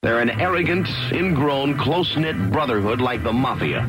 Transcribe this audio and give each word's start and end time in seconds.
They're 0.00 0.20
an 0.20 0.30
arrogant, 0.30 0.88
ingrown, 1.10 1.76
close-knit 1.76 2.52
brotherhood 2.52 3.00
like 3.00 3.24
the 3.24 3.32
Mafia. 3.32 3.84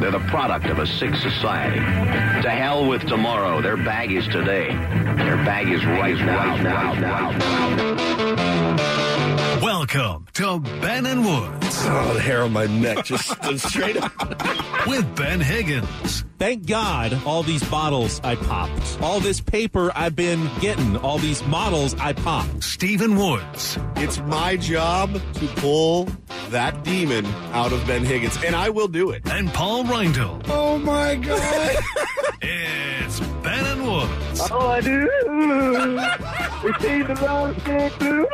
They're 0.00 0.12
the 0.12 0.24
product 0.28 0.66
of 0.66 0.78
a 0.78 0.86
sick 0.86 1.12
society. 1.16 1.80
To 1.80 2.50
hell 2.50 2.88
with 2.88 3.04
tomorrow. 3.08 3.60
Their 3.60 3.76
bag 3.76 4.12
is 4.12 4.28
today. 4.28 4.68
Their 4.68 5.36
bag 5.38 5.68
is 5.68 5.84
right 5.84 6.16
now, 6.18 6.56
now, 6.56 6.92
now, 6.94 7.30
now. 7.32 9.09
Welcome 9.62 10.26
to 10.34 10.58
Ben 10.80 11.04
and 11.06 11.24
Woods 11.24 11.76
Oh, 11.82 12.14
the 12.14 12.20
hair 12.20 12.42
on 12.42 12.52
my 12.52 12.66
neck 12.66 13.04
just 13.04 13.28
stood 13.30 13.60
straight 13.60 13.96
up. 13.96 14.12
with 14.86 15.14
Ben 15.16 15.38
Higgins. 15.40 16.24
Thank 16.38 16.66
God 16.66 17.12
all 17.26 17.42
these 17.42 17.62
bottles 17.64 18.20
I 18.24 18.36
popped. 18.36 18.98
All 19.02 19.20
this 19.20 19.40
paper 19.40 19.92
I've 19.94 20.16
been 20.16 20.48
getting. 20.60 20.96
All 20.96 21.18
these 21.18 21.44
models 21.44 21.94
I 21.96 22.14
popped. 22.14 22.62
Stephen 22.64 23.16
Woods. 23.16 23.78
It's 23.96 24.18
my 24.20 24.56
job 24.56 25.12
to 25.34 25.46
pull 25.56 26.08
that 26.48 26.82
demon 26.82 27.26
out 27.52 27.72
of 27.72 27.86
Ben 27.86 28.04
Higgins, 28.04 28.42
and 28.42 28.56
I 28.56 28.70
will 28.70 28.88
do 28.88 29.10
it. 29.10 29.28
And 29.30 29.52
Paul 29.52 29.84
Reindl. 29.84 30.42
Oh 30.48 30.78
my 30.78 31.16
God! 31.16 31.76
It's 32.42 33.20
Ben 33.42 33.64
and 33.64 33.82
Woods 33.82 34.40
oh, 34.50 34.68
I 34.68 34.80
do. 34.80 35.08
It's 36.62 36.82
the 37.06 37.14
wrong 37.24 37.54
thing 37.54 37.90
to 38.00 38.26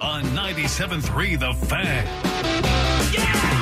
on 0.00 0.22
97.3 0.24 1.38
The 1.38 1.52
Fan. 1.66 3.61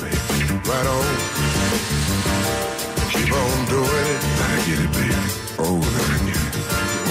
baby. 0.00 0.16
Right 0.68 0.86
on. 0.86 1.04
Keep 3.12 3.32
on 3.32 3.66
doing 3.68 4.06
it. 4.12 4.20
Gotta 4.38 4.58
get 4.66 4.78
it, 4.84 4.92
baby. 4.92 5.14
Oh, 5.58 5.78
I 5.78 6.18
get 6.26 6.36
it. 6.36 6.54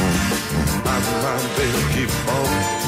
Mm-hmm. 0.04 0.88
I, 0.88 0.96
I, 1.24 1.56
baby, 1.58 1.82
keep 1.94 2.30
on. 2.30 2.83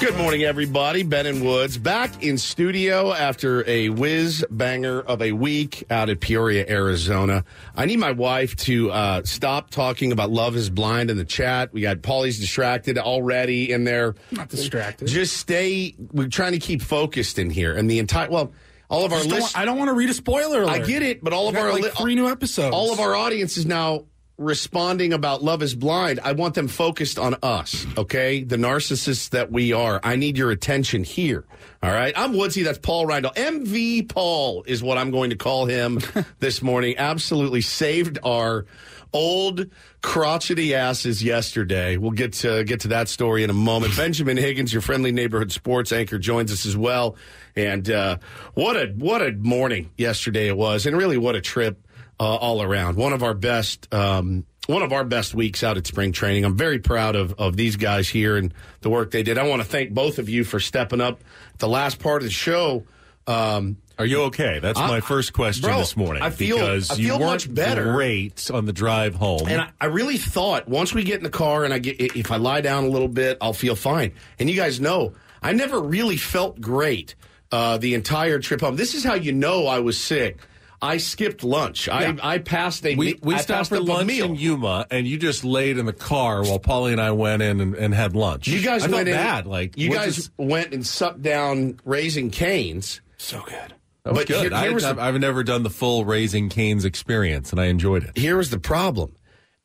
Good 0.00 0.16
morning, 0.16 0.44
everybody. 0.44 1.02
Ben 1.02 1.26
and 1.26 1.44
Woods 1.44 1.76
back 1.76 2.22
in 2.22 2.38
studio 2.38 3.12
after 3.12 3.68
a 3.68 3.88
whiz 3.88 4.44
banger 4.48 5.00
of 5.00 5.20
a 5.20 5.32
week 5.32 5.82
out 5.90 6.08
at 6.08 6.20
Peoria, 6.20 6.64
Arizona. 6.68 7.44
I 7.74 7.84
need 7.86 7.98
my 7.98 8.12
wife 8.12 8.54
to 8.56 8.92
uh, 8.92 9.22
stop 9.24 9.70
talking 9.70 10.12
about 10.12 10.30
Love 10.30 10.54
is 10.54 10.70
Blind 10.70 11.10
in 11.10 11.16
the 11.16 11.24
chat. 11.24 11.72
We 11.72 11.80
got 11.80 12.00
Paulie's 12.02 12.38
distracted 12.38 12.96
already 12.96 13.72
in 13.72 13.82
there. 13.82 14.14
Not 14.30 14.48
distracted. 14.48 15.08
Just 15.08 15.36
stay. 15.36 15.96
We're 16.12 16.28
trying 16.28 16.52
to 16.52 16.60
keep 16.60 16.80
focused 16.80 17.36
in 17.38 17.50
here, 17.50 17.74
and 17.76 17.90
the 17.90 17.98
entire 17.98 18.30
well, 18.30 18.52
all 18.88 19.04
of 19.04 19.12
our 19.12 19.22
Just. 19.24 19.58
I 19.58 19.64
don't 19.64 19.78
want 19.78 19.88
to 19.88 19.94
read 19.94 20.10
a 20.10 20.14
spoiler 20.14 20.62
alert. 20.62 20.70
I 20.70 20.78
get 20.78 21.02
it, 21.02 21.24
but 21.24 21.32
all 21.32 21.48
of 21.48 21.54
We 21.54 21.60
got 21.60 21.66
our 21.66 21.72
like 21.72 21.82
li- 21.82 21.90
three 21.98 22.14
new 22.14 22.28
episodes. 22.28 22.72
all 22.74 22.92
of 22.92 23.00
our 23.00 23.16
audience 23.16 23.56
is 23.56 23.66
now 23.66 24.04
responding 24.38 25.12
about 25.12 25.42
love 25.42 25.62
is 25.62 25.74
blind 25.74 26.20
i 26.22 26.32
want 26.32 26.54
them 26.54 26.68
focused 26.68 27.18
on 27.18 27.34
us 27.42 27.86
okay? 27.96 28.42
The 28.42 28.56
narcissists 28.56 29.30
that 29.30 29.50
we 29.50 29.72
are. 29.72 30.00
I 30.02 30.16
need 30.16 30.38
your 30.38 30.50
attention 30.50 31.04
here 31.04 31.44
all 31.82 31.90
right? 31.90 32.12
I'm 32.16 32.36
woodsy 32.36 32.62
that's 32.62 32.78
paul 32.78 33.06
rindle. 33.06 33.32
Mv 33.32 34.08
paul 34.08 34.64
is 34.66 34.82
what 34.82 34.96
i'm 34.96 35.10
going 35.10 35.30
to 35.30 35.36
call 35.36 35.66
him 35.66 36.00
this 36.38 36.62
morning. 36.62 36.96
Absolutely 36.98 37.60
saved 37.60 38.18
our 38.24 38.66
old 39.12 39.66
crotchety 40.02 40.74
asses 40.74 41.22
yesterday. 41.22 41.96
We'll 41.96 42.12
get 42.12 42.34
to 42.34 42.64
get 42.64 42.80
to 42.80 42.88
that 42.88 43.08
story 43.08 43.42
in 43.42 43.50
a 43.50 43.54
moment. 43.54 43.96
Benjamin 43.96 44.36
higgins 44.36 44.72
your 44.72 44.82
friendly 44.82 45.12
neighborhood 45.12 45.52
sports 45.52 45.92
anchor 45.92 46.18
joins 46.18 46.52
us 46.52 46.66
as 46.66 46.76
well. 46.76 47.16
And 47.56 47.90
uh, 47.90 48.18
what 48.54 48.76
a 48.76 48.86
what 48.96 49.22
a 49.22 49.32
morning 49.32 49.90
yesterday 49.96 50.48
it 50.48 50.56
was. 50.56 50.86
And 50.86 50.96
really 50.96 51.18
what 51.18 51.34
a 51.34 51.40
trip 51.40 51.87
uh, 52.20 52.24
all 52.24 52.62
around. 52.62 52.96
One 52.96 53.12
of 53.12 53.22
our 53.22 53.34
best, 53.34 53.92
um, 53.94 54.44
one 54.66 54.82
of 54.82 54.92
our 54.92 55.04
best 55.04 55.34
weeks 55.34 55.62
out 55.62 55.76
at 55.76 55.86
spring 55.86 56.12
training. 56.12 56.44
I'm 56.44 56.56
very 56.56 56.78
proud 56.78 57.16
of 57.16 57.34
of 57.38 57.56
these 57.56 57.76
guys 57.76 58.08
here 58.08 58.36
and 58.36 58.52
the 58.80 58.90
work 58.90 59.10
they 59.10 59.22
did. 59.22 59.38
I 59.38 59.46
want 59.48 59.62
to 59.62 59.68
thank 59.68 59.92
both 59.92 60.18
of 60.18 60.28
you 60.28 60.44
for 60.44 60.60
stepping 60.60 61.00
up 61.00 61.22
the 61.58 61.68
last 61.68 61.98
part 61.98 62.22
of 62.22 62.26
the 62.26 62.32
show. 62.32 62.84
Um, 63.26 63.76
Are 63.98 64.06
you 64.06 64.22
okay? 64.24 64.58
That's 64.58 64.78
I- 64.78 64.86
my 64.88 65.00
first 65.00 65.32
question 65.34 65.68
Bro, 65.68 65.78
this 65.78 65.96
morning. 65.96 66.22
I 66.22 66.30
feel- 66.30 66.56
because 66.56 66.90
I 66.90 66.94
you 66.94 67.08
feel 67.08 67.18
weren't 67.18 67.30
much 67.46 67.54
better. 67.54 67.92
great 67.92 68.50
on 68.50 68.64
the 68.64 68.72
drive 68.72 69.14
home. 69.14 69.46
and 69.48 69.60
I, 69.60 69.68
I 69.80 69.86
really 69.86 70.16
thought 70.16 70.66
once 70.68 70.94
we 70.94 71.04
get 71.04 71.16
in 71.18 71.24
the 71.24 71.30
car 71.30 71.64
and 71.64 71.74
I 71.74 71.78
get 71.78 72.00
if 72.16 72.30
I 72.32 72.36
lie 72.36 72.60
down 72.62 72.84
a 72.84 72.88
little 72.88 73.08
bit, 73.08 73.36
I'll 73.40 73.52
feel 73.52 73.76
fine. 73.76 74.12
And 74.38 74.48
you 74.48 74.56
guys 74.56 74.80
know 74.80 75.12
I 75.42 75.52
never 75.52 75.78
really 75.80 76.16
felt 76.16 76.60
great 76.60 77.14
uh, 77.52 77.78
the 77.78 77.94
entire 77.94 78.38
trip 78.38 78.60
home. 78.60 78.76
This 78.76 78.94
is 78.94 79.04
how 79.04 79.14
you 79.14 79.32
know 79.32 79.66
I 79.66 79.78
was 79.80 79.98
sick. 80.00 80.38
I 80.80 80.98
skipped 80.98 81.42
lunch. 81.42 81.88
I 81.88 82.16
I 82.22 82.38
passed 82.38 82.86
a 82.86 82.94
We, 82.94 83.18
we 83.22 83.34
I 83.34 83.38
stopped 83.38 83.68
for 83.68 83.80
lunch 83.80 84.06
meal. 84.06 84.26
in 84.26 84.34
Yuma, 84.36 84.86
and 84.90 85.06
you 85.06 85.18
just 85.18 85.44
laid 85.44 85.76
in 85.78 85.86
the 85.86 85.92
car 85.92 86.42
while 86.44 86.58
Polly 86.60 86.92
and 86.92 87.00
I 87.00 87.10
went 87.10 87.42
in 87.42 87.60
and, 87.60 87.74
and 87.74 87.92
had 87.94 88.14
lunch. 88.14 88.46
You 88.46 88.62
guys 88.62 88.84
I 88.84 88.88
went 88.88 89.08
in. 89.08 89.14
bad. 89.14 89.46
Like 89.46 89.76
you 89.76 89.90
guys 89.90 90.16
just- 90.16 90.30
went 90.36 90.72
and 90.72 90.86
sucked 90.86 91.22
down 91.22 91.80
raising 91.84 92.30
canes. 92.30 93.00
So 93.16 93.40
good. 93.42 93.74
that 94.04 94.12
was 94.12 94.20
but 94.20 94.28
good. 94.28 94.40
here- 94.42 94.54
I, 94.54 94.62
here 94.62 94.74
was 94.74 94.84
the- 94.84 94.90
I've, 94.90 94.98
I've 94.98 95.20
never 95.20 95.42
done 95.42 95.64
the 95.64 95.70
full 95.70 96.04
raising 96.04 96.48
canes 96.48 96.84
experience, 96.84 97.50
and 97.50 97.60
I 97.60 97.64
enjoyed 97.66 98.04
it. 98.04 98.16
Here 98.16 98.36
was 98.36 98.50
the 98.50 98.60
problem. 98.60 99.14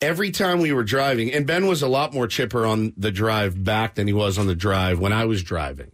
Every 0.01 0.31
time 0.31 0.59
we 0.59 0.73
were 0.73 0.83
driving, 0.83 1.31
and 1.31 1.45
Ben 1.47 1.65
was 1.67 1.81
a 1.81 1.87
lot 1.87 2.13
more 2.13 2.27
chipper 2.27 2.65
on 2.65 2.91
the 2.97 3.11
drive 3.11 3.63
back 3.63 3.95
than 3.95 4.05
he 4.07 4.11
was 4.13 4.37
on 4.37 4.47
the 4.47 4.55
drive 4.55 4.99
when 4.99 5.13
I 5.13 5.23
was 5.25 5.43
driving. 5.43 5.91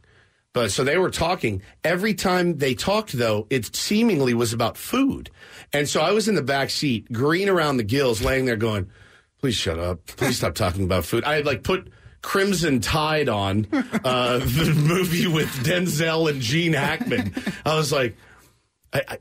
But 0.59 0.71
so 0.71 0.83
they 0.83 0.97
were 0.97 1.09
talking. 1.09 1.61
Every 1.85 2.13
time 2.13 2.57
they 2.57 2.75
talked, 2.75 3.13
though, 3.13 3.47
it 3.49 3.73
seemingly 3.73 4.33
was 4.33 4.51
about 4.51 4.75
food. 4.75 5.29
And 5.71 5.87
so 5.87 6.01
I 6.01 6.11
was 6.11 6.27
in 6.27 6.35
the 6.35 6.41
back 6.41 6.69
seat, 6.69 7.09
green 7.13 7.47
around 7.47 7.77
the 7.77 7.83
gills, 7.83 8.21
laying 8.21 8.43
there 8.43 8.57
going, 8.57 8.89
please 9.39 9.55
shut 9.55 9.79
up. 9.79 10.05
Please 10.05 10.35
stop 10.35 10.55
talking 10.55 10.83
about 10.83 11.05
food. 11.05 11.23
I 11.23 11.35
had 11.35 11.45
like 11.45 11.63
put 11.63 11.93
Crimson 12.21 12.81
Tide 12.81 13.29
on, 13.29 13.67
uh, 13.71 14.39
the 14.39 14.73
movie 14.85 15.27
with 15.27 15.47
Denzel 15.65 16.29
and 16.29 16.41
Gene 16.41 16.73
Hackman. 16.73 17.33
I 17.65 17.75
was 17.75 17.93
like, 17.93 18.17
I, 18.91 19.01
I, 19.07 19.17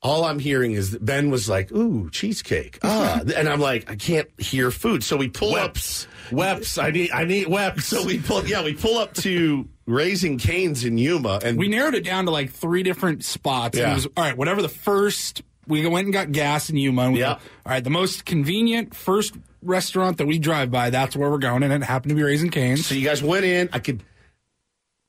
all 0.00 0.24
I'm 0.24 0.38
hearing 0.38 0.72
is 0.72 0.92
that 0.92 1.04
Ben 1.04 1.28
was 1.28 1.48
like, 1.50 1.70
"Ooh, 1.72 2.08
cheesecake." 2.10 2.78
Ah, 2.82 3.20
and 3.36 3.48
I'm 3.48 3.60
like, 3.60 3.90
I 3.90 3.96
can't 3.96 4.28
hear 4.40 4.70
food. 4.70 5.02
So 5.02 5.16
we 5.18 5.28
pull 5.28 5.52
Weps. 5.52 6.06
up. 6.06 6.32
Weps. 6.32 6.82
I 6.82 6.92
need. 6.92 7.10
I 7.10 7.24
need 7.24 7.48
weps. 7.48 7.82
So 7.82 8.06
we 8.06 8.20
pull. 8.20 8.46
Yeah, 8.46 8.62
we 8.62 8.74
pull 8.74 8.96
up 8.96 9.12
to 9.14 9.68
Raising 9.88 10.36
Canes 10.38 10.84
in 10.84 10.98
Yuma, 10.98 11.40
and 11.42 11.58
We 11.58 11.66
narrowed 11.68 11.94
it 11.94 12.04
down 12.04 12.26
to 12.26 12.30
like 12.30 12.50
three 12.50 12.82
different 12.82 13.24
spots. 13.24 13.76
And 13.78 13.86
Yeah. 13.86 13.92
it 13.92 13.94
was 13.94 14.06
all 14.06 14.12
right. 14.24 14.36
Whatever 14.36 14.60
the 14.62 14.68
first, 14.68 15.42
we 15.66 15.84
went 15.86 16.04
and 16.06 16.12
got 16.12 16.30
gas 16.30 16.68
in 16.68 16.76
Yuma. 16.76 17.02
And 17.04 17.12
we 17.14 17.20
Yeah. 17.20 17.34
go, 17.34 17.40
all 17.66 17.72
right, 17.72 17.82
the 17.82 17.88
most 17.90 18.24
convenient 18.26 18.94
first 18.94 19.34
restaurant 19.62 20.18
that 20.18 20.26
we 20.26 20.38
drive 20.38 20.70
by. 20.70 20.90
That's 20.90 21.16
where 21.16 21.30
we're 21.30 21.38
going, 21.38 21.62
and 21.62 21.72
it 21.72 21.82
happened 21.82 22.10
to 22.10 22.14
be 22.16 22.22
Raising 22.22 22.50
Canes. 22.50 22.86
So 22.86 22.94
you 22.94 23.04
guys 23.04 23.22
went 23.22 23.44
in. 23.46 23.68
I 23.72 23.78
could. 23.78 24.02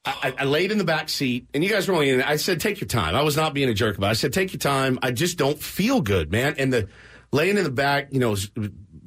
I, 0.06 0.34
I 0.40 0.44
laid 0.46 0.72
in 0.72 0.78
the 0.78 0.86
back 0.86 1.10
seat, 1.10 1.46
and 1.54 1.62
you 1.64 1.70
guys 1.70 1.88
were 1.88 1.94
only 1.94 2.10
in. 2.10 2.22
I 2.22 2.38
said, 2.38 2.62
"Take 2.62 2.80
your 2.80 2.88
time." 2.88 3.16
I 3.16 3.22
was 3.22 3.36
not 3.36 3.54
being 3.54 3.68
a 3.70 3.74
jerk 3.74 3.98
about. 3.98 4.08
it. 4.08 4.12
I 4.12 4.14
said, 4.14 4.32
"Take 4.34 4.54
your 4.54 4.60
time." 4.60 4.98
I 5.04 5.12
just 5.12 5.38
don't 5.38 5.62
feel 5.62 6.00
good, 6.02 6.32
man. 6.32 6.56
And 6.58 6.72
the 6.72 6.88
laying 7.34 7.58
in 7.58 7.64
the 7.66 7.70
back, 7.70 8.08
you 8.12 8.20
know, 8.20 8.36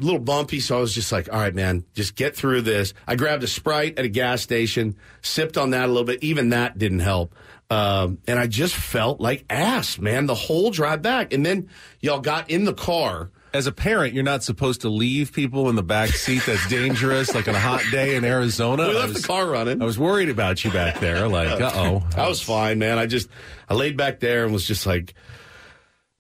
a 0.03 0.05
little 0.05 0.21
bumpy. 0.21 0.61
So 0.61 0.77
I 0.77 0.81
was 0.81 0.95
just 0.95 1.11
like, 1.13 1.33
"All 1.33 1.39
right, 1.39 1.55
man, 1.55 1.85
just 1.95 2.15
get 2.17 2.37
through 2.37 2.63
this." 2.63 2.93
I 3.07 3.17
grabbed 3.17 3.43
a 3.45 3.47
sprite 3.47 3.99
at 3.99 4.05
a 4.05 4.09
gas 4.09 4.43
station, 4.43 4.97
sipped 5.23 5.57
on 5.57 5.71
that 5.71 5.85
a 5.85 5.89
little 5.89 6.05
bit. 6.05 6.23
Even 6.23 6.51
that 6.51 6.77
didn't 6.79 7.01
help. 7.01 7.35
Um, 7.71 8.19
and 8.29 8.39
I 8.39 8.49
just 8.49 8.75
felt 8.75 9.19
like 9.21 9.47
ass, 9.49 9.99
man, 9.99 10.27
the 10.27 10.35
whole 10.35 10.71
drive 10.71 11.01
back. 11.01 11.33
And 11.33 11.45
then 11.47 11.71
y'all 12.01 12.21
got 12.21 12.51
in 12.51 12.65
the 12.65 12.75
car. 12.75 13.31
As 13.55 13.67
a 13.67 13.73
parent, 13.73 14.15
you're 14.15 14.25
not 14.25 14.43
supposed 14.43 14.81
to 14.81 14.89
leave 14.89 15.31
people 15.33 15.69
in 15.69 15.77
the 15.77 15.83
back 15.83 16.09
seat. 16.11 16.43
That's 16.47 16.67
dangerous. 16.69 17.35
like 17.35 17.49
on 17.49 17.55
a 17.55 17.59
hot 17.61 17.83
day 17.91 18.17
in 18.17 18.25
Arizona. 18.25 18.85
We 18.89 18.91
I 18.97 19.01
left 19.01 19.13
was- 19.13 19.23
the 19.23 19.29
car 19.29 19.47
running. 19.47 19.83
I 19.83 19.85
was 19.85 19.99
worried 19.99 20.31
about 20.31 20.65
you 20.65 20.71
back 20.71 21.01
there. 21.01 21.29
Like, 21.29 21.49
uh 21.61 21.71
oh. 21.75 22.03
I 22.17 22.29
was 22.29 22.41
fine, 22.41 22.79
man. 22.79 22.99
I 22.99 23.05
just 23.07 23.29
I 23.69 23.75
laid 23.75 23.97
back 23.99 24.21
there 24.21 24.45
and 24.45 24.53
was 24.55 24.67
just 24.67 24.87
like 24.87 25.13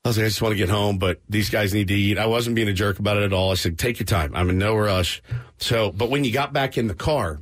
I 0.04 0.08
was 0.08 0.16
like, 0.16 0.24
I 0.24 0.28
just 0.28 0.42
want 0.42 0.52
to 0.52 0.56
get 0.56 0.68
home, 0.68 0.98
but 0.98 1.20
these 1.28 1.48
guys 1.48 1.72
need 1.72 1.88
to 1.88 1.94
eat. 1.94 2.18
I 2.18 2.26
wasn't 2.26 2.56
being 2.56 2.68
a 2.68 2.72
jerk 2.72 2.98
about 2.98 3.18
it 3.18 3.22
at 3.22 3.32
all. 3.32 3.52
I 3.52 3.54
said, 3.54 3.78
take 3.78 4.00
your 4.00 4.06
time. 4.06 4.32
I'm 4.34 4.50
in 4.50 4.58
no 4.58 4.74
rush. 4.74 5.22
So, 5.58 5.92
but 5.92 6.10
when 6.10 6.24
you 6.24 6.32
got 6.32 6.52
back 6.52 6.76
in 6.76 6.88
the 6.88 6.94
car, 6.94 7.40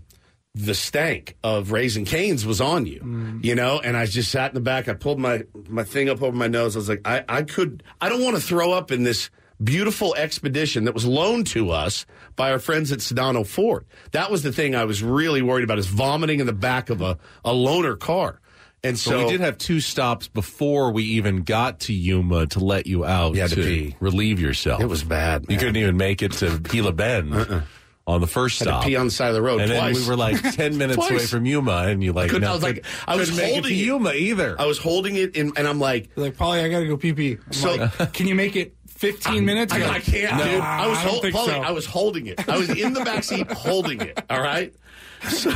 the 0.54 0.74
stank 0.74 1.36
of 1.42 1.72
raising 1.72 2.04
canes 2.04 2.44
was 2.44 2.60
on 2.60 2.84
you, 2.84 3.00
mm. 3.00 3.42
you 3.42 3.54
know, 3.54 3.80
and 3.80 3.96
I 3.96 4.04
just 4.04 4.30
sat 4.30 4.50
in 4.50 4.54
the 4.54 4.60
back. 4.60 4.88
I 4.88 4.94
pulled 4.94 5.18
my, 5.18 5.44
my 5.68 5.84
thing 5.84 6.10
up 6.10 6.20
over 6.22 6.36
my 6.36 6.48
nose. 6.48 6.76
I 6.76 6.80
was 6.80 6.88
like, 6.88 7.00
I, 7.06 7.24
I 7.28 7.42
could, 7.44 7.82
I 8.00 8.10
don't 8.10 8.22
want 8.22 8.36
to 8.36 8.42
throw 8.42 8.72
up 8.72 8.92
in 8.92 9.04
this 9.04 9.30
beautiful 9.62 10.14
expedition 10.16 10.84
that 10.84 10.94
was 10.94 11.06
loaned 11.06 11.46
to 11.48 11.70
us 11.70 12.04
by 12.36 12.50
our 12.50 12.58
friends 12.58 12.92
at 12.92 12.98
Sedano 12.98 13.46
Ford. 13.46 13.86
That 14.12 14.30
was 14.30 14.42
the 14.42 14.52
thing 14.52 14.74
I 14.74 14.84
was 14.84 15.02
really 15.02 15.40
worried 15.40 15.64
about 15.64 15.78
is 15.78 15.86
vomiting 15.86 16.40
in 16.40 16.46
the 16.46 16.52
back 16.52 16.90
of 16.90 17.00
a, 17.00 17.18
a 17.44 17.52
loaner 17.52 17.98
car. 17.98 18.40
And 18.82 18.98
so, 18.98 19.10
So, 19.10 19.24
we 19.26 19.32
did 19.32 19.40
have 19.40 19.58
two 19.58 19.80
stops 19.80 20.26
before 20.28 20.90
we 20.90 21.02
even 21.04 21.42
got 21.42 21.80
to 21.80 21.92
Yuma 21.92 22.46
to 22.48 22.60
let 22.60 22.86
you 22.86 23.04
out 23.04 23.34
You 23.34 23.46
to 23.46 23.54
to 23.54 23.62
pee. 23.62 23.96
relieve 24.00 24.40
yourself. 24.40 24.80
It 24.80 24.86
was 24.86 25.04
bad. 25.04 25.44
You 25.50 25.58
couldn't 25.58 25.76
even 25.76 25.96
make 25.98 26.22
it 26.22 26.32
to 26.34 26.58
Gila 26.58 26.92
Bend 26.92 27.34
uh-uh. 27.34 27.60
on 28.06 28.20
the 28.22 28.26
first 28.26 28.58
Had 28.58 28.64
to 28.66 28.70
stop. 28.70 28.84
pee 28.84 28.96
on 28.96 29.04
the 29.06 29.10
side 29.10 29.28
of 29.28 29.34
the 29.34 29.42
road 29.42 29.60
and 29.60 29.70
twice. 29.70 29.94
then 29.96 30.02
we 30.02 30.08
were 30.08 30.16
like 30.16 30.40
ten 30.56 30.78
minutes 30.78 30.96
away 31.10 31.18
from 31.26 31.44
Yuma, 31.44 31.88
and 31.88 32.02
you 32.02 32.14
like 32.14 32.30
couldn't- 32.30 32.42
no, 32.42 32.50
I 32.50 32.54
was 32.54 32.62
like, 32.62 32.84
I 33.06 33.16
was 33.16 33.28
couldn't 33.30 33.44
it 33.44 33.52
holding 33.52 33.62
to 33.64 33.74
it. 33.74 33.84
Yuma 33.84 34.12
either. 34.14 34.56
I 34.58 34.64
was 34.64 34.78
holding 34.78 35.16
it 35.16 35.36
in, 35.36 35.52
and 35.58 35.68
I'm 35.68 35.78
like, 35.78 36.14
They're 36.14 36.24
like, 36.24 36.36
Polly, 36.38 36.60
I 36.60 36.68
gotta 36.70 36.86
go 36.86 36.96
pee 36.96 37.12
pee. 37.12 37.36
So- 37.50 37.86
can 38.14 38.26
you 38.28 38.34
make 38.34 38.56
it 38.56 38.74
15 38.88 39.44
minutes? 39.44 39.72
I, 39.74 39.78
You're 39.78 39.86
I 39.88 39.90
like, 39.90 40.04
can't, 40.04 40.36
"Nah, 40.38 40.44
dude. 40.44 40.60
I 40.60 40.86
was 40.86 40.98
I 40.98 41.00
hol- 41.02 41.20
think 41.20 41.34
Paulie, 41.36 41.46
so." 41.46 41.60
I 41.60 41.70
was 41.70 41.84
holding 41.86 42.26
it. 42.28 42.48
I 42.48 42.56
was 42.56 42.70
in 42.70 42.94
the 42.94 43.04
back 43.04 43.24
seat 43.24 43.50
holding 43.52 44.00
it. 44.00 44.18
All 44.30 44.40
right. 44.40 44.72
So, 45.28 45.52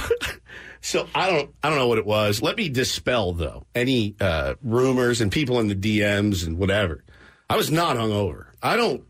so 0.84 1.08
I 1.14 1.30
don't 1.30 1.50
I 1.62 1.70
don't 1.70 1.78
know 1.78 1.88
what 1.88 1.98
it 1.98 2.06
was. 2.06 2.42
Let 2.42 2.56
me 2.56 2.68
dispel 2.68 3.32
though 3.32 3.64
any 3.74 4.14
uh, 4.20 4.54
rumors 4.62 5.20
and 5.20 5.32
people 5.32 5.58
in 5.60 5.68
the 5.68 5.74
DMs 5.74 6.46
and 6.46 6.58
whatever. 6.58 7.02
I 7.48 7.56
was 7.56 7.70
not 7.70 7.96
hungover. 7.96 8.46
I 8.62 8.76
don't 8.76 9.04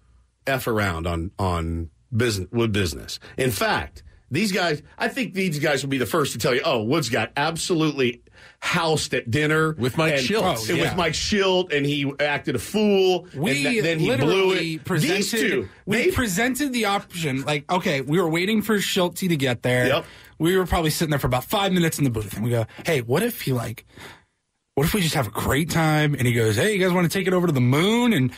f 0.47 0.67
around 0.67 1.07
on 1.07 1.31
on 1.39 1.91
business 2.17 2.49
with 2.53 2.73
business. 2.73 3.19
In 3.37 3.51
fact, 3.51 4.03
these 4.31 4.53
guys. 4.53 4.83
I 4.99 5.09
think 5.09 5.35
these 5.35 5.59
guys 5.59 5.83
will 5.83 5.91
be 5.91 5.99
the 5.99 6.07
first 6.07 6.33
to 6.33 6.39
tell 6.39 6.55
you. 6.55 6.63
Oh, 6.65 6.83
Woods 6.83 7.09
got 7.09 7.33
absolutely 7.37 8.23
housed 8.61 9.13
at 9.15 9.31
dinner 9.31 9.73
With 9.75 9.97
Mike 9.99 10.15
and, 10.15 10.23
Schultz. 10.23 10.69
and 10.69 10.79
Oh, 10.79 10.83
yeah. 10.83 10.89
with 10.91 10.97
Mike 10.97 11.13
Shildt, 11.13 11.73
and 11.77 11.85
he 11.85 12.11
acted 12.19 12.57
a 12.57 12.59
fool. 12.59 13.27
We 13.35 13.51
and 13.51 13.59
th- 13.59 13.83
then 13.83 13.99
he 13.99 14.07
blew 14.07 14.17
literally 14.17 14.75
it. 14.75 14.85
presented. 14.85 15.17
These 15.17 15.31
two, 15.31 15.69
we 15.87 15.97
they- 16.07 16.11
presented 16.11 16.73
the 16.73 16.87
option. 16.87 17.43
Like, 17.43 17.71
okay, 17.71 18.01
we 18.01 18.19
were 18.21 18.29
waiting 18.29 18.63
for 18.63 18.81
Schulte 18.81 19.17
to 19.29 19.37
get 19.37 19.63
there. 19.63 19.87
Yep. 19.87 20.05
We 20.39 20.57
were 20.57 20.67
probably 20.67 20.91
sitting 20.91 21.11
there 21.11 21.19
for 21.19 21.27
about 21.27 21.45
five 21.45 21.73
minutes 21.73 21.99
in 21.99 22.05
the 22.05 22.11
booth, 22.11 22.35
and 22.35 22.45
we 22.45 22.51
go, 22.51 22.67
"Hey, 22.85 23.01
what 23.01 23.23
if 23.23 23.43
he 23.43 23.53
like? 23.53 23.85
What 24.75 24.87
if 24.87 24.95
we 24.95 25.01
just 25.01 25.15
have 25.15 25.29
a 25.29 25.31
great 25.31 25.71
time?" 25.71 26.15
And 26.15 26.27
he 26.27 26.33
goes, 26.33 26.57
"Hey, 26.57 26.75
you 26.75 26.79
guys 26.85 26.93
want 26.93 27.11
to 27.11 27.19
take 27.19 27.27
it 27.27 27.33
over 27.33 27.47
to 27.47 27.53
the 27.53 27.61
moon 27.61 28.13
and 28.13 28.33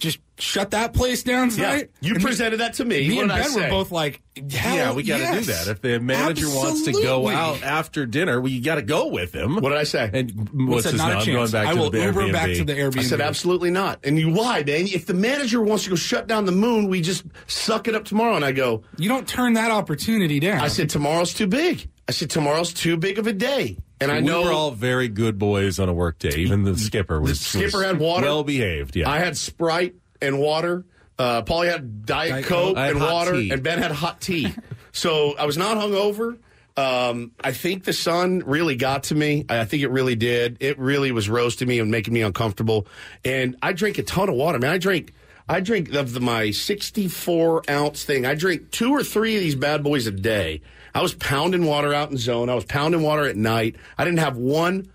just 0.00 0.18
shut 0.38 0.70
that 0.72 0.94
place 0.94 1.22
down 1.22 1.50
Yeah, 1.54 1.82
you 2.00 2.14
And 2.14 2.22
presented 2.24 2.56
that 2.60 2.74
to 2.74 2.84
me. 2.84 3.08
Me 3.08 3.16
What 3.16 3.22
and 3.24 3.30
did 3.32 3.38
I 3.40 3.42
Ben 3.42 3.54
were 3.54 3.68
both 3.68 3.92
like, 3.92 4.22
Hell, 4.50 4.74
yeah, 4.74 4.92
we 4.94 5.02
got 5.02 5.18
to 5.18 5.22
yes. 5.22 5.46
do 5.46 5.52
that. 5.52 5.68
If 5.68 5.82
the 5.82 6.00
manager 6.00 6.48
wants 6.48 6.84
to 6.86 6.92
go 6.92 7.28
out 7.28 7.62
after 7.62 8.06
dinner, 8.06 8.40
well, 8.40 8.50
you 8.50 8.62
got 8.62 8.76
to 8.76 8.82
go 8.82 9.08
with 9.08 9.34
him. 9.34 9.56
What 9.56 9.68
did 9.68 9.78
I 9.78 9.84
say? 9.84 10.10
And 10.12 10.48
what's 10.68 10.84
said, 10.84 10.92
his 10.92 10.98
not 11.00 11.08
name? 11.08 11.16
a 11.16 11.20
I'm 11.20 11.24
chance. 11.26 11.36
going 11.36 11.50
back 11.64 11.66
I 11.68 11.74
to 11.74 11.80
will 11.80 11.90
the 11.90 12.00
Uber 12.02 12.20
Airbnb. 12.22 12.32
back 12.32 12.46
to 12.54 12.64
the 12.64 12.72
Airbnb. 12.72 12.98
I 12.98 13.02
said 13.02 13.20
absolutely 13.20 13.70
not. 13.70 14.00
And 14.02 14.18
you 14.18 14.32
why, 14.32 14.64
man? 14.66 14.86
If 14.86 15.04
the 15.06 15.14
manager 15.14 15.60
wants 15.60 15.84
to 15.84 15.90
go 15.90 15.96
shut 15.96 16.26
down 16.26 16.46
the 16.46 16.52
moon, 16.52 16.88
we 16.88 17.02
just 17.02 17.24
suck 17.46 17.86
it 17.86 17.94
up 17.94 18.04
tomorrow. 18.06 18.34
And 18.36 18.44
I 18.44 18.52
go, 18.52 18.82
You 18.96 19.08
don't 19.10 19.28
turn 19.28 19.52
that 19.54 19.70
opportunity 19.70 20.40
down. 20.40 20.60
I 20.60 20.68
said 20.68 20.88
tomorrow's 20.88 21.34
too 21.34 21.46
big. 21.46 21.88
I 22.08 22.12
said 22.12 22.30
tomorrow's 22.30 22.72
too 22.72 22.96
big 22.96 23.18
of 23.18 23.26
a 23.26 23.32
day. 23.32 23.76
And 24.00 24.10
I 24.10 24.16
we 24.20 24.26
know 24.26 24.44
were 24.44 24.52
all 24.52 24.70
very 24.70 25.08
good 25.08 25.38
boys 25.38 25.78
on 25.78 25.88
a 25.88 25.92
work 25.92 26.18
day. 26.18 26.30
Even 26.36 26.62
the 26.64 26.76
skipper 26.78 27.20
was, 27.20 27.40
skipper 27.40 27.78
was 27.78 27.86
had 27.86 27.98
water. 27.98 28.26
well 28.26 28.44
behaved. 28.44 28.96
Yeah, 28.96 29.10
I 29.10 29.18
had 29.18 29.36
Sprite 29.36 29.94
and 30.22 30.38
water. 30.38 30.84
Uh, 31.18 31.42
Paulie 31.42 31.70
had 31.70 32.06
Diet, 32.06 32.30
Diet 32.30 32.44
Coke 32.46 32.76
Coke. 32.76 32.78
And 32.78 32.98
water, 33.00 33.32
tea. 33.32 33.50
and 33.50 33.62
Ben 33.62 33.78
had 33.78 33.90
hot 33.92 34.20
tea. 34.22 34.54
so 34.92 35.36
I 35.36 35.44
was 35.44 35.58
not 35.58 35.76
hungover. 35.76 36.38
Um, 36.78 37.32
I 37.38 37.52
think 37.52 37.84
the 37.84 37.92
sun 37.92 38.42
really 38.46 38.74
got 38.76 39.02
to 39.04 39.14
me. 39.14 39.44
I 39.50 39.66
think 39.66 39.82
it 39.82 39.88
really 39.90 40.14
did. 40.14 40.56
It 40.60 40.78
really 40.78 41.12
was 41.12 41.28
roasting 41.28 41.68
me 41.68 41.78
and 41.78 41.90
making 41.90 42.14
me 42.14 42.22
uncomfortable. 42.22 42.86
And 43.22 43.56
I 43.60 43.74
drink 43.74 43.98
a 43.98 44.02
ton 44.02 44.30
of 44.30 44.34
water. 44.34 44.58
Man, 44.58 44.70
I 44.70 44.78
drink. 44.78 45.12
I 45.46 45.60
drink 45.60 45.92
of 45.94 46.12
the, 46.14 46.20
my 46.20 46.52
64 46.52 47.64
ounce 47.68 48.04
thing. 48.04 48.24
I 48.24 48.34
drink 48.34 48.70
two 48.70 48.92
or 48.92 49.02
three 49.02 49.34
of 49.34 49.42
these 49.42 49.56
bad 49.56 49.82
boys 49.82 50.06
a 50.06 50.12
day. 50.12 50.62
I 50.94 51.02
was 51.02 51.14
pounding 51.14 51.64
water 51.64 51.92
out 51.94 52.10
in 52.10 52.16
zone. 52.16 52.48
I 52.48 52.54
was 52.54 52.64
pounding 52.64 53.02
water 53.02 53.26
at 53.26 53.36
night. 53.36 53.76
I 53.98 54.04
didn't 54.04 54.20
have 54.20 54.36
one 54.36 54.90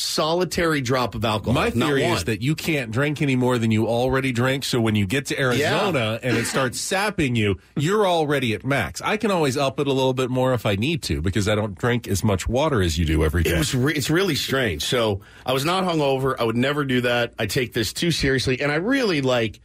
solitary 0.00 0.80
drop 0.80 1.16
of 1.16 1.24
alcohol. 1.24 1.54
My 1.54 1.70
theory 1.70 2.04
is 2.04 2.22
that 2.24 2.40
you 2.40 2.54
can't 2.54 2.92
drink 2.92 3.20
any 3.20 3.34
more 3.34 3.58
than 3.58 3.72
you 3.72 3.88
already 3.88 4.30
drink. 4.30 4.64
So 4.64 4.80
when 4.80 4.94
you 4.94 5.06
get 5.06 5.26
to 5.26 5.40
Arizona 5.40 6.20
and 6.22 6.36
it 6.36 6.44
starts 6.46 6.80
sapping 6.80 7.34
you, 7.34 7.56
you're 7.76 8.06
already 8.06 8.54
at 8.54 8.64
max. 8.64 9.02
I 9.02 9.16
can 9.16 9.32
always 9.32 9.56
up 9.56 9.80
it 9.80 9.88
a 9.88 9.92
little 9.92 10.14
bit 10.14 10.30
more 10.30 10.54
if 10.54 10.66
I 10.66 10.76
need 10.76 11.02
to 11.04 11.20
because 11.20 11.48
I 11.48 11.56
don't 11.56 11.76
drink 11.76 12.06
as 12.06 12.22
much 12.22 12.46
water 12.48 12.80
as 12.80 12.96
you 12.96 13.06
do 13.06 13.24
every 13.24 13.42
day. 13.42 13.50
It 13.50 13.58
was 13.58 13.74
re- 13.74 13.92
it's 13.94 14.08
really 14.08 14.36
strange. 14.36 14.84
So 14.84 15.20
I 15.44 15.52
was 15.52 15.64
not 15.64 15.82
hungover. 15.82 16.36
I 16.38 16.44
would 16.44 16.56
never 16.56 16.84
do 16.84 17.00
that. 17.00 17.34
I 17.36 17.46
take 17.46 17.72
this 17.72 17.92
too 17.92 18.12
seriously, 18.12 18.60
and 18.60 18.70
I 18.70 18.76
really 18.76 19.20
like. 19.20 19.60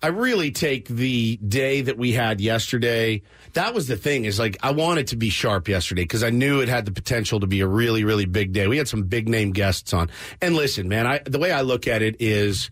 I 0.00 0.08
really 0.08 0.52
take 0.52 0.86
the 0.88 1.36
day 1.36 1.80
that 1.80 1.98
we 1.98 2.12
had 2.12 2.40
yesterday. 2.40 3.22
That 3.54 3.74
was 3.74 3.88
the 3.88 3.96
thing 3.96 4.24
is 4.26 4.38
like 4.38 4.56
I 4.62 4.70
wanted 4.70 5.08
to 5.08 5.16
be 5.16 5.28
sharp 5.30 5.66
yesterday 5.68 6.02
because 6.02 6.22
I 6.22 6.30
knew 6.30 6.60
it 6.60 6.68
had 6.68 6.84
the 6.84 6.92
potential 6.92 7.40
to 7.40 7.46
be 7.46 7.60
a 7.60 7.66
really 7.66 8.04
really 8.04 8.26
big 8.26 8.52
day. 8.52 8.68
We 8.68 8.76
had 8.76 8.88
some 8.88 9.02
big 9.04 9.28
name 9.28 9.52
guests 9.52 9.92
on. 9.92 10.10
And 10.40 10.54
listen, 10.54 10.88
man, 10.88 11.06
I 11.06 11.20
the 11.24 11.38
way 11.38 11.50
I 11.50 11.62
look 11.62 11.88
at 11.88 12.02
it 12.02 12.16
is 12.20 12.70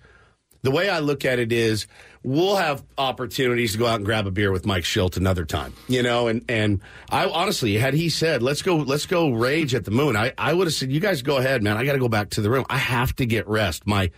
the 0.63 0.71
way 0.71 0.89
I 0.89 1.01
look 1.01 1.25
at 1.25 1.39
it 1.39 1.53
is 1.53 1.87
we'll 2.23 2.57
have 2.57 2.85
opportunities 2.99 3.73
to 3.73 3.79
go 3.79 3.87
out 3.87 3.97
and 3.97 4.05
grab 4.05 4.27
a 4.27 4.33
beer 4.33 4.51
with 4.51 4.67
Mike 4.67 4.83
Shildt 4.83 5.17
another 5.17 5.45
time, 5.45 5.73
you 5.87 6.03
know, 6.03 6.27
and, 6.27 6.45
and 6.49 6.81
I 7.09 7.27
honestly, 7.29 7.75
had 7.75 7.95
he 7.95 8.09
said, 8.09 8.43
let's 8.43 8.63
go, 8.63 8.79
let's 8.79 9.07
go 9.07 9.31
rage 9.31 9.77
at 9.77 9.85
the 9.85 9.93
moon, 9.93 10.17
I, 10.17 10.33
I 10.37 10.53
would 10.53 10.67
have 10.67 10.75
said, 10.75 10.91
you 10.91 10.99
guys 10.99 11.23
go 11.23 11.37
ahead, 11.37 11.63
man. 11.63 11.77
I 11.77 11.85
got 11.85 11.93
to 11.93 12.01
go 12.01 12.09
back 12.09 12.31
to 12.31 12.41
the 12.41 12.51
room. 12.51 12.65
I 12.69 12.79
have 12.79 13.15
to 13.17 13.27
get 13.27 13.47
rest. 13.47 13.87
My, 13.87 14.11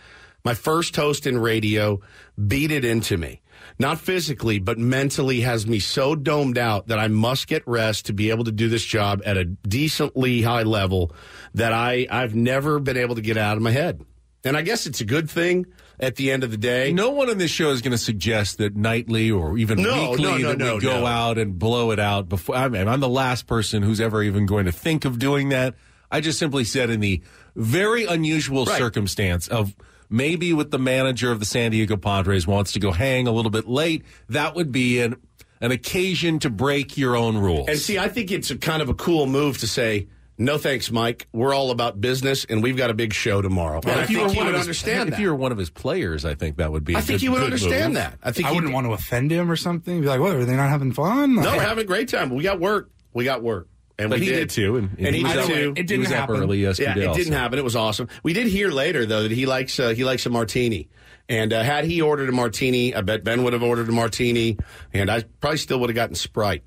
My 0.43 0.55
first 0.55 0.95
host 0.95 1.27
in 1.27 1.37
radio 1.37 1.99
beat 2.47 2.71
it 2.71 2.85
into 2.85 3.17
me. 3.17 3.41
Not 3.77 3.99
physically, 3.99 4.59
but 4.59 4.77
mentally 4.77 5.41
has 5.41 5.65
me 5.67 5.79
so 5.79 6.15
domed 6.15 6.57
out 6.57 6.87
that 6.87 6.99
I 6.99 7.07
must 7.07 7.47
get 7.47 7.63
rest 7.65 8.05
to 8.07 8.13
be 8.13 8.29
able 8.29 8.43
to 8.45 8.51
do 8.51 8.67
this 8.69 8.83
job 8.83 9.21
at 9.25 9.37
a 9.37 9.45
decently 9.45 10.41
high 10.41 10.63
level 10.63 11.11
that 11.53 11.71
I, 11.73 12.07
I've 12.09 12.35
never 12.35 12.79
been 12.79 12.97
able 12.97 13.15
to 13.15 13.21
get 13.21 13.37
out 13.37 13.57
of 13.57 13.63
my 13.63 13.71
head. 13.71 14.03
And 14.43 14.55
I 14.55 14.61
guess 14.61 14.85
it's 14.85 15.01
a 15.01 15.05
good 15.05 15.29
thing 15.29 15.65
at 15.99 16.15
the 16.15 16.31
end 16.31 16.43
of 16.45 16.51
the 16.51 16.57
day. 16.57 16.93
No 16.93 17.11
one 17.11 17.29
on 17.29 17.37
this 17.37 17.51
show 17.51 17.71
is 17.71 17.81
going 17.81 17.91
to 17.91 17.97
suggest 17.97 18.57
that 18.59 18.75
nightly 18.75 19.31
or 19.31 19.57
even 19.57 19.81
No, 19.81 20.11
weekly 20.11 20.23
no, 20.23 20.37
no, 20.37 20.49
that 20.49 20.57
no, 20.57 20.75
we 20.75 20.81
go 20.81 21.05
out 21.05 21.37
and 21.37 21.59
blow 21.59 21.91
it 21.91 21.99
out. 21.99 22.29
Before 22.29 22.55
I 22.55 22.69
mean, 22.69 22.87
I'm 22.87 23.01
the 23.01 23.09
last 23.09 23.47
person 23.47 23.83
who's 23.83 23.99
ever 23.99 24.23
even 24.23 24.45
going 24.45 24.65
to 24.65 24.71
think 24.71 25.03
of 25.05 25.19
doing 25.19 25.49
that. 25.49 25.75
I 26.11 26.21
just 26.21 26.39
simply 26.39 26.63
said 26.63 26.89
in 26.89 27.01
the 27.01 27.21
very 27.55 28.05
unusual 28.05 28.65
Right. 28.65 28.77
circumstance 28.77 29.47
of 29.49 29.75
maybe 30.09 30.53
with 30.53 30.71
the 30.71 30.79
manager 30.79 31.31
of 31.31 31.39
the 31.39 31.45
San 31.45 31.71
Diego 31.71 31.95
Padres 31.97 32.45
wants 32.47 32.71
to 32.73 32.79
go 32.79 32.91
hang 32.91 33.27
a 33.27 33.31
little 33.31 33.51
bit 33.51 33.67
late, 33.67 34.03
that 34.29 34.55
would 34.55 34.71
be 34.71 34.99
an 35.01 35.15
an 35.61 35.71
occasion 35.71 36.39
to 36.39 36.49
break 36.49 36.97
your 36.97 37.15
own 37.17 37.37
rules. 37.37 37.67
And 37.67 37.77
see, 37.77 37.99
I 37.99 38.07
think 38.07 38.31
it's 38.31 38.49
a 38.49 38.57
kind 38.57 38.81
of 38.81 38.87
a 38.87 38.93
cool 38.93 39.25
move 39.25 39.57
to 39.57 39.67
say, 39.67 40.07
no 40.37 40.57
thanks, 40.57 40.89
Mike. 40.89 41.27
We're 41.33 41.53
all 41.53 41.69
about 41.71 41.99
business, 41.99 42.45
and 42.45 42.63
we've 42.63 42.77
got 42.77 42.89
a 42.89 42.93
big 42.93 43.11
show 43.13 43.41
tomorrow. 43.41 43.81
Well, 43.83 43.91
and 43.91 43.99
I 43.99 44.03
if 44.05 44.09
you 44.09 44.15
think 44.19 44.27
were 44.29 44.33
he 44.35 44.37
one 44.37 44.45
would 44.45 44.55
of 44.55 44.59
his- 44.59 44.67
understand 44.67 45.09
If 45.09 45.15
that. 45.15 45.21
you 45.21 45.27
were 45.27 45.35
one 45.35 45.51
of 45.51 45.57
his 45.57 45.69
players, 45.69 46.23
I 46.23 46.33
think 46.35 46.55
that 46.57 46.71
would 46.71 46.85
be. 46.85 46.95
I 46.95 46.99
a 46.99 47.01
think 47.01 47.15
good- 47.19 47.21
he 47.23 47.27
would 47.27 47.43
understand 47.43 47.93
move. 47.95 48.03
that. 48.03 48.19
I 48.23 48.31
think 48.31 48.47
I 48.47 48.51
he'd- 48.51 48.55
wouldn't 48.55 48.73
want 48.73 48.87
to 48.87 48.93
offend 48.93 49.31
him 49.31 49.51
or 49.51 49.57
something. 49.57 49.99
Be 49.99 50.07
like, 50.07 50.21
what? 50.21 50.33
Are 50.33 50.45
they 50.45 50.55
not 50.55 50.69
having 50.69 50.93
fun? 50.93 51.35
No, 51.35 51.41
we're 51.41 51.59
having 51.59 51.83
a 51.83 51.87
great 51.87 52.07
time. 52.07 52.29
We 52.29 52.41
got 52.43 52.61
work. 52.61 52.89
We 53.13 53.25
got 53.25 53.43
work. 53.43 53.67
And 53.99 54.09
But 54.09 54.19
we 54.19 54.25
he 54.27 54.31
did 54.31 54.49
too, 54.49 54.77
and- 54.77 54.89
and 54.97 55.07
and 55.07 55.15
he 55.15 55.21
he 55.21 55.23
was 55.37 55.47
did 55.47 55.53
too. 55.55 55.73
it 55.75 55.85
didn't 55.87 56.05
happen. 56.05 56.37
early 56.37 56.59
Yeah, 56.59 56.69
yesterday. 56.69 57.05
it 57.11 57.13
didn't 57.15 57.33
happen. 57.33 57.59
It 57.59 57.63
was 57.65 57.75
awesome. 57.75 58.07
We 58.23 58.33
did 58.33 58.47
hear 58.47 58.69
later 58.71 59.05
though 59.05 59.23
that 59.23 59.31
he 59.31 59.45
likes 59.45 59.79
uh, 59.79 59.89
he 59.89 60.03
likes 60.05 60.25
a 60.25 60.29
martini, 60.29 60.87
and 61.27 61.51
uh, 61.53 61.61
had 61.61 61.83
he 61.85 62.01
ordered 62.01 62.29
a 62.29 62.31
martini, 62.31 62.95
I 62.95 63.01
bet 63.01 63.23
Ben 63.23 63.43
would 63.43 63.53
have 63.53 63.61
ordered 63.63 63.89
a 63.89 63.91
martini, 63.91 64.57
and 64.93 65.11
I 65.11 65.23
probably 65.41 65.57
still 65.57 65.79
would 65.81 65.89
have 65.89 65.95
gotten 65.95 66.15
Sprite. 66.15 66.63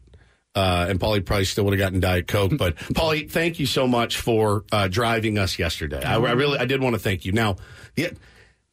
Uh, 0.55 0.85
and 0.91 1.01
Paulie 1.01 1.25
probably 1.25 1.47
still 1.47 1.65
would 1.65 1.73
have 1.73 1.79
gotten 1.79 1.99
Diet 2.01 2.29
Coke. 2.29 2.59
But 2.59 2.77
Paulie, 2.93 3.31
thank 3.31 3.59
you 3.59 3.65
so 3.65 3.87
much 3.89 4.19
for 4.19 4.65
uh, 4.71 4.87
driving 4.89 5.39
us 5.39 5.59
yesterday. 5.59 6.03
I, 6.03 6.17
I 6.17 6.33
really, 6.33 6.59
I 6.59 6.67
did 6.67 6.83
want 6.83 6.95
to 6.95 6.99
thank 6.99 7.25
you. 7.25 7.33
Now, 7.33 7.57
yeah, 7.97 8.11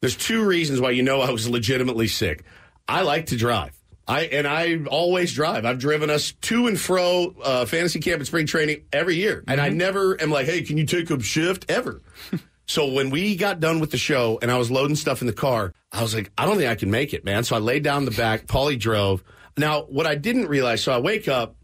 there's 0.02 0.14
two 0.14 0.44
reasons 0.44 0.78
why 0.78 0.90
you 0.90 1.02
know 1.02 1.22
I 1.22 1.30
was 1.30 1.48
legitimately 1.48 2.08
sick. 2.08 2.44
I 2.86 3.00
like 3.00 3.26
to 3.26 3.36
drive. 3.36 3.79
I 4.10 4.22
and 4.22 4.46
I 4.46 4.76
always 4.90 5.32
drive. 5.32 5.64
I've 5.64 5.78
driven 5.78 6.10
us 6.10 6.32
to 6.32 6.66
and 6.66 6.78
fro 6.78 7.32
uh, 7.42 7.64
fantasy 7.64 8.00
camp 8.00 8.16
and 8.16 8.26
spring 8.26 8.44
training 8.44 8.82
every 8.92 9.14
year, 9.14 9.44
and 9.46 9.60
I 9.60 9.68
never 9.68 10.20
am 10.20 10.30
like, 10.30 10.46
"Hey, 10.46 10.62
can 10.62 10.76
you 10.76 10.84
take 10.84 11.10
a 11.10 11.22
shift?" 11.22 11.70
Ever. 11.70 12.02
so 12.66 12.92
when 12.92 13.10
we 13.10 13.36
got 13.36 13.60
done 13.60 13.78
with 13.78 13.92
the 13.92 13.98
show 13.98 14.40
and 14.42 14.50
I 14.50 14.58
was 14.58 14.68
loading 14.68 14.96
stuff 14.96 15.20
in 15.20 15.28
the 15.28 15.32
car, 15.32 15.72
I 15.92 16.02
was 16.02 16.12
like, 16.12 16.32
"I 16.36 16.44
don't 16.44 16.56
think 16.56 16.68
I 16.68 16.74
can 16.74 16.90
make 16.90 17.14
it, 17.14 17.24
man." 17.24 17.44
So 17.44 17.54
I 17.54 17.60
laid 17.60 17.84
down 17.84 18.04
the 18.04 18.10
back. 18.10 18.46
Paulie 18.46 18.78
drove. 18.78 19.22
Now, 19.56 19.82
what 19.82 20.06
I 20.06 20.16
didn't 20.16 20.48
realize, 20.48 20.82
so 20.82 20.90
I 20.90 20.98
wake 20.98 21.28
up 21.28 21.54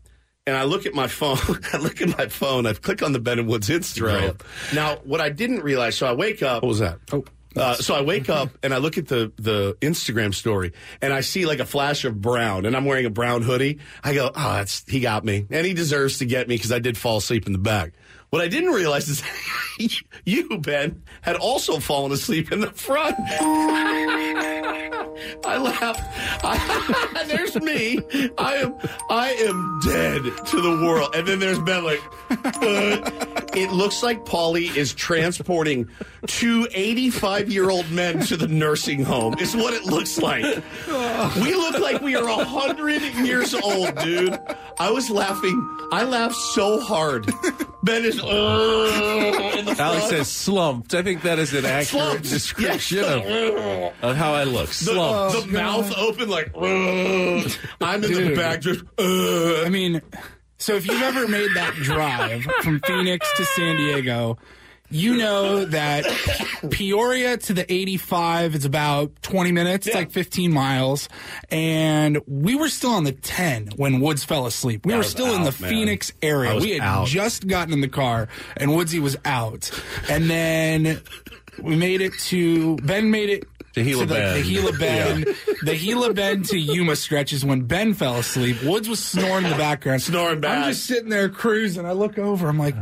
and 0.46 0.56
I 0.56 0.64
look 0.64 0.86
at 0.86 0.94
my 0.94 1.08
phone. 1.08 1.38
I 1.72 1.78
look 1.78 2.00
at 2.00 2.16
my 2.16 2.28
phone. 2.28 2.66
I 2.66 2.74
click 2.74 3.02
on 3.02 3.12
the 3.12 3.18
Ben 3.18 3.40
and 3.40 3.48
Woods 3.48 3.68
Instagram. 3.68 4.40
Now, 4.72 4.96
what 5.04 5.20
I 5.20 5.30
didn't 5.30 5.62
realize, 5.62 5.96
so 5.96 6.06
I 6.06 6.12
wake 6.12 6.42
up. 6.42 6.62
What 6.62 6.68
was 6.68 6.78
that? 6.78 6.98
Oh. 7.12 7.24
Uh, 7.56 7.74
so 7.74 7.94
I 7.94 8.02
wake 8.02 8.28
up 8.28 8.50
and 8.62 8.74
I 8.74 8.78
look 8.78 8.98
at 8.98 9.08
the 9.08 9.32
the 9.36 9.76
Instagram 9.80 10.34
story 10.34 10.72
and 11.00 11.12
I 11.12 11.22
see 11.22 11.46
like 11.46 11.58
a 11.58 11.64
flash 11.64 12.04
of 12.04 12.20
brown 12.20 12.66
and 12.66 12.76
I'm 12.76 12.84
wearing 12.84 13.06
a 13.06 13.10
brown 13.10 13.42
hoodie. 13.42 13.78
I 14.04 14.14
go, 14.14 14.30
oh, 14.34 14.52
that's 14.54 14.84
he 14.86 15.00
got 15.00 15.24
me 15.24 15.46
and 15.50 15.66
he 15.66 15.72
deserves 15.72 16.18
to 16.18 16.26
get 16.26 16.48
me 16.48 16.56
because 16.56 16.72
I 16.72 16.78
did 16.78 16.98
fall 16.98 17.16
asleep 17.18 17.46
in 17.46 17.52
the 17.52 17.58
back. 17.58 17.94
What 18.30 18.42
I 18.42 18.48
didn't 18.48 18.70
realize 18.70 19.08
is 19.08 19.22
you 20.24 20.58
Ben 20.58 21.02
had 21.22 21.36
also 21.36 21.78
fallen 21.78 22.12
asleep 22.12 22.52
in 22.52 22.60
the 22.60 22.70
front. 22.70 23.16
I 25.44 25.56
laugh. 25.58 25.98
I, 26.44 27.24
there's 27.28 27.56
me. 27.56 28.00
I 28.36 28.56
am 28.56 28.74
I 29.08 29.30
am 29.32 29.80
dead 29.84 30.22
to 30.46 30.60
the 30.60 30.84
world. 30.84 31.14
And 31.14 31.26
then 31.26 31.38
there's 31.38 31.58
Ben 31.60 31.84
like 31.84 32.02
uh, 32.30 33.10
it 33.54 33.70
looks 33.70 34.02
like 34.02 34.24
Paulie 34.24 34.74
is 34.76 34.92
transporting 34.92 35.88
two 36.26 36.66
85 36.72 37.50
year 37.50 37.70
old 37.70 37.90
men 37.90 38.20
to 38.26 38.36
the 38.36 38.48
nursing 38.48 39.04
home. 39.04 39.38
Is 39.38 39.56
what 39.56 39.72
it 39.72 39.84
looks 39.84 40.18
like. 40.18 40.44
We 41.36 41.54
look 41.54 41.78
like 41.78 42.02
we 42.02 42.16
are 42.16 42.44
hundred 42.44 43.02
years 43.24 43.54
old, 43.54 43.96
dude. 43.98 44.38
I 44.78 44.90
was 44.90 45.08
laughing. 45.10 45.88
I 45.92 46.04
laughed 46.04 46.36
so 46.36 46.80
hard. 46.80 47.32
Ben 47.82 48.04
is 48.04 48.15
uh, 48.20 49.58
in 49.58 49.64
the 49.64 49.74
front. 49.74 49.80
Alex 49.80 50.08
says 50.08 50.28
slumped. 50.30 50.94
I 50.94 51.02
think 51.02 51.22
that 51.22 51.38
is 51.38 51.52
an 51.54 51.64
accurate 51.64 51.86
Slumped. 51.86 52.22
description 52.24 52.98
Yes. 52.98 53.94
of, 54.02 54.02
of 54.10 54.16
how 54.16 54.32
I 54.34 54.44
look. 54.44 54.68
the, 54.68 54.74
Slumped. 54.74 55.46
the 55.46 55.52
mouth 55.52 55.92
open 55.96 56.28
like 56.28 56.50
uh, 56.54 57.48
I'm 57.84 57.96
in 57.96 58.00
the 58.02 58.08
Dude. 58.08 58.36
back 58.36 58.60
just 58.60 58.82
uh. 58.98 59.62
I 59.64 59.68
mean, 59.68 60.00
so 60.58 60.74
if 60.74 60.86
you've 60.86 61.02
ever 61.02 61.28
made 61.28 61.50
that 61.54 61.74
drive 61.74 62.42
from 62.62 62.80
Phoenix 62.86 63.26
to 63.36 63.44
San 63.44 63.76
Diego, 63.76 64.38
you 64.90 65.16
know 65.16 65.64
that 65.66 66.04
Peoria 66.70 67.36
to 67.36 67.52
the 67.52 67.70
85 67.72 68.54
is 68.54 68.64
about 68.64 69.10
20 69.22 69.52
minutes. 69.52 69.86
It's 69.86 69.94
Yeah. 69.94 70.00
like 70.00 70.10
15 70.10 70.52
miles. 70.52 71.08
And 71.50 72.18
we 72.26 72.54
were 72.54 72.68
still 72.68 72.90
on 72.92 73.04
the 73.04 73.12
10 73.12 73.70
when 73.76 74.00
Woods 74.00 74.24
fell 74.24 74.46
asleep. 74.46 74.86
We 74.86 74.94
I 74.94 74.98
were 74.98 75.02
still 75.02 75.34
in 75.34 75.42
the 75.42 75.54
man. 75.60 75.70
Phoenix 75.70 76.12
area. 76.22 76.56
We 76.56 76.70
had 76.72 76.80
out. 76.82 77.06
just 77.08 77.46
gotten 77.46 77.72
in 77.72 77.80
the 77.80 77.88
car 77.88 78.28
and 78.56 78.74
Woodsy 78.74 79.00
was 79.00 79.16
out. 79.24 79.70
And 80.08 80.28
then 80.30 81.00
we 81.62 81.76
made 81.76 82.00
it 82.00 82.12
to, 82.26 82.76
Ben 82.76 83.10
made 83.10 83.30
it 83.30 83.44
To 83.74 83.82
Gila 83.82 84.06
the, 84.06 84.14
Bend. 84.14 84.36
the 84.44 84.48
Gila 84.48 84.72
Bend. 84.72 85.26
The 85.62 85.76
Gila 85.76 86.14
Bend 86.14 86.44
to 86.46 86.58
Yuma 86.58 86.96
stretch 86.96 87.32
is 87.32 87.44
when 87.44 87.62
Ben 87.62 87.92
fell 87.94 88.16
asleep. 88.16 88.62
Woods 88.62 88.88
was 88.88 89.02
snoring 89.04 89.44
in 89.44 89.50
the 89.50 89.56
background. 89.56 90.02
Snoring 90.02 90.40
bad. 90.40 90.58
I'm 90.64 90.70
just 90.72 90.86
sitting 90.86 91.08
there 91.10 91.28
cruising. 91.28 91.84
I 91.86 91.92
look 91.92 92.18
over. 92.18 92.48
I'm 92.48 92.58
like, 92.58 92.74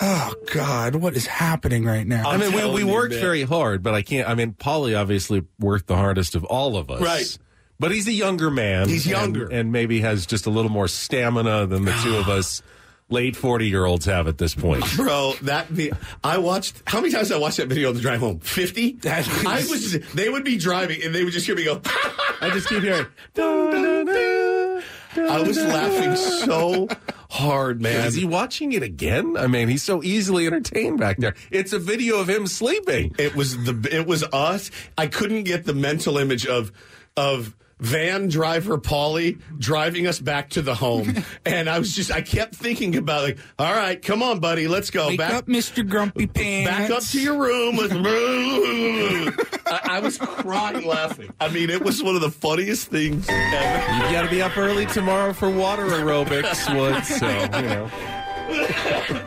oh 0.00 0.34
God, 0.52 0.96
what 0.96 1.14
is 1.14 1.26
happening 1.26 1.84
right 1.84 2.06
now? 2.06 2.28
I 2.28 2.36
mean, 2.36 2.52
we, 2.52 2.84
we 2.84 2.92
worked 2.92 3.12
man. 3.12 3.20
very 3.20 3.42
hard, 3.42 3.82
but 3.82 3.94
I 3.94 4.02
can't. 4.02 4.28
I 4.28 4.34
mean, 4.34 4.52
Polly 4.52 4.94
obviously 4.94 5.44
worked 5.58 5.86
the 5.86 5.96
hardest 5.96 6.34
of 6.34 6.44
all 6.44 6.76
of 6.76 6.90
us. 6.90 7.00
Right. 7.00 7.38
But 7.78 7.90
he's 7.92 8.08
a 8.08 8.12
younger 8.12 8.50
man. 8.50 8.88
He's 8.88 9.06
younger. 9.06 9.48
And, 9.48 9.70
maybe 9.70 10.00
has 10.00 10.24
just 10.24 10.46
a 10.46 10.50
little 10.50 10.70
more 10.70 10.88
stamina 10.88 11.66
than 11.66 11.84
the 11.84 11.92
two 12.02 12.16
of 12.16 12.28
us 12.28 12.62
late 13.08 13.36
40 13.36 13.68
year 13.68 13.84
olds 13.84 14.06
have 14.06 14.26
at 14.28 14.38
this 14.38 14.54
point. 14.54 14.84
Bro, 14.96 15.34
that 15.42 15.68
vi- 15.68 15.92
I 16.24 16.38
watched. 16.38 16.82
How 16.86 17.00
many 17.00 17.12
times 17.12 17.28
did 17.28 17.36
I 17.36 17.38
watched 17.38 17.58
that 17.58 17.68
video 17.68 17.90
on 17.90 17.94
the 17.94 18.00
drive 18.00 18.20
home? 18.20 18.40
Fifty. 18.40 18.98
I 19.04 19.64
was. 19.68 19.98
They 20.14 20.28
would 20.28 20.44
be 20.44 20.56
driving 20.56 21.02
and 21.02 21.14
they 21.14 21.24
would 21.24 21.32
just 21.32 21.46
hear 21.46 21.54
me 21.54 21.64
go. 21.64 21.80
I 22.40 22.50
just 22.52 22.68
keep 22.68 22.82
hearing. 22.82 23.06
I 25.18 25.40
was 25.42 25.56
laughing 25.58 26.16
so 26.16 26.88
hard, 27.30 27.80
man. 27.80 28.06
Is 28.06 28.14
he 28.14 28.24
watching 28.24 28.72
it 28.72 28.82
again? 28.82 29.36
I 29.36 29.46
mean, 29.46 29.68
he's 29.68 29.82
so 29.82 30.02
easily 30.02 30.46
entertained 30.46 30.98
back 30.98 31.18
there. 31.18 31.34
It's 31.50 31.72
a 31.72 31.78
video 31.78 32.18
of 32.20 32.28
him 32.28 32.46
sleeping. 32.46 33.14
It 33.18 33.34
was 33.34 33.56
the. 33.64 33.88
It 33.90 34.06
was 34.06 34.24
us. 34.24 34.70
I 34.96 35.06
couldn't 35.06 35.44
get 35.44 35.64
the 35.64 35.74
mental 35.74 36.18
image 36.18 36.46
of 36.46 36.72
of 37.16 37.56
van 37.78 38.28
driver 38.28 38.78
Paulie 38.78 39.40
driving 39.58 40.06
us 40.06 40.18
back 40.20 40.50
to 40.50 40.62
the 40.62 40.74
home, 40.74 41.24
and 41.46 41.68
I 41.68 41.78
was 41.78 41.94
just. 41.94 42.10
I 42.10 42.22
kept 42.22 42.54
thinking 42.54 42.96
about 42.96 43.24
like, 43.24 43.38
all 43.58 43.72
right, 43.72 44.00
come 44.00 44.22
on, 44.22 44.40
buddy, 44.40 44.68
let's 44.68 44.90
go 44.90 45.08
Wake 45.08 45.18
back. 45.18 45.32
up, 45.32 45.46
Mr. 45.46 45.86
Grumpy 45.88 46.26
Pants. 46.26 46.70
Back 46.70 46.90
up 46.90 47.02
to 47.04 47.20
your 47.20 47.38
room. 47.38 47.76
Let's- 47.76 47.92
I, 49.66 49.96
I 49.96 50.00
was 50.00 50.18
crying 50.18 50.86
laughing. 50.86 51.32
I 51.40 51.48
mean, 51.48 51.70
it 51.70 51.82
was 51.82 52.02
one 52.02 52.14
of 52.14 52.20
the 52.20 52.30
funniest 52.30 52.88
things 52.88 53.26
ever. 53.28 54.06
You 54.06 54.12
got 54.12 54.22
to 54.22 54.30
be 54.30 54.40
up 54.42 54.56
early 54.56 54.86
tomorrow 54.86 55.32
for 55.32 55.50
water 55.50 55.84
aerobics, 55.86 56.74
Woods. 56.76 57.08
So, 57.08 57.28
you 57.28 57.68
know. 57.68 57.90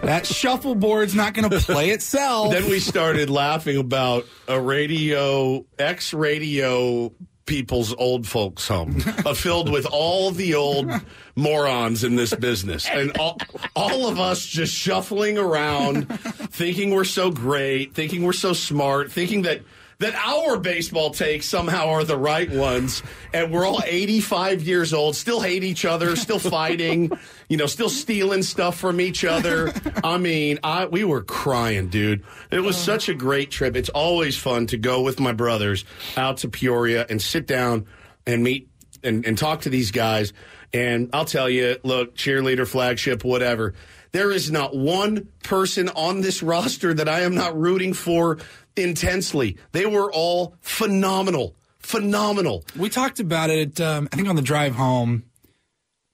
That 0.03 0.25
shuffleboard's 0.25 1.13
not 1.13 1.33
going 1.33 1.49
to 1.49 1.59
play 1.59 1.89
itself. 1.89 2.53
Then 2.53 2.69
we 2.69 2.79
started 2.79 3.29
laughing 3.29 3.77
about 3.77 4.25
a 4.47 4.59
radio, 4.59 5.65
ex 5.77 6.13
radio 6.13 7.11
people's 7.49 7.95
old 7.95 8.27
folks 8.27 8.67
home 8.67 9.01
uh, 9.25 9.33
filled 9.33 9.71
with 9.71 9.87
all 9.91 10.29
the 10.29 10.53
old 10.53 10.87
morons 11.35 12.03
in 12.03 12.15
this 12.15 12.33
business. 12.35 12.87
And 12.87 13.17
all, 13.17 13.39
all 13.75 14.07
of 14.07 14.19
us 14.19 14.45
just 14.45 14.73
shuffling 14.73 15.37
around 15.39 16.07
thinking 16.51 16.91
we're 16.91 17.03
so 17.03 17.31
great 17.31 17.95
thinking 17.95 18.23
we're 18.23 18.33
so 18.33 18.53
smart 18.53 19.11
thinking 19.11 19.41
that 19.41 19.61
that 19.99 20.15
our 20.15 20.57
baseball 20.57 21.11
takes 21.11 21.45
somehow 21.45 21.89
are 21.89 22.05
the 22.05 22.17
right 22.17 22.49
ones 22.49 23.03
and 23.33 23.51
we're 23.51 23.65
all 23.65 23.81
85 23.85 24.61
years 24.61 24.93
old 24.93 25.13
still 25.15 25.41
hate 25.41 25.63
each 25.63 25.83
other 25.83 26.15
still 26.15 26.39
fighting 26.39 27.11
you 27.49 27.57
know 27.57 27.65
still 27.65 27.89
stealing 27.89 28.41
stuff 28.41 28.77
from 28.77 29.01
each 29.01 29.25
other. 29.25 29.73
I 30.03 30.17
mean 30.17 30.59
I, 30.63 30.85
we 30.85 31.03
were 31.03 31.21
crying 31.21 31.89
dude. 31.89 32.23
It 32.49 32.61
was 32.61 32.77
such 32.77 33.09
a 33.09 33.13
great 33.13 33.51
trip. 33.51 33.75
It's 33.75 33.89
always 33.89 34.37
fun 34.37 34.67
to 34.67 34.77
go 34.77 35.01
with 35.01 35.19
my 35.19 35.33
brothers 35.33 35.83
out 36.15 36.37
to 36.37 36.49
peoria 36.49 37.05
and 37.09 37.21
sit 37.21 37.45
down 37.45 37.85
and 38.25 38.41
meet 38.41 38.69
and, 39.03 39.25
and 39.25 39.37
talk 39.37 39.61
to 39.61 39.69
these 39.69 39.91
guys. 39.91 40.31
And 40.71 41.09
i'll 41.13 41.25
tell 41.25 41.49
you 41.49 41.77
look 41.83 42.15
cheerleader 42.15 42.65
flagship 42.65 43.25
whatever. 43.25 43.73
There 44.11 44.31
is 44.31 44.49
not 44.49 44.75
one 44.75 45.27
person 45.43 45.89
on 45.89 46.21
this 46.21 46.41
roster 46.41 46.93
that 46.95 47.07
I 47.07 47.21
am 47.21 47.35
not 47.35 47.59
rooting 47.59 47.93
for 47.93 48.39
intensely. 48.75 49.57
They 49.71 49.85
were 49.85 50.11
all 50.11 50.55
phenomenal. 50.61 51.55
Phenomenal. 51.79 52.65
We 52.77 52.89
talked 52.89 53.19
about 53.19 53.49
it, 53.49 53.79
um, 53.81 54.07
I 54.11 54.15
think, 54.15 54.27
on 54.27 54.35
the 54.35 54.41
drive 54.41 54.75
home. 54.75 55.23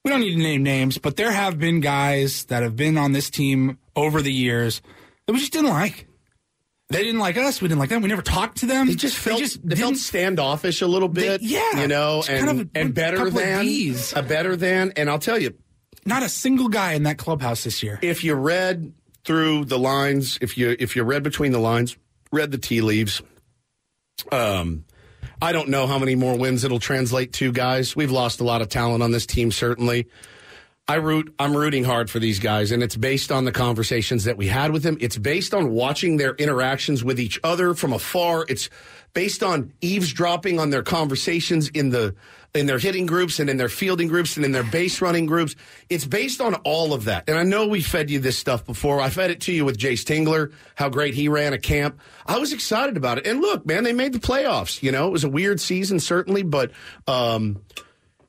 We 0.04 0.10
don't 0.10 0.20
need 0.20 0.36
to 0.36 0.38
name 0.42 0.62
names, 0.62 0.98
but 0.98 1.16
there 1.16 1.32
have 1.32 1.58
been 1.58 1.80
guys 1.80 2.44
that 2.46 2.62
have 2.62 2.76
been 2.76 2.96
on 2.96 3.12
this 3.12 3.28
team 3.28 3.78
over 3.96 4.22
the 4.22 4.32
years 4.32 4.80
that 5.26 5.32
we 5.32 5.40
just 5.40 5.52
didn't 5.52 5.70
like. 5.70 6.06
They 6.88 7.02
didn't 7.02 7.18
like 7.18 7.36
us. 7.36 7.60
We 7.60 7.66
didn't 7.66 7.80
like 7.80 7.88
them. 7.88 8.00
We 8.02 8.08
never 8.08 8.22
talked 8.22 8.58
to 8.58 8.66
them. 8.66 8.86
They 8.86 8.94
just 8.94 9.16
felt, 9.16 9.42
they 9.64 9.74
felt 9.74 9.96
standoffish 9.96 10.80
a 10.82 10.86
little 10.86 11.08
bit. 11.08 11.40
They- 11.40 11.48
yeah. 11.48 11.80
You 11.82 11.88
know, 11.88 12.22
and, 12.28 12.46
kind 12.46 12.60
of 12.60 12.66
a- 12.74 12.78
and 12.78 12.94
better 12.94 13.28
than. 13.28 13.66
A 14.14 14.22
better 14.22 14.54
than. 14.54 14.92
And 14.96 15.10
I'll 15.10 15.18
tell 15.18 15.38
you, 15.40 15.52
Not 16.04 16.22
a 16.22 16.28
single 16.28 16.68
guy 16.68 16.92
in 16.92 17.02
that 17.02 17.18
clubhouse 17.18 17.64
this 17.64 17.82
year. 17.82 17.98
if 18.02 18.22
you 18.22 18.34
read 18.34 18.92
through 19.24 19.64
the 19.64 19.78
lines, 19.80 20.38
if 20.40 20.56
you 20.56 20.76
if 20.78 20.94
you 20.94 21.02
read 21.02 21.24
between 21.24 21.50
the 21.50 21.58
lines, 21.58 21.96
read 22.32 22.50
the 22.50 22.58
tea 22.58 22.80
leaves, 22.80 23.22
um, 24.32 24.84
I 25.40 25.52
don't 25.52 25.68
know 25.68 25.86
how 25.86 25.98
many 25.98 26.14
more 26.14 26.36
wins 26.36 26.64
it'll 26.64 26.78
translate 26.78 27.32
to, 27.34 27.52
guys. 27.52 27.94
We've 27.94 28.10
lost 28.10 28.40
a 28.40 28.44
lot 28.44 28.62
of 28.62 28.68
talent 28.68 29.02
on 29.02 29.10
this 29.10 29.26
team, 29.26 29.52
certainly. 29.52 30.06
I 30.88 30.94
root. 30.94 31.34
I'm 31.38 31.56
rooting 31.56 31.82
hard 31.82 32.08
for 32.10 32.20
these 32.20 32.38
guys, 32.38 32.70
and 32.70 32.80
it's 32.80 32.96
based 32.96 33.32
on 33.32 33.44
the 33.44 33.50
conversations 33.50 34.22
that 34.24 34.36
we 34.36 34.46
had 34.46 34.70
with 34.70 34.84
them. 34.84 34.96
It's 35.00 35.18
based 35.18 35.52
on 35.52 35.70
watching 35.70 36.16
their 36.16 36.34
interactions 36.36 37.02
with 37.02 37.18
each 37.18 37.40
other 37.42 37.74
from 37.74 37.92
afar. 37.92 38.46
It's 38.48 38.70
based 39.12 39.42
on 39.42 39.72
eavesdropping 39.80 40.60
on 40.60 40.70
their 40.70 40.84
conversations 40.84 41.68
in 41.70 41.90
the 41.90 42.14
in 42.56 42.66
their 42.66 42.78
hitting 42.78 43.06
groups 43.06 43.38
and 43.38 43.48
in 43.48 43.56
their 43.56 43.68
fielding 43.68 44.08
groups 44.08 44.36
and 44.36 44.44
in 44.44 44.52
their 44.52 44.64
base 44.64 45.00
running 45.00 45.26
groups. 45.26 45.54
It's 45.88 46.04
based 46.04 46.40
on 46.40 46.54
all 46.56 46.92
of 46.92 47.04
that. 47.04 47.28
And 47.28 47.38
I 47.38 47.42
know 47.42 47.66
we 47.66 47.80
fed 47.80 48.10
you 48.10 48.18
this 48.18 48.38
stuff 48.38 48.64
before. 48.64 49.00
I 49.00 49.10
fed 49.10 49.30
it 49.30 49.40
to 49.42 49.52
you 49.52 49.64
with 49.64 49.78
Jayce 49.78 50.04
Tingler, 50.04 50.52
how 50.74 50.88
great 50.88 51.14
he 51.14 51.28
ran 51.28 51.52
a 51.52 51.58
camp. 51.58 52.00
I 52.26 52.38
was 52.38 52.52
excited 52.52 52.96
about 52.96 53.18
it. 53.18 53.26
And 53.26 53.40
look, 53.40 53.66
man, 53.66 53.84
they 53.84 53.92
made 53.92 54.12
the 54.12 54.18
playoffs. 54.18 54.82
You 54.82 54.92
know, 54.92 55.06
it 55.06 55.12
was 55.12 55.24
a 55.24 55.28
weird 55.28 55.60
season, 55.60 56.00
certainly, 56.00 56.42
but 56.42 56.72
um, 57.06 57.62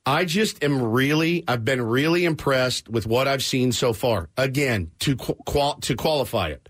I 0.06 0.26
just 0.26 0.64
am 0.64 0.82
really, 0.82 1.44
I've 1.48 1.66
been 1.66 1.82
really 1.82 2.26
impressed 2.26 2.88
with 2.88 3.06
what 3.08 3.28
I've 3.28 3.44
seen 3.44 3.72
so 3.72 3.92
far. 3.94 4.30
Again, 4.38 4.92
to 5.00 5.16
qual- 5.16 5.80
to 5.82 5.96
qualify 5.96 6.50
it, 6.50 6.70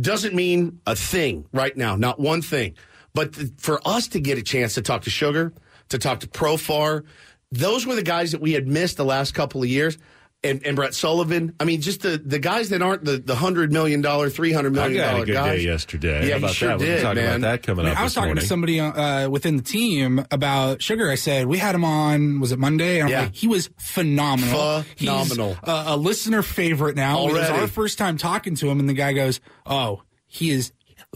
doesn't 0.00 0.34
mean 0.34 0.80
a 0.86 0.96
thing 0.96 1.46
right 1.52 1.76
now, 1.76 1.96
not 1.96 2.18
one 2.18 2.40
thing. 2.40 2.74
But 3.14 3.34
th- 3.34 3.50
for 3.58 3.80
us 3.86 4.08
to 4.08 4.20
get 4.20 4.38
a 4.38 4.42
chance 4.42 4.74
to 4.74 4.82
talk 4.82 5.02
to 5.02 5.10
Sugar, 5.10 5.52
to 5.92 5.98
talk 5.98 6.20
to 6.20 6.26
Profar, 6.28 7.04
those 7.50 7.86
were 7.86 7.94
the 7.94 8.02
guys 8.02 8.32
that 8.32 8.40
we 8.40 8.52
had 8.52 8.66
missed 8.66 8.96
the 8.98 9.04
last 9.04 9.32
couple 9.34 9.62
of 9.62 9.68
years. 9.68 9.96
And, 10.44 10.60
and 10.66 10.74
Brett 10.74 10.92
Sullivan. 10.92 11.54
I 11.60 11.64
mean, 11.64 11.80
just 11.80 12.00
the, 12.00 12.18
the 12.18 12.40
guys 12.40 12.70
that 12.70 12.82
aren't 12.82 13.04
the, 13.04 13.18
the 13.18 13.36
$100 13.36 13.70
million, 13.70 14.02
$300 14.02 14.76
I 14.76 14.92
got 14.92 15.20
a 15.20 15.24
good 15.24 15.32
guys. 15.34 15.60
day 15.60 15.64
yesterday. 15.64 16.08
Yeah, 16.26 16.32
How 16.32 16.38
he 16.38 16.44
about 16.44 16.50
sure 16.50 16.68
that? 16.70 16.78
Did, 16.80 16.94
can 16.96 17.02
talk 17.04 17.14
man. 17.14 17.26
about 17.28 17.40
that 17.42 17.62
coming 17.62 17.84
I, 17.86 17.88
mean, 17.90 17.92
up 17.94 18.00
I 18.00 18.02
was 18.02 18.10
this 18.10 18.14
talking 18.16 18.28
morning. 18.30 18.42
to 18.42 18.48
somebody 18.48 18.80
uh, 18.80 19.30
within 19.30 19.56
the 19.56 19.62
team 19.62 20.24
about 20.32 20.82
Sugar. 20.82 21.08
I 21.08 21.14
said 21.14 21.46
we 21.46 21.58
had 21.58 21.76
him 21.76 21.84
on. 21.84 22.40
Was 22.40 22.50
it 22.50 22.58
Monday? 22.58 22.96
And 22.98 23.04
I'm 23.04 23.10
Yeah. 23.12 23.20
like, 23.20 23.36
he 23.36 23.46
was 23.46 23.70
phenomenal. 23.78 24.82
Phenomenal. 24.96 25.48
He's 25.50 25.58
a, 25.68 25.84
a 25.88 25.96
listener 25.96 26.42
favorite 26.42 26.96
now. 26.96 27.28
It 27.28 27.32
was 27.34 27.48
our 27.48 27.68
first 27.68 27.98
time 27.98 28.16
talking 28.16 28.56
to 28.56 28.68
him, 28.68 28.80
and 28.80 28.88
the 28.88 28.94
guy 28.94 29.12
goes, 29.12 29.40
"Oh, 29.64 30.02
he 30.26 30.50
is." 30.50 30.72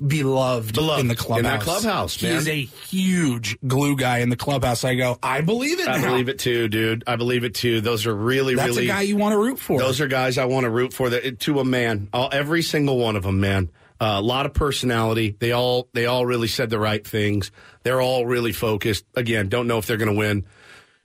Beloved, 0.06 0.74
Beloved 0.74 1.00
in 1.00 1.08
the 1.08 1.16
clubhouse. 1.16 1.38
in 1.38 1.44
that 1.44 1.60
clubhouse, 1.62 2.22
man. 2.22 2.32
is 2.36 2.48
a 2.48 2.60
huge 2.60 3.58
glue 3.66 3.96
guy 3.96 4.18
in 4.18 4.28
the 4.28 4.36
clubhouse. 4.36 4.84
I 4.84 4.94
go, 4.94 5.18
I 5.22 5.40
believe 5.40 5.80
it. 5.80 5.88
I 5.88 5.98
now. 5.98 6.10
believe 6.10 6.28
it 6.28 6.38
too, 6.38 6.68
dude. 6.68 7.04
I 7.06 7.16
believe 7.16 7.44
it 7.44 7.54
too. 7.54 7.80
Those 7.80 8.06
are 8.06 8.14
really, 8.14 8.54
That's 8.54 8.68
really. 8.68 8.84
a 8.84 8.88
guy 8.88 9.02
you 9.02 9.16
want 9.16 9.32
to 9.32 9.38
root 9.38 9.58
for. 9.58 9.78
Those 9.78 10.00
are 10.00 10.06
guys 10.06 10.36
I 10.38 10.44
want 10.44 10.64
to 10.64 10.70
root 10.70 10.92
for. 10.92 11.10
That 11.10 11.40
to 11.40 11.60
a 11.60 11.64
man, 11.64 12.08
all, 12.12 12.28
every 12.32 12.62
single 12.62 12.98
one 12.98 13.16
of 13.16 13.22
them, 13.22 13.40
man. 13.40 13.70
Uh, 13.98 14.16
a 14.18 14.20
lot 14.20 14.44
of 14.44 14.52
personality. 14.52 15.34
They 15.38 15.52
all 15.52 15.88
they 15.94 16.04
all 16.04 16.26
really 16.26 16.48
said 16.48 16.68
the 16.68 16.78
right 16.78 17.06
things. 17.06 17.50
They're 17.82 18.02
all 18.02 18.26
really 18.26 18.52
focused. 18.52 19.06
Again, 19.14 19.48
don't 19.48 19.66
know 19.66 19.78
if 19.78 19.86
they're 19.86 19.96
going 19.96 20.12
to 20.12 20.18
win. 20.18 20.44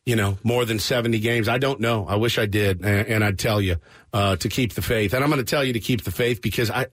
You 0.05 0.17
know, 0.17 0.37
more 0.43 0.65
than 0.65 0.79
seventy 0.79 1.19
games. 1.19 1.47
I 1.47 1.57
don't 1.59 1.79
know. 1.79 2.05
I 2.05 2.15
wish 2.17 2.37
I 2.37 2.47
did, 2.47 2.83
and, 2.83 3.07
and 3.07 3.23
I'd 3.23 3.39
tell 3.39 3.61
you 3.61 3.77
uh, 4.11 4.35
to 4.37 4.49
keep 4.49 4.73
the 4.73 4.81
faith. 4.81 5.13
And 5.13 5.23
I'm 5.23 5.29
going 5.29 5.39
to 5.39 5.49
tell 5.49 5.63
you 5.63 5.73
to 5.73 5.79
keep 5.79 6.03
the 6.03 6.11
faith 6.11 6.41
because 6.41 6.69
I. 6.69 6.87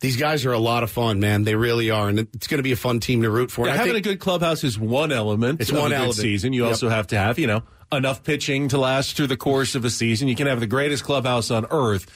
These 0.00 0.16
guys 0.16 0.44
are 0.44 0.52
a 0.52 0.58
lot 0.58 0.82
of 0.82 0.90
fun, 0.90 1.18
man. 1.20 1.44
They 1.44 1.54
really 1.54 1.90
are, 1.90 2.08
and 2.08 2.18
it's 2.18 2.46
going 2.46 2.58
to 2.58 2.62
be 2.62 2.72
a 2.72 2.76
fun 2.76 3.00
team 3.00 3.22
to 3.22 3.30
root 3.30 3.50
for. 3.50 3.66
Yeah, 3.66 3.72
And 3.72 3.80
I 3.80 3.86
having 3.86 3.94
think- 3.94 4.06
a 4.06 4.08
good 4.10 4.20
clubhouse 4.20 4.62
is 4.64 4.78
one 4.78 5.12
element. 5.12 5.60
It's 5.60 5.72
one 5.72 5.92
element. 5.92 6.14
season. 6.16 6.52
You 6.52 6.62
Yep. 6.64 6.70
also 6.70 6.88
have 6.90 7.06
to 7.08 7.16
have, 7.18 7.38
you 7.38 7.46
know, 7.46 7.62
enough 7.92 8.22
pitching 8.22 8.68
to 8.68 8.78
last 8.78 9.16
through 9.16 9.28
the 9.28 9.36
course 9.36 9.74
of 9.74 9.84
a 9.84 9.90
season. 9.90 10.28
You 10.28 10.36
can 10.36 10.46
have 10.46 10.60
the 10.60 10.66
greatest 10.66 11.04
clubhouse 11.04 11.50
on 11.50 11.66
earth. 11.70 12.06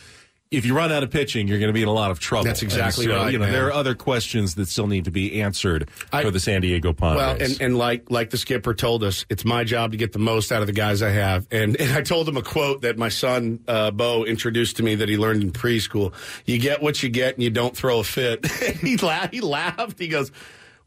If 0.51 0.65
you 0.65 0.75
run 0.75 0.91
out 0.91 1.03
of 1.03 1.11
pitching, 1.11 1.47
you're 1.47 1.59
going 1.59 1.69
to 1.69 1.75
be 1.75 1.83
in 1.83 1.89
a 1.89 1.93
lot 1.93 2.11
of 2.11 2.21
trouble. 2.21 2.45
That's 2.45 2.63
exactly 2.63 3.05
so, 3.05 3.15
right, 3.17 3.33
You 3.33 3.39
know, 3.39 3.45
man. 3.45 3.53
there 3.53 3.67
are 3.67 3.73
other 3.73 3.95
questions 3.95 4.55
that 4.55 4.69
still 4.69 4.87
need 4.87 5.05
to 5.05 5.11
be 5.11 5.43
answered 5.43 5.91
for 5.91 6.31
the 6.31 6.41
San 6.41 6.63
Diego 6.63 6.93
Padres. 6.95 7.17
Well, 7.17 7.37
and, 7.39 7.61
and 7.61 7.79
like 7.79 8.11
like 8.11 8.31
the 8.31 8.39
skipper 8.39 8.73
told 8.73 9.05
us, 9.05 9.27
it's 9.29 9.45
my 9.45 9.65
job 9.65 9.91
to 9.93 9.99
get 9.99 10.13
the 10.13 10.19
most 10.19 10.51
out 10.51 10.63
of 10.63 10.67
the 10.67 10.73
guys 10.73 11.03
I 11.03 11.11
have. 11.11 11.47
And, 11.51 11.79
and 11.81 11.93
I 11.93 12.01
told 12.01 12.29
him 12.29 12.37
a 12.37 12.43
quote 12.43 12.83
that 12.83 12.97
my 12.97 13.11
son 13.11 13.61
uh, 13.69 13.91
Bo 13.91 14.25
introduced 14.25 14.79
to 14.79 14.83
me 14.83 14.95
that 14.95 15.09
he 15.09 15.19
learned 15.19 15.43
in 15.43 15.53
preschool. 15.53 16.15
You 16.47 16.59
get 16.59 16.81
what 16.83 17.03
you 17.03 17.11
get, 17.11 17.35
and 17.35 17.43
you 17.43 17.51
don't 17.51 17.77
throw 17.77 18.01
a 18.01 18.05
fit. 18.05 18.47
he 18.81 18.97
laughed. 18.97 19.35
He 19.35 19.41
laughed. 19.43 19.99
He 19.99 20.09
goes, 20.09 20.33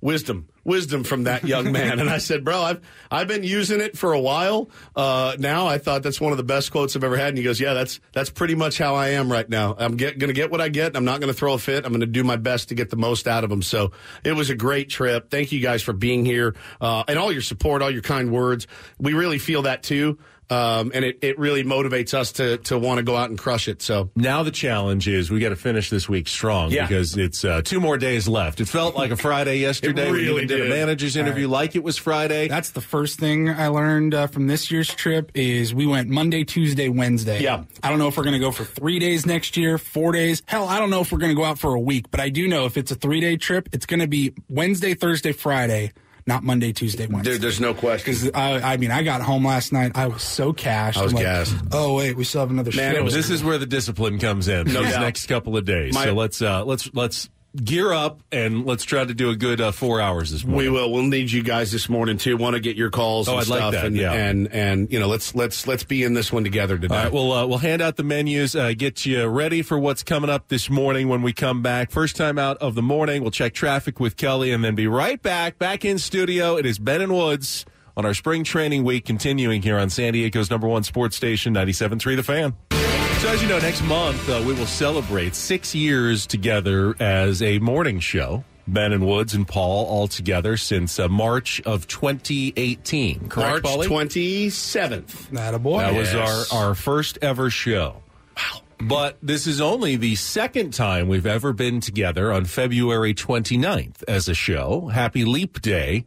"Wisdom, 0.01 0.47
wisdom 0.63 1.03
from 1.03 1.23
that 1.23 1.43
young 1.43 1.71
man." 1.71 1.99
and 1.99 2.09
I 2.09 2.17
said, 2.17 2.43
"Bro, 2.43 2.61
I've 2.61 2.81
I've 3.09 3.27
been 3.27 3.43
using 3.43 3.81
it 3.81 3.97
for 3.97 4.13
a 4.13 4.19
while 4.19 4.69
uh, 4.95 5.35
now. 5.39 5.67
I 5.67 5.77
thought 5.77 6.03
that's 6.03 6.21
one 6.21 6.31
of 6.31 6.37
the 6.37 6.43
best 6.43 6.71
quotes 6.71 6.95
I've 6.95 7.03
ever 7.03 7.17
had." 7.17 7.29
And 7.29 7.37
he 7.37 7.43
goes, 7.43 7.59
"Yeah, 7.59 7.73
that's 7.73 7.99
that's 8.13 8.29
pretty 8.29 8.55
much 8.55 8.77
how 8.77 8.95
I 8.95 9.09
am 9.09 9.31
right 9.31 9.47
now. 9.47 9.75
I'm 9.77 9.97
going 9.97 10.19
to 10.19 10.33
get 10.33 10.51
what 10.51 10.61
I 10.61 10.69
get. 10.69 10.95
I'm 10.95 11.05
not 11.05 11.19
going 11.19 11.31
to 11.31 11.37
throw 11.37 11.53
a 11.53 11.59
fit. 11.59 11.85
I'm 11.85 11.91
going 11.91 12.01
to 12.01 12.07
do 12.07 12.23
my 12.23 12.35
best 12.35 12.69
to 12.69 12.75
get 12.75 12.89
the 12.89 12.97
most 12.97 13.27
out 13.27 13.43
of 13.43 13.49
them." 13.49 13.61
So 13.61 13.91
it 14.23 14.33
was 14.33 14.49
a 14.49 14.55
great 14.55 14.89
trip. 14.89 15.29
Thank 15.29 15.51
you 15.51 15.59
guys 15.59 15.81
for 15.81 15.93
being 15.93 16.25
here 16.25 16.55
uh, 16.79 17.03
and 17.07 17.17
all 17.17 17.31
your 17.31 17.41
support, 17.41 17.81
all 17.81 17.91
your 17.91 18.01
kind 18.01 18.31
words. 18.31 18.67
We 18.99 19.13
really 19.13 19.39
feel 19.39 19.63
that 19.63 19.83
too. 19.83 20.19
Um, 20.51 20.91
and 20.93 21.05
it, 21.05 21.19
it 21.21 21.39
really 21.39 21.63
motivates 21.63 22.13
us 22.13 22.33
to 22.33 22.57
to 22.57 22.77
want 22.77 22.97
to 22.97 23.03
go 23.03 23.15
out 23.15 23.29
and 23.29 23.39
crush 23.39 23.69
it. 23.69 23.81
So 23.81 24.09
now 24.17 24.43
the 24.43 24.51
challenge 24.51 25.07
is 25.07 25.31
we 25.31 25.39
got 25.39 25.49
to 25.49 25.55
finish 25.55 25.89
this 25.89 26.09
week 26.09 26.27
strong 26.27 26.71
Yeah. 26.71 26.85
because 26.87 27.15
it's 27.17 27.45
uh, 27.45 27.61
two 27.63 27.79
more 27.79 27.97
days 27.97 28.27
left. 28.27 28.59
It 28.59 28.67
felt 28.67 28.93
like 28.95 29.11
a 29.11 29.15
Friday 29.15 29.57
yesterday. 29.59 30.11
we 30.11 30.19
really 30.27 30.43
even 30.43 30.47
did 30.47 30.65
a 30.67 30.69
manager's 30.69 31.15
interview 31.15 31.47
like 31.47 31.77
it 31.77 31.83
was 31.83 31.97
Friday. 31.97 32.49
That's 32.49 32.71
the 32.71 32.81
first 32.81 33.17
thing 33.17 33.49
I 33.49 33.67
learned 33.67 34.13
uh, 34.13 34.27
from 34.27 34.47
this 34.47 34.69
year's 34.69 34.89
trip 34.93 35.31
is 35.33 35.73
we 35.73 35.85
went 35.87 36.09
Monday, 36.09 36.43
Tuesday, 36.43 36.89
Wednesday. 36.89 37.41
Yeah. 37.41 37.63
I 37.81 37.89
don't 37.89 37.97
know 37.99 38.09
if 38.09 38.17
we're 38.17 38.23
going 38.23 38.33
to 38.33 38.39
go 38.39 38.51
for 38.51 38.65
three 38.65 38.99
days 38.99 39.25
next 39.25 39.55
year, 39.55 39.77
four 39.77 40.11
days. 40.11 40.41
Hell, 40.47 40.67
I 40.67 40.79
don't 40.79 40.89
know 40.89 40.99
if 40.99 41.13
we're 41.13 41.19
going 41.19 41.31
to 41.31 41.35
go 41.41 41.45
out 41.45 41.59
for 41.59 41.73
a 41.75 41.79
week, 41.79 42.11
but 42.11 42.19
I 42.19 42.27
do 42.27 42.47
know 42.49 42.65
if 42.65 42.75
it's 42.75 42.91
a 42.91 42.95
three 42.95 43.21
day 43.21 43.37
trip, 43.37 43.69
it's 43.71 43.85
going 43.85 44.01
to 44.01 44.07
be 44.07 44.33
Wednesday, 44.49 44.95
Thursday, 44.95 45.31
Friday, 45.31 45.93
not 46.27 46.43
Monday, 46.43 46.71
Tuesday, 46.73 47.07
Wednesday. 47.07 47.31
there, 47.31 47.39
there's 47.39 47.59
no 47.59 47.73
question. 47.73 48.11
Because 48.13 48.31
I, 48.33 48.73
I 48.73 48.77
mean, 48.77 48.91
I 48.91 49.03
got 49.03 49.21
home 49.21 49.45
last 49.45 49.71
night. 49.73 49.91
I 49.95 50.07
was 50.07 50.21
so 50.21 50.53
cashed. 50.53 50.97
I 50.99 51.03
was 51.03 51.13
like, 51.13 51.23
gassed. 51.23 51.55
Oh 51.71 51.95
wait, 51.95 52.15
we 52.15 52.23
still 52.23 52.41
have 52.41 52.51
another 52.51 52.71
Man, 52.75 52.93
show. 52.93 52.99
it 52.99 53.03
was- 53.03 53.13
this 53.13 53.29
is 53.29 53.43
where 53.43 53.57
the 53.57 53.65
discipline 53.65 54.19
comes 54.19 54.47
in. 54.47 54.67
No 54.67 54.81
these 54.83 54.93
doubt. 54.93 55.01
next 55.01 55.25
couple 55.27 55.57
of 55.57 55.65
days. 55.65 55.93
My- 55.93 56.05
so 56.05 56.13
let's 56.13 56.41
uh, 56.41 56.63
let's 56.65 56.89
let's 56.93 57.29
gear 57.55 57.91
up 57.91 58.21
and 58.31 58.65
let's 58.65 58.83
try 58.85 59.03
to 59.03 59.13
do 59.13 59.29
a 59.29 59.35
good 59.35 59.59
uh, 59.59 59.71
four 59.71 59.99
hours 59.99 60.31
this 60.31 60.45
morning. 60.45 60.71
We 60.71 60.79
will. 60.79 60.91
We'll 60.91 61.03
need 61.03 61.31
you 61.31 61.43
guys 61.43 61.71
this 61.71 61.89
morning 61.89 62.17
too. 62.17 62.37
Want 62.37 62.53
to 62.55 62.59
get 62.59 62.77
your 62.77 62.89
calls 62.89 63.27
Oh, 63.27 63.33
and 63.33 63.41
I'd 63.41 63.47
like 63.47 63.59
stuff, 63.59 63.71
that, 63.73 63.85
and, 63.85 63.95
yeah. 63.97 64.13
and 64.13 64.47
and 64.53 64.91
you 64.91 64.99
know, 64.99 65.07
let's 65.07 65.35
let's 65.35 65.67
let's 65.67 65.83
be 65.83 66.03
in 66.03 66.13
this 66.13 66.31
one 66.31 66.43
together 66.43 66.77
today. 66.77 66.95
All 66.95 67.03
right, 67.03 67.13
we'll 67.13 67.31
uh, 67.33 67.45
we'll 67.45 67.57
hand 67.57 67.81
out 67.81 67.97
the 67.97 68.03
menus, 68.03 68.55
uh, 68.55 68.73
get 68.73 69.05
you 69.05 69.25
ready 69.25 69.61
for 69.61 69.77
what's 69.77 70.03
coming 70.03 70.29
up 70.29 70.47
this 70.47 70.69
morning 70.69 71.07
when 71.09 71.21
we 71.21 71.33
come 71.33 71.61
back. 71.61 71.91
First 71.91 72.15
time 72.15 72.37
out 72.39 72.57
of 72.57 72.75
the 72.75 72.81
morning, 72.81 73.21
we'll 73.21 73.31
check 73.31 73.53
traffic 73.53 73.99
with 73.99 74.15
Kelly, 74.17 74.51
and 74.51 74.63
then 74.63 74.75
be 74.75 74.87
right 74.87 75.21
back 75.21 75.57
back 75.59 75.83
in 75.83 75.97
studio. 75.97 76.55
It 76.57 76.65
is 76.65 76.79
Ben 76.79 77.01
and 77.01 77.13
Woods 77.13 77.65
on 77.97 78.05
our 78.05 78.13
spring 78.13 78.43
training 78.45 78.85
week, 78.85 79.03
continuing 79.05 79.61
here 79.61 79.77
on 79.77 79.89
San 79.89 80.13
Diego's 80.13 80.49
number 80.49 80.67
one 80.67 80.83
sports 80.83 81.17
station, 81.17 81.53
97.3 81.53 82.15
The 82.15 82.23
Fan. 82.23 82.80
So, 83.21 83.27
as 83.29 83.39
you 83.43 83.47
know, 83.47 83.59
next 83.59 83.83
month 83.83 84.27
uh, 84.29 84.41
we 84.47 84.53
will 84.55 84.65
celebrate 84.65 85.35
six 85.35 85.75
years 85.75 86.25
together 86.25 86.95
as 86.99 87.43
a 87.43 87.59
morning 87.59 87.99
show. 87.99 88.43
Ben 88.67 88.93
and 88.93 89.05
Woods 89.05 89.35
and 89.35 89.47
Paul 89.47 89.85
all 89.85 90.07
together 90.07 90.57
since 90.57 90.97
uh, 90.99 91.07
March 91.07 91.61
of 91.61 91.85
2018. 91.87 93.29
Correct, 93.29 93.37
March 93.37 93.63
Paulie? 93.63 93.85
twenty 93.85 94.49
seventh. 94.49 95.29
That 95.29 95.53
a 95.53 95.59
boy. 95.59 95.81
That 95.81 95.93
Yes. 95.93 96.15
was 96.15 96.51
our, 96.51 96.59
our 96.69 96.75
first 96.75 97.19
ever 97.21 97.51
show. 97.51 98.01
Wow. 98.35 98.61
But 98.79 99.17
this 99.21 99.45
is 99.45 99.61
only 99.61 99.97
the 99.97 100.15
second 100.15 100.73
time 100.73 101.07
we've 101.07 101.27
ever 101.27 101.53
been 101.53 101.79
together 101.79 102.31
on 102.33 102.45
February 102.45 103.13
29th 103.13 104.03
as 104.07 104.27
a 104.29 104.33
show. 104.33 104.87
Happy 104.87 105.25
Leap 105.25 105.61
Day, 105.61 106.05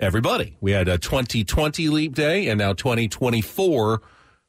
everybody. 0.00 0.56
We 0.60 0.72
had 0.72 0.88
a 0.88 0.98
2020 0.98 1.88
Leap 1.90 2.14
Day 2.16 2.48
and 2.48 2.58
now 2.58 2.72
2024 2.72 4.02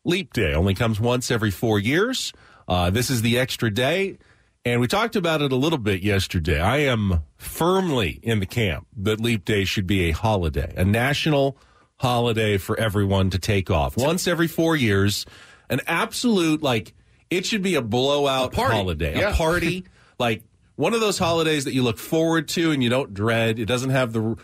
Leap 0.08 0.34
Day. 0.34 0.54
Only 0.54 0.74
comes 0.74 1.00
once 1.00 1.30
every 1.30 1.52
four 1.52 1.80
years. 1.80 2.34
Uh, 2.67 2.89
this 2.89 3.10
is 3.10 3.22
the 3.22 3.38
extra 3.38 3.70
day. 3.70 4.17
And 4.65 4.82
we 4.82 4.88
talked 4.88 5.15
about 5.15 5.41
it 5.41 5.52
a 5.52 5.56
little 5.56 5.78
bit 5.78 6.02
yesterday. 6.02 6.60
I 6.60 6.78
am 6.78 7.22
firmly 7.38 8.20
in 8.24 8.39
the 8.39 8.46
camp 8.46 8.88
that 8.98 9.22
Leap 9.22 9.46
Day 9.46 9.63
should 9.65 9.86
be 9.88 10.10
a 10.10 10.12
holiday, 10.12 10.74
a 10.76 10.84
national 10.84 11.58
holiday 11.98 12.58
for 12.58 12.78
everyone 12.80 13.30
to 13.32 13.39
take 13.39 13.70
off 13.70 13.96
once 13.98 14.28
every 14.28 14.48
four 14.48 14.76
years. 14.76 15.26
An 15.70 15.82
absolute, 15.88 16.62
like, 16.63 16.93
It 17.30 17.46
should 17.46 17.62
be 17.62 17.76
a 17.76 17.82
blowout 17.82 18.54
party. 18.54 18.74
holiday, 18.76 19.20
Yeah. 19.20 19.32
a 19.32 19.34
party, 19.36 19.84
like 20.20 20.43
one 20.76 20.93
of 20.93 21.02
those 21.02 21.17
holidays 21.17 21.65
that 21.65 21.74
you 21.74 21.84
look 21.84 21.98
forward 21.98 22.48
to 22.50 22.72
and 22.72 22.82
you 22.84 22.89
don't 22.89 23.13
dread. 23.13 23.60
It 23.60 23.65
doesn't 23.65 23.89
have 23.89 24.13
the, 24.13 24.38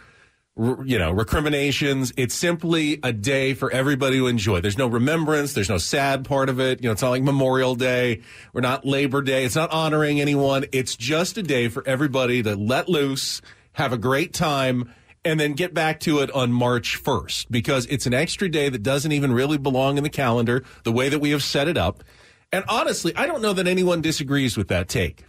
you 0.56 1.00
know, 1.00 1.12
recriminations. 1.12 2.14
It's 2.16 2.36
simply 2.36 3.00
a 3.02 3.12
day 3.12 3.54
for 3.54 3.72
everybody 3.72 4.18
to 4.18 4.28
enjoy. 4.28 4.62
There's 4.62 4.78
no 4.78 4.88
remembrance. 4.88 5.54
There's 5.54 5.70
no 5.70 5.80
sad 5.80 6.26
part 6.26 6.50
of 6.50 6.60
it. 6.60 6.82
You 6.82 6.90
know, 6.90 6.92
it's 6.92 7.02
not 7.02 7.10
like 7.10 7.24
Memorial 7.24 7.76
Day. 7.76 8.22
We're 8.54 8.62
not 8.62 8.86
Labor 8.86 9.22
Day. 9.22 9.46
It's 9.46 9.56
not 9.56 9.72
honoring 9.72 10.22
anyone. 10.22 10.66
It's 10.72 10.96
just 10.96 11.38
a 11.38 11.44
day 11.44 11.70
for 11.70 11.86
everybody 11.88 12.44
to 12.44 12.56
let 12.56 12.88
loose, 12.88 13.42
have 13.74 13.94
a 13.94 13.98
great 13.98 14.34
time, 14.34 14.94
and 15.26 15.40
then 15.40 15.54
get 15.54 15.74
back 15.74 16.00
to 16.02 16.20
it 16.20 16.30
on 16.32 16.52
March 16.52 17.02
1st 17.02 17.48
because 17.50 17.86
it's 17.88 18.06
an 18.06 18.14
extra 18.14 18.48
day 18.48 18.70
that 18.70 18.84
doesn't 18.84 19.12
even 19.12 19.34
really 19.34 19.58
belong 19.58 19.98
in 19.98 20.04
the 20.04 20.10
calendar 20.10 20.64
the 20.84 20.92
way 20.92 21.10
that 21.10 21.20
we 21.20 21.32
have 21.32 21.42
set 21.42 21.68
it 21.68 21.78
up. 21.78 22.04
And 22.52 22.64
honestly, 22.68 23.16
I 23.16 23.26
don't 23.26 23.42
know 23.42 23.54
that 23.54 23.68
anyone 23.68 24.02
disagrees 24.02 24.56
with 24.56 24.68
that 24.68 24.88
take. 24.88 25.26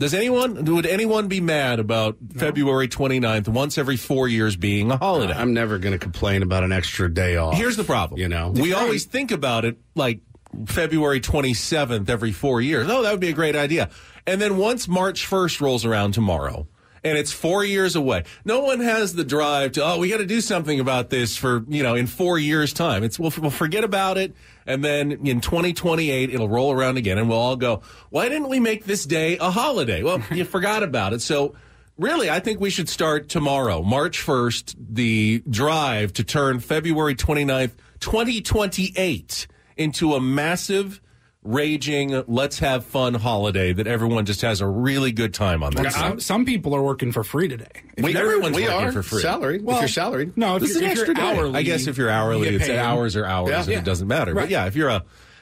Does 0.00 0.14
anyone, 0.14 0.64
would 0.64 0.86
anyone 0.86 1.26
be 1.26 1.40
mad 1.40 1.80
about 1.80 2.18
February 2.36 2.86
29th 2.86 3.48
once 3.48 3.76
every 3.76 3.96
four 3.96 4.28
years 4.28 4.54
being 4.54 4.92
a 4.92 4.96
holiday? 4.96 5.32
I'm 5.32 5.52
never 5.52 5.78
going 5.78 5.92
to 5.92 5.98
complain 5.98 6.44
about 6.44 6.62
an 6.62 6.70
extra 6.70 7.12
day 7.12 7.36
off. 7.36 7.54
Here's 7.54 7.76
the 7.76 7.82
problem. 7.82 8.20
You 8.20 8.28
know, 8.28 8.50
we 8.50 8.74
always 8.74 9.06
think 9.06 9.32
about 9.32 9.64
it 9.64 9.76
like 9.96 10.20
February 10.66 11.20
27th 11.20 12.08
every 12.08 12.30
four 12.30 12.60
years. 12.60 12.88
Oh, 12.88 13.02
that 13.02 13.10
would 13.10 13.18
be 13.18 13.30
a 13.30 13.32
great 13.32 13.56
idea. 13.56 13.90
And 14.24 14.40
then 14.40 14.56
once 14.56 14.86
March 14.86 15.28
1st 15.28 15.60
rolls 15.60 15.84
around 15.84 16.12
tomorrow, 16.12 16.68
and 17.02 17.18
it's 17.18 17.32
four 17.32 17.64
years 17.64 17.96
away. 17.96 18.24
No 18.44 18.60
one 18.60 18.80
has 18.80 19.14
the 19.14 19.24
drive 19.24 19.72
to, 19.72 19.84
oh, 19.84 19.98
we 19.98 20.10
got 20.10 20.18
to 20.18 20.26
do 20.26 20.40
something 20.40 20.78
about 20.78 21.10
this 21.10 21.36
for, 21.36 21.64
you 21.68 21.82
know, 21.82 21.94
in 21.94 22.06
four 22.06 22.38
years' 22.38 22.72
time. 22.72 23.02
It's, 23.02 23.18
we'll, 23.18 23.32
we'll 23.38 23.50
forget 23.50 23.84
about 23.84 24.18
it. 24.18 24.34
And 24.68 24.84
then 24.84 25.12
in 25.26 25.40
2028, 25.40 26.28
it'll 26.28 26.48
roll 26.48 26.72
around 26.72 26.98
again 26.98 27.16
and 27.16 27.26
we'll 27.26 27.38
all 27.38 27.56
go, 27.56 27.80
why 28.10 28.28
didn't 28.28 28.50
we 28.50 28.60
make 28.60 28.84
this 28.84 29.06
day 29.06 29.38
a 29.38 29.50
holiday? 29.50 30.02
Well, 30.02 30.22
you 30.30 30.44
forgot 30.44 30.82
about 30.82 31.14
it. 31.14 31.22
So 31.22 31.54
really, 31.96 32.28
I 32.28 32.38
think 32.40 32.60
we 32.60 32.68
should 32.68 32.90
start 32.90 33.30
tomorrow, 33.30 33.82
March 33.82 34.24
1st, 34.24 34.76
the 34.90 35.42
drive 35.48 36.12
to 36.12 36.22
turn 36.22 36.60
February 36.60 37.14
29th, 37.14 37.72
2028 38.00 39.46
into 39.78 40.12
a 40.12 40.20
massive, 40.20 41.00
raging, 41.44 42.22
let's 42.26 42.58
have 42.58 42.84
fun 42.84 43.14
holiday 43.14 43.72
that 43.72 43.86
everyone 43.86 44.26
just 44.26 44.42
has 44.42 44.60
a 44.60 44.66
really 44.66 45.12
good 45.12 45.32
time 45.32 45.62
on. 45.62 45.72
That 45.74 45.92
some, 45.92 46.20
some 46.20 46.44
people 46.44 46.74
are 46.74 46.82
working 46.82 47.12
for 47.12 47.22
free 47.24 47.48
today. 47.48 47.66
If 47.96 48.04
We- 48.04 48.12
you're- 48.12 48.22
everyone's 48.22 48.56
we 48.56 48.62
working 48.64 48.76
are 48.88 48.92
for 48.92 49.02
free. 49.02 49.22
salary. 49.22 49.60
Well, 49.62 49.76
if 49.76 49.82
you're 49.82 49.88
salaried, 49.88 50.36
No, 50.36 50.56
if 50.56 50.62
This 50.62 50.70
you're, 50.70 50.76
is 50.78 50.82
an 50.82 50.84
if 50.90 50.94
you're 50.96 51.04
extra 51.04 51.14
day. 51.14 51.22
hourly, 51.22 51.58
I 51.58 51.62
guess 51.62 51.86
if 51.86 51.96
you're 51.96 52.10
hourly, 52.10 52.44
get 52.50 52.54
it's 52.54 52.66
paid. 52.66 52.78
hours 52.78 53.16
or 53.16 53.24
hours, 53.24 53.50
Yeah. 53.50 53.60
and 53.60 53.72
it 53.72 53.84
doesn't 53.84 54.08
matter. 54.08 54.34
But 54.34 54.50
yeah, 54.50 54.66
if 54.66 54.76
you're 54.76 54.88
a 54.90 54.96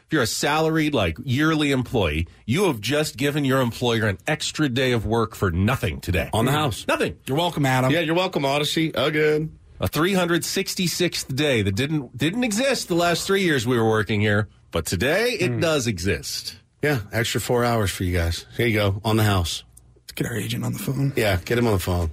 if 0.08 0.12
you're 0.12 0.22
a 0.22 0.26
salaried, 0.26 0.94
like 0.94 1.16
yearly 1.24 1.72
employee, 1.72 2.28
you 2.44 2.66
have 2.66 2.80
just 2.80 3.16
given 3.16 3.44
your 3.44 3.60
employer 3.60 4.06
an 4.06 4.18
extra 4.28 4.68
day 4.68 4.92
of 4.92 5.04
work 5.04 5.34
for 5.34 5.50
nothing 5.50 6.00
today. 6.00 6.30
on 6.32 6.44
the 6.44 6.52
house. 6.52 6.84
Nothing. 6.86 7.16
You're 7.26 7.36
welcome, 7.36 7.66
Adam. 7.66 7.90
Yeah, 7.90 8.00
you're 8.00 8.14
welcome, 8.14 8.44
Audacy. 8.44 8.96
Again. 8.96 9.58
A 9.80 9.88
366th 9.88 11.34
day 11.34 11.62
that 11.62 11.74
didn't 11.74 12.16
didn't 12.16 12.44
exist 12.44 12.86
the 12.88 12.94
last 12.94 13.26
three 13.26 13.42
years 13.42 13.66
we 13.66 13.76
were 13.76 13.88
working 13.88 14.20
here, 14.20 14.48
but 14.76 14.84
today 14.84 15.30
it 15.40 15.52
hmm. 15.52 15.60
does 15.60 15.86
exist. 15.86 16.54
Yeah, 16.82 17.00
extra 17.10 17.40
four 17.40 17.64
hours 17.64 17.90
for 17.90 18.04
you 18.04 18.14
guys. 18.14 18.44
Here 18.58 18.66
you 18.66 18.74
go, 18.74 19.00
on 19.06 19.16
the 19.16 19.22
house. 19.22 19.64
Let's 20.02 20.12
get 20.12 20.26
our 20.26 20.36
agent 20.36 20.66
on 20.66 20.74
the 20.74 20.78
phone. 20.78 21.14
Yeah, 21.16 21.40
get 21.42 21.56
him 21.56 21.66
on 21.66 21.72
the 21.72 21.78
phone. 21.78 22.10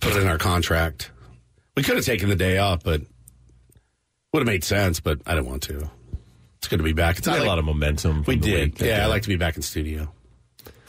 Put 0.00 0.16
it 0.16 0.22
in 0.22 0.28
our 0.28 0.38
contract. 0.38 1.10
We 1.76 1.82
could 1.82 1.96
have 1.96 2.06
taken 2.06 2.30
the 2.30 2.36
day 2.36 2.56
off, 2.56 2.82
but 2.82 3.02
would 4.32 4.40
have 4.40 4.46
made 4.46 4.64
sense, 4.64 4.98
but 5.00 5.20
I 5.26 5.34
didn't 5.34 5.46
want 5.46 5.62
to. 5.64 5.90
It's 6.56 6.68
good 6.68 6.78
to 6.78 6.84
be 6.84 6.94
back. 6.94 7.18
It's 7.18 7.26
We 7.26 7.32
not 7.32 7.40
had 7.40 7.46
a 7.46 7.50
lot 7.50 7.58
of 7.58 7.66
momentum. 7.66 8.24
We 8.26 8.36
did. 8.36 8.80
week. 8.80 8.88
Yeah, 8.88 9.04
I 9.04 9.08
like 9.08 9.20
to 9.24 9.28
be 9.28 9.36
back 9.36 9.56
in 9.56 9.62
studio. 9.62 10.10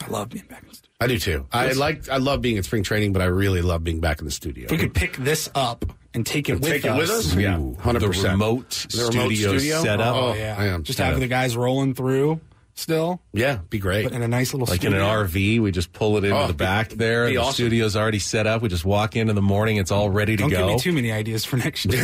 I 0.00 0.06
love 0.06 0.30
being 0.30 0.46
back 0.46 0.62
in 0.62 0.72
studio. 0.72 0.96
I 0.98 1.06
do 1.08 1.18
too. 1.18 1.46
I 1.52 1.72
like. 1.72 2.08
I 2.08 2.16
love 2.16 2.40
being 2.40 2.56
at 2.56 2.64
spring 2.64 2.84
training, 2.84 3.12
but 3.12 3.20
I 3.20 3.26
really 3.26 3.60
love 3.60 3.84
being 3.84 4.00
back 4.00 4.20
in 4.20 4.24
the 4.24 4.30
studio. 4.30 4.64
If 4.64 4.70
we 4.70 4.78
could 4.78 4.94
pick 4.94 5.18
this 5.18 5.50
up 5.54 5.84
and 6.14 6.24
take 6.24 6.48
it 6.48 6.54
with 6.54 6.64
Take 6.70 6.84
it 6.84 6.90
us. 6.90 6.98
with 6.98 7.10
us? 7.10 7.34
Yeah, 7.34 7.58
hundred 7.80 8.00
the 8.00 8.06
percent. 8.08 8.32
remote 8.32 8.70
The 8.90 8.98
remote 9.10 9.10
studio 9.32 9.58
studio? 9.58 9.82
setup. 9.82 10.14
Oh, 10.14 10.34
yeah. 10.34 10.54
I 10.56 10.66
am. 10.66 10.82
Just 10.84 10.98
having 10.98 11.20
the 11.20 11.26
guys 11.28 11.56
rolling 11.56 11.94
through 11.94 12.40
still, 12.74 13.20
Yeah, 13.32 13.58
be 13.70 13.78
great. 13.78 14.04
but 14.04 14.12
in 14.12 14.22
a 14.22 14.28
nice 14.28 14.52
little 14.52 14.66
Like 14.66 14.80
studio. 14.80 14.98
in 14.98 15.04
an 15.04 15.10
RV, 15.26 15.60
we 15.60 15.70
just 15.70 15.92
pull 15.92 16.16
it 16.16 16.24
into 16.24 16.36
Oh, 16.36 16.46
the 16.48 16.52
be- 16.54 16.64
back 16.64 16.88
there. 16.90 17.26
be 17.26 17.32
the 17.34 17.38
awesome. 17.38 17.54
studio's 17.54 17.94
already 17.96 18.18
set 18.18 18.46
up. 18.46 18.62
We 18.62 18.68
just 18.68 18.84
walk 18.84 19.14
in 19.16 19.28
in 19.28 19.34
the 19.36 19.42
morning. 19.42 19.76
It's 19.76 19.90
all 19.92 20.10
ready 20.10 20.36
to 20.36 20.42
Don't 20.42 20.50
go. 20.50 20.56
give 20.58 20.66
me 20.66 20.78
too 20.78 20.92
many 20.92 21.12
ideas 21.12 21.44
for 21.44 21.56
next 21.56 21.84
year. 21.92 22.02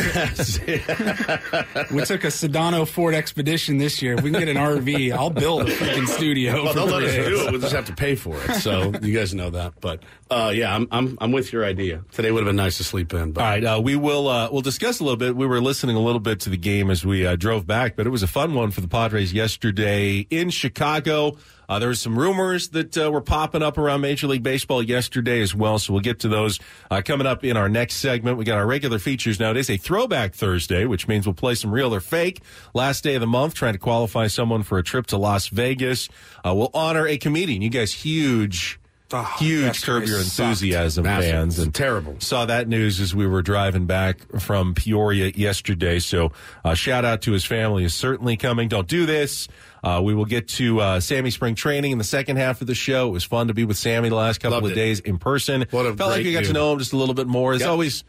we 1.91 2.03
took 2.05 2.23
a 2.23 2.27
Sedano 2.27 2.87
Ford 2.87 3.13
Expedition 3.13 3.77
this 3.77 4.01
year. 4.01 4.13
If 4.13 4.23
we 4.23 4.31
can 4.31 4.39
get 4.39 4.49
an 4.49 4.57
RV, 4.57 5.11
I'll 5.11 5.29
build 5.29 5.63
a 5.69 5.71
freaking 5.75 6.07
studio. 6.07 6.63
Well, 6.63 6.73
for 6.73 6.79
they'll 6.79 6.87
let 6.99 7.03
us 7.03 7.15
do 7.15 7.45
it. 7.47 7.51
We'll 7.51 7.61
just 7.61 7.73
have 7.73 7.85
to 7.85 7.93
pay 7.93 8.15
for 8.15 8.37
it. 8.43 8.55
So 8.61 8.91
you 9.01 9.13
guys 9.17 9.33
know 9.33 9.49
that. 9.51 9.73
But 9.81 10.03
uh, 10.29 10.51
yeah, 10.55 10.73
I'm, 10.73 10.87
I'm 10.91 11.17
I'm 11.19 11.31
with 11.31 11.51
your 11.51 11.65
idea. 11.65 12.03
Today 12.11 12.31
would 12.31 12.39
have 12.41 12.47
been 12.49 12.55
nice 12.55 12.77
to 12.77 12.83
sleep 12.83 13.13
in. 13.13 13.31
But 13.33 13.41
All 13.43 13.49
right, 13.49 13.63
uh, 13.63 13.81
we 13.83 13.95
will 13.95 14.27
uh, 14.27 14.49
we'll 14.51 14.61
discuss 14.61 14.99
a 14.99 15.03
little 15.03 15.17
bit. 15.17 15.35
We 15.35 15.45
were 15.45 15.61
listening 15.61 15.95
a 15.95 16.01
little 16.01 16.19
bit 16.21 16.39
to 16.41 16.49
the 16.49 16.57
game 16.57 16.89
as 16.89 17.05
we 17.05 17.25
uh, 17.25 17.35
drove 17.35 17.67
back, 17.67 17.95
but 17.95 18.07
it 18.07 18.09
was 18.09 18.23
a 18.23 18.27
fun 18.27 18.53
one 18.53 18.71
for 18.71 18.81
the 18.81 18.87
Padres 18.87 19.33
yesterday 19.33 20.25
in 20.29 20.49
Chicago. 20.61 21.37
Uh, 21.67 21.79
there 21.79 21.89
was 21.89 22.01
some 22.01 22.19
rumors 22.19 22.69
that 22.69 22.97
uh, 22.97 23.09
were 23.09 23.21
popping 23.21 23.63
up 23.63 23.77
around 23.77 24.01
Major 24.01 24.27
League 24.27 24.43
Baseball 24.43 24.83
yesterday 24.83 25.41
as 25.41 25.55
well, 25.55 25.79
so 25.79 25.93
we'll 25.93 26.01
get 26.01 26.19
to 26.19 26.27
those 26.27 26.59
uh, 26.89 27.01
coming 27.03 27.25
up 27.25 27.45
in 27.45 27.55
our 27.55 27.69
next 27.69 27.95
segment. 27.95 28.37
We 28.37 28.43
got 28.43 28.57
our 28.57 28.67
regular 28.67 28.99
features 28.99 29.39
now. 29.39 29.51
It 29.51 29.57
is 29.57 29.69
a 29.69 29.77
Throwback 29.77 30.35
Thursday, 30.35 30.85
which 30.85 31.07
means 31.07 31.25
we'll 31.25 31.33
play 31.33 31.55
some 31.55 31.71
real 31.71 31.95
or 31.95 32.01
fake. 32.01 32.41
Last 32.73 33.03
day 33.05 33.15
of 33.15 33.21
the 33.21 33.27
month, 33.27 33.53
trying 33.53 33.73
to 33.73 33.79
qualify 33.79 34.27
someone 34.27 34.63
for 34.63 34.79
a 34.79 34.83
trip 34.83 35.07
to 35.07 35.17
Las 35.17 35.47
Vegas. 35.47 36.09
Uh, 36.45 36.53
we'll 36.53 36.71
honor 36.73 37.07
a 37.07 37.17
comedian. 37.17 37.61
You 37.61 37.69
guys, 37.69 37.93
huge. 37.93 38.80
Oh, 39.13 39.23
Huge 39.39 39.81
Curb 39.83 40.05
Your. 40.05 40.19
Enthusiasm 40.19 41.03
Massive. 41.03 41.31
fans 41.31 41.59
and 41.59 41.73
Terrible. 41.73 42.15
Saw 42.19 42.45
that 42.45 42.67
news 42.67 42.99
as 42.99 43.13
we 43.13 43.27
were 43.27 43.41
driving 43.41 43.85
back 43.85 44.19
from 44.39 44.73
Peoria 44.73 45.31
yesterday. 45.35 45.99
So, 45.99 46.31
uh, 46.63 46.73
shout 46.73 47.03
out 47.05 47.21
to 47.23 47.31
his 47.31 47.43
family 47.45 47.83
is 47.83 47.93
certainly 47.93 48.37
coming. 48.37 48.67
Don't 48.69 48.87
do 48.87 49.05
this. 49.05 49.47
Uh, 49.83 49.99
we 50.03 50.13
will 50.13 50.25
get 50.25 50.47
to 50.47 50.79
uh, 50.79 50.99
Sammy 50.99 51.31
Spring 51.31 51.55
Training 51.55 51.91
in 51.91 51.97
the 51.97 52.03
second 52.03 52.37
half 52.37 52.61
of 52.61 52.67
the 52.67 52.75
show. 52.75 53.07
It 53.07 53.11
was 53.11 53.23
fun 53.23 53.47
to 53.47 53.53
be 53.53 53.65
with 53.65 53.77
Sammy 53.77 54.09
the 54.09 54.15
last 54.15 54.39
couple 54.39 54.57
Loved 54.59 54.65
of 54.67 54.71
it. 54.73 54.75
days 54.75 54.99
in 54.99 55.17
person. 55.17 55.65
What 55.71 55.85
a 55.85 55.93
Felt 55.95 56.11
like 56.11 56.23
we 56.23 56.33
got 56.33 56.43
to 56.45 56.53
know 56.53 56.71
him 56.73 56.79
just 56.79 56.93
a 56.93 56.97
little 56.97 57.15
bit 57.15 57.27
more. 57.27 57.51
There's 57.53 57.61
Yep. 57.61 57.69
always 57.69 58.03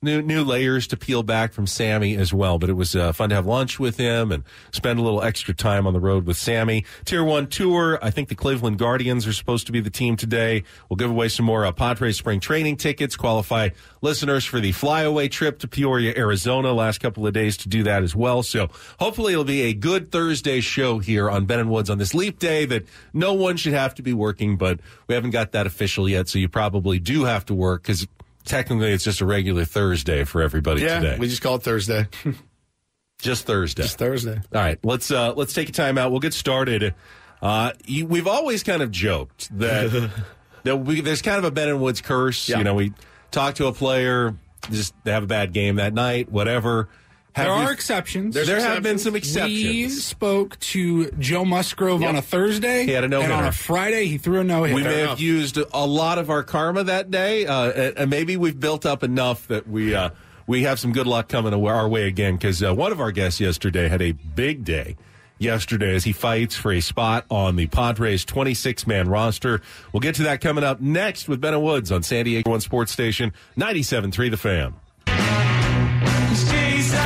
new 0.00 0.22
new 0.22 0.44
layers 0.44 0.86
to 0.86 0.96
peel 0.96 1.24
back 1.24 1.52
from 1.52 1.66
Sammy 1.66 2.16
as 2.16 2.32
well. 2.32 2.58
But 2.58 2.70
it 2.70 2.74
was 2.74 2.94
uh, 2.94 3.12
fun 3.12 3.30
to 3.30 3.34
have 3.34 3.46
lunch 3.46 3.80
with 3.80 3.96
him 3.96 4.30
and 4.30 4.44
spend 4.70 4.98
a 4.98 5.02
little 5.02 5.22
extra 5.22 5.54
time 5.54 5.86
on 5.86 5.92
the 5.92 6.00
road 6.00 6.24
with 6.24 6.36
Sammy. 6.36 6.84
Tier 7.04 7.24
one 7.24 7.48
tour. 7.48 7.98
I 8.00 8.10
think 8.10 8.28
the 8.28 8.34
Cleveland 8.36 8.78
Guardians 8.78 9.26
are 9.26 9.32
supposed 9.32 9.66
to 9.66 9.72
be 9.72 9.80
the 9.80 9.90
team 9.90 10.16
today. 10.16 10.62
We'll 10.88 10.96
give 10.96 11.10
away 11.10 11.28
some 11.28 11.46
more 11.46 11.64
uh, 11.64 11.72
Padres 11.72 12.16
spring 12.16 12.38
training 12.38 12.76
tickets. 12.76 13.16
Qualify 13.16 13.70
listeners 14.00 14.44
for 14.44 14.60
the 14.60 14.72
flyaway 14.72 15.28
trip 15.28 15.58
to 15.60 15.68
Peoria, 15.68 16.14
Arizona. 16.16 16.72
Last 16.72 17.00
couple 17.00 17.26
of 17.26 17.32
days 17.32 17.56
to 17.58 17.68
do 17.68 17.82
that 17.82 18.04
as 18.04 18.14
well. 18.14 18.42
So 18.44 18.68
hopefully 19.00 19.32
it'll 19.32 19.44
be 19.44 19.62
a 19.62 19.74
good 19.74 20.12
Thursday 20.12 20.60
show 20.60 21.00
here 21.00 21.28
on 21.28 21.46
Ben 21.46 21.58
and 21.58 21.70
Woods 21.70 21.90
on 21.90 21.98
this 21.98 22.14
leap 22.14 22.38
day 22.38 22.64
that 22.66 22.84
no 23.12 23.34
one 23.34 23.56
should 23.56 23.72
have 23.72 23.96
to 23.96 24.02
be 24.02 24.12
working, 24.12 24.56
but 24.56 24.78
we 25.08 25.16
haven't 25.16 25.30
got 25.30 25.52
that 25.52 25.66
official 25.66 26.08
yet. 26.08 26.28
So 26.28 26.38
you 26.38 26.48
probably 26.48 27.00
do 27.00 27.24
have 27.24 27.44
to 27.46 27.54
work 27.54 27.82
because 27.82 28.06
technically 28.48 28.92
it's 28.92 29.04
just 29.04 29.20
a 29.20 29.26
regular 29.26 29.64
Thursday 29.64 30.24
for 30.24 30.42
everybody 30.42 30.82
yeah, 30.82 31.00
today. 31.00 31.16
we 31.18 31.28
just 31.28 31.42
call 31.42 31.56
it 31.56 31.62
Thursday. 31.62 32.08
just 33.20 33.46
Thursday. 33.46 33.82
Just 33.82 33.98
Thursday. 33.98 34.40
All 34.54 34.60
right, 34.60 34.78
let's 34.82 35.10
uh, 35.10 35.34
let's 35.34 35.52
take 35.52 35.68
a 35.68 35.72
time 35.72 35.98
out. 35.98 36.10
We'll 36.10 36.20
get 36.20 36.34
started. 36.34 36.94
Uh, 37.40 37.72
you, 37.86 38.06
we've 38.06 38.26
always 38.26 38.62
kind 38.62 38.82
of 38.82 38.90
joked 38.90 39.56
that 39.58 40.10
that 40.64 40.76
we, 40.76 41.00
there's 41.00 41.22
kind 41.22 41.38
of 41.38 41.44
a 41.44 41.50
Ben 41.50 41.68
and 41.68 41.80
Woods 41.80 42.00
curse. 42.00 42.48
Yeah. 42.48 42.58
You 42.58 42.64
know, 42.64 42.74
we 42.74 42.92
talk 43.30 43.56
to 43.56 43.66
a 43.66 43.72
player, 43.72 44.34
just 44.70 44.94
have 45.04 45.22
a 45.22 45.26
bad 45.26 45.52
game 45.52 45.76
that 45.76 45.94
night, 45.94 46.30
whatever. 46.30 46.88
Have 47.34 47.46
There 47.46 47.54
you- 47.56 47.62
are 47.68 47.72
exceptions. 47.72 48.34
there 48.34 48.60
have 48.60 48.82
been 48.82 48.98
some 48.98 49.14
exceptions. 49.14 49.52
We 49.52 49.88
spoke 49.90 50.58
to 50.60 51.10
Joe 51.12 51.44
Musgrove 51.44 52.00
Yep. 52.00 52.08
on 52.08 52.16
a 52.16 52.22
Thursday. 52.22 52.84
He 52.84 52.90
had 52.92 53.04
a 53.04 53.06
And 53.06 53.14
on 53.14 53.28
no-hitter. 53.28 53.46
a 53.48 53.52
Friday, 53.52 54.06
he 54.06 54.18
threw 54.18 54.40
a 54.40 54.44
no 54.44 54.64
hitter. 54.64 54.74
we 54.74 54.82
may 54.82 55.00
have 55.00 55.20
used 55.20 55.56
a 55.72 55.86
lot 55.86 56.18
of 56.18 56.30
our 56.30 56.42
karma 56.42 56.82
that 56.84 57.10
day, 57.12 57.46
uh, 57.46 57.70
and- 57.70 57.98
and 57.98 58.10
maybe 58.10 58.36
we've 58.36 58.58
built 58.58 58.84
up 58.84 59.04
enough 59.04 59.46
that 59.48 59.68
we 59.68 59.94
uh, 59.94 60.10
we 60.48 60.62
have 60.62 60.80
some 60.80 60.92
good 60.92 61.06
luck 61.06 61.28
coming 61.28 61.52
our 61.54 61.88
way 61.88 62.08
again. 62.08 62.34
Because 62.36 62.62
uh, 62.62 62.74
one 62.74 62.90
of 62.90 63.00
our 63.00 63.12
guests 63.12 63.38
yesterday 63.40 63.88
had 63.88 64.00
a 64.02 64.12
big 64.12 64.64
day 64.64 64.96
yesterday 65.38 65.94
as 65.94 66.02
he 66.02 66.10
fights 66.12 66.56
for 66.56 66.72
a 66.72 66.80
spot 66.80 67.24
on 67.30 67.54
the 67.54 67.66
Padres 67.66 68.24
26 68.24 68.86
man 68.86 69.08
roster. 69.08 69.60
We'll 69.92 70.00
get 70.00 70.16
to 70.16 70.24
that 70.24 70.40
coming 70.40 70.64
up 70.64 70.80
next 70.80 71.28
with 71.28 71.40
Ben 71.40 71.60
Woods 71.62 71.92
on 71.92 72.02
San 72.02 72.24
Diego 72.24 72.50
One 72.50 72.60
Sports 72.60 72.90
Station 72.90 73.32
97.3 73.56 74.30
The 74.30 74.36
Fan. 74.36 74.74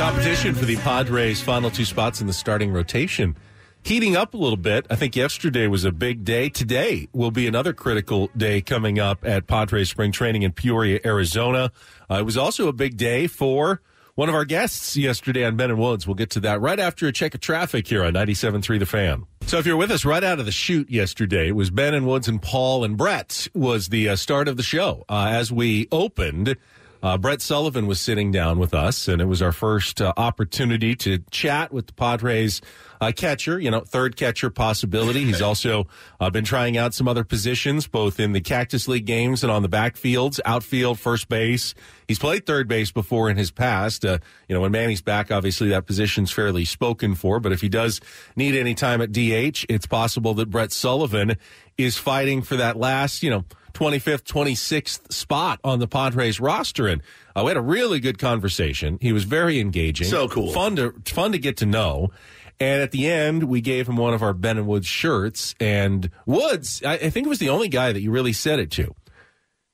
Competition 0.03 0.53
for 0.53 0.65
the 0.65 0.75
Padres' 0.75 1.39
final 1.39 1.71
two 1.71 1.85
spots 1.85 2.19
in 2.19 2.27
the 2.27 2.33
starting 2.33 2.73
rotation 2.73 3.37
heating 3.83 4.17
up 4.17 4.33
a 4.33 4.37
little 4.37 4.57
bit. 4.57 4.85
I 4.89 4.97
think 4.97 5.15
yesterday 5.15 5.65
was 5.67 5.85
a 5.85 5.93
big 5.93 6.25
day. 6.25 6.49
Today 6.49 7.07
will 7.13 7.31
be 7.31 7.47
another 7.47 7.71
critical 7.71 8.29
day 8.35 8.59
coming 8.59 8.99
up 8.99 9.25
at 9.25 9.47
Padres 9.47 9.89
spring 9.89 10.11
training 10.11 10.41
in 10.41 10.51
Peoria, 10.51 10.99
Arizona. 11.05 11.71
Uh, 12.11 12.15
it 12.15 12.23
was 12.23 12.35
also 12.35 12.67
a 12.67 12.73
big 12.73 12.97
day 12.97 13.27
for 13.27 13.81
one 14.15 14.27
of 14.27 14.35
our 14.35 14.43
guests 14.43 14.97
yesterday 14.97 15.45
on 15.45 15.55
Ben 15.55 15.69
and 15.69 15.79
Woods. 15.79 16.05
We'll 16.05 16.15
get 16.15 16.31
to 16.31 16.41
that 16.41 16.59
right 16.59 16.81
after 16.81 17.07
a 17.07 17.13
check 17.13 17.33
of 17.33 17.39
traffic 17.39 17.87
here 17.87 18.03
on 18.03 18.11
97.3 18.11 18.79
The 18.79 18.85
Fan. 18.85 19.25
So 19.45 19.57
if 19.57 19.65
you're 19.65 19.77
with 19.77 19.89
us 19.89 20.03
right 20.03 20.23
out 20.23 20.37
of 20.37 20.45
the 20.45 20.51
shoot 20.51 20.89
yesterday, 20.89 21.47
it 21.47 21.55
was 21.55 21.69
Ben 21.69 21.93
and 21.93 22.05
Woods 22.05 22.27
and 22.27 22.41
Paul 22.41 22.83
and 22.83 22.97
Brett 22.97 23.47
was 23.53 23.87
the 23.87 24.09
uh, 24.09 24.15
start 24.17 24.49
of 24.49 24.57
the 24.57 24.63
show. 24.63 25.05
Uh, 25.07 25.27
as 25.29 25.49
we 25.49 25.87
opened, 25.93 26.57
uh, 27.03 27.17
Brett 27.17 27.41
Sullivan 27.41 27.85
was 27.85 27.99
sitting 27.99 28.31
down 28.31 28.57
with 28.57 28.73
us, 28.73 29.09
and 29.09 29.21
it 29.21 29.25
was 29.25 29.41
our 29.41 29.51
first 29.51 30.01
uh, 30.01 30.13
opportunity 30.15 30.95
to 30.95 31.19
chat 31.31 31.73
with 31.73 31.87
the 31.87 31.93
Padres 31.93 32.61
uh, 33.01 33.11
catcher, 33.11 33.59
you 33.59 33.69
know, 33.69 33.81
third 33.81 34.15
catcher 34.15 34.49
possibility. 34.49 35.25
He's 35.25 35.41
also 35.43 35.85
uh, 36.21 36.29
been 36.29 36.45
trying 36.45 36.77
out 36.77 36.93
some 36.93 37.09
other 37.09 37.25
positions, 37.25 37.87
both 37.87 38.21
in 38.21 38.31
the 38.31 38.39
Cactus 38.39 38.87
League 38.87 39.05
games 39.05 39.43
and 39.43 39.51
on 39.51 39.63
the 39.63 39.69
backfields, 39.69 40.39
outfield, 40.45 40.97
first 40.97 41.27
base. 41.27 41.75
He's 42.07 42.19
played 42.19 42.45
third 42.45 42.69
base 42.69 42.91
before 42.91 43.29
in 43.29 43.35
his 43.35 43.51
past. 43.51 44.05
Uh, 44.05 44.19
you 44.47 44.55
know, 44.55 44.61
when 44.61 44.71
Manny's 44.71 45.01
back, 45.01 45.29
obviously 45.29 45.67
that 45.69 45.85
position's 45.85 46.31
fairly 46.31 46.63
spoken 46.63 47.15
for. 47.15 47.41
But 47.41 47.51
if 47.51 47.59
he 47.59 47.67
does 47.67 47.99
need 48.37 48.55
any 48.55 48.75
time 48.75 49.01
at 49.01 49.11
DH, 49.11 49.65
it's 49.67 49.85
possible 49.85 50.33
that 50.35 50.49
Brett 50.49 50.71
Sullivan 50.71 51.35
is 51.77 51.97
fighting 51.97 52.41
for 52.41 52.55
that 52.55 52.77
last, 52.77 53.23
you 53.23 53.29
know, 53.29 53.43
25th, 53.73 54.23
26th 54.23 55.11
spot 55.11 55.59
on 55.63 55.79
the 55.79 55.87
Padres 55.87 56.39
roster. 56.39 56.87
And 56.87 57.01
uh, 57.35 57.41
we 57.43 57.49
had 57.49 57.57
a 57.57 57.61
really 57.61 57.99
good 57.99 58.17
conversation. 58.19 58.97
He 59.01 59.11
was 59.13 59.23
very 59.23 59.59
engaging. 59.59 60.07
So 60.07 60.27
cool. 60.27 60.51
Fun 60.51 60.75
to, 60.77 60.93
fun 61.05 61.31
to 61.31 61.39
get 61.39 61.57
to 61.57 61.65
know. 61.65 62.11
And 62.59 62.81
at 62.81 62.91
the 62.91 63.07
end, 63.09 63.43
we 63.45 63.61
gave 63.61 63.89
him 63.89 63.97
one 63.97 64.13
of 64.13 64.21
our 64.21 64.33
Ben 64.33 64.57
and 64.57 64.67
Woods 64.67 64.87
shirts. 64.87 65.55
And 65.59 66.09
Woods, 66.25 66.81
I, 66.85 66.93
I 66.93 67.09
think, 67.09 67.25
it 67.25 67.29
was 67.29 67.39
the 67.39 67.49
only 67.49 67.67
guy 67.67 67.91
that 67.91 68.01
you 68.01 68.11
really 68.11 68.33
said 68.33 68.59
it 68.59 68.69
to. 68.71 68.93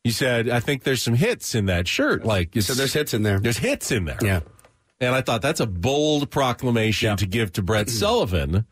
You 0.06 0.12
said, 0.12 0.48
I 0.50 0.62
think 0.62 0.84
there's 0.84 1.02
some 1.02 1.14
hits 1.16 1.54
in 1.54 1.66
that 1.66 1.88
shirt. 1.88 2.24
Like, 2.24 2.52
So 2.62 2.74
there's 2.74 2.94
hits 2.94 3.14
in 3.14 3.24
there. 3.24 3.40
there's 3.40 3.58
hits 3.58 3.92
in 3.92 4.06
there. 4.06 4.18
Yeah. 4.22 4.40
And 5.02 5.14
I 5.14 5.22
thought 5.22 5.42
that's 5.42 5.60
a 5.60 5.68
bold 5.68 6.30
proclamation 6.32 7.18
to 7.18 7.26
give 7.26 7.52
to 7.54 7.62
Brett 7.62 7.90
Sullivan. 7.90 8.66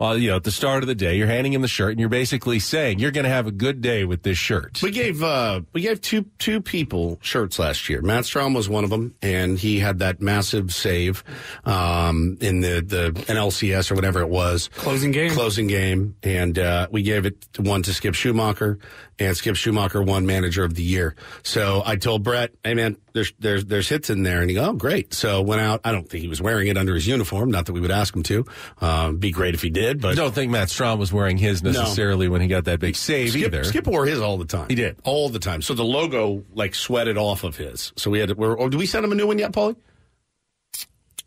Well, 0.00 0.16
you 0.16 0.30
know, 0.30 0.36
at 0.36 0.44
the 0.44 0.50
start 0.50 0.82
of 0.82 0.86
the 0.86 0.94
day, 0.94 1.16
you're 1.16 1.26
handing 1.26 1.52
him 1.52 1.60
the 1.60 1.68
shirt 1.68 1.90
and 1.90 2.00
you're 2.00 2.08
basically 2.08 2.58
saying 2.58 2.98
you're 3.00 3.10
going 3.10 3.24
to 3.24 3.30
have 3.30 3.46
a 3.46 3.52
good 3.52 3.82
day 3.82 4.04
with 4.06 4.22
this 4.22 4.38
shirt. 4.38 4.80
We 4.82 4.90
gave 4.90 5.22
uh, 5.22 5.60
we 5.74 5.82
gave 5.82 6.00
two 6.00 6.24
two 6.38 6.62
people 6.62 7.18
shirts 7.20 7.58
last 7.58 7.88
year. 7.90 8.00
Matt 8.00 8.24
Strahm 8.24 8.54
was 8.56 8.66
one 8.66 8.82
of 8.82 8.88
them, 8.88 9.14
and 9.20 9.58
he 9.58 9.78
had 9.78 9.98
that 9.98 10.22
massive 10.22 10.72
save 10.72 11.22
um, 11.66 12.38
in 12.40 12.60
the 12.60 12.80
the 12.80 13.12
NLCS 13.26 13.90
or 13.90 13.94
whatever 13.94 14.20
it 14.20 14.28
was 14.30 14.68
Closing 14.74 15.10
game. 15.10 15.32
closing 15.32 15.66
game, 15.66 16.16
and 16.22 16.58
uh, 16.58 16.86
we 16.90 17.02
gave 17.02 17.26
it 17.26 17.40
to 17.52 17.62
one 17.62 17.82
to 17.82 17.92
Skip 17.92 18.14
Schumaker, 18.14 18.78
and 19.18 19.36
Skip 19.36 19.54
Schumaker 19.54 20.04
won 20.06 20.24
Manager 20.24 20.64
of 20.64 20.74
the 20.74 20.82
Year. 20.82 21.14
So 21.42 21.82
I 21.84 21.96
told 21.96 22.22
Brett, 22.22 22.52
"Hey 22.64 22.72
man, 22.72 22.96
there's 23.12 23.32
there's 23.38 23.66
there's 23.66 23.88
hits 23.88 24.08
in 24.08 24.22
there," 24.22 24.40
and 24.40 24.48
he 24.48 24.54
go, 24.56 24.70
"Oh 24.70 24.72
great." 24.72 25.12
So 25.12 25.42
went 25.42 25.60
out. 25.60 25.80
I 25.84 25.92
don't 25.92 26.08
think 26.08 26.22
he 26.22 26.28
was 26.28 26.40
wearing 26.40 26.68
it 26.68 26.78
under 26.78 26.94
his 26.94 27.06
uniform. 27.06 27.50
Not 27.50 27.66
that 27.66 27.74
we 27.74 27.80
would 27.80 27.90
ask 27.90 28.14
him 28.16 28.22
to. 28.24 28.46
Um, 28.80 29.18
be 29.18 29.30
great 29.30 29.54
if 29.54 29.62
he 29.62 29.68
did, 29.70 29.89
but 29.98 30.12
I 30.12 30.14
don't 30.14 30.34
think 30.34 30.50
Matt 30.52 30.68
Strahm 30.68 30.98
was 30.98 31.12
wearing 31.12 31.38
his 31.38 31.62
necessarily 31.62 32.28
when 32.28 32.40
he 32.42 32.48
got 32.48 32.64
that 32.66 32.80
big 32.80 32.96
save 32.96 33.30
Skip, 33.30 33.46
either. 33.46 33.64
Skip 33.64 33.86
wore 33.86 34.04
his 34.04 34.20
all 34.20 34.36
the 34.36 34.44
time. 34.44 34.68
He 34.68 34.74
did. 34.74 34.96
all 35.04 35.28
the 35.30 35.38
time. 35.38 35.62
So 35.62 35.72
the 35.74 35.84
logo 35.84 36.44
like 36.52 36.74
sweated 36.74 37.16
off 37.16 37.44
of 37.44 37.56
his. 37.56 37.92
So 37.96 38.10
we 38.10 38.18
had 38.20 38.28
to. 38.28 38.34
We're, 38.34 38.58
oh, 38.60 38.68
do 38.68 38.76
we 38.78 38.86
send 38.86 39.04
him 39.04 39.12
a 39.12 39.14
new 39.14 39.26
one 39.26 39.38
yet, 39.38 39.52
Paulie? 39.52 39.76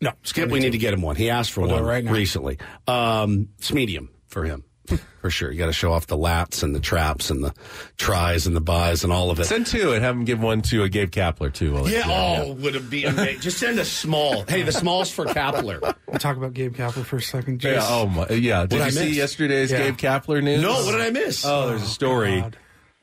No, 0.00 0.12
Skip, 0.22 0.50
we 0.50 0.60
need 0.60 0.72
to 0.72 0.78
get 0.78 0.92
him 0.94 1.02
one. 1.02 1.16
He 1.16 1.30
asked 1.30 1.52
for 1.52 1.60
We'll 1.62 1.70
do 1.70 1.74
one 1.76 1.84
it 1.84 1.86
right 1.86 2.04
now. 2.04 2.12
recently. 2.12 2.58
Um, 2.86 3.48
it's 3.58 3.72
medium 3.72 4.10
for 4.26 4.44
him. 4.44 4.64
For 5.20 5.30
sure, 5.30 5.50
you 5.50 5.58
got 5.58 5.66
to 5.66 5.72
show 5.72 5.92
off 5.92 6.06
the 6.06 6.16
lats 6.18 6.62
and 6.62 6.74
the 6.74 6.80
traps 6.80 7.30
and 7.30 7.42
the 7.42 7.54
tries 7.96 8.46
and 8.46 8.54
the 8.54 8.60
buys 8.60 9.04
and 9.04 9.12
all 9.12 9.30
of 9.30 9.40
it. 9.40 9.46
Send 9.46 9.66
two 9.66 9.92
and 9.92 10.04
have 10.04 10.14
them 10.14 10.24
give 10.26 10.42
one 10.42 10.60
to 10.62 10.84
uh, 10.84 10.88
Gabe 10.88 11.10
Kapler 11.10 11.50
too. 11.52 11.72
while 11.72 11.88
yeah, 11.88 12.02
he's 12.02 12.06
there. 12.06 12.44
oh, 12.44 12.52
would 12.52 12.76
it 12.76 12.90
be 12.90 13.04
amazing? 13.04 13.40
Just 13.40 13.58
send 13.58 13.78
a 13.78 13.84
small. 13.86 14.44
Hey, 14.46 14.62
the 14.62 14.72
small's 14.72 15.10
for 15.10 15.24
Kapler. 15.24 15.80
We'll 16.06 16.18
talk 16.18 16.36
about 16.36 16.52
Gabe 16.52 16.76
Kapler 16.76 17.04
for 17.04 17.16
a 17.16 17.22
second. 17.22 17.60
Jace. 17.60 17.74
Yeah, 17.76 17.86
oh 17.88 18.06
my, 18.06 18.28
yeah. 18.28 18.66
Did 18.66 18.78
What'd 18.78 18.78
you 18.78 18.84
I 18.84 18.90
see 19.04 19.08
miss? 19.08 19.16
yesterday's 19.16 19.70
Yeah. 19.70 19.78
Gabe 19.78 19.96
Kapler 19.96 20.42
news? 20.42 20.60
No, 20.60 20.72
what 20.84 20.92
did 20.92 21.00
I 21.00 21.10
miss? 21.10 21.44
Oh, 21.46 21.68
there's 21.68 21.82
a 21.82 21.86
story. 21.86 22.40
God. 22.42 22.56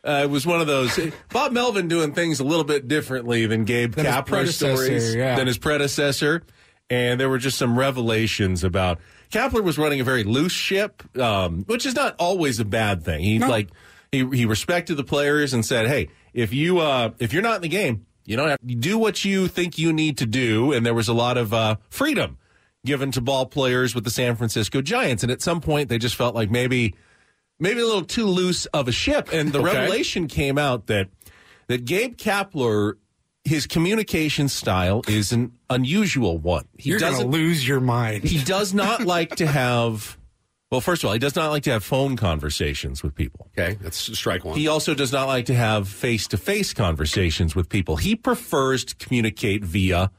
Uh, 0.03 0.21
it 0.23 0.29
was 0.29 0.45
one 0.47 0.61
of 0.61 0.67
those 0.67 0.99
Bob 1.31 1.51
Melvin 1.51 1.87
doing 1.87 2.13
things 2.13 2.39
a 2.39 2.43
little 2.43 2.63
bit 2.63 2.87
differently 2.87 3.45
than 3.45 3.65
Gabe 3.65 3.93
Than 3.93 4.05
his 4.05 4.13
Kapler 4.15 4.47
stories 4.47 5.13
yeah. 5.15 5.35
than 5.35 5.45
his 5.47 5.57
predecessor, 5.59 6.41
and 6.89 7.19
there 7.19 7.29
were 7.29 7.37
just 7.37 7.57
some 7.57 7.77
revelations 7.77 8.63
about 8.63 8.99
Kapler 9.31 9.63
was 9.63 9.77
running 9.77 9.99
a 10.01 10.03
very 10.03 10.23
loose 10.23 10.51
ship, 10.51 11.03
um, 11.17 11.63
which 11.63 11.85
is 11.85 11.95
not 11.95 12.15
always 12.19 12.59
a 12.59 12.65
bad 12.65 13.03
thing. 13.03 13.21
He 13.23 13.37
No. 13.39 13.47
like 13.47 13.69
he 14.11 14.25
he 14.33 14.45
respected 14.45 14.95
the 14.95 15.03
players 15.03 15.53
and 15.53 15.65
said, 15.65 15.87
"Hey, 15.87 16.09
if 16.33 16.53
you 16.53 16.79
uh, 16.79 17.11
if 17.19 17.33
you're 17.33 17.41
not 17.41 17.55
in 17.57 17.61
the 17.61 17.69
game, 17.69 18.05
you 18.25 18.35
don't 18.37 18.49
have 18.49 18.59
you 18.65 18.75
do 18.75 18.97
what 18.97 19.23
you 19.25 19.47
think 19.47 19.77
you 19.77 19.93
need 19.93 20.17
to 20.19 20.25
do." 20.25 20.73
And 20.73 20.85
there 20.85 20.93
was 20.93 21.07
a 21.07 21.13
lot 21.13 21.37
of 21.37 21.53
uh, 21.53 21.77
freedom 21.89 22.37
given 22.85 23.11
to 23.11 23.21
ball 23.21 23.45
players 23.45 23.93
with 23.95 24.03
the 24.03 24.09
San 24.09 24.35
Francisco 24.35 24.81
Giants, 24.81 25.23
and 25.23 25.31
at 25.31 25.41
some 25.41 25.61
point 25.61 25.87
they 25.89 25.97
just 25.97 26.15
felt 26.15 26.35
like 26.35 26.49
maybe 26.51 26.93
maybe 27.59 27.79
a 27.79 27.85
little 27.85 28.03
too 28.03 28.25
loose 28.25 28.65
of 28.67 28.87
a 28.87 28.91
ship. 28.91 29.29
And 29.31 29.53
the 29.53 29.59
Okay. 29.63 29.75
revelation 29.77 30.27
came 30.27 30.57
out 30.57 30.87
that 30.87 31.07
that 31.67 31.85
Gabe 31.85 32.17
Kapler, 32.17 32.95
his 33.45 33.65
communication 33.65 34.49
style 34.49 35.03
is 35.07 35.31
an 35.31 35.53
unusual 35.73 36.37
one. 36.37 36.67
He 36.77 36.89
You're 36.89 36.99
going 36.99 37.13
to 37.13 37.17
doesn't. 37.19 37.31
lose 37.31 37.67
your 37.67 37.79
mind. 37.79 38.23
He 38.23 38.43
does 38.43 38.73
not 38.73 39.05
like 39.05 39.35
to 39.37 39.47
have. 39.47 40.17
Well, 40.71 40.79
first 40.81 41.03
of 41.03 41.07
all, 41.07 41.13
he 41.13 41.19
does 41.19 41.35
not 41.35 41.49
like 41.49 41.63
to 41.63 41.71
have 41.71 41.83
phone 41.83 42.15
conversations 42.15 43.03
with 43.03 43.13
people. 43.13 43.49
Okay, 43.57 43.77
that's 43.81 43.97
strike 44.17 44.45
one. 44.45 44.57
He 44.57 44.69
also 44.69 44.93
does 44.93 45.11
not 45.11 45.27
like 45.27 45.45
to 45.47 45.53
have 45.53 45.89
face 45.89 46.27
to 46.29 46.37
face 46.37 46.73
conversations 46.73 47.55
with 47.55 47.67
people. 47.67 47.97
He 47.97 48.15
prefers 48.15 48.85
to 48.85 48.95
communicate 48.95 49.65
via 49.65 50.11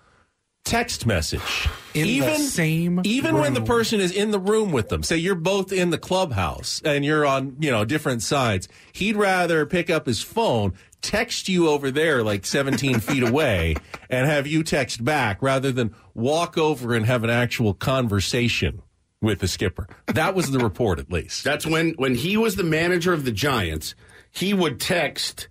text 0.64 1.06
message. 1.06 1.68
In 1.94 2.20
the 2.20 2.36
same 2.36 3.00
even 3.04 3.36
when 3.36 3.52
the 3.52 3.60
person 3.60 4.00
is 4.00 4.12
in 4.12 4.30
the 4.30 4.38
room 4.38 4.72
with 4.72 4.88
them. 4.88 5.02
Say 5.02 5.16
you're 5.18 5.34
both 5.34 5.72
in 5.72 5.90
the 5.90 5.98
clubhouse 5.98 6.80
and 6.84 7.04
you're 7.04 7.26
on, 7.26 7.56
you 7.60 7.70
know, 7.70 7.84
different 7.84 8.22
sides. 8.22 8.66
He'd 8.92 9.16
rather 9.16 9.66
pick 9.66 9.90
up 9.90 10.06
his 10.06 10.22
phone, 10.22 10.72
text 11.02 11.48
you 11.48 11.68
over 11.68 11.90
there 11.90 12.22
like 12.22 12.46
17 12.46 13.00
feet 13.00 13.22
away 13.22 13.74
and 14.08 14.26
have 14.26 14.46
you 14.46 14.62
text 14.62 15.04
back 15.04 15.42
rather 15.42 15.72
than 15.72 15.94
walk 16.14 16.56
over 16.56 16.94
and 16.94 17.04
have 17.06 17.24
an 17.24 17.30
actual 17.30 17.74
conversation 17.74 18.82
with 19.20 19.38
the 19.38 19.48
skipper. 19.48 19.88
That 20.06 20.34
was 20.34 20.50
the 20.50 20.58
report 20.58 20.98
at 20.98 21.12
least. 21.12 21.44
That's 21.44 21.66
when 21.66 21.90
when 21.92 22.14
he 22.14 22.36
was 22.36 22.56
the 22.56 22.64
manager 22.64 23.12
of 23.12 23.24
the 23.24 23.32
Giants, 23.32 23.94
he 24.30 24.52
would 24.52 24.80
text 24.80 25.48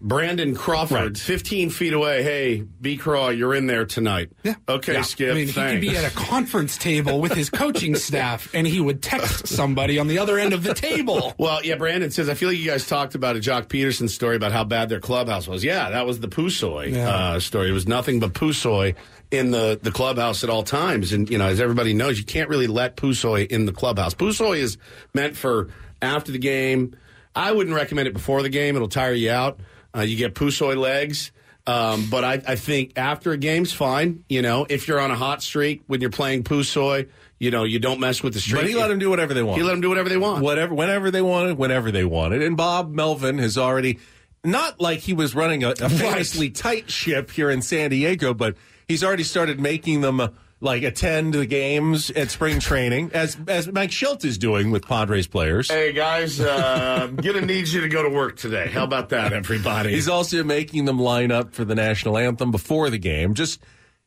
Brandon 0.00 0.54
Crawford 0.54 0.96
Right. 0.96 1.18
15 1.18 1.70
feet 1.70 1.92
away, 1.92 2.22
"Hey, 2.22 2.64
B 2.80 2.96
Craw, 2.96 3.28
you're 3.30 3.54
in 3.54 3.66
there 3.66 3.84
tonight." 3.84 4.30
Yeah. 4.44 4.54
Okay, 4.68 4.94
Yeah. 4.94 5.02
Skip. 5.02 5.30
I 5.32 5.34
mean, 5.34 5.46
he 5.48 5.52
could 5.52 5.80
be 5.80 5.96
at 5.96 6.04
a 6.04 6.14
conference 6.14 6.76
table 6.76 7.20
with 7.20 7.32
his 7.32 7.50
coaching 7.50 7.94
staff, 7.96 8.48
and 8.54 8.66
he 8.66 8.80
would 8.80 9.02
text 9.02 9.48
somebody 9.48 9.98
on 9.98 10.06
the 10.08 10.18
other 10.18 10.38
end 10.38 10.52
of 10.52 10.62
the 10.62 10.74
table. 10.74 11.34
Well, 11.38 11.64
yeah, 11.64 11.76
Brandon 11.76 12.10
says, 12.10 12.28
I 12.28 12.34
feel 12.34 12.48
like 12.48 12.58
you 12.58 12.66
guys 12.66 12.86
talked 12.86 13.14
about 13.14 13.36
a 13.36 13.40
Joc 13.40 13.66
Pederson 13.66 14.08
story 14.08 14.36
about 14.36 14.52
how 14.52 14.64
bad 14.64 14.88
their 14.88 15.00
clubhouse 15.00 15.48
was. 15.48 15.64
Yeah, 15.64 15.90
that 15.90 16.06
was 16.06 16.20
the 16.20 16.28
Pusoy 16.28 16.92
Yeah. 16.92 17.08
uh, 17.08 17.40
story. 17.40 17.68
It 17.68 17.72
was 17.72 17.88
nothing 17.88 18.20
but 18.20 18.32
Pusoy 18.34 18.94
in 19.30 19.50
the, 19.50 19.78
the 19.82 19.90
clubhouse 19.90 20.42
at 20.44 20.50
all 20.50 20.62
times. 20.62 21.12
And, 21.12 21.28
you 21.28 21.38
know, 21.38 21.46
as 21.46 21.60
everybody 21.60 21.92
knows, 21.92 22.18
you 22.18 22.24
can't 22.24 22.48
really 22.48 22.66
let 22.68 22.96
Pusoy 22.96 23.46
in 23.46 23.66
the 23.66 23.72
clubhouse. 23.72 24.14
Pusoy 24.14 24.58
is 24.58 24.78
meant 25.12 25.36
for 25.36 25.68
after 26.00 26.32
the 26.32 26.38
game. 26.38 26.96
I 27.36 27.52
wouldn't 27.52 27.76
recommend 27.76 28.08
it 28.08 28.14
before 28.14 28.42
the 28.42 28.48
game. 28.48 28.74
It'll 28.74 28.88
tire 28.88 29.12
you 29.12 29.30
out. 29.30 29.60
Uh, 29.94 30.00
you 30.00 30.16
get 30.16 30.34
Pusoy 30.34 30.76
legs. 30.76 31.32
Um, 31.66 32.08
but 32.10 32.24
I, 32.24 32.40
I 32.46 32.54
think 32.56 32.92
after 32.96 33.32
a 33.32 33.36
game's 33.36 33.74
fine. 33.74 34.24
You 34.28 34.40
know, 34.40 34.66
if 34.70 34.88
you're 34.88 35.00
on 35.00 35.10
a 35.10 35.16
hot 35.16 35.42
streak 35.42 35.82
when 35.86 36.00
you're 36.00 36.08
playing 36.08 36.44
Pusoy, 36.44 37.10
you 37.38 37.50
know, 37.50 37.64
you 37.64 37.78
don't 37.78 38.00
mess 38.00 38.22
with 38.22 38.32
the 38.32 38.40
streak. 38.40 38.62
But 38.62 38.68
he 38.68 38.74
let 38.74 38.88
them 38.88 38.98
do 38.98 39.10
whatever 39.10 39.34
they 39.34 39.42
want. 39.42 39.58
He 39.58 39.62
let 39.62 39.72
them 39.72 39.82
do 39.82 39.90
whatever 39.90 40.08
they 40.08 40.16
want. 40.16 40.42
whatever 40.42 40.74
whenever 40.74 41.10
they 41.10 41.20
wanted, 41.20 41.58
whenever 41.58 41.90
they 41.90 42.04
wanted. 42.04 42.42
And 42.42 42.56
Bob 42.56 42.90
Melvin 42.90 43.36
has 43.38 43.58
already 43.58 43.98
not 44.42 44.80
like 44.80 45.00
he 45.00 45.12
was 45.12 45.34
running 45.34 45.62
a, 45.62 45.70
a 45.70 45.90
famously 45.90 46.50
tight 46.50 46.90
ship 46.90 47.30
here 47.30 47.50
in 47.50 47.60
San 47.60 47.90
Diego, 47.90 48.32
but 48.32 48.56
he's 48.86 49.04
already 49.04 49.24
started 49.24 49.60
making 49.60 50.00
them 50.00 50.20
uh, 50.20 50.28
like 50.60 50.82
attend 50.82 51.34
the 51.34 51.46
games 51.46 52.10
at 52.10 52.30
spring 52.30 52.60
training, 52.60 53.10
as 53.14 53.36
as 53.46 53.70
Mike 53.70 53.90
Shildt 53.90 54.24
is 54.24 54.38
doing 54.38 54.70
with 54.70 54.86
Padres 54.86 55.26
players. 55.26 55.70
Hey 55.70 55.92
guys, 55.92 56.40
uh, 56.40 57.00
I'm 57.02 57.16
gonna 57.16 57.42
need 57.42 57.68
you 57.68 57.80
to 57.82 57.88
go 57.88 58.02
to 58.02 58.08
work 58.08 58.36
today. 58.36 58.68
How 58.68 58.84
about 58.84 59.10
that, 59.10 59.32
everybody? 59.32 59.90
He's 59.90 60.08
also 60.08 60.42
making 60.42 60.84
them 60.84 60.98
line 60.98 61.30
up 61.30 61.54
for 61.54 61.64
the 61.64 61.74
national 61.74 62.18
anthem 62.18 62.50
before 62.50 62.90
the 62.90 62.98
game, 62.98 63.34
just 63.34 63.60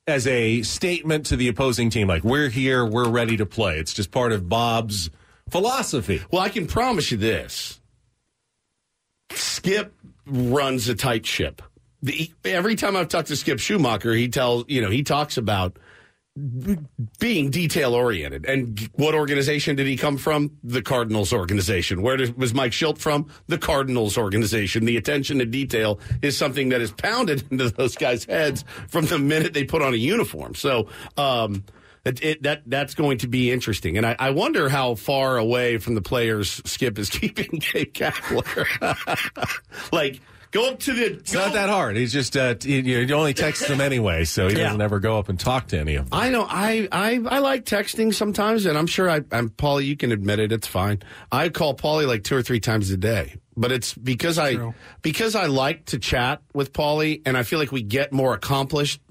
as 0.08 0.28
a 0.28 0.62
statement 0.64 1.28
to 1.28 1.36
the 1.36 1.48
opposing 1.48 1.90
team, 1.90 2.08
like 2.08 2.24
we're 2.24 2.50
here, 2.50 2.86
we're 2.86 3.10
ready 3.10 3.38
to 3.38 3.46
play. 3.46 3.78
It's 3.78 3.94
just 3.94 4.12
part 4.12 4.32
of 4.32 4.50
Bob's 4.50 5.10
philosophy. 5.50 6.22
well, 6.32 6.42
I 6.42 6.50
can 6.50 6.68
promise 6.68 7.12
you 7.12 7.18
this: 7.18 7.80
Skip 9.32 9.94
runs 10.26 10.90
a 10.90 10.96
tight 10.96 11.26
ship. 11.26 11.62
The, 12.04 12.32
every 12.44 12.76
time 12.76 12.96
I've 12.96 13.10
talked 13.10 13.28
to 13.28 13.36
Skip 13.36 13.60
Schumaker, 13.60 14.18
he 14.18 14.28
tells 14.28 14.66
you 14.68 14.82
know 14.82 14.90
he 14.90 15.04
talks 15.04 15.38
about 15.38 15.78
being 17.20 17.50
detail 17.50 17.94
oriented. 17.94 18.46
And 18.46 18.90
what 18.94 19.14
organization 19.14 19.76
did 19.76 19.86
he 19.86 19.98
come 19.98 20.18
from? 20.18 20.58
The 20.64 20.82
Cardinals 20.82 21.34
organization. 21.34 22.02
Where 22.02 22.16
did, 22.18 22.38
was 22.38 22.54
Mike 22.54 22.72
Shildt 22.72 22.98
from? 23.00 23.28
The 23.48 23.58
Cardinals 23.58 24.18
organization. 24.18 24.86
The 24.86 24.96
attention 24.98 25.40
to 25.40 25.46
detail 25.46 26.00
is 26.22 26.38
something 26.38 26.70
that 26.70 26.80
is 26.82 26.92
pounded 26.92 27.44
into 27.52 27.70
those 27.70 27.96
guys' 27.96 28.26
heads 28.26 28.64
from 28.88 29.06
the 29.08 29.20
minute 29.20 29.54
they 29.54 29.66
put 29.66 29.82
on 29.82 29.94
a 29.94 29.98
uniform. 29.98 30.56
So, 30.56 30.88
um, 31.18 31.66
It, 32.04 32.24
it, 32.24 32.44
that 32.44 32.64
that's 32.66 32.96
going 32.96 33.20
to 33.20 33.28
be 33.28 33.52
interesting, 33.52 33.96
and 33.96 34.08
I, 34.08 34.16
I 34.18 34.32
wonder 34.32 34.70
how 34.70 34.96
far 34.96 35.38
away 35.38 35.78
from 35.78 35.94
the 35.94 36.02
players 36.02 36.60
Skip 36.66 36.98
is 36.98 37.10
keeping 37.20 37.60
Gabe 37.60 37.94
Kapler. 37.94 38.66
like, 39.92 40.20
go 40.52 40.70
up 40.70 40.80
to 40.80 40.94
the. 40.94 41.06
It's 41.14 41.34
not 41.34 41.54
that 41.54 41.70
hard. 41.70 41.96
He's 41.98 42.14
just 42.14 42.38
uh, 42.38 42.56
you, 42.62 42.82
you 42.82 43.16
only 43.16 43.34
text 43.34 43.68
them 43.68 43.82
anyway, 43.82 44.26
so 44.26 44.48
he 44.48 44.56
doesn't 44.56 44.82
ever 44.82 45.00
go 45.00 45.18
up 45.18 45.30
and 45.30 45.40
talk 45.40 45.68
to 45.68 45.80
any 45.80 45.96
of 45.96 46.10
them. 46.10 46.20
I 46.20 46.30
know. 46.30 46.46
I, 46.48 46.88
I 46.92 47.20
I 47.26 47.40
like 47.40 47.66
texting 47.66 48.14
sometimes, 48.14 48.66
and 48.66 48.78
I'm 48.78 48.88
sure 48.88 49.10
I, 49.10 49.22
I'm 49.32 49.50
Paulie. 49.50 49.86
You 49.86 49.98
can 49.98 50.12
admit 50.12 50.40
it. 50.40 50.52
It's 50.52 50.68
fine. 50.68 51.02
I 51.32 51.50
call 51.50 51.76
Paulie 51.76 52.08
like 52.08 52.24
two 52.24 52.36
or 52.36 52.42
three 52.42 52.60
times 52.60 52.92
a 52.92 52.98
day, 52.98 53.38
but 53.58 53.72
it's 53.72 53.94
because 53.94 54.38
I 54.38 54.56
True. 54.56 54.74
because 55.02 55.36
I 55.36 55.48
like 55.48 55.86
to 55.88 56.00
chat 56.00 56.42
with 56.54 56.74
Paulie, 56.74 57.22
and 57.26 57.38
I 57.38 57.44
feel 57.44 57.60
like 57.60 57.72
we 57.72 57.82
get 57.82 58.14
more 58.14 58.34
accomplished 58.34 59.02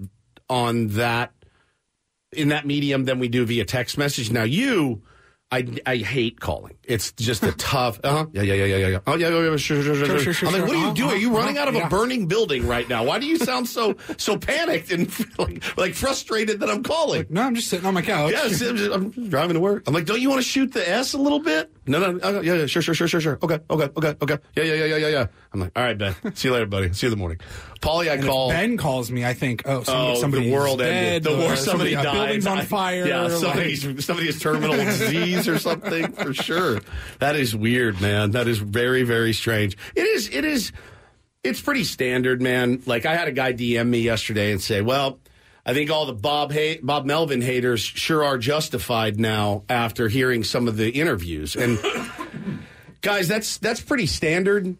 on 0.48 0.88
that 0.88 1.32
in 2.32 2.48
that 2.48 2.66
medium 2.66 3.06
than 3.06 3.18
we 3.18 3.28
do 3.28 3.44
via 3.44 3.64
text 3.64 3.98
message. 3.98 4.30
Now 4.30 4.44
you. 4.44 5.02
I, 5.52 5.66
I 5.84 5.96
hate 5.96 6.38
calling. 6.38 6.76
It's 6.84 7.10
just 7.12 7.42
a 7.42 7.50
tough. 7.52 7.98
Uh 8.04 8.10
huh. 8.10 8.26
Yeah, 8.32 8.42
yeah, 8.42 8.54
yeah, 8.54 8.76
yeah, 8.76 8.86
yeah. 8.88 8.98
Oh, 9.06 9.16
yeah, 9.16 9.28
yeah, 9.30 9.50
yeah. 9.50 9.56
Sure, 9.56 9.82
sure, 9.82 9.94
sure, 9.96 10.06
Sure, 10.06 10.18
sure. 10.20 10.32
sure, 10.32 10.48
I'm 10.48 10.54
like, 10.54 10.62
what 10.62 10.70
are 10.76 10.78
you 10.78 10.84
Uh-huh, 10.86 10.94
doing? 10.94 11.10
Are 11.10 11.16
you 11.16 11.28
uh-huh, 11.30 11.38
running 11.38 11.58
out 11.58 11.68
of 11.68 11.74
a 11.74 11.88
burning 11.88 12.26
building 12.26 12.66
right 12.66 12.88
now? 12.88 13.02
Why 13.04 13.18
do 13.18 13.26
you 13.26 13.36
sound 13.36 13.68
so 13.68 13.96
so 14.16 14.36
panicked 14.38 14.92
and 14.92 15.10
like, 15.38 15.76
like 15.76 15.94
frustrated 15.94 16.60
that 16.60 16.70
I'm 16.70 16.82
calling? 16.84 17.26
No, 17.30 17.42
I'm 17.42 17.54
just 17.56 17.68
sitting 17.68 17.84
on 17.86 17.94
my 17.94 18.02
couch. 18.02 18.32
Yeah, 18.32 18.42
I'm 18.44 18.50
just, 18.50 18.92
I'm 18.92 19.10
driving 19.28 19.54
to 19.54 19.60
work. 19.60 19.84
I'm 19.88 19.94
like, 19.94 20.04
don't 20.06 20.20
you 20.20 20.28
want 20.30 20.40
to 20.40 20.48
shoot 20.48 20.72
the 20.72 20.88
S 20.88 21.14
a 21.14 21.18
little 21.18 21.40
bit? 21.40 21.72
No, 21.86 21.98
no, 21.98 22.18
uh, 22.22 22.40
yeah, 22.42 22.54
yeah, 22.54 22.66
sure, 22.66 22.82
sure, 22.82 22.94
sure, 22.94 23.08
sure, 23.08 23.20
sure. 23.20 23.38
Okay, 23.42 23.58
okay, 23.70 23.88
okay, 23.96 24.14
okay. 24.22 24.38
Yeah, 24.54 24.64
yeah, 24.64 24.74
yeah, 24.74 24.84
yeah, 24.84 24.96
yeah, 24.96 25.08
yeah. 25.08 25.26
I'm 25.52 25.60
like, 25.60 25.72
all 25.74 25.82
right, 25.82 25.96
Ben. 25.96 26.14
See 26.34 26.48
you 26.48 26.54
later, 26.54 26.66
buddy. 26.66 26.92
See 26.92 27.06
you 27.06 27.12
in 27.12 27.18
the 27.18 27.20
morning. 27.20 27.38
Paulie, 27.80 28.10
I 28.10 28.14
And 28.14 28.24
call. 28.24 28.50
if 28.50 28.56
Ben 28.56 28.76
calls 28.76 29.10
me, 29.10 29.24
I 29.24 29.32
think, 29.32 29.62
oh, 29.64 29.82
somebody, 29.82 30.10
Oh, 30.12 30.20
somebody 30.20 30.44
the 30.50 30.52
world 30.54 30.82
ended. 30.82 31.22
The 31.24 31.36
war, 31.36 31.56
somebody, 31.56 31.96
uh, 31.96 32.02
died. 32.02 32.12
Building's 32.14 32.46
on 32.46 32.62
fire. 32.66 33.06
Yeah, 33.06 33.22
like- 33.22 33.32
somebody's 33.32 34.04
somebody 34.04 34.26
has 34.26 34.38
terminal 34.38 34.76
disease 34.76 35.48
or 35.48 35.58
something 35.58 36.12
for 36.12 36.34
sure. 36.34 36.80
That 37.18 37.34
is 37.36 37.56
weird, 37.56 38.00
man. 38.00 38.32
That 38.32 38.46
is 38.46 38.58
very 38.58 39.02
very 39.02 39.32
strange. 39.32 39.76
It 39.96 40.06
is. 40.06 40.28
It 40.28 40.44
is. 40.44 40.72
It's 41.42 41.60
pretty 41.62 41.84
standard, 41.84 42.42
man. 42.42 42.82
Like 42.84 43.06
I 43.06 43.14
had 43.16 43.26
a 43.26 43.32
guy 43.32 43.54
DM 43.54 43.88
me 43.88 44.00
yesterday 44.00 44.52
and 44.52 44.60
say, 44.60 44.82
"Well, 44.82 45.18
I 45.64 45.74
think 45.74 45.90
all 45.90 46.06
the 46.06 46.12
Bob 46.12 46.52
ha- 46.52 46.78
Bob 46.82 47.04
Melvin 47.04 47.42
haters 47.42 47.80
sure 47.80 48.24
are 48.24 48.38
justified 48.38 49.18
now 49.20 49.64
after 49.68 50.08
hearing 50.08 50.44
some 50.44 50.68
of 50.68 50.76
the 50.76 50.90
interviews." 50.90 51.56
And 51.56 51.78
guys, 53.00 53.28
that's 53.28 53.58
that's 53.58 53.80
pretty 53.80 54.06
standard. 54.06 54.76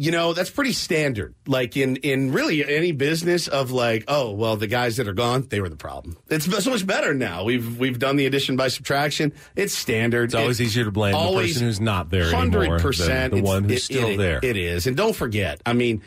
You 0.00 0.12
know, 0.12 0.32
that's 0.32 0.50
pretty 0.50 0.74
standard. 0.74 1.34
Like 1.48 1.76
in 1.76 1.96
in 1.96 2.32
really 2.32 2.64
any 2.64 2.92
business 2.92 3.48
of 3.48 3.72
like, 3.72 4.04
oh 4.06 4.30
well, 4.30 4.56
the 4.56 4.68
guys 4.68 4.96
that 4.98 5.08
are 5.08 5.12
gone, 5.12 5.48
they 5.50 5.60
were 5.60 5.68
the 5.68 5.74
problem. 5.76 6.16
It's 6.28 6.44
so 6.62 6.70
much 6.70 6.86
better 6.86 7.14
now. 7.14 7.42
We've 7.42 7.78
we've 7.78 7.98
done 7.98 8.14
the 8.14 8.26
addition 8.26 8.56
by 8.56 8.68
subtraction. 8.68 9.32
It's 9.56 9.74
standard. 9.74 10.26
It's 10.26 10.34
always 10.36 10.60
easier 10.60 10.84
to 10.84 10.92
blame 10.92 11.14
the 11.14 11.40
person 11.40 11.62
who's 11.66 11.80
not 11.80 12.10
there 12.10 12.32
anymore 12.32 12.42
than 12.42 12.52
Hundred 12.52 12.80
percent, 12.80 13.34
the 13.34 13.42
one 13.42 13.64
who's 13.64 13.82
still 13.84 14.16
there. 14.16 14.38
It 14.40 14.56
is, 14.56 14.86
and 14.86 14.96
don't 14.96 15.16
forget. 15.16 15.60
I 15.66 15.72
mean, 15.72 16.02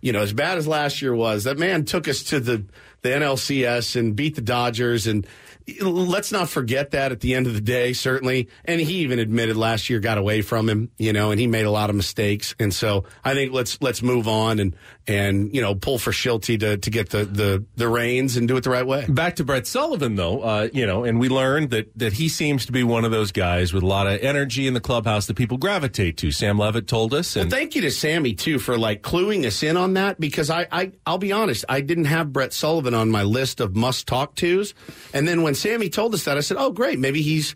you 0.00 0.12
know, 0.12 0.20
as 0.20 0.32
bad 0.32 0.58
as 0.58 0.66
last 0.66 1.00
year 1.00 1.14
was, 1.14 1.44
that 1.44 1.58
man 1.58 1.84
took 1.84 2.08
us 2.08 2.24
to 2.24 2.40
the 2.40 2.64
the 3.02 3.10
NLCS 3.10 3.96
and 3.96 4.14
beat 4.14 4.34
the 4.34 4.42
Dodgers 4.42 5.06
and. 5.06 5.26
Let's 5.80 6.32
not 6.32 6.48
forget 6.48 6.92
that 6.92 7.12
at 7.12 7.20
the 7.20 7.34
end 7.34 7.46
of 7.46 7.54
the 7.54 7.60
day, 7.60 7.92
certainly. 7.92 8.48
And 8.64 8.80
he 8.80 8.98
even 8.98 9.18
admitted 9.18 9.56
last 9.56 9.90
year 9.90 10.00
got 10.00 10.18
away 10.18 10.42
from 10.42 10.68
him, 10.68 10.90
you 10.98 11.12
know, 11.12 11.30
and 11.30 11.38
he 11.38 11.46
made 11.46 11.66
a 11.66 11.70
lot 11.70 11.90
of 11.90 11.96
mistakes. 11.96 12.54
And 12.58 12.72
so 12.72 13.04
I 13.24 13.34
think 13.34 13.52
let's 13.52 13.80
let's 13.80 14.02
move 14.02 14.28
on 14.28 14.58
and 14.58 14.76
and 15.06 15.54
you 15.54 15.60
know 15.60 15.74
pull 15.74 15.98
for 15.98 16.10
Shilty 16.10 16.60
to 16.60 16.76
to 16.76 16.90
get 16.90 17.10
the 17.10 17.24
the 17.24 17.64
the 17.76 17.88
reins 17.88 18.36
and 18.36 18.46
do 18.46 18.56
it 18.56 18.64
the 18.64 18.70
right 18.70 18.86
way. 18.86 19.06
Back 19.08 19.36
to 19.36 19.44
Brett 19.44 19.66
Sullivan, 19.66 20.14
though, 20.16 20.42
uh, 20.42 20.68
you 20.72 20.86
know, 20.86 21.04
and 21.04 21.18
we 21.18 21.28
learned 21.28 21.70
that 21.70 21.90
that 21.98 22.12
he 22.12 22.28
seems 22.28 22.66
to 22.66 22.72
be 22.72 22.84
one 22.84 23.04
of 23.04 23.10
those 23.10 23.32
guys 23.32 23.72
with 23.72 23.82
a 23.82 23.86
lot 23.86 24.06
of 24.06 24.20
energy 24.20 24.66
in 24.66 24.74
the 24.74 24.80
clubhouse 24.80 25.26
that 25.26 25.34
people 25.34 25.56
gravitate 25.56 26.16
to. 26.18 26.30
Sam 26.30 26.58
Levitt 26.58 26.86
told 26.86 27.14
us, 27.14 27.36
and 27.36 27.50
Well, 27.50 27.58
thank 27.58 27.74
you 27.74 27.82
to 27.82 27.90
Sammy 27.90 28.34
too 28.34 28.58
for 28.58 28.78
like 28.78 29.02
cluing 29.02 29.44
us 29.46 29.62
in 29.62 29.76
on 29.76 29.94
that 29.94 30.20
because 30.20 30.50
I, 30.50 30.66
I 30.70 30.92
I'll 31.06 31.18
be 31.18 31.32
honest, 31.32 31.64
I 31.68 31.80
didn't 31.80 32.06
have 32.06 32.32
Brett 32.32 32.52
Sullivan 32.52 32.94
on 32.94 33.10
my 33.10 33.22
list 33.22 33.60
of 33.60 33.74
must 33.74 34.06
talk 34.06 34.34
tos, 34.34 34.74
and 35.14 35.26
then 35.26 35.42
when 35.42 35.54
Sammy 35.58 35.88
told 35.88 36.14
us 36.14 36.24
that, 36.24 36.38
I 36.38 36.40
said, 36.40 36.56
oh 36.58 36.70
great, 36.70 36.98
maybe 36.98 37.22
he's 37.22 37.54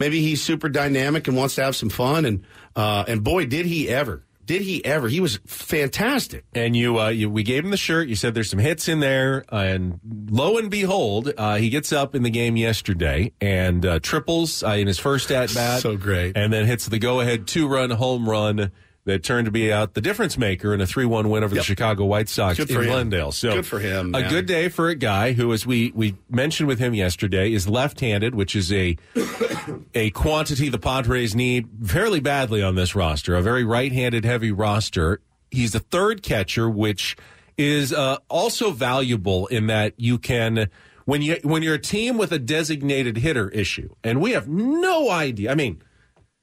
maybe 0.00 0.20
he's 0.20 0.42
super 0.42 0.68
dynamic 0.68 1.28
and 1.28 1.36
wants 1.36 1.54
to 1.56 1.62
have 1.62 1.76
some 1.76 1.90
fun, 1.90 2.24
and 2.24 2.44
uh, 2.74 3.04
and 3.06 3.22
boy 3.22 3.46
did 3.46 3.66
he 3.66 3.88
ever, 3.88 4.24
did 4.44 4.62
he 4.62 4.84
ever? 4.84 5.08
He 5.08 5.20
was 5.20 5.38
fantastic. 5.46 6.44
And 6.54 6.74
you, 6.74 6.98
uh, 6.98 7.08
you, 7.10 7.30
we 7.30 7.42
gave 7.44 7.64
him 7.64 7.70
the 7.70 7.76
shirt. 7.76 8.08
You 8.08 8.16
said 8.16 8.34
there's 8.34 8.50
some 8.50 8.58
hits 8.58 8.88
in 8.88 8.98
there, 9.00 9.44
and 9.50 10.00
lo 10.30 10.58
and 10.58 10.70
behold, 10.70 11.32
uh, 11.36 11.56
he 11.56 11.70
gets 11.70 11.92
up 11.92 12.14
in 12.14 12.22
the 12.24 12.30
game 12.30 12.56
yesterday 12.56 13.32
and 13.40 13.86
uh, 13.86 14.00
triples 14.00 14.62
uh, 14.64 14.70
in 14.70 14.88
his 14.88 14.98
first 14.98 15.30
at 15.30 15.54
bat. 15.54 15.80
So 15.80 15.96
great. 15.96 16.36
and 16.36 16.52
then 16.52 16.66
hits 16.66 16.86
the 16.86 16.98
go-ahead 16.98 17.46
two-run 17.46 17.90
home 17.90 18.28
run 18.28 18.72
that 19.04 19.24
turned 19.24 19.46
to 19.46 19.50
be 19.50 19.72
out 19.72 19.94
the 19.94 20.00
difference 20.00 20.38
maker 20.38 20.72
in 20.72 20.80
a 20.80 20.86
three-one 20.86 21.28
win 21.28 21.42
over 21.42 21.54
Yep. 21.54 21.62
the 21.62 21.66
Chicago 21.66 22.04
White 22.04 22.28
Sox 22.28 22.56
Good 22.56 22.70
in 22.70 22.76
him. 22.76 22.84
Glendale. 22.84 23.32
So 23.32 23.54
Good 23.54 23.66
for 23.66 23.80
him, 23.80 24.14
A 24.14 24.28
good 24.28 24.46
day 24.46 24.68
for 24.68 24.88
a 24.88 24.94
guy 24.94 25.32
who, 25.32 25.52
as 25.52 25.66
we 25.66 25.90
we 25.94 26.14
mentioned 26.30 26.68
with 26.68 26.78
him 26.78 26.94
yesterday, 26.94 27.52
is 27.52 27.68
left-handed, 27.68 28.34
which 28.34 28.54
is 28.54 28.72
a 28.72 28.96
a 29.94 30.10
quantity 30.10 30.68
the 30.68 30.78
Padres 30.78 31.34
need 31.34 31.68
fairly 31.84 32.20
badly 32.20 32.62
on 32.62 32.74
this 32.74 32.94
roster. 32.94 33.34
A 33.34 33.42
very 33.42 33.64
right-handed 33.64 34.24
heavy 34.24 34.52
roster. 34.52 35.20
He's 35.50 35.72
the 35.72 35.80
third 35.80 36.22
catcher, 36.22 36.68
which 36.70 37.16
is 37.58 37.92
uh, 37.92 38.16
also 38.30 38.70
valuable 38.70 39.46
in 39.48 39.66
that 39.66 39.94
you 39.98 40.18
can 40.18 40.68
when 41.04 41.20
you 41.22 41.36
when 41.42 41.62
you're 41.62 41.74
a 41.74 41.78
team 41.78 42.16
with 42.16 42.32
a 42.32 42.38
designated 42.38 43.18
hitter 43.18 43.48
issue, 43.50 43.94
and 44.04 44.20
we 44.20 44.30
have 44.30 44.48
no 44.48 45.10
idea. 45.10 45.50
I 45.50 45.54
mean, 45.54 45.82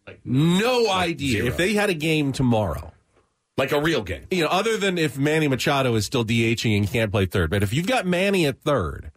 like 0.09 0.21
no 0.25 0.89
idea 0.89 1.31
zero. 1.31 1.47
if 1.47 1.57
they 1.57 1.73
had 1.73 1.89
a 1.89 1.93
game 1.93 2.31
tomorrow. 2.31 2.91
Like 3.57 3.73
a 3.73 3.81
real 3.81 4.03
game. 4.03 4.25
You 4.31 4.43
know, 4.43 4.49
other 4.49 4.77
than 4.77 4.97
if 4.97 5.17
Manny 5.17 5.49
Machado 5.49 5.93
is 5.95 6.05
still 6.05 6.23
DHing 6.23 6.77
and 6.77 6.89
can't 6.89 7.11
play 7.11 7.25
third, 7.25 7.49
but 7.49 7.61
if 7.61 7.73
you've 7.73 7.87
got 7.87 8.05
Manny 8.05 8.45
at 8.45 8.61
third, 8.61 9.11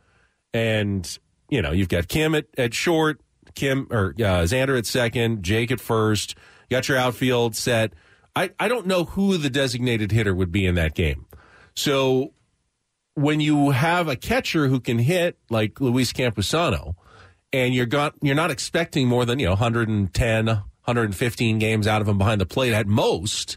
and 0.52 1.18
you 1.48 1.62
know 1.62 1.70
you've 1.70 1.88
got 1.88 2.08
Kim 2.08 2.34
at, 2.34 2.46
at 2.58 2.74
short, 2.74 3.20
Kim 3.54 3.86
or 3.90 4.14
uh, 4.18 4.42
Xander 4.44 4.76
at 4.76 4.86
second, 4.86 5.44
Jake 5.44 5.70
at 5.70 5.80
first, 5.80 6.34
you 6.68 6.76
got 6.76 6.88
your 6.88 6.98
outfield 6.98 7.54
set. 7.54 7.92
I, 8.34 8.50
I 8.58 8.68
don't 8.68 8.86
know 8.86 9.04
who 9.04 9.36
the 9.36 9.50
designated 9.50 10.10
hitter 10.10 10.34
would 10.34 10.50
be 10.50 10.66
in 10.66 10.74
that 10.76 10.94
game. 10.94 11.26
So 11.76 12.32
when 13.14 13.40
you 13.40 13.70
have 13.70 14.08
a 14.08 14.16
catcher 14.16 14.68
who 14.68 14.80
can 14.80 14.98
hit 14.98 15.38
like 15.50 15.80
Luis 15.80 16.12
Campusano, 16.12 16.94
and 17.52 17.74
you're 17.74 17.86
got 17.86 18.14
you're 18.22 18.34
not 18.34 18.50
expecting 18.50 19.06
more 19.06 19.24
than 19.24 19.38
you 19.38 19.46
know 19.46 19.52
110, 19.52 20.62
115 20.84 21.58
games 21.58 21.86
out 21.86 22.00
of 22.02 22.08
him 22.08 22.18
behind 22.18 22.40
the 22.40 22.46
plate 22.46 22.72
at 22.72 22.86
most 22.86 23.56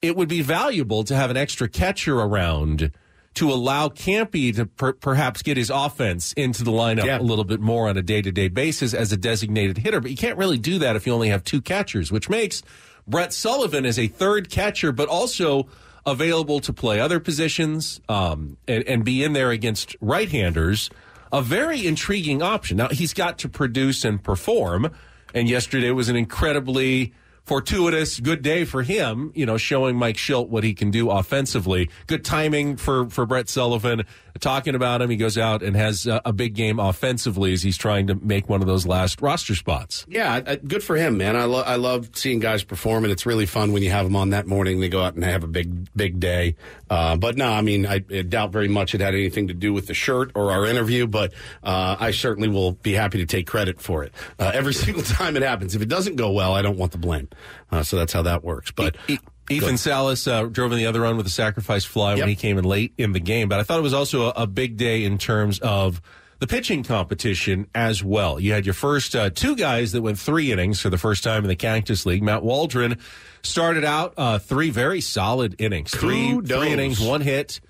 it 0.00 0.14
would 0.14 0.28
be 0.28 0.42
valuable 0.42 1.02
to 1.04 1.16
have 1.16 1.30
an 1.30 1.36
extra 1.36 1.68
catcher 1.68 2.20
around 2.20 2.92
to 3.34 3.50
allow 3.52 3.88
Campy 3.88 4.54
to 4.54 4.66
per- 4.66 4.92
perhaps 4.92 5.42
get 5.42 5.56
his 5.56 5.70
offense 5.70 6.32
into 6.34 6.62
the 6.64 6.70
lineup 6.70 7.04
Yeah. 7.04 7.18
a 7.18 7.22
little 7.22 7.44
bit 7.44 7.60
more 7.60 7.88
on 7.88 7.96
a 7.96 8.02
day 8.02 8.22
to 8.22 8.30
day 8.32 8.46
basis 8.48 8.94
as 8.94 9.12
a 9.12 9.16
designated 9.16 9.78
hitter. 9.78 10.00
But 10.00 10.10
you 10.12 10.16
can't 10.16 10.38
really 10.38 10.58
do 10.58 10.78
that 10.78 10.94
if 10.96 11.06
you 11.06 11.12
only 11.12 11.28
have 11.30 11.42
two 11.44 11.60
catchers, 11.60 12.10
which 12.12 12.28
makes 12.28 12.62
Brett 13.08 13.32
Sullivan 13.32 13.84
as 13.84 13.98
a 13.98 14.06
third 14.06 14.50
catcher, 14.50 14.92
but 14.92 15.08
also 15.08 15.66
available 16.06 16.60
to 16.60 16.72
play 16.72 17.00
other 17.00 17.18
positions 17.20 18.00
um, 18.08 18.56
and, 18.68 18.84
and 18.84 19.04
be 19.04 19.22
in 19.24 19.32
there 19.32 19.50
against 19.50 19.96
right 20.00 20.30
handers. 20.30 20.90
A 21.32 21.42
very 21.42 21.84
intriguing 21.86 22.40
option. 22.40 22.76
Now, 22.78 22.88
he's 22.88 23.12
got 23.14 23.38
to 23.38 23.48
produce 23.48 24.04
and 24.04 24.22
perform. 24.22 24.90
And 25.34 25.48
yesterday 25.48 25.90
was 25.90 26.08
an 26.08 26.16
incredibly 26.16 27.12
fortuitous 27.48 28.20
good 28.20 28.42
day 28.42 28.64
for 28.66 28.82
him, 28.82 29.32
you 29.34 29.46
know, 29.46 29.56
showing 29.56 29.96
Mike 29.96 30.16
Shildt 30.16 30.48
what 30.48 30.64
he 30.64 30.74
can 30.74 30.90
do 30.90 31.10
offensively. 31.10 31.88
Good 32.06 32.22
timing 32.22 32.76
for, 32.76 33.08
for 33.08 33.24
Brett 33.24 33.48
Sullivan. 33.48 34.04
Talking 34.40 34.74
about 34.74 35.02
him, 35.02 35.10
he 35.10 35.16
goes 35.16 35.36
out 35.38 35.62
and 35.62 35.74
has 35.76 36.06
a, 36.06 36.20
a 36.24 36.32
big 36.32 36.54
game 36.54 36.78
offensively 36.78 37.52
as 37.52 37.62
he's 37.62 37.76
trying 37.76 38.06
to 38.08 38.14
make 38.14 38.48
one 38.48 38.60
of 38.60 38.66
those 38.66 38.86
last 38.86 39.20
roster 39.20 39.54
spots. 39.54 40.06
Yeah, 40.08 40.40
uh, 40.46 40.56
good 40.66 40.82
for 40.82 40.96
him, 40.96 41.16
man. 41.18 41.36
I, 41.36 41.44
lo- 41.44 41.62
I 41.62 41.76
love 41.76 42.10
seeing 42.14 42.38
guys 42.38 42.62
perform, 42.64 43.04
and 43.04 43.12
it's 43.12 43.26
really 43.26 43.46
fun 43.46 43.72
when 43.72 43.82
you 43.82 43.90
have 43.90 44.04
them 44.06 44.16
on 44.16 44.30
that 44.30 44.46
morning. 44.46 44.80
They 44.80 44.88
go 44.88 45.02
out 45.02 45.14
and 45.14 45.24
have 45.24 45.44
a 45.44 45.48
big, 45.48 45.88
big 45.96 46.20
day. 46.20 46.56
Uh, 46.90 47.16
but 47.16 47.36
no, 47.36 47.50
I 47.50 47.60
mean, 47.62 47.86
I, 47.86 48.02
I 48.10 48.22
doubt 48.22 48.52
very 48.52 48.68
much 48.68 48.94
it 48.94 49.00
had 49.00 49.14
anything 49.14 49.48
to 49.48 49.54
do 49.54 49.72
with 49.72 49.86
the 49.86 49.94
shirt 49.94 50.30
or 50.34 50.50
our 50.52 50.66
interview, 50.66 51.06
but 51.06 51.32
uh, 51.62 51.96
I 51.98 52.10
certainly 52.12 52.48
will 52.48 52.72
be 52.72 52.92
happy 52.92 53.18
to 53.18 53.26
take 53.26 53.46
credit 53.46 53.80
for 53.80 54.04
it 54.04 54.12
uh, 54.38 54.50
every 54.54 54.74
single 54.84 55.02
time 55.02 55.36
it 55.36 55.42
happens. 55.42 55.74
If 55.74 55.82
it 55.82 55.88
doesn't 55.88 56.16
go 56.16 56.30
well, 56.30 56.54
I 56.54 56.62
don't 56.62 56.78
want 56.78 56.92
the 56.92 56.98
blame. 56.98 57.28
Uh, 57.70 57.82
so 57.82 57.96
that's 57.96 58.12
how 58.12 58.22
that 58.22 58.42
works. 58.44 58.70
But 58.70 58.96
E- 59.08 59.18
Ethan 59.50 59.78
Salas 59.78 60.26
uh, 60.26 60.44
drove 60.44 60.72
in 60.72 60.78
the 60.78 60.86
other 60.86 61.00
run 61.00 61.16
with 61.16 61.26
a 61.26 61.30
sacrifice 61.30 61.84
fly 61.84 62.12
Yep. 62.12 62.18
when 62.20 62.28
he 62.28 62.34
came 62.36 62.58
in 62.58 62.64
late 62.64 62.92
in 62.98 63.12
the 63.12 63.20
game, 63.20 63.48
but 63.48 63.58
I 63.58 63.62
thought 63.62 63.78
it 63.78 63.82
was 63.82 63.94
also 63.94 64.26
a, 64.28 64.42
a 64.42 64.46
big 64.46 64.76
day 64.76 65.04
in 65.04 65.18
terms 65.18 65.58
of 65.60 66.00
the 66.40 66.46
pitching 66.46 66.82
competition 66.84 67.66
as 67.74 68.04
well. 68.04 68.38
You 68.38 68.52
had 68.52 68.64
your 68.66 68.74
first 68.74 69.16
uh, 69.16 69.30
two 69.30 69.56
guys 69.56 69.92
that 69.92 70.02
went 70.02 70.18
three 70.18 70.52
innings 70.52 70.80
for 70.80 70.88
the 70.90 70.98
first 70.98 71.24
time 71.24 71.42
in 71.44 71.48
the 71.48 71.56
Cactus 71.56 72.06
League. 72.06 72.22
Matt 72.22 72.42
Waldron 72.44 72.96
started 73.42 73.84
out 73.84 74.14
uh, 74.16 74.38
three 74.38 74.70
very 74.70 75.00
solid 75.00 75.56
innings, 75.60 75.90
three 75.90 76.28
Kudos. 76.34 76.58
three 76.60 76.72
innings, 76.72 77.00
one 77.00 77.22
hit. 77.22 77.60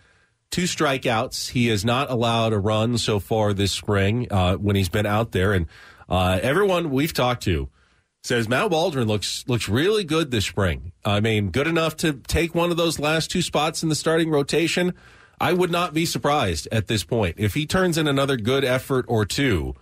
two 0.50 0.64
strikeouts. 0.64 1.50
He 1.50 1.68
has 1.68 1.84
not 1.84 2.10
allowed 2.10 2.52
a 2.52 2.58
run 2.58 2.98
so 2.98 3.18
far 3.20 3.54
this 3.54 3.72
spring 3.72 4.26
uh, 4.30 4.56
when 4.56 4.76
he's 4.76 4.88
been 4.90 5.06
out 5.06 5.32
there. 5.32 5.52
And 5.54 5.66
uh, 6.08 6.38
everyone 6.42 6.90
we've 6.90 7.12
talked 7.14 7.44
to 7.44 7.68
says 8.22 8.48
Matt 8.48 8.70
Waldron 8.70 9.08
looks 9.08 9.44
looks 9.46 9.68
really 9.68 10.04
good 10.04 10.30
this 10.30 10.46
spring. 10.46 10.92
I 11.04 11.20
mean, 11.20 11.50
good 11.50 11.66
enough 11.66 11.96
to 11.98 12.14
take 12.14 12.54
one 12.54 12.70
of 12.70 12.76
those 12.76 12.98
last 12.98 13.30
two 13.30 13.42
spots 13.42 13.82
in 13.82 13.88
the 13.88 13.94
starting 13.94 14.30
rotation. 14.30 14.94
I 15.40 15.52
would 15.52 15.70
not 15.70 15.94
be 15.94 16.04
surprised 16.04 16.66
at 16.72 16.88
this 16.88 17.04
point 17.04 17.36
if 17.38 17.54
he 17.54 17.64
turns 17.66 17.96
in 17.96 18.06
another 18.06 18.36
good 18.36 18.64
effort 18.64 19.04
or 19.08 19.24
two. 19.24 19.74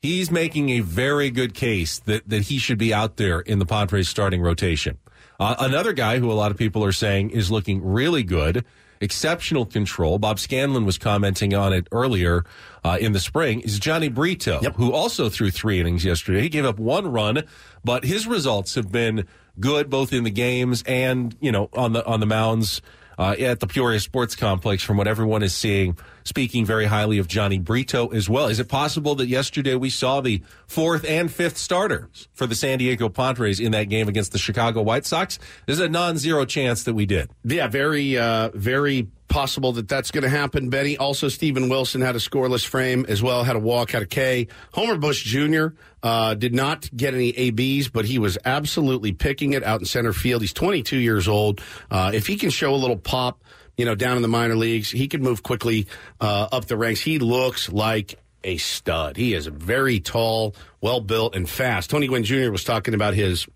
He's 0.00 0.30
making 0.30 0.70
a 0.70 0.80
very 0.80 1.30
good 1.30 1.54
case 1.54 2.00
that 2.00 2.28
that 2.28 2.42
he 2.42 2.58
should 2.58 2.78
be 2.78 2.92
out 2.92 3.16
there 3.16 3.40
in 3.40 3.58
the 3.58 3.66
Padres 3.66 4.08
starting 4.08 4.40
rotation. 4.40 4.98
Uh, 5.38 5.56
another 5.58 5.92
guy 5.92 6.18
who 6.18 6.30
a 6.30 6.34
lot 6.34 6.50
of 6.50 6.56
people 6.56 6.84
are 6.84 6.92
saying 6.92 7.30
is 7.30 7.50
looking 7.50 7.84
really 7.84 8.22
good 8.22 8.64
exceptional 9.02 9.66
control. 9.66 10.18
Bob 10.18 10.38
Scanlan 10.38 10.86
was 10.86 10.96
commenting 10.96 11.54
on 11.54 11.72
it 11.72 11.88
earlier 11.92 12.44
uh, 12.84 12.98
in 13.00 13.12
the 13.12 13.20
spring. 13.20 13.60
Is 13.60 13.78
Jhony 13.80 14.12
Brito, 14.12 14.60
yep. 14.62 14.74
who 14.76 14.92
also 14.92 15.28
threw 15.28 15.50
three 15.50 15.80
innings 15.80 16.04
yesterday. 16.04 16.42
He 16.42 16.48
gave 16.48 16.64
up 16.64 16.78
one 16.78 17.06
run, 17.06 17.44
but 17.84 18.04
his 18.04 18.26
results 18.26 18.74
have 18.74 18.90
been 18.90 19.26
good 19.60 19.90
both 19.90 20.12
in 20.12 20.24
the 20.24 20.30
games 20.30 20.82
and 20.86 21.36
you 21.40 21.52
know 21.52 21.68
on 21.74 21.92
the 21.92 22.04
on 22.06 22.20
the 22.20 22.26
mounds 22.26 22.80
uh, 23.18 23.36
at 23.38 23.60
the 23.60 23.66
Peoria 23.66 24.00
Sports 24.00 24.34
Complex. 24.34 24.82
From 24.82 24.96
what 24.96 25.06
everyone 25.06 25.42
is 25.42 25.54
seeing, 25.54 25.96
speaking 26.24 26.64
very 26.64 26.86
highly 26.86 27.18
of 27.18 27.28
Jhony 27.28 27.62
Brito 27.62 28.08
as 28.08 28.28
well. 28.28 28.48
Is 28.48 28.58
it 28.58 28.68
possible 28.68 29.14
that 29.16 29.26
yesterday 29.26 29.74
we 29.74 29.90
saw 29.90 30.20
the 30.20 30.42
fourth 30.66 31.04
and 31.04 31.30
fifth 31.30 31.58
starters 31.58 32.28
for 32.32 32.46
the 32.46 32.54
San 32.54 32.78
Diego 32.78 33.08
Padres 33.08 33.60
in 33.60 33.72
that 33.72 33.84
game 33.84 34.08
against 34.08 34.32
the 34.32 34.38
Chicago 34.38 34.82
White 34.82 35.06
Sox? 35.06 35.38
There's 35.66 35.80
a 35.80 35.88
non-zero 35.88 36.44
chance 36.44 36.84
that 36.84 36.94
we 36.94 37.06
did. 37.06 37.30
Yeah, 37.44 37.68
very, 37.68 38.16
uh, 38.16 38.50
very 38.54 39.08
possible 39.32 39.72
that 39.72 39.88
that's 39.88 40.10
going 40.10 40.22
to 40.22 40.28
happen, 40.28 40.68
Benny. 40.68 40.98
Also, 40.98 41.28
Steven 41.28 41.70
Wilson 41.70 42.02
had 42.02 42.14
a 42.14 42.18
scoreless 42.18 42.66
frame 42.66 43.06
as 43.08 43.22
well, 43.22 43.44
had 43.44 43.56
a 43.56 43.58
walk, 43.58 43.92
had 43.92 44.02
a 44.02 44.06
K. 44.06 44.46
Homer 44.74 44.98
Bush 44.98 45.24
Jr. 45.24 45.68
Uh, 46.02 46.34
did 46.34 46.54
not 46.54 46.94
get 46.94 47.14
any 47.14 47.30
ABs, 47.30 47.88
but 47.88 48.04
he 48.04 48.18
was 48.18 48.36
absolutely 48.44 49.12
picking 49.12 49.54
it 49.54 49.64
out 49.64 49.80
in 49.80 49.86
center 49.86 50.12
field. 50.12 50.42
He's 50.42 50.52
22 50.52 50.98
years 50.98 51.28
old. 51.28 51.62
Uh, 51.90 52.10
if 52.12 52.26
he 52.26 52.36
can 52.36 52.50
show 52.50 52.74
a 52.74 52.76
little 52.76 52.98
pop, 52.98 53.42
you 53.78 53.86
know, 53.86 53.94
down 53.94 54.16
in 54.16 54.22
the 54.22 54.28
minor 54.28 54.54
leagues. 54.54 54.90
He 54.90 55.08
can 55.08 55.22
move 55.22 55.42
quickly 55.42 55.86
uh, 56.20 56.48
up 56.52 56.66
the 56.66 56.76
ranks. 56.76 57.00
He 57.00 57.18
looks 57.18 57.70
like 57.70 58.18
a 58.44 58.58
stud. 58.58 59.16
He 59.16 59.32
is 59.32 59.46
very 59.46 59.98
tall, 59.98 60.54
well 60.80 61.00
built, 61.00 61.34
and 61.34 61.48
fast. 61.48 61.88
Tony 61.88 62.06
Gwynn 62.06 62.24
Jr. 62.24 62.50
was 62.50 62.64
talking 62.64 62.92
about 62.92 63.14
his 63.14 63.46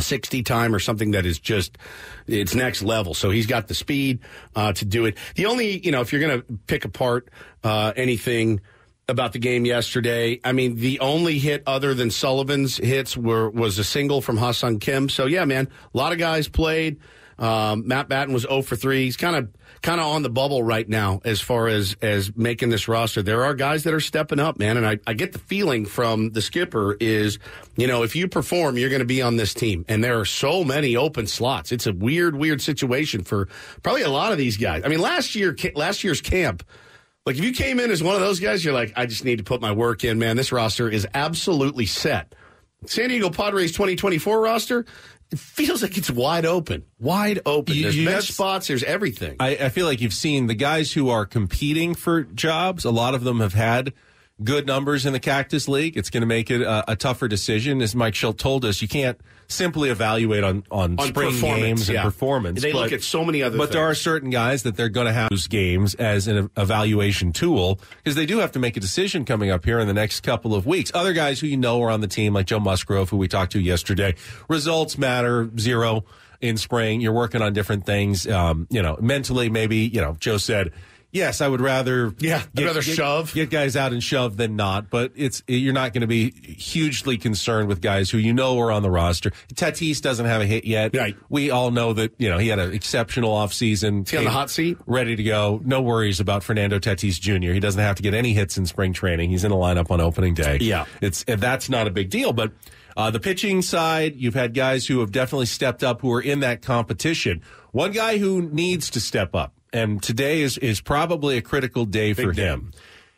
60 0.00 0.42
time 0.42 0.74
or 0.74 0.78
something 0.78 1.12
that 1.12 1.26
is 1.26 1.38
just 1.38 1.78
it's 2.26 2.54
next 2.54 2.82
level. 2.82 3.14
So 3.14 3.30
he's 3.30 3.46
got 3.46 3.68
the 3.68 3.74
speed 3.74 4.20
uh, 4.56 4.72
to 4.74 4.84
do 4.84 5.06
it. 5.06 5.16
The 5.36 5.46
only 5.46 5.84
you 5.84 5.92
know 5.92 6.00
if 6.00 6.12
you're 6.12 6.20
going 6.20 6.40
to 6.40 6.46
pick 6.66 6.84
apart 6.84 7.28
uh, 7.62 7.92
anything 7.96 8.60
about 9.08 9.34
the 9.34 9.38
game 9.38 9.66
yesterday 9.66 10.40
i 10.44 10.52
mean 10.52 10.76
the 10.76 10.98
only 11.00 11.38
hit 11.38 11.62
other 11.66 11.92
than 11.92 12.10
sullivan's 12.10 12.78
hits 12.78 13.14
were 13.14 13.50
was 13.50 13.78
a 13.78 13.84
single 13.84 14.22
from 14.22 14.38
Ha-Seong 14.38 14.80
Kim. 14.80 15.10
So 15.10 15.26
yeah 15.26 15.44
man 15.44 15.68
a 15.94 15.98
lot 15.98 16.12
of 16.12 16.18
guys 16.18 16.48
played 16.48 16.98
um, 17.38 17.86
Matt 17.86 18.08
Batten 18.08 18.32
was 18.32 18.42
0 18.42 18.62
for 18.62 18.76
3. 18.76 19.04
He's 19.04 19.16
kind 19.16 19.36
of 19.36 19.48
kind 19.82 20.00
of 20.00 20.06
on 20.06 20.22
the 20.22 20.30
bubble 20.30 20.62
right 20.62 20.88
now 20.88 21.20
as 21.24 21.40
far 21.40 21.68
as 21.68 21.96
as 22.00 22.34
making 22.36 22.70
this 22.70 22.88
roster. 22.88 23.22
There 23.22 23.44
are 23.44 23.54
guys 23.54 23.84
that 23.84 23.94
are 23.94 24.00
stepping 24.00 24.40
up, 24.40 24.58
man, 24.58 24.76
and 24.76 24.86
I, 24.86 24.98
I 25.06 25.14
get 25.14 25.32
the 25.32 25.38
feeling 25.38 25.84
from 25.84 26.30
the 26.30 26.40
skipper 26.40 26.96
is, 27.00 27.38
you 27.76 27.86
know, 27.86 28.02
if 28.02 28.16
you 28.16 28.28
perform, 28.28 28.78
you're 28.78 28.88
going 28.88 29.00
to 29.00 29.06
be 29.06 29.22
on 29.22 29.36
this 29.36 29.54
team, 29.54 29.84
and 29.88 30.02
there 30.02 30.18
are 30.20 30.24
so 30.24 30.64
many 30.64 30.96
open 30.96 31.26
slots. 31.26 31.72
It's 31.72 31.86
a 31.86 31.92
weird, 31.92 32.36
weird 32.36 32.62
situation 32.62 33.24
for 33.24 33.48
probably 33.82 34.02
a 34.02 34.10
lot 34.10 34.32
of 34.32 34.38
these 34.38 34.56
guys. 34.56 34.82
I 34.84 34.88
mean, 34.88 35.00
last 35.00 35.34
year, 35.34 35.56
last 35.74 36.04
year's 36.04 36.20
camp. 36.20 36.64
Like 37.26 37.36
if 37.36 37.44
you 37.44 37.52
came 37.52 37.80
in 37.80 37.90
as 37.90 38.02
one 38.02 38.14
of 38.14 38.20
those 38.20 38.38
guys, 38.38 38.62
you're 38.62 38.74
like, 38.74 38.92
I 38.96 39.06
just 39.06 39.24
need 39.24 39.38
to 39.38 39.44
put 39.44 39.62
my 39.62 39.72
work 39.72 40.04
in, 40.04 40.18
man. 40.18 40.36
This 40.36 40.52
roster 40.52 40.90
is 40.90 41.06
absolutely 41.14 41.86
set. 41.86 42.34
San 42.86 43.08
Diego 43.08 43.30
Padres 43.30 43.72
2024 43.72 44.40
roster, 44.40 44.84
it 45.30 45.38
feels 45.38 45.82
like 45.82 45.96
it's 45.96 46.10
wide 46.10 46.46
open, 46.46 46.84
wide 46.98 47.40
open. 47.46 47.80
There's 47.80 47.96
you 47.96 48.06
bench 48.06 48.32
spots. 48.32 48.68
There's 48.68 48.84
everything. 48.84 49.36
I, 49.40 49.56
I, 49.56 49.68
feel 49.68 49.86
like 49.86 50.00
you've 50.00 50.14
seen 50.14 50.46
the 50.46 50.54
guys 50.54 50.92
who 50.92 51.08
are 51.08 51.26
competing 51.26 51.94
for 51.94 52.22
jobs. 52.22 52.84
A 52.84 52.90
lot 52.90 53.14
of 53.14 53.24
them 53.24 53.40
have 53.40 53.54
had 53.54 53.92
good 54.42 54.66
numbers 54.66 55.06
in 55.06 55.12
the 55.12 55.20
Cactus 55.20 55.68
League. 55.68 55.96
It's 55.96 56.10
going 56.10 56.22
to 56.22 56.26
make 56.26 56.50
it 56.50 56.62
a, 56.62 56.92
a, 56.92 56.96
tougher 56.96 57.28
decision. 57.28 57.80
As 57.80 57.94
Mike 57.94 58.14
Shildt 58.14 58.38
told 58.38 58.64
us, 58.64 58.82
you 58.82 58.88
can't 58.88 59.18
simply 59.54 59.90
evaluate 59.90 60.44
on, 60.44 60.64
on, 60.70 60.98
on 60.98 61.08
spring 61.08 61.40
games 61.40 61.88
and 61.88 61.96
yeah. 61.96 62.02
performance. 62.02 62.60
They 62.60 62.72
but, 62.72 62.82
look 62.82 62.92
at 62.92 63.02
so 63.02 63.24
many 63.24 63.42
other 63.42 63.52
things. 63.52 63.58
But 63.58 63.64
things. 63.66 63.74
there 63.74 63.84
are 63.84 63.94
certain 63.94 64.30
guys 64.30 64.64
that 64.64 64.76
they're 64.76 64.88
going 64.88 65.06
to 65.06 65.12
have 65.12 65.30
those 65.30 65.46
games 65.46 65.94
as 65.94 66.28
an 66.28 66.50
evaluation 66.56 67.32
tool 67.32 67.80
because 67.98 68.16
they 68.16 68.26
do 68.26 68.38
have 68.38 68.52
to 68.52 68.58
make 68.58 68.76
a 68.76 68.80
decision 68.80 69.24
coming 69.24 69.50
up 69.50 69.64
here 69.64 69.78
in 69.78 69.86
the 69.86 69.94
next 69.94 70.20
couple 70.20 70.54
of 70.54 70.66
weeks. 70.66 70.90
Other 70.94 71.12
guys 71.12 71.40
who 71.40 71.46
you 71.46 71.56
know 71.56 71.82
are 71.82 71.90
on 71.90 72.00
the 72.00 72.08
team, 72.08 72.34
like 72.34 72.46
Joe 72.46 72.60
Musgrove, 72.60 73.10
who 73.10 73.16
we 73.16 73.28
talked 73.28 73.52
to 73.52 73.60
yesterday, 73.60 74.14
results 74.48 74.98
matter 74.98 75.50
zero 75.58 76.04
in 76.40 76.56
spring. 76.56 77.00
You're 77.00 77.12
working 77.12 77.42
on 77.42 77.52
different 77.52 77.86
things. 77.86 78.26
Um, 78.26 78.66
you 78.70 78.82
know, 78.82 78.98
mentally, 79.00 79.48
maybe, 79.48 79.78
you 79.78 80.00
know, 80.00 80.16
Joe 80.20 80.36
said, 80.36 80.72
Yes, 81.14 81.40
I 81.40 81.46
would 81.46 81.60
rather 81.60 82.12
yeah, 82.18 82.42
get, 82.56 82.66
rather 82.66 82.82
get, 82.82 82.96
shove 82.96 83.32
get 83.32 83.48
guys 83.48 83.76
out 83.76 83.92
and 83.92 84.02
shove 84.02 84.36
than 84.36 84.56
not. 84.56 84.90
But 84.90 85.12
it's 85.14 85.44
you're 85.46 85.72
not 85.72 85.92
going 85.92 86.00
to 86.00 86.08
be 86.08 86.32
hugely 86.32 87.18
concerned 87.18 87.68
with 87.68 87.80
guys 87.80 88.10
who 88.10 88.18
you 88.18 88.34
know 88.34 88.58
are 88.58 88.72
on 88.72 88.82
the 88.82 88.90
roster. 88.90 89.30
Tatis 89.54 90.02
doesn't 90.02 90.26
have 90.26 90.42
a 90.42 90.44
hit 90.46 90.64
yet. 90.64 90.96
Right. 90.96 91.16
We 91.28 91.52
all 91.52 91.70
know 91.70 91.92
that 91.92 92.14
you 92.18 92.28
know 92.28 92.38
he 92.38 92.48
had 92.48 92.58
an 92.58 92.72
exceptional 92.74 93.30
offseason. 93.30 94.08
He 94.08 94.16
on 94.16 94.24
the 94.24 94.30
hot 94.30 94.50
seat, 94.50 94.76
ready 94.86 95.14
to 95.14 95.22
go. 95.22 95.60
No 95.64 95.82
worries 95.82 96.18
about 96.18 96.42
Fernando 96.42 96.80
Tatis 96.80 97.20
Jr. 97.20 97.52
He 97.52 97.60
doesn't 97.60 97.80
have 97.80 97.94
to 97.94 98.02
get 98.02 98.12
any 98.12 98.32
hits 98.32 98.58
in 98.58 98.66
spring 98.66 98.92
training. 98.92 99.30
He's 99.30 99.44
in 99.44 99.50
the 99.50 99.56
lineup 99.56 99.92
on 99.92 100.00
opening 100.00 100.34
day. 100.34 100.58
Yeah, 100.60 100.84
it's 101.00 101.22
that's 101.22 101.68
not 101.68 101.86
a 101.86 101.90
big 101.90 102.10
deal. 102.10 102.32
But 102.32 102.50
uh, 102.96 103.12
the 103.12 103.20
pitching 103.20 103.62
side, 103.62 104.16
you've 104.16 104.34
had 104.34 104.52
guys 104.52 104.84
who 104.88 104.98
have 104.98 105.12
definitely 105.12 105.46
stepped 105.46 105.84
up 105.84 106.00
who 106.00 106.12
are 106.12 106.20
in 106.20 106.40
that 106.40 106.62
competition. 106.62 107.42
One 107.70 107.92
guy 107.92 108.18
who 108.18 108.42
needs 108.42 108.90
to 108.90 109.00
step 109.00 109.36
up 109.36 109.52
and 109.74 110.02
today 110.02 110.40
is, 110.40 110.56
is 110.58 110.80
probably 110.80 111.36
a 111.36 111.42
critical 111.42 111.84
day 111.84 112.12
Big 112.12 112.26
for 112.26 112.32
day. 112.32 112.42
him, 112.42 112.72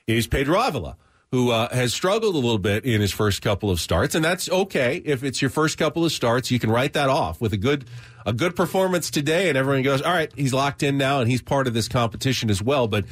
is 0.06 0.26
Pedro 0.26 0.60
Avila, 0.60 0.96
who 1.30 1.50
uh, 1.50 1.72
has 1.72 1.92
struggled 1.92 2.34
a 2.34 2.38
little 2.38 2.58
bit 2.58 2.84
in 2.84 3.00
his 3.00 3.12
first 3.12 3.42
couple 3.42 3.70
of 3.70 3.80
starts, 3.80 4.14
and 4.14 4.24
that's 4.24 4.48
okay. 4.48 5.02
If 5.04 5.22
it's 5.22 5.40
your 5.40 5.50
first 5.50 5.78
couple 5.78 6.04
of 6.04 6.12
starts, 6.12 6.50
you 6.50 6.58
can 6.58 6.70
write 6.70 6.94
that 6.94 7.08
off 7.08 7.40
with 7.40 7.52
a 7.52 7.58
good 7.58 7.84
a 8.24 8.32
good 8.32 8.56
performance 8.56 9.10
today, 9.10 9.48
and 9.48 9.56
everyone 9.56 9.82
goes, 9.82 10.02
"All 10.02 10.12
right, 10.12 10.32
he's 10.34 10.52
locked 10.52 10.82
in 10.82 10.98
now, 10.98 11.20
and 11.20 11.30
he's 11.30 11.42
part 11.42 11.66
of 11.66 11.74
this 11.74 11.86
competition 11.86 12.50
as 12.50 12.62
well." 12.62 12.88
But 12.88 13.04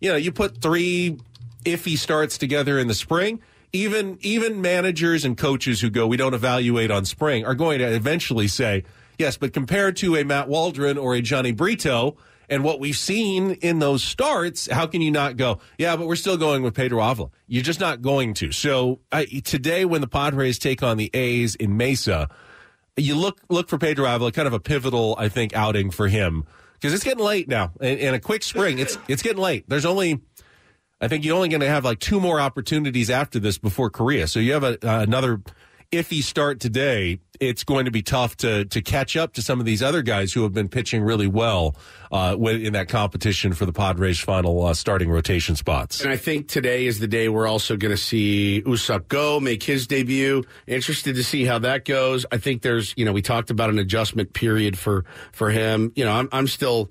you 0.00 0.10
know, 0.10 0.16
you 0.16 0.32
put 0.32 0.60
three 0.60 1.18
iffy 1.64 1.96
starts 1.96 2.36
together 2.36 2.78
in 2.78 2.86
the 2.88 2.94
spring 2.94 3.40
even 3.72 4.18
even 4.22 4.60
managers 4.60 5.24
and 5.24 5.36
coaches 5.36 5.80
who 5.80 5.90
go, 5.90 6.06
we 6.06 6.16
don't 6.16 6.34
evaluate 6.34 6.90
on 6.90 7.04
spring, 7.04 7.44
are 7.44 7.54
going 7.54 7.78
to 7.80 7.84
eventually 7.84 8.48
say, 8.48 8.84
yes, 9.18 9.36
but 9.36 9.52
compared 9.52 9.96
to 9.96 10.16
a 10.16 10.24
Matt 10.24 10.48
Waldron 10.48 10.96
or 10.96 11.14
a 11.14 11.20
Jhony 11.20 11.54
Brito, 11.54 12.16
and 12.48 12.64
what 12.64 12.80
we've 12.80 12.96
seen 12.96 13.52
in 13.52 13.78
those 13.78 14.02
starts, 14.02 14.70
how 14.70 14.86
can 14.86 15.02
you 15.02 15.10
not 15.10 15.36
go, 15.36 15.60
yeah, 15.76 15.96
but 15.96 16.06
we're 16.06 16.16
still 16.16 16.36
going 16.36 16.62
with 16.62 16.74
Pedro 16.74 17.02
Avila? 17.02 17.30
You're 17.46 17.62
just 17.62 17.80
not 17.80 18.02
going 18.02 18.34
to. 18.34 18.52
So 18.52 19.00
I, 19.12 19.24
today, 19.24 19.84
when 19.84 20.00
the 20.00 20.08
Padres 20.08 20.58
take 20.58 20.82
on 20.82 20.96
the 20.96 21.10
A's 21.14 21.54
in 21.54 21.76
Mesa, 21.76 22.28
you 22.96 23.14
look 23.14 23.40
look 23.48 23.68
for 23.68 23.78
Pedro 23.78 24.12
Avila, 24.12 24.32
kind 24.32 24.48
of 24.48 24.54
a 24.54 24.60
pivotal, 24.60 25.14
I 25.18 25.28
think, 25.28 25.54
outing 25.54 25.90
for 25.90 26.08
him 26.08 26.44
because 26.74 26.94
it's 26.94 27.04
getting 27.04 27.24
late 27.24 27.48
now. 27.48 27.72
And 27.80 28.14
a 28.14 28.20
quick 28.20 28.42
spring, 28.42 28.78
it's 28.78 28.98
it's 29.08 29.22
getting 29.22 29.42
late. 29.42 29.68
There's 29.68 29.86
only, 29.86 30.20
I 31.00 31.08
think, 31.08 31.24
you're 31.24 31.36
only 31.36 31.48
going 31.48 31.60
to 31.60 31.68
have 31.68 31.84
like 31.84 31.98
two 31.98 32.20
more 32.20 32.40
opportunities 32.40 33.10
after 33.10 33.38
this 33.38 33.58
before 33.58 33.90
Korea. 33.90 34.26
So 34.26 34.40
you 34.40 34.52
have 34.52 34.64
a, 34.64 34.78
uh, 34.86 35.02
another 35.02 35.42
if 35.90 36.10
he 36.10 36.20
start 36.20 36.60
today, 36.60 37.18
it's 37.40 37.64
going 37.64 37.86
to 37.86 37.90
be 37.90 38.02
tough 38.02 38.36
to 38.36 38.64
to 38.66 38.82
catch 38.82 39.16
up 39.16 39.32
to 39.34 39.42
some 39.42 39.60
of 39.60 39.66
these 39.66 39.82
other 39.82 40.02
guys 40.02 40.32
who 40.32 40.42
have 40.42 40.52
been 40.52 40.68
pitching 40.68 41.02
really 41.02 41.26
well 41.26 41.76
uh, 42.12 42.36
in 42.38 42.72
that 42.74 42.88
competition 42.88 43.52
for 43.52 43.64
the 43.64 43.72
Padres' 43.72 44.18
final 44.18 44.64
uh, 44.64 44.74
starting 44.74 45.08
rotation 45.08 45.56
spots. 45.56 46.02
And 46.02 46.10
I 46.10 46.16
think 46.16 46.48
today 46.48 46.86
is 46.86 46.98
the 46.98 47.06
day 47.06 47.28
we're 47.28 47.46
also 47.46 47.76
going 47.76 47.92
to 47.92 48.02
see 48.02 48.62
Woo-Suk 48.66 49.08
Go 49.08 49.40
make 49.40 49.62
his 49.62 49.86
debut. 49.86 50.44
Interested 50.66 51.14
to 51.16 51.24
see 51.24 51.44
how 51.44 51.58
that 51.60 51.84
goes. 51.84 52.26
I 52.30 52.38
think 52.38 52.62
there's, 52.62 52.92
you 52.96 53.04
know, 53.04 53.12
we 53.12 53.22
talked 53.22 53.50
about 53.50 53.70
an 53.70 53.78
adjustment 53.78 54.32
period 54.32 54.76
for 54.76 55.04
for 55.32 55.50
him. 55.50 55.92
You 55.94 56.04
know, 56.04 56.12
I'm 56.12 56.28
I'm 56.32 56.48
still 56.48 56.90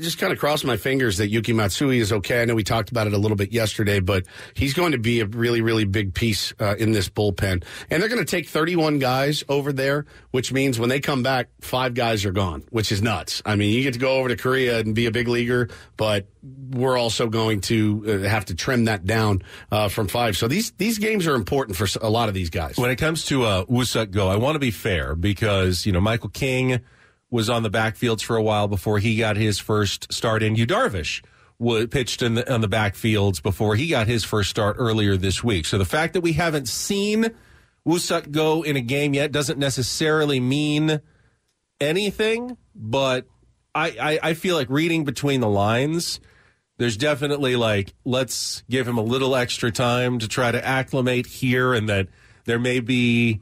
just 0.00 0.18
kind 0.18 0.32
of 0.32 0.38
cross 0.38 0.64
my 0.64 0.76
fingers 0.76 1.18
that 1.18 1.28
Yuki 1.28 1.52
Matsui 1.52 1.98
is 1.98 2.12
okay. 2.12 2.42
I 2.42 2.44
know 2.44 2.54
we 2.54 2.64
talked 2.64 2.90
about 2.90 3.06
it 3.06 3.12
a 3.12 3.18
little 3.18 3.36
bit 3.36 3.52
yesterday, 3.52 4.00
but 4.00 4.24
he's 4.54 4.74
going 4.74 4.92
to 4.92 4.98
be 4.98 5.20
a 5.20 5.26
really, 5.26 5.60
really 5.60 5.84
big 5.84 6.14
piece 6.14 6.52
uh, 6.60 6.74
in 6.78 6.92
this 6.92 7.08
bullpen. 7.08 7.64
And 7.90 8.02
they're 8.02 8.08
going 8.08 8.24
to 8.24 8.30
take 8.30 8.48
31 8.48 8.98
guys 8.98 9.44
over 9.48 9.72
there, 9.72 10.06
which 10.30 10.52
means 10.52 10.78
when 10.78 10.88
they 10.88 11.00
come 11.00 11.22
back, 11.22 11.48
five 11.60 11.94
guys 11.94 12.24
are 12.24 12.32
gone, 12.32 12.64
which 12.70 12.92
is 12.92 13.02
nuts. 13.02 13.42
I 13.44 13.56
mean, 13.56 13.72
you 13.72 13.82
get 13.82 13.94
to 13.94 14.00
go 14.00 14.16
over 14.16 14.28
to 14.28 14.36
Korea 14.36 14.78
and 14.78 14.94
be 14.94 15.06
a 15.06 15.10
big 15.10 15.28
leaguer, 15.28 15.68
but 15.96 16.26
we're 16.70 16.98
also 16.98 17.28
going 17.28 17.60
to 17.62 18.22
uh, 18.24 18.28
have 18.28 18.46
to 18.46 18.54
trim 18.54 18.84
that 18.84 19.04
down 19.04 19.42
uh, 19.70 19.88
from 19.88 20.08
five. 20.08 20.36
So 20.36 20.48
these 20.48 20.72
these 20.72 20.98
games 20.98 21.26
are 21.26 21.34
important 21.34 21.76
for 21.76 21.86
a 22.00 22.10
lot 22.10 22.28
of 22.28 22.34
these 22.34 22.50
guys. 22.50 22.76
When 22.76 22.90
it 22.90 22.96
comes 22.96 23.24
to 23.26 23.44
uh, 23.44 23.64
Woo-Suk 23.68 24.10
Go, 24.10 24.28
I 24.28 24.36
want 24.36 24.56
to 24.56 24.58
be 24.58 24.70
fair 24.70 25.14
because 25.14 25.86
you 25.86 25.92
know 25.92 26.00
Michael 26.00 26.30
King 26.30 26.80
was 27.30 27.50
on 27.50 27.62
the 27.62 27.70
backfields 27.70 28.22
for 28.22 28.36
a 28.36 28.42
while 28.42 28.68
before 28.68 28.98
he 28.98 29.16
got 29.16 29.36
his 29.36 29.58
first 29.58 30.12
start 30.12 30.42
in. 30.42 30.56
Yu 30.56 30.66
Darvish 30.66 31.22
pitched 31.90 32.22
in 32.22 32.34
the 32.34 32.52
on 32.52 32.60
the 32.60 32.68
backfields 32.68 33.42
before 33.42 33.76
he 33.76 33.88
got 33.88 34.06
his 34.06 34.24
first 34.24 34.50
start 34.50 34.76
earlier 34.78 35.16
this 35.16 35.42
week. 35.42 35.66
So 35.66 35.78
the 35.78 35.84
fact 35.84 36.14
that 36.14 36.20
we 36.20 36.32
haven't 36.32 36.68
seen 36.68 37.30
Woo-Suk 37.84 38.30
Go 38.30 38.62
in 38.62 38.76
a 38.76 38.80
game 38.80 39.14
yet 39.14 39.32
doesn't 39.32 39.58
necessarily 39.58 40.40
mean 40.40 41.00
anything, 41.80 42.56
but 42.74 43.26
I, 43.74 43.88
I, 44.00 44.30
I 44.30 44.34
feel 44.34 44.56
like 44.56 44.70
reading 44.70 45.04
between 45.04 45.40
the 45.40 45.48
lines, 45.48 46.20
there's 46.78 46.96
definitely 46.96 47.56
like, 47.56 47.94
let's 48.04 48.62
give 48.70 48.88
him 48.88 48.96
a 48.96 49.02
little 49.02 49.36
extra 49.36 49.70
time 49.70 50.18
to 50.20 50.28
try 50.28 50.50
to 50.50 50.64
acclimate 50.64 51.26
here 51.26 51.74
and 51.74 51.88
that 51.88 52.08
there 52.46 52.58
may 52.58 52.80
be 52.80 53.40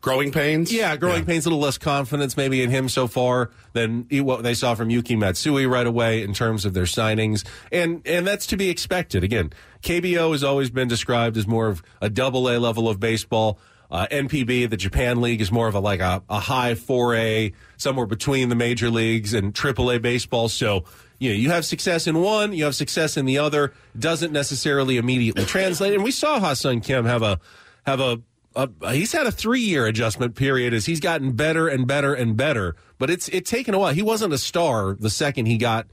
growing 0.00 0.32
pains. 0.32 0.72
Yeah, 0.72 0.96
growing 0.96 1.24
pains, 1.24 1.46
a 1.46 1.48
little 1.48 1.62
less 1.62 1.78
confidence 1.78 2.36
maybe 2.36 2.62
in 2.62 2.70
him 2.70 2.88
so 2.88 3.06
far 3.06 3.50
than 3.72 4.06
what 4.10 4.42
they 4.42 4.54
saw 4.54 4.74
from 4.74 4.90
Yuki 4.90 5.16
Matsui 5.16 5.66
right 5.66 5.86
away 5.86 6.22
in 6.22 6.34
terms 6.34 6.64
of 6.64 6.74
their 6.74 6.84
signings, 6.84 7.46
and 7.72 8.02
and 8.06 8.26
that's 8.26 8.46
to 8.46 8.56
be 8.56 8.70
expected. 8.70 9.24
Again, 9.24 9.52
KBO 9.82 10.32
has 10.32 10.44
always 10.44 10.70
been 10.70 10.88
described 10.88 11.36
as 11.36 11.46
more 11.46 11.68
of 11.68 11.82
a 12.00 12.10
double 12.10 12.48
A 12.48 12.58
level 12.58 12.88
of 12.88 13.00
baseball. 13.00 13.58
Uh, 13.90 14.06
NPB, 14.10 14.68
the 14.68 14.76
Japan 14.76 15.22
League, 15.22 15.40
is 15.40 15.50
more 15.50 15.66
of 15.66 15.74
a 15.74 15.80
like 15.80 16.00
a, 16.00 16.22
a 16.28 16.38
high 16.38 16.74
4A, 16.74 17.54
somewhere 17.78 18.04
between 18.04 18.50
the 18.50 18.54
major 18.54 18.90
leagues 18.90 19.32
and 19.32 19.54
AAA 19.54 20.02
baseball. 20.02 20.50
So 20.50 20.84
you 21.18 21.30
know, 21.30 21.36
you 21.36 21.50
have 21.50 21.64
success 21.64 22.06
in 22.06 22.20
one, 22.20 22.52
you 22.52 22.64
have 22.64 22.74
success 22.74 23.16
in 23.16 23.24
the 23.24 23.38
other, 23.38 23.72
doesn't 23.98 24.32
necessarily 24.32 24.98
immediately 24.98 25.44
translate. 25.44 25.94
And 25.94 26.04
we 26.04 26.10
saw 26.10 26.38
Ha-Seong 26.38 26.84
Kim 26.84 27.06
have 27.06 27.22
a 27.22 27.40
have 27.86 28.00
a, 28.00 28.20
a 28.56 28.68
he's 28.92 29.12
had 29.12 29.26
a 29.26 29.32
three 29.32 29.60
year 29.60 29.86
adjustment 29.86 30.34
period 30.34 30.74
as 30.74 30.86
he's 30.86 31.00
gotten 31.00 31.32
better 31.32 31.68
and 31.68 31.86
better 31.86 32.14
and 32.14 32.36
better. 32.36 32.74
But 32.98 33.10
it's 33.10 33.28
it 33.28 33.46
taken 33.46 33.74
a 33.74 33.78
while. 33.78 33.92
He 33.94 34.02
wasn't 34.02 34.32
a 34.32 34.38
star 34.38 34.94
the 34.98 35.10
second 35.10 35.46
he 35.46 35.58
got. 35.58 35.86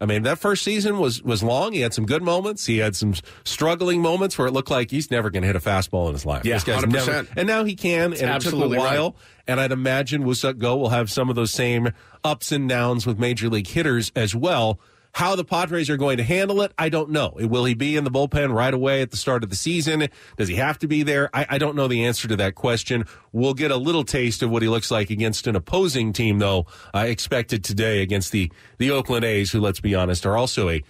I 0.00 0.04
mean, 0.04 0.24
that 0.24 0.38
first 0.40 0.64
season 0.64 0.98
was 0.98 1.22
was 1.22 1.42
long. 1.44 1.72
He 1.74 1.80
had 1.80 1.94
some 1.94 2.06
good 2.06 2.22
moments. 2.24 2.66
He 2.66 2.78
had 2.78 2.96
some 2.96 3.14
struggling 3.44 4.00
moments 4.02 4.36
where 4.36 4.48
it 4.48 4.50
looked 4.50 4.70
like 4.70 4.90
he's 4.90 5.12
never 5.12 5.30
going 5.30 5.42
to 5.42 5.46
hit 5.46 5.54
a 5.54 5.60
fastball 5.60 6.08
in 6.08 6.14
his 6.14 6.26
life. 6.26 6.44
Yeah, 6.44 6.56
100%. 6.58 6.88
never- 6.90 7.26
and 7.36 7.46
now 7.46 7.62
he 7.64 7.76
can. 7.76 8.12
It's 8.12 8.20
and 8.20 8.30
it 8.30 8.40
took 8.40 8.54
a 8.54 8.68
while. 8.68 9.10
right. 9.10 9.14
And 9.46 9.60
I'd 9.60 9.70
imagine 9.72 10.24
Woo-Suk 10.24 10.58
Go 10.58 10.76
will 10.76 10.88
have 10.90 11.10
some 11.10 11.28
of 11.30 11.36
those 11.36 11.52
same 11.52 11.90
ups 12.24 12.50
and 12.52 12.68
downs 12.68 13.06
with 13.06 13.18
major 13.18 13.48
league 13.48 13.66
hitters 13.68 14.10
as 14.16 14.34
well. 14.34 14.80
How 15.14 15.36
the 15.36 15.44
Padres 15.44 15.90
are 15.90 15.98
going 15.98 16.16
to 16.16 16.24
handle 16.24 16.62
it, 16.62 16.72
I 16.78 16.88
don't 16.88 17.10
know. 17.10 17.34
Will 17.36 17.66
he 17.66 17.74
be 17.74 17.96
in 17.96 18.04
the 18.04 18.10
bullpen 18.10 18.52
right 18.52 18.72
away 18.72 19.02
at 19.02 19.10
the 19.10 19.18
start 19.18 19.44
of 19.44 19.50
the 19.50 19.56
season? 19.56 20.08
Does 20.38 20.48
he 20.48 20.54
have 20.54 20.78
to 20.78 20.88
be 20.88 21.02
there? 21.02 21.28
I, 21.34 21.46
I 21.50 21.58
don't 21.58 21.76
know 21.76 21.86
the 21.86 22.06
answer 22.06 22.28
to 22.28 22.36
that 22.36 22.54
question. 22.54 23.04
We'll 23.30 23.52
get 23.52 23.70
a 23.70 23.76
little 23.76 24.04
taste 24.04 24.42
of 24.42 24.50
what 24.50 24.62
he 24.62 24.68
looks 24.68 24.90
like 24.90 25.10
against 25.10 25.46
an 25.46 25.54
opposing 25.54 26.14
team, 26.14 26.38
though, 26.38 26.66
I 26.94 27.08
expected 27.08 27.62
today 27.62 28.00
against 28.00 28.32
the, 28.32 28.50
the 28.78 28.90
Oakland 28.90 29.24
A's, 29.24 29.50
who, 29.52 29.60
let's 29.60 29.80
be 29.80 29.94
honest, 29.94 30.24
are 30.24 30.36
also 30.36 30.70
a 30.70 30.82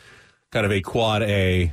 kind 0.53 0.65
of 0.65 0.71
a 0.71 0.81
quad 0.81 1.23
A 1.23 1.73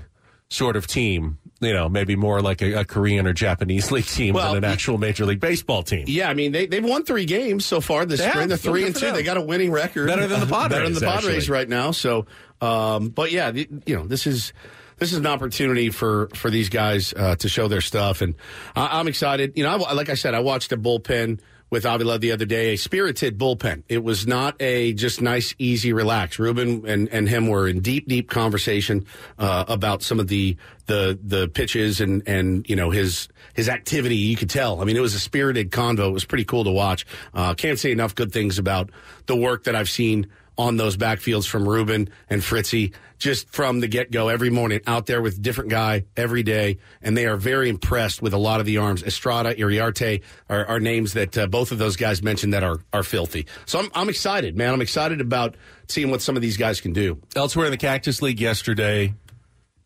sort 0.49 0.75
of 0.75 0.87
team. 0.87 1.37
You 1.61 1.73
know, 1.73 1.89
maybe 1.89 2.15
more 2.15 2.41
like 2.41 2.61
a, 2.61 2.79
a 2.79 2.85
Korean 2.85 3.27
or 3.27 3.33
Japanese 3.33 3.91
league 3.91 4.05
team 4.05 4.33
Well, 4.33 4.53
than 4.53 4.63
an 4.63 4.71
actual 4.71 4.97
major 4.97 5.25
league 5.25 5.41
baseball 5.41 5.83
team. 5.83 6.05
Yeah, 6.07 6.29
I 6.29 6.33
mean 6.33 6.53
they 6.53 6.67
they've 6.67 6.83
won 6.83 7.03
three 7.03 7.25
games 7.25 7.65
so 7.65 7.81
far 7.81 8.05
this 8.05 8.21
spring. 8.23 8.47
They're 8.47 8.57
three 8.57 8.85
and 8.85 8.95
two. 8.95 9.07
them. 9.07 9.15
They 9.15 9.23
got 9.23 9.37
a 9.37 9.41
winning 9.41 9.71
record, 9.71 10.07
Better 10.07 10.27
than 10.27 10.39
the 10.39 10.45
Padres, 10.45 10.69
better 10.69 10.85
than 10.85 10.93
the 10.93 11.01
Padres 11.01 11.35
actually. 11.35 11.53
right 11.53 11.67
now. 11.69 11.91
So, 11.91 12.27
um, 12.61 13.09
but 13.09 13.31
yeah, 13.31 13.51
the, 13.51 13.67
you 13.85 13.95
know 13.97 14.07
this 14.07 14.25
is 14.25 14.53
this 14.99 15.11
is 15.11 15.17
an 15.17 15.27
opportunity 15.27 15.89
for 15.89 16.29
for 16.35 16.49
these 16.49 16.69
guys 16.69 17.13
uh, 17.13 17.35
to 17.37 17.49
show 17.49 17.67
their 17.67 17.81
stuff, 17.81 18.21
and 18.21 18.35
I, 18.75 18.99
I'm 18.99 19.07
excited. 19.07 19.53
You 19.55 19.63
know, 19.63 19.83
I, 19.83 19.93
like 19.93 20.09
I 20.09 20.13
said, 20.15 20.33
I 20.33 20.39
watched 20.39 20.71
a 20.71 20.77
bullpen 20.77 21.39
with 21.69 21.85
Avila 21.85 22.17
the 22.19 22.31
other 22.31 22.45
day, 22.45 22.73
a 22.73 22.77
spirited 22.77 23.37
bullpen. 23.37 23.83
It 23.87 24.03
was 24.03 24.25
not 24.25 24.55
a 24.59 24.93
just 24.93 25.21
nice, 25.21 25.53
easy, 25.59 25.93
relax. 25.93 26.39
Ruben 26.39 26.85
and, 26.87 27.09
and 27.09 27.29
him 27.29 27.47
were 27.47 27.67
in 27.67 27.81
deep, 27.81 28.07
deep 28.07 28.29
conversation 28.29 29.05
uh, 29.37 29.65
about 29.67 30.01
some 30.03 30.19
of 30.19 30.27
the 30.27 30.57
the 30.87 31.17
the 31.23 31.47
pitches 31.47 32.01
and 32.01 32.23
and 32.27 32.67
you 32.67 32.75
know 32.75 32.89
his 32.89 33.29
his 33.53 33.69
activity. 33.69 34.15
You 34.15 34.35
could 34.35 34.49
tell. 34.49 34.81
I 34.81 34.85
mean, 34.85 34.97
it 34.97 35.01
was 35.01 35.13
a 35.13 35.19
spirited 35.19 35.71
convo. 35.71 36.09
It 36.09 36.13
was 36.13 36.25
pretty 36.25 36.45
cool 36.45 36.63
to 36.63 36.71
watch. 36.71 37.05
Uh, 37.33 37.53
can't 37.53 37.77
say 37.77 37.91
enough 37.91 38.15
good 38.15 38.31
things 38.31 38.57
about 38.57 38.89
the 39.27 39.35
work 39.35 39.65
that 39.65 39.75
I've 39.75 39.89
seen 39.89 40.27
on 40.59 40.75
those 40.75 40.97
backfields 40.97 41.47
from 41.47 41.67
Ruben 41.67 42.09
and 42.29 42.43
Fritzy 42.43 42.93
just 43.17 43.49
from 43.49 43.79
the 43.79 43.87
get 43.87 44.11
go 44.11 44.27
every 44.27 44.49
morning 44.49 44.81
out 44.85 45.05
there 45.05 45.21
with 45.21 45.41
different 45.41 45.69
guy 45.69 46.03
every 46.17 46.43
day. 46.43 46.77
And 47.01 47.15
they 47.15 47.25
are 47.27 47.37
very 47.37 47.69
impressed 47.69 48.21
with 48.21 48.33
a 48.33 48.37
lot 48.37 48.59
of 48.59 48.65
the 48.65 48.77
arms. 48.77 49.01
Estrada, 49.01 49.55
Iriarte 49.55 50.21
are, 50.49 50.65
are 50.65 50.79
names 50.79 51.13
that 51.13 51.37
uh, 51.37 51.47
both 51.47 51.71
of 51.71 51.77
those 51.77 51.95
guys 51.95 52.21
mentioned 52.21 52.53
that 52.53 52.63
are, 52.63 52.79
are 52.91 53.03
filthy. 53.03 53.45
So 53.65 53.79
I'm, 53.79 53.89
I'm 53.95 54.09
excited, 54.09 54.57
man. 54.57 54.73
I'm 54.73 54.81
excited 54.81 55.21
about 55.21 55.55
seeing 55.87 56.11
what 56.11 56.21
some 56.21 56.35
of 56.35 56.41
these 56.41 56.57
guys 56.57 56.81
can 56.81 56.91
do. 56.91 57.19
Elsewhere 57.35 57.65
in 57.65 57.71
the 57.71 57.77
Cactus 57.77 58.21
League 58.21 58.41
yesterday, 58.41 59.13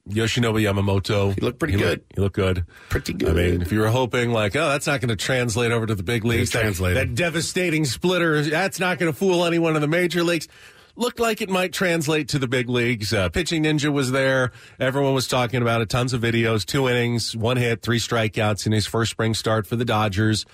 Yoshinobu 0.10 0.62
Yamamoto. 0.62 1.34
He 1.34 1.42
looked 1.42 1.60
pretty 1.60 1.74
he 1.74 1.80
good. 1.80 2.00
Looked, 2.00 2.16
he 2.16 2.22
looked 2.22 2.36
good. 2.36 2.66
Pretty 2.90 3.14
good. 3.14 3.30
I 3.30 3.34
mean, 3.34 3.62
if 3.62 3.72
you 3.72 3.80
were 3.80 3.88
hoping 3.88 4.32
like, 4.32 4.56
oh, 4.56 4.68
that's 4.70 4.88
not 4.88 5.00
going 5.00 5.10
to 5.10 5.16
translate 5.16 5.72
over 5.72 5.86
to 5.86 5.96
the 5.96 6.04
big 6.04 6.26
leagues, 6.26 6.52
that, 6.52 6.76
that 6.76 7.16
devastating 7.16 7.86
splitter, 7.86 8.42
that's 8.42 8.80
not 8.80 9.00
going 9.00 9.12
to 9.12 9.18
fool 9.18 9.46
anyone 9.46 9.76
in 9.76 9.82
the 9.82 9.88
major 9.88 10.24
leagues. 10.24 10.48
Looked 10.96 11.20
like 11.20 11.42
it 11.42 11.50
might 11.50 11.74
translate 11.74 12.28
to 12.30 12.38
the 12.38 12.48
big 12.48 12.70
leagues. 12.70 13.14
Uh, 13.14 13.30
Pitching 13.30 13.64
Ninja 13.64 13.92
was 13.92 14.12
there. 14.12 14.52
Everyone 14.80 15.16
was 15.16 15.28
talking 15.28 15.62
about 15.62 15.82
it. 15.82 15.90
Tons 15.90 16.14
of 16.14 16.22
videos. 16.22 16.66
Two 16.66 16.88
innings, 16.88 17.36
one 17.36 17.58
hit, 17.58 17.82
three 17.82 17.98
strikeouts 17.98 18.68
in 18.68 18.74
his 18.74 18.86
first 18.86 19.10
spring 19.10 19.34
start 19.34 19.66
for 19.66 19.76
the 19.76 19.86
Dodgers. 19.86 20.46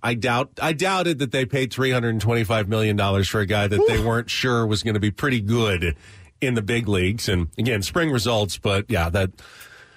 I 0.00 0.14
doubt. 0.14 0.50
I 0.60 0.74
doubted 0.74 1.18
that 1.20 1.32
they 1.32 1.46
paid 1.46 1.72
three 1.72 1.90
hundred 1.90 2.10
and 2.10 2.20
twenty-five 2.20 2.68
million 2.68 2.94
dollars 2.94 3.26
for 3.26 3.40
a 3.40 3.46
guy 3.46 3.66
that 3.66 3.80
they 3.88 3.98
weren't 3.98 4.28
sure 4.30 4.66
was 4.66 4.82
going 4.82 4.94
to 4.94 5.00
be 5.00 5.10
pretty 5.10 5.40
good 5.40 5.96
in 6.40 6.54
the 6.54 6.62
big 6.62 6.88
leagues. 6.88 7.28
And 7.28 7.48
again, 7.58 7.82
spring 7.82 8.10
results, 8.10 8.58
but 8.58 8.86
yeah, 8.88 9.08
that 9.10 9.30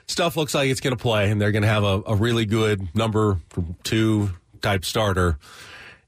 stuff 0.07 0.37
looks 0.37 0.53
like 0.55 0.69
it's 0.69 0.79
going 0.81 0.95
to 0.95 1.01
play, 1.01 1.29
and 1.31 1.39
they're 1.41 1.51
going 1.51 1.63
to 1.63 1.67
have 1.67 1.83
a, 1.83 2.01
a 2.07 2.15
really 2.15 2.45
good 2.45 2.93
number 2.95 3.39
two 3.83 4.29
type 4.61 4.85
starter 4.85 5.37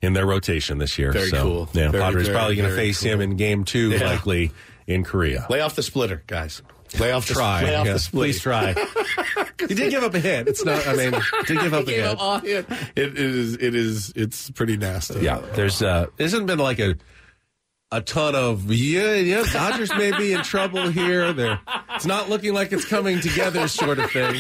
in 0.01 0.13
their 0.13 0.25
rotation 0.25 0.77
this 0.77 0.97
year. 0.97 1.11
Very 1.11 1.29
so, 1.29 1.43
cool. 1.43 1.69
Yeah, 1.73 1.89
Very, 1.91 2.03
Padres 2.03 2.27
very, 2.27 2.37
probably 2.37 2.55
going 2.55 2.69
to 2.69 2.75
face 2.75 3.01
him 3.01 3.19
in 3.21 3.35
game 3.35 3.63
two, 3.65 3.91
Yeah. 3.91 4.05
likely 4.05 4.51
in 4.87 5.03
Korea. 5.03 5.45
Lay 5.49 5.61
off 5.61 5.75
the 5.75 5.83
splitter, 5.83 6.23
guys. 6.25 6.61
Lay 6.99 7.11
off 7.11 7.27
the 7.27 7.35
Try, 7.35 7.63
Lay 7.65 7.75
off 7.75 7.85
yeah. 7.85 7.93
the 7.93 7.99
splitter. 7.99 8.23
please 8.25 8.41
try. 8.41 8.73
he 9.67 9.75
did 9.75 9.91
give 9.91 10.03
up 10.03 10.13
a 10.15 10.19
hit. 10.19 10.47
It's 10.47 10.65
not. 10.65 10.87
I 10.87 10.95
mean, 10.95 11.11
did 11.45 11.59
give 11.59 11.73
up 11.73 11.87
a 11.87 11.91
hit. 11.91 12.19
up 12.19 12.43
it. 12.43 12.65
It 12.95 13.15
is. 13.19 13.53
It 13.55 13.75
is. 13.75 14.11
It's 14.15 14.49
pretty 14.49 14.75
nasty. 14.75 15.19
Yeah, 15.19 15.39
there's 15.53 15.83
uh, 15.83 16.07
hasn't 16.17 16.47
been 16.47 16.57
like 16.57 16.79
a 16.79 16.95
a 17.91 18.01
ton 18.01 18.35
of 18.35 18.71
yeah, 18.71 19.15
yeah. 19.15 19.43
Dodgers 19.51 19.91
may 19.95 20.15
be 20.15 20.33
in 20.33 20.43
trouble 20.43 20.89
here. 20.89 21.33
They're 21.33 21.59
it's 21.95 22.05
not 22.05 22.29
looking 22.29 22.53
like 22.53 22.71
it's 22.71 22.85
coming 22.85 23.19
together, 23.19 23.67
sort 23.67 23.97
of 23.99 24.11
thing. 24.11 24.39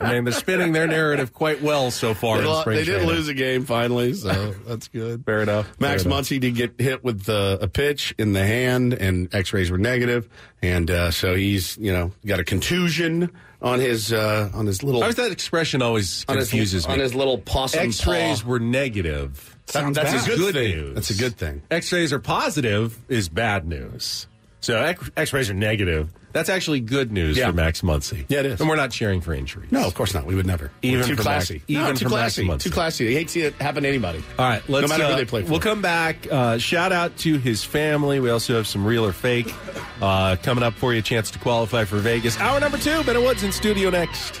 I 0.00 0.12
mean, 0.12 0.24
they're 0.24 0.32
spinning 0.32 0.72
their 0.72 0.86
narrative 0.86 1.32
quite 1.32 1.62
well 1.62 1.90
so 1.90 2.12
far. 2.14 2.42
They, 2.42 2.74
they 2.76 2.84
did 2.84 2.86
training. 2.86 3.06
lose 3.08 3.28
a 3.28 3.34
game 3.34 3.64
finally, 3.64 4.12
so 4.12 4.52
that's 4.66 4.88
good. 4.88 5.24
Fair 5.24 5.40
enough. 5.42 5.68
Max 5.80 6.02
Fair 6.02 6.12
enough. 6.12 6.24
Muncy 6.26 6.38
did 6.38 6.54
get 6.54 6.78
hit 6.78 7.02
with 7.02 7.28
uh, 7.28 7.58
a 7.60 7.68
pitch 7.68 8.14
in 8.18 8.34
the 8.34 8.44
hand, 8.44 8.92
and 8.92 9.34
X-rays 9.34 9.70
were 9.70 9.78
negative, 9.78 10.28
and 10.62 10.90
uh, 10.90 11.10
so 11.10 11.34
he's 11.34 11.78
you 11.78 11.92
know 11.92 12.12
got 12.26 12.38
a 12.38 12.44
contusion 12.44 13.30
on 13.62 13.80
his 13.80 14.12
uh, 14.12 14.50
on 14.52 14.66
his 14.66 14.82
little 14.82 15.00
How 15.00 15.06
does 15.06 15.16
that 15.16 15.32
expression 15.32 15.80
always 15.80 16.26
on 16.28 16.36
his, 16.36 16.50
confuses 16.50 16.86
me? 16.86 16.92
on 16.92 17.00
his 17.00 17.14
little 17.14 17.38
possum 17.38 17.88
X-rays 17.88 18.42
paw. 18.42 18.48
were 18.48 18.60
negative. 18.60 19.53
That- 19.72 19.94
that's 19.94 20.12
Is 20.14 20.28
a 20.28 20.36
good, 20.36 20.54
thing. 20.54 20.76
news. 20.76 20.94
That's 20.94 21.10
a 21.10 21.14
good 21.14 21.36
thing. 21.36 21.62
X-rays 21.70 22.12
are 22.12 22.18
positive 22.18 22.96
is 23.08 23.28
bad 23.28 23.66
news. 23.66 24.26
So 24.60 24.78
X- 24.78 25.10
X-rays 25.16 25.50
are 25.50 25.54
negative. 25.54 26.08
That's 26.32 26.48
actually 26.48 26.80
good 26.80 27.12
news 27.12 27.36
Yeah. 27.36 27.46
for 27.48 27.52
Max 27.52 27.82
Muncy. 27.82 28.24
Yeah, 28.28 28.40
it 28.40 28.46
is. 28.46 28.60
And 28.60 28.68
we're 28.68 28.74
not 28.76 28.90
cheering 28.90 29.20
for 29.20 29.32
injuries. 29.32 29.70
No, 29.70 29.86
of 29.86 29.94
course 29.94 30.14
not. 30.14 30.26
We 30.26 30.34
would 30.34 30.46
never. 30.46 30.70
Even 30.82 31.00
We're 31.00 31.06
too 31.06 31.16
for 31.16 31.22
classy. 31.22 31.54
Max- 31.54 31.64
even 31.68 31.82
no, 31.84 31.92
too 31.92 32.04
for 32.06 32.08
classy. 32.08 32.58
Too 32.58 32.70
classy. 32.70 33.06
They 33.06 33.12
hate 33.14 33.28
to 33.28 33.32
see 33.32 33.40
it 33.42 33.54
happen 33.60 33.84
to 33.84 33.88
anybody. 33.88 34.22
All 34.38 34.44
right, 34.48 34.62
let's. 34.68 34.82
no 34.82 34.88
matter 34.88 35.04
uh, 35.04 35.10
who 35.10 35.16
they 35.16 35.24
play 35.26 35.42
for. 35.44 35.50
We'll 35.52 35.60
come 35.60 35.80
back. 35.80 36.26
Uh, 36.30 36.58
shout 36.58 36.90
out 36.92 37.16
to 37.18 37.38
his 37.38 37.62
family. 37.62 38.18
We 38.20 38.30
also 38.30 38.56
have 38.56 38.66
some 38.66 38.84
real 38.84 39.04
or 39.06 39.12
fake 39.12 39.52
uh, 40.02 40.36
coming 40.42 40.64
up 40.64 40.74
for 40.74 40.92
you. 40.92 40.98
A 40.98 41.02
chance 41.02 41.30
to 41.32 41.38
qualify 41.38 41.84
for 41.84 41.98
Vegas. 41.98 42.38
Hour 42.40 42.58
number 42.58 42.78
two. 42.78 43.04
Ben 43.04 43.22
Woods 43.22 43.42
in 43.44 43.52
studio 43.52 43.90
next. 43.90 44.40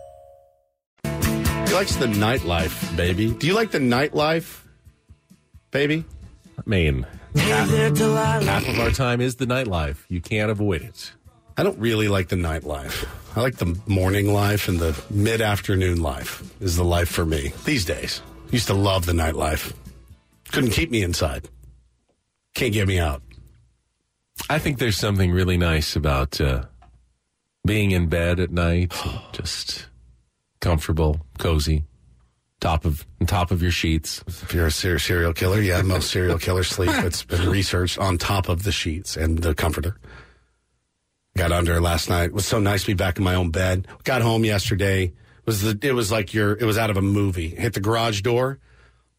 He 1.71 1.77
likes 1.77 1.95
the 1.95 2.07
nightlife, 2.07 2.97
baby. 2.97 3.31
Do 3.31 3.47
you 3.47 3.53
like 3.53 3.71
the 3.71 3.79
nightlife, 3.79 4.59
baby? 5.71 6.03
I 6.57 6.63
mean, 6.65 7.07
half, 7.33 7.69
half 7.69 8.67
of 8.67 8.77
our 8.77 8.91
time 8.91 9.21
is 9.21 9.37
the 9.37 9.45
nightlife. 9.45 9.95
You 10.09 10.19
can't 10.19 10.51
avoid 10.51 10.81
it. 10.81 11.13
I 11.55 11.63
don't 11.63 11.79
really 11.79 12.09
like 12.09 12.27
the 12.27 12.35
nightlife. 12.35 13.07
I 13.37 13.39
like 13.39 13.55
the 13.55 13.79
morning 13.87 14.33
life 14.33 14.67
and 14.67 14.79
the 14.79 15.01
mid 15.09 15.39
afternoon 15.39 16.01
life 16.01 16.43
is 16.59 16.75
the 16.75 16.83
life 16.83 17.07
for 17.07 17.25
me 17.25 17.53
these 17.63 17.85
days. 17.85 18.21
Used 18.51 18.67
to 18.67 18.73
love 18.73 19.05
the 19.05 19.13
nightlife. 19.13 19.73
Couldn't 20.51 20.71
keep 20.71 20.91
me 20.91 21.01
inside. 21.01 21.47
Can't 22.53 22.73
get 22.73 22.85
me 22.85 22.99
out. 22.99 23.21
I 24.49 24.59
think 24.59 24.77
there's 24.77 24.97
something 24.97 25.31
really 25.31 25.55
nice 25.55 25.95
about 25.95 26.41
uh, 26.41 26.65
being 27.65 27.91
in 27.91 28.07
bed 28.07 28.41
at 28.41 28.51
night, 28.51 28.91
just 29.31 29.85
comfortable, 30.61 31.19
cozy, 31.37 31.83
top 32.61 32.85
of 32.85 33.05
on 33.19 33.27
top 33.27 33.51
of 33.51 33.61
your 33.61 33.71
sheets. 33.71 34.23
If 34.27 34.53
you're 34.53 34.67
a 34.67 34.71
ser- 34.71 34.99
serial 34.99 35.33
killer, 35.33 35.59
yeah, 35.59 35.81
most 35.81 36.09
serial 36.09 36.37
killers 36.37 36.69
sleep. 36.69 36.91
It's 37.03 37.23
been 37.23 37.49
researched 37.49 37.99
on 37.99 38.17
top 38.17 38.47
of 38.47 38.63
the 38.63 38.71
sheets 38.71 39.17
and 39.17 39.39
the 39.39 39.53
comforter. 39.53 39.97
Got 41.35 41.51
under 41.51 41.81
last 41.81 42.09
night. 42.09 42.25
It 42.25 42.33
was 42.33 42.45
so 42.45 42.59
nice 42.59 42.81
to 42.81 42.87
be 42.87 42.93
back 42.93 43.17
in 43.17 43.23
my 43.23 43.35
own 43.35 43.51
bed. 43.51 43.87
Got 44.03 44.21
home 44.21 44.45
yesterday. 44.45 45.03
It 45.05 45.45
was 45.45 45.61
the, 45.61 45.79
it 45.81 45.93
was 45.93 46.11
like 46.11 46.33
your 46.33 46.53
it 46.53 46.63
was 46.63 46.77
out 46.77 46.89
of 46.89 46.97
a 46.97 47.01
movie. 47.01 47.49
Hit 47.49 47.73
the 47.73 47.79
garage 47.81 48.21
door 48.21 48.59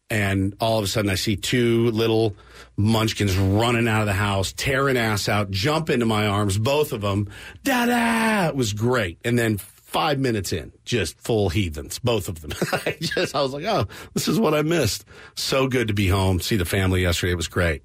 and 0.09 0.55
all 0.59 0.77
of 0.77 0.85
a 0.85 0.87
sudden 0.87 1.09
I 1.09 1.15
see 1.15 1.35
two 1.35 1.89
little 1.91 2.35
munchkins 2.77 3.35
running 3.35 3.87
out 3.87 4.01
of 4.01 4.07
the 4.07 4.13
house, 4.13 4.53
tearing 4.53 4.97
ass 4.97 5.27
out, 5.27 5.49
jump 5.49 5.89
into 5.89 6.05
my 6.05 6.27
arms, 6.27 6.57
both 6.57 6.93
of 6.93 7.01
them. 7.01 7.29
Da 7.63 7.87
da! 7.87 8.47
It 8.49 8.55
was 8.55 8.73
great. 8.73 9.19
And 9.25 9.37
then 9.37 9.57
five 9.93 10.19
minutes 10.19 10.51
in, 10.51 10.73
just 10.83 11.17
full 11.19 11.49
heathens, 11.49 11.99
both 11.99 12.27
of 12.27 12.41
them. 12.41 12.51
I 12.85 12.97
just 12.99 13.35
I 13.35 13.41
was 13.41 13.53
like, 13.53 13.63
oh, 13.63 13.87
this 14.13 14.27
is 14.27 14.39
what 14.39 14.53
I 14.53 14.63
missed. 14.63 15.05
So 15.35 15.67
good 15.67 15.87
to 15.87 15.93
be 15.93 16.07
home, 16.07 16.41
see 16.41 16.57
the 16.57 16.65
family 16.65 17.03
yesterday. 17.03 17.31
It 17.31 17.37
was 17.37 17.47
great. 17.47 17.83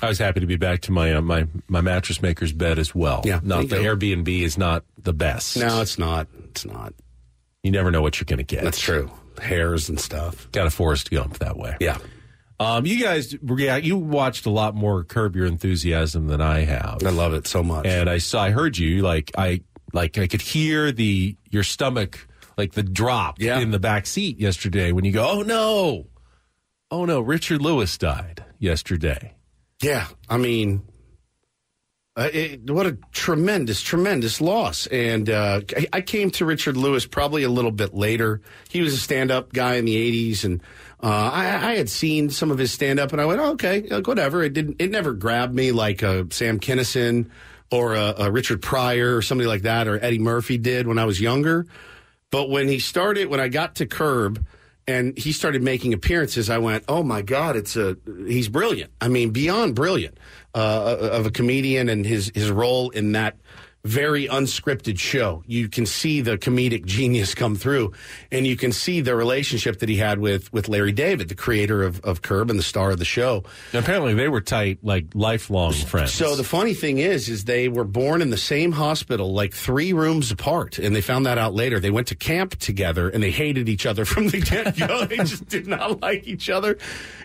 I 0.00 0.08
was 0.08 0.18
happy 0.18 0.40
to 0.40 0.46
be 0.46 0.56
back 0.56 0.80
to 0.82 0.92
my 0.92 1.12
uh, 1.12 1.20
my 1.20 1.46
my 1.68 1.82
mattress 1.82 2.22
maker's 2.22 2.52
bed 2.52 2.78
as 2.78 2.94
well. 2.94 3.22
Yeah, 3.26 3.40
not 3.42 3.68
the 3.68 3.82
you. 3.82 3.88
Airbnb 3.88 4.40
is 4.40 4.56
not 4.56 4.84
the 4.96 5.12
best. 5.12 5.58
No, 5.58 5.82
it's 5.82 5.98
not. 5.98 6.28
It's 6.44 6.64
not. 6.64 6.94
You 7.62 7.72
never 7.72 7.90
know 7.90 8.00
what 8.00 8.18
you're 8.18 8.24
going 8.24 8.38
to 8.38 8.44
get. 8.44 8.64
That's 8.64 8.80
true. 8.80 9.10
Hairs 9.40 9.88
and 9.90 10.00
stuff. 10.00 10.50
Got 10.52 10.66
a 10.66 10.70
Forrest 10.70 11.10
Gump 11.10 11.38
that 11.40 11.56
way. 11.56 11.76
Yeah. 11.78 11.98
Um, 12.58 12.86
you 12.86 13.02
guys, 13.02 13.34
yeah, 13.56 13.76
you 13.76 13.96
watched 13.96 14.46
a 14.46 14.50
lot 14.50 14.74
more 14.74 15.02
Curb 15.02 15.34
Your 15.34 15.46
Enthusiasm 15.46 16.28
than 16.28 16.40
I 16.40 16.60
have. 16.60 17.02
I 17.04 17.10
love 17.10 17.34
it 17.34 17.46
so 17.48 17.62
much. 17.62 17.86
And 17.86 18.08
I 18.08 18.18
saw, 18.18 18.44
I 18.44 18.50
heard 18.50 18.78
you 18.78 19.02
like 19.02 19.32
I 19.36 19.62
like 19.92 20.18
I 20.18 20.26
could 20.26 20.42
hear 20.42 20.92
the 20.92 21.36
your 21.50 21.62
stomach 21.62 22.26
like 22.56 22.72
the 22.72 22.82
drop 22.82 23.40
Yeah. 23.40 23.58
in 23.60 23.70
the 23.70 23.78
back 23.78 24.06
seat 24.06 24.38
yesterday 24.38 24.92
when 24.92 25.04
you 25.04 25.12
go, 25.12 25.26
oh 25.28 25.42
no, 25.42 26.06
oh 26.90 27.04
no, 27.04 27.20
Richard 27.20 27.62
Lewis 27.62 27.96
died 27.98 28.44
yesterday. 28.58 29.34
Yeah, 29.82 30.06
I 30.28 30.36
mean, 30.36 30.82
uh, 32.14 32.28
it, 32.32 32.70
what 32.70 32.86
a 32.86 32.98
tremendous, 33.12 33.80
tremendous 33.80 34.40
loss. 34.40 34.86
And 34.88 35.30
uh, 35.30 35.62
I- 35.76 35.86
I 35.94 36.00
came 36.02 36.30
to 36.32 36.44
Richard 36.44 36.76
Lewis 36.76 37.06
probably 37.06 37.42
a 37.42 37.48
little 37.48 37.70
bit 37.72 37.94
later. 37.94 38.42
He 38.68 38.82
was 38.82 38.92
a 38.92 38.98
stand-up 38.98 39.52
guy 39.54 39.76
in 39.76 39.86
the 39.86 39.96
'80s, 40.30 40.44
and 40.44 40.60
uh, 41.02 41.06
I, 41.32 41.70
I 41.72 41.76
had 41.76 41.88
seen 41.88 42.28
some 42.28 42.50
of 42.50 42.58
his 42.58 42.70
stand-up, 42.70 43.12
and 43.12 43.20
I 43.20 43.24
went, 43.24 43.40
oh, 43.40 43.52
"Okay, 43.52 43.80
like, 43.88 44.06
whatever." 44.06 44.42
It 44.42 44.52
didn't. 44.52 44.76
It 44.78 44.90
never 44.90 45.14
grabbed 45.14 45.54
me 45.54 45.72
like 45.72 46.02
uh, 46.02 46.24
Sam 46.30 46.60
Kinison 46.60 47.30
or 47.72 47.94
a, 47.94 48.14
uh, 48.20 48.28
Richard 48.28 48.62
Pryor 48.62 49.16
or 49.16 49.22
somebody 49.22 49.48
like 49.48 49.62
that, 49.62 49.88
or 49.88 50.02
Eddie 50.02 50.18
Murphy 50.18 50.58
did 50.58 50.86
when 50.86 50.98
I 50.98 51.04
was 51.04 51.20
younger. 51.20 51.66
But 52.30 52.48
when 52.50 52.68
he 52.68 52.78
started, 52.78 53.28
when 53.28 53.40
I 53.40 53.48
got 53.48 53.76
to 53.76 53.86
Curb 53.86 54.44
and 54.86 55.16
he 55.16 55.32
started 55.32 55.62
making 55.62 55.92
appearances, 55.92 56.50
I 56.50 56.58
went, 56.58 56.84
"Oh 56.88 57.02
my 57.02 57.22
God, 57.22 57.56
it's 57.56 57.76
a 57.76 57.96
he's 58.26 58.48
brilliant. 58.48 58.92
I 59.00 59.08
mean, 59.08 59.30
beyond 59.30 59.74
brilliant 59.74 60.18
uh, 60.54 60.96
of 61.12 61.26
a 61.26 61.30
comedian 61.30 61.88
and 61.88 62.04
his 62.04 62.30
his 62.34 62.50
role 62.50 62.90
in 62.90 63.12
that." 63.12 63.36
Very 63.84 64.28
unscripted 64.28 64.96
show. 64.96 65.42
You 65.44 65.68
can 65.68 65.86
see 65.86 66.20
the 66.20 66.38
comedic 66.38 66.84
genius 66.84 67.34
come 67.34 67.56
through, 67.56 67.92
and 68.30 68.46
you 68.46 68.56
can 68.56 68.70
see 68.70 69.00
the 69.00 69.16
relationship 69.16 69.80
that 69.80 69.88
he 69.88 69.96
had 69.96 70.20
with 70.20 70.52
with 70.52 70.68
Larry 70.68 70.92
David, 70.92 71.28
the 71.28 71.34
creator 71.34 71.82
of, 71.82 72.00
of 72.02 72.22
Curb 72.22 72.48
and 72.48 72.56
the 72.56 72.62
star 72.62 72.92
of 72.92 73.00
the 73.00 73.04
show. 73.04 73.42
And 73.72 73.82
apparently, 73.82 74.14
they 74.14 74.28
were 74.28 74.40
tight, 74.40 74.78
like 74.82 75.06
lifelong 75.14 75.72
friends. 75.72 76.12
So 76.12 76.36
the 76.36 76.44
funny 76.44 76.74
thing 76.74 76.98
is, 76.98 77.28
is 77.28 77.44
they 77.44 77.66
were 77.66 77.82
born 77.82 78.22
in 78.22 78.30
the 78.30 78.36
same 78.36 78.70
hospital, 78.70 79.32
like 79.32 79.52
three 79.52 79.92
rooms 79.92 80.30
apart, 80.30 80.78
and 80.78 80.94
they 80.94 81.00
found 81.00 81.26
that 81.26 81.38
out 81.38 81.52
later. 81.52 81.80
They 81.80 81.90
went 81.90 82.06
to 82.06 82.14
camp 82.14 82.56
together, 82.60 83.08
and 83.08 83.20
they 83.20 83.32
hated 83.32 83.68
each 83.68 83.84
other 83.84 84.04
from 84.12 84.28
the 84.28 84.38
get 84.38 84.76
go. 84.76 85.04
they 85.06 85.16
just 85.16 85.48
did 85.48 85.66
not 85.66 86.00
like 86.00 86.28
each 86.28 86.48
other, 86.48 86.78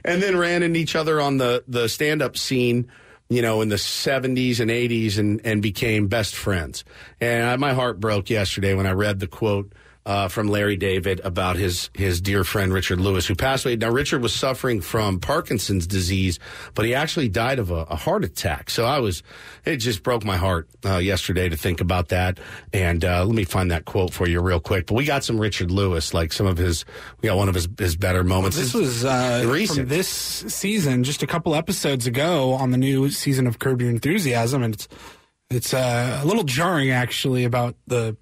and 0.03 0.23
then 0.23 0.35
ran 0.35 0.63
into 0.63 0.79
each 0.79 0.95
other 0.95 1.21
on 1.21 1.37
the 1.37 1.63
the 1.67 1.87
stand 1.87 2.23
up 2.23 2.35
scene. 2.35 2.87
You 3.29 3.41
know, 3.41 3.61
in 3.61 3.69
the 3.69 3.75
70s 3.75 4.59
and 4.61 4.71
80s, 4.71 5.17
and, 5.17 5.41
and 5.43 5.61
became 5.61 6.07
best 6.07 6.33
friends. 6.33 6.85
And 7.19 7.45
I, 7.45 7.55
my 7.57 7.73
heart 7.73 7.99
broke 7.99 8.29
yesterday 8.29 8.73
when 8.73 8.85
I 8.85 8.91
read 8.91 9.19
the 9.19 9.27
quote 9.27 9.73
uh, 10.07 10.29
from 10.29 10.47
Larry 10.47 10.77
David 10.77 11.19
about 11.25 11.57
his 11.57 11.89
his 11.93 12.21
dear 12.21 12.45
friend 12.45 12.73
Richard 12.73 13.01
Lewis, 13.01 13.27
who 13.27 13.35
passed 13.35 13.65
away. 13.65 13.75
Now, 13.75 13.89
Richard 13.89 14.21
was 14.21 14.33
suffering 14.33 14.79
from 14.79 15.19
Parkinson's 15.19 15.85
disease, 15.85 16.39
but 16.73 16.85
he 16.85 16.95
actually 16.95 17.27
died 17.27 17.59
of 17.59 17.71
a, 17.71 17.85
a 17.89 17.97
heart 17.97 18.23
attack. 18.23 18.69
So 18.69 18.85
I 18.85 18.99
was, 18.99 19.21
it 19.65 19.77
just 19.77 20.03
broke 20.03 20.23
my 20.23 20.37
heart 20.37 20.69
uh, 20.85 20.99
yesterday 20.99 21.49
to 21.49 21.57
think 21.57 21.81
about 21.81 22.07
that. 22.07 22.39
And 22.71 23.03
uh, 23.03 23.25
let 23.25 23.35
me 23.35 23.43
find 23.43 23.69
that 23.71 23.83
quote 23.83 24.13
for 24.13 24.25
you 24.25 24.39
real 24.39 24.61
quick. 24.61 24.85
But 24.85 24.93
we 24.93 25.03
got 25.03 25.25
some 25.25 25.37
Richard 25.37 25.71
Lewis, 25.71 26.13
like 26.13 26.31
some 26.31 26.47
of 26.47 26.57
his, 26.57 26.85
we 27.21 27.27
got 27.27 27.35
one 27.35 27.49
of 27.49 27.55
his 27.55 27.67
his 27.77 27.97
better 27.97 28.23
moments. 28.23 28.55
This 28.55 28.73
was 28.73 29.03
uh, 29.03 29.43
recent. 29.45 29.79
from 29.79 29.87
this 29.89 30.07
season, 30.07 31.03
just 31.03 31.21
a 31.21 31.27
couple 31.27 31.53
episodes 31.53 32.07
ago 32.07 32.53
on 32.53 32.71
the 32.71 32.77
new 32.77 33.09
season 33.09 33.45
of 33.45 33.59
Curb 33.59 33.81
Your 33.81 33.89
Enthusiasm, 33.89 34.63
and 34.63 34.73
it's 34.73 34.87
it's 35.49 35.73
uh, 35.73 36.21
a 36.23 36.25
little 36.25 36.43
jarring 36.43 36.91
actually 36.91 37.43
about 37.43 37.75
the 37.87 38.15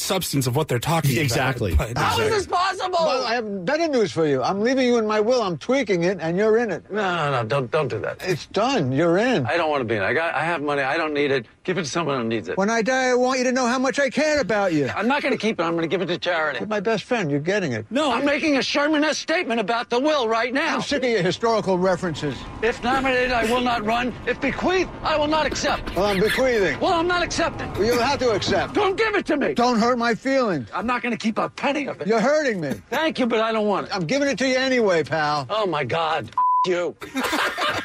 substance 0.00 0.46
of 0.46 0.56
what 0.56 0.68
they're 0.68 0.78
talking 0.78 1.18
Exactly. 1.18 1.72
about. 1.72 1.94
But- 1.94 1.98
How 2.02 2.20
is 2.20 2.30
this 2.30 2.46
possible? 2.46 2.98
Well, 3.00 3.26
I 3.26 3.34
have 3.34 3.64
better 3.64 3.88
news 3.88 4.12
for 4.12 4.26
you. 4.26 4.42
I'm 4.42 4.60
leaving 4.60 4.86
you 4.86 4.96
in 4.98 5.06
my 5.06 5.20
will. 5.20 5.42
I'm 5.42 5.58
tweaking 5.58 6.04
it, 6.04 6.18
and 6.20 6.36
you're 6.36 6.56
in 6.58 6.70
it. 6.70 6.90
No, 6.90 7.02
no, 7.16 7.30
no, 7.42 7.44
don't 7.48 7.70
don't 7.70 7.88
do 7.88 7.98
that. 8.00 8.18
It's 8.22 8.46
done. 8.46 8.92
You're 8.92 9.18
in. 9.18 9.44
I 9.46 9.56
don't 9.56 9.70
want 9.70 9.80
to 9.80 9.84
be 9.84 9.96
in. 9.96 10.02
it. 10.02 10.06
I 10.06 10.14
got 10.14 10.34
I 10.34 10.44
have 10.44 10.62
money. 10.62 10.82
I 10.82 10.96
don't 10.96 11.12
need 11.14 11.30
it. 11.30 11.46
Give 11.68 11.76
it 11.76 11.82
to 11.82 11.90
someone 11.90 12.22
who 12.22 12.26
needs 12.26 12.48
it. 12.48 12.56
When 12.56 12.70
I 12.70 12.80
die, 12.80 13.10
I 13.10 13.14
want 13.14 13.40
you 13.40 13.44
to 13.44 13.52
know 13.52 13.66
how 13.66 13.78
much 13.78 13.98
I 13.98 14.08
care 14.08 14.40
about 14.40 14.72
you. 14.72 14.88
I'm 14.88 15.06
not 15.06 15.20
going 15.20 15.34
to 15.34 15.38
keep 15.38 15.60
it. 15.60 15.62
I'm 15.62 15.72
going 15.72 15.82
to 15.82 15.86
give 15.86 16.00
it 16.00 16.06
to 16.06 16.16
charity. 16.16 16.60
You're 16.60 16.66
my 16.66 16.80
best 16.80 17.04
friend. 17.04 17.30
You're 17.30 17.40
getting 17.40 17.72
it. 17.72 17.84
No, 17.90 18.10
I'm 18.10 18.24
making 18.24 18.56
a 18.56 18.62
Sherman-esque 18.62 19.20
statement 19.20 19.60
about 19.60 19.90
the 19.90 20.00
will 20.00 20.30
right 20.30 20.50
now. 20.54 20.76
I'm 20.76 20.80
sick 20.80 21.02
of 21.04 21.10
your 21.10 21.20
historical 21.20 21.76
references. 21.76 22.34
If 22.62 22.82
nominated, 22.82 23.32
I 23.32 23.44
will 23.52 23.60
not 23.60 23.84
run. 23.84 24.14
If 24.26 24.40
bequeathed, 24.40 24.88
I 25.02 25.18
will 25.18 25.26
not 25.26 25.44
accept. 25.44 25.94
Well, 25.94 26.06
I'm 26.06 26.20
bequeathing. 26.20 26.80
Well, 26.80 26.94
I'm 26.94 27.06
not 27.06 27.22
accepting. 27.22 27.70
Well, 27.74 27.84
you'll 27.84 28.02
have 28.02 28.18
to 28.20 28.30
accept. 28.30 28.72
Don't 28.72 28.96
give 28.96 29.14
it 29.14 29.26
to 29.26 29.36
me. 29.36 29.52
Don't 29.52 29.78
hurt 29.78 29.98
my 29.98 30.14
feelings. 30.14 30.70
I'm 30.72 30.86
not 30.86 31.02
going 31.02 31.12
to 31.12 31.18
keep 31.18 31.36
a 31.36 31.50
penny 31.50 31.86
of 31.86 32.00
it. 32.00 32.06
You're 32.06 32.18
hurting 32.18 32.62
me. 32.62 32.80
Thank 32.88 33.18
you, 33.18 33.26
but 33.26 33.40
I 33.40 33.52
don't 33.52 33.66
want 33.66 33.88
it. 33.88 33.94
I'm 33.94 34.06
giving 34.06 34.28
it 34.28 34.38
to 34.38 34.48
you 34.48 34.56
anyway, 34.56 35.04
pal. 35.04 35.46
Oh, 35.50 35.66
my 35.66 35.84
God. 35.84 36.30
you. 36.66 36.96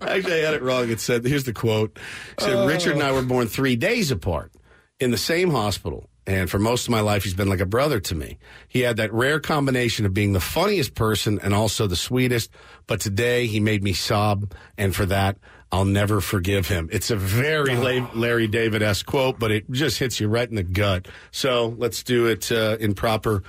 Actually, 0.00 0.42
I 0.42 0.44
had 0.44 0.54
it 0.54 0.62
wrong. 0.62 0.90
It 0.90 1.00
said, 1.00 1.24
here's 1.24 1.44
the 1.44 1.52
quote. 1.52 1.98
It 2.38 2.42
said, 2.44 2.54
Oh. 2.54 2.66
Richard 2.66 2.92
and 2.94 3.02
I 3.02 3.12
were 3.12 3.22
born 3.22 3.46
three 3.48 3.76
days 3.76 4.10
apart 4.10 4.52
in 5.00 5.10
the 5.10 5.18
same 5.18 5.50
hospital. 5.50 6.08
And 6.24 6.48
for 6.48 6.60
most 6.60 6.86
of 6.86 6.90
my 6.90 7.00
life, 7.00 7.24
he's 7.24 7.34
been 7.34 7.48
like 7.48 7.58
a 7.60 7.66
brother 7.66 7.98
to 7.98 8.14
me. 8.14 8.38
He 8.68 8.80
had 8.80 8.96
that 8.98 9.12
rare 9.12 9.40
combination 9.40 10.06
of 10.06 10.14
being 10.14 10.32
the 10.34 10.40
funniest 10.40 10.94
person 10.94 11.40
and 11.42 11.52
also 11.52 11.88
the 11.88 11.96
sweetest. 11.96 12.50
But 12.86 13.00
today, 13.00 13.46
he 13.46 13.58
made 13.58 13.82
me 13.82 13.92
sob. 13.92 14.52
And 14.78 14.94
for 14.94 15.04
that, 15.06 15.38
I'll 15.72 15.84
never 15.84 16.20
forgive 16.20 16.68
him. 16.68 16.88
It's 16.92 17.10
a 17.10 17.16
very 17.16 17.74
La- 17.74 18.08
Larry 18.14 18.46
David 18.46 18.82
esque 18.82 19.06
quote, 19.06 19.40
but 19.40 19.50
it 19.50 19.68
just 19.72 19.98
hits 19.98 20.20
you 20.20 20.28
right 20.28 20.48
in 20.48 20.54
the 20.54 20.62
gut. 20.62 21.08
So 21.32 21.74
let's 21.78 22.04
do 22.04 22.26
it 22.26 22.52
uh, 22.52 22.76
in 22.78 22.94
proper 22.94 23.42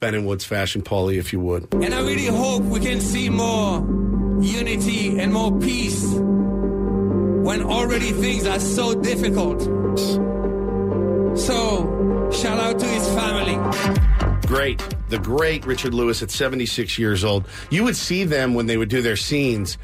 Ben 0.00 0.14
and 0.14 0.26
Woods 0.26 0.44
fashion, 0.44 0.82
Paulie, 0.82 1.18
if 1.18 1.32
you 1.32 1.40
would. 1.40 1.74
And 1.74 1.92
I 1.92 2.00
really 2.00 2.26
hope 2.26 2.62
we 2.62 2.78
can 2.78 3.00
see 3.00 3.28
more 3.28 3.78
unity 4.40 5.18
and 5.18 5.32
more 5.32 5.58
peace 5.58 6.04
when 6.14 7.64
already 7.64 8.12
things 8.12 8.46
are 8.46 8.60
so 8.60 8.94
difficult. 8.94 9.60
So, 11.36 12.30
shout 12.32 12.60
out 12.60 12.78
to 12.78 12.86
his 12.86 13.08
family. 13.08 13.56
Great. 14.46 14.82
The 15.08 15.18
great 15.18 15.66
Richard 15.66 15.94
Lewis 15.94 16.22
at 16.22 16.30
76 16.30 16.96
years 16.98 17.24
old. 17.24 17.48
You 17.70 17.82
would 17.84 17.96
see 17.96 18.22
them 18.22 18.54
when 18.54 18.66
they 18.66 18.76
would 18.76 18.88
do 18.88 19.02
their 19.02 19.16
scenes 19.16 19.78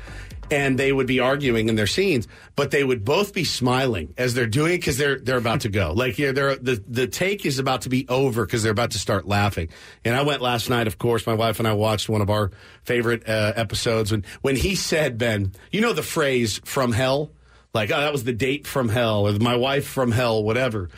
and 0.51 0.79
they 0.79 0.93
would 0.93 1.07
be 1.07 1.21
arguing 1.21 1.69
in 1.69 1.77
their 1.77 1.87
scenes, 1.87 2.29
but 2.57 2.71
they 2.71 2.85
would 2.85 3.05
both 3.05 3.33
be 3.33 3.45
smiling 3.45 4.15
as 4.17 4.35
they're 4.35 4.47
doing 4.47 4.75
it 4.75 4.79
because 4.79 4.97
they're 4.97 5.19
they're 5.19 5.39
about 5.39 5.63
to 5.63 5.69
go. 5.69 5.93
Like 5.93 6.19
yeah, 6.19 6.33
they're 6.33 6.57
the 6.57 6.83
the 6.89 7.07
take 7.07 7.47
is 7.47 7.59
about 7.59 7.83
to 7.83 7.89
be 7.89 8.07
over 8.09 8.45
because 8.45 8.63
they're 8.63 8.73
about 8.73 8.93
to 8.93 8.99
start 8.99 9.27
laughing. 9.27 9.69
And 10.05 10.15
I 10.15 10.23
went 10.23 10.43
last 10.43 10.71
night, 10.71 10.87
of 10.87 10.99
course. 10.99 11.27
My 11.27 11.35
wife 11.35 11.59
and 11.59 11.69
I 11.69 11.73
watched 11.73 12.09
one 12.09 12.21
of 12.21 12.31
our 12.31 12.51
favorite 12.85 13.29
uh, 13.29 13.53
episodes 13.57 14.11
when 14.11 14.25
when 14.43 14.57
he 14.57 14.75
said, 14.75 15.19
"Ben, 15.19 15.53
you 15.71 15.81
know 15.81 15.93
the 15.93 16.03
phrase 16.03 16.61
from 16.65 16.93
hell." 16.93 17.31
Like, 17.73 17.91
oh, 17.91 18.01
that 18.01 18.13
was 18.13 18.23
the 18.23 18.33
date 18.33 18.69
from 18.69 18.89
hell, 18.89 19.27
or 19.27 19.33
my 19.41 19.57
wife 19.57 19.87
from 19.87 20.13
hell, 20.13 20.45
whatever. 20.45 20.91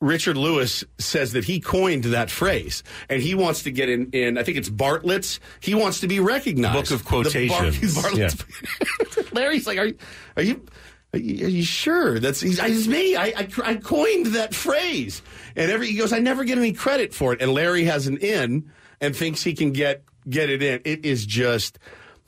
Richard 0.00 0.36
Lewis 0.36 0.84
says 0.98 1.32
that 1.32 1.44
he 1.44 1.60
coined 1.60 2.04
that 2.04 2.30
phrase, 2.30 2.82
and 3.08 3.22
he 3.22 3.34
wants 3.34 3.62
to 3.62 3.70
get 3.70 3.88
in. 3.88 4.10
In 4.10 4.36
I 4.38 4.42
think 4.42 4.58
it's 4.58 4.68
Bartlett's. 4.68 5.40
He 5.60 5.74
wants 5.74 6.00
to 6.00 6.08
be 6.08 6.20
recognized. 6.20 6.90
Book 6.90 7.00
of 7.00 7.04
The 7.04 7.48
Bar- 7.48 7.70
quotations. 7.70 9.32
Larry's 9.32 9.66
like, 9.66 9.78
are, 9.78 9.86
you- 9.86 9.98
are 10.36 10.42
you? 10.42 10.64
Are 11.12 11.18
you, 11.18 11.46
are 11.46 11.48
you 11.48 11.62
sure 11.62 12.18
that's 12.18 12.40
he's, 12.40 12.58
it's 12.58 12.88
me? 12.88 13.14
I, 13.14 13.26
I 13.26 13.48
I 13.64 13.74
coined 13.76 14.26
that 14.34 14.52
phrase, 14.52 15.22
and 15.54 15.70
every 15.70 15.86
he 15.86 15.96
goes, 15.96 16.12
I 16.12 16.18
never 16.18 16.42
get 16.42 16.58
any 16.58 16.72
credit 16.72 17.14
for 17.14 17.32
it. 17.32 17.40
And 17.40 17.52
Larry 17.52 17.84
has 17.84 18.08
an 18.08 18.16
in 18.16 18.72
and 19.00 19.14
thinks 19.14 19.44
he 19.44 19.54
can 19.54 19.70
get 19.70 20.02
get 20.28 20.50
it 20.50 20.60
in. 20.60 20.80
It 20.84 21.04
is 21.06 21.24
just 21.24 21.78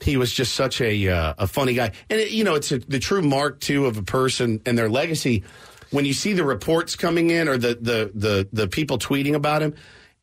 he 0.01 0.15
was 0.15 0.31
just 0.31 0.53
such 0.53 0.79
a 0.79 1.09
uh, 1.09 1.33
a 1.37 1.47
funny 1.47 1.73
guy, 1.73 1.91
and 2.09 2.17
it, 2.21 2.31
you 2.31 2.45
know 2.45 2.55
it's 2.55 2.71
a, 2.71 2.79
the 2.79 2.99
true 2.99 3.21
mark 3.21 3.59
too 3.59 3.87
of 3.87 3.97
a 3.97 4.03
person 4.03 4.61
and 4.65 4.77
their 4.77 4.87
legacy. 4.89 5.43
When 5.91 6.05
you 6.05 6.13
see 6.13 6.33
the 6.33 6.43
reports 6.43 6.95
coming 6.95 7.29
in 7.29 7.47
or 7.47 7.57
the 7.57 7.75
the 7.79 8.11
the 8.13 8.49
the 8.51 8.67
people 8.67 8.97
tweeting 8.97 9.35
about 9.35 9.61
him, 9.61 9.75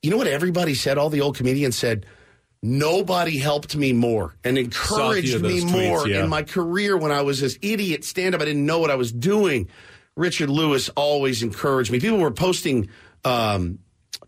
you 0.03 0.11
know 0.11 0.17
what 0.17 0.27
everybody 0.27 0.75
said. 0.75 0.99
All 0.99 1.11
the 1.11 1.21
old 1.21 1.37
comedians 1.37 1.77
said. 1.77 2.07
Nobody 2.67 3.37
helped 3.37 3.77
me 3.77 3.93
more 3.93 4.37
and 4.43 4.57
encouraged 4.57 5.39
me 5.43 5.61
those 5.61 5.71
more 5.71 6.09
yeah. 6.09 6.25
in 6.25 6.31
my 6.31 6.43
career 6.43 6.97
when 6.97 7.13
I 7.13 7.21
was 7.21 7.39
this 7.39 7.59
idiot 7.61 8.05
stand 8.05 8.35
up. 8.35 8.41
I 8.41 8.47
didn't 8.47 8.65
know 8.65 8.79
what 8.79 8.91
I 8.91 8.95
was 8.95 9.13
doing. 9.13 9.69
Richard 10.17 10.49
Lewis 10.49 10.89
always 10.97 11.43
encouraged 11.43 11.91
me. 11.91 12.01
People 12.01 12.17
were 12.17 12.31
posting 12.31 12.89
um, 13.23 13.81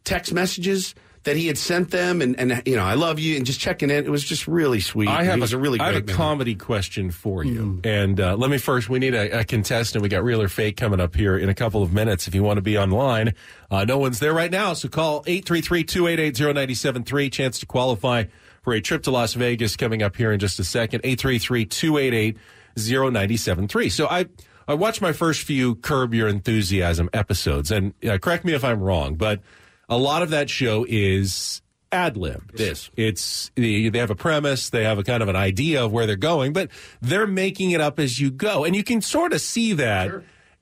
text 0.05 0.35
messages 0.35 0.95
that 1.27 1.37
he 1.37 1.47
had 1.49 1.59
sent 1.59 1.91
them, 1.91 2.23
and, 2.23 2.39
and 2.39 2.63
you 2.65 2.77
know, 2.77 2.85
I 2.85 2.95
love 2.95 3.19
you, 3.19 3.37
and 3.37 3.45
just 3.45 3.59
checking 3.59 3.91
in. 3.91 4.05
It 4.05 4.11
was 4.11 4.23
just 4.23 4.47
really 4.47 4.79
sweet. 4.79 5.09
I 5.09 5.25
have 5.25 5.35
he 5.35 5.41
was 5.41 5.53
a 5.53 5.59
really 5.59 5.81
I 5.81 5.87
have 5.87 5.97
a 5.97 6.07
man. 6.07 6.15
comedy 6.15 6.55
question 6.55 7.11
for 7.11 7.45
you, 7.45 7.81
and 7.83 8.21
uh, 8.21 8.37
let 8.37 8.49
me 8.49 8.59
first. 8.59 8.89
We 8.89 9.01
need 9.01 9.15
a, 9.15 9.41
a 9.41 9.45
contestant. 9.45 10.03
We 10.03 10.09
got 10.09 10.23
real 10.23 10.41
or 10.41 10.47
fake 10.49 10.77
coming 10.77 11.01
up 11.01 11.17
here 11.17 11.37
in 11.37 11.49
a 11.49 11.55
couple 11.55 11.83
of 11.83 11.93
minutes. 11.93 12.29
If 12.29 12.37
you 12.37 12.45
want 12.45 12.59
to 12.59 12.63
be 12.63 12.79
online, 12.79 13.35
uh, 13.73 13.85
no 13.85 13.99
one's 13.99 14.21
there 14.21 14.33
right 14.33 14.53
now, 14.53 14.73
so 14.73 14.89
call 14.89 15.25
833-288-0973. 15.25 17.33
Chance 17.33 17.59
to 17.59 17.67
qualify 17.67 18.27
for 18.63 18.73
a 18.73 18.81
trip 18.81 19.03
to 19.03 19.11
Las 19.11 19.35
Vegas 19.35 19.75
coming 19.75 20.05
up 20.05 20.15
here 20.17 20.31
in 20.31 20.39
just 20.39 20.61
a 20.61 20.65
second. 20.65 21.03
833-288-0973. 21.03 23.93
So 23.93 24.07
I. 24.07 24.27
I 24.69 24.75
watched 24.75 25.01
my 25.01 25.13
first 25.13 25.43
few 25.43 25.77
Curb 25.77 26.13
Your 26.13 26.27
Enthusiasm 26.27 27.09
episodes, 27.13 27.71
and 27.71 27.95
uh, 28.05 28.19
correct 28.19 28.45
me 28.45 28.53
if 28.53 28.65
I'm 28.65 28.81
wrong, 28.81 29.15
but 29.15 29.41
a 29.89 29.97
lot 29.97 30.23
of 30.23 30.31
that 30.31 30.51
show 30.51 30.85
is 30.89 31.63
ad 31.93 32.17
lib. 32.17 32.57
This. 32.57 32.91
It's 32.97 33.51
they 33.55 33.89
they 33.89 33.99
have 33.99 34.11
a 34.11 34.17
premise, 34.17 34.71
they 34.71 34.85
have 34.85 34.99
a 34.99 35.03
kind 35.03 35.23
of 35.23 35.29
an 35.29 35.37
idea 35.37 35.85
of 35.85 35.93
where 35.93 36.07
they're 36.07 36.17
going, 36.17 36.53
but 36.53 36.71
they're 37.01 37.27
making 37.27 37.71
it 37.71 37.81
up 37.81 37.99
as 37.99 38.21
you 38.21 38.31
go, 38.31 38.65
and 38.65 38.75
you 38.75 38.85
can 38.85 39.01
sort 39.01 39.33
of 39.33 39.41
see 39.41 39.73
that 39.75 40.11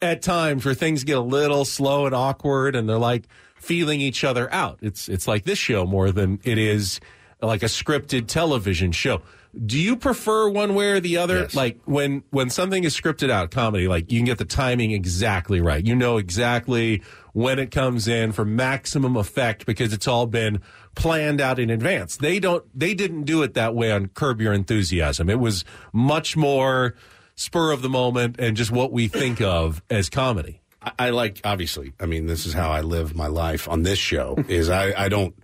at 0.03 0.22
times 0.22 0.64
where 0.64 0.75
things 0.75 1.05
get 1.05 1.16
a 1.16 1.22
little 1.22 1.64
slow 1.64 2.07
and 2.07 2.14
awkward, 2.14 2.77
and 2.77 2.89
they're 2.89 2.99
like 2.99 3.27
feeling 3.57 4.01
each 4.01 4.25
other 4.25 4.53
out. 4.53 4.79
It's 4.83 5.09
it's 5.09 5.27
like 5.27 5.45
this 5.45 5.59
show 5.59 5.87
more 5.87 6.12
than 6.12 6.41
it 6.45 6.59
is 6.59 7.01
like 7.41 7.62
a 7.62 7.66
scripted 7.66 8.27
television 8.27 8.93
show. 8.93 9.22
Do 9.67 9.79
you 9.79 9.97
prefer 9.97 10.49
one 10.49 10.75
way 10.75 10.91
or 10.91 11.01
the 11.01 11.19
other? 11.19 11.41
Yes. 11.41 11.55
Like 11.55 11.81
when 11.85 12.25
when 12.31 12.51
something 12.51 12.85
is 12.85 12.99
scripted 12.99 13.31
out 13.31 13.51
comedy, 13.51 13.89
like 13.89 14.11
you 14.11 14.19
can 14.19 14.27
get 14.27 14.39
the 14.39 14.45
timing 14.45 14.91
exactly 14.93 15.61
right. 15.61 15.85
You 15.85 15.95
know 15.95 16.17
exactly 16.17 17.03
when 17.33 17.59
it 17.59 17.71
comes 17.71 18.09
in 18.09 18.33
for 18.33 18.45
maximum 18.45 19.17
effect 19.17 19.67
because 19.67 19.93
it's 19.93 20.09
all 20.09 20.27
been 20.27 20.61
planned 20.95 21.41
out 21.41 21.59
in 21.59 21.71
advance. 21.71 22.17
They 22.17 22.39
don't 22.41 22.65
they 22.79 22.95
didn't 22.95 23.25
do 23.25 23.43
it 23.43 23.55
that 23.55 23.75
way 23.75 23.93
on 23.93 24.07
Curb 24.07 24.41
Your 24.41 24.53
Enthusiasm. 24.53 25.29
It 25.29 25.41
was 25.41 25.65
much 25.93 26.37
more 26.37 26.95
spur 27.37 27.73
of 27.73 27.83
the 27.83 27.89
moment 27.89 28.37
and 28.39 28.57
just 28.57 28.71
what 28.71 28.93
we 28.93 29.09
think 29.09 29.41
of 29.41 29.83
as 29.91 30.09
comedy. 30.09 30.61
I, 30.81 30.93
I 30.99 31.11
like 31.11 31.41
obviously. 31.45 31.93
I 32.01 32.07
mean, 32.07 32.27
this 32.27 32.47
is 32.47 32.53
how 32.53 32.71
I 32.71 32.81
live 32.81 33.15
my 33.15 33.27
life 33.27 33.69
on 33.69 33.83
this 33.83 33.99
show. 33.99 34.37
is 34.49 34.71
I, 34.71 35.05
I 35.05 35.09
don't 35.09 35.35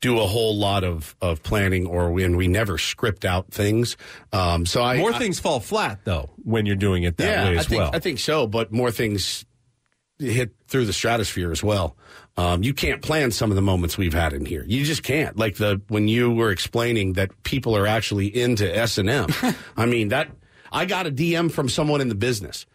do 0.00 0.18
a 0.20 0.26
whole 0.26 0.56
lot 0.56 0.84
of 0.84 1.16
of 1.20 1.42
planning 1.42 1.86
or 1.86 2.10
when 2.12 2.36
we 2.36 2.48
never 2.48 2.78
script 2.78 3.24
out 3.24 3.50
things. 3.52 3.96
Um, 4.32 4.64
so 4.66 4.82
I 4.82 4.98
More 4.98 5.12
I- 5.12 5.18
things 5.18 5.40
fall 5.40 5.60
flat 5.60 6.00
though 6.04 6.30
when 6.44 6.66
you're 6.66 6.76
doing 6.76 7.02
it 7.04 7.16
that 7.18 7.24
yeah, 7.28 7.44
way 7.44 7.56
I 7.56 7.60
as 7.60 7.66
think, 7.66 7.80
well. 7.80 7.90
I 7.92 7.98
think 7.98 8.18
so, 8.18 8.46
but 8.46 8.72
more 8.72 8.90
things 8.90 9.44
hit 10.18 10.50
through 10.66 10.84
the 10.86 10.92
stratosphere 10.92 11.52
as 11.52 11.62
well. 11.62 11.96
Um, 12.36 12.62
you 12.62 12.72
can't 12.74 13.02
plan 13.02 13.30
some 13.32 13.50
of 13.50 13.56
the 13.56 13.62
moments 13.62 13.98
we've 13.98 14.14
had 14.14 14.32
in 14.32 14.44
here. 14.44 14.64
You 14.66 14.84
just 14.84 15.02
can't. 15.02 15.36
Like 15.36 15.56
the 15.56 15.80
when 15.88 16.06
you 16.08 16.30
were 16.32 16.50
explaining 16.50 17.14
that 17.14 17.30
people 17.42 17.76
are 17.76 17.86
actually 17.86 18.26
into 18.26 18.64
S 18.76 18.98
and 18.98 19.08
M. 19.10 19.26
I 19.76 19.86
mean 19.86 20.08
that 20.08 20.28
I 20.70 20.84
got 20.84 21.06
a 21.06 21.10
DM 21.10 21.50
from 21.50 21.68
someone 21.68 22.00
in 22.00 22.08
the 22.08 22.14
business, 22.14 22.66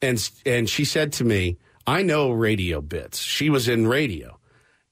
and 0.00 0.30
and 0.46 0.68
she 0.68 0.84
said 0.86 1.12
to 1.14 1.24
me, 1.24 1.58
"I 1.86 2.02
know 2.02 2.30
radio 2.30 2.80
bits." 2.80 3.18
She 3.20 3.50
was 3.50 3.68
in 3.68 3.86
radio, 3.86 4.38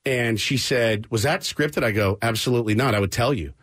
and 0.05 0.41
she 0.41 0.57
said, 0.57 1.11
"Was 1.11 1.23
that 1.23 1.43
scripted?" 1.43 1.85
I 1.85 1.93
go, 1.93 2.19
"Absolutely 2.23 2.75
not." 2.75 2.95
I 2.95 3.01
would 3.01 3.13
tell 3.13 3.35
you. 3.35 3.55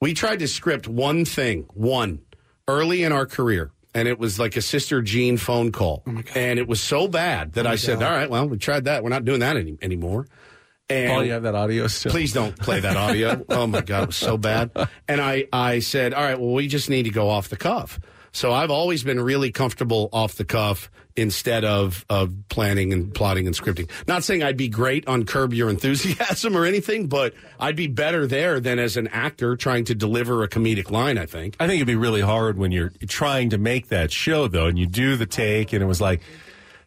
We 0.00 0.14
tried 0.14 0.38
to 0.38 0.48
script 0.48 0.88
one 0.88 1.26
thing, 1.26 1.66
one, 1.74 2.20
early 2.66 3.04
in 3.04 3.12
our 3.12 3.26
career, 3.26 3.70
and 3.94 4.08
it 4.08 4.18
was 4.18 4.38
like 4.38 4.56
a 4.56 4.62
Sister 4.62 5.02
Jean 5.02 5.36
phone 5.36 5.72
call. 5.72 6.02
Oh 6.06 6.22
and 6.34 6.58
it 6.58 6.66
was 6.66 6.80
so 6.80 7.06
bad 7.06 7.52
that 7.52 7.66
oh 7.66 7.70
I 7.70 7.76
said, 7.76 8.02
all 8.02 8.10
right, 8.10 8.30
well, 8.30 8.48
we 8.48 8.56
tried 8.56 8.84
that. 8.84 9.02
We're 9.02 9.10
not 9.10 9.24
doing 9.24 9.40
that 9.40 9.56
any, 9.56 9.76
anymore. 9.82 10.26
And 10.88 11.10
Paul, 11.10 11.24
you 11.24 11.32
have 11.32 11.44
that 11.44 11.54
audio 11.54 11.86
still? 11.86 12.10
Please 12.10 12.32
don't 12.32 12.58
play 12.58 12.80
that 12.80 12.96
audio. 12.96 13.44
oh 13.48 13.66
my 13.66 13.80
God, 13.80 14.04
it 14.04 14.06
was 14.08 14.16
so 14.16 14.36
bad. 14.36 14.70
And 15.06 15.20
I, 15.20 15.46
I 15.52 15.78
said, 15.78 16.14
all 16.14 16.22
right, 16.22 16.38
well, 16.38 16.52
we 16.52 16.66
just 16.66 16.90
need 16.90 17.04
to 17.04 17.10
go 17.10 17.28
off 17.28 17.48
the 17.48 17.56
cuff. 17.56 18.00
So 18.32 18.52
I've 18.52 18.70
always 18.70 19.04
been 19.04 19.20
really 19.20 19.52
comfortable 19.52 20.08
off 20.12 20.34
the 20.34 20.44
cuff 20.44 20.90
instead 21.16 21.64
of, 21.64 22.04
of 22.08 22.32
planning 22.48 22.92
and 22.92 23.12
plotting 23.14 23.46
and 23.46 23.56
scripting. 23.56 23.90
Not 24.06 24.24
saying 24.24 24.42
I'd 24.42 24.56
be 24.56 24.68
great 24.68 25.06
on 25.06 25.24
Curb 25.24 25.52
Your 25.52 25.68
Enthusiasm 25.70 26.56
or 26.56 26.64
anything, 26.64 27.06
but 27.06 27.34
I'd 27.58 27.76
be 27.76 27.86
better 27.86 28.26
there 28.26 28.60
than 28.60 28.78
as 28.78 28.96
an 28.96 29.08
actor 29.08 29.56
trying 29.56 29.84
to 29.86 29.94
deliver 29.94 30.42
a 30.42 30.48
comedic 30.48 30.90
line, 30.90 31.18
I 31.18 31.26
think. 31.26 31.56
I 31.60 31.66
think 31.66 31.76
it'd 31.76 31.86
be 31.86 31.96
really 31.96 32.20
hard 32.20 32.58
when 32.58 32.72
you're 32.72 32.92
trying 33.08 33.50
to 33.50 33.58
make 33.58 33.88
that 33.88 34.12
show 34.12 34.48
though, 34.48 34.66
and 34.66 34.78
you 34.78 34.86
do 34.86 35.16
the 35.16 35.26
take, 35.26 35.72
and 35.72 35.82
it 35.82 35.86
was 35.86 36.00
like 36.00 36.20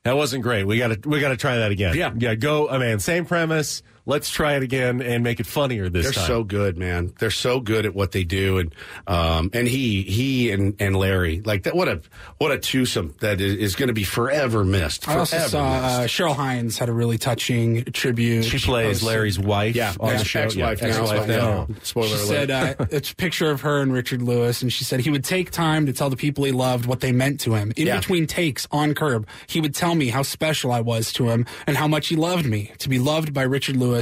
that 0.03 0.17
wasn't 0.17 0.43
great. 0.43 0.65
We 0.65 0.77
got 0.77 1.01
to 1.01 1.09
we 1.09 1.19
got 1.19 1.29
to 1.29 1.37
try 1.37 1.57
that 1.57 1.71
again. 1.71 1.95
Yeah. 1.95 2.13
yeah. 2.17 2.35
Go, 2.35 2.69
I 2.69 2.77
mean, 2.77 2.99
same 2.99 3.25
premise. 3.25 3.83
Let's 4.05 4.29
try 4.29 4.55
it 4.55 4.63
again 4.63 5.01
and 5.01 5.23
make 5.23 5.39
it 5.39 5.45
funnier 5.45 5.89
this 5.89 6.05
time. 6.05 6.11
They're 6.13 6.13
time. 6.13 6.27
so 6.27 6.43
good, 6.43 6.77
man. 6.77 7.13
They're 7.19 7.31
so 7.31 7.59
good 7.59 7.85
at 7.85 7.93
what 7.95 8.11
they 8.11 8.23
do, 8.23 8.57
and 8.59 8.75
um, 9.07 9.49
and 9.53 9.67
he 9.67 10.03
he 10.03 10.51
and, 10.51 10.75
and 10.79 10.95
Larry 10.95 11.41
like 11.45 11.63
that. 11.63 11.75
What 11.75 11.87
a 11.87 12.01
what 12.37 12.51
a 12.51 12.57
twosome 12.59 13.15
that 13.21 13.39
is, 13.41 13.55
is 13.55 13.75
going 13.75 13.87
to 13.87 13.93
be 13.93 14.03
forever 14.03 14.63
missed. 14.63 15.07
I 15.07 15.17
also 15.17 15.37
saw 15.39 15.63
uh. 15.63 15.99
Cheryl 16.07 16.35
Hines 16.35 16.77
had 16.77 16.89
a 16.89 16.93
really 16.93 17.17
touching 17.17 17.83
tribute. 17.85 18.43
She 18.43 18.59
plays 18.59 18.99
posted- 18.99 19.07
Larry's 19.07 19.39
wife 19.39 19.75
Yeah, 19.75 19.93
on 19.99 20.11
ex- 20.13 20.21
the 20.23 20.27
show. 20.27 20.39
ex-wife 20.41 20.81
yeah, 20.81 20.87
now, 20.87 21.01
ex-wife 21.01 21.27
yeah. 21.29 21.35
now. 21.37 21.67
Spoiler 21.83 22.07
she 22.09 22.13
alert. 22.15 22.25
said 22.27 22.51
uh, 22.51 22.75
it's 22.91 23.11
a 23.11 23.15
picture 23.15 23.49
of 23.51 23.61
her 23.61 23.81
and 23.81 23.93
Richard 23.93 24.21
Lewis, 24.21 24.61
and 24.61 24.71
she 24.71 24.83
said 24.83 24.99
he 24.99 25.09
would 25.09 25.23
take 25.23 25.51
time 25.51 25.85
to 25.85 25.93
tell 25.93 26.09
the 26.09 26.17
people 26.17 26.43
he 26.43 26.51
loved 26.51 26.85
what 26.85 26.99
they 26.99 27.11
meant 27.11 27.39
to 27.41 27.53
him. 27.53 27.71
In 27.75 27.87
Yeah. 27.87 27.97
between 27.99 28.27
takes 28.27 28.67
on 28.71 28.93
Curb, 28.93 29.27
he 29.47 29.61
would 29.61 29.73
tell 29.75 29.95
me 29.95 30.09
how 30.09 30.23
special 30.23 30.71
I 30.71 30.81
was 30.81 31.11
to 31.13 31.29
him 31.29 31.45
and 31.67 31.77
how 31.77 31.87
much 31.87 32.07
he 32.07 32.15
loved 32.15 32.45
me. 32.45 32.71
To 32.79 32.89
be 32.89 32.99
loved 32.99 33.33
by 33.33 33.43
Richard 33.43 33.75
Lewis, 33.77 33.92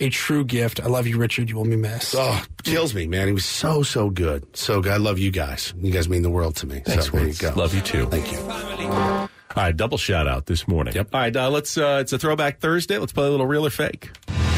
a 0.00 0.08
true 0.10 0.44
gift. 0.44 0.80
I 0.80 0.86
love 0.86 1.06
you, 1.06 1.18
Richard. 1.18 1.48
You 1.48 1.56
will 1.56 1.64
be 1.64 1.76
missed. 1.76 2.14
Oh, 2.16 2.42
kills 2.62 2.94
me, 2.94 3.06
man. 3.06 3.26
He 3.26 3.32
was 3.32 3.44
so 3.44 3.82
so 3.82 4.10
good, 4.10 4.56
so 4.56 4.80
good. 4.80 4.92
I 4.92 4.96
love 4.96 5.18
you 5.18 5.30
guys. 5.30 5.74
You 5.80 5.92
guys 5.92 6.08
mean 6.08 6.22
the 6.22 6.30
world 6.30 6.56
to 6.56 6.66
me. 6.66 6.80
Thanks, 6.84 7.06
so 7.06 7.12
there 7.12 7.26
you 7.26 7.34
go. 7.34 7.52
Love 7.56 7.74
you 7.74 7.80
too. 7.80 8.06
Thank 8.06 8.32
you. 8.32 8.38
All 8.38 9.64
right, 9.64 9.76
double 9.76 9.98
shout 9.98 10.28
out 10.28 10.46
this 10.46 10.68
morning. 10.68 10.94
Yep. 10.94 11.08
All 11.12 11.20
right, 11.20 11.34
uh, 11.36 11.50
let's. 11.50 11.76
Uh, 11.76 11.98
it's 12.00 12.12
a 12.12 12.18
throwback 12.18 12.60
Thursday. 12.60 12.98
Let's 12.98 13.12
play 13.12 13.26
a 13.26 13.30
little 13.30 13.46
real 13.46 13.66
or 13.66 13.70
fake. 13.70 14.10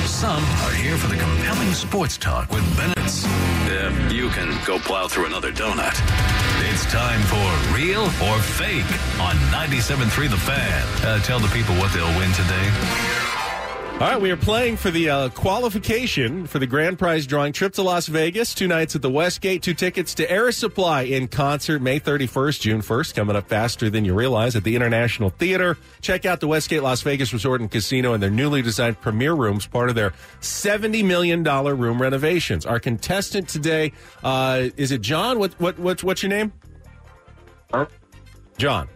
Some 0.04 0.42
are 0.42 0.72
here 0.72 0.96
for 0.98 1.06
the 1.06 1.16
compelling 1.16 1.72
sports 1.72 2.18
talk 2.18 2.50
with 2.50 2.64
Bennett's. 2.76 3.24
If 3.72 4.12
you 4.12 4.28
can 4.30 4.58
go 4.66 4.78
plow 4.80 5.06
through 5.08 5.26
another 5.26 5.52
donut. 5.52 5.94
It's 6.72 6.84
time 6.92 7.20
for 7.22 7.74
Real 7.74 8.02
or 8.02 8.38
Fake 8.40 8.84
on 9.20 9.36
97.3 9.50 10.30
The 10.30 10.36
Fan. 10.36 11.06
Uh, 11.06 11.18
tell 11.20 11.38
the 11.40 11.48
people 11.48 11.74
what 11.76 11.92
they'll 11.92 12.18
win 12.18 12.30
today. 12.32 13.29
All 14.00 14.06
right, 14.06 14.18
we 14.18 14.30
are 14.30 14.36
playing 14.38 14.78
for 14.78 14.90
the 14.90 15.10
uh, 15.10 15.28
qualification 15.28 16.46
for 16.46 16.58
the 16.58 16.66
grand 16.66 16.98
prize 16.98 17.26
drawing 17.26 17.52
trip 17.52 17.74
to 17.74 17.82
Las 17.82 18.06
Vegas, 18.06 18.54
two 18.54 18.66
nights 18.66 18.96
at 18.96 19.02
the 19.02 19.10
Westgate, 19.10 19.62
two 19.62 19.74
tickets 19.74 20.14
to 20.14 20.30
Air 20.30 20.50
Supply 20.52 21.02
in 21.02 21.28
concert 21.28 21.82
May 21.82 22.00
31st, 22.00 22.60
June 22.60 22.80
1st, 22.80 23.14
coming 23.14 23.36
up 23.36 23.46
faster 23.46 23.90
than 23.90 24.06
you 24.06 24.14
realize 24.14 24.56
at 24.56 24.64
the 24.64 24.74
International 24.74 25.28
Theater. 25.28 25.76
Check 26.00 26.24
out 26.24 26.40
the 26.40 26.48
Westgate 26.48 26.82
Las 26.82 27.02
Vegas 27.02 27.34
Resort 27.34 27.60
and 27.60 27.70
Casino 27.70 28.14
and 28.14 28.22
their 28.22 28.30
newly 28.30 28.62
designed 28.62 28.98
premier 29.02 29.34
rooms, 29.34 29.66
part 29.66 29.90
of 29.90 29.96
their 29.96 30.14
$70 30.40 31.04
million 31.04 31.44
room 31.44 32.00
renovations. 32.00 32.64
Our 32.64 32.80
contestant 32.80 33.50
today, 33.50 33.92
uh, 34.24 34.70
is 34.78 34.92
it 34.92 35.02
John? 35.02 35.38
What, 35.38 35.52
what, 35.60 35.78
what's, 35.78 36.02
what's 36.02 36.22
your 36.22 36.30
name? 36.30 36.54
John. 38.56 38.88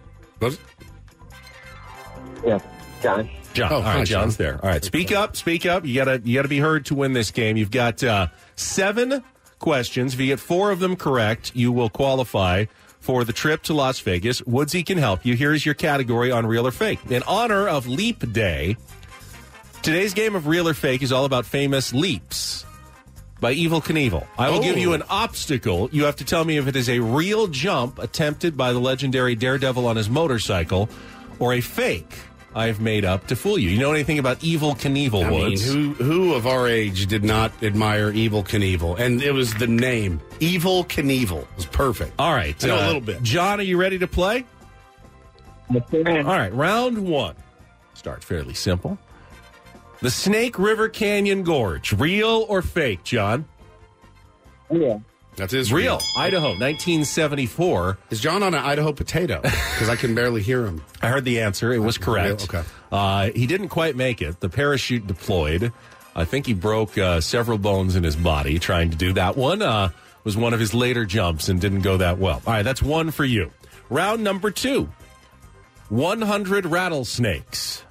Yeah, 2.42 2.58
John. 3.02 3.28
John. 3.54 3.72
Oh, 3.72 3.76
All 3.76 3.82
right, 3.82 3.98
hi, 3.98 4.04
John's 4.04 4.36
John. 4.36 4.44
there. 4.46 4.60
All 4.62 4.68
right, 4.68 4.84
speak 4.84 5.12
up, 5.12 5.36
speak 5.36 5.64
up. 5.66 5.84
You 5.86 5.94
gotta 5.94 6.20
you 6.24 6.34
gotta 6.36 6.48
be 6.48 6.58
heard 6.58 6.86
to 6.86 6.94
win 6.94 7.12
this 7.12 7.30
game. 7.30 7.56
You've 7.56 7.70
got 7.70 8.02
uh, 8.04 8.28
seven 8.56 9.22
questions. 9.58 10.14
If 10.14 10.20
you 10.20 10.26
get 10.26 10.40
four 10.40 10.70
of 10.70 10.80
them 10.80 10.96
correct, 10.96 11.52
you 11.54 11.72
will 11.72 11.88
qualify 11.88 12.66
for 13.00 13.24
the 13.24 13.32
trip 13.32 13.62
to 13.64 13.74
Las 13.74 14.00
Vegas. 14.00 14.40
Woodsy 14.42 14.82
can 14.84 14.98
help 14.98 15.24
you. 15.24 15.34
Here 15.34 15.52
is 15.54 15.64
your 15.64 15.74
category 15.74 16.30
on 16.30 16.46
real 16.46 16.66
or 16.66 16.70
fake. 16.72 16.98
In 17.10 17.22
honor 17.24 17.68
of 17.68 17.86
Leap 17.86 18.32
Day, 18.32 18.76
today's 19.82 20.14
game 20.14 20.34
of 20.34 20.46
real 20.46 20.68
or 20.68 20.74
fake 20.74 21.02
is 21.02 21.12
all 21.12 21.24
about 21.24 21.44
famous 21.46 21.92
leaps 21.92 22.64
by 23.40 23.54
Evel 23.54 23.82
Knievel. 23.84 24.26
I 24.38 24.48
will 24.50 24.60
give 24.62 24.76
Oh. 24.76 24.80
you 24.80 24.92
an 24.94 25.02
obstacle. 25.10 25.90
You 25.92 26.04
have 26.04 26.16
to 26.16 26.24
tell 26.24 26.44
me 26.44 26.56
if 26.56 26.66
it 26.66 26.76
is 26.76 26.88
a 26.88 26.98
real 27.00 27.46
jump 27.46 27.98
attempted 27.98 28.56
by 28.56 28.72
the 28.72 28.78
legendary 28.80 29.34
Daredevil 29.34 29.86
on 29.86 29.96
his 29.96 30.08
motorcycle 30.08 30.88
or 31.38 31.52
a 31.52 31.60
fake 31.60 32.14
I've 32.54 32.80
made 32.80 33.04
up 33.04 33.26
to 33.28 33.36
fool 33.36 33.58
you. 33.58 33.70
You 33.70 33.78
know 33.78 33.92
anything 33.92 34.18
about 34.18 34.38
Evel 34.40 34.76
Knievel, 34.76 35.24
I 35.24 35.30
mean, 35.30 35.40
Woods? 35.50 35.64
who 35.72 35.94
who 35.94 36.34
of 36.34 36.46
our 36.46 36.68
age 36.68 37.06
did 37.06 37.24
not 37.24 37.52
admire 37.62 38.12
Evel 38.12 38.44
Knievel? 38.44 38.98
And 38.98 39.22
it 39.22 39.32
was 39.32 39.52
the 39.54 39.66
name 39.66 40.20
Evel 40.40 40.86
Knievel. 40.86 41.42
It 41.42 41.56
was 41.56 41.66
perfect. 41.66 42.12
All 42.18 42.32
right. 42.32 42.62
I 42.64 42.68
know 42.68 42.76
uh, 42.76 42.84
a 42.84 42.86
little 42.86 43.00
bit. 43.00 43.22
John, 43.22 43.60
are 43.60 43.64
you 43.64 43.76
ready 43.76 43.98
to 43.98 44.06
play? 44.06 44.44
All 45.72 45.80
right, 46.38 46.52
round 46.54 46.98
one. 46.98 47.34
Start 47.94 48.22
fairly 48.22 48.54
simple. 48.54 48.98
The 50.00 50.10
Snake 50.10 50.58
River 50.58 50.88
Canyon 50.88 51.42
Gorge, 51.42 51.92
real 51.94 52.44
or 52.48 52.60
fake, 52.60 53.02
John? 53.04 53.46
Yeah. 54.70 54.98
That's 55.36 55.52
his 55.52 55.72
Real. 55.72 56.00
Idaho, 56.16 56.48
1974. 56.50 57.98
Is 58.10 58.20
John 58.20 58.42
on 58.42 58.54
an 58.54 58.62
Idaho 58.64 58.92
potato? 58.92 59.40
Because 59.74 59.88
I 59.88 59.96
can 59.96 60.14
barely 60.14 60.40
hear 60.40 60.64
him. 60.64 60.82
I 61.02 61.08
heard 61.08 61.24
the 61.24 61.40
answer. 61.40 61.72
It 61.72 61.80
was 61.80 61.98
correct. 61.98 62.44
Okay. 62.44 62.62
Uh, 62.92 63.30
he 63.34 63.48
didn't 63.48 63.70
quite 63.70 63.96
make 63.96 64.22
it. 64.22 64.38
The 64.38 64.48
parachute 64.48 65.04
deployed. 65.08 65.72
I 66.14 66.24
think 66.24 66.46
he 66.46 66.54
broke 66.54 66.96
uh, 66.96 67.20
several 67.20 67.58
bones 67.58 67.96
in 67.96 68.04
his 68.04 68.14
body 68.14 68.60
trying 68.60 68.90
to 68.90 68.96
do 68.96 69.14
that 69.14 69.36
one. 69.36 69.62
Uh, 69.62 69.90
was 70.22 70.36
one 70.36 70.54
of 70.54 70.60
his 70.60 70.74
later 70.74 71.04
jumps 71.04 71.48
and 71.48 71.60
didn't 71.60 71.80
go 71.80 71.96
that 71.96 72.18
well. 72.18 72.40
All 72.46 72.52
right, 72.52 72.62
that's 72.62 72.80
one 72.82 73.10
for 73.10 73.24
you. 73.24 73.50
Round 73.90 74.22
number 74.22 74.52
two 74.52 74.88
100 75.88 76.66
rattlesnakes. 76.66 77.82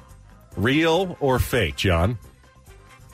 Real 0.56 1.18
or 1.20 1.38
fake, 1.40 1.76
John? 1.76 2.18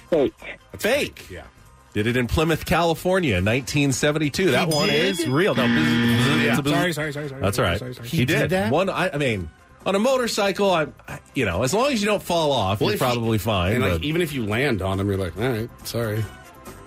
Fake. 0.10 0.34
Fake. 0.78 1.30
Yeah. 1.30 1.46
Did 1.94 2.06
it 2.08 2.16
in 2.18 2.28
Plymouth, 2.28 2.66
California, 2.66 3.36
1972. 3.36 4.52
That 4.52 4.68
He 4.70 4.74
one 4.76 4.88
did? 4.90 5.06
is 5.20 5.28
real. 5.28 5.56
No, 5.56 5.66
Yeah. 5.66 6.56
Sorry, 6.62 6.94
sorry, 6.94 7.12
sorry, 7.14 7.30
sorry. 7.30 7.42
That's 7.42 7.58
all 7.58 7.66
right. 7.66 7.80
Sorry, 7.80 7.94
sorry, 7.96 8.08
He, 8.08 8.18
He 8.18 8.26
did. 8.26 8.40
did 8.42 8.50
that? 8.52 8.72
One. 8.72 8.90
I, 8.90 9.10
I 9.12 9.18
mean, 9.18 9.50
on 9.86 9.96
a 9.96 10.00
motorcycle, 10.00 10.70
I, 10.72 10.88
I- 11.08 11.20
you 11.34 11.46
know, 11.46 11.64
as 11.64 11.74
long 11.74 11.92
as 11.92 12.00
you 12.02 12.06
don't 12.08 12.22
fall 12.22 12.52
off, 12.52 12.80
you're 12.82 12.90
if 12.92 12.94
you- 12.96 13.00
probably 13.00 13.38
fine. 13.40 13.76
And 13.76 13.84
like, 13.84 14.04
even 14.04 14.22
if 14.22 14.34
you 14.34 14.46
land 14.46 14.82
on 14.84 15.00
him, 15.00 15.08
you're 15.08 15.18
like, 15.18 15.36
all 15.38 15.50
right, 15.50 15.70
sorry. 15.88 16.24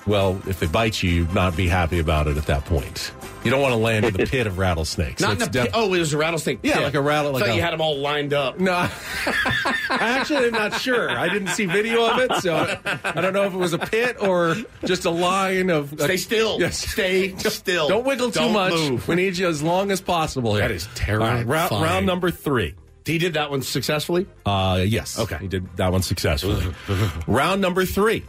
Well, 0.06 0.40
if 0.46 0.60
they 0.60 0.66
bite 0.66 1.02
you, 1.02 1.10
you'd 1.10 1.34
not 1.34 1.56
be 1.56 1.68
happy 1.68 1.98
about 1.98 2.26
it 2.26 2.36
at 2.36 2.46
that 2.46 2.64
point. 2.64 3.12
You 3.44 3.50
don't 3.50 3.60
want 3.60 3.72
to 3.72 3.76
land 3.78 4.04
in 4.04 4.12
the 4.14 4.24
pit 4.30 4.46
of 4.46 4.56
rattlesnakes. 4.58 5.20
Not 5.20 5.36
in 5.36 5.42
a 5.42 5.50
pit. 5.50 5.70
Oh, 5.74 5.92
it 5.94 5.98
was 5.98 6.12
a 6.12 6.18
rattlesnake. 6.18 6.60
Yeah, 6.62 6.74
pit. 6.74 6.82
like 6.84 6.94
a 6.94 7.00
rattle- 7.00 7.30
I 7.30 7.34
like 7.34 7.44
thought 7.44 7.52
a- 7.52 7.56
you 7.56 7.60
had 7.62 7.72
them 7.72 7.80
all 7.80 7.98
lined 7.98 8.32
up. 8.32 8.60
No, 8.60 8.72
I 9.26 9.98
actually 10.00 10.46
am 10.46 10.52
not 10.52 10.80
sure. 10.80 11.10
I 11.10 11.28
didn't 11.28 11.48
see 11.48 11.66
video 11.66 12.06
of 12.08 12.18
it, 12.20 12.32
so 12.40 12.54
I 13.04 13.20
don't 13.20 13.32
know 13.32 13.42
if 13.44 13.52
it 13.54 13.56
was 13.58 13.72
a 13.72 13.78
pit 13.78 14.16
or 14.20 14.56
just 14.84 15.04
a 15.06 15.10
line 15.10 15.70
of. 15.70 15.92
Stay 15.98 16.16
still. 16.16 16.60
Yes. 16.60 16.78
Stay 16.78 17.36
still. 17.38 17.88
Don't 17.88 18.04
wiggle 18.04 18.30
too 18.30 18.40
Don't 18.40 18.52
much. 18.52 18.72
move. 18.72 19.08
We 19.08 19.16
need 19.16 19.36
you 19.36 19.48
as 19.48 19.62
long 19.62 19.90
as 19.90 20.00
possible 20.00 20.54
here. 20.54 20.62
That 20.62 20.70
is 20.70 20.88
right, 21.08 21.44
round, 21.44 21.70
round 21.72 22.06
number 22.06 22.30
three. 22.30 22.74
He 23.04 23.18
did 23.18 23.34
that 23.34 23.50
one 23.50 23.62
successfully. 23.62 24.26
Uh, 24.46 24.84
yes. 24.86 25.18
Okay. 25.18 25.38
He 25.40 25.48
did 25.48 25.76
that 25.78 25.90
one 25.90 26.02
successfully. 26.02 26.64
round 27.26 27.60
number 27.60 27.84
three. 27.84 28.22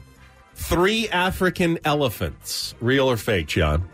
Three 0.56 1.10
African 1.10 1.80
elephants. 1.84 2.76
Real 2.80 3.10
or 3.10 3.18
fake, 3.18 3.48
John? 3.48 3.90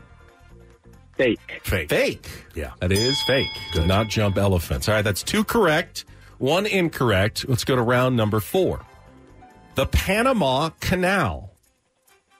Fake. 1.17 1.61
Fake. 1.63 1.89
Fake. 1.89 2.29
Yeah. 2.55 2.71
That 2.79 2.91
is 2.91 3.21
fake. 3.23 3.47
Did 3.73 3.87
not 3.87 4.07
jump 4.07 4.37
elephants. 4.37 4.87
All 4.87 4.95
right, 4.95 5.01
that's 5.01 5.23
two 5.23 5.43
correct, 5.43 6.05
one 6.37 6.65
incorrect. 6.65 7.47
Let's 7.49 7.65
go 7.65 7.75
to 7.75 7.81
round 7.81 8.15
number 8.15 8.39
four. 8.39 8.85
The 9.75 9.85
Panama 9.85 10.69
Canal. 10.79 11.51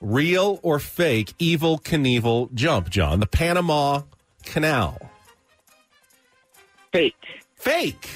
Real 0.00 0.60
or 0.62 0.78
fake? 0.78 1.36
Evel 1.38 1.82
Knievel 1.82 2.52
jump, 2.54 2.88
John. 2.88 3.20
The 3.20 3.26
Panama 3.26 4.02
Canal. 4.44 5.10
Fake. 6.92 7.14
Fake. 7.56 8.08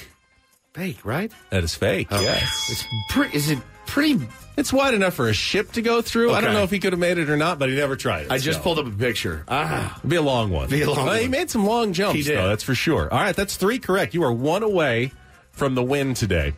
Fake, 0.73 1.05
right? 1.05 1.31
That 1.51 1.63
is 1.63 1.75
fake. 1.75 2.11
Okay. 2.11 2.23
Yes. 2.23 2.69
It's 2.71 2.85
pretty. 3.09 3.37
Is 3.37 3.49
it 3.51 3.59
pretty? 3.85 4.27
It's 4.57 4.71
wide 4.71 4.93
enough 4.93 5.13
for 5.13 5.27
a 5.27 5.33
ship 5.33 5.73
to 5.73 5.81
go 5.81 6.01
through. 6.01 6.31
I 6.33 6.39
don't 6.41 6.53
know 6.53 6.63
if 6.63 6.71
he 6.71 6.79
could 6.79 6.93
have 6.93 6.99
made 6.99 7.17
it 7.17 7.29
or 7.29 7.35
not, 7.37 7.59
but 7.59 7.69
he 7.69 7.75
never 7.75 7.95
tried 7.95 8.27
it. 8.27 8.31
I 8.31 8.37
just 8.37 8.61
pulled 8.61 8.79
up 8.79 8.85
a 8.87 8.91
picture. 8.91 9.43
Ah, 9.47 9.97
It'd 9.97 10.09
be 10.09 10.15
a 10.15 10.21
long 10.21 10.49
one. 10.51 10.69
Be 10.69 10.81
a 10.81 10.89
long 10.89 11.05
Well, 11.05 11.15
He 11.15 11.27
made 11.27 11.49
some 11.49 11.65
long 11.65 11.91
jumps, 11.93 12.15
He 12.15 12.23
did. 12.23 12.37
though, 12.37 12.47
that's 12.47 12.63
for 12.63 12.73
sure. 12.75 13.11
All 13.13 13.19
right, 13.19 13.35
that's 13.35 13.57
three 13.57 13.79
correct. 13.79 14.13
You 14.13 14.23
are 14.23 14.31
one 14.31 14.63
away 14.63 15.11
from 15.51 15.75
the 15.75 15.83
win 15.83 16.13
today. 16.13 16.53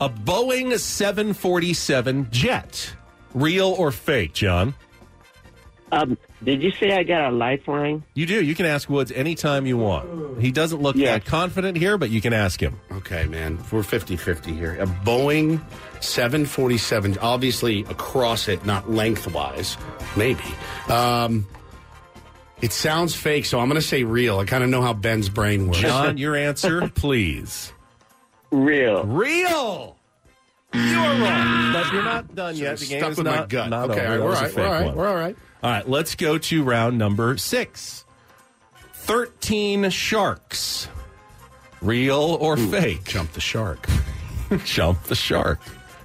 A 0.00 0.10
Boeing 0.10 0.78
747 0.78 2.28
jet. 2.30 2.94
Real 3.34 3.68
or 3.68 3.90
fake, 3.90 4.32
John? 4.34 4.74
Um, 5.92 6.18
did 6.42 6.62
you 6.62 6.72
say 6.72 6.90
I 6.92 7.02
got 7.04 7.30
a 7.32 7.34
lifeline? 7.34 8.02
You 8.14 8.26
do. 8.26 8.42
You 8.44 8.54
can 8.54 8.66
ask 8.66 8.90
Woods 8.90 9.12
anytime 9.12 9.66
you 9.66 9.76
want. 9.78 10.40
He 10.42 10.50
doesn't 10.50 10.82
look 10.82 10.96
Yes. 10.96 11.22
that 11.22 11.24
confident 11.30 11.78
here, 11.78 11.96
but 11.96 12.10
you 12.10 12.20
can 12.20 12.32
ask 12.32 12.60
him. 12.60 12.78
okay, 12.92 13.24
man. 13.26 13.58
We're 13.70 13.82
50-50 13.82 14.56
here. 14.56 14.76
A 14.80 14.86
Boeing 14.86 15.60
747, 16.06 17.18
obviously 17.18 17.80
across 17.84 18.48
it, 18.48 18.64
not 18.64 18.90
lengthwise. 18.90 19.76
Maybe. 20.16 20.42
Um, 20.88 21.46
it 22.62 22.72
sounds 22.72 23.14
fake, 23.14 23.44
so 23.44 23.58
I'm 23.60 23.68
going 23.68 23.80
to 23.80 23.86
say 23.86 24.02
real. 24.04 24.38
I 24.38 24.44
kind 24.46 24.64
of 24.64 24.70
know 24.70 24.82
how 24.82 24.92
Ben's 24.94 25.28
brain 25.28 25.66
works. 25.66 25.78
John, 25.80 26.16
your 26.18 26.34
answer, 26.36 26.88
please. 26.94 27.72
Real. 28.50 29.04
Real. 29.04 29.96
You 30.72 30.80
are 30.98 31.20
wrong, 31.20 31.72
but 31.72 31.92
you're 31.92 32.02
not 32.02 32.34
done 32.34 32.56
yet. 32.56 32.78
The 32.78 32.86
game 32.86 33.00
Stuck 33.00 33.12
is 33.12 33.16
with 33.18 33.26
not, 33.26 33.40
my 33.40 33.46
gut. 33.46 33.70
not 33.70 33.90
okay, 33.90 34.06
over. 34.06 34.08
all 34.08 34.08
right, 34.08 34.18
That 34.18 34.22
we're 34.24 34.28
was 34.28 34.38
all 34.38 34.42
a 34.42 34.44
right. 34.44 34.54
fake 34.54 34.56
We're 34.58 34.66
all 34.66 34.72
right. 34.72 34.86
one. 34.86 34.96
We're 34.96 35.08
all 35.08 35.14
right. 35.14 35.36
All 35.62 35.70
right, 35.70 35.88
let's 35.88 36.14
go 36.14 36.38
to 36.38 36.62
round 36.62 36.98
number 36.98 37.36
six. 37.38 38.04
13 38.94 39.90
sharks. 39.90 40.88
Real 41.80 42.36
or 42.40 42.56
fake? 42.56 43.04
Jump 43.04 43.32
the 43.32 43.40
shark. 43.40 43.86
Jump 44.64 45.02
the 45.04 45.14
shark. 45.14 45.60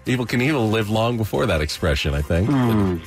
Evel 0.06 0.28
Knievel 0.28 0.72
lived 0.72 0.89
long 0.89 1.18
before 1.18 1.45
that 1.45 1.62
expression, 1.62 2.14
I 2.14 2.22
think. 2.22 2.49
Hmm. 2.49 2.97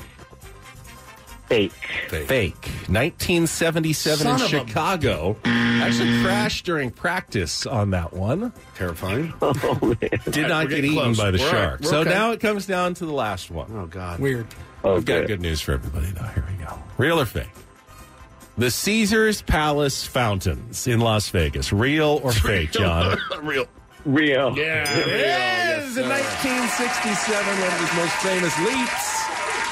Fake. 1.49 1.73
Fake. 2.09 2.55
1977 2.89 4.19
Son 4.19 4.29
in 4.29 4.35
of 4.37 4.43
a- 4.43 4.49
Chicago. 4.49 5.37
Actually 5.45 6.23
crashed 6.23 6.65
during 6.65 6.91
practice 6.91 7.67
on 7.67 7.91
that 7.91 8.13
one. 8.15 8.53
Terrifying. 8.77 9.33
Oh, 9.43 9.79
man. 10.01 10.11
Did 10.31 10.49
not 10.49 10.69
get 10.71 10.85
eaten 10.85 10.95
close. 10.95 11.19
by 11.19 11.31
the 11.31 11.39
We're 11.39 11.51
shark. 11.51 11.81
right. 11.81 11.89
So 11.89 11.99
okay. 12.01 12.11
now 12.11 12.33
it 12.33 12.41
comes 12.41 12.67
down 12.67 12.95
to 12.95 13.07
the 13.07 13.13
last 13.13 13.51
one. 13.51 13.71
Oh, 13.77 13.87
God. 13.87 14.21
Weird. 14.21 14.47
We've 14.83 15.05
got 15.05 15.27
good 15.27 15.41
news 15.43 15.61
for 15.61 15.73
everybody, 15.73 16.07
though. 16.07 16.23
Here 16.25 16.45
we 16.59 16.65
go. 16.65 16.79
Real 16.99 17.21
or 17.21 17.27
fake? 17.27 17.49
The 18.57 18.71
Caesars 18.71 19.43
Palace 19.43 20.07
fountains 20.07 20.87
in 20.87 21.01
Las 21.01 21.29
Vegas. 21.29 21.73
Real 21.73 22.21
or 22.23 22.33
fake, 22.33 22.73
John? 22.73 23.19
Real. 23.43 23.67
Real. 24.05 24.57
Yeah. 24.57 24.85
It 24.99 25.07
real. 25.07 25.87
is 25.89 25.97
in 25.97 26.09
1967, 26.09 27.47
one 27.47 27.73
of 27.73 27.81
his 27.81 27.97
most 27.97 28.15
famous 28.17 28.59
leaps. 28.61 29.23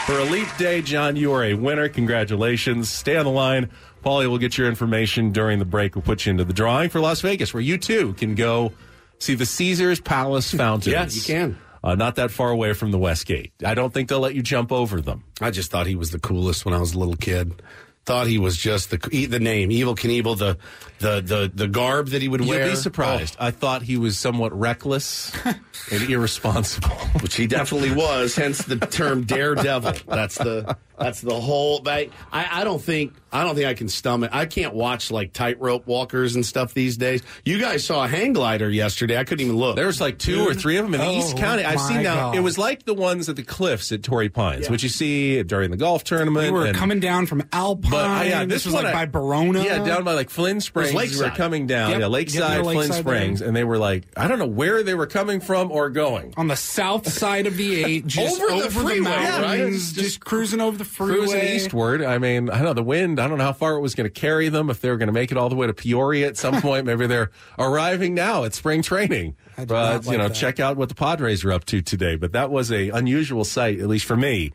For 0.07 0.19
a 0.19 0.25
leap 0.25 0.49
day, 0.59 0.83
John, 0.83 1.17
you 1.17 1.33
are 1.33 1.45
a 1.45 1.55
winner. 1.55 1.89
Congratulations. 1.89 2.89
Stay 2.91 3.17
on 3.17 3.25
the 3.25 3.31
line. 3.31 3.71
Paulie 4.05 4.29
will 4.29 4.39
get 4.39 4.59
your 4.59 4.67
information 4.69 5.31
during 5.33 5.59
the 5.61 5.65
break. 5.65 5.95
We'll 5.95 6.03
put 6.03 6.27
you 6.27 6.31
into 6.31 6.45
the 6.45 6.53
drawing 6.53 6.91
for 6.91 7.01
Las 7.01 7.21
Vegas, 7.21 7.55
where 7.55 7.61
you 7.61 7.79
too 7.79 8.15
can 8.15 8.35
go 8.35 8.73
see 9.19 9.35
the 9.35 9.47
Caesars 9.47 10.01
Palace 10.01 10.51
fountains. 10.55 10.89
yes, 10.93 11.15
you 11.17 11.35
can. 11.35 11.59
Uh, 11.85 11.95
not 11.95 12.17
that 12.17 12.31
far 12.31 12.51
away 12.51 12.73
from 12.73 12.91
the 12.91 12.99
West 12.99 13.27
Gate. 13.27 13.53
I 13.65 13.75
don't 13.75 13.93
think 13.93 14.09
they'll 14.09 14.21
let 14.21 14.35
you 14.35 14.43
jump 14.43 14.71
over 14.73 15.01
them. 15.01 15.25
I 15.41 15.51
just 15.51 15.71
thought 15.71 15.87
he 15.87 15.95
was 15.97 16.11
the 16.11 16.19
coolest 16.21 16.65
when 16.65 16.75
I 16.75 16.79
was 16.79 16.95
a 16.95 16.99
little 16.99 17.17
kid. 17.17 17.61
Thought 18.05 18.27
he 18.27 18.39
was 18.39 18.57
just 18.57 18.91
the 18.91 19.09
e- 19.13 19.27
the 19.27 19.39
name 19.41 19.71
Evel 19.71 19.97
Knievel, 19.97 20.37
the 20.37 20.59
the 21.03 21.21
the 21.21 21.51
the 21.55 21.69
garb 21.69 22.09
that 22.09 22.23
he 22.23 22.29
would 22.29 22.41
wear. 22.41 22.65
You'd 22.65 22.71
be 22.71 22.77
surprised. 22.77 23.37
I 23.39 23.51
thought 23.51 23.83
he 23.83 23.97
was 23.99 24.17
somewhat 24.17 24.59
reckless 24.59 25.33
and 25.45 26.03
irresponsible. 26.09 26.89
Oh, 26.91 27.11
which 27.21 27.35
he 27.35 27.47
definitely 27.47 27.93
was. 27.93 28.35
Hence 28.37 28.65
the 28.65 28.77
term 28.77 29.25
daredevil. 29.27 29.95
That's 30.07 30.37
the 30.39 30.77
that's 30.99 31.21
the 31.21 31.39
whole. 31.39 31.83
I 31.87 32.09
I 32.33 32.65
don't 32.65 32.81
think 32.81 33.13
I 33.33 33.43
don't 33.45 33.55
think 33.55 33.67
I 33.67 33.75
can 33.75 33.89
stomach. 33.89 34.31
I 34.33 34.47
can't 34.47 34.75
watch 34.75 35.11
like 35.11 35.33
tightrope 35.33 35.87
walkers 35.87 36.35
and 36.37 36.47
stuff 36.47 36.75
these 36.75 36.97
days. 36.97 37.23
You 37.45 37.59
guys 37.59 37.85
saw 37.85 38.05
a 38.05 38.09
hang 38.09 38.33
glider 38.33 38.71
yesterday. 38.71 39.17
I 39.19 39.25
couldn't 39.25 39.45
even 39.45 39.57
look. 39.57 39.75
There 39.77 39.87
was 39.87 40.01
like 40.01 40.19
two 40.19 40.47
or 40.47 40.55
three 40.55 40.77
of 40.77 40.85
them 40.85 40.95
in 40.95 41.01
the 41.01 41.07
Oh, 41.07 41.19
East 41.19 41.37
County. 41.37 41.65
I've 41.65 41.81
seen 41.81 42.03
now. 42.03 42.33
It 42.33 42.41
was 42.41 42.59
like 42.59 42.85
the 42.85 42.95
ones 42.95 43.29
at 43.29 43.37
the 43.37 43.43
cliffs 43.43 43.91
at 43.91 44.03
Torrey 44.03 44.29
Pines, 44.29 44.71
which 44.71 44.83
you 44.83 44.89
see 44.89 45.43
during 45.43 45.71
the 45.71 45.77
golf 45.77 46.05
tournament. 46.05 46.47
We 46.47 46.53
were 46.53 46.67
and- 46.67 46.77
coming 46.77 47.01
down 47.01 47.27
from 47.27 47.43
Alpine. 47.53 47.91
But 47.91 48.05
uh, 48.11 48.23
yeah, 48.25 48.45
this, 48.45 48.65
this, 48.65 48.67
was 48.67 48.75
like 48.75 48.87
I- 48.87 48.93
by 48.93 49.07
Barona. 49.07 49.63
Yeah, 49.65 49.85
down 49.85 50.05
by 50.05 50.13
like 50.15 50.31
Flinn 50.31 50.61
Springs. 50.61 50.92
We 50.95 51.19
were 51.19 51.31
coming 51.31 51.67
down. 51.67 51.91
Yep, 51.91 51.99
Yeah, 52.01 52.05
yep, 52.07 52.11
Lakeside, 52.13 52.61
Flint 52.63 52.79
Lakeside 52.79 53.01
Springs, 53.05 53.39
there. 53.41 53.49
and 53.49 53.57
they 53.57 53.65
were 53.65 53.79
like, 53.79 54.05
I 54.17 54.29
don't 54.29 54.39
know 54.39 54.47
where 54.47 54.83
they 54.83 54.95
were 54.95 55.07
coming 55.07 55.41
from 55.41 55.71
or 55.73 55.91
going. 55.91 56.35
on 56.37 56.49
the 56.49 56.57
south 56.57 57.09
side 57.13 57.47
of 57.47 57.57
the 57.57 57.85
eight, 57.85 58.07
just 58.07 58.41
Over 58.41 58.53
over, 58.53 58.63
the 58.63 58.69
the, 58.69 58.75
freeway, 58.81 59.11
right? 59.11 59.41
mountains, 59.41 59.93
Just 59.93 59.95
just, 60.05 60.21
cruising 60.25 60.61
over 60.61 60.77
the 60.77 60.85
freeway. 60.85 61.17
Cruising 61.27 61.43
eastward. 61.45 62.03
I 62.03 62.19
mean, 62.19 62.51
I 62.51 62.57
don't 62.57 62.65
know 62.67 62.73
the 62.75 62.83
wind. 62.83 63.21
I 63.21 63.29
don't 63.29 63.39
know 63.39 63.45
how 63.45 63.53
far 63.53 63.75
it 63.75 63.81
was 63.81 63.95
going 63.95 64.05
to 64.09 64.11
carry 64.21 64.49
them. 64.49 64.71
If 64.71 64.81
they 64.81 64.91
were 64.91 64.97
going 64.97 65.07
to 65.09 65.13
make 65.13 65.31
it 65.33 65.39
all 65.39 65.49
the 65.49 65.57
way 65.57 65.67
to 65.67 65.75
Peoria 65.75 66.27
at 66.29 66.37
some 66.37 66.61
point, 66.63 66.87
maybe 66.87 67.07
they're 67.07 67.31
arriving 67.59 68.15
now 68.15 68.45
at 68.45 68.55
spring 68.55 68.83
training. 68.83 69.37
I 69.57 69.63
do 69.63 69.67
But 69.67 69.93
not 70.05 70.13
you 70.13 70.19
know, 70.19 70.29
that. 70.29 70.35
check 70.35 70.61
out 70.61 70.77
what 70.77 70.89
the 70.89 70.95
Padres 70.95 71.45
are 71.45 71.53
up 71.53 71.65
to 71.67 71.83
today. 71.83 72.17
But 72.17 72.33
that 72.33 72.51
was 72.51 72.73
a 72.73 72.89
unusual 72.91 73.45
sight, 73.45 73.81
at 73.81 73.89
least 73.89 74.05
for 74.07 74.17
me, 74.17 74.53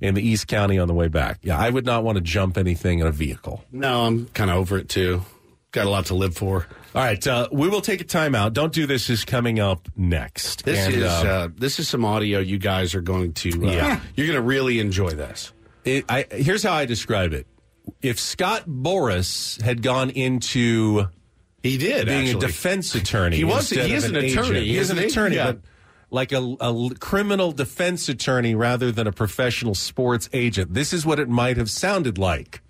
in 0.00 0.14
the 0.14 0.22
East 0.26 0.48
County 0.48 0.78
on 0.78 0.86
the 0.88 0.92
way 0.94 1.08
back. 1.08 1.38
Yeah, 1.42 1.58
I 1.58 1.70
would 1.70 1.86
not 1.86 2.04
want 2.04 2.16
to 2.16 2.20
jump 2.22 2.58
anything 2.58 2.98
in 2.98 3.06
a 3.06 3.10
vehicle. 3.12 3.64
no, 3.72 4.04
I'm 4.04 4.26
kind 4.28 4.50
of 4.50 4.56
over 4.56 4.76
it 4.76 4.88
too. 4.88 5.22
Got 5.74 5.86
a 5.86 5.90
lot 5.90 6.06
to 6.06 6.14
live 6.14 6.36
for. 6.36 6.68
All 6.94 7.02
right, 7.02 7.26
uh, 7.26 7.48
we 7.50 7.68
will 7.68 7.80
take 7.80 8.00
a 8.00 8.04
timeout. 8.04 8.52
Don't 8.52 8.72
do 8.72 8.86
this 8.86 9.10
is 9.10 9.24
coming 9.24 9.58
up 9.58 9.88
next. 9.96 10.64
This 10.64 10.78
And, 10.86 10.94
is 10.94 11.02
uh, 11.02 11.06
uh, 11.08 11.48
this 11.56 11.80
is 11.80 11.88
some 11.88 12.04
audio 12.04 12.38
you 12.38 12.58
guys 12.58 12.94
are 12.94 13.00
going 13.00 13.32
to. 13.34 13.50
Uh, 13.66 13.70
Yeah. 13.72 14.00
you're 14.14 14.28
going 14.28 14.36
to 14.36 14.42
really 14.42 14.78
enjoy 14.78 15.10
this. 15.10 15.52
It, 15.84 16.04
I, 16.08 16.26
here's 16.30 16.62
how 16.62 16.72
I 16.74 16.84
describe 16.84 17.32
it. 17.32 17.48
If 18.02 18.20
Scott 18.20 18.68
Boras 18.68 19.60
had 19.62 19.82
gone 19.82 20.10
into 20.10 21.08
He 21.62 21.76
did 21.76 22.06
being 22.06 22.28
actually. 22.28 22.44
a 22.44 22.46
defense 22.48 22.94
attorney, 22.94 23.36
He 23.36 23.42
was- 23.44 23.68
he 23.70 23.80
is 23.92 24.04
of 24.04 24.10
an 24.10 24.24
attorney. 24.24 24.58
agent. 24.58 24.66
He 24.66 24.78
is 24.78 24.90
an 24.90 24.98
an 24.98 25.04
attorney, 25.06 25.36
agent, 25.38 25.62
but 25.62 25.70
like 26.14 26.30
a, 26.30 26.38
a 26.60 26.90
criminal 27.00 27.50
defense 27.50 28.08
attorney 28.08 28.54
rather 28.54 28.92
than 28.92 29.08
a 29.08 29.12
professional 29.12 29.74
sports 29.74 30.30
agent. 30.32 30.72
This 30.72 30.92
is 30.92 31.04
what 31.04 31.18
it 31.18 31.28
might 31.28 31.56
have 31.56 31.68
sounded 31.68 32.16
like. 32.16 32.60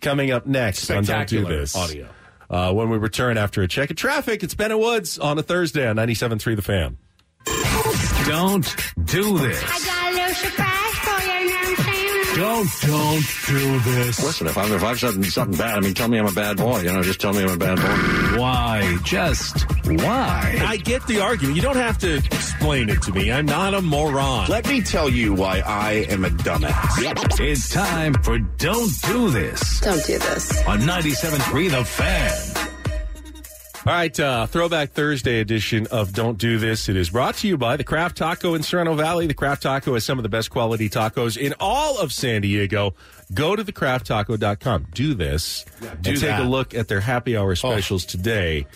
Coming 0.00 0.30
up 0.30 0.46
next 0.46 0.88
on 0.92 1.02
Don't 1.02 1.26
Do 1.28 1.44
This. 1.44 1.74
audio. 1.74 2.08
Uh, 2.50 2.72
when 2.72 2.88
we 2.90 2.96
return 2.98 3.36
after 3.36 3.62
a 3.62 3.68
check 3.68 3.90
of 3.90 3.96
traffic, 3.96 4.42
it's 4.42 4.54
Ben 4.54 4.70
and 4.70 4.80
Woods 4.80 5.18
on 5.18 5.38
a 5.38 5.42
Thursday 5.42 5.86
on 5.86 5.96
97.3 5.96 6.56
The 6.56 6.62
Fan. 6.62 6.96
Don't 8.26 8.76
do 9.04 9.38
this. 9.38 9.62
I 9.64 9.84
got 9.86 10.12
a 10.12 10.16
little 10.16 10.34
surprise 10.34 10.98
Don't, 12.38 12.70
don't 12.82 13.24
do 13.48 13.80
this. 13.80 14.22
Listen, 14.22 14.46
if 14.46 14.56
I've, 14.56 14.70
if 14.70 14.84
I've 14.84 15.00
said 15.00 15.24
something 15.24 15.58
bad, 15.58 15.76
I 15.76 15.80
mean, 15.80 15.92
tell 15.92 16.06
me 16.06 16.18
I'm 16.18 16.26
a 16.26 16.30
bad 16.32 16.56
boy. 16.56 16.82
You 16.82 16.92
know, 16.92 17.02
just 17.02 17.20
tell 17.20 17.32
me 17.32 17.42
I'm 17.42 17.50
a 17.50 17.56
bad 17.56 17.78
boy. 17.78 18.40
Why? 18.40 18.96
Just 19.02 19.68
why? 19.86 20.62
I 20.64 20.76
get 20.76 21.04
the 21.08 21.20
argument. 21.20 21.56
You 21.56 21.62
don't 21.62 21.74
have 21.76 21.98
to 21.98 22.18
explain 22.18 22.90
it 22.90 23.02
to 23.02 23.12
me. 23.12 23.32
I'm 23.32 23.46
not 23.46 23.74
a 23.74 23.82
moron. 23.82 24.48
Let 24.48 24.68
me 24.68 24.80
tell 24.82 25.08
you 25.10 25.34
why 25.34 25.62
I 25.66 26.06
am 26.10 26.24
a 26.24 26.30
dumbass. 26.30 27.40
It's 27.40 27.70
time 27.70 28.14
for 28.22 28.38
Don't 28.38 28.92
Do 29.02 29.30
This 29.30 29.80
Don't 29.80 30.04
do 30.04 30.18
this. 30.18 30.64
on 30.66 30.80
97.3 30.82 31.70
The 31.70 31.84
Fan. 31.84 32.67
All 33.88 33.94
right, 33.94 34.20
uh, 34.20 34.44
Throwback 34.44 34.90
Thursday 34.92 35.40
edition 35.40 35.86
of 35.86 36.12
Don't 36.12 36.36
Do 36.36 36.58
This. 36.58 36.90
It 36.90 36.96
is 36.96 37.08
brought 37.08 37.36
to 37.36 37.48
you 37.48 37.56
by 37.56 37.78
the 37.78 37.84
Craft 37.84 38.18
Taco 38.18 38.52
in 38.52 38.62
Sorrento 38.62 38.92
Valley. 38.92 39.26
The 39.26 39.32
Craft 39.32 39.62
Taco 39.62 39.94
has 39.94 40.04
some 40.04 40.18
of 40.18 40.24
the 40.24 40.28
best 40.28 40.50
quality 40.50 40.90
tacos 40.90 41.38
in 41.38 41.54
all 41.58 41.98
of 41.98 42.12
San 42.12 42.42
Diego. 42.42 42.94
Go 43.32 43.56
to 43.56 43.64
thecrafttaco.com. 43.64 44.88
Do 44.92 45.14
this. 45.14 45.64
do 45.80 45.88
and 45.88 46.04
take 46.04 46.20
that. 46.20 46.42
a 46.42 46.44
look 46.44 46.74
at 46.74 46.88
their 46.88 47.00
happy 47.00 47.34
hour 47.34 47.54
specials 47.54 48.04
today. 48.04 48.66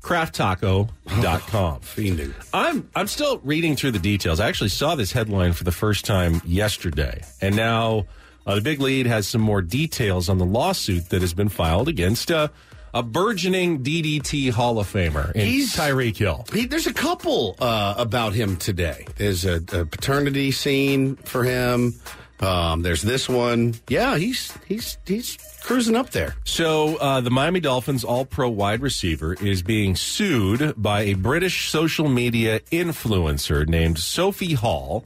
Crafttaco.com. 0.00 0.88
Fiending. 1.82 2.32
I'm 2.54 2.88
I'm 2.96 3.08
still 3.08 3.40
reading 3.40 3.76
through 3.76 3.90
the 3.90 3.98
details. 3.98 4.40
I 4.40 4.48
actually 4.48 4.70
saw 4.70 4.94
this 4.94 5.12
headline 5.12 5.52
for 5.52 5.64
the 5.64 5.72
first 5.72 6.06
time 6.06 6.40
yesterday, 6.46 7.22
and 7.42 7.54
now 7.54 8.06
uh, 8.46 8.54
the 8.54 8.62
big 8.62 8.80
lead 8.80 9.04
has 9.04 9.28
some 9.28 9.42
more 9.42 9.60
details 9.60 10.30
on 10.30 10.38
the 10.38 10.46
lawsuit 10.46 11.10
that 11.10 11.20
has 11.20 11.34
been 11.34 11.50
filed 11.50 11.88
against 11.88 12.30
uh, 12.30 12.48
a 12.94 13.02
burgeoning 13.02 13.82
DDT 13.82 14.50
Hall 14.50 14.78
of 14.78 14.92
Famer 14.92 15.32
in 15.32 15.46
He's- 15.46 15.76
Tyreek 15.76 16.16
Hill. 16.16 16.44
He, 16.52 16.66
there's 16.66 16.86
a 16.86 16.92
couple 16.92 17.56
uh, 17.58 17.94
about 17.96 18.32
him 18.34 18.56
today. 18.56 19.06
There's 19.16 19.44
a, 19.44 19.56
a 19.72 19.86
paternity 19.86 20.50
scene 20.50 21.16
for 21.16 21.44
him. 21.44 21.94
Um, 22.40 22.82
there's 22.82 23.02
this 23.02 23.28
one. 23.28 23.74
Yeah, 23.88 24.16
he's 24.18 24.52
he's 24.66 24.98
he's 25.06 25.38
cruising 25.62 25.94
up 25.94 26.10
there. 26.10 26.34
So 26.44 26.96
uh, 26.96 27.20
the 27.20 27.30
Miami 27.30 27.60
Dolphins 27.60 28.02
All-Pro 28.02 28.48
wide 28.48 28.82
receiver 28.82 29.34
is 29.34 29.62
being 29.62 29.94
sued 29.94 30.74
by 30.76 31.02
a 31.02 31.14
British 31.14 31.70
social 31.70 32.08
media 32.08 32.58
influencer 32.72 33.64
named 33.68 33.98
Sophie 34.00 34.54
Hall, 34.54 35.04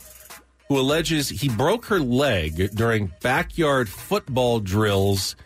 who 0.68 0.78
alleges 0.80 1.28
he 1.28 1.50
broke 1.50 1.84
her 1.86 2.00
leg 2.00 2.70
during 2.74 3.12
backyard 3.20 3.90
football 3.90 4.58
drills 4.58 5.36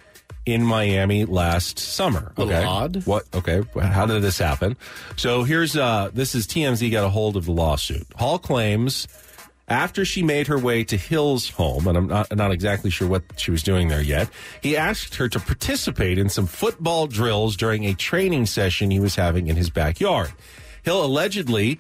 in 0.51 0.65
Miami 0.65 1.25
last 1.25 1.79
summer. 1.79 2.33
Okay, 2.39 2.65
lot. 2.65 2.97
what? 3.07 3.25
Okay, 3.35 3.63
how 3.81 4.07
did 4.07 4.23
this 4.23 4.39
happen? 4.39 4.77
So 5.17 5.45
here's 5.45 5.77
uh, 5.77 6.11
this 6.13 6.35
is 6.35 6.47
TMZ 6.47 6.91
got 6.91 7.05
a 7.05 7.09
hold 7.09 7.37
of 7.37 7.47
the 7.47 7.53
lawsuit. 7.53 8.07
Hall 8.17 8.39
claims 8.39 9.07
after 9.71 10.05
she 10.05 10.23
made 10.23 10.49
her 10.49 10.59
way 10.59 10.83
to 10.83 10.97
Hill's 10.97 11.49
home, 11.51 11.87
and 11.87 11.97
I'm 11.97 12.07
not, 12.09 12.37
not 12.37 12.51
exactly 12.51 12.91
sure 12.91 13.07
what 13.07 13.23
she 13.37 13.53
was 13.53 13.63
doing 13.63 13.87
there 13.87 14.03
yet, 14.03 14.29
he 14.61 14.77
asked 14.77 15.15
her 15.15 15.29
to 15.29 15.39
participate 15.39 16.19
in 16.19 16.29
some 16.29 16.47
football 16.47 17.07
drills 17.07 17.57
during 17.57 17.85
a 17.85 17.95
training 17.95 18.47
session 18.47 18.91
he 18.91 18.99
was 18.99 19.15
having 19.15 19.47
in 19.47 19.55
his 19.55 19.71
backyard. 19.71 20.33
Hill 20.83 21.05
allegedly 21.05 21.79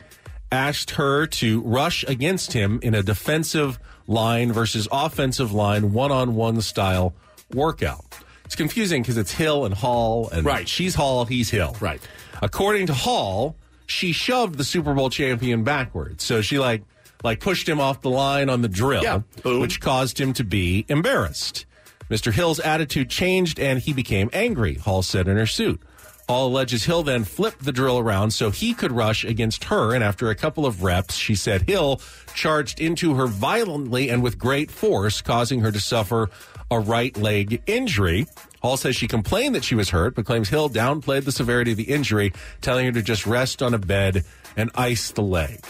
asked 0.53 0.93
her 0.93 1.27
to 1.27 1.61
rush 1.63 2.05
against 2.05 2.53
him 2.53 2.79
in 2.83 2.95
a 2.95 3.03
defensive 3.03 3.81
line 4.07 4.53
versus 4.53 4.87
offensive 4.93 5.53
line 5.53 5.93
one 5.93 6.13
on 6.13 6.35
one 6.35 6.61
style 6.61 7.13
workout. 7.53 8.05
It's 8.51 8.57
confusing 8.57 9.01
because 9.03 9.17
it's 9.17 9.31
Hill 9.31 9.65
and 9.65 9.73
Hall, 9.73 10.29
and 10.33 10.45
Right. 10.45 10.69
she's 10.69 10.97
Hall, 10.97 11.25
he's 11.25 11.51
Hill. 11.51 11.77
Right. 11.79 12.03
According 12.43 12.89
to 12.89 12.93
Hall, 12.95 13.55
she 13.87 14.11
shoved 14.11 14.59
the 14.59 14.65
Super 14.65 14.93
Bowl 14.93 15.09
champion 15.09 15.63
backwards. 15.63 16.25
So 16.25 16.41
she 16.43 16.59
like 16.59 16.83
like 17.23 17.39
pushed 17.39 17.69
him 17.69 17.79
off 17.79 18.03
the 18.03 18.11
line 18.11 18.51
on 18.51 18.61
the 18.63 18.69
drill, 18.69 19.05
Yeah. 19.05 19.21
Which 19.45 19.79
caused 19.81 20.21
him 20.21 20.33
to 20.33 20.43
be 20.43 20.85
embarrassed. 20.89 21.65
Mr. 22.11 22.33
Hill's 22.33 22.59
attitude 22.59 23.09
changed 23.09 23.61
and 23.61 23.79
he 23.79 23.93
became 23.93 24.29
angry, 24.33 24.75
Hall 24.75 25.03
said 25.03 25.29
in 25.29 25.37
her 25.37 25.47
suit. 25.47 25.81
Hall 26.29 26.49
alleges 26.49 26.85
Hill 26.85 27.05
then 27.05 27.23
flipped 27.25 27.65
the 27.65 27.73
drill 27.73 27.99
around 27.99 28.33
so 28.33 28.51
he 28.51 28.73
could 28.75 28.91
rush 28.91 29.25
against 29.25 29.65
her, 29.65 29.95
and 29.95 30.03
after 30.03 30.29
a 30.31 30.35
couple 30.35 30.65
of 30.67 30.83
reps, 30.83 31.15
she 31.15 31.35
said 31.37 31.69
Hill 31.69 32.01
charged 32.35 32.81
into 32.81 33.15
her 33.15 33.27
violently 33.29 34.09
and 34.09 34.23
with 34.25 34.39
great 34.39 34.71
force, 34.73 35.21
causing 35.23 35.61
her 35.61 35.71
to 35.73 35.81
suffer 35.81 36.31
a 36.71 36.79
right 36.81 37.17
leg 37.17 37.63
injury. 37.67 38.27
Hall 38.63 38.77
says 38.77 38.95
she 38.97 39.09
complained 39.09 39.55
that 39.55 39.65
she 39.65 39.75
was 39.75 39.91
hurt, 39.91 40.15
but 40.15 40.27
claims 40.27 40.49
Hill 40.49 40.69
downplayed 40.69 41.25
the 41.25 41.33
severity 41.33 41.71
of 41.73 41.77
the 41.79 41.85
injury, 41.85 42.33
telling 42.61 42.87
her 42.87 42.93
to 42.93 43.03
just 43.03 43.27
rest 43.27 43.63
on 43.63 43.73
a 43.75 43.79
bed 43.79 44.25
and 44.57 44.71
ice 44.75 45.11
the 45.13 45.23
leg. 45.23 45.65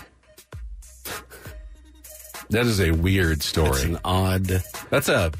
That 2.51 2.67
is 2.67 2.81
a 2.81 2.91
weird 2.91 3.43
story. 3.43 3.71
That's 3.71 3.85
an 3.85 3.99
odd. 4.05 4.63
That's 4.91 5.09
a. 5.09 5.33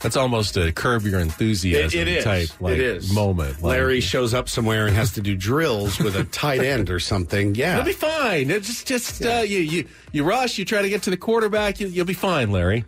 That's 0.00 0.16
almost 0.16 0.56
a 0.56 0.70
curb 0.70 1.02
your 1.02 1.18
enthusiasm 1.18 1.98
It- 2.00 2.06
it 2.06 2.18
is. 2.18 2.24
type 2.24 2.48
like 2.60 2.74
it 2.74 2.80
is. 2.80 3.12
moment. 3.12 3.54
Like, 3.60 3.70
Larry 3.72 4.00
shows 4.00 4.32
up 4.32 4.48
somewhere 4.48 4.86
and 4.86 4.94
has 4.94 5.12
to 5.14 5.20
do 5.20 5.34
drills 5.34 5.98
with 5.98 6.14
a 6.14 6.22
tight 6.22 6.60
end 6.60 6.88
or 6.88 7.00
something. 7.00 7.56
Yeah. 7.56 7.76
You'll 7.76 7.84
be 7.84 7.92
fine. 7.92 8.48
It 8.48 8.62
just, 8.62 8.86
just 8.86 9.24
uh, 9.24 9.42
you, 9.44 9.58
you, 9.58 9.88
you 10.12 10.22
rush. 10.22 10.56
You 10.56 10.64
try 10.64 10.82
to 10.82 10.88
get 10.88 11.02
to 11.02 11.10
the 11.10 11.16
quarterback. 11.16 11.80
You, 11.80 11.88
you'll 11.88 12.06
be 12.06 12.14
fine, 12.14 12.52
Larry. 12.52 12.84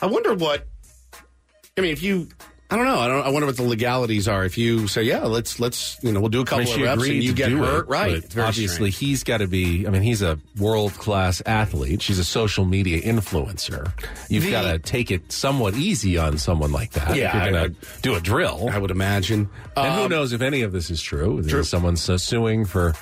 I 0.00 0.06
wonder 0.06 0.32
what. 0.34 0.66
I 1.78 1.82
mean, 1.82 1.92
if 1.92 2.02
you, 2.02 2.28
I 2.70 2.76
don't 2.76 2.86
know. 2.86 2.98
I 2.98 3.06
don't. 3.06 3.26
I 3.26 3.28
wonder 3.28 3.46
what 3.46 3.56
the 3.58 3.62
legalities 3.62 4.28
are. 4.28 4.44
If 4.46 4.56
you 4.56 4.88
say, 4.88 5.02
yeah, 5.02 5.24
let's 5.24 5.60
let's 5.60 6.02
you 6.02 6.10
know 6.10 6.20
we'll 6.20 6.30
do 6.30 6.40
a 6.40 6.44
couple 6.46 6.64
mean, 6.64 6.74
of 6.74 6.80
reps 6.82 7.04
and 7.06 7.22
you 7.22 7.34
get 7.34 7.52
hurt, 7.52 7.84
it, 7.86 7.88
right? 7.90 8.14
but 8.14 8.24
It's 8.24 8.34
very 8.34 8.48
obviously, 8.48 8.90
strange. 8.92 9.10
he's 9.10 9.24
got 9.24 9.38
to 9.38 9.46
be. 9.46 9.86
I 9.86 9.90
mean, 9.90 10.00
he's 10.02 10.22
a 10.22 10.38
world 10.58 10.94
class 10.94 11.42
athlete. 11.44 12.00
She's 12.00 12.18
a 12.18 12.24
social 12.24 12.64
media 12.64 13.00
influencer. 13.02 13.92
You've 14.30 14.50
got 14.50 14.62
to 14.62 14.78
take 14.78 15.10
it 15.10 15.30
somewhat 15.30 15.74
easy 15.74 16.16
on 16.18 16.38
someone 16.38 16.72
like 16.72 16.92
that. 16.92 17.14
Yeah, 17.14 17.28
if 17.28 17.34
you're 17.44 17.52
going 17.52 17.74
to 17.74 18.00
do 18.02 18.14
a 18.14 18.20
drill. 18.20 18.68
I 18.72 18.78
would 18.78 18.90
imagine. 18.90 19.48
and 19.76 19.94
who 19.94 20.02
Um, 20.04 20.10
knows 20.10 20.32
if 20.32 20.40
any 20.40 20.62
of 20.62 20.72
this 20.72 20.90
is 20.90 21.02
true? 21.02 21.42
True. 21.42 21.62
someone's 21.62 22.08
uh, 22.08 22.16
suing 22.18 22.64
for 22.64 22.94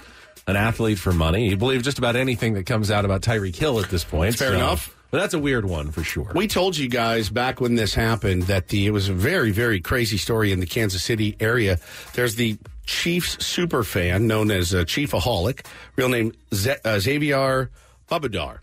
an 0.49 0.57
athlete 0.57 0.99
for 0.99 1.12
money? 1.12 1.49
You 1.49 1.57
believe 1.57 1.83
just 1.85 1.99
about 1.99 2.16
anything 2.16 2.55
that 2.55 2.66
comes 2.66 2.91
out 2.91 3.05
about 3.07 3.22
Tyreek 3.22 3.55
Hill 3.57 3.79
at 3.81 3.89
this 3.89 4.03
point. 4.05 4.35
Fair 4.35 4.49
so- 4.51 4.55
enough. 4.57 4.91
But 5.15 5.21
that's 5.21 5.35
a 5.35 5.39
weird 5.39 5.65
one 5.65 5.93
for 5.93 6.03
sure. 6.03 6.33
We 6.35 6.49
told 6.49 6.77
you 6.77 6.89
guys 6.89 7.31
back 7.31 7.61
when 7.61 7.77
this 7.77 7.95
happened 7.95 8.49
that 8.49 8.67
the 8.67 8.89
it 8.89 8.91
was 8.91 9.09
a 9.09 9.15
very 9.15 9.53
very 9.53 9.81
crazy 9.81 10.17
story 10.17 10.51
in 10.51 10.59
the 10.59 10.67
Kansas 10.67 11.05
City 11.05 11.37
area. 11.39 11.79
There's 12.15 12.35
the 12.35 12.59
Chiefs 12.85 13.47
super 13.47 13.85
fan 13.85 14.27
known 14.27 14.51
as 14.51 14.75
uh, 14.75 14.79
Chiefsaholic, 14.79 15.67
real 15.95 16.09
name 16.09 16.33
Z- 16.53 16.75
uh, 16.85 16.99
Xavier 16.99 17.71
Babudar. 18.11 18.59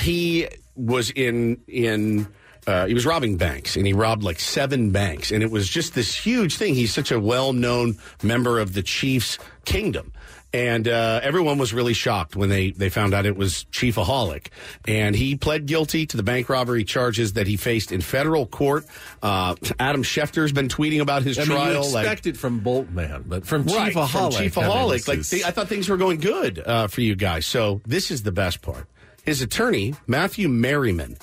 He 0.00 0.46
was 0.76 1.10
in 1.10 1.60
in 1.66 2.28
uh, 2.68 2.86
he 2.86 2.94
was 2.94 3.04
robbing 3.04 3.36
banks 3.36 3.74
and 3.74 3.84
he 3.84 3.92
robbed 3.92 4.22
like 4.22 4.38
seven 4.38 4.92
banks 4.92 5.32
and 5.32 5.42
it 5.42 5.50
was 5.50 5.68
just 5.68 5.92
this 5.92 6.14
huge 6.14 6.56
thing. 6.56 6.76
He's 6.76 6.94
such 6.94 7.10
a 7.10 7.18
well 7.18 7.52
known 7.52 7.98
member 8.22 8.60
of 8.60 8.74
the 8.74 8.82
Chiefs 8.84 9.38
kingdom. 9.64 10.12
And 10.52 10.88
uh, 10.88 11.20
everyone 11.22 11.58
was 11.58 11.74
really 11.74 11.92
shocked 11.92 12.34
when 12.34 12.48
they, 12.48 12.70
they 12.70 12.88
found 12.88 13.12
out 13.12 13.26
it 13.26 13.36
was 13.36 13.64
Chiefsaholic. 13.70 14.46
And 14.86 15.14
he 15.14 15.36
pled 15.36 15.66
guilty 15.66 16.06
to 16.06 16.16
the 16.16 16.22
bank 16.22 16.48
robbery 16.48 16.84
charges 16.84 17.34
that 17.34 17.46
he 17.46 17.56
faced 17.58 17.92
in 17.92 18.00
federal 18.00 18.46
court. 18.46 18.86
Uh, 19.22 19.56
Adam 19.78 20.02
Schefter's 20.02 20.52
been 20.52 20.68
tweeting 20.68 21.00
about 21.02 21.22
his 21.22 21.38
I 21.38 21.42
mean, 21.42 21.50
trial. 21.50 21.84
you 21.84 21.92
like, 21.92 22.24
it 22.26 22.36
from 22.38 22.62
Boltman, 22.62 23.24
but 23.28 23.46
from 23.46 23.64
Right, 23.64 23.92
Chiefsaholic. 23.92 24.52
from 24.52 24.64
I 24.64 24.68
mean, 24.68 24.88
Like 24.88 25.18
is- 25.18 25.28
th- 25.30 25.44
I 25.44 25.50
thought 25.50 25.68
things 25.68 25.88
were 25.88 25.98
going 25.98 26.18
good 26.18 26.60
uh, 26.64 26.86
for 26.86 27.02
you 27.02 27.14
guys. 27.14 27.44
So 27.44 27.82
this 27.84 28.10
is 28.10 28.22
the 28.22 28.32
best 28.32 28.62
part. 28.62 28.86
His 29.24 29.42
attorney 29.42 29.94
Matthew 30.06 30.48
Merriman 30.48 31.18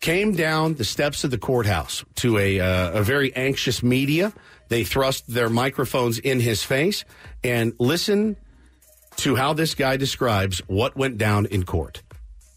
came 0.00 0.34
down 0.34 0.74
the 0.74 0.84
steps 0.84 1.24
of 1.24 1.30
the 1.30 1.38
courthouse 1.38 2.04
to 2.16 2.38
a 2.38 2.58
uh, 2.58 3.00
a 3.00 3.02
very 3.02 3.34
anxious 3.36 3.82
media. 3.82 4.32
They 4.68 4.84
thrust 4.84 5.24
their 5.28 5.50
microphones 5.50 6.18
in 6.18 6.40
his 6.40 6.62
face 6.62 7.04
and 7.44 7.74
listen 7.78 8.36
to 9.22 9.36
how 9.36 9.52
this 9.52 9.76
guy 9.76 9.96
describes 9.96 10.58
what 10.66 10.96
went 10.96 11.16
down 11.16 11.46
in 11.46 11.62
court. 11.62 12.02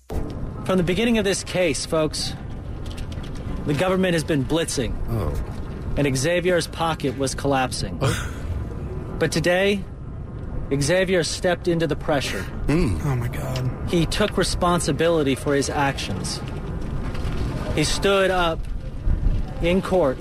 From 0.09 0.77
the 0.77 0.83
beginning 0.83 1.19
of 1.19 1.23
this 1.23 1.43
case, 1.43 1.85
folks, 1.85 2.33
the 3.67 3.75
government 3.75 4.13
has 4.13 4.23
been 4.23 4.43
blitzing. 4.43 4.95
Oh. 5.09 5.31
And 5.95 6.17
Xavier's 6.17 6.65
pocket 6.65 7.19
was 7.19 7.35
collapsing. 7.35 7.99
Oh. 8.01 8.33
but 9.19 9.31
today, 9.31 9.83
Xavier 10.75 11.23
stepped 11.23 11.67
into 11.67 11.85
the 11.85 11.95
pressure. 11.95 12.41
Hmm. 12.41 12.97
Oh 13.03 13.15
my 13.15 13.27
God. 13.27 13.71
He 13.87 14.07
took 14.07 14.35
responsibility 14.35 15.35
for 15.35 15.53
his 15.53 15.69
actions. 15.69 16.41
He 17.75 17.83
stood 17.83 18.31
up 18.31 18.59
in 19.61 19.83
court, 19.83 20.17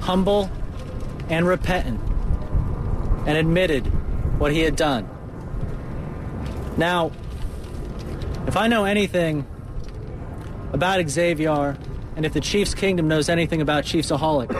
humble 0.00 0.50
and 1.28 1.46
repentant, 1.46 2.00
and 3.28 3.38
admitted 3.38 3.86
what 4.40 4.50
he 4.50 4.60
had 4.60 4.74
done. 4.74 5.13
Now, 6.76 7.12
if 8.46 8.56
I 8.56 8.66
know 8.66 8.84
anything 8.84 9.46
about 10.72 11.08
Xavier, 11.08 11.76
and 12.16 12.24
if 12.26 12.32
the 12.32 12.40
Chiefs 12.40 12.74
Kingdom 12.74 13.08
knows 13.08 13.28
anything 13.28 13.60
about 13.60 13.84
Chiefsaholic, 13.84 14.50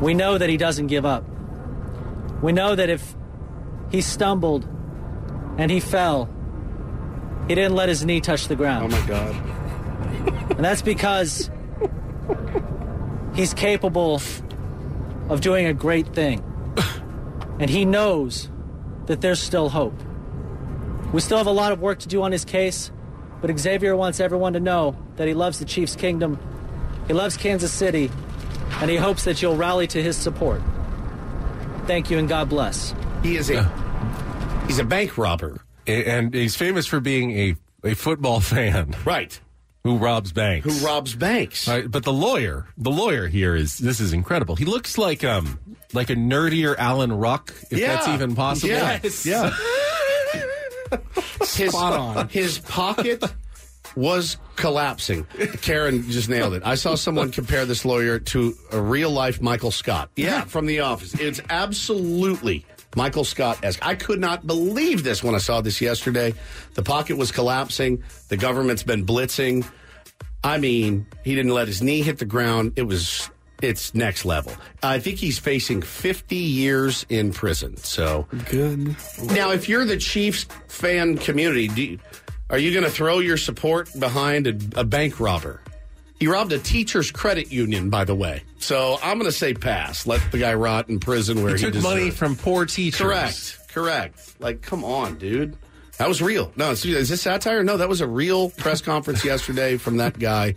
we 0.00 0.14
know 0.14 0.38
that 0.38 0.48
he 0.48 0.56
doesn't 0.56 0.88
give 0.88 1.04
up. 1.06 1.24
We 2.42 2.52
know 2.52 2.74
that 2.74 2.90
if 2.90 3.14
he 3.90 4.00
stumbled 4.00 4.68
and 5.56 5.70
he 5.70 5.80
fell, 5.80 6.28
he 7.48 7.54
didn't 7.54 7.74
let 7.74 7.88
his 7.88 8.04
knee 8.04 8.20
touch 8.20 8.48
the 8.48 8.56
ground. 8.56 8.92
Oh 8.92 9.00
my 9.00 9.06
God. 9.06 9.34
And 10.50 10.64
that's 10.64 10.82
because 10.82 11.50
he's 13.34 13.54
capable 13.54 14.20
of 15.28 15.40
doing 15.40 15.66
a 15.66 15.74
great 15.74 16.08
thing. 16.08 16.42
And 17.60 17.70
he 17.70 17.84
knows 17.84 18.50
that 19.06 19.20
there's 19.20 19.40
still 19.40 19.68
hope. 19.68 19.94
We 21.14 21.20
still 21.20 21.38
have 21.38 21.46
a 21.46 21.52
lot 21.52 21.70
of 21.70 21.80
work 21.80 22.00
to 22.00 22.08
do 22.08 22.22
on 22.24 22.32
his 22.32 22.44
case, 22.44 22.90
but 23.40 23.56
Xavier 23.56 23.94
wants 23.94 24.18
everyone 24.18 24.54
to 24.54 24.60
know 24.60 24.96
that 25.14 25.28
he 25.28 25.32
loves 25.34 25.60
the 25.60 25.64
Chiefs 25.64 25.94
Kingdom, 25.94 26.40
he 27.06 27.12
loves 27.12 27.36
Kansas 27.36 27.72
City, 27.72 28.10
and 28.80 28.90
he 28.90 28.96
hopes 28.96 29.22
that 29.24 29.40
you'll 29.40 29.56
rally 29.56 29.86
to 29.86 30.02
his 30.02 30.16
support. 30.16 30.60
Thank 31.86 32.10
you 32.10 32.18
and 32.18 32.28
God 32.28 32.48
bless. 32.48 32.92
He 33.22 33.36
is 33.36 33.48
a 33.48 33.62
he's 34.66 34.80
a 34.80 34.84
bank 34.84 35.16
robber. 35.16 35.60
and 35.86 36.34
he's 36.34 36.56
famous 36.56 36.84
for 36.86 36.98
being 36.98 37.30
a, 37.30 37.56
a 37.84 37.94
football 37.94 38.40
fan. 38.52 38.96
Right. 39.04 39.38
Who 39.84 39.98
robs 39.98 40.32
banks. 40.32 40.64
Who 40.80 40.84
robs 40.84 41.14
banks. 41.14 41.68
Right, 41.68 41.88
but 41.88 42.02
the 42.04 42.12
lawyer, 42.12 42.66
the 42.76 42.90
lawyer 42.90 43.28
here 43.28 43.54
is 43.54 43.78
this 43.78 44.00
is 44.00 44.12
incredible. 44.14 44.56
He 44.56 44.64
looks 44.64 44.98
like 44.98 45.22
um 45.22 45.60
like 45.92 46.10
a 46.10 46.16
nerdier 46.16 46.74
Alan 46.76 47.12
Ruck, 47.12 47.54
if 47.70 47.78
Yeah. 47.78 47.94
that's 47.94 48.08
even 48.08 48.34
possible. 48.34 48.70
Yes. 48.70 49.24
Yeah. 49.24 49.54
his, 51.40 51.70
Spot 51.70 51.92
on. 51.92 52.28
His 52.28 52.58
pocket 52.58 53.22
was 53.96 54.38
collapsing. 54.56 55.24
Karen 55.62 56.08
just 56.10 56.28
nailed 56.28 56.54
it. 56.54 56.62
I 56.64 56.74
saw 56.74 56.94
someone 56.94 57.30
compare 57.30 57.64
this 57.64 57.84
lawyer 57.84 58.18
to 58.18 58.54
a 58.72 58.80
real 58.80 59.10
life 59.10 59.40
Michael 59.40 59.70
Scott. 59.70 60.10
Yeah, 60.16 60.44
from 60.44 60.66
The 60.66 60.80
Office. 60.80 61.14
It's 61.14 61.40
absolutely 61.50 62.66
Michael 62.96 63.24
Scott 63.24 63.58
esque. 63.62 63.84
I 63.86 63.94
could 63.94 64.20
not 64.20 64.46
believe 64.46 65.04
this 65.04 65.22
when 65.22 65.34
I 65.34 65.38
saw 65.38 65.60
this 65.60 65.80
yesterday. 65.80 66.34
The 66.74 66.82
pocket 66.82 67.16
was 67.16 67.30
collapsing. 67.30 68.02
The 68.28 68.36
government's 68.36 68.82
been 68.82 69.06
blitzing. 69.06 69.68
I 70.42 70.58
mean, 70.58 71.06
he 71.24 71.34
didn't 71.34 71.52
let 71.52 71.68
his 71.68 71.82
knee 71.82 72.02
hit 72.02 72.18
the 72.18 72.26
ground. 72.26 72.74
It 72.76 72.82
was. 72.82 73.30
It's 73.62 73.94
next 73.94 74.24
level. 74.24 74.52
I 74.82 74.98
think 74.98 75.18
he's 75.18 75.38
facing 75.38 75.82
50 75.82 76.36
years 76.36 77.06
in 77.08 77.32
prison. 77.32 77.76
So 77.78 78.26
Good. 78.50 78.96
now, 79.22 79.52
if 79.52 79.68
you're 79.68 79.84
the 79.84 79.96
Chiefs 79.96 80.44
fan 80.68 81.16
community, 81.18 81.70
you, 81.74 81.98
are 82.50 82.58
you 82.58 82.72
going 82.72 82.84
to 82.84 82.90
throw 82.90 83.20
your 83.20 83.36
support 83.36 83.88
behind 83.98 84.46
a, 84.46 84.80
a 84.80 84.84
bank 84.84 85.20
robber? 85.20 85.60
He 86.20 86.28
robbed 86.28 86.52
a 86.52 86.58
teachers' 86.58 87.10
credit 87.10 87.52
union, 87.52 87.90
by 87.90 88.04
the 88.04 88.14
way. 88.14 88.44
So 88.58 88.98
I'm 89.02 89.18
going 89.18 89.30
to 89.30 89.36
say 89.36 89.54
pass. 89.54 90.06
Let 90.06 90.20
the 90.30 90.38
guy 90.38 90.54
rot 90.54 90.88
in 90.88 91.00
prison 91.00 91.42
where 91.42 91.56
He 91.56 91.64
he, 91.64 91.70
took 91.72 91.82
money 91.82 92.10
from 92.10 92.36
poor 92.36 92.66
teachers. 92.66 93.00
Correct. 93.00 93.58
Correct. 93.68 94.40
Like, 94.40 94.62
come 94.62 94.84
on, 94.84 95.16
dude. 95.16 95.56
That 95.98 96.08
was 96.08 96.20
real. 96.20 96.52
No, 96.56 96.70
is 96.70 96.82
this 96.82 97.22
satire? 97.22 97.62
No, 97.62 97.76
that 97.76 97.88
was 97.88 98.00
a 98.00 98.06
real 98.06 98.50
press 98.50 98.80
conference 98.80 99.24
yesterday 99.24 99.76
from 99.76 99.98
that 99.98 100.18
guy. 100.18 100.54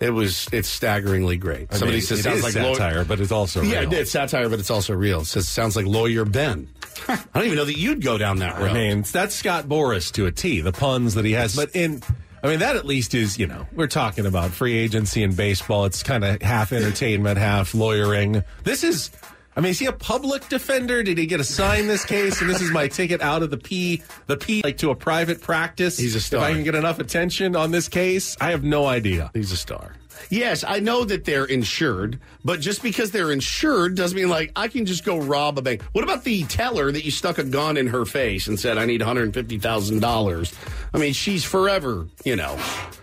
It 0.00 0.10
was. 0.10 0.48
It's 0.52 0.68
staggeringly 0.68 1.36
great. 1.36 1.68
I 1.72 1.76
Somebody 1.76 1.98
mean, 1.98 2.02
says 2.02 2.20
it 2.20 2.22
sounds 2.22 2.42
like 2.42 2.52
satire, 2.52 3.04
but 3.04 3.20
it's 3.20 3.32
also 3.32 3.62
yeah, 3.62 3.80
real. 3.80 3.94
it's 3.94 4.10
satire, 4.10 4.48
but 4.48 4.60
it's 4.60 4.70
also 4.70 4.94
real. 4.94 5.22
It 5.22 5.26
says 5.26 5.48
sounds 5.48 5.74
like 5.76 5.86
lawyer 5.86 6.24
Ben. 6.24 6.68
I 7.08 7.18
don't 7.34 7.44
even 7.44 7.56
know 7.56 7.64
that 7.64 7.78
you'd 7.78 8.02
go 8.02 8.18
down 8.18 8.38
that 8.38 8.58
road. 8.58 8.70
I 8.70 8.74
mean, 8.74 9.02
that's 9.02 9.34
Scott 9.34 9.64
Boras 9.66 10.12
to 10.12 10.26
a 10.26 10.32
T, 10.32 10.60
the 10.60 10.72
puns 10.72 11.14
that 11.14 11.24
he 11.24 11.32
has. 11.32 11.56
But 11.56 11.74
in, 11.74 12.02
I 12.42 12.48
mean, 12.48 12.60
that 12.60 12.76
at 12.76 12.84
least 12.86 13.14
is, 13.14 13.38
you 13.38 13.46
know, 13.46 13.66
we're 13.72 13.86
talking 13.88 14.26
about 14.26 14.50
free 14.52 14.76
agency 14.76 15.22
in 15.22 15.34
baseball. 15.34 15.84
It's 15.84 16.02
kind 16.02 16.24
of 16.24 16.40
half 16.42 16.72
entertainment, 16.72 17.38
half 17.38 17.74
lawyering. 17.74 18.44
This 18.64 18.84
is, 18.84 19.10
I 19.58 19.60
mean, 19.60 19.72
is 19.72 19.80
he 19.80 19.86
a 19.86 19.92
public 19.92 20.48
defender? 20.48 21.02
Did 21.02 21.18
he 21.18 21.26
get 21.26 21.40
assigned 21.40 21.90
this 21.90 22.04
case? 22.04 22.40
And 22.40 22.48
this 22.48 22.62
is 22.62 22.70
my 22.70 22.86
ticket 22.86 23.20
out 23.20 23.42
of 23.42 23.50
the 23.50 23.56
P, 23.56 24.04
the 24.28 24.36
P, 24.36 24.62
like 24.62 24.78
to 24.78 24.90
a 24.90 24.94
private 24.94 25.40
practice. 25.40 25.98
He's 25.98 26.14
a 26.14 26.20
star. 26.20 26.44
If 26.44 26.50
I 26.50 26.54
can 26.54 26.62
get 26.62 26.76
enough 26.76 27.00
attention 27.00 27.56
on 27.56 27.72
this 27.72 27.88
case, 27.88 28.36
I 28.40 28.52
have 28.52 28.62
no 28.62 28.86
idea. 28.86 29.32
He's 29.34 29.50
a 29.50 29.56
star. 29.56 29.96
Yes, 30.30 30.62
I 30.62 30.78
know 30.78 31.04
that 31.04 31.24
they're 31.24 31.44
insured, 31.44 32.20
but 32.44 32.60
just 32.60 32.84
because 32.84 33.10
they're 33.10 33.32
insured 33.32 33.96
doesn't 33.96 34.16
mean 34.16 34.28
like 34.28 34.52
I 34.54 34.68
can 34.68 34.86
just 34.86 35.04
go 35.04 35.18
rob 35.18 35.58
a 35.58 35.62
bank. 35.62 35.82
What 35.90 36.04
about 36.04 36.22
the 36.22 36.44
teller 36.44 36.92
that 36.92 37.04
you 37.04 37.10
stuck 37.10 37.38
a 37.38 37.44
gun 37.44 37.76
in 37.76 37.88
her 37.88 38.04
face 38.04 38.46
and 38.46 38.60
said, 38.60 38.78
I 38.78 38.84
need 38.84 39.00
$150,000? 39.00 40.54
I 40.94 40.98
mean, 40.98 41.12
she's 41.12 41.42
forever, 41.42 42.06
you 42.24 42.36
know, 42.36 42.56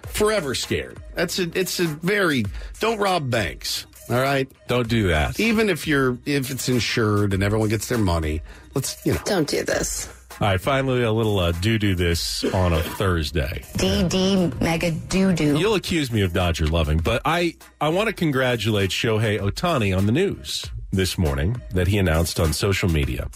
forever 0.07 0.55
scared. 0.55 0.99
That's 1.15 1.37
a, 1.37 1.51
it's 1.53 1.81
a 1.81 1.85
very, 1.85 2.45
don't 2.79 2.97
rob 2.97 3.29
banks. 3.29 3.87
All 4.09 4.19
right. 4.21 4.49
Don't 4.67 4.87
do 4.87 5.07
that. 5.07 5.39
Even 5.39 5.69
if 5.69 5.87
you're, 5.87 6.17
if 6.25 6.51
it's 6.51 6.69
insured 6.69 7.33
and 7.33 7.41
everyone 7.41 7.69
gets 7.69 7.87
their 7.87 7.97
money, 7.97 8.41
let's, 8.73 9.03
you 9.05 9.13
know. 9.13 9.21
Don't 9.25 9.47
do 9.47 9.63
this. 9.63 10.07
All 10.41 10.49
right, 10.49 10.59
finally, 10.59 11.01
a 11.01 11.13
little 11.13 11.39
uh, 11.39 11.53
do 11.53 11.79
do 11.79 11.95
this 11.95 12.43
on 12.43 12.73
a 12.73 12.83
Thursday. 12.83 13.63
DD 13.77 14.59
mega 14.61 14.91
doo 14.91 15.31
doo. 15.31 15.57
You'll 15.57 15.75
accuse 15.75 16.11
me 16.11 16.23
of 16.23 16.33
Dodger 16.33 16.67
loving, 16.67 16.97
but 16.97 17.21
I, 17.23 17.55
I 17.79 17.87
want 17.87 18.09
to 18.09 18.13
congratulate 18.13 18.89
Shohei 18.89 19.39
Ohtani 19.39 19.97
on 19.97 20.07
the 20.07 20.11
news 20.11 20.65
this 20.91 21.17
morning 21.17 21.61
that 21.71 21.87
he 21.87 21.97
announced 21.97 22.41
on 22.41 22.51
social 22.51 22.89
media. 22.89 23.29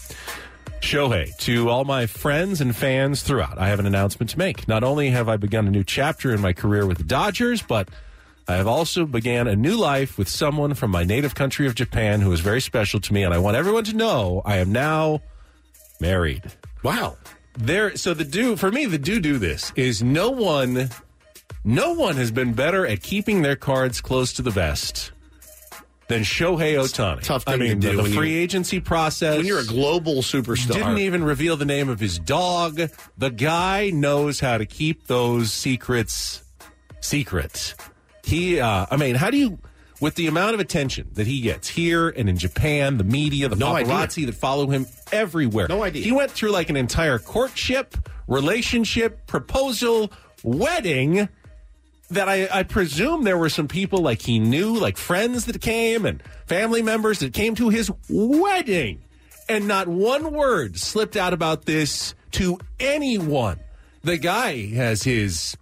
Shohei, 0.82 1.34
to 1.38 1.70
all 1.70 1.84
my 1.86 2.04
friends 2.04 2.60
and 2.60 2.76
fans 2.76 3.22
throughout, 3.22 3.56
I 3.56 3.68
have 3.68 3.80
an 3.80 3.86
announcement 3.86 4.28
to 4.30 4.38
make. 4.38 4.68
Not 4.68 4.84
only 4.84 5.08
have 5.08 5.26
I 5.26 5.38
begun 5.38 5.66
a 5.66 5.70
new 5.70 5.84
chapter 5.84 6.34
in 6.34 6.42
my 6.42 6.52
career 6.52 6.86
with 6.86 6.98
the 6.98 7.04
Dodgers, 7.04 7.62
but 7.62 7.88
I 8.50 8.56
have 8.56 8.66
also 8.66 9.06
began 9.06 9.46
a 9.46 9.54
new 9.54 9.76
life 9.76 10.18
with 10.18 10.28
someone 10.28 10.74
from 10.74 10.90
my 10.90 11.04
native 11.04 11.36
country 11.36 11.68
of 11.68 11.76
Japan 11.76 12.20
who 12.20 12.32
is 12.32 12.40
very 12.40 12.60
special 12.60 12.98
to 13.00 13.12
me, 13.12 13.22
and 13.22 13.32
I 13.32 13.38
want 13.38 13.56
everyone 13.56 13.84
to 13.84 13.94
know 13.94 14.42
I 14.44 14.56
am 14.56 14.72
now 14.72 15.20
married. 16.00 16.42
Wow. 16.82 17.16
There 17.56 17.96
so 17.96 18.12
the 18.12 18.24
do 18.24 18.56
for 18.56 18.70
me 18.72 18.86
the 18.86 18.98
do 18.98 19.20
do 19.20 19.38
this 19.38 19.72
is 19.76 20.02
no 20.02 20.30
one 20.30 20.88
no 21.64 21.92
one 21.92 22.16
has 22.16 22.30
been 22.30 22.52
better 22.54 22.86
at 22.86 23.02
keeping 23.02 23.42
their 23.42 23.56
cards 23.56 24.00
close 24.00 24.32
to 24.34 24.42
the 24.42 24.50
vest 24.50 25.12
than 26.08 26.22
Shohei 26.22 26.74
Ohtani. 26.74 27.22
tough 27.22 27.44
I 27.46 27.56
thing 27.56 27.80
to 27.80 27.90
do 27.90 28.02
the, 28.02 28.08
you- 28.08 28.14
free 28.16 28.34
agency 28.34 28.80
process. 28.80 29.36
When 29.36 29.46
you're 29.46 29.60
a 29.60 29.64
global 29.66 30.22
superstar. 30.22 30.72
Didn't 30.74 30.98
even 30.98 31.22
reveal 31.22 31.56
the 31.56 31.64
name 31.64 31.88
of 31.88 32.00
his 32.00 32.18
dog. 32.18 32.80
The 33.16 33.30
guy 33.30 33.90
knows 33.90 34.40
how 34.40 34.58
to 34.58 34.66
keep 34.66 35.06
those 35.06 35.52
secrets 35.52 36.42
secret. 37.00 37.74
He, 38.30 38.60
uh, 38.60 38.86
I 38.90 38.96
mean, 38.96 39.16
how 39.16 39.30
do 39.30 39.36
you, 39.36 39.58
with 40.00 40.14
the 40.14 40.28
amount 40.28 40.54
of 40.54 40.60
attention 40.60 41.08
that 41.14 41.26
he 41.26 41.40
gets 41.40 41.68
here 41.68 42.08
and 42.08 42.28
in 42.28 42.38
Japan, 42.38 42.96
the 42.96 43.04
media, 43.04 43.48
the 43.48 43.56
No 43.56 43.74
paparazzi 43.74 44.24
that 44.26 44.34
follow 44.34 44.68
him 44.68 44.86
everywhere. 45.12 45.66
No 45.68 45.82
idea. 45.82 46.04
He 46.04 46.12
went 46.12 46.30
through 46.30 46.52
like 46.52 46.70
an 46.70 46.76
entire 46.76 47.18
courtship, 47.18 47.96
relationship, 48.28 49.26
proposal, 49.26 50.12
wedding 50.42 51.28
that 52.10 52.28
I, 52.28 52.48
I 52.52 52.62
presume 52.62 53.24
there 53.24 53.38
were 53.38 53.48
some 53.48 53.68
people 53.68 54.00
like 54.00 54.22
he 54.22 54.38
knew, 54.38 54.76
like 54.76 54.96
friends 54.96 55.46
that 55.46 55.60
came 55.60 56.06
and 56.06 56.22
family 56.46 56.82
members 56.82 57.20
that 57.20 57.32
came 57.32 57.54
to 57.56 57.68
his 57.68 57.90
wedding. 58.08 59.02
And 59.48 59.66
not 59.66 59.88
one 59.88 60.32
word 60.32 60.78
slipped 60.78 61.16
out 61.16 61.32
about 61.32 61.64
this 61.64 62.14
to 62.32 62.58
anyone. 62.78 63.58
The 64.02 64.16
guy 64.16 64.68
has 64.68 65.02
his 65.02 65.56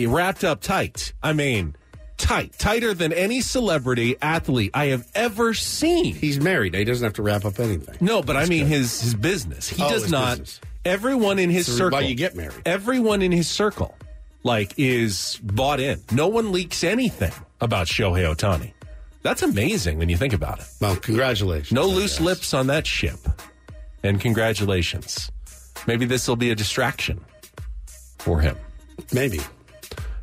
wrapped 0.00 0.44
up 0.44 0.60
tight. 0.60 1.12
I 1.22 1.32
mean, 1.32 1.76
tight, 2.16 2.52
tighter 2.58 2.94
than 2.94 3.12
any 3.12 3.40
celebrity 3.40 4.16
athlete 4.20 4.70
I 4.74 4.86
have 4.86 5.06
ever 5.14 5.54
seen. 5.54 6.14
He's 6.14 6.40
married. 6.40 6.74
He 6.74 6.84
doesn't 6.84 7.04
have 7.04 7.14
to 7.14 7.22
wrap 7.22 7.44
up 7.44 7.58
anything. 7.60 7.96
No, 8.00 8.22
but 8.22 8.36
I 8.36 8.46
mean 8.46 8.66
his 8.66 9.00
his 9.00 9.14
business. 9.14 9.68
He 9.68 9.82
Oh, 9.82 9.88
does 9.90 10.10
not. 10.10 10.38
business. 10.38 10.60
Everyone 10.84 11.38
in 11.38 11.48
his 11.50 11.66
That's 11.66 11.78
circle. 11.78 11.98
why 11.98 12.04
you 12.06 12.14
get 12.14 12.36
married. 12.36 12.60
Everyone 12.66 13.22
in 13.22 13.32
his 13.32 13.48
circle, 13.48 13.94
like, 14.42 14.74
is 14.76 15.40
bought 15.42 15.80
in. 15.80 16.02
No 16.12 16.28
one 16.28 16.52
leaks 16.52 16.84
anything 16.84 17.32
about 17.62 17.86
Shohei 17.86 18.24
Ohtani. 18.34 18.72
That's 19.22 19.42
amazing 19.42 19.96
when 19.96 20.10
you 20.10 20.18
think 20.18 20.34
about 20.34 20.58
it. 20.60 20.66
Well, 20.82 20.96
congratulations. 20.96 21.72
No 21.72 21.86
loose 21.86 22.20
lips 22.20 22.52
on 22.52 22.66
that 22.66 22.86
ship. 22.86 23.18
And 24.02 24.20
congratulations. 24.20 25.32
Maybe 25.86 26.04
this 26.04 26.28
will 26.28 26.36
be 26.36 26.50
a 26.50 26.54
distraction 26.54 27.24
for 28.18 28.40
him. 28.40 28.54
Maybe. 29.14 29.40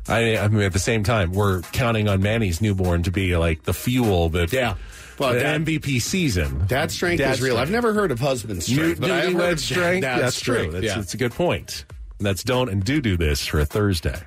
I, 0.08 0.36
I 0.36 0.48
mean, 0.48 0.62
at 0.62 0.72
the 0.72 0.78
same 0.78 1.04
time, 1.04 1.32
we're 1.32 1.60
counting 1.72 2.08
on 2.08 2.22
Manny's 2.22 2.60
newborn 2.60 3.02
to 3.04 3.10
be 3.10 3.36
like 3.36 3.62
the 3.62 3.74
fuel 3.74 4.28
that 4.30 4.52
Yeah. 4.52 4.74
Well, 5.18 5.34
the 5.34 5.40
dad- 5.40 5.64
MVP 5.64 6.00
season. 6.00 6.66
Dad 6.66 6.90
strength 6.90 7.18
Dad 7.18 7.34
is 7.34 7.42
real. 7.42 7.56
I've 7.58 7.70
never 7.70 7.92
heard 7.92 8.10
of 8.10 8.18
husband 8.18 8.62
strength, 8.62 9.00
but 9.00 9.10
I 9.10 9.18
have 9.18 9.32
heard 9.32 9.34
Newlywed 9.36 9.52
of 9.52 9.60
strength. 9.60 10.02
dad 10.02 10.20
That's 10.20 10.36
strength. 10.36 10.62
true. 10.64 10.72
That's, 10.72 10.84
yeah. 10.84 10.94
that's 10.96 11.14
a 11.14 11.16
good 11.18 11.32
point. 11.32 11.84
That's 12.18 12.42
don't 12.42 12.68
and 12.68 12.82
do 12.82 13.00
do 13.00 13.16
this 13.16 13.46
for 13.46 13.60
a 13.60 13.64
Thursday. 13.64 14.20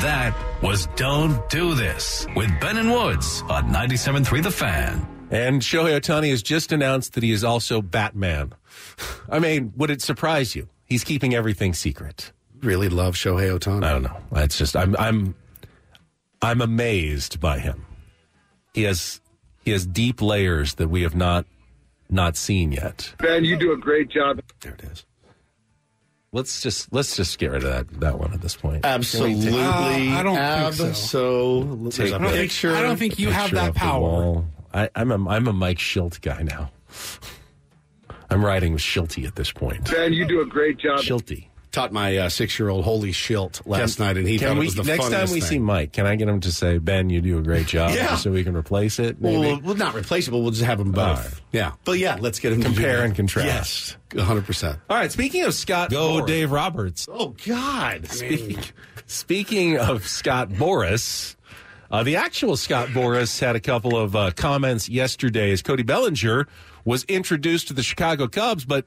That 0.00 0.34
was 0.62 0.86
Don't 0.96 1.46
Do 1.50 1.74
This 1.74 2.26
with 2.34 2.48
Ben 2.60 2.78
and 2.78 2.90
Woods 2.90 3.42
on 3.50 3.64
97.3 3.70 4.42
The 4.42 4.50
Fan. 4.50 5.06
And 5.30 5.60
Shohei 5.60 6.00
Ohtani 6.00 6.30
has 6.30 6.42
just 6.42 6.72
announced 6.72 7.12
that 7.14 7.22
he 7.22 7.32
is 7.32 7.44
also 7.44 7.82
Batman. 7.82 8.52
I 9.28 9.38
mean, 9.40 9.72
would 9.76 9.90
it 9.90 10.00
surprise 10.00 10.56
you? 10.56 10.68
He's 10.86 11.04
keeping 11.04 11.34
everything 11.34 11.74
secret. 11.74 12.32
Really 12.62 12.88
love 12.88 13.14
Shohei 13.14 13.58
Ohtani. 13.58 13.84
I 13.84 13.92
don't 13.92 14.02
know. 14.02 14.16
It's 14.32 14.58
just 14.58 14.76
I'm 14.76 14.94
I'm 14.98 15.34
I'm 16.42 16.60
amazed 16.60 17.40
by 17.40 17.58
him. 17.58 17.86
He 18.74 18.82
has 18.84 19.20
he 19.64 19.70
has 19.72 19.86
deep 19.86 20.20
layers 20.22 20.74
that 20.74 20.88
we 20.88 21.02
have 21.02 21.14
not 21.14 21.46
not 22.08 22.36
seen 22.36 22.72
yet. 22.72 23.14
Ben, 23.18 23.44
you 23.44 23.56
do 23.56 23.72
a 23.72 23.76
great 23.76 24.08
job. 24.08 24.40
There 24.60 24.74
it 24.74 24.82
is. 24.84 25.04
Let's 26.32 26.60
just 26.60 26.92
let's 26.92 27.16
just 27.16 27.38
get 27.38 27.50
rid 27.50 27.64
of 27.64 27.70
that 27.70 28.00
that 28.00 28.18
one 28.18 28.32
at 28.32 28.40
this 28.40 28.56
point. 28.56 28.84
Absolutely. 28.84 29.58
Uh, 29.60 29.70
I 30.18 30.22
don't 30.22 30.72
think 30.74 30.94
so. 30.94 31.62
so. 31.62 31.62
There's 31.76 31.96
Take 31.96 32.12
a 32.12 32.14
I 32.14 32.18
don't 32.18 32.28
think- 32.30 32.42
picture. 32.50 32.74
I 32.74 32.82
don't 32.82 32.96
think 32.98 33.18
you 33.18 33.30
have 33.30 33.50
that 33.52 33.74
power. 33.74 34.44
I, 34.72 34.88
I'm 34.94 35.10
a 35.10 35.28
I'm 35.28 35.48
a 35.48 35.52
Mike 35.52 35.78
Shildt 35.78 36.20
guy 36.20 36.42
now. 36.42 36.70
I'm 38.30 38.44
riding 38.44 38.72
with 38.74 38.82
Shilty 38.82 39.26
at 39.26 39.34
this 39.34 39.50
point. 39.50 39.90
Ben, 39.90 40.12
you 40.12 40.24
do 40.24 40.40
a 40.40 40.46
great 40.46 40.78
job. 40.78 41.00
Shilty. 41.00 41.48
Taught 41.72 41.92
my 41.92 42.16
uh, 42.16 42.28
six-year-old 42.28 42.84
holy 42.84 43.12
shilt 43.12 43.64
last 43.64 44.00
night, 44.00 44.16
and 44.16 44.26
he 44.26 44.38
can 44.38 44.48
thought 44.48 44.56
we, 44.56 44.62
it 44.66 44.74
was 44.74 44.74
the 44.74 44.82
next 44.82 45.08
time 45.08 45.30
we 45.30 45.40
thing. 45.40 45.48
see 45.48 45.58
Mike, 45.60 45.92
can 45.92 46.04
I 46.04 46.16
get 46.16 46.28
him 46.28 46.40
to 46.40 46.50
say, 46.50 46.78
"Ben, 46.78 47.10
you 47.10 47.20
do 47.20 47.38
a 47.38 47.42
great 47.42 47.66
job," 47.68 47.94
Yeah. 47.94 48.16
so 48.16 48.32
we 48.32 48.42
can 48.42 48.56
replace 48.56 48.98
it? 48.98 49.20
Well, 49.20 49.34
maybe? 49.34 49.46
we'll, 49.46 49.60
we'll 49.60 49.74
not 49.76 49.94
replaceable. 49.94 50.42
We'll 50.42 50.50
just 50.50 50.64
have 50.64 50.78
them 50.78 50.90
both. 50.90 51.06
All 51.18 51.22
right. 51.22 51.40
Yeah, 51.52 51.72
but 51.84 51.98
yeah, 52.00 52.16
let's 52.18 52.40
get 52.40 52.52
him 52.54 52.62
to 52.62 52.68
do 52.70 52.74
Compare 52.74 52.96
that. 52.96 53.04
and 53.06 53.14
contrast. 53.14 53.96
Yes, 54.12 54.24
hundred 54.26 54.46
percent. 54.46 54.78
All 54.90 54.96
right. 54.96 55.12
Speaking 55.12 55.44
of 55.44 55.54
Scott, 55.54 55.90
Go, 55.90 56.14
Boras- 56.22 56.26
Dave 56.26 56.50
Roberts. 56.50 57.06
Oh 57.08 57.36
God! 57.46 58.08
I 58.10 58.20
mean, 58.20 58.38
Speak, 58.38 58.72
speaking 59.06 59.78
of 59.78 60.08
Scott 60.08 60.48
Boras, 60.48 61.36
uh, 61.90 62.02
the 62.02 62.16
actual 62.16 62.56
Scott 62.56 62.88
Boras 62.88 63.38
had 63.38 63.54
a 63.54 63.60
couple 63.60 63.96
of 63.96 64.16
uh, 64.16 64.32
comments 64.32 64.88
yesterday 64.88 65.52
as 65.52 65.62
Cody 65.62 65.84
Bellinger 65.84 66.48
was 66.84 67.04
introduced 67.04 67.68
to 67.68 67.74
the 67.74 67.82
Chicago 67.84 68.26
Cubs, 68.26 68.64
but 68.64 68.86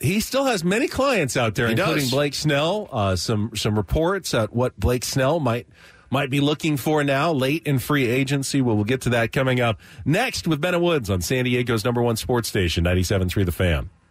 he 0.00 0.20
still 0.20 0.44
has 0.46 0.64
many 0.64 0.88
clients 0.88 1.36
out 1.36 1.54
there, 1.54 1.66
He 1.66 1.72
including 1.72 2.04
does. 2.04 2.10
Blake 2.10 2.34
Snell. 2.34 2.88
Uh, 2.90 3.16
some 3.16 3.52
some 3.54 3.76
reports 3.76 4.32
at 4.34 4.52
what 4.52 4.78
Blake 4.78 5.04
Snell 5.04 5.40
might 5.40 5.66
might 6.10 6.30
be 6.30 6.40
looking 6.40 6.76
for 6.76 7.04
now, 7.04 7.32
late 7.32 7.64
in 7.66 7.78
free 7.78 8.06
agency. 8.06 8.60
Well, 8.60 8.74
we'll 8.74 8.84
get 8.84 9.02
to 9.02 9.10
that 9.10 9.32
coming 9.32 9.60
up 9.60 9.78
next 10.04 10.48
with 10.48 10.60
Ben 10.60 10.80
Woods 10.80 11.08
on 11.10 11.20
San 11.20 11.44
Diego's 11.44 11.84
number 11.84 12.02
one 12.02 12.16
sports 12.16 12.48
station, 12.48 12.82
97.3 12.84 13.44
The 13.44 13.52
Fan. 13.52 13.90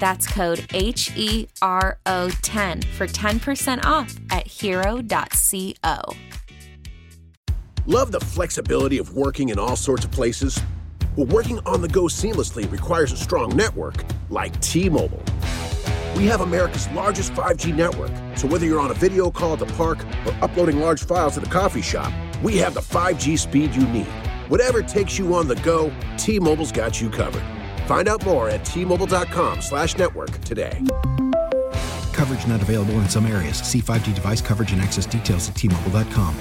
That's 0.00 0.26
code 0.26 0.66
H 0.74 1.12
E 1.16 1.48
R 1.62 1.98
O 2.06 2.30
10 2.42 2.82
for 2.82 3.06
10% 3.06 3.84
off 3.84 4.14
at 4.30 4.46
hero.co. 4.46 6.14
Love 7.86 8.12
the 8.12 8.20
flexibility 8.20 8.98
of 8.98 9.14
working 9.14 9.50
in 9.50 9.58
all 9.58 9.76
sorts 9.76 10.04
of 10.04 10.10
places? 10.10 10.58
Well, 11.16 11.26
working 11.26 11.58
on 11.66 11.82
the 11.82 11.88
go 11.88 12.04
seamlessly 12.04 12.70
requires 12.72 13.12
a 13.12 13.16
strong 13.16 13.54
network 13.54 14.04
like 14.30 14.58
T 14.60 14.88
Mobile. 14.88 15.22
We 16.16 16.26
have 16.26 16.40
America's 16.40 16.88
largest 16.90 17.32
5G 17.32 17.74
network, 17.74 18.10
so 18.36 18.46
whether 18.46 18.64
you're 18.64 18.80
on 18.80 18.90
a 18.90 18.94
video 18.94 19.30
call 19.30 19.54
at 19.54 19.58
the 19.58 19.66
park 19.74 19.98
or 20.24 20.32
uploading 20.42 20.78
large 20.78 21.04
files 21.04 21.36
at 21.36 21.44
the 21.44 21.50
coffee 21.50 21.82
shop, 21.82 22.12
we 22.42 22.56
have 22.58 22.72
the 22.72 22.80
5G 22.80 23.38
speed 23.38 23.74
you 23.74 23.86
need. 23.88 24.06
Whatever 24.48 24.80
takes 24.80 25.18
you 25.18 25.34
on 25.34 25.48
the 25.48 25.56
go, 25.56 25.92
T-Mobile's 26.16 26.70
got 26.70 27.00
you 27.00 27.10
covered. 27.10 27.42
Find 27.86 28.08
out 28.08 28.24
more 28.24 28.48
at 28.48 28.64
T-Mobile.com 28.64 29.60
slash 29.62 29.96
network 29.96 30.30
today. 30.42 30.78
Coverage 32.12 32.46
not 32.46 32.62
available 32.62 32.94
in 32.94 33.08
some 33.08 33.26
areas. 33.26 33.58
See 33.58 33.80
5G 33.80 34.14
device 34.14 34.40
coverage 34.40 34.72
and 34.72 34.80
access 34.80 35.06
details 35.06 35.48
at 35.48 35.56
T-Mobile.com. 35.56 36.36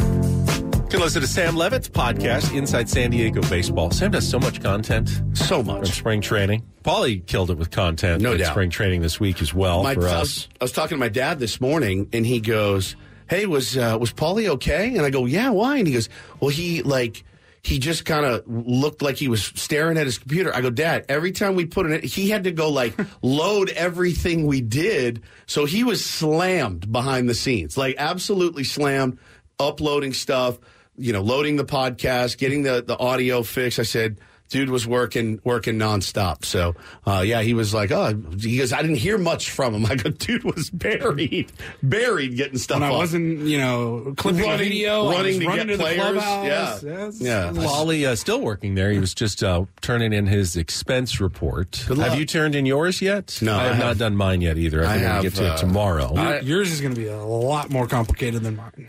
You 0.00 0.92
can 0.92 1.00
listen 1.00 1.20
to 1.20 1.28
Sam 1.28 1.54
Levitt's 1.54 1.88
podcast, 1.88 2.56
Inside 2.56 2.88
San 2.88 3.10
Diego 3.10 3.42
Baseball. 3.42 3.90
Sam 3.90 4.10
does 4.10 4.26
so 4.26 4.38
much 4.38 4.62
content. 4.62 5.20
So 5.34 5.62
much. 5.62 5.80
From 5.80 5.86
spring 5.86 6.20
training. 6.22 6.62
Paulie 6.82 7.24
killed 7.26 7.50
it 7.50 7.58
with 7.58 7.70
content 7.70 8.22
No 8.22 8.32
at 8.32 8.38
doubt. 8.38 8.52
spring 8.52 8.70
training 8.70 9.02
this 9.02 9.20
week 9.20 9.42
as 9.42 9.52
well 9.52 9.82
My- 9.82 9.92
for 9.92 10.08
I 10.08 10.12
us. 10.12 10.20
was, 10.20 10.48
I 10.62 10.64
was 10.64 10.72
talking 10.72 10.96
to 10.96 11.00
my 11.00 11.10
dad 11.10 11.38
this 11.40 11.60
morning, 11.60 12.08
and 12.14 12.24
he 12.24 12.40
goes, 12.40 12.96
"Hey, 13.28 13.44
was 13.44 13.76
uh, 13.76 13.98
was 14.00 14.14
Paulie 14.14 14.48
okay?" 14.48 14.96
And 14.96 15.02
I 15.04 15.10
go, 15.10 15.26
"Yeah, 15.26 15.50
why?" 15.50 15.76
And 15.76 15.86
he 15.86 15.92
goes, 15.92 16.08
"Well, 16.40 16.48
he 16.48 16.82
like." 16.82 17.22
He 17.62 17.78
just 17.78 18.04
kind 18.04 18.24
of 18.24 18.42
looked 18.46 19.02
like 19.02 19.16
he 19.16 19.28
was 19.28 19.44
staring 19.44 19.98
at 19.98 20.06
his 20.06 20.18
computer. 20.18 20.54
I 20.54 20.60
go, 20.60 20.70
Dad, 20.70 21.04
every 21.08 21.32
time 21.32 21.54
we 21.54 21.66
put 21.66 21.86
in 21.86 21.92
it, 21.92 22.04
he 22.04 22.30
had 22.30 22.44
to 22.44 22.52
go 22.52 22.70
like 22.70 22.94
load 23.22 23.70
everything 23.70 24.46
we 24.46 24.60
did. 24.60 25.22
So 25.46 25.64
he 25.64 25.84
was 25.84 26.04
slammed 26.04 26.90
behind 26.90 27.28
the 27.28 27.34
scenes, 27.34 27.76
like 27.76 27.96
absolutely 27.98 28.64
slammed, 28.64 29.18
uploading 29.58 30.12
stuff, 30.12 30.58
you 30.96 31.12
know, 31.12 31.22
loading 31.22 31.56
the 31.56 31.64
podcast, 31.64 32.38
getting 32.38 32.62
the, 32.62 32.82
the 32.86 32.98
audio 32.98 33.42
fixed. 33.42 33.78
I 33.78 33.84
said, 33.84 34.20
dude 34.48 34.70
was 34.70 34.86
working 34.86 35.40
working 35.44 35.76
nonstop. 35.76 36.44
So 36.44 36.74
uh, 37.06 37.22
yeah, 37.26 37.42
he 37.42 37.54
was 37.54 37.72
like, 37.74 37.90
oh, 37.90 38.20
he 38.38 38.58
goes, 38.58 38.72
I 38.72 38.82
didn't 38.82 38.96
hear 38.96 39.18
much 39.18 39.50
from 39.50 39.74
him. 39.74 39.86
I 39.90 39.94
go, 39.96 40.10
dude 40.10 40.44
was 40.44 40.70
buried, 40.70 41.52
buried 41.82 42.36
getting 42.36 42.58
stuff. 42.58 42.80
When 42.80 42.90
I 42.90 42.94
wasn't, 42.96 43.40
you 43.40 43.58
know, 43.58 44.14
clipping 44.16 44.42
Running- 44.42 44.58
video, 44.58 45.08
I 45.08 45.12
running 45.12 45.26
was 45.26 45.38
to 45.38 45.46
running 45.46 45.66
get 45.66 45.72
to 45.72 45.76
the 45.78 45.82
players. 45.82 46.00
clubhouse. 46.00 46.82
Yeah. 46.82 46.98
Yes. 46.98 47.20
Yeah. 47.20 47.50
Paulie 47.54 48.06
uh, 48.06 48.16
still 48.16 48.40
working 48.40 48.74
there. 48.74 48.90
He 48.90 48.98
was 48.98 49.14
just 49.14 49.42
uh, 49.42 49.64
turning 49.80 50.12
in 50.12 50.26
his 50.26 50.56
expense 50.56 51.20
report. 51.20 51.76
Have 51.88 52.18
you 52.18 52.24
turned 52.26 52.54
in 52.54 52.66
yours 52.66 53.00
yet? 53.02 53.38
No, 53.42 53.56
I 53.56 53.64
have, 53.64 53.74
I 53.74 53.78
not 53.78 53.98
done 53.98 54.16
mine 54.16 54.40
yet 54.40 54.58
either. 54.58 54.84
I 54.84 54.90
I 54.90 54.94
think 54.94 55.06
I'll 55.06 55.12
have, 55.14 55.22
get 55.22 55.34
to 55.36 55.44
it 55.46 55.50
uh, 55.50 55.56
tomorrow. 55.56 56.14
Your- 56.14 56.40
Yours 56.40 56.72
is 56.72 56.80
going 56.80 56.94
to 56.94 57.00
be 57.00 57.06
a 57.08 57.16
lot 57.22 57.70
more 57.70 57.86
complicated 57.86 58.42
than 58.42 58.56
mine. 58.56 58.88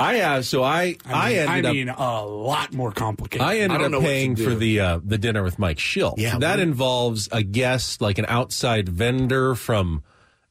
I 0.00 0.14
have. 0.14 0.46
So 0.46 0.62
I, 0.62 0.96
I, 1.06 1.12
I 1.12 1.28
mean, 1.28 1.48
I, 1.48 1.56
ended 1.56 1.66
up. 1.66 1.72
mean 1.74 1.88
a 1.88 2.24
lot 2.24 2.72
more 2.72 2.92
complicated. 2.92 3.46
I 3.46 3.58
ended 3.58 3.78
don't 3.78 3.86
up 3.86 3.90
know 3.92 3.98
what 3.98 4.04
to 4.04 4.08
paying 4.08 4.36
for 4.36 4.54
the 4.54 4.80
uh, 4.80 5.00
the 5.04 5.18
dinner 5.18 5.42
with 5.42 5.58
Mike 5.58 5.78
Shildt. 5.78 6.14
Yeah, 6.18 6.38
that 6.38 6.58
what- 6.58 6.60
involves 6.60 7.28
a 7.32 7.42
guest, 7.42 8.00
like 8.00 8.18
an 8.18 8.26
outside 8.28 8.88
vendor 8.88 9.54
from 9.54 10.02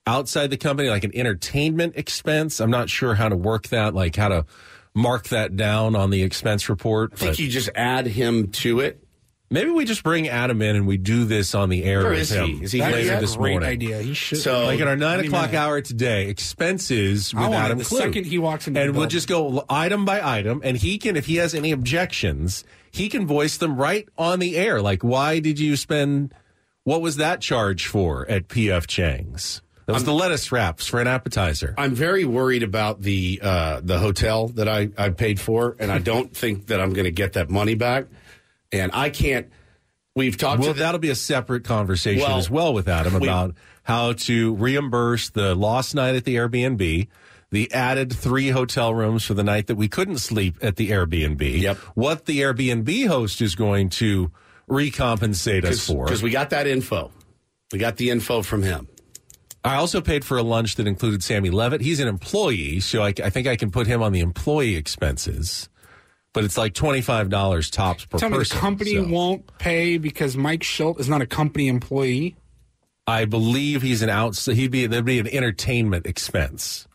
outside 0.06 0.50
the 0.50 0.58
company, 0.58 0.90
like 0.90 1.04
an 1.04 1.16
entertainment 1.16 1.94
expense. 1.96 2.60
I'm 2.60 2.72
not 2.72 2.90
sure 2.90 3.16
how 3.16 3.30
to 3.30 3.36
work 3.36 3.68
that, 3.70 3.94
like 3.94 4.16
how 4.16 4.30
to 4.30 4.46
mark 4.94 5.30
that 5.30 5.56
down 5.56 5.96
on 5.96 6.10
the 6.10 6.24
expense 6.24 6.70
report. 6.70 7.14
I 7.14 7.16
think 7.16 7.32
but 7.32 7.40
you 7.40 7.50
just 7.50 7.70
add 7.76 8.06
him 8.08 8.52
to 8.52 8.80
it. 8.80 9.03
Maybe 9.54 9.70
we 9.72 9.86
just 9.86 10.04
bring 10.04 10.28
Adam 10.28 10.62
in 10.62 10.76
and 10.76 10.86
we 10.86 10.98
do 10.98 11.24
this 11.26 11.56
on 11.56 11.70
the 11.70 11.84
air 11.86 12.02
Where 12.02 12.10
with 12.12 12.20
is 12.22 12.32
him 12.32 12.46
he? 12.48 12.64
Is 12.64 12.72
he 12.74 12.80
That 12.80 12.90
here 12.92 12.98
is 13.00 13.08
later 13.08 13.18
a 13.18 13.22
this 13.22 13.36
great 13.38 13.52
morning. 13.52 13.70
idea. 13.70 14.02
He 14.02 14.14
should. 14.14 14.40
So- 14.40 14.66
Like 14.66 14.80
in 14.82 14.88
our 14.88 14.98
nine 14.98 15.20
Any 15.20 15.28
o'clock 15.30 15.52
minute. 15.52 15.62
hour 15.62 15.80
today, 15.82 16.28
expenses 16.28 17.34
with 17.34 17.44
I 17.44 17.48
want 17.48 17.54
it 17.62 17.66
Adam 17.66 17.78
the 17.78 17.86
Clue. 17.86 17.98
second 18.00 18.26
he 18.26 18.38
walks 18.40 18.68
into 18.68 18.80
the 18.80 18.84
and 18.84 18.92
we'll 18.94 19.02
building. 19.04 19.10
just 19.10 19.28
go 19.28 19.64
item 19.70 20.06
by 20.06 20.22
item, 20.22 20.62
and 20.64 20.78
he 20.78 20.98
can, 20.98 21.16
if 21.16 21.26
he 21.28 21.36
has 21.38 21.54
any 21.54 21.72
objections, 21.72 22.64
he 22.92 23.10
can 23.10 23.26
voice 23.28 23.58
them 23.58 23.78
right 23.78 24.08
on 24.18 24.40
the 24.40 24.58
air. 24.58 24.82
Like, 24.82 25.04
why 25.04 25.40
did 25.40 25.60
you 25.60 25.76
spend? 25.76 26.34
What 26.84 27.02
was 27.02 27.16
that 27.18 27.40
charge 27.40 27.86
for 27.88 28.30
at 28.30 28.48
PF 28.50 28.88
Chang's? 28.88 29.62
That 29.86 29.94
was 29.94 30.04
the 30.06 30.14
lettuce 30.14 30.50
wraps 30.52 30.88
for 30.88 31.02
an 31.02 31.08
appetizer. 31.08 31.74
I'm 31.78 31.94
very 31.94 32.24
worried 32.26 32.64
about 32.64 33.02
the 33.02 33.40
uh, 33.44 33.82
the 33.84 34.00
hotel 34.00 34.48
that 34.50 34.68
I, 34.70 34.90
I 34.98 35.10
paid 35.10 35.40
for, 35.40 35.76
and 35.80 35.92
I 35.92 36.00
don't 36.00 36.34
think 36.36 36.68
that 36.68 36.80
I'm 36.80 36.94
going 36.94 37.04
to 37.06 37.12
get 37.12 37.34
that 37.34 37.50
money 37.50 37.76
back. 37.76 38.06
And 38.74 38.92
I 38.94 39.10
can't. 39.10 39.50
We've 40.16 40.38
talked 40.38 40.62
Well, 40.62 40.74
that'll 40.74 41.00
be 41.00 41.10
a 41.10 41.16
separate 41.16 41.64
conversation 41.64 42.22
Well, 42.22 42.38
as 42.38 42.50
well 42.50 42.74
with 42.74 42.88
Adam 42.88 43.20
we- 43.20 43.28
about 43.28 43.56
how 43.84 44.14
to 44.14 44.56
reimburse 44.56 45.30
the 45.30 45.56
lost 45.56 45.96
night 45.96 46.16
at 46.16 46.24
the 46.26 46.36
Airbnb, 46.36 47.08
the 47.52 47.72
added 47.74 48.12
three 48.14 48.50
hotel 48.50 48.94
rooms 48.94 49.24
for 49.26 49.34
the 49.34 49.44
night 49.44 49.68
that 49.68 49.76
we 49.76 49.88
couldn't 49.88 50.20
sleep 50.20 50.58
at 50.62 50.76
the 50.76 50.90
Airbnb. 50.92 51.62
Yep. 51.62 51.78
What 51.96 52.26
the 52.26 52.40
Airbnb 52.42 53.08
host 53.08 53.42
is 53.42 53.56
going 53.56 53.90
to 53.90 54.32
recompensate 54.70 55.66
us 55.66 55.86
for. 55.88 56.06
because 56.06 56.24
we 56.24 56.30
got 56.32 56.50
that 56.52 56.68
info. 56.68 57.12
We 57.72 57.80
got 57.80 57.98
the 57.98 58.10
info 58.10 58.42
from 58.44 58.64
him. 58.64 58.88
I 59.66 59.76
also 59.76 60.02
paid 60.02 60.26
for 60.26 60.38
a 60.38 60.44
lunch 60.44 60.76
that 60.76 60.88
included 60.88 61.24
Sammy 61.24 61.50
Levitt. 61.50 61.82
He's 61.82 62.00
an 62.00 62.08
employee, 62.08 62.80
so 62.82 63.02
I, 63.02 63.14
I 63.24 63.30
think 63.30 63.48
I 63.48 63.56
can 63.56 63.72
put 63.72 63.88
him 63.88 64.04
on 64.04 64.12
the 64.12 64.20
employee 64.20 64.76
expenses. 64.76 65.70
But 66.34 66.44
it's 66.44 66.58
like 66.58 66.74
twenty 66.74 67.02
five 67.02 67.30
dollars 67.30 67.70
tops 67.70 68.06
per 68.06 68.18
Tell 68.18 68.30
me 68.30 68.40
the 68.40 68.46
company 68.46 68.96
so. 68.96 69.08
won't 69.08 69.58
pay 69.60 69.98
because 69.98 70.36
Mike 70.36 70.62
Shildt 70.62 71.00
is 71.00 71.08
not 71.08 71.22
a 71.22 71.28
company 71.28 71.68
employee. 71.68 72.36
I 73.06 73.26
believe 73.26 73.82
he's 73.82 74.02
an 74.02 74.10
out. 74.10 74.36
So 74.36 74.54
He'd 74.54 74.72
be 74.72 74.88
there'd 74.88 75.06
be 75.06 75.20
an 75.20 75.28
entertainment 75.28 76.08
expense. 76.08 76.88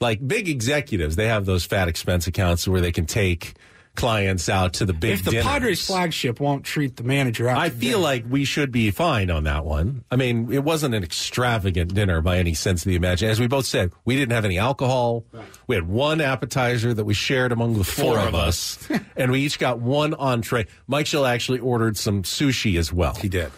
Like 0.00 0.26
big 0.26 0.48
executives, 0.48 1.16
they 1.16 1.26
have 1.26 1.46
those 1.46 1.64
fat 1.64 1.88
expense 1.88 2.26
accounts 2.26 2.68
where 2.68 2.80
they 2.80 2.92
can 2.92 3.06
take 3.06 3.54
clients 3.96 4.48
out 4.48 4.74
to 4.74 4.84
the 4.84 4.92
big. 4.92 5.12
if 5.14 5.24
the 5.24 5.30
dinners. 5.32 5.44
Padres 5.44 5.86
flagship 5.86 6.38
won't 6.40 6.64
treat 6.64 6.96
the 6.96 7.02
manager 7.02 7.48
out, 7.48 7.58
I 7.58 7.68
to 7.68 7.74
feel 7.74 7.90
dinner. 7.98 8.02
like 8.02 8.24
we 8.28 8.44
should 8.44 8.70
be 8.70 8.90
fine 8.90 9.30
on 9.30 9.44
that 9.44 9.64
one. 9.64 10.04
I 10.10 10.16
mean, 10.16 10.52
it 10.52 10.62
wasn't 10.62 10.94
an 10.94 11.02
extravagant 11.02 11.94
dinner 11.94 12.20
by 12.20 12.38
any 12.38 12.54
sense 12.54 12.82
of 12.82 12.88
the 12.90 12.96
imagination. 12.96 13.30
As 13.30 13.40
we 13.40 13.46
both 13.46 13.66
said, 13.66 13.92
we 14.04 14.14
didn't 14.16 14.32
have 14.32 14.44
any 14.44 14.58
alcohol. 14.58 15.24
We 15.66 15.74
had 15.74 15.88
one 15.88 16.20
appetizer 16.20 16.94
that 16.94 17.04
we 17.04 17.14
shared 17.14 17.52
among 17.52 17.78
the 17.78 17.84
four, 17.84 18.18
of 18.18 18.34
us, 18.34 18.78
and 19.16 19.32
we 19.32 19.40
each 19.40 19.58
got 19.58 19.80
one 19.80 20.14
entree. 20.14 20.66
Mike 20.86 21.06
Shildt 21.06 21.28
actually 21.28 21.58
ordered 21.58 21.96
some 21.96 22.22
sushi 22.22 22.78
as 22.78 22.92
well. 22.92 23.14
He 23.14 23.28
did. 23.28 23.50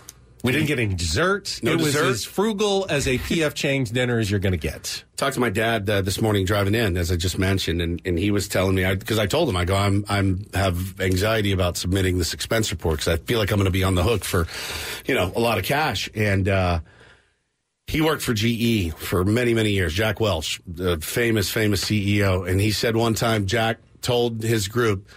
We 0.44 0.52
didn't 0.52 0.68
get 0.68 0.78
any 0.78 0.94
dessert. 0.94 1.60
No 1.62 1.72
it 1.72 1.80
was 1.80 1.96
as 1.96 2.24
frugal 2.24 2.86
as 2.88 3.08
a 3.08 3.18
PF 3.18 3.54
Chang's 3.54 3.90
dinner 3.90 4.18
as 4.18 4.30
you're 4.30 4.40
going 4.40 4.52
to 4.52 4.58
get. 4.58 5.04
Talked 5.16 5.34
to 5.34 5.40
my 5.40 5.50
dad 5.50 5.88
uh, 5.90 6.00
this 6.00 6.20
morning 6.20 6.44
driving 6.44 6.74
in, 6.74 6.96
as 6.96 7.10
I 7.10 7.16
just 7.16 7.38
mentioned, 7.38 7.82
and, 7.82 8.00
and 8.04 8.18
he 8.18 8.30
was 8.30 8.46
telling 8.46 8.76
me 8.76 8.94
because 8.94 9.18
I, 9.18 9.26
told 9.26 9.48
him 9.48 9.56
I 9.56 9.64
go 9.64 9.74
I'm 9.76 10.04
I'm 10.08 10.46
have 10.54 11.00
anxiety 11.00 11.52
about 11.52 11.76
submitting 11.76 12.18
this 12.18 12.34
expense 12.34 12.70
report 12.70 13.00
because 13.00 13.08
I 13.08 13.16
feel 13.16 13.38
like 13.38 13.50
I'm 13.50 13.58
going 13.58 13.64
to 13.66 13.70
be 13.70 13.84
on 13.84 13.94
the 13.94 14.04
hook 14.04 14.24
for, 14.24 14.46
you 15.06 15.14
know, 15.14 15.32
a 15.34 15.40
lot 15.40 15.58
of 15.58 15.64
cash. 15.64 16.08
And 16.14 16.48
uh, 16.48 16.80
he 17.88 18.00
worked 18.00 18.22
for 18.22 18.32
GE 18.32 18.94
for 18.94 19.24
many 19.24 19.54
many 19.54 19.70
years. 19.70 19.92
Jack 19.92 20.20
Welch, 20.20 20.60
the 20.66 20.98
famous 20.98 21.50
famous 21.50 21.84
CEO, 21.84 22.48
and 22.48 22.60
he 22.60 22.70
said 22.70 22.96
one 22.96 23.14
time 23.14 23.46
Jack 23.46 23.78
told 24.02 24.42
his 24.42 24.68
group, 24.68 25.08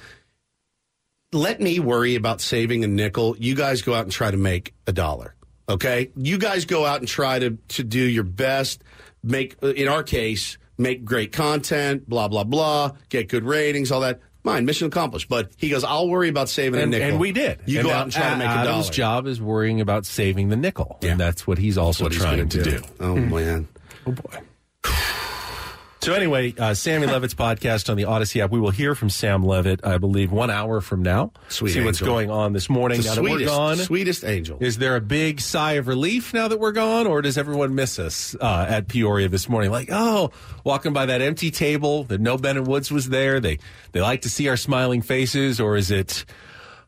"Let 1.31 1.61
me 1.61 1.79
worry 1.79 2.15
about 2.15 2.41
saving 2.41 2.83
a 2.83 2.87
nickel. 2.87 3.35
You 3.37 3.55
guys 3.55 3.81
go 3.81 3.93
out 3.93 4.03
and 4.03 4.11
try 4.11 4.31
to 4.31 4.37
make 4.37 4.73
a 4.87 4.91
dollar." 4.93 5.35
Okay, 5.69 6.11
you 6.17 6.37
guys 6.37 6.65
go 6.65 6.85
out 6.85 6.99
and 6.99 7.07
try 7.07 7.39
to 7.39 7.57
to 7.69 7.83
do 7.83 7.99
your 8.01 8.23
best. 8.23 8.83
Make 9.23 9.55
in 9.63 9.87
our 9.87 10.03
case, 10.03 10.57
make 10.77 11.05
great 11.05 11.31
content. 11.31 12.09
Blah 12.09 12.27
blah 12.27 12.43
blah. 12.43 12.91
Get 13.09 13.29
good 13.29 13.43
ratings. 13.43 13.91
All 13.91 14.01
that. 14.01 14.19
Mine 14.43 14.65
mission 14.65 14.87
accomplished. 14.87 15.29
But 15.29 15.51
he 15.57 15.69
goes, 15.69 15.83
I'll 15.83 16.09
worry 16.09 16.27
about 16.27 16.49
saving 16.49 16.81
And, 16.81 16.91
a 16.91 16.97
nickel. 16.97 17.11
and 17.11 17.19
we 17.19 17.31
did. 17.31 17.59
You 17.67 17.79
And 17.81 17.87
go 17.87 17.93
out 17.93 18.03
and 18.05 18.11
try 18.11 18.31
to 18.31 18.37
make 18.37 18.47
a 18.47 18.49
Adam's 18.49 18.85
dollar. 18.87 18.91
job 18.93 19.27
is 19.27 19.39
worrying 19.39 19.81
about 19.81 20.07
saving 20.07 20.49
the 20.49 20.55
nickel, 20.55 20.97
and 21.03 21.19
that's 21.19 21.45
what 21.45 21.59
he's 21.59 21.77
also 21.77 22.05
what 22.05 22.13
trying 22.13 22.37
gonna 22.37 22.49
to 22.49 22.63
do. 22.63 22.71
do. 22.79 22.83
Oh 22.99 23.13
hmm. 23.15 23.29
man. 23.29 23.67
Oh 24.07 24.11
boy. 24.11 24.39
So 26.01 26.13
anyway, 26.13 26.55
uh, 26.57 26.73
Sammy 26.73 27.05
Levitt's 27.11 27.35
podcast 27.35 27.87
on 27.87 27.95
the 27.95 28.03
Audacy 28.03 28.41
app. 28.41 28.49
We 28.49 28.59
will 28.59 28.71
hear 28.71 28.95
from 28.95 29.11
Sam 29.11 29.43
Levitt, 29.43 29.85
I 29.85 29.99
believe, 29.99 30.31
one 30.31 30.49
hour 30.49 30.81
from 30.81 31.03
now. 31.03 31.31
Sweet 31.47 31.73
See 31.73 31.83
what's 31.83 32.01
going 32.01 32.31
on 32.31 32.53
this 32.53 32.71
morning. 32.71 33.01
The 33.01 33.07
now 33.07 33.15
that 33.15 33.21
we're 33.21 33.29
sweetest- 33.29 33.55
gone, 33.55 33.77
sweetest 33.77 34.23
angel. 34.25 34.57
Is 34.61 34.79
there 34.79 34.95
a 34.95 35.01
big 35.01 35.39
sigh 35.39 35.73
of 35.73 35.87
relief 35.87 36.33
now 36.33 36.47
that 36.47 36.59
we're 36.59 36.71
gone, 36.71 37.05
or 37.05 37.21
does 37.21 37.37
everyone 37.37 37.75
miss 37.75 37.99
us 37.99 38.35
uh, 38.41 38.65
at 38.67 38.87
Peoria 38.87 39.29
this 39.29 39.47
morning? 39.47 39.69
Like, 39.69 39.89
oh, 39.91 40.31
walking 40.63 40.91
by 40.91 41.05
that 41.05 41.21
empty 41.21 41.51
table 41.51 42.05
that 42.05 42.19
no 42.19 42.35
Ben 42.35 42.57
and 42.57 42.65
Woods 42.65 42.91
was 42.91 43.09
there. 43.09 43.39
They 43.39 43.59
they 43.91 44.01
like 44.01 44.21
to 44.23 44.29
see 44.29 44.49
our 44.49 44.57
smiling 44.57 45.03
faces, 45.03 45.59
or 45.59 45.77
is 45.77 45.91
it? 45.91 46.25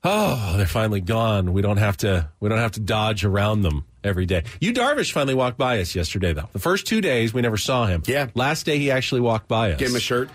Oh, 0.03 0.55
they're 0.57 0.65
finally 0.65 1.01
gone. 1.01 1.53
We 1.53 1.61
don't 1.61 1.77
have 1.77 1.97
to. 1.97 2.31
We 2.39 2.49
don't 2.49 2.57
have 2.57 2.71
to 2.73 2.79
dodge 2.79 3.23
around 3.23 3.61
them 3.61 3.85
every 4.03 4.25
day. 4.25 4.43
You 4.59 4.73
Darvish 4.73 5.11
finally 5.11 5.33
walked 5.35 5.57
by 5.57 5.79
us 5.79 5.95
yesterday, 5.95 6.33
though. 6.33 6.49
The 6.53 6.59
first 6.59 6.87
two 6.87 7.01
days 7.01 7.33
we 7.33 7.41
never 7.41 7.57
saw 7.57 7.85
him. 7.85 8.03
Yeah. 8.05 8.27
Last 8.35 8.65
day 8.65 8.77
he 8.77 8.91
actually 8.91 9.21
walked 9.21 9.47
by 9.47 9.71
us. 9.73 9.79
Gave 9.79 9.89
him 9.89 9.95
a 9.95 9.99
shirt. 9.99 10.29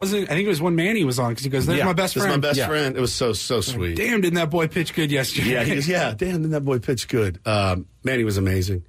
Wasn't 0.00 0.30
I 0.30 0.34
think 0.34 0.46
it 0.46 0.48
was 0.48 0.62
one 0.62 0.76
man 0.76 0.96
he 0.96 1.04
was 1.04 1.18
on 1.18 1.30
because 1.30 1.44
he 1.44 1.50
goes, 1.50 1.66
"There's 1.66 1.78
Yeah, 1.78 1.84
my 1.84 1.92
best 1.92 2.14
This 2.14 2.22
is 2.22 2.26
friend." 2.28 2.42
my 2.42 2.48
best 2.48 2.58
Yeah. 2.58 2.68
friend. 2.68 2.96
It 2.96 3.00
was 3.00 3.12
so 3.14 3.34
so 3.34 3.60
sweet. 3.60 3.96
Damn, 3.96 4.22
didn't 4.22 4.36
that 4.36 4.48
boy 4.48 4.66
pitch 4.66 4.94
good 4.94 5.10
yesterday? 5.12 5.50
Yeah, 5.52 5.64
he 5.64 5.74
goes, 5.74 5.86
yeah, 5.88 6.14
damn, 6.16 6.36
didn't 6.36 6.50
that 6.52 6.64
boy 6.64 6.78
pitch 6.78 7.06
good? 7.08 7.38
Um, 7.44 7.86
man, 8.02 8.18
he 8.18 8.24
was 8.24 8.38
amazing. 8.38 8.84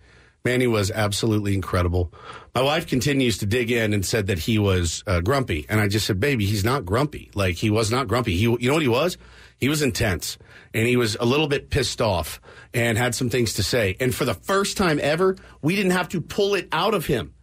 Manny 0.46 0.66
was 0.68 0.90
absolutely 0.90 1.54
incredible. 1.54 2.12
My 2.56 2.62
wife 2.64 2.88
continues 2.88 3.38
to 3.40 3.46
dig 3.46 3.70
in 3.72 3.94
and 3.94 4.04
said 4.06 4.28
that 4.28 4.40
he 4.40 4.58
was 4.58 5.04
uh, 5.06 5.20
grumpy, 5.22 5.66
and 5.70 5.80
I 5.82 5.88
just 5.90 6.08
said, 6.08 6.20
"Baby, 6.20 6.46
he's 6.46 6.64
not 6.64 6.86
grumpy. 6.86 7.30
Like 7.36 7.56
he 7.58 7.70
was 7.70 7.92
not 7.92 8.08
grumpy. 8.08 8.36
He, 8.38 8.44
you 8.44 8.58
know 8.70 8.74
what 8.74 8.82
he 8.82 8.88
was? 8.88 9.18
He 9.60 9.68
was 9.70 9.82
intense, 9.84 10.38
and 10.74 10.88
he 10.88 10.98
was 10.98 11.16
a 11.20 11.26
little 11.26 11.48
bit 11.48 11.70
pissed 11.70 12.02
off, 12.02 12.40
and 12.74 12.98
had 12.98 13.14
some 13.16 13.30
things 13.30 13.54
to 13.56 13.64
say. 13.64 13.96
And 14.00 14.14
for 14.14 14.26
the 14.26 14.34
first 14.34 14.78
time 14.78 15.00
ever, 15.02 15.36
we 15.62 15.76
didn't 15.76 15.92
have 15.92 16.10
to 16.10 16.22
pull 16.22 16.56
it 16.56 16.68
out 16.72 16.94
of 16.94 17.06
him. 17.06 17.34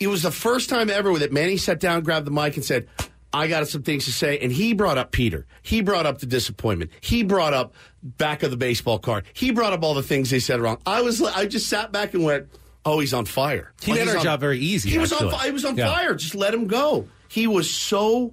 It 0.00 0.08
was 0.08 0.22
the 0.22 0.30
first 0.30 0.68
time 0.68 0.90
ever 0.90 1.18
that 1.18 1.32
Manny 1.32 1.56
sat 1.56 1.80
down, 1.80 2.02
grabbed 2.02 2.26
the 2.26 2.30
mic, 2.30 2.56
and 2.56 2.64
said." 2.64 2.88
I 3.32 3.48
got 3.48 3.68
some 3.68 3.82
things 3.82 4.06
to 4.06 4.12
say. 4.12 4.38
And 4.38 4.50
he 4.50 4.72
brought 4.72 4.96
up 4.96 5.10
Peter. 5.12 5.46
He 5.60 5.82
brought 5.82 6.06
up 6.06 6.20
the 6.20 6.26
disappointment. 6.26 6.90
He 7.02 7.22
brought 7.22 7.52
up 7.52 7.74
back 8.02 8.42
of 8.42 8.50
the 8.50 8.56
baseball 8.56 8.98
card. 8.98 9.26
He 9.34 9.50
brought 9.50 9.74
up 9.74 9.82
all 9.82 9.92
the 9.92 10.02
things 10.02 10.30
they 10.30 10.38
said 10.38 10.58
wrong. 10.60 10.78
I 10.86 11.02
was, 11.02 11.20
I 11.20 11.44
just 11.44 11.68
sat 11.68 11.92
back 11.92 12.14
and 12.14 12.24
went, 12.24 12.46
"Oh, 12.86 12.98
he's 13.00 13.12
on 13.12 13.26
fire." 13.26 13.74
He 13.82 13.90
Like, 13.90 14.00
made 14.00 14.08
our 14.08 14.16
on- 14.18 14.22
job 14.22 14.40
very 14.40 14.58
easy, 14.60 14.88
He 14.90 14.96
was 14.96 15.12
on, 15.12 15.16
actually. 15.24 15.32
fi- 15.38 15.44
he 15.46 15.50
was 15.50 15.64
on 15.66 15.76
Yeah. 15.76 15.92
fire. 15.92 16.14
Just 16.14 16.34
let 16.34 16.54
him 16.54 16.66
go. 16.66 17.08
He 17.28 17.46
was 17.46 17.68
so 17.70 18.32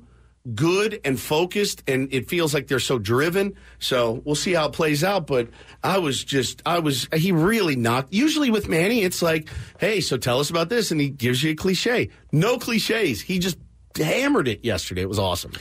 good 0.53 0.99
and 1.06 1.20
focused, 1.20 1.84
and 1.88 2.14
it 2.14 2.28
feels 2.30 2.53
like 2.53 2.68
they're 2.68 2.80
so 2.80 2.99
driven. 2.99 3.56
So 3.80 4.22
we'll 4.26 4.36
see 4.36 4.53
how 4.53 4.68
it 4.68 4.74
plays 4.74 5.03
out. 5.03 5.28
But 5.28 5.49
I 5.84 5.99
was 5.99 6.24
just, 6.24 6.61
I 6.65 6.80
was, 6.80 7.07
he 7.15 7.32
really 7.32 7.76
knocked. 7.76 8.14
Usually 8.14 8.52
with 8.52 8.68
Manny, 8.68 9.03
it's 9.03 9.22
like, 9.22 9.49
hey, 9.80 10.02
so 10.02 10.18
tell 10.18 10.40
us 10.40 10.49
about 10.49 10.70
this, 10.70 10.91
and 10.91 10.99
he 10.99 11.10
gives 11.10 11.44
you 11.44 11.52
a 11.52 11.56
cliche. 11.56 12.10
No 12.32 12.57
cliches. 12.57 13.22
He 13.22 13.40
just 13.40 13.57
hammered 13.95 14.48
it 14.48 14.65
yesterday. 14.65 15.02
It 15.02 15.10
was 15.10 15.20
awesome. 15.20 15.52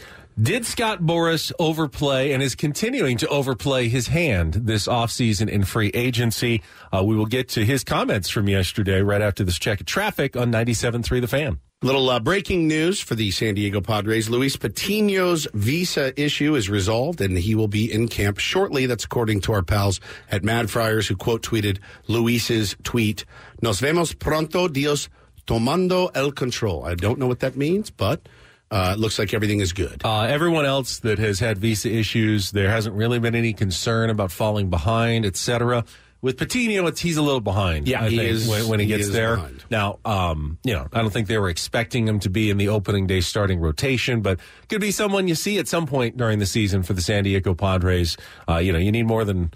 Did 0.41 0.65
Scott 0.65 1.03
Boras 1.03 1.53
overplay 1.59 2.33
and 2.33 2.43
is 2.43 2.55
continuing 2.55 3.19
to 3.19 3.29
overplay 3.29 3.89
his 3.89 4.07
hand 4.07 4.55
this 4.55 4.89
offseason 4.89 5.51
in 5.51 5.63
free 5.65 5.91
agency? 5.93 6.63
Uh, 6.91 7.05
we 7.05 7.15
will 7.15 7.27
get 7.27 7.51
to 7.51 7.65
his 7.67 7.85
comments 7.85 8.31
from 8.31 8.49
yesterday 8.49 9.03
right 9.03 9.21
after 9.21 9.45
this 9.45 9.59
check 9.59 9.81
of 9.81 9.87
traffic 9.87 10.35
on 10.35 10.51
97.3 10.51 11.21
The 11.21 11.29
Fan. 11.29 11.61
Little 11.85 12.11
uh, 12.11 12.21
breaking 12.21 12.69
news 12.69 13.01
for 13.01 13.17
the 13.17 13.33
San 13.33 13.57
Diego 13.57 13.81
Padres. 13.81 14.31
Luis 14.31 14.57
Patino's 14.57 15.49
visa 15.53 16.13
issue 16.21 16.55
is 16.55 16.71
resolved, 16.71 17.21
and 17.21 17.37
he 17.37 17.57
will 17.57 17.67
be 17.67 17.93
in 17.93 18.07
camp 18.07 18.39
shortly. 18.39 18.87
That's 18.87 19.05
according 19.05 19.41
to 19.43 19.53
our 19.53 19.65
pals 19.65 19.99
at 20.31 20.45
Mad 20.45 20.71
Friars, 20.71 21.09
who 21.09 21.17
quote 21.17 21.43
tweeted 21.43 21.79
Luis's 22.07 22.77
tweet: 22.85 23.25
"Nos 23.63 23.81
vemos 23.81 24.17
pronto, 24.17 24.69
Dios 24.69 25.09
tomando 25.45 26.13
el 26.15 26.31
control." 26.31 26.85
I 26.85 26.95
don't 26.95 27.19
know 27.19 27.27
what 27.27 27.41
that 27.41 27.57
means, 27.57 27.91
but 27.91 28.29
uh, 28.71 28.93
it 28.97 29.01
looks 29.01 29.19
like 29.19 29.35
everything 29.35 29.59
is 29.59 29.73
good. 29.73 30.03
Uh, 30.05 30.23
everyone 30.23 30.65
else 30.65 31.01
that 31.01 31.19
has 31.19 31.41
had 31.41 31.59
visa 31.59 31.91
issues, 31.91 32.53
there 32.53 32.71
hasn't 32.71 32.95
really 32.95 33.19
been 33.19 33.35
any 33.35 33.53
concern 33.53 34.09
about 34.09 34.31
falling 34.31 34.71
behind, 34.71 35.27
etc. 35.27 35.85
With 36.23 36.39
Patino, 36.39 36.87
it's 36.87 37.01
he's 37.01 37.17
a 37.17 37.23
little 37.23 37.41
behind. 37.41 37.89
Yeah, 37.89 38.05
I 38.05 38.09
he 38.09 38.17
think, 38.17 38.31
is- 38.31 38.49
when, 38.49 38.69
when 38.69 38.79
he 38.81 38.87
he 38.87 38.97
gets 38.97 39.11
there. 39.11 39.35
behind. 39.37 39.65
Now, 39.71 39.99
um, 40.05 40.57
you 40.63 40.73
know, 40.73 40.87
I 40.93 41.01
don't 41.03 41.13
think 41.13 41.27
they 41.27 41.37
were 41.39 41.49
expecting 41.49 42.07
him 42.07 42.21
to 42.21 42.31
be 42.31 42.49
in 42.49 42.59
the 42.59 42.69
opening 42.69 43.09
day 43.09 43.21
starting 43.21 43.59
rotation, 43.59 44.23
but 44.23 44.39
could 44.69 44.81
be 44.81 44.93
someone 44.93 45.27
you 45.27 45.35
see 45.35 45.59
at 45.59 45.67
some 45.67 45.85
point 45.87 46.17
during 46.17 46.39
the 46.39 46.47
season 46.47 46.85
for 46.85 46.93
the 46.93 47.03
San 47.03 47.25
Diego 47.25 47.55
Padres. 47.55 48.17
Uh, 48.49 48.59
you 48.59 48.73
know, 48.73 48.79
you 48.79 48.93
need 48.93 49.07
more 49.07 49.25
than. 49.25 49.51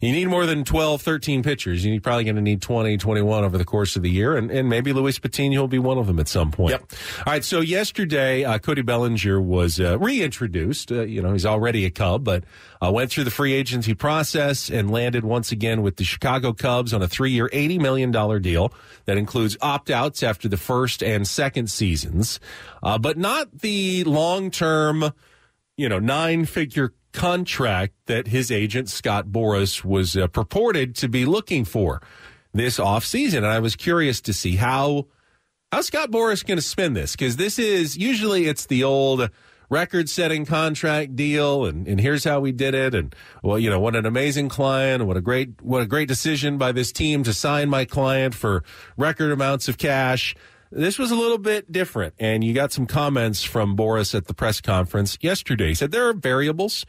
You 0.00 0.12
need 0.12 0.26
more 0.26 0.46
than 0.46 0.64
12, 0.64 1.02
13 1.02 1.42
pitchers. 1.42 1.84
You're 1.84 2.00
probably 2.00 2.24
going 2.24 2.36
to 2.36 2.42
need 2.42 2.62
20, 2.62 2.96
21 2.96 3.44
over 3.44 3.58
the 3.58 3.64
course 3.64 3.96
of 3.96 4.02
the 4.02 4.10
year, 4.10 4.36
and, 4.36 4.50
and 4.50 4.68
maybe 4.68 4.92
Luis 4.92 5.18
Patino 5.18 5.60
will 5.60 5.68
be 5.68 5.78
one 5.78 5.98
of 5.98 6.06
them 6.06 6.18
at 6.18 6.28
some 6.28 6.50
point. 6.50 6.70
Yep. 6.72 6.92
All 7.26 7.32
right, 7.32 7.44
so 7.44 7.60
yesterday, 7.60 8.44
uh, 8.44 8.58
Cody 8.58 8.82
Bellinger 8.82 9.40
was 9.40 9.80
uh, 9.80 9.98
reintroduced. 9.98 10.92
Uh, 10.92 11.02
you 11.02 11.22
know, 11.22 11.32
he's 11.32 11.46
already 11.46 11.84
a 11.84 11.90
Cub, 11.90 12.24
but 12.24 12.44
uh, 12.82 12.90
went 12.92 13.10
through 13.10 13.24
the 13.24 13.30
free 13.30 13.52
agency 13.52 13.94
process 13.94 14.70
and 14.70 14.90
landed 14.90 15.24
once 15.24 15.52
again 15.52 15.82
with 15.82 15.96
the 15.96 16.04
Chicago 16.04 16.52
Cubs 16.52 16.92
on 16.92 17.02
a 17.02 17.08
three 17.08 17.30
year, 17.30 17.48
$80 17.52 17.80
million 17.80 18.10
deal 18.42 18.72
that 19.06 19.16
includes 19.16 19.56
opt 19.60 19.90
outs 19.90 20.22
after 20.22 20.48
the 20.48 20.56
first 20.56 21.02
and 21.02 21.26
second 21.26 21.70
seasons, 21.70 22.40
uh, 22.82 22.98
but 22.98 23.16
not 23.16 23.60
the 23.60 24.04
long 24.04 24.50
term 24.50 25.12
you 25.76 25.88
know, 25.88 25.98
nine 25.98 26.44
figure 26.44 26.92
contract 27.14 27.94
that 28.06 28.26
his 28.26 28.50
agent, 28.50 28.90
Scott 28.90 29.28
Boras, 29.28 29.84
was 29.84 30.16
uh, 30.16 30.26
purported 30.26 30.94
to 30.96 31.08
be 31.08 31.24
looking 31.24 31.64
for 31.64 32.02
this 32.52 32.78
offseason. 32.78 33.38
And 33.38 33.46
I 33.46 33.60
was 33.60 33.76
curious 33.76 34.20
to 34.22 34.34
see 34.34 34.56
how, 34.56 35.06
how 35.72 35.80
Scott 35.80 36.10
Boras 36.10 36.44
going 36.44 36.58
to 36.58 36.62
spend 36.62 36.94
this 36.94 37.12
because 37.12 37.36
this 37.36 37.58
is 37.58 37.96
usually 37.96 38.46
it's 38.46 38.66
the 38.66 38.84
old 38.84 39.30
record 39.70 40.10
setting 40.10 40.44
contract 40.44 41.16
deal 41.16 41.64
and, 41.64 41.88
and 41.88 41.98
here's 41.98 42.22
how 42.22 42.38
we 42.38 42.52
did 42.52 42.74
it 42.74 42.94
and 42.94 43.14
well 43.42 43.58
you 43.58 43.70
know 43.70 43.80
what 43.80 43.96
an 43.96 44.04
amazing 44.04 44.48
client 44.48 45.04
what 45.04 45.16
a 45.16 45.22
great 45.22 45.60
what 45.62 45.80
a 45.80 45.86
great 45.86 46.06
decision 46.06 46.58
by 46.58 46.70
this 46.70 46.92
team 46.92 47.24
to 47.24 47.32
sign 47.32 47.68
my 47.68 47.84
client 47.84 48.34
for 48.34 48.62
record 48.98 49.32
amounts 49.32 49.66
of 49.66 49.78
cash 49.78 50.36
this 50.74 50.98
was 50.98 51.10
a 51.10 51.14
little 51.14 51.38
bit 51.38 51.70
different, 51.70 52.14
and 52.18 52.42
you 52.42 52.52
got 52.52 52.72
some 52.72 52.86
comments 52.86 53.44
from 53.44 53.76
Boras 53.76 54.14
at 54.14 54.26
the 54.26 54.34
press 54.34 54.60
conference 54.60 55.16
yesterday. 55.20 55.68
He 55.68 55.74
said 55.74 55.92
there 55.92 56.08
are 56.08 56.12
variables. 56.12 56.84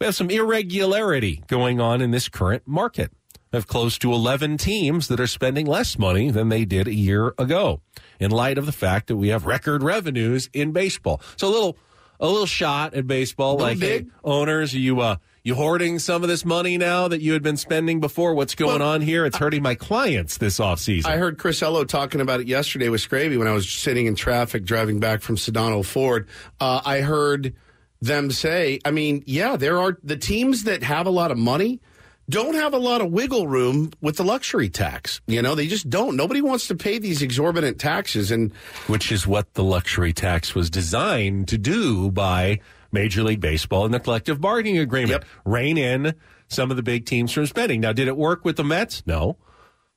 We 0.00 0.06
have 0.06 0.14
some 0.14 0.30
irregularity 0.30 1.42
going 1.48 1.80
on 1.80 2.00
in 2.00 2.12
this 2.12 2.28
current 2.28 2.62
market. 2.66 3.10
We 3.52 3.56
have 3.56 3.66
close 3.66 3.98
to 3.98 4.12
11 4.12 4.58
teams 4.58 5.08
that 5.08 5.18
are 5.18 5.26
spending 5.26 5.66
less 5.66 5.98
money 5.98 6.30
than 6.30 6.48
they 6.48 6.64
did 6.64 6.86
a 6.86 6.94
year 6.94 7.34
ago 7.36 7.80
in 8.20 8.30
light 8.30 8.56
of 8.56 8.66
the 8.66 8.72
fact 8.72 9.08
that 9.08 9.16
we 9.16 9.28
have 9.28 9.46
record 9.46 9.82
revenues 9.82 10.48
in 10.52 10.72
baseball. 10.72 11.20
So 11.36 11.48
a 11.48 11.50
little 11.50 11.76
a 12.20 12.28
little 12.28 12.46
shot 12.46 12.94
at 12.94 13.06
baseball 13.06 13.56
Little 13.56 13.66
like 13.66 13.78
hey, 13.78 14.06
owners 14.22 14.72
you 14.72 15.00
uh 15.00 15.16
you 15.44 15.54
hoarding 15.54 15.98
some 15.98 16.22
of 16.22 16.28
this 16.28 16.42
money 16.42 16.78
now 16.78 17.06
that 17.06 17.20
you 17.20 17.34
had 17.34 17.42
been 17.42 17.58
spending 17.58 18.00
before 18.00 18.34
what's 18.34 18.54
going 18.54 18.80
on 18.80 19.02
here 19.02 19.26
it's 19.26 19.36
hurting 19.36 19.62
my 19.62 19.74
clients 19.74 20.38
this 20.38 20.58
offseason 20.58 21.06
I 21.06 21.18
heard 21.18 21.38
Chris 21.38 21.62
Ello 21.62 21.84
talking 21.84 22.22
about 22.22 22.40
it 22.40 22.48
yesterday 22.48 22.88
with 22.88 23.02
Scraby 23.02 23.38
when 23.38 23.46
I 23.46 23.52
was 23.52 23.68
sitting 23.68 24.06
in 24.06 24.14
traffic 24.14 24.64
driving 24.64 25.00
back 25.00 25.20
from 25.20 25.36
Sedano 25.36 25.84
Ford. 25.84 26.28
Uh, 26.58 26.80
I 26.84 27.00
heard 27.00 27.54
them 28.00 28.30
say, 28.30 28.80
I 28.84 28.90
mean, 28.90 29.22
yeah, 29.26 29.56
there 29.56 29.78
are 29.78 29.98
the 30.02 30.16
teams 30.16 30.64
that 30.64 30.82
have 30.82 31.06
a 31.06 31.10
lot 31.10 31.30
of 31.30 31.38
money 31.38 31.80
don't 32.28 32.54
have 32.54 32.72
a 32.72 32.78
lot 32.78 33.02
of 33.02 33.10
wiggle 33.10 33.46
room 33.46 33.90
with 34.00 34.16
the 34.16 34.24
luxury 34.24 34.70
tax. 34.70 35.20
You 35.26 35.42
know, 35.42 35.54
they 35.54 35.66
just 35.66 35.90
don't. 35.90 36.16
Nobody 36.16 36.40
wants 36.40 36.68
to 36.68 36.74
pay 36.74 36.98
these 36.98 37.20
exorbitant 37.20 37.78
taxes 37.78 38.30
and 38.30 38.50
which 38.86 39.12
is 39.12 39.26
what 39.26 39.52
the 39.54 39.62
luxury 39.62 40.14
tax 40.14 40.54
was 40.54 40.70
designed 40.70 41.48
to 41.48 41.58
do 41.58 42.10
by 42.10 42.60
Major 42.94 43.22
League 43.22 43.40
Baseball 43.40 43.84
and 43.84 43.92
the 43.92 44.00
collective 44.00 44.40
bargaining 44.40 44.78
agreement. 44.78 45.24
Rein 45.44 45.76
in 45.76 46.14
some 46.48 46.70
of 46.70 46.78
the 46.78 46.82
big 46.82 47.04
teams 47.04 47.32
from 47.32 47.44
spending. 47.46 47.80
Now, 47.82 47.92
did 47.92 48.08
it 48.08 48.16
work 48.16 48.44
with 48.44 48.56
the 48.56 48.64
Mets? 48.64 49.02
No. 49.04 49.36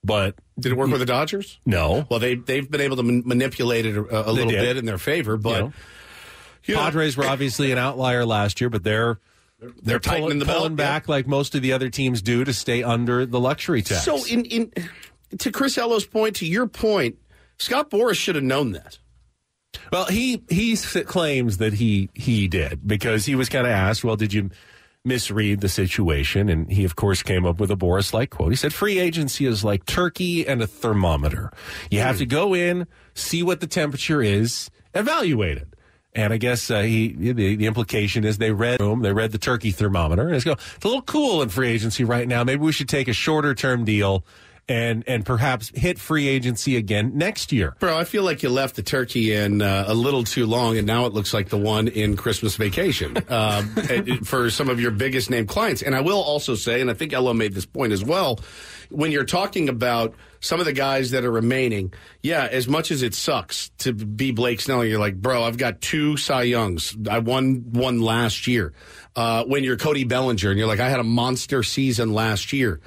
But 0.03 0.36
did 0.60 0.72
it 0.72 0.76
work 0.76 0.90
with 0.90 0.99
the 0.99 1.06
Dodgers? 1.06 1.60
No. 1.65 2.06
Well, 2.10 2.19
they 2.19 2.36
they've 2.36 2.69
been 2.69 2.82
able 2.82 2.98
to 2.98 3.03
man- 3.03 3.24
manipulate 3.26 3.86
it 3.86 3.95
a, 3.95 4.30
a 4.30 4.32
little 4.32 4.52
did. 4.52 4.61
bit 4.61 4.78
in 4.78 4.86
their 4.86 4.98
favor, 4.98 5.38
but 5.38 5.56
You 5.56 5.61
know, 5.61 5.74
you 6.65 6.76
know, 6.76 6.82
Padres 6.82 7.18
were 7.18 7.24
eh, 7.24 7.30
obviously 7.30 7.72
an 7.72 7.78
outlier 7.78 8.26
last 8.26 8.61
year, 8.61 8.69
but 8.69 8.84
they're 8.84 9.19
they're, 9.82 9.99
tightening 9.99 10.24
pulling, 10.24 10.40
the 10.40 10.45
belt, 10.45 10.57
pulling 10.57 10.72
yeah. 10.74 10.76
back 10.76 11.10
like 11.10 11.28
most 11.28 11.56
of 11.56 11.61
the 11.61 11.74
other 11.74 11.90
teams 11.90 12.22
do 12.22 12.44
to 12.44 12.53
stay 12.53 12.84
under 12.84 13.26
the 13.26 13.40
luxury 13.40 13.82
tax. 13.82 14.03
So, 14.03 14.24
in, 14.26 14.45
in 14.45 14.72
to 15.40 15.52
Chris 15.52 15.78
Ello's 15.78 16.06
point, 16.06 16.36
to 16.38 16.45
your 16.45 16.68
point, 16.68 17.18
Scott 17.57 17.90
Boras 17.90 18.15
should 18.15 18.36
have 18.36 18.44
known 18.44 18.74
that. 18.74 18.99
Well, 19.91 20.06
he 20.06 20.44
he 20.49 20.76
claims 20.76 21.57
that 21.57 21.73
he 21.73 22.10
he 22.14 22.48
did 22.48 22.85
because 22.88 23.26
he 23.26 23.35
was 23.35 23.49
kind 23.49 23.65
of 23.65 23.72
asked, 23.72 24.03
"Well, 24.03 24.15
did 24.15 24.34
you 24.34 24.49
misread 25.06 25.61
the 25.61 25.69
situation?" 25.69 26.49
And 26.49 26.72
he, 26.72 26.84
of 26.84 26.95
course, 26.95 27.23
came 27.23 27.45
up 27.45 27.60
with 27.60 27.72
a 27.72 27.76
Boras 27.76 28.14
like 28.14 28.31
quote. 28.31 28.52
He 28.52 28.56
said, 28.56 28.73
"Free 28.73 28.99
agency 28.99 29.45
is 29.45 29.64
like 29.64 29.85
turkey 29.85 30.48
and 30.48 30.61
a 30.61 30.68
thermometer. 30.68 31.52
You 31.89 31.99
have 31.99 32.18
to 32.18 32.26
go 32.26 32.53
in, 32.53 32.88
see 33.14 33.44
what 33.44 33.61
the 33.61 33.68
temperature 33.68 34.22
is, 34.22 34.69
evaluate 34.94 35.57
it." 35.57 35.73
And 36.14 36.34
I 36.34 36.38
guess 36.38 36.72
uh, 36.72 36.81
he 36.81 37.14
the, 37.14 37.56
the 37.56 37.68
implication 37.68 38.23
is 38.26 38.39
they 38.39 38.52
read 38.52 38.81
room, 38.81 39.02
they 39.02 39.14
read 39.14 39.31
the 39.31 39.38
turkey 39.38 39.72
thermometer, 39.72 40.27
and 40.27 40.35
it's 40.35 40.44
go 40.44 40.53
it's 40.53 40.84
a 40.84 40.88
little 40.88 41.03
cool 41.03 41.41
in 41.41 41.49
free 41.49 41.69
agency 41.69 42.03
right 42.03 42.27
now. 42.27 42.44
Maybe 42.44 42.61
we 42.61 42.72
should 42.72 42.89
take 42.89 43.07
a 43.07 43.14
shorter 43.14 43.53
term 43.53 43.85
deal. 43.85 44.26
And 44.69 45.06
and 45.07 45.26
perhaps 45.26 45.72
hit 45.73 45.98
free 45.98 46.27
agency 46.27 46.76
again 46.76 47.14
next 47.15 47.53
year. 47.53 47.76
Bro, 47.80 47.98
I 47.98 48.03
feel 48.03 48.23
like 48.23 48.44
you 48.44 48.49
left 48.49 48.76
the 48.76 48.84
turkey 48.84 49.34
in 49.34 49.61
uh, 49.61 49.85
a 49.88 49.94
little 49.94 50.26
too 50.26 50.45
long, 50.45 50.77
and 50.77 50.85
now 50.85 51.06
it 51.06 51.14
looks 51.14 51.34
like 51.34 51.48
the 51.48 51.57
one 51.57 51.88
in 51.88 52.18
Christmas 52.18 52.57
Vacation 52.57 53.15
uh, 53.30 53.61
for 54.26 54.49
some 54.49 54.68
of 54.69 54.81
your 54.81 54.91
biggest 54.91 55.30
name 55.30 55.48
clients. 55.48 55.81
And 55.81 55.95
I 55.95 56.02
will 56.02 56.22
also 56.22 56.56
say, 56.56 56.81
and 56.81 56.89
I 56.91 56.95
think 56.95 57.14
Ello 57.14 57.34
made 57.34 57.53
this 57.53 57.65
point 57.65 57.94
as 57.94 58.03
well, 58.03 58.41
when 58.89 59.11
you're 59.11 59.26
talking 59.26 59.69
about 59.69 60.15
some 60.39 60.60
of 60.60 60.65
the 60.65 60.73
guys 60.73 61.11
that 61.11 61.26
are 61.26 61.31
remaining, 61.31 61.94
yeah, 62.22 62.48
as 62.52 62.68
much 62.68 62.91
as 62.91 63.02
it 63.02 63.14
sucks 63.14 63.69
to 63.80 63.94
be 63.94 64.31
Blake 64.31 64.61
Snell, 64.61 64.85
you're 64.85 64.99
like, 64.99 65.15
bro, 65.15 65.44
I've 65.44 65.57
got 65.57 65.81
two 65.81 66.18
Cy 66.18 66.44
Youngs. 66.44 66.95
I 67.10 67.19
won 67.19 67.65
one 67.72 68.02
last 68.02 68.48
year. 68.48 68.73
Uh, 69.15 69.44
when 69.45 69.64
you're 69.64 69.77
Cody 69.77 70.03
Bellinger, 70.03 70.49
and 70.49 70.60
you're 70.60 70.68
like, 70.68 70.80
I 70.80 70.89
had 70.89 70.99
a 70.99 71.03
monster 71.03 71.64
season 71.64 72.14
last 72.14 72.53
year. 72.53 72.80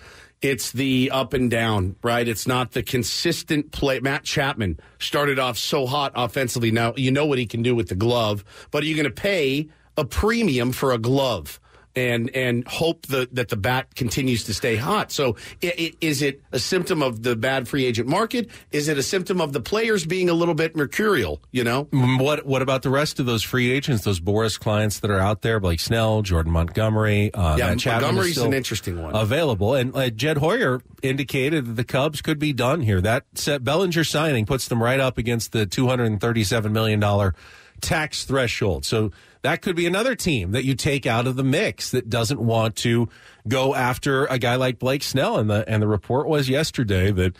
It's 0.43 0.73
the 0.73 1.11
up 1.12 1.35
and 1.35 1.51
down, 1.51 1.97
right? 2.03 2.27
It's 2.27 2.47
not 2.47 2.73
the 2.73 2.83
consistent 2.83 3.73
play. 3.73 4.01
Matt 4.01 4.25
Chapman 4.25 4.81
started 4.99 5.39
off 5.39 5.59
so 5.59 5.87
hot 5.87 6.12
offensively. 6.15 6.71
Now, 6.71 6.95
you 6.97 7.11
know 7.11 7.27
what 7.27 7.39
he 7.39 7.47
can 7.47 7.62
do 7.62 7.75
with 7.75 7.89
the 7.89 7.95
glove, 7.95 8.43
but 8.71 8.83
are 8.83 8.87
you 8.87 8.95
going 8.95 9.05
to 9.05 9.11
pay 9.11 9.69
a 9.99 10.05
premium 10.05 10.73
for 10.73 10.93
a 10.93 10.99
glove? 10.99 11.61
And 11.97 12.31
and 12.37 12.67
hope 12.69 13.07
that 13.07 13.35
that 13.35 13.49
the 13.49 13.57
bat 13.57 13.97
continues 13.97 14.45
to 14.45 14.55
stay 14.55 14.77
hot. 14.77 15.11
So, 15.11 15.37
i 15.62 15.73
i 15.77 15.93
is 16.01 16.23
it 16.23 16.41
a 16.53 16.59
symptom 16.61 17.03
of 17.03 17.25
the 17.25 17.35
bad 17.35 17.67
free 17.67 17.85
agent 17.85 18.07
market? 18.09 18.49
Is 18.71 18.87
it 18.87 18.97
a 18.97 19.03
symptom 19.03 19.41
of 19.41 19.53
the 19.53 19.61
players 19.61 20.07
being 20.07 20.29
a 20.29 20.33
little 20.35 20.55
bit 20.55 20.77
mercurial? 20.77 21.41
You 21.51 21.65
know, 21.65 21.89
What 21.91 22.47
what 22.47 22.62
about 22.62 22.83
the 22.83 22.91
rest 22.91 23.19
of 23.19 23.27
those 23.27 23.43
free 23.43 23.73
agents, 23.73 24.05
those 24.05 24.21
Boras 24.21 24.59
clients 24.59 25.01
that 25.01 25.11
are 25.11 25.19
out 25.19 25.43
there? 25.43 25.59
Blake 25.59 25.81
Snell, 25.81 26.23
Jordan 26.23 26.53
Montgomery. 26.53 27.35
Uh, 27.35 27.57
Yeah, 27.57 27.75
Matt 27.75 27.85
Montgomery's 27.85 28.39
an 28.39 28.53
interesting 28.53 29.03
one. 29.03 29.15
Available, 29.17 29.75
and 29.75 29.95
uh, 29.97 30.11
Jed 30.11 30.39
Hoyer 30.39 30.81
indicated 31.03 31.67
that 31.67 31.73
the 31.75 31.85
Cubs 31.85 32.23
could 32.23 32.39
be 32.39 32.53
done 32.53 32.83
here. 32.83 33.01
That 33.01 33.25
set, 33.35 33.65
Bellinger 33.65 34.05
signing 34.05 34.47
puts 34.47 34.69
them 34.69 34.81
right 34.81 35.01
up 35.01 35.19
against 35.19 35.51
the 35.51 35.67
two 35.67 35.89
hundred 35.89 36.07
and 36.07 36.21
thirty-seven 36.21 36.73
million 36.73 37.01
dollar 37.01 37.35
tax 37.81 38.25
threshold. 38.25 38.85
So 38.85 39.11
that 39.43 39.62
could 39.62 39.77
be 39.77 39.87
another 39.87 40.15
team 40.15 40.53
that 40.53 40.65
you 40.65 40.75
take 40.75 41.07
out 41.07 41.27
of 41.27 41.37
the 41.37 41.45
mix 41.45 41.91
that 41.91 42.09
doesn't 42.09 42.41
want 42.41 42.77
to 42.77 43.09
go 43.49 43.75
after 43.75 44.27
a 44.27 44.39
guy 44.39 44.57
like 44.57 44.79
Blake 44.79 45.03
Snell. 45.03 45.39
And 45.39 45.49
the 45.51 45.69
and 45.69 45.83
the 45.83 45.89
report 45.89 46.29
was 46.29 46.49
yesterday 46.49 47.11
that. 47.12 47.37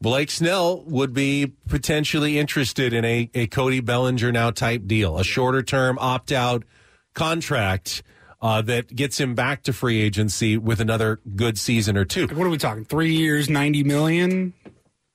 Blake 0.00 0.32
Snell 0.32 0.82
would 0.86 1.14
be 1.14 1.52
potentially 1.68 2.36
interested 2.36 2.92
in 2.92 3.04
a, 3.04 3.30
a 3.34 3.46
Cody 3.46 3.78
Bellinger 3.78 4.32
now 4.32 4.50
type 4.50 4.88
deal, 4.88 5.16
a 5.16 5.22
shorter 5.22 5.62
term 5.62 5.96
opt 6.00 6.32
out 6.32 6.64
contract 7.14 8.02
uh, 8.40 8.60
that 8.62 8.94
gets 8.94 9.18
him 9.20 9.36
back 9.36 9.62
to 9.62 9.72
free 9.72 10.02
agency 10.02 10.58
with 10.58 10.80
another 10.80 11.20
good 11.36 11.56
season 11.56 11.96
or 11.96 12.04
two. 12.04 12.26
What 12.26 12.46
are 12.46 12.50
we 12.50 12.58
talking? 12.58 12.84
Three 12.84 13.14
years, 13.14 13.48
ninety 13.48 13.84
million. 13.84 14.54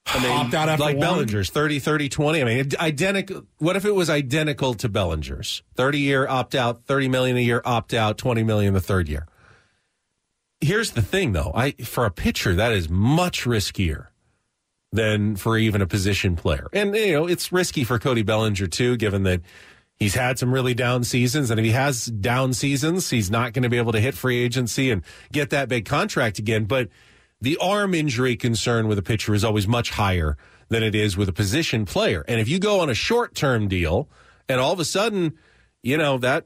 I 0.07 0.23
mean, 0.23 0.31
Opt 0.31 0.53
out 0.53 0.69
after 0.69 0.83
like 0.83 0.97
one? 0.97 1.25
Bellinger's 1.25 1.49
30, 1.49 1.79
30, 1.79 2.09
20. 2.09 2.41
I 2.41 2.45
mean, 2.45 2.69
identical. 2.79 3.43
What 3.57 3.75
if 3.75 3.85
it 3.85 3.93
was 3.93 4.09
identical 4.09 4.73
to 4.75 4.89
Bellinger's 4.89 5.63
30 5.75 5.99
year 5.99 6.27
opt 6.27 6.55
out, 6.55 6.85
30 6.85 7.09
million 7.09 7.37
a 7.37 7.41
year 7.41 7.61
opt 7.65 7.93
out, 7.93 8.17
20 8.17 8.43
million 8.43 8.73
the 8.73 8.81
third 8.81 9.09
year? 9.09 9.27
Here's 10.61 10.91
the 10.91 11.01
thing 11.01 11.33
though. 11.33 11.51
I, 11.53 11.71
for 11.71 12.05
a 12.05 12.11
pitcher, 12.11 12.55
that 12.55 12.71
is 12.71 12.89
much 12.89 13.43
riskier 13.43 14.07
than 14.91 15.35
for 15.35 15.57
even 15.57 15.81
a 15.81 15.87
position 15.87 16.35
player. 16.35 16.67
And, 16.73 16.95
you 16.95 17.13
know, 17.13 17.27
it's 17.27 17.51
risky 17.51 17.83
for 17.83 17.99
Cody 17.99 18.23
Bellinger 18.23 18.67
too, 18.67 18.97
given 18.97 19.23
that 19.23 19.41
he's 19.97 20.15
had 20.15 20.39
some 20.39 20.53
really 20.53 20.73
down 20.73 21.03
seasons. 21.03 21.51
And 21.51 21.59
if 21.59 21.65
he 21.65 21.73
has 21.73 22.05
down 22.05 22.53
seasons, 22.53 23.09
he's 23.09 23.29
not 23.29 23.53
going 23.53 23.63
to 23.63 23.69
be 23.69 23.77
able 23.77 23.91
to 23.91 23.99
hit 23.99 24.15
free 24.15 24.39
agency 24.39 24.89
and 24.89 25.03
get 25.31 25.49
that 25.49 25.69
big 25.69 25.85
contract 25.85 26.39
again. 26.39 26.65
But 26.65 26.89
the 27.41 27.57
arm 27.57 27.93
injury 27.93 28.35
concern 28.35 28.87
with 28.87 28.97
a 28.97 29.03
pitcher 29.03 29.33
is 29.33 29.43
always 29.43 29.67
much 29.67 29.91
higher 29.91 30.37
than 30.69 30.83
it 30.83 30.95
is 30.95 31.15
with 31.15 31.29
a 31.29 31.33
position 31.33 31.85
player. 31.85 32.25
And 32.27 32.39
if 32.39 32.47
you 32.47 32.59
go 32.59 32.79
on 32.79 32.89
a 32.89 32.93
short 32.93 33.35
term 33.35 33.67
deal 33.67 34.09
and 34.49 34.59
all 34.59 34.73
of 34.73 34.79
a 34.79 34.85
sudden, 34.85 35.37
you 35.83 35.97
know, 35.97 36.17
that 36.17 36.45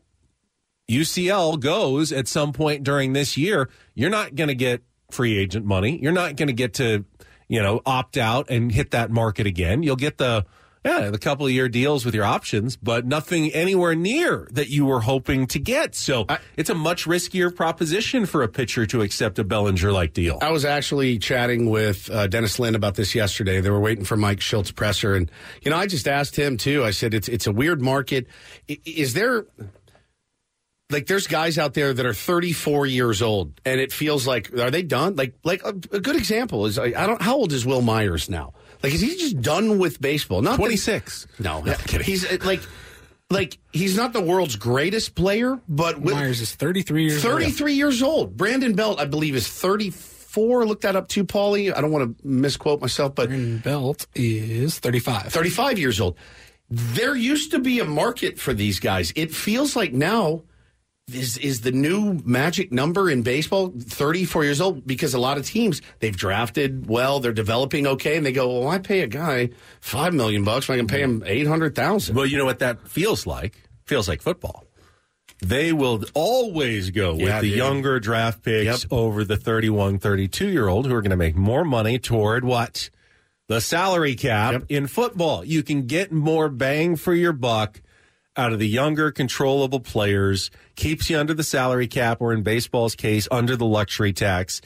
UCL 0.90 1.60
goes 1.60 2.12
at 2.12 2.28
some 2.28 2.54
point 2.54 2.84
during 2.84 3.14
this 3.14 3.38
year, 3.38 3.70
you're 3.96 4.10
not 4.10 4.36
going 4.36 4.50
to 4.50 4.56
get 4.56 4.84
free 5.10 5.38
agent 5.38 5.66
money. 5.66 6.00
You're 6.02 6.12
not 6.12 6.36
going 6.36 6.48
to 6.48 6.54
get 6.54 6.74
to, 6.76 7.06
you 7.48 7.62
know, 7.62 7.82
opt 7.86 8.18
out 8.18 8.50
and 8.50 8.72
hit 8.72 8.92
that 8.92 9.10
market 9.12 9.48
again. 9.48 9.84
You'll 9.84 9.96
get 9.96 10.18
the, 10.18 10.46
yeah, 10.84 11.12
the 11.12 11.20
couple 11.20 11.46
of 11.46 11.52
year 11.52 11.70
deals 11.70 12.06
with 12.06 12.16
your 12.16 12.26
options, 12.26 12.76
but 12.76 13.06
nothing 13.06 13.52
anywhere 13.52 13.94
near 13.94 14.48
that 14.52 14.70
you 14.70 14.86
were 14.86 15.02
hoping 15.02 15.46
to 15.48 15.60
get. 15.60 15.94
So 15.94 16.26
it's 16.58 16.72
a 16.72 16.76
much 16.76 17.06
riskier 17.06 17.56
proposition 17.56 18.26
for 18.26 18.42
a 18.42 18.48
pitcher 18.48 18.88
to 18.88 19.02
accept 19.02 19.38
a 19.38 19.44
Bellinger 19.44 19.92
like 19.92 20.14
deal. 20.14 20.40
I 20.42 20.50
was 20.52 20.66
actually 20.66 21.20
chatting 21.20 21.70
with 21.70 22.10
uh, 22.10 22.26
Dennis 22.28 22.58
Lin 22.58 22.74
about 22.74 22.96
this 22.96 23.14
yesterday. 23.14 23.62
They 23.62 23.70
were 23.70 23.80
waiting 23.80 24.06
for 24.06 24.18
Mike 24.18 24.40
Shildt 24.40 24.76
presser, 24.76 25.14
and 25.14 25.30
you 25.62 25.70
know, 25.70 25.78
I 25.78 25.86
just 25.86 26.08
asked 26.08 26.36
him 26.36 26.58
too. 26.58 26.84
I 26.84 26.92
said, 26.92 27.14
"It's 27.14 27.28
it's 27.28 27.46
a 27.46 27.52
weird 27.52 27.82
market. 27.82 28.26
Is 28.68 29.14
there?" 29.14 29.46
Like 30.90 31.06
there's 31.06 31.26
guys 31.26 31.58
out 31.58 31.74
there 31.74 31.94
that 31.94 32.06
are 32.06 32.14
34 32.14 32.86
years 32.86 33.22
old, 33.22 33.62
and 33.64 33.80
it 33.80 33.94
feels 33.94 34.28
like 34.28 34.52
are 34.58 34.72
they 34.72 34.84
done? 34.84 35.16
Like 35.16 35.36
like 35.44 35.64
a, 35.64 35.70
a 35.70 36.00
good 36.02 36.18
example 36.18 36.66
is 36.66 36.78
I, 36.78 36.86
I 36.88 37.08
don't 37.08 37.22
how 37.22 37.36
old 37.36 37.54
is 37.54 37.66
Wil 37.66 37.82
Myers 37.82 38.30
now? 38.30 38.54
Like 38.84 38.94
is 38.94 39.02
he 39.02 39.16
just 39.18 39.42
done 39.42 39.78
with 39.78 40.02
baseball? 40.02 40.42
Not 40.42 40.52
that- 40.52 40.58
26. 40.58 41.28
no, 41.40 41.64
kidding. 41.86 42.06
he's 42.06 42.26
uh, 42.26 42.38
like 42.44 42.62
like 43.30 43.58
he's 43.72 43.96
not 43.96 44.14
the 44.14 44.22
world's 44.22 44.56
greatest 44.56 45.16
player, 45.16 45.60
but 45.68 46.02
with, 46.02 46.16
Myers 46.16 46.42
is 46.42 46.54
33 46.56 47.04
years 47.04 47.26
old. 47.26 47.34
33 47.42 47.74
years 47.74 48.04
old. 48.04 48.36
Brandon 48.38 48.74
Belt, 48.74 49.00
I 49.00 49.06
believe, 49.06 49.36
is 49.36 49.48
34. 49.48 50.66
Look 50.66 50.82
that 50.82 50.96
up 50.96 51.08
too, 51.08 51.24
Paulie. 51.24 51.76
I 51.76 51.82
don't 51.82 51.92
want 51.92 52.18
to 52.18 52.28
misquote 52.28 52.82
myself, 52.82 53.16
but 53.16 53.28
Brandon 53.30 53.60
Belt 53.60 54.06
is 54.16 54.80
35. 54.80 55.28
35 55.28 55.80
years 55.80 56.02
old. 56.02 56.18
There 56.70 57.16
used 57.16 57.52
to 57.52 57.60
be 57.60 57.80
a 57.80 57.86
market 57.86 58.40
for 58.40 58.54
these 58.54 58.80
guys. 58.80 59.12
It 59.16 59.34
feels 59.34 59.76
like 59.76 59.92
now 59.94 60.44
is 61.14 61.38
is 61.38 61.62
the 61.62 61.72
new 61.72 62.20
magic 62.24 62.72
number 62.72 63.10
in 63.10 63.22
baseball 63.22 63.74
34 63.78 64.44
years 64.44 64.62
old 64.62 64.86
because 64.86 65.14
a 65.14 65.20
lot 65.20 65.38
of 65.38 65.46
teams 65.46 65.82
they've 66.00 66.16
drafted 66.16 66.88
well 66.88 67.20
they're 67.20 67.34
developing 67.34 67.86
okay 67.88 68.16
and 68.18 68.26
they 68.26 68.32
go 68.32 68.60
well 68.60 68.68
i 68.70 68.78
pay 68.78 69.02
a 69.02 69.08
guy 69.08 69.50
5 69.82 70.14
million 70.14 70.44
bucks 70.44 70.68
when 70.70 70.76
i 70.78 70.80
can 70.80 70.88
pay 70.88 71.02
him 71.02 71.24
800,000 71.26 72.16
Well, 72.16 72.26
you 72.26 72.38
know 72.38 72.46
what 72.46 72.60
that 72.60 72.88
feels 72.88 73.26
like? 73.26 73.62
Feels 73.86 74.08
like 74.08 74.22
football. 74.22 74.64
They 75.44 75.74
will 75.74 76.04
always 76.14 76.92
go 76.92 77.12
with 77.14 77.22
Yeah, 77.22 77.42
the 77.42 77.50
dude. 77.50 77.58
younger 77.58 78.00
draft 78.00 78.44
picks 78.44 78.86
over 78.92 79.24
the 79.26 79.36
31, 79.38 79.98
32 80.00 80.48
year 80.50 80.68
old 80.68 80.86
who 80.86 80.94
are 80.96 81.02
going 81.02 81.10
to 81.12 81.18
make 81.18 81.36
more 81.36 81.66
money 81.66 81.98
toward 82.00 82.46
what? 82.46 82.90
The 83.48 83.60
salary 83.60 84.16
cap 84.16 84.64
in 84.70 84.88
football. 84.88 85.44
You 85.44 85.62
can 85.64 85.88
get 85.88 86.12
more 86.12 86.48
bang 86.48 86.96
for 86.96 87.14
your 87.14 87.34
buck 87.34 87.82
out 88.38 88.54
of 88.54 88.60
the 88.60 88.68
younger, 88.68 89.12
controllable 89.12 89.80
players, 89.80 90.52
keeps 90.76 91.10
you 91.10 91.20
under 91.20 91.34
the 91.34 91.44
salary 91.44 91.88
cap, 91.88 92.22
or 92.22 92.34
in 92.34 92.44
baseball's 92.44 92.96
case, 92.96 93.28
under 93.30 93.56
the 93.56 93.66
luxury 93.66 94.14
tax. 94.14 94.62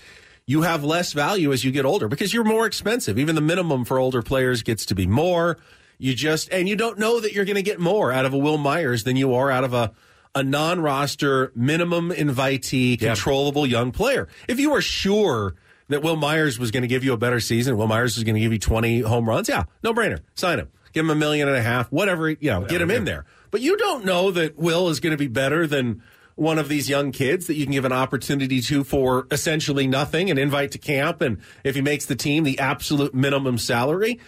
You 0.46 0.62
have 0.62 0.84
less 0.84 1.14
value 1.14 1.52
as 1.52 1.64
you 1.64 1.72
get 1.72 1.86
older 1.86 2.08
because 2.08 2.34
you're 2.34 2.44
more 2.44 2.68
expensive. 2.68 3.18
Even 3.18 3.34
the 3.34 3.42
minimum 3.42 3.84
for 3.84 3.98
older 3.98 4.22
players 4.22 4.62
gets 4.62 4.86
to 4.88 4.96
be 4.96 5.08
more. 5.08 5.58
You 5.98 6.14
just, 6.14 6.52
and 6.52 6.70
you 6.70 6.76
don't 6.76 7.00
know 7.00 7.20
that 7.20 7.34
you're 7.34 7.46
going 7.46 7.56
to 7.56 7.64
get 7.64 7.80
more 7.80 8.12
out 8.12 8.26
of 8.26 8.34
a 8.34 8.38
Wil 8.38 8.58
Myers 8.58 9.04
than 9.06 9.16
you 9.16 9.34
are 9.34 9.50
out 9.50 9.64
of 9.64 9.74
a, 9.74 9.92
a 10.36 10.44
non 10.44 10.82
roster, 10.82 11.52
minimum 11.56 12.12
invitee, 12.12 13.00
controllable 13.00 13.66
young 13.66 13.92
player. 13.92 14.28
If 14.48 14.60
you 14.60 14.72
were 14.72 14.82
sure 14.82 15.56
that 15.88 16.04
Wil 16.04 16.16
Myers 16.18 16.60
was 16.60 16.70
going 16.70 16.82
to 16.82 16.88
give 16.88 17.04
you 17.04 17.14
a 17.14 17.18
better 17.18 17.40
season, 17.40 17.78
Wil 17.78 17.88
Myers 17.88 18.16
was 18.16 18.24
going 18.24 18.36
to 18.36 18.42
give 18.42 18.52
you 18.52 18.60
20 18.60 19.00
home 19.02 19.28
runs, 19.28 19.50
yeah, 19.50 19.64
no 19.82 19.94
brainer. 19.94 20.20
Sign 20.36 20.60
him. 20.60 20.70
Give 20.94 21.06
him 21.06 21.10
a 21.10 21.16
million 21.16 21.48
and 21.48 21.58
a 21.58 21.62
half, 21.62 21.92
whatever, 21.92 22.30
you 22.30 22.52
know, 22.52 22.66
get 22.66 22.82
him 22.82 22.92
in 22.92 23.04
there. 23.06 23.26
But 23.56 23.61
you 23.61 23.77
don't 23.77 24.03
know 24.03 24.32
that 24.32 24.57
Will 24.57 24.90
is 24.90 24.99
going 24.99 25.11
to 25.11 25.18
be 25.18 25.30
better 25.30 25.65
than 25.65 26.03
one 26.36 26.60
of 26.60 26.68
these 26.68 26.90
young 26.90 27.14
kids 27.14 27.48
that 27.48 27.53
you 27.53 27.64
can 27.64 27.72
give 27.72 27.86
an 27.86 27.94
opportunity 27.94 28.60
to 28.60 28.84
for 28.84 29.27
essentially 29.32 29.88
nothing 29.88 30.30
and 30.30 30.38
invite 30.38 30.73
to 30.73 30.77
camp. 30.77 31.22
And 31.22 31.38
if 31.64 31.73
he 31.73 31.80
makes 31.80 32.06
the 32.06 32.18
team, 32.18 32.44
the 32.44 32.60
absolute 32.60 33.15
minimum 33.15 33.57
salary. 33.57 34.19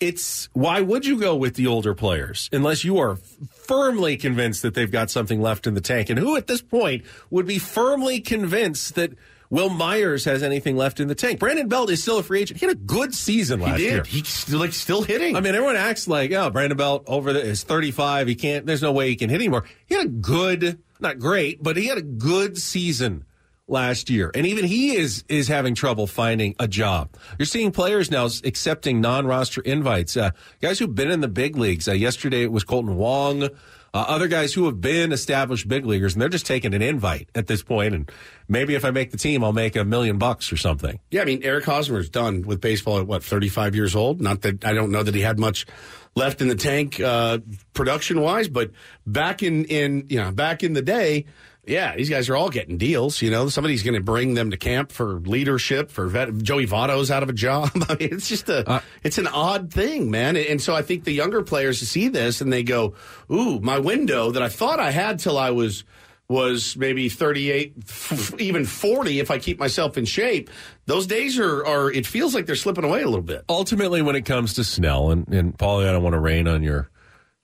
It's 0.00 0.48
why 0.54 0.80
would 0.80 1.04
you 1.04 1.20
go 1.20 1.36
with 1.36 1.56
the 1.56 1.66
older 1.66 1.94
players 1.94 2.48
unless 2.50 2.82
you 2.82 2.96
are 2.96 3.16
firmly 3.50 4.16
convinced 4.16 4.62
that 4.62 4.72
they've 4.72 4.90
got 4.90 5.10
something 5.10 5.42
left 5.42 5.66
in 5.66 5.74
the 5.74 5.82
tank? 5.82 6.08
And 6.08 6.18
who 6.18 6.38
at 6.38 6.46
this 6.46 6.62
point 6.62 7.04
would 7.28 7.44
be 7.44 7.58
firmly 7.58 8.20
convinced 8.22 8.94
that 8.94 9.12
Wil 9.52 9.68
Myers 9.68 10.24
has 10.24 10.42
anything 10.42 10.78
left 10.78 10.98
in 10.98 11.08
the 11.08 11.14
tank? 11.14 11.38
Brandon 11.38 11.68
Belt 11.68 11.90
is 11.90 12.00
still 12.00 12.16
a 12.16 12.22
free 12.22 12.40
agent. 12.40 12.58
He 12.58 12.64
had 12.64 12.74
a 12.74 12.78
good 12.78 13.14
season 13.14 13.60
last 13.60 13.80
he 13.80 13.84
year. 13.84 14.02
he's 14.02 14.26
still 14.26 14.58
like 14.58 14.72
still 14.72 15.02
hitting 15.02 15.36
I 15.36 15.40
mean, 15.40 15.54
everyone 15.54 15.76
acts 15.76 16.08
like, 16.08 16.32
oh, 16.32 16.48
Brandon 16.48 16.78
Belt 16.78 17.04
over 17.06 17.34
the, 17.34 17.42
is 17.42 17.62
35. 17.62 18.28
He 18.28 18.34
can't, 18.34 18.64
there's 18.64 18.80
no 18.80 18.92
way 18.92 19.10
he 19.10 19.16
can 19.16 19.28
hit 19.28 19.36
anymore. 19.36 19.64
He 19.84 19.94
had 19.94 20.06
a 20.06 20.08
good, 20.08 20.78
not 21.00 21.18
great, 21.18 21.62
but 21.62 21.76
he 21.76 21.86
had 21.86 21.98
a 21.98 22.02
good 22.02 22.56
season 22.56 23.26
last 23.68 24.10
year. 24.10 24.30
And 24.34 24.46
even 24.46 24.64
he 24.64 24.96
is, 24.96 25.24
is 25.28 25.48
having 25.48 25.74
trouble 25.74 26.06
finding 26.06 26.54
a 26.58 26.68
job. 26.68 27.10
You're 27.38 27.46
seeing 27.46 27.70
players 27.70 28.10
now 28.10 28.28
accepting 28.44 29.00
non-roster 29.00 29.60
invites. 29.62 30.16
Uh, 30.16 30.30
guys 30.60 30.78
who've 30.78 30.94
been 30.94 31.10
in 31.10 31.20
the 31.20 31.28
big 31.28 31.56
leagues. 31.56 31.88
Uh, 31.88 31.92
yesterday 31.92 32.42
it 32.42 32.52
was 32.52 32.64
Kolten 32.64 32.94
Wong. 32.94 33.48
Uh, 33.94 34.06
other 34.08 34.26
guys 34.26 34.54
who 34.54 34.64
have 34.64 34.80
been 34.80 35.12
established 35.12 35.68
big 35.68 35.84
leaguers, 35.84 36.14
and 36.14 36.22
they're 36.22 36.30
just 36.30 36.46
taking 36.46 36.72
an 36.72 36.80
invite 36.80 37.28
at 37.34 37.46
this 37.46 37.62
point. 37.62 37.94
And 37.94 38.10
maybe 38.48 38.74
if 38.74 38.86
I 38.86 38.90
make 38.90 39.10
the 39.10 39.18
team, 39.18 39.44
I'll 39.44 39.52
make 39.52 39.76
a 39.76 39.84
million 39.84 40.16
bucks 40.16 40.50
or 40.50 40.56
something. 40.56 40.98
Yeah, 41.10 41.20
I 41.20 41.24
mean, 41.26 41.42
Eric 41.42 41.66
Hosmer's 41.66 42.08
done 42.08 42.40
with 42.40 42.62
baseball 42.62 42.98
at 43.00 43.06
what, 43.06 43.22
35 43.22 43.74
years 43.74 43.94
old? 43.94 44.22
Not 44.22 44.40
that 44.42 44.64
I 44.64 44.72
don't 44.72 44.92
know 44.92 45.02
that 45.02 45.14
he 45.14 45.20
had 45.20 45.38
much 45.38 45.66
left 46.14 46.40
in 46.40 46.48
the 46.48 46.54
tank 46.54 47.00
uh, 47.00 47.40
production 47.74 48.22
wise, 48.22 48.48
but 48.48 48.70
back 49.06 49.42
in, 49.42 49.66
in, 49.66 50.06
you 50.08 50.22
know, 50.22 50.32
back 50.32 50.62
in 50.62 50.72
the 50.72 50.82
day, 50.82 51.26
yeah, 51.64 51.94
these 51.94 52.10
guys 52.10 52.28
are 52.28 52.36
all 52.36 52.50
getting 52.50 52.76
deals. 52.76 53.22
You 53.22 53.30
know, 53.30 53.48
somebody's 53.48 53.82
going 53.82 53.94
to 53.94 54.00
bring 54.02 54.34
them 54.34 54.50
to 54.50 54.56
camp 54.56 54.90
for 54.90 55.20
leadership. 55.20 55.90
For 55.90 56.08
vet, 56.08 56.36
Joey 56.38 56.66
Votto's 56.66 57.10
out 57.10 57.22
of 57.22 57.28
a 57.28 57.32
job. 57.32 57.70
I 57.88 57.94
mean, 57.94 58.08
it's 58.12 58.28
just 58.28 58.48
a, 58.48 58.68
uh, 58.68 58.80
it's 59.04 59.18
an 59.18 59.28
odd 59.28 59.72
thing, 59.72 60.10
man. 60.10 60.36
And 60.36 60.60
so 60.60 60.74
I 60.74 60.82
think 60.82 61.04
the 61.04 61.12
younger 61.12 61.42
players 61.42 61.80
see 61.80 62.08
this 62.08 62.40
and 62.40 62.52
they 62.52 62.64
go, 62.64 62.94
"Ooh, 63.30 63.60
my 63.60 63.78
window 63.78 64.32
that 64.32 64.42
I 64.42 64.48
thought 64.48 64.80
I 64.80 64.90
had 64.90 65.20
till 65.20 65.38
I 65.38 65.50
was 65.50 65.84
was 66.28 66.76
maybe 66.76 67.08
38, 67.08 67.74
f- 67.82 68.40
even 68.40 68.64
40 68.64 69.20
if 69.20 69.30
I 69.30 69.38
keep 69.38 69.58
myself 69.58 69.98
in 69.98 70.06
shape. 70.06 70.48
Those 70.86 71.06
days 71.06 71.38
are, 71.38 71.64
are, 71.66 71.90
it 71.92 72.06
feels 72.06 72.34
like 72.34 72.46
they're 72.46 72.56
slipping 72.56 72.84
away 72.84 73.02
a 73.02 73.06
little 73.06 73.20
bit. 73.22 73.44
ultimately, 73.50 74.00
when 74.00 74.16
it 74.16 74.24
comes 74.24 74.54
to 74.54 74.64
Snell 74.64 75.10
and 75.10 75.28
and 75.28 75.56
Paulie, 75.56 75.88
I 75.88 75.92
don't 75.92 76.02
want 76.02 76.14
to 76.14 76.20
rain 76.20 76.48
on 76.48 76.62
your 76.62 76.90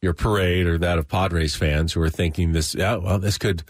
your 0.01 0.15
parade 0.15 0.67
or 0.67 0.79
that 0.79 0.99
of 0.99 1.07
Padres 1.07 1.55
fans 1.55 1.93
who 1.93 2.01
are 2.01 2.11
thinking 2.11 2.53
this. 2.53 2.75
Yeah, 2.75 2.97
well, 2.97 3.19
this 3.19 3.39
could 3.39 3.63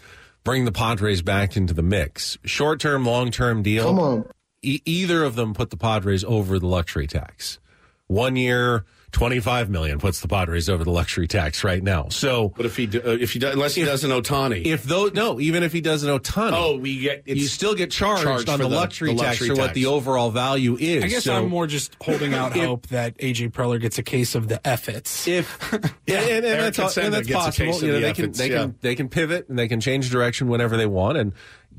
bring 0.49 0.65
the 0.65 0.71
Padres 0.71 1.21
back 1.21 1.55
into 1.55 1.75
the 1.75 1.83
mix. 1.83 2.39
Short 2.43 2.79
term, 2.79 3.05
long 3.05 3.29
term 3.29 3.61
deal. 3.61 3.83
Come 3.83 3.99
on. 3.99 4.25
E- 4.63 4.81
either 4.83 5.23
of 5.23 5.35
them 5.35 5.53
put 5.53 5.69
the 5.69 5.77
Padres 5.77 6.23
over 6.23 6.57
the 6.57 6.65
luxury 6.65 7.05
tax. 7.05 7.59
One 8.07 8.35
year, 8.35 8.83
twenty 9.11 9.39
five 9.39 9.69
million 9.69 9.99
puts 9.99 10.19
the 10.21 10.27
Padres 10.27 10.69
over 10.69 10.83
the 10.83 10.91
luxury 10.91 11.27
tax 11.27 11.63
right 11.63 11.81
now. 11.81 12.07
So, 12.09 12.49
but 12.55 12.65
if 12.65 12.75
he 12.77 12.87
do, 12.87 13.01
uh, 13.05 13.09
if 13.19 13.33
he 13.33 13.39
do, 13.39 13.47
unless 13.49 13.75
he 13.75 13.83
does 13.83 14.03
an 14.03 14.11
Ohtani, 14.11 14.65
if 14.65 14.83
those 14.83 15.13
no, 15.13 15.39
even 15.39 15.63
if 15.63 15.71
he 15.71 15.81
does 15.81 16.03
an 16.03 16.17
Ohtani, 16.17 16.53
oh, 16.53 16.77
we 16.77 16.99
get 16.99 17.27
you 17.27 17.47
still 17.47 17.75
get 17.75 17.91
charged, 17.91 18.23
charged 18.23 18.49
on 18.49 18.59
the, 18.59 18.67
the- 18.67 18.75
luxury, 18.75 19.13
the 19.13 19.21
tax 19.21 19.41
luxury 19.41 19.55
for 19.55 19.61
what 19.61 19.73
the 19.73 19.85
overall 19.87 20.31
value 20.31 20.77
is. 20.79 21.03
I 21.03 21.07
guess 21.07 21.23
So- 21.23 21.35
I'm 21.35 21.49
more 21.49 21.67
just 21.67 21.95
holding 22.01 22.33
out 22.33 22.49
If- 22.55 22.65
hope 22.65 22.87
that 22.87 23.17
AJ 23.17 23.51
Preller 23.51 23.79
gets 23.79 23.97
a 23.97 24.03
case 24.03 24.35
of 24.35 24.47
the 24.47 24.65
F-its. 24.67 25.27
If 25.27 25.57
yeah, 26.05 26.19
and, 26.19 26.45
and 26.45 26.45
Eric 26.45 26.75
that's, 26.75 26.97
and 26.97 27.13
that's 27.13 27.29
possible. 27.29 27.81
You 27.81 27.87
know, 27.87 27.93
the 27.93 27.99
they 27.99 28.13
can 28.13 28.31
they 28.31 28.51
yeah. 28.51 28.57
can 28.61 28.75
they 28.81 28.95
can 28.95 29.09
pivot 29.09 29.49
and 29.49 29.57
they 29.57 29.67
can 29.67 29.79
change 29.79 30.09
direction 30.09 30.47
whenever 30.47 30.77
they 30.77 30.85
want, 30.85 31.17
and 31.17 31.33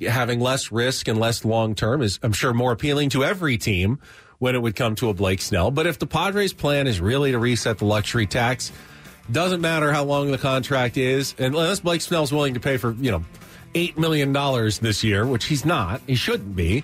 having 0.09 0.41
less 0.41 0.73
risk 0.73 1.09
and 1.09 1.19
less 1.19 1.45
long 1.45 1.75
term 1.75 2.03
is, 2.03 2.19
I'm 2.23 2.33
sure, 2.33 2.53
more 2.55 2.73
appealing 2.73 3.11
to 3.11 3.25
every 3.25 3.59
team 3.59 4.01
when 4.41 4.57
it 4.57 4.59
would 4.59 4.75
come 4.75 4.97
to 4.97 5.09
a 5.11 5.15
Blake 5.15 5.41
Snell. 5.41 5.71
But 5.71 5.87
if 5.87 6.01
the 6.01 6.07
Padres' 6.07 6.53
plan 6.53 6.89
is 6.89 7.01
really 7.01 7.31
to 7.31 7.39
reset 7.39 7.79
the 7.79 7.85
luxury 7.85 8.27
tax, 8.27 8.73
doesn't 9.31 9.61
matter 9.61 9.93
how 9.93 10.03
long 10.03 10.33
the 10.33 10.39
contract 10.39 10.97
is, 10.97 11.37
and 11.39 11.55
unless 11.55 11.79
Blake 11.79 12.01
Snell's 12.01 12.33
willing 12.33 12.55
to 12.55 12.61
pay 12.61 12.77
for 12.79 12.93
you 12.95 13.13
know 13.13 13.25
eight 13.77 13.97
million 13.97 14.33
dollars 14.33 14.81
this 14.81 15.05
year, 15.05 15.25
which 15.25 15.45
he's 15.45 15.65
not, 15.65 16.01
he 16.09 16.17
shouldn't 16.17 16.57
be. 16.57 16.83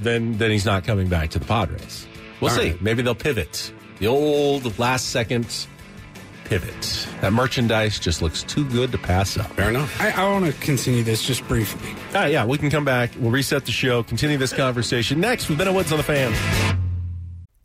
Then 0.00 0.36
then 0.38 0.50
he's 0.50 0.64
not 0.66 0.84
coming 0.84 1.08
back 1.08 1.30
to 1.30 1.38
the 1.38 1.44
Padres. 1.44 2.06
We'll 2.40 2.50
All 2.50 2.56
see. 2.56 2.70
right. 2.70 2.82
Maybe 2.82 3.02
they'll 3.02 3.14
pivot. 3.14 3.72
The 3.98 4.08
old 4.08 4.78
last 4.78 5.10
second 5.10 5.66
pivot. 6.44 7.08
That 7.20 7.32
merchandise 7.32 7.98
just 7.98 8.22
looks 8.22 8.42
too 8.42 8.68
good 8.68 8.92
to 8.92 8.98
pass 8.98 9.36
up. 9.36 9.46
Fair 9.52 9.70
enough. 9.70 10.00
I, 10.00 10.10
I 10.10 10.30
want 10.30 10.46
to 10.46 10.52
continue 10.60 11.02
this 11.02 11.22
just 11.22 11.46
briefly. 11.48 11.90
All 12.08 12.22
right, 12.22 12.32
yeah, 12.32 12.44
we 12.44 12.58
can 12.58 12.70
come 12.70 12.84
back. 12.84 13.10
We'll 13.18 13.30
reset 13.30 13.64
the 13.64 13.72
show, 13.72 14.02
continue 14.02 14.36
this 14.38 14.52
conversation. 14.52 15.18
Next, 15.20 15.48
we've 15.48 15.58
been 15.58 15.68
at 15.68 15.74
Woods 15.74 15.92
on 15.92 15.98
the 15.98 16.04
Fan. 16.04 16.85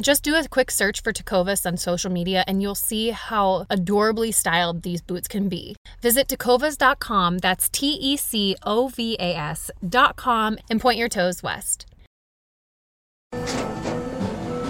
Just 0.00 0.22
do 0.22 0.34
a 0.34 0.46
quick 0.48 0.70
search 0.70 1.02
for 1.02 1.12
Tecovas 1.12 1.64
on 1.64 1.76
social 1.78 2.10
media 2.10 2.44
and 2.46 2.60
you'll 2.60 2.74
see 2.74 3.10
how 3.10 3.66
adorably 3.70 4.30
styled 4.30 4.82
these 4.82 5.00
boots 5.00 5.26
can 5.26 5.48
be. 5.48 5.74
Visit 6.02 6.28
tecovas.com, 6.28 7.38
that's 7.38 7.68
T 7.68 7.92
E 7.92 8.16
C 8.16 8.56
O 8.62 8.88
V 8.88 9.16
A 9.18 9.34
S.com, 9.34 10.58
and 10.70 10.80
point 10.80 10.98
your 10.98 11.08
toes 11.08 11.42
west. 11.42 11.86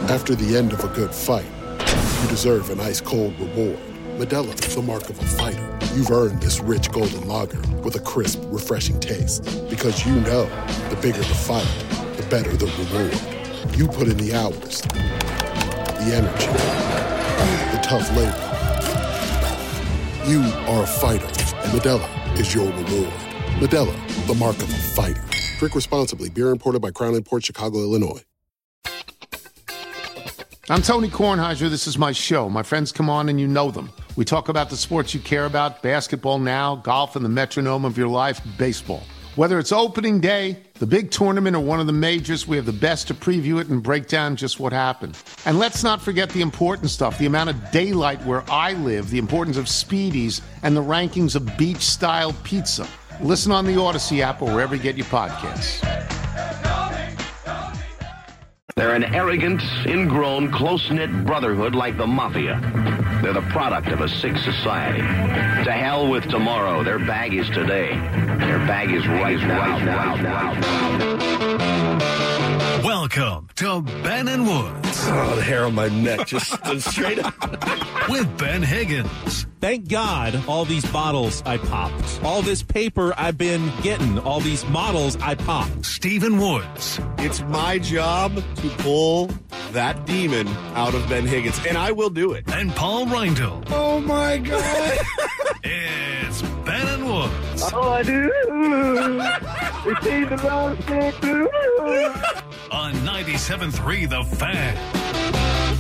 After 0.09 0.37
the 0.37 0.57
end 0.57 0.73
of 0.73 0.85
a 0.85 0.89
good 0.89 1.13
fight, 1.13 1.45
you 2.23 2.29
deserve 2.29 2.71
an 2.71 2.79
ice 2.79 3.01
cold 3.01 3.39
reward. 3.41 3.79
Modelo 4.19 4.55
is 4.65 4.75
the 4.75 4.81
mark 4.81 5.11
of 5.11 5.19
a 5.21 5.25
fighter. 5.25 5.79
You've 5.95 6.11
earned 6.11 6.41
this 6.41 6.61
rich 6.61 6.91
golden 6.93 7.27
lager 7.27 7.61
with 7.83 7.97
a 7.97 8.01
crisp, 8.01 8.41
refreshing 8.47 9.01
taste. 9.01 9.43
Because 9.69 10.07
you 10.07 10.15
know 10.15 10.45
the 10.89 10.99
bigger 11.03 11.19
the 11.19 11.25
fight, 11.25 11.67
the 12.17 12.23
better 12.31 12.57
the 12.57 12.67
reward. 12.67 13.46
You 13.77 13.87
put 13.87 14.09
in 14.09 14.17
the 14.17 14.33
hours, 14.33 14.81
the 14.81 16.15
energy, 16.15 16.47
the 17.73 17.81
tough 17.83 18.09
labor. 18.17 18.33
You 20.27 20.41
are 20.67 20.85
a 20.85 20.87
fighter, 20.87 21.27
and 21.27 21.79
Modelo 21.79 22.41
is 22.41 22.55
your 22.55 22.69
reward. 22.69 23.13
Modelo, 23.61 24.27
the 24.27 24.35
mark 24.37 24.57
of 24.57 24.71
a 24.71 24.79
fighter. 24.79 25.23
Drink 25.59 25.75
responsibly. 25.75 26.31
Beer 26.31 26.53
imported 26.53 26.81
by 26.81 26.91
Crown 26.91 27.23
Port 27.23 27.45
Chicago, 27.45 27.81
Illinois. 27.81 28.23
I'm 30.71 30.81
Tony 30.81 31.09
Kornheiser. 31.09 31.69
This 31.69 31.87
is 31.87 31.99
my 31.99 32.13
show. 32.13 32.49
My 32.49 32.63
friends 32.63 32.93
come 32.93 33.11
on 33.11 33.29
and 33.29 33.39
you 33.39 33.47
know 33.47 33.71
them. 33.71 33.91
We 34.17 34.25
talk 34.25 34.49
about 34.49 34.71
the 34.71 34.79
sports 34.79 35.13
you 35.13 35.21
care 35.21 35.45
about 35.45 35.83
basketball 35.83 36.39
now, 36.39 36.77
golf, 36.77 37.15
and 37.15 37.23
the 37.23 37.29
metronome 37.29 37.85
of 37.85 37.99
your 37.99 38.09
life, 38.09 38.41
baseball. 38.57 39.03
Whether 39.35 39.59
it's 39.59 39.71
opening 39.71 40.19
day, 40.19 40.63
the 40.79 40.87
big 40.87 41.11
tournament, 41.11 41.57
or 41.57 41.61
one 41.61 41.81
of 41.81 41.87
the 41.87 41.93
majors, 41.93 42.47
we 42.47 42.57
have 42.57 42.67
the 42.67 42.73
best 42.73 43.09
to 43.09 43.15
preview 43.15 43.61
it 43.61 43.69
and 43.69 43.83
break 43.83 44.09
down 44.09 44.37
just 44.37 44.61
what 44.61 44.73
happened. 44.73 45.17
And 45.45 45.59
let's 45.59 45.83
not 45.83 46.03
forget 46.03 46.29
the 46.31 46.43
important 46.43 46.91
stuff 46.91 47.19
the 47.19 47.27
amount 47.27 47.51
of 47.51 47.71
daylight 47.71 48.23
where 48.25 48.45
I 48.51 48.75
live, 48.75 49.11
the 49.11 49.19
importance 49.19 49.57
of 49.57 49.67
speedies, 49.67 50.43
and 50.63 50.77
the 50.77 50.83
rankings 50.83 51.35
of 51.35 51.57
beach 51.57 51.83
style 51.83 52.35
pizza. 52.45 52.87
Listen 53.21 53.53
on 53.53 53.65
the 53.65 53.73
Audacy 53.73 54.21
app 54.21 54.43
or 54.43 54.53
wherever 54.53 54.77
you 54.77 54.83
get 54.83 54.97
your 54.97 55.07
podcasts. 55.07 55.83
They're 58.77 58.95
an 58.95 59.05
arrogant, 59.05 59.63
ingrown, 59.87 60.53
close 60.53 60.91
knit 60.91 61.25
brotherhood 61.25 61.75
like 61.75 61.97
the 61.97 62.07
mafia. 62.07 62.61
They're 63.23 63.33
the 63.33 63.41
product 63.41 63.89
of 63.89 64.03
a 64.03 64.09
sick 64.09 64.37
society. 64.37 65.01
To 65.01 65.73
hell 65.73 66.11
with 66.11 66.29
tomorrow. 66.29 66.85
Their 66.85 66.99
bag 66.99 67.33
is 67.33 67.49
today. 67.49 67.95
Their 68.39 68.59
bag 68.67 68.93
is 68.93 69.07
right 69.09 69.39
now. 69.39 69.79
now, 69.79 70.15
now, 70.17 70.53
Welcome 72.85 73.49
to 73.57 73.81
Ben 74.03 74.29
and 74.29 74.47
Woods. 74.47 75.05
Oh, 75.09 75.37
the 75.37 75.43
hair 75.43 75.65
on 75.65 75.75
my 75.75 75.89
neck 75.89 76.27
just 76.27 76.53
stood 76.53 76.83
straight 76.83 77.19
up. 77.19 77.35
With 78.09 78.39
Ben 78.39 78.63
Higgins. 78.63 79.47
Thank 79.61 79.89
God 79.89 80.39
all 80.47 80.65
these 80.65 80.85
bottles 80.93 81.43
I 81.47 81.57
popped. 81.57 82.21
All 82.23 82.43
this 82.43 82.63
paper 82.63 83.15
I've 83.17 83.39
been 83.39 83.73
getting. 83.83 84.19
All 84.19 84.41
these 84.41 84.65
models 84.67 85.17
I 85.17 85.35
popped. 85.35 85.87
Stephen 85.87 86.39
Woods. 86.39 87.01
It's 87.19 87.41
my 87.43 87.79
job 87.79 88.35
to 88.37 88.69
pull 88.79 89.31
that 89.73 90.05
demon 90.05 90.47
out 90.75 90.95
of 90.95 91.09
Ben 91.09 91.27
Higgins, 91.27 91.59
and 91.67 91.79
I 91.79 91.93
will 91.93 92.11
do 92.11 92.33
it. 92.33 92.45
And 92.49 92.71
Paul 92.75 93.07
Reindl. 93.07 93.67
Oh 93.71 94.01
my 94.01 94.37
God. 94.39 94.99
It's 95.69 96.43
Ben 96.67 96.87
and 96.89 97.07
Woods. 97.07 97.71
Oh, 97.73 97.91
I 97.91 98.03
do. 98.03 98.31
It's 99.89 100.07
even 100.07 100.37
wrong 100.39 100.77
On 102.73 102.93
97.3 102.93 104.11
The 104.11 104.25
Fan. 104.37 104.77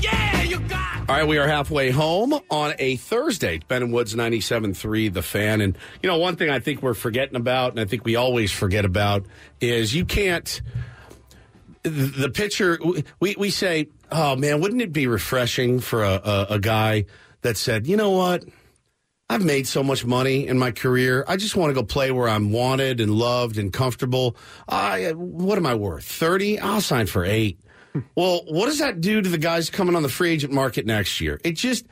Yeah, 0.01 0.43
you 0.43 0.61
got. 0.61 1.11
All 1.11 1.17
right, 1.17 1.27
we 1.27 1.39
are 1.39 1.49
halfway 1.49 1.91
home 1.91 2.39
on 2.51 2.75
a 2.79 2.97
Thursday. 2.97 3.61
Ben 3.67 3.83
and 3.83 3.93
Woods 3.93 4.15
97.3, 4.15 5.13
The 5.13 5.23
Fan. 5.23 5.61
And, 5.61 5.77
you 6.03 6.09
know, 6.09 6.19
one 6.19 6.37
thing 6.37 6.51
I 6.51 6.61
think 6.61 6.83
we're 6.83 6.95
forgetting 6.95 7.35
about, 7.35 7.73
and 7.73 7.81
I 7.81 7.85
think 7.85 8.05
we 8.05 8.15
always 8.15 8.53
forget 8.53 8.85
about, 8.85 9.27
is 9.61 9.93
you 9.93 10.05
can't. 10.05 10.63
The 11.83 12.31
pitcher, 12.33 12.79
we, 13.21 13.35
we 13.37 13.51
say, 13.51 13.89
oh 14.11 14.35
man, 14.37 14.61
wouldn't 14.61 14.83
it 14.83 14.93
be 14.93 15.07
refreshing 15.07 15.81
for 15.81 16.03
a, 16.03 16.15
a, 16.15 16.47
a 16.51 16.59
guy 16.59 17.07
that 17.43 17.57
said, 17.57 17.87
you 17.87 17.97
know 17.97 18.11
what? 18.11 18.45
I've 19.28 19.44
made 19.44 19.66
so 19.66 19.82
much 19.82 20.05
money 20.05 20.47
in 20.47 20.57
my 20.59 20.70
career. 20.70 21.24
I 21.27 21.36
just 21.36 21.57
want 21.57 21.70
to 21.70 21.74
go 21.74 21.82
play 21.82 22.12
where 22.12 22.28
I'm 22.28 22.53
wanted 22.53 23.01
and 23.01 23.12
loved 23.12 23.59
and 23.59 23.73
comfortable. 23.73 24.36
I, 24.69 25.07
uh, 25.07 25.15
what 25.15 25.59
am 25.59 25.66
I 25.66 25.74
worth? 25.74 26.05
30? 26.05 26.61
I'll 26.61 26.81
sign 26.81 27.07
for 27.07 27.24
eight. 27.24 27.59
well, 28.15 28.43
what 28.47 28.66
does 28.66 28.78
that 28.78 29.01
do 29.01 29.20
to 29.20 29.28
the 29.28 29.39
guys 29.39 29.69
coming 29.69 29.97
on 29.97 30.03
the 30.03 30.09
free 30.09 30.31
agent 30.31 30.53
market 30.53 30.86
next 30.86 31.20
year? 31.20 31.40
It 31.43 31.53
just, 31.53 31.86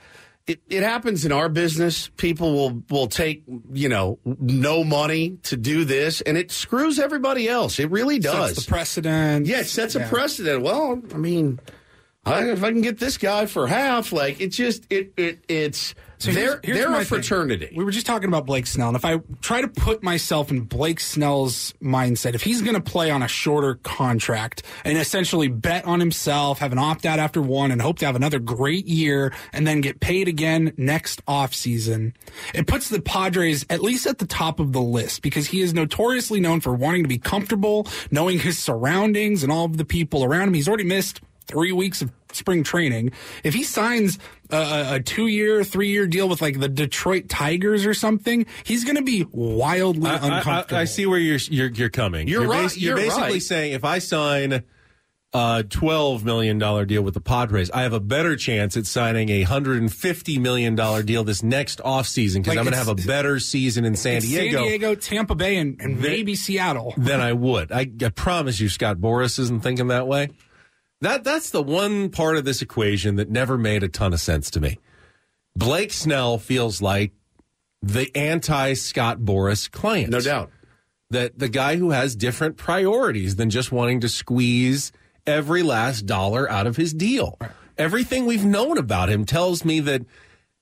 it, 0.47 0.61
it 0.69 0.85
happens 0.85 1.25
in 1.25 1.33
our 1.33 1.49
business. 1.49 2.09
People 2.17 2.53
will, 2.53 2.83
will 2.89 3.09
take, 3.09 3.43
you 3.73 3.89
know, 3.89 4.21
no 4.25 4.85
money 4.85 5.39
to 5.45 5.57
do 5.57 5.85
this 5.85 6.21
and 6.21 6.37
it 6.39 6.53
screws 6.53 7.01
everybody 7.01 7.49
else. 7.49 7.81
It 7.81 7.91
really 7.91 8.21
does. 8.21 8.55
Sets 8.55 8.65
the 8.67 8.71
precedent. 8.71 9.47
Yeah, 9.47 9.61
it 9.61 9.67
sets 9.67 9.97
Yeah. 9.97 10.07
a 10.07 10.09
precedent. 10.09 10.63
Well, 10.63 11.03
I 11.13 11.17
mean, 11.17 11.59
I, 12.25 12.51
if 12.51 12.63
I 12.63 12.71
can 12.71 12.81
get 12.83 12.99
this 13.01 13.19
guy 13.19 13.47
for 13.47 13.67
half, 13.67 14.13
like 14.13 14.41
it 14.41 14.49
just 14.49 14.87
it 14.89 15.13
it 15.17 15.45
it's 15.49 15.95
So 16.19 16.31
they're 16.31 16.43
here's- 16.43 16.61
here's 16.65 16.79
they're 16.79 16.91
my 16.91 16.97
a 16.97 17.05
thing. 17.05 17.07
fraternity. 17.21 17.73
We 17.77 17.85
were 17.85 17.91
just 17.91 18.07
talking 18.07 18.29
about 18.29 18.47
Blake 18.47 18.67
Snell, 18.67 18.89
and 18.89 18.97
if 18.97 19.05
I 19.05 19.19
try 19.43 19.61
to 19.61 19.69
put 19.69 20.03
myself 20.03 20.51
in 20.51 20.61
Blake 20.63 21.01
Snell's 21.01 21.75
mindset, 21.83 22.35
if 22.35 22.43
he's 22.43 22.63
going 22.63 22.75
to 22.75 22.81
play 22.81 23.11
on 23.11 23.23
a 23.23 23.29
shorter 23.29 23.75
contract 23.83 24.63
and 24.85 24.97
essentially 24.97 25.49
bet 25.49 25.85
on 25.85 26.01
himself, 26.01 26.59
have 26.61 26.73
an 26.73 26.79
opt 26.79 27.05
out 27.05 27.19
after 27.19 27.43
one, 27.43 27.71
and 27.71 27.83
hope 27.83 27.99
to 27.99 28.07
have 28.07 28.17
another 28.17 28.39
great 28.39 28.87
year, 28.87 29.33
and 29.53 29.67
then 29.67 29.81
get 29.81 30.01
paid 30.01 30.29
again 30.29 30.73
next 30.77 31.25
offseason, 31.27 32.13
it 32.55 32.67
puts 32.67 32.89
the 32.89 33.01
Padres 33.01 33.65
at 33.69 33.83
least 33.83 34.07
at 34.07 34.19
the 34.19 34.27
top 34.27 34.61
of 34.61 34.73
the 34.73 34.81
list 34.83 35.23
because 35.23 35.49
he 35.49 35.61
is 35.61 35.75
notoriously 35.75 36.41
known 36.41 36.61
for 36.61 36.75
wanting 36.75 37.03
to 37.03 37.09
be 37.09 37.19
comfortable, 37.19 37.87
knowing 38.11 38.39
his 38.39 38.59
surroundings 38.59 39.43
and 39.43 39.51
all 39.53 39.65
of 39.65 39.77
the 39.77 39.85
people 39.85 40.25
around 40.25 40.49
him. 40.49 40.55
He's 40.55 40.69
already 40.69 40.85
missed 40.85 41.21
three 41.47 41.73
weeks 41.73 42.03
of 42.03 42.11
spring 42.33 42.63
training. 42.65 43.13
If 43.45 43.55
he 43.55 43.63
signs 43.63 44.19
a, 44.51 44.57
a, 44.57 44.95
a 44.95 45.01
two 45.01 45.27
year, 45.29 45.63
three 45.65 45.89
year 45.91 46.07
deal 46.07 46.29
with 46.29 46.43
like 46.43 46.59
the 46.61 46.69
Detroit 46.69 47.29
Tigers 47.29 47.87
or 47.87 47.95
something, 47.95 48.47
he's 48.65 48.85
going 48.85 48.97
to 48.97 49.03
be 49.03 49.25
wildly 49.31 50.11
I, 50.11 50.15
I- 50.17 50.39
uncomfortable. 50.39 50.79
I, 50.79 50.83
I 50.83 50.85
see 50.85 51.07
where 51.07 51.19
you're 51.19 51.39
you're, 51.51 51.71
you're 51.71 51.91
coming. 51.91 52.29
You're 52.29 52.47
right, 52.49 52.63
bas- 52.63 52.77
you're, 52.79 52.97
you're 52.99 53.07
basically 53.07 53.33
right. 53.35 53.43
saying 53.43 53.73
if 53.75 53.85
I 53.85 53.99
sign 53.99 54.65
a 55.37 55.65
twelve 55.69 56.25
million 56.25 56.59
dollar 56.59 56.85
deal 56.85 57.03
with 57.03 57.15
the 57.15 57.21
Padres, 57.21 57.69
I 57.73 57.83
have 57.83 57.93
a 57.93 57.99
better 58.01 58.37
chance 58.37 58.77
at 58.77 58.87
signing 58.87 59.31
a 59.31 59.43
hundred 59.43 59.81
and 59.81 59.93
fifty 59.93 60.39
million 60.39 60.77
dollar 60.77 61.03
deal 61.03 61.25
this 61.25 61.43
next 61.43 61.81
offseason 61.81 62.35
because 62.43 62.49
Like, 62.51 62.59
I'm 62.59 62.65
going 62.65 62.73
to 62.73 62.79
have 62.79 62.89
a 62.89 62.95
better 62.95 63.41
season 63.41 63.85
in 63.85 63.97
San 63.97 64.21
Diego. 64.23 64.59
San 64.59 64.69
Diego, 64.69 64.95
Tampa 64.95 65.35
Bay, 65.35 65.57
and, 65.57 65.81
and 65.81 65.97
Then- 65.97 66.03
maybe 66.13 66.37
Seattle. 66.37 66.95
than 66.97 67.21
I 67.21 67.33
would. 67.33 67.73
I, 67.73 67.91
I 68.03 68.09
promise 68.11 68.61
you, 68.61 68.69
Scott 68.69 68.99
Boras 68.99 69.39
isn't 69.41 69.61
thinking 69.65 69.89
that 69.89 70.07
way. 70.07 70.29
That 71.05 71.23
that's 71.23 71.51
the 71.51 71.63
one 71.63 72.09
part 72.09 72.37
of 72.37 72.45
this 72.47 72.63
equation 72.63 73.17
that 73.17 73.31
never 73.31 73.59
made 73.59 73.83
a 73.83 73.89
ton 73.89 74.13
of 74.15 74.21
sense 74.21 74.51
to 74.53 74.61
me. 74.61 74.79
Blake 75.55 75.93
Snell 75.93 76.39
feels 76.39 76.81
like 76.81 77.13
the 77.83 78.11
anti 78.17 78.73
Scott 78.73 79.19
Boras 79.19 79.71
client. 79.71 80.11
No 80.11 80.21
doubt. 80.21 80.51
That 81.11 81.39
the 81.39 81.51
guy 81.51 81.77
who 81.77 81.91
has 81.91 82.17
different 82.17 82.57
priorities 82.57 83.37
than 83.37 83.51
just 83.51 83.71
wanting 83.71 84.01
to 84.01 84.09
squeeze 84.09 84.93
every 85.27 85.63
last 85.63 86.07
dollar 86.07 86.51
out 86.51 86.67
of 86.67 86.77
his 86.77 86.95
deal. 86.95 87.39
Everything 87.77 88.25
we've 88.25 88.45
known 88.45 88.79
about 88.79 89.11
him 89.11 89.27
tells 89.27 89.63
me 89.63 89.81
that 89.81 90.03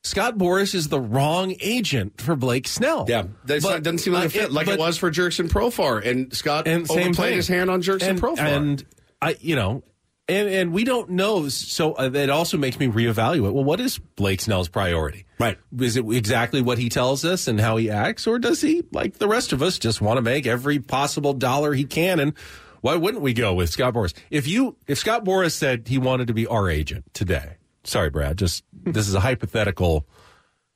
Scott 0.02 0.36
Boras 0.36 0.74
is 0.74 0.88
the 0.88 0.98
wrong 1.00 1.54
agent 1.60 2.20
for 2.20 2.34
Blake 2.34 2.66
Snell. 2.66 3.06
Yeah, 3.08 3.26
not, 3.46 3.82
doesn't 3.84 3.98
seem 3.98 4.12
like 4.14 4.26
a 4.26 4.30
fit, 4.30 4.42
it- 4.46 4.52
like 4.52 4.66
but- 4.66 4.74
it 4.74 4.80
was 4.80 4.98
for 4.98 5.10
Jurickson 5.12 5.48
Profar, 5.48 6.04
and 6.04 6.34
Scott 6.34 6.66
and 6.66 6.90
overplayed 6.90 7.34
his 7.36 7.46
hand 7.46 7.70
on 7.70 7.80
Jurickson 7.80 8.08
and, 8.08 8.20
Profar. 8.20 8.38
And 8.40 8.84
I, 9.22 9.36
you 9.40 9.54
know, 9.54 9.84
and 10.32 10.48
and 10.48 10.72
we 10.72 10.84
don't 10.84 11.10
know. 11.10 11.48
So 11.48 11.92
uh, 11.92 12.08
that 12.08 12.30
also 12.30 12.56
makes 12.56 12.78
me 12.78 12.88
reevaluate. 12.88 13.52
Well, 13.52 13.64
what 13.64 13.80
is 13.80 13.98
Blake 13.98 14.40
Snell's 14.40 14.68
priority? 14.68 15.26
Right. 15.38 15.58
Is 15.78 15.96
it 15.96 16.04
exactly 16.10 16.62
what 16.62 16.78
he 16.78 16.88
tells 16.88 17.24
us 17.24 17.48
and 17.48 17.60
how 17.60 17.76
he 17.76 17.90
acts, 17.90 18.26
or 18.26 18.38
does 18.38 18.60
he, 18.60 18.82
like 18.92 19.18
the 19.18 19.28
rest 19.28 19.52
of 19.52 19.62
us, 19.62 19.78
just 19.78 20.00
want 20.00 20.18
to 20.18 20.22
make 20.22 20.46
every 20.46 20.78
possible 20.78 21.32
dollar 21.32 21.72
he 21.72 21.84
can? 21.84 22.20
And 22.20 22.34
why 22.80 22.96
wouldn't 22.96 23.22
we 23.22 23.32
go 23.32 23.54
with 23.54 23.70
Scott 23.70 23.94
Boras? 23.94 24.14
If 24.30 24.46
you, 24.46 24.76
if 24.86 24.98
Scott 24.98 25.24
Boras 25.24 25.52
said 25.52 25.88
he 25.88 25.98
wanted 25.98 26.26
to 26.28 26.34
be 26.34 26.46
our 26.46 26.68
agent 26.68 27.04
today, 27.14 27.56
sorry, 27.84 28.10
Brad, 28.10 28.38
just 28.38 28.64
this 28.72 29.08
is 29.08 29.14
a 29.14 29.20
hypothetical 29.20 30.06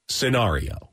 scenario. 0.08 0.90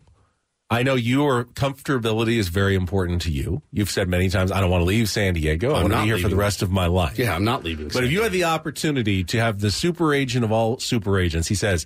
I 0.73 0.83
know 0.83 0.95
your 0.95 1.45
comfortability 1.45 2.37
is 2.37 2.47
very 2.49 2.75
important 2.75 3.21
to 3.23 3.31
you. 3.31 3.61
You've 3.71 3.89
said 3.91 4.07
many 4.07 4.29
times, 4.29 4.51
I 4.51 4.59
don't 4.59 4.69
want 4.71 4.81
to 4.81 4.85
leave 4.85 5.09
San 5.09 5.33
Diego. 5.35 5.73
I 5.73 5.77
I'm 5.77 5.81
want 5.83 5.93
to 5.93 5.99
be 6.01 6.05
here 6.07 6.17
for 6.17 6.29
the 6.29 6.35
rest 6.35 6.61
of 6.61 6.71
my 6.71 6.87
life. 6.87 7.19
yeah, 7.19 7.35
I'm 7.35 7.43
not 7.43 7.63
leaving. 7.63 7.89
But 7.89 8.03
if 8.03 8.11
you 8.11 8.23
had 8.23 8.31
the 8.31 8.45
opportunity 8.45 9.23
to 9.25 9.39
have 9.39 9.59
the 9.59 9.71
super 9.71 10.13
agent 10.13 10.43
of 10.43 10.51
all 10.51 10.79
super 10.79 11.19
agents, 11.19 11.47
he 11.47 11.55
says, 11.55 11.85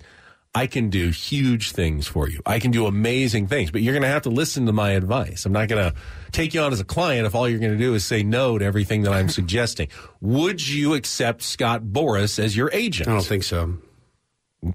I 0.56 0.66
can 0.66 0.90
do 0.90 1.10
huge 1.10 1.72
things 1.72 2.08
for 2.08 2.28
you. 2.30 2.42
I 2.46 2.60
can 2.60 2.72
do 2.72 2.88
amazing 2.88 3.48
things, 3.48 3.70
but 3.70 3.82
you're 3.82 3.94
going 3.94 4.02
to 4.02 4.08
have 4.08 4.24
to 4.24 4.30
listen 4.30 4.66
to 4.66 4.74
my 4.74 4.92
advice. 4.92 5.46
I'm 5.46 5.52
not 5.52 5.68
going 5.68 5.92
to 5.92 5.98
take 6.32 6.54
you 6.54 6.62
on 6.62 6.72
as 6.74 6.80
a 6.80 6.86
client 6.86 7.28
if 7.28 7.36
all 7.36 7.48
you're 7.48 7.60
going 7.60 7.74
to 7.74 7.78
do 7.78 7.94
is 7.94 8.06
say 8.06 8.24
no 8.24 8.58
to 8.58 8.66
everything 8.66 9.04
that 9.04 9.14
I'm 9.14 9.30
suggesting. 9.30 9.90
Would 10.22 10.66
you 10.68 10.94
accept 10.96 11.44
Scott 11.44 11.84
Boras 11.84 12.40
as 12.40 12.56
your 12.56 12.72
agent? 12.74 13.08
I 13.10 13.12
don't 13.12 13.26
think 13.26 13.44
so. 13.44 13.78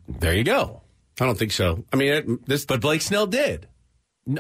There 0.09 0.35
you 0.35 0.45
go. 0.45 0.83
I 1.21 1.27
don't 1.27 1.39
think 1.39 1.53
so. 1.53 1.85
I 1.93 1.97
mean, 1.97 2.13
it, 2.13 2.47
this, 2.47 2.65
But 2.65 2.81
Blake 2.81 3.03
Snell 3.03 3.27
did. 3.27 3.67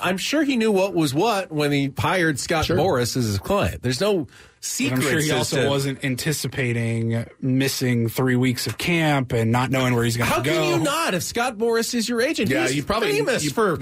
I'm 0.00 0.16
sure 0.16 0.44
he 0.44 0.56
knew 0.56 0.70
what 0.70 0.94
was 0.94 1.12
what 1.12 1.50
when 1.50 1.72
he 1.72 1.92
hired 1.98 2.38
Scott 2.38 2.66
Boras 2.66 3.16
as 3.16 3.24
his 3.24 3.38
client. 3.38 3.82
There's 3.82 4.00
no 4.00 4.28
secret. 4.60 4.96
I'm 4.98 5.02
sure 5.02 5.18
he 5.20 5.32
also 5.32 5.68
wasn't 5.68 6.04
anticipating 6.04 7.26
missing 7.40 8.08
three 8.08 8.36
weeks 8.36 8.66
of 8.68 8.78
camp 8.78 9.32
and 9.32 9.50
not 9.50 9.70
knowing 9.70 9.94
where 9.94 10.04
he's 10.04 10.16
going 10.16 10.30
to 10.30 10.42
go. 10.42 10.52
How 10.54 10.60
can 10.60 10.78
you 10.78 10.84
not 10.84 11.14
if 11.14 11.22
Scott 11.24 11.58
Boras 11.58 11.94
is 11.94 12.08
your 12.08 12.20
agent? 12.22 12.48
Yeah, 12.50 12.62
He's 12.62 12.76
you 12.76 12.84
probably- 12.84 13.12
famous 13.12 13.42
you- 13.44 13.50
for 13.50 13.76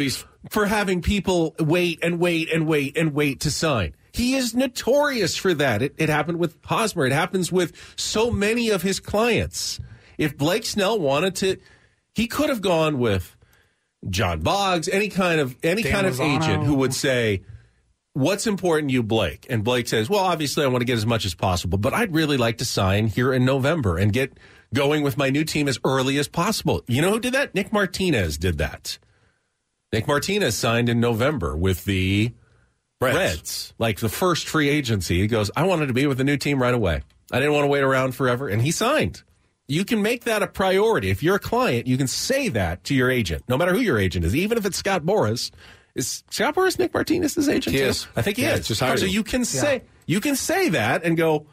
for 0.49 0.65
having 0.67 1.03
people 1.03 1.55
wait 1.59 1.99
and 2.03 2.19
wait 2.19 2.51
and 2.51 2.67
wait 2.67 2.97
and 2.97 3.13
wait 3.13 3.41
to 3.41 3.51
sign. 3.51 3.95
He 4.13 4.35
is 4.35 4.55
notorious 4.55 5.37
for 5.37 5.53
that. 5.55 5.83
It, 5.83 5.95
it 5.99 6.09
happened 6.09 6.39
with 6.39 6.57
Hosmer. 6.65 7.05
It 7.07 7.13
happens 7.13 7.53
with 7.53 7.73
so 7.97 8.31
many 8.31 8.71
of 8.71 8.81
his 8.83 9.01
clients. 9.01 9.79
If 10.19 10.37
Blake 10.37 10.65
Snell 10.65 10.99
wanted 10.99 11.35
to, 11.37 11.57
he 12.15 12.27
could 12.27 12.49
have 12.49 12.61
gone 12.63 12.99
with 12.99 13.37
John 14.09 14.41
Boggs, 14.41 14.89
any 14.89 15.09
kind 15.09 15.41
of 15.41 15.57
any 15.63 15.83
Dan 15.83 15.93
kind 15.93 16.07
of 16.07 16.21
agent 16.21 16.65
who 16.65 16.75
would 16.75 16.95
say, 16.95 17.43
"What's 18.15 18.47
important 18.47 18.89
to 18.89 18.95
you, 18.95 19.03
Blake?" 19.03 19.47
And 19.51 19.63
Blake 19.63 19.89
says, 19.89 20.09
"Well, 20.09 20.21
obviously, 20.21 20.65
I 20.65 20.69
want 20.69 20.81
to 20.81 20.87
get 20.87 20.97
as 20.97 21.07
much 21.07 21.27
as 21.27 21.35
possible, 21.35 21.77
but 21.77 21.93
I'd 21.93 22.15
really 22.15 22.37
like 22.37 22.59
to 22.59 22.65
sign 22.65 23.09
here 23.09 23.33
in 23.33 23.45
November 23.45 23.99
and 23.99 24.13
get 24.13 24.33
going 24.73 25.03
with 25.03 25.17
my 25.19 25.29
new 25.29 25.45
team 25.45 25.69
as 25.69 25.79
early 25.85 26.19
as 26.19 26.29
possible." 26.29 26.83
You 26.89 27.03
know 27.03 27.11
who 27.11 27.21
did 27.21 27.35
that? 27.35 27.55
Nick 27.55 27.73
Martinez 27.73 28.39
did 28.39 28.59
that. 28.59 28.99
Nick 29.93 30.07
Martinez 30.07 30.57
signed 30.57 30.89
in 30.89 31.01
November 31.01 31.57
with 31.57 31.85
the 31.85 32.33
Reds. 33.01 33.17
Reds, 33.17 33.75
like 33.79 33.99
the 34.01 34.09
first 34.09 34.49
free 34.49 34.69
agency. 34.69 35.21
He 35.21 35.27
goes, 35.27 35.51
"I 35.57 35.65
wanted 35.65 35.87
to 35.87 35.95
be 35.95 36.07
with 36.07 36.19
the 36.19 36.25
new 36.25 36.37
team 36.37 36.63
right 36.63 36.75
away. 36.75 37.03
I 37.33 37.39
didn't 37.39 37.55
want 37.55 37.65
to 37.65 37.69
wait 37.69 37.83
around 37.83 38.15
forever," 38.15 38.49
and 38.49 38.63
he 38.63 38.71
signed. 38.71 39.23
You 39.71 39.85
can 39.85 40.03
make 40.03 40.25
that 40.25 40.43
a 40.43 40.47
priority. 40.47 41.11
If 41.11 41.23
you're 41.23 41.37
a 41.37 41.41
client, 41.41 41.87
you 41.87 41.97
can 41.97 42.07
say 42.09 42.49
that 42.49 42.85
to 42.85 42.95
your 42.95 43.11
agent, 43.11 43.45
no 43.49 43.57
matter 43.57 43.73
who 43.73 43.81
your 43.81 43.99
agent 43.99 44.25
is, 44.25 44.35
even 44.35 44.59
if 44.59 44.67
it's 44.67 44.77
Scott 44.77 45.03
Boras. 45.05 45.51
Is 45.95 46.23
Scott 46.31 46.55
Boras 46.55 46.79
Nick 46.79 46.93
Martinez's 46.93 47.49
agent? 47.49 47.75
He 47.75 47.81
too? 47.83 47.89
is. 47.89 48.07
I 48.17 48.23
think 48.23 48.37
he 48.37 48.43
Yeah, 48.45 48.55
is. 48.57 48.67
just 48.69 48.81
so 48.81 48.87
him. 48.95 49.09
you 49.09 49.23
can 49.23 49.45
say 49.45 49.83
you 50.07 50.21
can 50.21 50.37
say 50.37 50.69
that 50.71 51.05
and 51.05 51.17
go, 51.17 51.47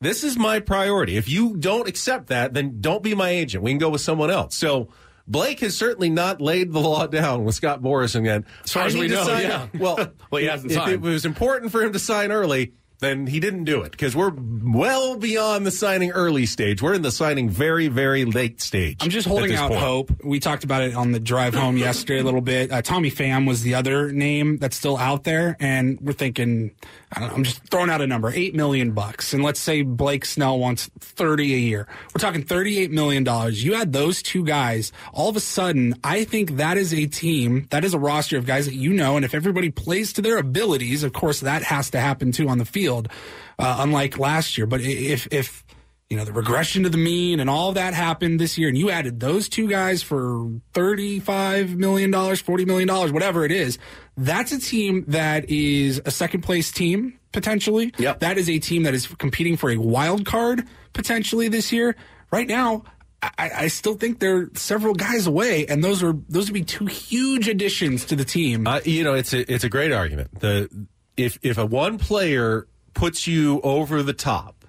"This 0.00 0.22
is 0.24 0.36
my 0.38 0.60
priority." 0.60 1.16
If 1.16 1.28
you 1.28 1.56
don't 1.56 1.88
accept 1.88 2.28
that, 2.28 2.54
then 2.54 2.80
don't 2.80 3.02
be 3.02 3.14
my 3.14 3.30
agent. 3.30 3.62
We 3.64 3.70
can 3.72 3.78
go 3.78 3.88
with 3.90 4.00
someone 4.00 4.30
else. 4.30 4.54
So. 4.56 4.88
Blake 5.28 5.60
has 5.60 5.76
certainly 5.76 6.10
not 6.10 6.40
laid 6.40 6.72
the 6.72 6.80
law 6.80 7.06
down 7.06 7.44
with 7.44 7.54
Scott 7.54 7.80
Boras 7.80 8.16
again. 8.16 8.44
As 8.64 8.72
far 8.72 8.82
I 8.82 8.86
as 8.86 8.96
we 8.96 9.06
know, 9.06 9.22
sign- 9.24 9.42
yeah. 9.42 9.66
Well, 9.78 9.96
Well, 10.32 10.40
he 10.42 10.48
hasn't 10.48 10.72
if 10.72 10.78
signed. 10.78 10.90
it 10.92 11.00
was 11.00 11.24
important 11.24 11.70
for 11.70 11.82
him 11.82 11.92
to 11.92 12.00
sign 12.00 12.32
early, 12.32 12.72
then 13.00 13.26
he 13.26 13.40
didn't 13.40 13.64
do 13.64 13.82
it 13.82 13.92
because 13.92 14.14
we're 14.14 14.32
well 14.36 15.16
beyond 15.16 15.66
the 15.66 15.70
signing 15.70 16.10
early 16.10 16.46
stage. 16.46 16.82
We're 16.82 16.94
in 16.94 17.02
the 17.02 17.10
signing 17.10 17.48
very, 17.48 17.88
very 17.88 18.24
late 18.24 18.60
stage. 18.60 18.98
I'm 19.00 19.10
just 19.10 19.26
holding 19.26 19.54
out 19.54 19.70
point. 19.70 19.80
hope. 19.80 20.24
We 20.24 20.38
talked 20.38 20.64
about 20.64 20.82
it 20.82 20.94
on 20.94 21.12
the 21.12 21.20
drive 21.20 21.54
home 21.54 21.76
yesterday 21.78 22.20
a 22.20 22.24
little 22.24 22.40
bit. 22.42 22.70
Uh, 22.70 22.82
Tommy 22.82 23.10
Pham 23.10 23.46
was 23.48 23.62
the 23.62 23.74
other 23.74 24.12
name 24.12 24.58
that's 24.58 24.76
still 24.76 24.98
out 24.98 25.24
there, 25.24 25.56
and 25.60 25.98
we're 26.00 26.12
thinking, 26.12 26.72
I 27.12 27.20
don't 27.20 27.28
know, 27.30 27.34
I'm 27.36 27.44
just 27.44 27.62
throwing 27.70 27.88
out 27.90 28.02
a 28.02 28.06
number, 28.06 28.30
eight 28.30 28.54
million 28.54 28.92
bucks, 28.92 29.32
and 29.32 29.42
let's 29.42 29.60
say 29.60 29.82
Blake 29.82 30.24
Snell 30.26 30.58
wants 30.58 30.90
thirty 31.00 31.54
a 31.54 31.58
year. 31.58 31.88
We're 32.14 32.20
talking 32.20 32.42
thirty-eight 32.42 32.90
million 32.90 33.24
dollars. 33.24 33.64
You 33.64 33.74
add 33.74 33.92
those 33.94 34.22
two 34.22 34.44
guys, 34.44 34.92
all 35.14 35.30
of 35.30 35.36
a 35.36 35.40
sudden, 35.40 35.94
I 36.04 36.24
think 36.24 36.56
that 36.56 36.76
is 36.76 36.92
a 36.92 37.06
team, 37.06 37.66
that 37.70 37.84
is 37.84 37.94
a 37.94 37.98
roster 37.98 38.36
of 38.36 38.46
guys 38.46 38.66
that 38.66 38.74
you 38.74 38.92
know, 38.92 39.16
and 39.16 39.24
if 39.24 39.34
everybody 39.34 39.70
plays 39.70 40.12
to 40.14 40.22
their 40.22 40.36
abilities, 40.36 41.02
of 41.02 41.14
course, 41.14 41.40
that 41.40 41.62
has 41.62 41.90
to 41.90 42.00
happen 42.00 42.30
too 42.32 42.48
on 42.48 42.58
the 42.58 42.64
field, 42.64 42.89
uh, 42.98 43.76
unlike 43.78 44.18
last 44.18 44.58
year. 44.58 44.66
But 44.66 44.80
if 44.80 45.28
if 45.30 45.64
you 46.10 46.16
know, 46.16 46.24
the 46.24 46.32
regression 46.32 46.82
to 46.82 46.88
the 46.88 46.98
mean 46.98 47.38
and 47.38 47.48
all 47.48 47.68
of 47.68 47.76
that 47.76 47.94
happened 47.94 48.40
this 48.40 48.58
year, 48.58 48.68
and 48.68 48.76
you 48.76 48.90
added 48.90 49.20
those 49.20 49.48
two 49.48 49.68
guys 49.68 50.02
for 50.02 50.50
$35 50.74 51.76
million, 51.76 52.10
$40 52.10 52.66
million, 52.66 52.88
whatever 53.12 53.44
it 53.44 53.52
is, 53.52 53.78
that's 54.16 54.50
a 54.50 54.58
team 54.58 55.04
that 55.06 55.48
is 55.48 56.02
a 56.04 56.10
second 56.10 56.40
place 56.40 56.72
team, 56.72 57.18
potentially. 57.30 57.94
Yep. 57.96 58.18
That 58.20 58.38
is 58.38 58.50
a 58.50 58.58
team 58.58 58.82
that 58.82 58.94
is 58.94 59.06
competing 59.06 59.56
for 59.56 59.70
a 59.70 59.76
wild 59.76 60.26
card, 60.26 60.66
potentially, 60.92 61.46
this 61.46 61.70
year. 61.70 61.94
Right 62.32 62.48
now, 62.48 62.82
I, 63.22 63.50
I 63.54 63.68
still 63.68 63.94
think 63.94 64.18
they're 64.18 64.50
several 64.54 64.94
guys 64.94 65.28
away, 65.28 65.66
and 65.66 65.84
those 65.84 66.02
are 66.02 66.14
those 66.28 66.46
would 66.46 66.54
be 66.54 66.64
two 66.64 66.86
huge 66.86 67.48
additions 67.48 68.04
to 68.06 68.16
the 68.16 68.24
team. 68.24 68.66
Uh, 68.66 68.80
you 68.84 69.04
know, 69.04 69.14
it's 69.14 69.32
a 69.32 69.52
it's 69.52 69.64
a 69.64 69.68
great 69.68 69.92
argument. 69.92 70.40
The 70.40 70.68
if 71.16 71.38
if 71.42 71.58
a 71.58 71.66
one 71.66 71.98
player 71.98 72.66
puts 72.94 73.26
you 73.26 73.60
over 73.62 74.02
the 74.02 74.12
top, 74.12 74.64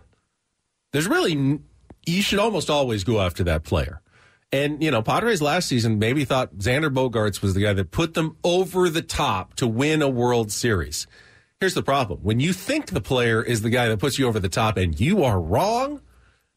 there's 0.94 1.08
really 1.08 1.60
you 2.06 2.22
should 2.22 2.40
almost 2.40 2.70
always 2.70 3.04
go 3.04 3.22
after 3.22 3.44
that 3.46 3.64
player. 3.64 4.02
And 4.52 4.84
you 4.84 4.92
know, 4.92 5.02
Padres 5.02 5.42
last 5.42 5.68
season 5.68 6.00
maybe 6.00 6.26
thought 6.26 6.56
Xander 6.56 6.94
Bogaerts 6.94 7.42
was 7.42 7.54
the 7.54 7.62
guy 7.62 7.74
that 7.74 7.92
put 7.92 8.14
them 8.16 8.36
over 8.44 8.90
the 8.90 9.02
top 9.02 9.54
to 9.56 9.68
win 9.68 10.02
a 10.02 10.10
World 10.10 10.52
Series. 10.52 11.08
Here's 11.60 11.74
the 11.74 11.84
problem: 11.84 12.20
when 12.22 12.40
you 12.40 12.52
think 12.52 12.88
the 12.88 13.02
player 13.02 13.42
is 13.42 13.62
the 13.62 13.70
guy 13.70 13.88
that 13.88 14.00
puts 14.00 14.20
you 14.20 14.28
over 14.28 14.40
the 14.40 14.50
top, 14.50 14.78
and 14.78 15.00
you 15.00 15.24
are 15.24 15.40
wrong, 15.40 16.02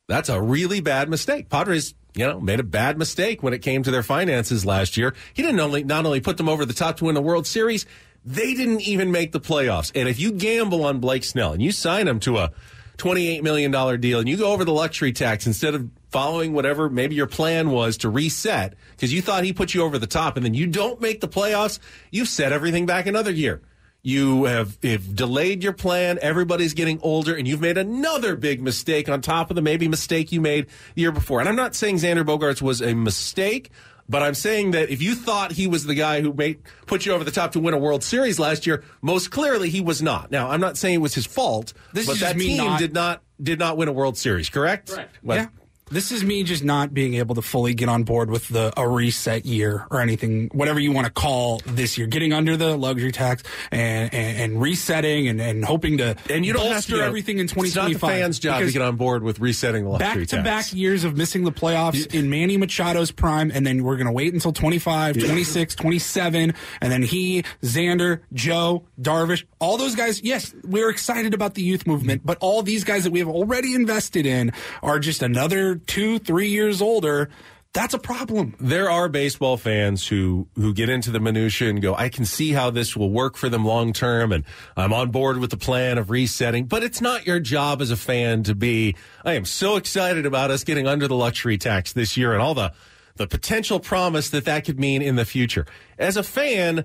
That's 0.08 0.28
a 0.28 0.40
really 0.40 0.80
bad 0.80 1.08
mistake. 1.08 1.48
Padres, 1.48 1.94
you 2.14 2.26
know, 2.26 2.40
made 2.40 2.60
a 2.60 2.64
bad 2.64 2.98
mistake 2.98 3.42
when 3.42 3.54
it 3.54 3.62
came 3.62 3.82
to 3.82 3.90
their 3.90 4.02
finances 4.02 4.66
last 4.66 4.96
year. 4.96 5.14
He 5.32 5.42
didn't 5.42 5.60
only 5.60 5.84
not 5.84 6.04
only 6.04 6.20
put 6.20 6.36
them 6.36 6.48
over 6.48 6.64
the 6.64 6.74
top 6.74 6.98
to 6.98 7.04
win 7.04 7.14
the 7.14 7.22
World 7.22 7.46
Series, 7.46 7.86
they 8.24 8.54
didn't 8.54 8.80
even 8.82 9.10
make 9.12 9.32
the 9.32 9.40
playoffs. 9.40 9.92
And 9.94 10.08
if 10.08 10.18
you 10.18 10.32
gamble 10.32 10.84
on 10.84 11.00
Blake 11.00 11.24
Snell 11.24 11.52
and 11.52 11.62
you 11.62 11.72
sign 11.72 12.08
him 12.08 12.20
to 12.20 12.38
a 12.38 12.52
$28 12.98 13.42
million 13.42 14.00
deal 14.00 14.20
and 14.20 14.28
you 14.28 14.36
go 14.36 14.52
over 14.52 14.64
the 14.64 14.72
luxury 14.72 15.12
tax 15.12 15.46
instead 15.46 15.74
of 15.74 15.88
following 16.10 16.52
whatever 16.52 16.88
maybe 16.88 17.16
your 17.16 17.26
plan 17.26 17.70
was 17.70 17.96
to 17.98 18.08
reset 18.08 18.74
because 18.92 19.12
you 19.12 19.20
thought 19.20 19.42
he 19.42 19.52
put 19.52 19.74
you 19.74 19.82
over 19.82 19.98
the 19.98 20.06
top 20.06 20.36
and 20.36 20.44
then 20.44 20.54
you 20.54 20.66
don't 20.66 21.00
make 21.00 21.20
the 21.20 21.28
playoffs, 21.28 21.80
you've 22.10 22.28
set 22.28 22.52
everything 22.52 22.86
back 22.86 23.06
another 23.06 23.32
year. 23.32 23.60
You 24.06 24.44
have, 24.44 24.78
have 24.82 25.16
delayed 25.16 25.64
your 25.64 25.72
plan. 25.72 26.18
Everybody's 26.20 26.74
getting 26.74 27.00
older, 27.00 27.34
and 27.34 27.48
you've 27.48 27.62
made 27.62 27.78
another 27.78 28.36
big 28.36 28.60
mistake 28.60 29.08
on 29.08 29.22
top 29.22 29.48
of 29.48 29.56
the 29.56 29.62
maybe 29.62 29.88
mistake 29.88 30.30
you 30.30 30.42
made 30.42 30.66
the 30.94 31.00
year 31.00 31.10
before. 31.10 31.40
And 31.40 31.48
I'm 31.48 31.56
not 31.56 31.74
saying 31.74 31.96
Xander 31.96 32.22
Bogaerts 32.22 32.60
was 32.60 32.82
a 32.82 32.92
mistake, 32.92 33.70
but 34.08 34.22
I'm 34.22 34.34
saying 34.34 34.72
that 34.72 34.90
if 34.90 35.00
you 35.02 35.14
thought 35.14 35.52
he 35.52 35.66
was 35.66 35.84
the 35.86 35.94
guy 35.94 36.20
who 36.20 36.32
made 36.32 36.60
put 36.86 37.06
you 37.06 37.12
over 37.12 37.24
the 37.24 37.30
top 37.30 37.52
to 37.52 37.60
win 37.60 37.74
a 37.74 37.78
World 37.78 38.04
Series 38.04 38.38
last 38.38 38.66
year, 38.66 38.84
most 39.02 39.30
clearly 39.30 39.70
he 39.70 39.80
was 39.80 40.02
not. 40.02 40.30
Now, 40.30 40.50
I'm 40.50 40.60
not 40.60 40.76
saying 40.76 40.94
it 40.96 40.98
was 40.98 41.14
his 41.14 41.26
fault, 41.26 41.72
This 41.92 42.06
but 42.06 42.16
is 42.16 42.20
that 42.20 42.36
team 42.38 42.58
not- 42.58 42.78
did 42.78 42.92
not 42.92 43.22
did 43.42 43.58
not 43.58 43.76
win 43.76 43.88
a 43.88 43.92
World 43.92 44.16
Series, 44.16 44.48
correct? 44.48 44.90
Correct. 44.92 45.16
yeah. 45.24 45.46
This 45.90 46.10
is 46.12 46.24
me 46.24 46.44
just 46.44 46.64
not 46.64 46.94
being 46.94 47.14
able 47.14 47.34
to 47.34 47.42
fully 47.42 47.74
get 47.74 47.88
on 47.88 48.04
board 48.04 48.30
with 48.30 48.48
the 48.48 48.72
a 48.76 48.88
reset 48.88 49.44
year 49.44 49.86
or 49.90 50.00
anything, 50.00 50.48
whatever 50.52 50.80
you 50.80 50.92
want 50.92 51.06
to 51.06 51.12
call 51.12 51.60
this 51.66 51.98
year. 51.98 52.06
Getting 52.06 52.32
under 52.32 52.56
the 52.56 52.76
luxury 52.76 53.12
tax 53.12 53.42
and 53.70 54.12
and, 54.14 54.38
and 54.38 54.60
resetting 54.62 55.28
and, 55.28 55.40
and 55.40 55.64
hoping 55.64 55.98
to 55.98 56.16
And 56.30 56.44
you 56.44 56.52
don't 56.52 56.62
have 56.62 56.72
bolster 56.72 56.96
to 56.96 57.02
everything 57.02 57.38
in 57.38 57.44
It's 57.44 57.54
not 57.54 57.64
2025. 57.66 58.00
the 58.00 58.06
fans' 58.06 58.38
job 58.38 58.60
to 58.62 58.72
get 58.72 58.82
on 58.82 58.96
board 58.96 59.22
with 59.22 59.40
resetting 59.40 59.84
the 59.84 59.90
luxury 59.90 60.26
tax. 60.26 60.32
Back 60.32 60.42
to 60.44 60.50
tax. 60.50 60.70
back 60.70 60.76
years 60.76 61.04
of 61.04 61.16
missing 61.16 61.44
the 61.44 61.52
playoffs 61.52 62.14
in 62.14 62.30
Manny 62.30 62.56
Machado's 62.56 63.10
prime, 63.10 63.50
and 63.54 63.66
then 63.66 63.84
we're 63.84 63.96
going 63.96 64.06
to 64.06 64.12
wait 64.12 64.32
until 64.32 64.52
25, 64.52 65.18
26, 65.18 65.74
27, 65.74 66.54
and 66.80 66.92
then 66.92 67.02
he, 67.02 67.44
Xander, 67.62 68.20
Joe, 68.32 68.84
Darvish, 69.00 69.44
all 69.58 69.76
those 69.76 69.94
guys. 69.94 70.22
Yes, 70.22 70.54
we're 70.64 70.88
excited 70.88 71.34
about 71.34 71.54
the 71.54 71.62
youth 71.62 71.86
movement, 71.86 72.22
but 72.24 72.38
all 72.40 72.62
these 72.62 72.84
guys 72.84 73.04
that 73.04 73.12
we 73.12 73.18
have 73.18 73.28
already 73.28 73.74
invested 73.74 74.24
in 74.26 74.52
are 74.82 74.98
just 74.98 75.22
another 75.22 75.73
two, 75.76 76.18
three 76.18 76.48
years 76.48 76.80
older. 76.82 77.30
That's 77.72 77.92
a 77.92 77.98
problem. 77.98 78.54
there 78.60 78.88
are 78.88 79.08
baseball 79.08 79.56
fans 79.56 80.06
who 80.06 80.46
who 80.54 80.72
get 80.72 80.88
into 80.88 81.10
the 81.10 81.18
minutia 81.18 81.70
and 81.70 81.82
go, 81.82 81.92
I 81.92 82.08
can 82.08 82.24
see 82.24 82.52
how 82.52 82.70
this 82.70 82.96
will 82.96 83.10
work 83.10 83.36
for 83.36 83.48
them 83.48 83.64
long 83.64 83.92
term, 83.92 84.30
and 84.30 84.44
I'm 84.76 84.92
on 84.92 85.10
board 85.10 85.38
with 85.38 85.50
the 85.50 85.56
plan 85.56 85.98
of 85.98 86.08
resetting. 86.08 86.66
But 86.66 86.84
it's 86.84 87.00
not 87.00 87.26
your 87.26 87.40
job 87.40 87.82
as 87.82 87.90
a 87.90 87.96
fan 87.96 88.44
to 88.44 88.54
be. 88.54 88.94
I 89.24 89.32
am 89.32 89.44
so 89.44 89.74
excited 89.74 90.24
about 90.24 90.52
us 90.52 90.62
getting 90.62 90.86
under 90.86 91.08
the 91.08 91.16
luxury 91.16 91.58
tax 91.58 91.92
this 91.92 92.16
year 92.16 92.32
and 92.32 92.40
all 92.40 92.54
the 92.54 92.72
the 93.16 93.26
potential 93.26 93.80
promise 93.80 94.30
that 94.30 94.44
that 94.44 94.64
could 94.64 94.78
mean 94.78 95.02
in 95.02 95.16
the 95.16 95.24
future. 95.24 95.66
As 95.98 96.16
a 96.16 96.22
fan. 96.22 96.84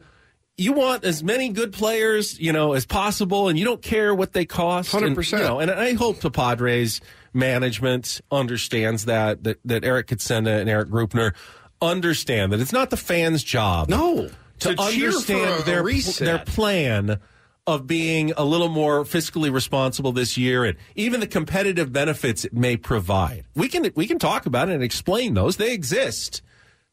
You 0.59 0.73
want 0.73 1.05
as 1.05 1.23
many 1.23 1.49
good 1.49 1.71
players, 1.71 2.39
you 2.39 2.51
know, 2.51 2.73
as 2.73 2.85
possible, 2.85 3.47
and 3.47 3.57
you 3.57 3.63
don't 3.63 3.81
care 3.81 4.13
what 4.13 4.33
they 4.33 4.45
cost. 4.45 4.93
100%. 4.93 5.31
you 5.31 5.37
know, 5.39 5.59
and 5.59 5.71
I 5.71 5.93
hope 5.93 6.19
the 6.19 6.29
Padres 6.29 6.99
management 7.33 8.21
understands 8.31 9.05
that 9.05 9.43
that, 9.43 9.59
that 9.65 9.83
Eric 9.85 10.07
Kutsenda 10.07 10.59
and 10.59 10.69
Erik 10.69 10.89
Greupner 10.89 11.33
understand 11.81 12.51
that 12.51 12.59
it's 12.59 12.73
not 12.73 12.89
the 12.89 12.97
fans' 12.97 13.43
job. 13.43 13.89
No, 13.89 14.29
to, 14.59 14.75
to 14.75 14.81
understand 14.81 15.61
a 15.61 15.63
their 15.63 15.83
reset. 15.83 16.25
their 16.25 16.39
plan 16.39 17.19
of 17.65 17.85
being 17.85 18.33
a 18.35 18.43
little 18.43 18.67
more 18.67 19.03
fiscally 19.03 19.53
responsible 19.53 20.11
this 20.11 20.37
year 20.37 20.65
and 20.65 20.75
even 20.95 21.19
the 21.19 21.27
competitive 21.27 21.93
benefits 21.93 22.43
it 22.43 22.53
may 22.53 22.75
provide. 22.75 23.45
We 23.55 23.67
can 23.67 23.91
we 23.95 24.07
can 24.07 24.19
talk 24.19 24.45
about 24.45 24.69
it 24.69 24.73
and 24.73 24.83
explain 24.83 25.35
those. 25.35 25.57
They 25.57 25.73
exist. 25.73 26.41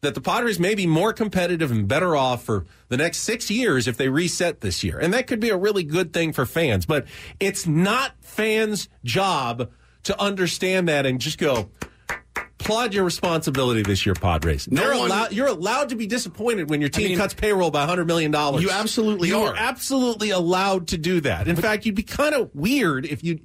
That 0.06 0.14
the 0.14 0.20
Padres 0.20 0.60
may 0.60 0.76
be 0.76 0.86
more 0.86 1.12
competitive 1.12 1.72
and 1.72 1.88
better 1.88 2.14
off 2.14 2.44
for 2.44 2.64
the 2.90 2.96
next 2.96 3.18
six 3.18 3.50
years 3.50 3.88
if 3.88 3.96
they 3.96 4.08
reset 4.08 4.60
this 4.60 4.84
year. 4.84 5.00
And 5.00 5.12
that 5.12 5.26
could 5.26 5.40
be 5.40 5.48
a 5.48 5.56
really 5.56 5.82
good 5.82 6.12
thing 6.12 6.32
for 6.32 6.46
fans. 6.46 6.86
But 6.86 7.06
it's 7.40 7.66
not 7.66 8.12
fans' 8.20 8.88
job 9.02 9.68
to 10.04 10.22
understand 10.22 10.88
that 10.88 11.06
and 11.06 11.20
just 11.20 11.38
go, 11.38 11.70
applaud 12.60 12.94
your 12.94 13.02
responsibility 13.02 13.82
this 13.82 14.06
year, 14.06 14.14
Padres. 14.14 14.68
No 14.70 14.86
one- 14.96 15.10
allowed, 15.10 15.32
you're 15.32 15.48
allowed 15.48 15.88
to 15.88 15.96
be 15.96 16.06
disappointed 16.06 16.70
when 16.70 16.80
your 16.80 16.88
team 16.90 17.08
mean- 17.08 17.18
cuts 17.18 17.34
payroll 17.34 17.72
by 17.72 17.84
$100 17.84 18.06
million. 18.06 18.32
You 18.32 18.70
absolutely 18.70 19.30
you 19.30 19.38
are. 19.38 19.56
absolutely 19.56 20.30
allowed 20.30 20.86
to 20.88 20.98
do 20.98 21.20
that. 21.22 21.48
In 21.48 21.56
fact, 21.56 21.84
you'd 21.84 21.96
be 21.96 22.04
kind 22.04 22.32
of 22.32 22.54
weird 22.54 23.06
if 23.06 23.24
you 23.24 23.40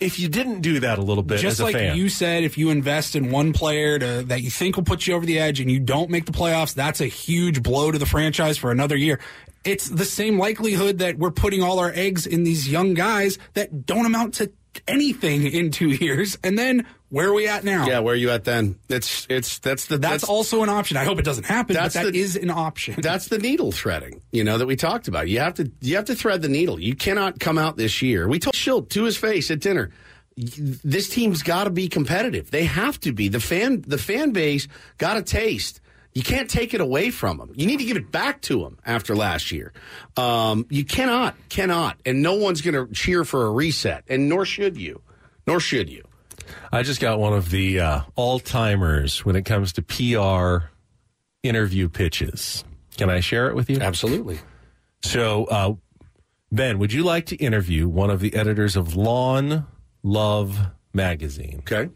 if 0.00 0.18
you 0.18 0.28
didn't 0.28 0.60
do 0.60 0.80
that 0.80 0.98
a 0.98 1.02
little 1.02 1.22
bit 1.22 1.38
Just 1.38 1.54
as 1.54 1.60
a 1.60 1.64
like 1.64 1.74
fan. 1.74 1.96
you 1.96 2.08
said, 2.08 2.44
if 2.44 2.58
you 2.58 2.70
invest 2.70 3.16
in 3.16 3.30
one 3.30 3.52
player 3.52 3.98
to, 3.98 4.24
that 4.26 4.42
you 4.42 4.50
think 4.50 4.76
will 4.76 4.84
put 4.84 5.06
you 5.06 5.14
over 5.14 5.26
the 5.26 5.38
edge 5.38 5.60
and 5.60 5.70
you 5.70 5.80
don't 5.80 6.10
make 6.10 6.26
the 6.26 6.32
playoffs, 6.32 6.74
that's 6.74 7.00
a 7.00 7.06
huge 7.06 7.62
blow 7.62 7.90
to 7.90 7.98
the 7.98 8.06
franchise 8.06 8.58
for 8.58 8.70
another 8.70 8.96
year. 8.96 9.20
It's 9.64 9.88
the 9.88 10.04
same 10.04 10.38
likelihood 10.38 10.98
that 10.98 11.18
we're 11.18 11.30
putting 11.30 11.62
all 11.62 11.78
our 11.78 11.90
eggs 11.94 12.26
in 12.26 12.44
these 12.44 12.68
young 12.68 12.94
guys 12.94 13.38
that 13.54 13.86
don't 13.86 14.04
amount 14.04 14.34
to 14.34 14.52
anything 14.88 15.42
in 15.46 15.70
two 15.70 15.88
years. 15.88 16.36
And 16.42 16.58
then 16.58 16.86
where 17.10 17.28
are 17.28 17.32
we 17.32 17.46
at 17.46 17.62
now? 17.64 17.86
Yeah, 17.86 18.00
where 18.00 18.14
are 18.14 18.16
you 18.16 18.30
at 18.30 18.44
then? 18.44 18.78
It's 18.88 19.26
it's 19.30 19.58
that's 19.60 19.86
the 19.86 19.98
That's, 19.98 20.24
also 20.24 20.62
an 20.62 20.68
option. 20.68 20.96
I 20.96 21.04
hope 21.04 21.18
it 21.18 21.24
doesn't 21.24 21.44
happen, 21.44 21.74
That's 21.74 21.94
but 21.94 22.04
that 22.04 22.12
the- 22.12 22.18
is 22.20 22.36
an 22.36 22.50
option. 22.50 23.00
That's 23.00 23.28
the 23.28 23.38
needle 23.38 23.70
threading, 23.72 24.20
you 24.32 24.42
know, 24.44 24.58
that 24.58 24.66
we 24.66 24.76
talked 24.76 25.06
about. 25.08 25.28
You 25.28 25.38
have 25.40 25.54
to 25.54 25.70
you 25.80 25.96
have 25.96 26.06
to 26.06 26.14
thread 26.14 26.42
the 26.42 26.48
needle. 26.48 26.80
You 26.80 26.94
cannot 26.96 27.38
come 27.40 27.58
out 27.58 27.76
this 27.76 28.02
year. 28.02 28.26
We 28.28 28.38
told 28.38 28.54
Shildt 28.54 28.88
to 28.90 29.04
his 29.04 29.16
face 29.16 29.50
at 29.50 29.60
dinner. 29.60 29.90
This 30.36 31.08
team's 31.08 31.42
got 31.44 31.64
to 31.64 31.70
be 31.70 31.88
competitive. 31.88 32.50
They 32.50 32.64
have 32.64 32.98
to 33.00 33.12
be. 33.12 33.28
The 33.28 33.38
fan 33.40 33.82
the 33.86 33.98
fan 33.98 34.32
base 34.32 34.66
got 34.98 35.16
a 35.16 35.22
taste. 35.22 35.80
You 36.14 36.22
can't 36.22 36.48
take 36.48 36.74
it 36.74 36.80
away 36.80 37.10
from 37.10 37.38
them. 37.38 37.52
You 37.56 37.66
need 37.66 37.78
to 37.78 37.84
give 37.84 37.96
it 37.96 38.12
back 38.12 38.40
to 38.42 38.60
them 38.60 38.78
after 38.86 39.16
last 39.16 39.50
year. 39.50 39.72
Um, 40.16 40.64
you 40.70 40.84
cannot, 40.84 41.34
cannot, 41.48 41.98
and 42.06 42.22
no 42.22 42.34
one's 42.36 42.60
going 42.60 42.74
to 42.74 42.92
cheer 42.94 43.24
for 43.24 43.46
a 43.46 43.50
reset, 43.50 44.04
and 44.08 44.28
nor 44.28 44.44
should 44.44 44.76
you, 44.76 45.02
nor 45.46 45.58
should 45.58 45.90
you. 45.90 46.04
I 46.72 46.82
just 46.84 47.00
got 47.00 47.18
one 47.18 47.32
of 47.32 47.50
the 47.50 47.80
uh, 47.80 48.00
all 48.14 48.38
timers 48.38 49.24
when 49.24 49.34
it 49.34 49.44
comes 49.44 49.72
to 49.72 49.82
PR 49.82 50.66
interview 51.42 51.88
pitches. 51.88 52.64
Can 52.96 53.10
I 53.10 53.18
share 53.20 53.48
it 53.48 53.56
with 53.56 53.68
you? 53.68 53.80
Absolutely. 53.80 54.38
So, 55.02 55.44
uh, 55.46 55.74
Ben, 56.52 56.78
would 56.78 56.92
you 56.92 57.02
like 57.02 57.26
to 57.26 57.36
interview 57.36 57.88
one 57.88 58.10
of 58.10 58.20
the 58.20 58.34
editors 58.34 58.76
of 58.76 58.94
Lawn 58.94 59.66
Love 60.04 60.58
magazine? 60.92 61.56
Okay. 61.60 61.90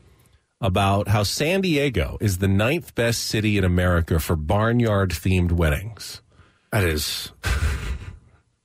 About 0.61 1.07
how 1.07 1.23
San 1.23 1.61
Diego 1.61 2.19
is 2.21 2.39
the 2.39 2.49
ninth 2.49 2.95
best 2.97 3.27
city 3.27 3.59
in 3.59 3.65
America 3.65 4.19
for 4.19 4.35
barnyard 4.35 5.11
themed 5.11 5.53
weddings. 5.53 6.21
That 6.73 6.83
is. 6.83 7.31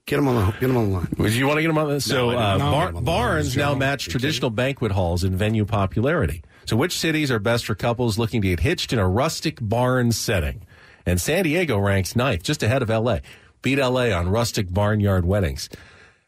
Get 0.06 0.18
them 0.18 0.28
on 0.28 0.36
the 0.36 0.52
get 0.53 0.70
him 0.70 0.78
on 0.78 0.90
the 0.90 0.98
line. 0.98 1.07
Would 1.18 1.34
you 1.34 1.48
want 1.48 1.57
to 1.57 1.61
get 1.61 1.70
them 1.70 1.78
on 1.78 1.90
this? 1.90 2.03
So, 2.03 2.32
uh, 2.32 2.57
know. 2.57 2.72
bar- 2.72 2.91
barns 2.91 3.56
now 3.56 3.74
match 3.74 4.10
traditional 4.10 4.49
banquet 4.49 4.91
halls 4.91 5.24
in 5.24 5.36
venue 5.38 5.65
popularity. 5.65 6.44
So, 6.65 6.76
which 6.76 6.98
cities 6.98 7.32
are 7.32 7.40
best 7.40 7.65
for 7.65 7.76
couples 7.76 8.18
looking 8.18 8.41
to 8.41 8.49
get 8.49 8.60
hitched 8.60 8.91
in 8.91 8.99
a 8.99 9.07
rustic 9.07 9.60
barn 9.61 10.11
setting? 10.11 10.65
And 11.06 11.22
San 11.22 11.44
Diego 11.44 11.78
ranks 11.78 12.15
ninth, 12.15 12.44
just 12.44 12.64
ahead 12.64 12.82
of 12.82 12.90
LA. 12.90 13.20
Beat 13.61 13.78
LA 13.78 14.11
on 14.11 14.28
rustic 14.30 14.74
barnyard 14.74 15.26
weddings. 15.26 15.70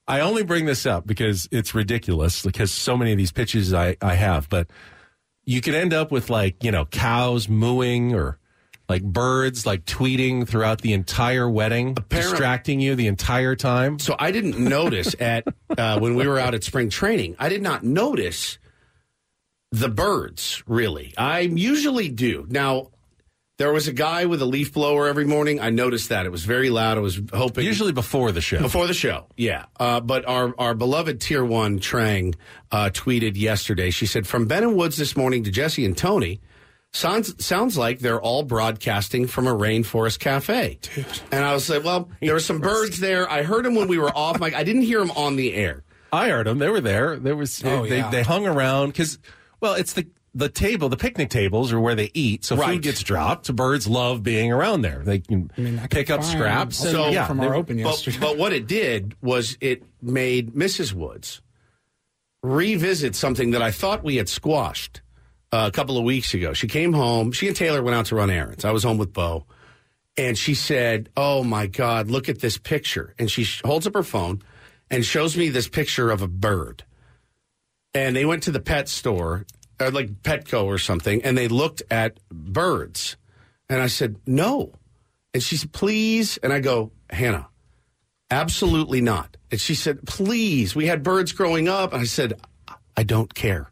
I 0.08 0.22
only 0.22 0.44
bring 0.44 0.66
this 0.66 0.86
up 0.86 1.06
because 1.06 1.50
it's 1.52 1.76
ridiculous 1.76 2.44
because 2.44 2.72
so 2.72 2.96
many 2.96 3.12
of 3.12 3.18
these 3.18 3.32
pitches 3.32 3.74
I, 3.74 3.98
I 4.02 4.14
have, 4.14 4.48
but 4.50 4.68
you 5.46 5.62
could 5.62 5.76
end 5.76 5.94
up 5.94 6.12
with 6.12 6.30
like, 6.30 6.64
you 6.64 6.72
know, 6.72 6.86
cows 6.86 7.48
mooing 7.48 8.14
or 8.14 8.40
like 8.88 9.04
birds 9.04 9.66
like 9.66 9.86
tweeting 9.86 10.48
throughout 10.48 10.82
the 10.82 10.94
entire 10.94 11.50
wedding, 11.50 11.96
distracting 12.10 12.80
you 12.80 12.96
the 12.96 13.08
entire 13.08 13.56
time. 13.56 14.00
So 14.00 14.16
I 14.18 14.32
didn't 14.32 14.60
notice 14.60 15.16
at 15.20 15.46
uh, 15.78 16.00
when 16.00 16.16
we 16.16 16.28
were 16.28 16.40
out 16.40 16.54
at 16.54 16.64
spring 16.64 16.90
training. 16.90 17.36
I 17.40 17.50
did 17.50 17.62
not 17.62 17.84
notice 17.84 18.60
the 19.72 19.90
birds. 19.90 20.64
Really, 20.68 21.14
I 21.18 21.40
usually 21.42 22.10
do. 22.10 22.46
Now 22.50 22.92
there 23.58 23.72
was 23.72 23.88
a 23.88 23.94
guy 23.94 24.26
with 24.26 24.42
a 24.42 24.46
leaf 24.46 24.74
blower 24.74 25.08
every 25.08 25.26
morning. 25.26 25.60
I 25.60 25.70
noticed 25.70 26.10
that 26.10 26.26
it 26.26 26.32
was 26.32 26.44
very 26.46 26.70
loud. 26.70 26.98
I 26.98 27.02
was 27.02 27.22
hoping 27.34 27.66
Usually 27.66 27.92
before 27.94 28.32
the 28.32 28.42
show. 28.42 28.60
Before 28.62 28.88
the 28.88 28.94
show, 28.94 29.28
yeah. 29.38 29.66
Uh, 29.80 30.00
but 30.02 30.28
our 30.28 30.54
our 30.58 30.74
beloved 30.74 31.22
Tier 31.22 31.44
One 31.46 31.80
Trang 31.80 32.36
uh, 32.72 32.90
tweeted 32.94 33.38
yesterday. 33.38 33.90
She 33.92 34.06
said, 34.06 34.28
"From 34.28 34.48
Ben 34.48 34.64
and 34.64 34.76
Woods 34.76 34.98
this 34.98 35.16
morning 35.16 35.44
to 35.46 35.52
Jesse 35.52 35.86
and 35.86 35.98
Tony." 35.98 36.42
Sounds 36.94 37.46
sounds 37.46 37.78
like 37.78 38.00
they're 38.00 38.22
all 38.22 38.44
broadcasting 38.44 39.28
from 39.28 39.48
a 39.48 39.54
rainforest 39.54 40.20
cafe. 40.20 40.80
And 41.30 41.44
I 41.44 41.54
was 41.54 41.70
like, 41.70 41.84
well, 41.84 42.10
there 42.22 42.32
were 42.34 42.40
some 42.40 42.60
birds 42.62 43.02
there. 43.02 43.30
I 43.30 43.44
heard 43.44 43.66
them 43.66 43.76
when 43.76 43.90
we 43.90 43.98
were 43.98 44.16
off 44.16 44.40
mic. 44.40 44.56
I 44.56 44.64
didn't 44.64 44.84
hear 44.84 45.00
them 45.00 45.12
on 45.12 45.36
the 45.36 45.54
air. 45.56 45.84
I 46.14 46.30
heard 46.30 46.48
them. 46.48 46.58
They 46.60 46.70
were 46.70 46.80
there. 46.80 47.18
There 47.18 47.36
was 47.36 47.62
Oh, 47.66 47.86
they, 47.86 47.98
yeah. 47.98 48.10
they 48.12 48.24
hung 48.24 48.48
around 48.48 48.92
because 48.92 49.20
well, 49.60 49.74
it's 49.74 49.92
the 49.92 50.08
the 50.38 50.50
table, 50.50 50.90
the 50.90 50.98
picnic 50.98 51.30
tables 51.30 51.72
are 51.72 51.80
where 51.80 51.96
they 51.96 52.12
eat, 52.14 52.44
so 52.44 52.58
Right. 52.58 52.74
food 52.74 52.82
gets 52.82 53.02
dropped. 53.02 53.46
So 53.48 53.54
birds 53.54 53.88
love 53.88 54.22
being 54.22 54.52
around 54.52 54.82
there. 54.82 55.02
They 55.06 55.20
can 55.20 55.50
pick 55.90 56.10
up 56.10 56.24
scraps. 56.24 56.86
Also 56.86 57.06
and, 57.06 57.14
yeah, 57.14 57.26
from 57.26 57.40
our 57.40 57.56
open 57.56 57.78
But, 57.82 57.90
yesterday. 57.92 58.18
but 58.20 58.38
what 58.38 58.52
it 58.52 58.68
did 58.68 59.16
was 59.22 59.58
it 59.62 59.84
made 60.02 60.54
Mrs. 60.54 60.92
Woods 60.94 61.42
revisit 62.44 63.16
something 63.16 63.52
that 63.52 63.62
I 63.62 63.72
thought 63.72 64.04
we 64.04 64.18
had 64.18 64.30
squashed 64.30 65.02
uh, 65.52 65.66
a 65.68 65.72
couple 65.72 65.98
of 65.98 66.04
weeks 66.04 66.34
ago. 66.34 66.54
She 66.54 66.68
came 66.68 66.94
home. 66.94 67.32
She 67.32 67.48
and 67.48 67.56
Taylor 67.56 67.82
went 67.82 67.96
out 67.96 68.08
to 68.08 68.16
run 68.16 68.30
errands. 68.30 68.66
I 68.66 68.72
was 68.72 68.84
home 68.84 68.98
with 68.98 69.14
Bo. 69.14 69.46
And 70.18 70.38
she 70.38 70.54
said, 70.54 71.10
Oh 71.18 71.44
my 71.44 71.68
God, 71.68 72.10
look 72.10 72.30
at 72.30 72.40
this 72.40 72.58
picture. 72.58 73.14
And 73.20 73.30
she 73.32 73.46
holds 73.66 73.88
up 73.88 73.94
her 73.94 74.04
phone 74.04 74.42
and 74.90 75.04
shows 75.04 75.36
me 75.36 75.50
this 75.50 75.68
picture 75.68 76.12
of 76.12 76.22
a 76.22 76.28
bird. 76.28 76.84
And 77.94 78.16
they 78.16 78.26
went 78.26 78.44
to 78.44 78.52
the 78.52 78.60
pet 78.60 78.88
store, 78.90 79.46
or 79.80 79.92
like 79.92 80.24
Petco 80.24 80.66
or 80.66 80.78
something, 80.78 81.24
and 81.24 81.38
they 81.38 81.48
looked 81.48 81.84
at 81.90 82.20
birds. 82.30 83.18
And 83.70 83.82
I 83.82 83.88
said, 83.88 84.18
No. 84.26 84.74
And 85.34 85.44
she 85.44 85.58
said, 85.58 85.74
Please. 85.74 86.38
And 86.38 86.54
I 86.54 86.60
go, 86.60 86.92
Hannah, 87.10 87.48
absolutely 88.32 89.02
not. 89.02 89.38
And 89.52 89.60
she 89.60 89.76
said, 89.76 90.06
Please. 90.06 90.76
We 90.76 90.88
had 90.88 91.04
birds 91.04 91.32
growing 91.32 91.68
up. 91.68 91.94
And 91.94 92.02
I 92.02 92.06
said, 92.06 92.40
I 92.96 93.04
don't 93.04 93.34
care. 93.34 93.70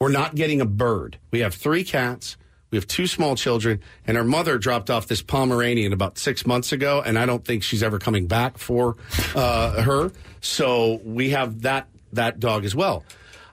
We're 0.00 0.10
not 0.10 0.34
getting 0.34 0.60
a 0.60 0.66
bird. 0.66 1.18
We 1.30 1.40
have 1.40 1.54
three 1.54 1.84
cats. 1.84 2.36
We 2.70 2.76
have 2.76 2.86
two 2.86 3.06
small 3.06 3.34
children, 3.34 3.80
and 4.06 4.16
her 4.18 4.24
mother 4.24 4.58
dropped 4.58 4.90
off 4.90 5.06
this 5.06 5.22
Pomeranian 5.22 5.94
about 5.94 6.18
six 6.18 6.46
months 6.46 6.70
ago, 6.70 7.02
and 7.04 7.18
I 7.18 7.24
don't 7.24 7.42
think 7.42 7.62
she's 7.62 7.82
ever 7.82 7.98
coming 7.98 8.26
back 8.26 8.58
for 8.58 8.96
uh, 9.34 9.82
her. 9.82 10.12
So 10.42 11.00
we 11.02 11.30
have 11.30 11.62
that 11.62 11.88
that 12.12 12.40
dog 12.40 12.66
as 12.66 12.74
well. 12.74 13.04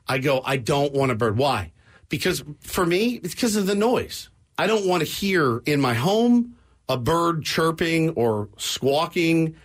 I 0.07 0.17
go, 0.17 0.41
I 0.43 0.57
don't 0.57 0.93
want 0.93 1.11
a 1.11 1.15
bird. 1.15 1.37
Why? 1.37 1.71
Because 2.09 2.43
for 2.59 2.85
me, 2.85 3.19
it's 3.23 3.33
because 3.33 3.55
of 3.55 3.67
the 3.67 3.75
noise. 3.75 4.29
I 4.57 4.67
don't 4.67 4.85
want 4.85 5.01
to 5.01 5.09
hear 5.09 5.61
in 5.65 5.81
my 5.81 5.93
home 5.93 6.55
a 6.87 6.97
bird 6.97 7.43
chirping 7.43 8.11
or 8.11 8.49
squawking. 8.57 9.55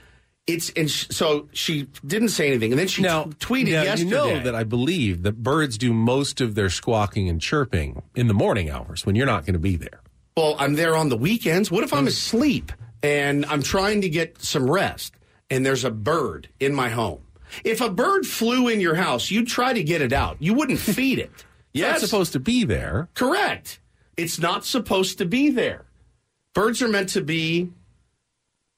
It's 0.47 0.71
and 0.71 0.91
sh- 0.91 1.07
so 1.11 1.49
she 1.53 1.87
didn't 2.05 2.31
say 2.31 2.49
anything, 2.49 2.73
and 2.73 2.79
then 2.79 2.89
she 2.89 3.03
Now, 3.03 3.25
t- 3.25 3.31
tweeted 3.31 3.73
now, 3.73 3.83
yesterday. 3.83 4.11
You 4.11 4.11
know 4.11 4.43
that 4.43 4.55
I 4.55 4.65
believe 4.65 5.23
that 5.23 5.43
birds 5.43 5.79
do 5.79 5.93
most 5.93 6.41
of 6.41 6.55
their 6.55 6.71
squawking 6.71 7.29
and 7.29 7.41
chirping 7.41 8.03
in 8.17 8.27
the 8.27 8.35
morning 8.35 8.71
hours 8.71 9.07
when 9.07 9.15
you're 9.15 9.27
not 9.27 9.45
going 9.45 9.53
to 9.55 9.61
be 9.61 9.77
there. 9.77 10.01
Well, 10.37 10.57
I'm 10.59 10.75
there 10.75 10.97
on 10.97 11.09
the 11.09 11.17
weekends. 11.17 11.71
What 11.71 11.85
if 11.85 11.93
I'm 11.93 12.07
mm. 12.07 12.09
asleep 12.09 12.73
and 13.03 13.45
I'm 13.47 13.63
trying 13.63 14.01
to 14.01 14.09
get 14.09 14.41
some 14.43 14.69
rest 14.69 15.15
and 15.51 15.65
there's 15.65 15.85
a 15.85 15.91
bird 15.91 16.49
in 16.59 16.75
my 16.75 16.89
home? 16.89 17.21
If 17.65 17.81
a 17.81 17.91
bird 17.91 18.27
flew 18.27 18.69
in 18.69 18.81
your 18.81 18.95
house, 18.95 19.31
you'd 19.31 19.49
try 19.49 19.73
to 19.73 19.83
get 19.83 20.01
it 20.01 20.13
out. 20.13 20.37
You 20.41 20.55
wouldn't 20.55 20.79
feed 20.97 21.19
it. 21.19 21.45
It's 21.73 21.83
not 21.83 22.01
supposed 22.01 22.33
to 22.33 22.41
be 22.41 22.65
there. 22.65 23.09
correct. 23.15 23.81
It's 24.17 24.39
not 24.39 24.65
supposed 24.65 25.19
to 25.19 25.25
be 25.25 25.51
there. 25.51 25.87
Birds 26.53 26.83
are 26.83 26.89
meant 26.89 27.11
to 27.11 27.21
be 27.23 27.71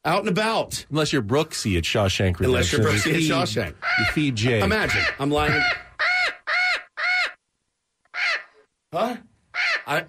out 0.05 0.21
and 0.21 0.29
about. 0.29 0.85
Unless 0.91 1.13
you're 1.13 1.23
Brooksy 1.23 1.77
at 1.79 1.85
Shawshank 1.85 2.39
Redemption. 2.39 2.45
Unless 2.47 2.73
you're 2.73 2.83
You 2.83 2.89
Brooksy 2.89 3.15
at 3.15 3.21
Shawshank. 3.49 3.75
You 3.99 4.05
feed 4.13 4.37
Jay. 4.37 4.61
Imagine 4.61 5.03
I'm 5.19 5.31
lying. 5.31 5.61
Huh? 8.93 9.17
I. 9.87 10.05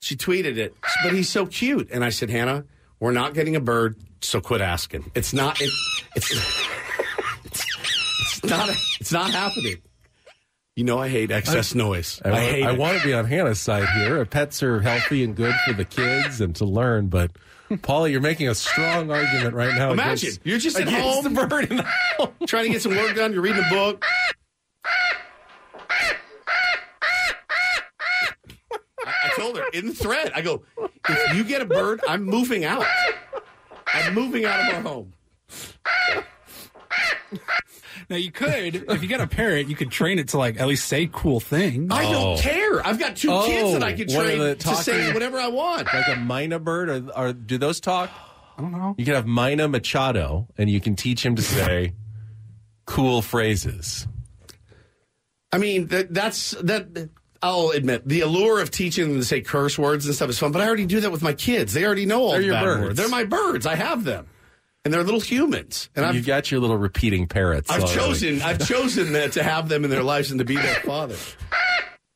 She 0.00 0.16
tweeted 0.16 0.58
it, 0.58 0.74
but 1.02 1.14
he's 1.14 1.30
so 1.30 1.46
cute, 1.46 1.88
and 1.90 2.04
I 2.04 2.10
said, 2.10 2.28
Hannah, 2.28 2.64
we're 3.00 3.12
not 3.12 3.32
getting 3.32 3.56
a 3.56 3.60
bird, 3.60 3.96
so 4.20 4.38
quit 4.40 4.60
asking. 4.60 5.10
It's 5.14 5.32
not. 5.32 5.60
It, 5.62 5.70
it's, 6.14 6.30
it's. 6.30 6.68
It's 8.36 8.50
not. 8.50 8.68
It's 9.00 9.12
not 9.12 9.30
happening. 9.30 9.76
You 10.76 10.82
know, 10.82 10.98
I 10.98 11.08
hate 11.08 11.30
excess 11.30 11.72
noise. 11.74 12.20
I, 12.24 12.30
I, 12.32 12.40
hate. 12.40 12.64
I 12.64 12.72
it. 12.72 12.78
want 12.78 12.98
to 12.98 13.04
be 13.04 13.14
on 13.14 13.26
Hannah's 13.26 13.60
side 13.60 13.88
here. 13.90 14.24
Pets 14.24 14.60
are 14.64 14.80
healthy 14.80 15.22
and 15.22 15.36
good 15.36 15.54
for 15.64 15.72
the 15.72 15.84
kids 15.84 16.40
and 16.40 16.54
to 16.56 16.64
learn, 16.64 17.06
but 17.06 17.30
Paula, 17.82 18.08
you're 18.08 18.20
making 18.20 18.48
a 18.48 18.56
strong 18.56 19.08
argument 19.08 19.54
right 19.54 19.72
now. 19.76 19.92
Imagine 19.92 20.28
against- 20.30 20.40
you're 20.44 20.58
just 20.58 20.78
at 20.78 20.88
home, 20.88 21.32
the 21.32 21.46
bird 21.46 21.70
in 21.70 21.76
the 21.76 21.82
house. 21.84 22.28
trying 22.46 22.64
to 22.64 22.70
get 22.70 22.82
some 22.82 22.96
work 22.96 23.14
done. 23.14 23.32
You're 23.32 23.42
reading 23.42 23.62
a 23.64 23.70
book. 23.70 24.04
I, 29.06 29.12
I 29.24 29.30
told 29.36 29.56
her 29.56 29.64
in 29.72 29.86
the 29.86 29.94
thread. 29.94 30.32
I 30.34 30.40
go, 30.42 30.64
if 31.08 31.36
you 31.36 31.44
get 31.44 31.62
a 31.62 31.66
bird, 31.66 32.00
I'm 32.08 32.24
moving 32.24 32.64
out. 32.64 32.84
I'm 33.86 34.12
moving 34.12 34.44
out 34.44 34.58
of 34.60 34.74
our 34.74 34.82
home. 34.82 35.12
Now 38.10 38.16
you 38.16 38.30
could, 38.30 38.84
if 38.90 39.02
you 39.02 39.08
got 39.08 39.20
a 39.20 39.26
parrot, 39.26 39.68
you 39.68 39.76
could 39.76 39.90
train 39.90 40.18
it 40.18 40.28
to 40.28 40.38
like 40.38 40.60
at 40.60 40.66
least 40.66 40.86
say 40.86 41.08
cool 41.10 41.40
things. 41.40 41.88
I 41.90 42.02
don't 42.02 42.38
oh. 42.38 42.40
care. 42.40 42.86
I've 42.86 42.98
got 42.98 43.16
two 43.16 43.30
kids 43.46 43.72
that 43.72 43.82
I 43.82 43.92
oh. 43.92 43.96
can 43.96 44.10
Oh, 44.10 44.16
what 44.16 44.26
are 44.26 44.28
train 44.28 44.38
the 44.40 44.54
to 44.56 44.74
say 44.76 44.98
talking- 44.98 45.14
whatever 45.14 45.38
I 45.38 45.48
want. 45.48 45.86
Like 45.86 46.08
a 46.08 46.16
myna 46.16 46.62
bird, 46.62 46.88
or, 46.90 47.10
or 47.16 47.32
do 47.32 47.58
those 47.58 47.80
talk? 47.80 48.10
I 48.58 48.62
don't 48.62 48.72
know. 48.72 48.94
You 48.98 49.04
can 49.04 49.14
have 49.14 49.26
Mina 49.26 49.66
Machado, 49.68 50.46
and 50.56 50.70
you 50.70 50.80
can 50.80 50.94
teach 50.96 51.24
him 51.24 51.34
to 51.36 51.42
say 51.42 51.94
cool 52.86 53.20
phrases. 53.22 54.06
I 55.52 55.58
mean, 55.58 55.86
that, 55.88 56.12
that's 56.12 56.50
that. 56.62 57.10
I'll 57.42 57.70
admit 57.70 58.08
the 58.08 58.20
allure 58.22 58.60
of 58.60 58.70
teaching 58.70 59.08
them 59.08 59.18
to 59.18 59.24
say 59.24 59.40
curse 59.42 59.78
words 59.78 60.06
and 60.06 60.14
stuff 60.14 60.30
is 60.30 60.38
fun, 60.38 60.50
but 60.50 60.62
I 60.62 60.66
already 60.66 60.86
do 60.86 61.00
that 61.00 61.12
with 61.12 61.22
my 61.22 61.34
kids. 61.34 61.74
They 61.74 61.84
already 61.84 62.06
know 62.06 62.22
all 62.22 62.30
They're 62.32 62.40
the 62.40 62.46
your 62.46 62.54
bad 62.54 62.64
birds. 62.64 62.82
words. 62.82 62.96
They're 62.98 63.08
my 63.08 63.24
birds. 63.24 63.66
I 63.66 63.74
have 63.74 64.04
them, 64.04 64.26
and 64.84 64.92
they're 64.92 65.02
little 65.02 65.20
humans. 65.20 65.88
And 65.96 66.04
I've 66.04 66.26
got 66.26 66.50
your 66.50 66.60
little 66.60 66.76
repeating 66.76 67.26
parrots. 67.26 67.70
I've 67.70 67.82
already. 67.84 67.98
chosen 67.98 68.42
I've 68.42 68.66
chosen 68.68 69.12
that 69.14 69.32
to 69.32 69.42
have 69.42 69.68
them 69.68 69.84
in 69.84 69.90
their 69.90 70.02
lives 70.02 70.30
and 70.30 70.38
to 70.38 70.44
be 70.44 70.56
their 70.56 70.74
father. 70.76 71.16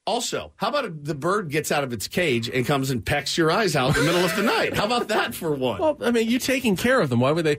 Also, 0.06 0.52
how 0.56 0.68
about 0.70 1.04
the 1.04 1.14
bird 1.14 1.50
gets 1.50 1.70
out 1.70 1.84
of 1.84 1.92
its 1.92 2.08
cage 2.08 2.48
and 2.48 2.64
comes 2.66 2.90
and 2.90 3.04
pecks 3.04 3.36
your 3.36 3.50
eyes 3.50 3.76
out 3.76 3.88
in 3.94 4.00
the 4.04 4.06
middle 4.10 4.24
of 4.24 4.34
the 4.36 4.42
night? 4.42 4.74
How 4.74 4.86
about 4.86 5.08
that 5.08 5.34
for 5.34 5.52
one? 5.52 5.78
Well, 5.80 5.98
I 6.02 6.10
mean, 6.12 6.30
you're 6.30 6.40
taking 6.40 6.76
care 6.76 7.00
of 7.00 7.10
them. 7.10 7.20
Why 7.20 7.30
would 7.30 7.44
they 7.44 7.58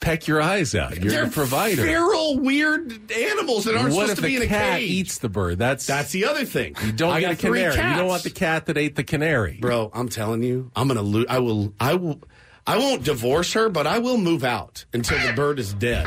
peck 0.00 0.26
your 0.26 0.38
eyes 0.42 0.74
out? 0.74 0.98
You're 1.00 1.10
They're 1.10 1.24
the 1.26 1.30
provider. 1.32 1.82
feral, 1.82 2.38
weird 2.40 3.10
animals 3.10 3.64
that 3.64 3.74
aren't 3.74 3.94
what 3.94 4.08
supposed 4.10 4.16
to 4.16 4.22
be 4.22 4.36
in 4.36 4.42
a 4.42 4.46
cat 4.46 4.80
cage. 4.80 4.90
eats 4.90 5.18
the 5.18 5.30
bird? 5.30 5.58
That's 5.58 5.86
That's 5.86 6.12
the 6.12 6.26
other 6.26 6.44
thing. 6.44 6.76
you 6.84 6.92
don't 6.92 7.14
I 7.14 7.20
get 7.20 7.32
a 7.32 7.36
canary. 7.36 7.74
You 7.74 7.96
don't 7.96 8.06
want 8.06 8.22
the 8.22 8.30
cat 8.30 8.66
that 8.66 8.76
ate 8.76 8.94
the 8.94 9.04
canary. 9.04 9.56
Bro, 9.58 9.90
I'm 9.94 10.10
telling 10.10 10.42
you, 10.42 10.70
I'm 10.76 10.88
gonna 10.88 11.00
lose. 11.00 11.24
I 11.30 11.38
will. 11.38 11.72
I 11.80 11.94
will. 11.94 12.20
I 12.68 12.76
won't 12.76 13.02
divorce 13.02 13.54
her, 13.54 13.70
but 13.70 13.86
I 13.86 13.98
will 13.98 14.18
move 14.18 14.44
out 14.44 14.84
until 14.92 15.18
the 15.26 15.32
bird 15.32 15.58
is 15.58 15.72
dead. 15.72 16.06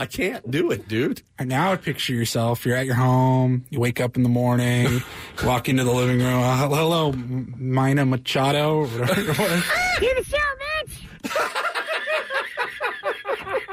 I 0.00 0.06
can't 0.06 0.50
do 0.50 0.72
it, 0.72 0.88
dude. 0.88 1.22
And 1.38 1.48
now 1.48 1.70
I 1.70 1.76
picture 1.76 2.14
yourself. 2.14 2.66
You're 2.66 2.74
at 2.74 2.84
your 2.84 2.96
home. 2.96 3.64
You 3.70 3.78
wake 3.78 4.00
up 4.00 4.16
in 4.16 4.24
the 4.24 4.28
morning, 4.28 5.02
walk 5.44 5.68
into 5.68 5.84
the 5.84 5.92
living 5.92 6.18
room. 6.18 6.42
Uh, 6.42 6.56
hello, 6.56 6.76
hello, 6.76 7.12
Mina 7.12 8.04
Machado. 8.06 8.78
or 8.80 8.86
whatever 8.86 9.20
it 9.20 9.38
was. 9.38 9.64
You're 10.02 10.14
the 10.16 10.24
show, 10.24 10.36
bitch! 10.64 11.44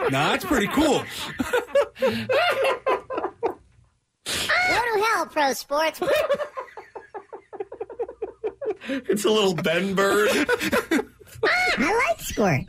nah, 0.12 0.30
that's 0.30 0.46
pretty 0.46 0.68
cool. 0.68 1.04
Go 2.00 2.10
to 4.46 5.04
hell, 5.04 5.26
pro 5.26 5.54
sports. 5.54 6.00
It's 9.07 9.26
a 9.26 9.32
little 9.32 9.56
Ben 9.56 9.95
bird. 9.95 10.30
I 11.44 12.06
like 12.07 12.22
squirt. 12.22 12.66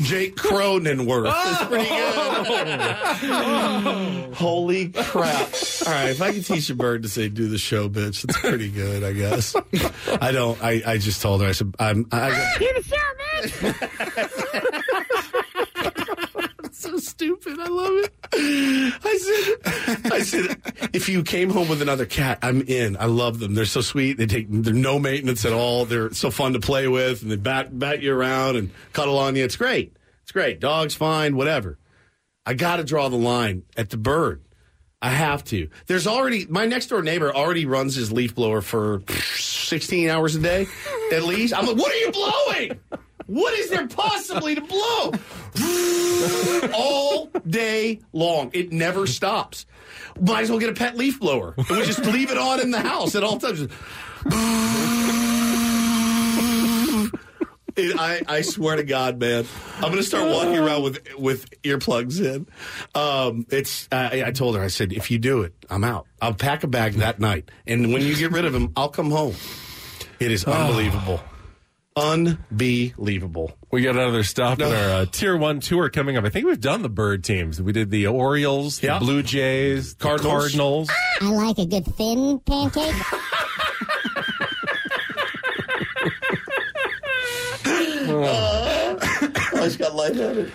Jake 0.00 0.36
Cronenworth 0.36 1.28
is 1.28 1.56
oh. 1.60 1.66
pretty 1.68 1.88
good. 1.88 2.80
Oh. 3.32 4.30
Holy 4.34 4.88
crap. 4.90 5.52
All 5.86 5.92
right, 5.92 6.10
if 6.10 6.20
I 6.20 6.32
can 6.32 6.42
teach 6.42 6.68
a 6.70 6.74
bird 6.74 7.04
to 7.04 7.08
say 7.08 7.28
do 7.28 7.48
the 7.48 7.58
show, 7.58 7.88
bitch, 7.88 8.22
that's 8.22 8.38
pretty 8.40 8.70
good, 8.70 9.02
I 9.02 9.12
guess. 9.12 9.56
I 10.20 10.30
don't 10.32 10.62
I, 10.62 10.82
I 10.86 10.98
just 10.98 11.22
told 11.22 11.40
her, 11.40 11.48
I 11.48 11.52
said 11.52 11.74
I'm 11.78 12.06
I 12.12 12.28
You're 12.60 12.74
the 12.74 12.82
show, 12.82 12.96
bitch! 13.40 15.10
Stupid. 16.98 17.58
I 17.60 17.68
love 17.68 17.92
it. 17.92 18.14
I 19.04 19.18
said, 19.18 20.12
I 20.12 20.20
said, 20.20 20.90
if 20.92 21.08
you 21.08 21.22
came 21.22 21.50
home 21.50 21.68
with 21.68 21.82
another 21.82 22.06
cat, 22.06 22.38
I'm 22.42 22.62
in. 22.62 22.96
I 22.96 23.06
love 23.06 23.38
them. 23.38 23.54
They're 23.54 23.64
so 23.64 23.80
sweet. 23.80 24.18
They 24.18 24.26
take 24.26 24.46
they're 24.48 24.72
no 24.74 24.98
maintenance 24.98 25.44
at 25.44 25.52
all. 25.52 25.84
They're 25.84 26.12
so 26.12 26.30
fun 26.30 26.52
to 26.54 26.60
play 26.60 26.88
with, 26.88 27.22
and 27.22 27.30
they 27.30 27.36
bat 27.36 27.78
bat 27.78 28.02
you 28.02 28.14
around 28.14 28.56
and 28.56 28.70
cuddle 28.92 29.18
on 29.18 29.36
you. 29.36 29.44
It's 29.44 29.56
great. 29.56 29.96
It's 30.22 30.32
great. 30.32 30.60
Dogs 30.60 30.94
fine, 30.94 31.36
whatever. 31.36 31.78
I 32.46 32.54
got 32.54 32.76
to 32.76 32.84
draw 32.84 33.08
the 33.08 33.16
line 33.16 33.62
at 33.76 33.90
the 33.90 33.96
bird. 33.96 34.42
I 35.00 35.10
have 35.10 35.44
to. 35.44 35.68
There's 35.86 36.06
already 36.06 36.46
my 36.46 36.64
next 36.64 36.86
door 36.86 37.02
neighbor 37.02 37.34
already 37.34 37.66
runs 37.66 37.94
his 37.94 38.10
leaf 38.10 38.34
blower 38.34 38.62
for 38.62 39.02
16 39.08 40.08
hours 40.08 40.34
a 40.34 40.40
day, 40.40 40.66
at 41.12 41.24
least. 41.24 41.52
I'm 41.52 41.66
like, 41.66 41.76
what 41.76 41.92
are 41.92 41.96
you 41.96 42.10
blowing? 42.10 42.80
What 43.26 43.54
is 43.58 43.70
there 43.70 43.86
possibly 43.86 44.54
to 44.54 44.60
blow? 44.60 45.12
All 46.74 47.26
day 47.48 48.00
long. 48.12 48.50
It 48.52 48.72
never 48.72 49.06
stops. 49.06 49.66
Might 50.20 50.42
as 50.42 50.50
well 50.50 50.58
get 50.58 50.70
a 50.70 50.74
pet 50.74 50.96
leaf 50.96 51.18
blower. 51.20 51.54
And 51.56 51.68
we 51.68 51.84
just 51.84 52.04
leave 52.06 52.30
it 52.30 52.38
on 52.38 52.60
in 52.60 52.70
the 52.70 52.80
house 52.80 53.14
at 53.14 53.22
all 53.24 53.38
times. 53.38 53.66
It- 57.76 57.98
I, 57.98 58.22
I 58.28 58.40
swear 58.42 58.76
to 58.76 58.84
God, 58.84 59.18
man, 59.18 59.44
I'm 59.78 59.82
going 59.90 59.96
to 59.96 60.02
start 60.04 60.28
walking 60.30 60.56
around 60.56 60.84
with 60.84 61.00
with 61.18 61.60
earplugs 61.62 62.20
in. 62.20 62.46
Um, 62.94 63.46
it's. 63.50 63.88
I, 63.90 64.22
I 64.26 64.30
told 64.30 64.54
her, 64.56 64.62
I 64.62 64.68
said, 64.68 64.92
if 64.92 65.10
you 65.10 65.18
do 65.18 65.42
it, 65.42 65.54
I'm 65.68 65.82
out. 65.82 66.06
I'll 66.22 66.34
pack 66.34 66.62
a 66.62 66.68
bag 66.68 66.92
that 66.94 67.18
night, 67.18 67.50
and 67.66 67.92
when 67.92 68.02
you 68.02 68.14
get 68.14 68.30
rid 68.30 68.44
of 68.44 68.54
him, 68.54 68.72
I'll 68.76 68.90
come 68.90 69.10
home. 69.10 69.34
It 70.20 70.30
is 70.30 70.44
unbelievable. 70.46 71.20
Unbelievable. 71.96 73.56
We 73.70 73.82
got 73.82 73.94
another 73.94 74.24
stop 74.24 74.58
in 74.58 74.66
our 74.66 74.72
uh, 75.02 75.06
Tier 75.06 75.36
1 75.36 75.60
tour 75.60 75.88
coming 75.90 76.16
up. 76.16 76.24
I 76.24 76.28
think 76.28 76.44
we've 76.44 76.60
done 76.60 76.82
the 76.82 76.88
bird 76.88 77.22
teams. 77.22 77.62
We 77.62 77.70
did 77.72 77.90
the 77.92 78.08
Orioles, 78.08 78.80
the 78.80 78.88
Yeah. 78.88 78.98
Blue 78.98 79.22
Jays, 79.22 79.94
the 79.94 80.02
Cardinals. 80.02 80.42
Cardinals. 80.42 80.90
I 81.20 81.24
like 81.30 81.58
a 81.58 81.66
good 81.66 81.84
thin 81.94 82.40
pancake. 82.40 82.94
I 88.36 89.60
just 89.64 89.78
got 89.78 89.94
lightheaded. 89.94 90.52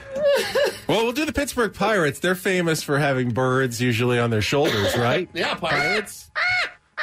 Well, 0.88 1.04
we'll 1.04 1.12
do 1.12 1.26
the 1.26 1.34
Pittsburgh 1.34 1.74
Pirates. 1.74 2.20
They're 2.20 2.36
famous 2.36 2.84
for 2.84 2.98
having 3.00 3.32
birds 3.32 3.82
usually 3.82 4.20
on 4.20 4.30
their 4.30 4.42
shoulders, 4.42 4.96
right? 4.98 5.30
Yeah, 5.40 5.56
Pirates. 5.56 6.30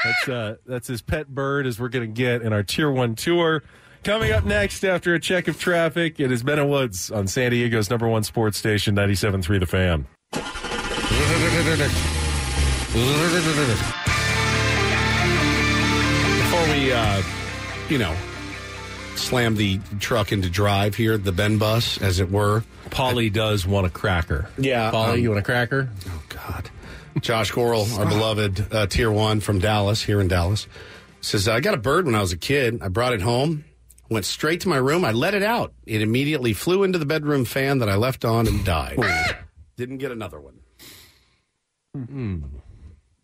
That's 0.05 0.29
uh, 0.29 0.57
that's 0.67 0.91
as 0.91 1.01
pet 1.03 1.29
bird 1.29 1.67
as 1.67 1.81
we're 1.81 1.89
going 1.89 2.07
to 2.09 2.13
get 2.13 2.43
in 2.43 2.53
our 2.53 2.63
Tier 2.63 2.91
One 2.91 3.15
tour. 3.15 3.63
Coming 4.07 4.31
up 4.31 4.45
next, 4.45 4.85
after 4.85 5.15
a 5.15 5.19
check 5.19 5.49
of 5.49 5.59
traffic, 5.59 6.21
it 6.21 6.31
is 6.31 6.45
Ben 6.45 6.61
and 6.61 6.71
Woods 6.71 7.11
on 7.11 7.27
San 7.27 7.51
Diego's 7.51 7.91
number 7.91 8.07
one 8.07 8.23
sports 8.23 8.57
station, 8.57 8.95
97.3 8.95 9.59
The 9.59 9.67
Fan. 9.67 10.07
Before 16.39 16.73
we, 16.73 16.93
uh, 16.93 17.21
you 17.89 17.99
know, 17.99 18.17
slam 19.17 19.57
the 19.57 19.81
truck 19.99 20.31
into 20.31 20.49
drive 20.49 20.95
here, 20.95 21.19
the 21.19 21.33
Ben 21.33 21.59
bus, 21.59 22.01
as 22.01 22.21
it 22.21 22.31
were. 22.31 22.63
Polly 22.91 23.29
does 23.29 23.67
want 23.67 23.89
a 23.89 23.91
cracker. 23.91 24.49
Yeah. 24.57 24.93
Polly, 24.93 25.15
um, 25.15 25.19
you 25.19 25.31
want 25.31 25.41
a 25.41 25.43
cracker? 25.43 25.89
Oh, 26.09 26.23
God. 26.29 26.71
Josh 27.19 27.51
Coral, 27.51 27.93
our 27.99 28.07
beloved 28.07 28.73
uh, 28.73 28.87
Tier 28.87 29.11
1 29.11 29.41
from 29.41 29.59
Dallas, 29.59 30.01
here 30.01 30.21
in 30.21 30.29
Dallas, 30.29 30.69
says, 31.23 31.49
I 31.49 31.59
got 31.59 31.75
a 31.75 31.79
bird 31.79 32.07
when 32.07 32.15
I 32.15 32.21
was 32.21 32.31
a 32.31 32.37
kid. 32.37 32.81
I 32.83 32.87
brought 32.87 33.13
it 33.13 33.21
home, 33.21 33.65
went 34.09 34.25
straight 34.25 34.61
to 34.63 34.69
my 34.69 34.77
room. 34.77 35.05
I 35.05 35.13
let 35.13 35.35
it 35.35 35.43
out. 35.43 35.73
It 35.87 36.03
immediately 36.03 36.53
flew 36.53 36.83
into 36.83 36.99
the 36.99 37.07
bedroom 37.07 37.45
fan 37.45 37.79
that 37.79 37.89
I 37.89 37.97
left 37.97 38.25
on 38.25 38.47
and 38.47 38.65
died. 38.65 38.99
Didn't 39.77 39.99
get 39.99 40.11
another 40.11 40.41
one. 40.41 40.61
Hmm. 41.95 42.43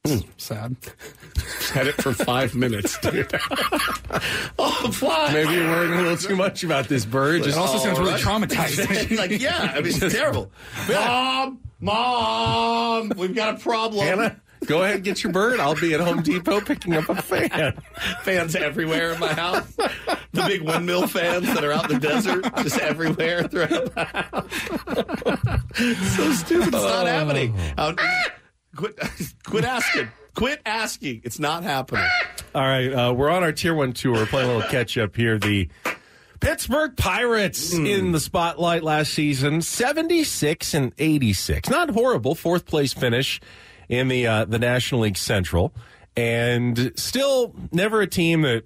Hmm. 0.06 0.18
Sad. 0.36 0.76
Had 1.72 1.86
it 1.86 1.94
for 1.94 2.12
five 2.12 2.54
minutes, 2.54 2.98
dude. 2.98 3.32
oh, 4.58 4.90
fly. 4.92 5.32
Maybe 5.32 5.54
you're 5.54 5.68
worrying 5.68 5.92
a 5.92 6.02
little 6.02 6.16
too 6.16 6.36
much 6.36 6.64
about 6.64 6.88
this 6.88 7.04
bird. 7.04 7.46
It 7.46 7.56
also 7.56 7.78
sounds 7.78 7.98
really 7.98 8.12
oh, 8.12 8.14
right. 8.14 8.22
traumatizing. 8.22 9.16
like, 9.16 9.40
yeah, 9.40 9.72
I 9.74 9.80
mean, 9.80 9.92
it's 9.94 10.12
terrible. 10.12 10.50
Mom, 10.88 11.60
mom, 11.80 13.12
we've 13.16 13.34
got 13.34 13.54
a 13.54 13.58
problem. 13.58 14.04
Hannah, 14.04 14.41
go 14.66 14.82
ahead 14.82 14.96
and 14.96 15.04
get 15.04 15.22
your 15.22 15.32
bird. 15.32 15.60
I'll 15.60 15.74
be 15.74 15.94
at 15.94 16.00
Home 16.00 16.22
Depot 16.22 16.60
picking 16.60 16.94
up 16.94 17.08
a 17.08 17.20
fan. 17.20 17.80
fans 18.22 18.54
everywhere 18.56 19.12
in 19.12 19.20
my 19.20 19.32
house. 19.32 19.70
The 19.76 20.44
big 20.46 20.62
windmill 20.62 21.06
fans 21.06 21.46
that 21.46 21.62
are 21.64 21.72
out 21.72 21.90
in 21.90 22.00
the 22.00 22.08
desert, 22.08 22.44
just 22.62 22.78
everywhere 22.78 23.44
throughout 23.48 23.94
the 23.94 24.04
house. 24.04 26.16
so 26.16 26.32
stupid. 26.32 26.68
It's 26.68 26.72
not 26.72 27.06
happening. 27.06 27.54
Out- 27.78 28.00
quit, 28.76 28.98
quit 29.44 29.64
asking. 29.64 30.08
Quit 30.34 30.62
asking. 30.64 31.20
It's 31.24 31.38
not 31.38 31.62
happening. 31.62 32.06
All 32.54 32.62
right, 32.62 32.92
uh, 32.92 33.12
we're 33.12 33.30
on 33.30 33.42
our 33.42 33.52
Tier 33.52 33.74
One 33.74 33.92
tour. 33.92 34.14
We're 34.14 34.26
playing 34.26 34.50
a 34.50 34.54
little 34.54 34.70
catch 34.70 34.96
up 34.96 35.14
here. 35.14 35.38
The 35.38 35.68
Pittsburgh 36.40 36.96
Pirates 36.96 37.74
in 37.74 38.12
the 38.12 38.20
spotlight 38.20 38.82
last 38.82 39.12
season, 39.12 39.60
seventy-six 39.60 40.72
and 40.74 40.92
eighty-six. 40.98 41.68
Not 41.68 41.90
horrible. 41.90 42.34
Fourth 42.34 42.64
place 42.64 42.94
finish 42.94 43.40
in 43.92 44.08
the 44.08 44.26
uh, 44.26 44.44
the 44.46 44.58
National 44.58 45.02
League 45.02 45.18
Central, 45.18 45.72
and 46.16 46.92
still 46.96 47.54
never 47.70 48.00
a 48.00 48.06
team 48.06 48.40
that 48.40 48.64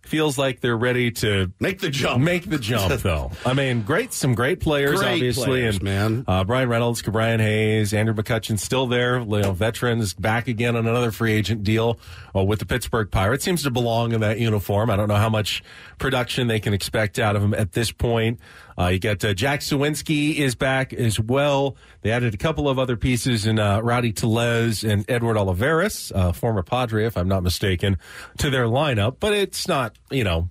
feels 0.00 0.38
like 0.38 0.60
they're 0.60 0.76
ready 0.76 1.10
to 1.10 1.52
Make 1.60 1.80
the 1.80 1.90
jump. 1.90 2.22
Make 2.22 2.48
the 2.48 2.58
jump, 2.58 2.94
though. 3.02 3.32
I 3.44 3.52
mean, 3.52 3.82
great, 3.82 4.14
some 4.14 4.34
great 4.34 4.60
players, 4.60 5.00
Great 5.00 5.14
obviously, 5.14 5.44
players, 5.44 5.74
and 5.76 5.84
man. 5.84 6.24
Uh, 6.26 6.44
Bryan 6.44 6.70
Reynolds, 6.70 7.02
Brian 7.02 7.40
Hayes, 7.40 7.92
Andrew 7.92 8.14
McCutchen 8.14 8.58
still 8.58 8.86
there. 8.86 9.18
You 9.18 9.26
know, 9.26 9.52
veterans 9.52 10.14
back 10.14 10.48
again 10.48 10.74
on 10.74 10.86
another 10.86 11.10
free 11.12 11.32
agent 11.32 11.62
deal 11.62 11.98
uh, 12.34 12.42
with 12.42 12.60
the 12.60 12.66
Pittsburgh 12.66 13.10
Pirates. 13.10 13.44
Seems 13.44 13.62
to 13.64 13.70
belong 13.70 14.12
in 14.12 14.22
that 14.22 14.38
uniform. 14.38 14.88
I 14.88 14.96
don't 14.96 15.08
know 15.08 15.16
how 15.16 15.28
much 15.28 15.62
production 15.98 16.46
they 16.46 16.60
can 16.60 16.72
expect 16.72 17.18
out 17.18 17.36
of 17.36 17.42
him 17.42 17.52
at 17.52 17.72
this 17.72 17.92
point. 17.92 18.40
Uh, 18.78 18.88
you 18.88 18.98
got 18.98 19.24
uh, 19.24 19.32
Jack 19.32 19.60
Suwinski 19.60 20.36
is 20.36 20.54
back 20.54 20.92
as 20.92 21.18
well. 21.18 21.76
They 22.02 22.10
added 22.10 22.34
a 22.34 22.36
couple 22.36 22.68
of 22.68 22.78
other 22.78 22.96
pieces 22.96 23.46
in 23.46 23.58
uh, 23.58 23.80
Rowdy 23.80 24.12
Tellez 24.12 24.84
and 24.84 25.04
Edward 25.08 25.36
Olivares, 25.36 26.12
uh, 26.14 26.32
former 26.32 26.62
Padre, 26.62 27.06
if 27.06 27.16
I'm 27.16 27.28
not 27.28 27.42
mistaken, 27.42 27.96
to 28.38 28.50
their 28.50 28.66
lineup. 28.66 29.16
But 29.18 29.32
it's 29.32 29.66
not, 29.66 29.96
you 30.10 30.24
know, 30.24 30.48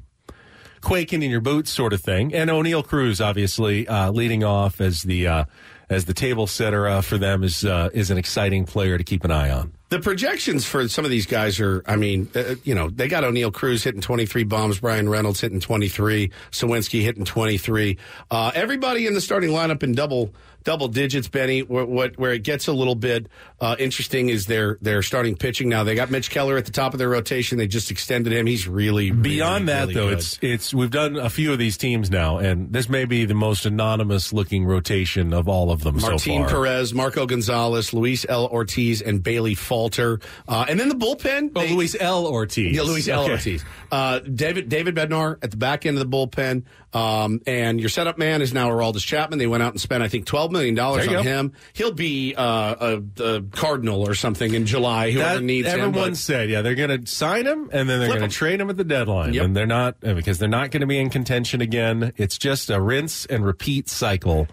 quaking 0.82 1.22
in 1.22 1.30
your 1.30 1.42
boots 1.42 1.70
sort 1.70 1.94
of 1.94 2.02
thing. 2.02 2.34
And 2.34 2.50
Oneil 2.50 2.84
Cruz, 2.86 3.22
obviously, 3.22 3.88
uh, 3.88 4.12
leading 4.12 4.44
off 4.44 4.82
as 4.82 5.04
the 5.04 5.28
uh, 5.28 5.46
as 5.90 6.06
the 6.06 6.14
table 6.16 6.48
setter 6.48 7.02
for 7.04 7.20
them 7.20 7.44
is 7.44 7.64
uh, 7.64 7.90
is 7.94 8.10
an 8.10 8.18
exciting 8.18 8.66
player 8.66 8.98
to 8.98 9.04
keep 9.04 9.24
an 9.24 9.32
eye 9.32 9.52
on. 9.52 9.75
The 9.90 10.00
projections 10.00 10.66
for 10.66 10.88
some 10.88 11.06
of 11.06 11.12
these 11.12 11.28
guys 11.28 11.60
are, 11.60 11.84
I 11.86 11.96
mean, 11.96 12.28
uh, 12.36 12.56
you 12.64 12.74
know, 12.74 12.90
they 12.90 13.08
got 13.08 13.24
Oneil 13.24 13.54
Cruz 13.54 13.84
hitting 13.84 14.02
23 14.02 14.44
bombs, 14.44 14.80
Bryan 14.80 15.08
Reynolds 15.08 15.42
hitting 15.42 15.60
23, 15.60 16.32
Suwinski 16.52 17.02
hitting 17.02 17.24
23. 17.24 17.98
Uh, 18.32 18.52
everybody 18.56 19.06
in 19.06 19.14
the 19.14 19.22
starting 19.22 19.52
lineup 19.52 19.84
in 19.84 19.94
double 19.94 20.34
double 20.66 20.90
digits, 20.90 21.30
Benny. 21.30 21.62
Where, 21.62 21.86
what, 21.86 22.18
where 22.20 22.34
it 22.34 22.44
gets 22.44 22.68
a 22.68 22.74
little 22.74 22.96
bit 22.96 23.28
uh, 23.62 23.78
interesting 23.80 24.28
is 24.28 24.48
their 24.48 24.78
their 24.82 25.02
starting 25.02 25.38
pitching 25.38 25.70
now. 25.70 25.86
They 25.86 25.96
got 25.96 26.12
Mitch 26.12 26.30
Keller 26.30 26.58
at 26.58 26.66
the 26.66 26.72
top 26.74 26.92
of 26.94 27.00
their 27.00 27.08
rotation. 27.08 27.58
They 27.58 27.68
just 27.68 27.90
extended 27.92 28.34
him. 28.34 28.46
He's 28.46 28.68
really, 28.68 29.12
Beyond 29.12 29.68
really, 29.68 29.74
that, 29.74 29.82
really 29.82 29.94
though, 29.94 30.10
good. 30.10 30.18
it's 30.18 30.40
it's 30.42 30.74
we've 30.74 30.92
done 30.92 31.16
a 31.16 31.30
few 31.30 31.54
of 31.54 31.60
these 31.60 31.78
teams 31.78 32.12
now, 32.12 32.40
and 32.40 32.74
this 32.74 32.90
may 32.90 33.06
be 33.06 33.24
the 33.24 33.34
most 33.34 33.66
anonymous 33.66 34.34
looking 34.34 34.66
rotation 34.66 35.32
of 35.34 35.48
all 35.48 35.72
of 35.72 35.84
them 35.84 36.00
so 36.00 36.10
Martin 36.12 36.42
far. 36.42 36.50
Perez, 36.50 36.94
Marco 36.94 37.26
Gonzalez, 37.26 37.94
Luis 37.94 38.26
L. 38.28 38.48
Ortiz, 38.48 39.02
and 39.02 39.24
Bailey 39.24 39.56
Falter. 39.56 40.20
Uh, 40.48 40.66
and 40.68 40.80
then 40.80 40.90
the 40.90 40.96
bullpen. 40.96 41.52
Oh, 41.56 41.62
Luis 41.74 41.96
L. 42.00 42.26
Ortiz. 42.26 42.76
Yeah, 42.76 42.82
Luis 42.82 43.08
L. 43.08 43.24
Okay. 43.24 43.34
Ortiz. 43.34 43.64
Uh, 43.92 44.20
David 44.20 44.68
David 44.68 44.96
Bednar 44.96 45.38
at 45.44 45.52
the 45.52 45.58
back 45.58 45.86
end 45.86 45.98
of 45.98 46.10
the 46.10 46.18
bullpen. 46.18 46.64
Um, 46.96 47.42
and 47.46 47.78
your 47.80 47.90
setup 47.90 48.18
man 48.18 48.42
is 48.42 48.54
now 48.54 48.70
Aroldis 48.70 49.06
Chapman. 49.06 49.38
They 49.38 49.48
went 49.48 49.62
out 49.62 49.74
and 49.74 49.82
spent, 49.82 50.02
I 50.02 50.08
think, 50.08 50.26
$12 50.26 50.50
million 50.52 50.80
on 50.80 51.06
go. 51.06 51.22
him. 51.22 51.52
He'll 51.74 51.92
be 51.92 52.34
uh, 52.36 53.00
a, 53.20 53.24
a 53.24 53.42
Cardinal 53.42 54.08
or 54.08 54.16
something 54.16 54.54
in 54.54 54.66
July, 54.66 55.12
whoever 55.12 55.36
That- 55.36 55.44
needs 55.44 55.68
him. 55.68 55.82
everyone 55.82 56.16
said, 56.16 56.50
yeah, 56.50 56.62
they're 56.62 56.74
going 56.76 57.04
to 57.04 57.06
sign 57.12 57.46
him 57.46 57.70
and 57.74 57.90
then 57.90 58.00
they're 58.00 58.08
going 58.08 58.22
to 58.22 58.34
trade 58.34 58.62
him 58.62 58.70
at 58.70 58.78
the 58.78 58.86
deadline, 58.86 59.34
Yep. 59.34 59.44
and 59.44 59.56
they're 59.58 59.66
not 59.66 59.98
uh, 60.06 60.14
because 60.14 60.40
they're 60.40 60.48
not 60.48 60.72
going 60.72 60.82
to 60.82 60.88
be 60.88 60.98
in 60.98 61.10
contention 61.10 61.60
again. 61.60 62.14
It's 62.16 62.38
just 62.38 62.70
a 62.70 62.80
rinse 62.80 63.26
and 63.26 63.46
repeat 63.46 63.90
cycle 63.90 64.48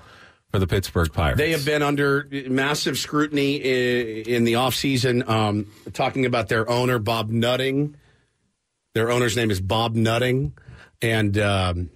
for 0.51 0.59
the 0.59 0.67
Pittsburgh 0.67 1.13
Pirates. 1.13 1.39
They 1.39 1.53
have 1.53 1.65
been 1.65 1.83
under 1.83 2.27
massive 2.49 2.99
scrutiny 2.99 3.55
in, 3.57 4.27
in 4.27 4.45
the 4.45 4.55
offseason, 4.55 5.29
um, 5.29 5.67
talking 5.93 6.27
about 6.27 6.49
their 6.49 6.69
owner, 6.69 6.99
Bob 6.99 7.31
Nutting. 7.31 7.95
Their 8.95 9.11
owner's 9.13 9.37
name 9.37 9.51
is 9.53 9.61
Bob 9.61 9.95
Nutting. 9.95 10.53
And 11.01 11.39
um, 11.39 11.91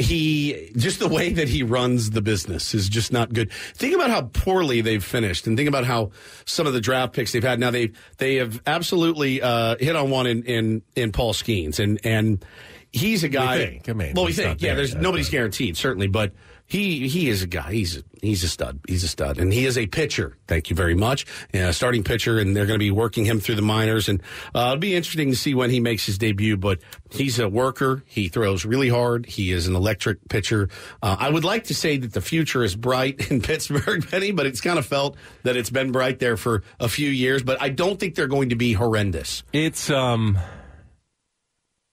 he, 0.00 0.72
just 0.76 0.98
the 0.98 1.08
way 1.08 1.32
that 1.32 1.48
he 1.48 1.62
runs 1.62 2.10
the 2.10 2.22
business 2.22 2.74
is 2.74 2.88
just 2.88 3.12
not 3.12 3.32
good. 3.32 3.52
Think 3.52 3.94
about 3.94 4.10
how 4.10 4.22
poorly 4.22 4.80
they've 4.80 5.04
finished 5.04 5.46
and 5.46 5.56
think 5.56 5.68
about 5.68 5.84
how 5.84 6.10
some 6.44 6.66
of 6.66 6.72
the 6.72 6.80
draft 6.80 7.12
picks 7.12 7.32
they've 7.32 7.42
had. 7.42 7.60
Now, 7.60 7.70
they 7.70 7.92
they 8.18 8.36
have 8.36 8.60
absolutely 8.66 9.42
uh, 9.42 9.76
hit 9.78 9.96
on 9.96 10.10
one 10.10 10.26
in, 10.26 10.42
in, 10.44 10.82
in 10.96 11.12
Paul 11.12 11.32
Skenes. 11.32 11.78
And, 11.78 12.00
and 12.04 12.44
he's 12.92 13.24
a 13.24 13.28
guy. 13.28 13.58
think. 13.58 13.88
I 13.88 13.92
mean, 13.92 14.14
well, 14.14 14.24
we 14.26 14.32
think. 14.32 14.62
Yeah, 14.62 14.70
there 14.70 14.76
there's 14.76 14.94
nobody's 14.94 15.28
guaranteed, 15.28 15.76
certainly. 15.76 16.08
But 16.08 16.32
he 16.70 17.08
he 17.08 17.28
is 17.28 17.42
a 17.42 17.48
guy. 17.48 17.72
He's 17.72 18.00
he's 18.22 18.44
a 18.44 18.48
stud. 18.48 18.78
He's 18.86 19.02
a 19.02 19.08
stud, 19.08 19.38
and 19.38 19.52
he 19.52 19.66
is 19.66 19.76
a 19.76 19.88
pitcher. 19.88 20.36
Thank 20.46 20.70
you 20.70 20.76
very 20.76 20.94
much. 20.94 21.26
Starting 21.72 22.04
pitcher, 22.04 22.38
and 22.38 22.56
they're 22.56 22.66
going 22.66 22.78
to 22.78 22.84
be 22.84 22.92
working 22.92 23.24
him 23.24 23.40
through 23.40 23.56
the 23.56 23.62
minors, 23.62 24.08
and 24.08 24.22
uh, 24.54 24.66
it'll 24.68 24.76
be 24.76 24.94
interesting 24.94 25.30
to 25.30 25.36
see 25.36 25.52
when 25.52 25.70
he 25.70 25.80
makes 25.80 26.06
his 26.06 26.16
debut. 26.16 26.56
But 26.56 26.78
he's 27.10 27.40
a 27.40 27.48
worker. 27.48 28.04
He 28.06 28.28
throws 28.28 28.64
really 28.64 28.88
hard. 28.88 29.26
He 29.26 29.50
is 29.50 29.66
an 29.66 29.74
electric 29.74 30.28
pitcher. 30.28 30.68
Uh, 31.02 31.16
I 31.18 31.28
would 31.28 31.44
like 31.44 31.64
to 31.64 31.74
say 31.74 31.96
that 31.96 32.12
the 32.12 32.20
future 32.20 32.62
is 32.62 32.76
bright 32.76 33.30
in 33.32 33.42
Pittsburgh, 33.42 34.08
Benny, 34.08 34.30
but 34.30 34.46
it's 34.46 34.60
kind 34.60 34.78
of 34.78 34.86
felt 34.86 35.16
that 35.42 35.56
it's 35.56 35.70
been 35.70 35.90
bright 35.90 36.20
there 36.20 36.36
for 36.36 36.62
a 36.78 36.88
few 36.88 37.10
years. 37.10 37.42
But 37.42 37.60
I 37.60 37.70
don't 37.70 37.98
think 37.98 38.14
they're 38.14 38.28
going 38.28 38.50
to 38.50 38.56
be 38.56 38.74
horrendous. 38.74 39.42
It's 39.52 39.90
um, 39.90 40.38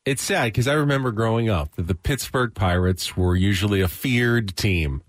it's 0.08 0.24
sad 0.24 0.46
because 0.46 0.70
I 0.70 0.74
remember 0.74 1.12
growing 1.12 1.50
up 1.50 1.76
that 1.76 1.88
the 1.88 1.94
Pittsburgh 1.94 2.56
Pirates 2.56 3.18
were 3.18 3.36
usually 3.36 3.82
a 3.82 3.90
feared 3.90 4.56
team 4.56 5.04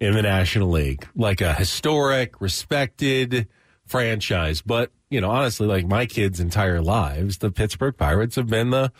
in 0.00 0.14
the 0.14 0.22
National 0.22 0.70
League, 0.70 1.06
like 1.14 1.42
a 1.42 1.52
historic, 1.52 2.40
respected 2.40 3.48
franchise. 3.84 4.62
But 4.62 4.92
you 5.10 5.20
know, 5.20 5.30
honestly, 5.30 5.66
like 5.66 5.86
my 5.86 6.06
kids' 6.06 6.40
entire 6.40 6.80
lives, 6.80 7.36
the 7.38 7.50
Pittsburgh 7.50 7.94
Pirates 7.98 8.36
have 8.36 8.46
been 8.46 8.70
the 8.70 8.92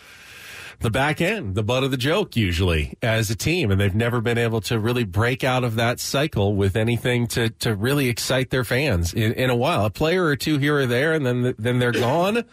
the 0.80 0.90
back 0.90 1.20
end, 1.20 1.54
the 1.54 1.62
butt 1.62 1.84
of 1.84 1.90
the 1.90 1.96
joke 1.96 2.36
usually 2.36 2.96
as 3.02 3.30
a 3.30 3.36
team, 3.36 3.70
and 3.70 3.80
they've 3.80 3.94
never 3.94 4.20
been 4.20 4.38
able 4.38 4.62
to 4.62 4.78
really 4.78 5.04
break 5.04 5.44
out 5.44 5.62
of 5.62 5.74
that 5.76 6.00
cycle 6.00 6.54
with 6.54 6.74
anything 6.74 7.26
to 7.28 7.50
to 7.50 7.74
really 7.74 8.08
excite 8.08 8.50
their 8.50 8.64
fans 8.64 9.12
in, 9.12 9.32
in 9.34 9.50
a 9.50 9.56
while. 9.56 9.84
A 9.84 9.90
player 9.90 10.24
or 10.24 10.36
two 10.36 10.58
here 10.58 10.78
or 10.78 10.86
there, 10.86 11.12
and 11.12 11.24
then 11.26 11.54
then 11.58 11.78
they're 11.78 11.92
gone. 11.92 12.44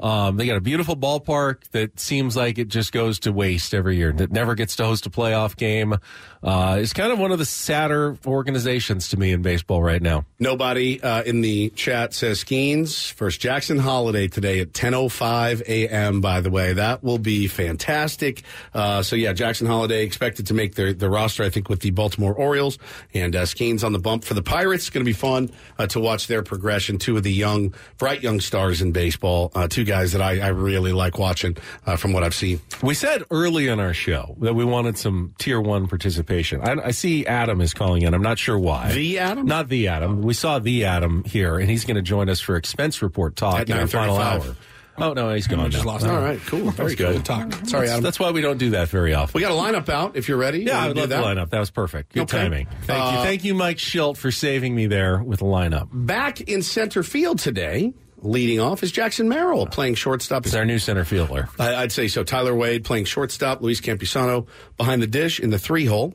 Um, 0.00 0.36
they 0.36 0.46
got 0.46 0.56
a 0.56 0.60
beautiful 0.60 0.96
ballpark 0.96 1.68
that 1.70 2.00
seems 2.00 2.36
like 2.36 2.58
it 2.58 2.68
just 2.68 2.92
goes 2.92 3.20
to 3.20 3.32
waste 3.32 3.72
every 3.72 3.96
year. 3.96 4.12
That 4.12 4.32
never 4.32 4.54
gets 4.54 4.74
to 4.76 4.84
host 4.84 5.06
a 5.06 5.10
playoff 5.10 5.56
game. 5.56 5.94
Uh, 6.42 6.78
it's 6.80 6.92
kind 6.92 7.12
of 7.12 7.18
one 7.18 7.32
of 7.32 7.38
the 7.38 7.44
sadder 7.44 8.16
organizations 8.26 9.08
to 9.08 9.16
me 9.16 9.32
in 9.32 9.42
baseball 9.42 9.82
right 9.82 10.00
now. 10.00 10.24
Nobody 10.38 11.00
uh, 11.02 11.22
in 11.22 11.40
the 11.40 11.70
chat 11.70 12.14
says 12.14 12.44
Skenes 12.44 13.10
first 13.12 13.40
Jackson 13.40 13.78
Holliday 13.78 14.28
today 14.28 14.60
at 14.60 14.72
10:05 14.72 15.62
a.m. 15.62 16.20
By 16.20 16.40
the 16.40 16.50
way, 16.50 16.74
that 16.74 17.02
will 17.02 17.18
be 17.18 17.48
fantastic. 17.48 18.42
Uh, 18.72 19.02
so 19.02 19.16
yeah, 19.16 19.32
Jackson 19.32 19.66
Holliday 19.66 20.04
expected 20.04 20.46
to 20.46 20.54
make 20.54 20.74
the 20.74 20.92
the 20.92 21.10
roster. 21.10 21.42
I 21.42 21.50
think 21.50 21.68
with 21.68 21.80
the 21.80 21.90
Baltimore 21.90 22.34
Orioles 22.34 22.78
and 23.14 23.34
uh, 23.34 23.42
Skenes 23.42 23.82
on 23.82 23.92
the 23.92 23.98
bump 23.98 24.24
for 24.24 24.34
the 24.34 24.42
Pirates. 24.42 24.84
It's 24.84 24.90
going 24.90 25.04
to 25.04 25.08
be 25.08 25.12
fun 25.12 25.50
uh, 25.78 25.86
to 25.88 26.00
watch 26.00 26.28
their 26.28 26.42
progression. 26.42 26.98
Two 26.98 27.16
of 27.16 27.22
the 27.24 27.32
young, 27.32 27.74
bright 27.98 28.22
young 28.22 28.40
stars 28.40 28.80
in 28.80 28.92
baseball. 28.92 29.50
Uh, 29.54 29.66
two 29.66 29.84
guys 29.84 30.12
that 30.12 30.22
I, 30.22 30.38
I 30.38 30.48
really 30.48 30.92
like 30.92 31.18
watching 31.18 31.56
uh, 31.86 31.96
from 31.96 32.12
what 32.12 32.22
I've 32.22 32.34
seen. 32.34 32.60
We 32.82 32.94
said 32.94 33.24
early 33.30 33.68
in 33.68 33.80
our 33.80 33.92
show 33.94 34.36
that 34.40 34.54
we 34.54 34.64
wanted 34.64 34.96
some 34.96 35.34
tier 35.38 35.60
one 35.60 35.88
participation. 35.88 36.27
I, 36.30 36.76
I 36.86 36.90
see 36.90 37.26
Adam 37.26 37.60
is 37.60 37.74
calling 37.74 38.02
in. 38.02 38.14
I'm 38.14 38.22
not 38.22 38.38
sure 38.38 38.58
why. 38.58 38.92
The 38.92 39.18
Adam? 39.18 39.46
Not 39.46 39.68
the 39.68 39.88
Adam. 39.88 40.22
We 40.22 40.34
saw 40.34 40.58
the 40.58 40.84
Adam 40.84 41.24
here, 41.24 41.58
and 41.58 41.68
he's 41.70 41.84
going 41.84 41.96
to 41.96 42.02
join 42.02 42.28
us 42.28 42.40
for 42.40 42.56
expense 42.56 43.02
report 43.02 43.36
talk 43.36 43.60
At 43.60 43.70
in 43.70 43.76
our 43.78 43.86
final 43.86 44.16
9:35. 44.16 44.20
hour. 44.48 44.56
Oh 45.00 45.12
no, 45.12 45.32
he's 45.32 45.46
gone. 45.46 45.70
just 45.70 45.84
lost 45.84 46.04
All 46.04 46.20
right, 46.20 46.40
cool. 46.46 46.72
Very 46.72 46.96
good. 46.96 47.16
good. 47.18 47.24
talk. 47.24 47.52
Sorry, 47.52 47.82
That's, 47.86 47.90
Adam. 47.92 48.02
that's 48.02 48.18
why 48.18 48.32
we 48.32 48.40
don't 48.40 48.58
do 48.58 48.70
that 48.70 48.88
very 48.88 49.14
often. 49.14 49.32
we 49.38 49.42
got 49.42 49.52
a 49.52 49.54
lineup 49.54 49.88
out. 49.88 50.16
If 50.16 50.28
you're 50.28 50.36
ready, 50.38 50.64
Yeah, 50.64 50.80
I 50.82 50.88
would 50.88 50.96
love 50.96 51.08
the 51.08 51.14
that? 51.14 51.24
lineup. 51.24 51.50
That 51.50 51.60
was 51.60 51.70
perfect. 51.70 52.14
Good 52.14 52.22
Okay. 52.22 52.36
timing. 52.38 52.66
Thank 52.82 53.12
you. 53.12 53.18
Uh, 53.20 53.22
Thank 53.22 53.44
you, 53.44 53.54
Mike 53.54 53.76
Shildt, 53.76 54.16
for 54.16 54.32
saving 54.32 54.74
me 54.74 54.88
there 54.88 55.22
with 55.22 55.38
the 55.38 55.44
lineup. 55.46 55.86
Back 55.92 56.40
in 56.40 56.62
center 56.62 57.04
field 57.04 57.38
today, 57.38 57.94
leading 58.22 58.60
off 58.60 58.82
is 58.82 58.90
Jackson 58.92 59.28
Merrill 59.28 59.66
playing 59.66 59.94
shortstop. 59.94 60.44
He's 60.44 60.54
our 60.54 60.64
new 60.64 60.78
center 60.78 61.04
fielder. 61.04 61.48
I- 61.58 61.76
I'd 61.76 61.92
say 61.92 62.08
so. 62.08 62.24
Tyler 62.24 62.54
Wade 62.54 62.84
playing 62.84 63.04
shortstop. 63.04 63.62
Luis 63.62 63.80
Campusano 63.80 64.46
behind 64.76 65.02
the 65.02 65.06
dish 65.06 65.40
in 65.40 65.50
the 65.50 65.58
three 65.58 65.84
hole. 65.84 66.14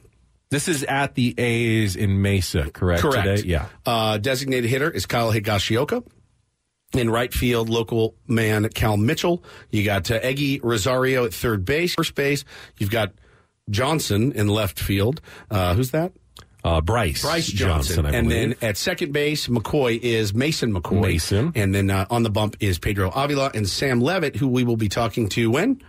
This 0.50 0.68
is 0.68 0.84
at 0.84 1.16
the 1.16 1.34
A's 1.40 1.96
in 1.96 2.22
Mesa, 2.22 2.70
correct? 2.70 3.02
Correct. 3.02 3.26
Today? 3.38 3.48
Yeah. 3.50 3.66
Uh, 3.86 4.18
designated 4.20 4.70
hitter 4.70 4.90
is 4.90 5.06
Kyle 5.08 5.32
Higashioka. 5.32 6.06
In 6.94 7.10
right 7.10 7.34
field, 7.34 7.70
local 7.70 8.14
man 8.28 8.70
Cal 8.70 8.98
Mitchell. 8.98 9.44
You 9.72 9.84
got 9.84 10.12
uh, 10.12 10.20
Eguy 10.20 10.60
Rosario 10.62 11.26
at 11.26 11.34
third 11.34 11.66
base. 11.66 11.96
First 11.96 12.14
base, 12.14 12.46
you've 12.78 12.92
got 12.92 13.14
Johnson 13.68 14.32
in 14.34 14.48
left 14.48 14.80
field. 14.80 15.20
Uh, 15.50 15.74
who's 15.74 15.90
that? 15.90 16.12
Uh, 16.64 16.80
Bryce. 16.82 17.22
Bryce 17.22 17.48
Johnson. 17.48 18.06
I 18.06 18.12
and 18.12 18.30
believe. 18.30 18.60
then 18.60 18.70
at 18.70 18.78
second 18.78 19.12
base, 19.12 19.48
McCoy 19.48 20.00
is 20.00 20.34
Mason 20.34 20.74
McCoy. 20.74 21.02
Mason. 21.02 21.52
And 21.56 21.76
then 21.76 21.90
uh, 21.90 22.06
on 22.10 22.24
the 22.24 22.30
bump 22.30 22.56
is 22.62 22.80
Pedro 22.80 23.10
Avila 23.14 23.52
and 23.54 23.68
Sam 23.68 24.00
Levitt, 24.00 24.38
who 24.38 24.48
we 24.48 24.64
will 24.64 24.78
be 24.78 24.88
talking 24.90 25.28
to 25.30 25.52
when? 25.52 25.82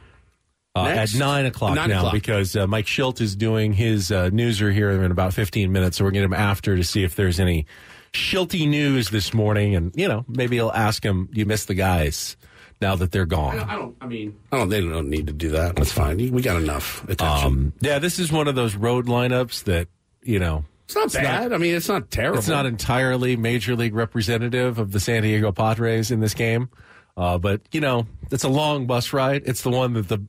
Uh, 0.76 0.86
at 0.86 1.14
nine 1.14 1.46
o'clock 1.46 1.76
Nine 1.76 1.88
now 1.88 1.98
o'clock. 1.98 2.12
because 2.14 2.56
uh, 2.56 2.66
Mike 2.66 2.86
Shildt 2.86 3.20
is 3.20 3.36
doing 3.36 3.72
his 3.72 4.10
uh, 4.10 4.30
newser 4.30 4.72
here 4.72 4.90
in 4.90 5.12
about 5.12 5.32
15 5.32 5.70
minutes. 5.70 5.98
So 5.98 6.05
we're 6.05 6.10
getting 6.10 6.30
him 6.30 6.34
after 6.34 6.74
to 6.74 6.82
see 6.82 7.05
if 7.05 7.14
there's 7.14 7.38
any 7.38 7.66
Shilty 8.12 8.68
news 8.68 9.10
this 9.10 9.32
morning. 9.32 9.76
And, 9.76 9.92
you 9.94 10.09
know, 10.09 10.24
maybe 10.28 10.56
he'll 10.56 10.72
ask 10.72 11.05
him, 11.05 11.28
you 11.32 11.46
missed 11.46 11.68
the 11.68 11.74
guys 11.74 12.36
now 12.80 12.96
that 12.96 13.12
they're 13.12 13.26
gone. 13.26 13.59
I 13.60 13.76
don't, 13.76 13.96
I 14.01 14.06
mean, 14.06 14.36
I 14.51 14.59
don't, 14.59 14.68
they 14.68 14.80
don't 14.80 15.09
need 15.09 15.28
to 15.28 15.32
do 15.32 15.51
that. 15.51 15.76
That's 15.76 15.92
fine. 15.92 16.16
We 16.16 16.42
got 16.42 16.60
enough 16.60 17.05
attention. 17.09 17.46
Um, 17.46 17.72
yeah, 17.80 18.01
this 18.01 18.18
is 18.18 18.32
one 18.32 18.48
of 18.48 18.56
those 18.56 18.74
road 18.74 19.06
lineups 19.06 19.64
that, 19.64 19.86
you 20.24 20.38
know, 20.38 20.64
it's 20.84 20.94
not 20.94 21.12
bad. 21.12 21.52
I 21.52 21.59
mean, 21.59 21.74
it's 21.74 21.88
not 21.88 22.10
terrible. 22.10 22.38
It's 22.38 22.48
not 22.48 22.66
entirely 22.66 23.36
major 23.36 23.76
league 23.76 23.94
representative 23.94 24.78
of 24.78 24.92
the 24.92 25.01
San 25.01 25.22
Diego 25.22 25.52
Padres 25.52 26.10
in 26.10 26.20
this 26.20 26.34
game. 26.34 26.68
Uh, 27.16 27.38
but, 27.38 27.62
you 27.72 27.80
know, 27.80 28.06
it's 28.30 28.44
a 28.44 28.48
long 28.48 28.86
bus 28.86 29.12
ride. 29.12 29.42
It's 29.46 29.62
the 29.62 29.70
one 29.70 29.92
that 29.94 30.09
the 30.09 30.26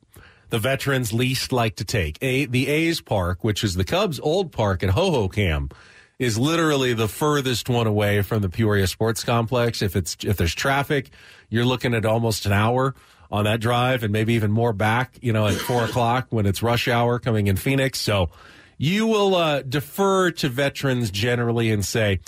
the 0.50 0.60
veterans 0.60 1.12
least 1.12 1.52
like 1.52 1.76
to 1.78 1.84
take. 1.84 2.18
A, 2.22 2.46
the 2.46 2.68
A's 2.68 3.02
park, 3.02 3.44
which 3.44 3.64
is 3.64 3.74
the 3.74 3.84
Cubs' 3.84 4.20
old 4.20 4.52
park 4.52 4.84
at 4.84 4.92
Hohokam, 4.92 5.72
is 6.20 6.38
literally 6.38 6.94
the 6.94 7.08
furthest 7.08 7.68
one 7.68 7.88
away 7.88 8.22
from 8.22 8.42
the 8.42 8.50
Peoria 8.50 8.88
Sports 8.88 9.24
Complex. 9.24 9.82
If 9.82 9.96
it's 9.96 10.16
if 10.24 10.38
there's 10.38 10.54
traffic, 10.54 11.10
you're 11.50 11.66
looking 11.66 11.94
at 11.94 12.06
almost 12.06 12.46
an 12.46 12.54
hour 12.54 12.96
on 13.32 13.46
that 13.46 13.60
drive, 13.60 14.04
and 14.04 14.14
maybe 14.14 14.36
even 14.36 14.52
more 14.52 14.72
back. 14.72 15.18
You 15.22 15.34
know, 15.34 15.48
at 15.48 15.56
four 15.56 15.84
o'clock 15.84 16.28
when 16.30 16.46
it's 16.46 16.62
rush 16.62 16.88
hour 16.88 17.20
coming 17.20 17.48
in 17.48 17.58
Phoenix. 17.58 18.00
So 18.00 18.30
you 18.78 19.08
will 19.08 19.36
uh, 19.36 19.62
defer 19.62 20.32
to 20.32 20.50
veterans 20.50 21.12
generally 21.12 21.72
and 21.72 21.86
say 21.86 22.20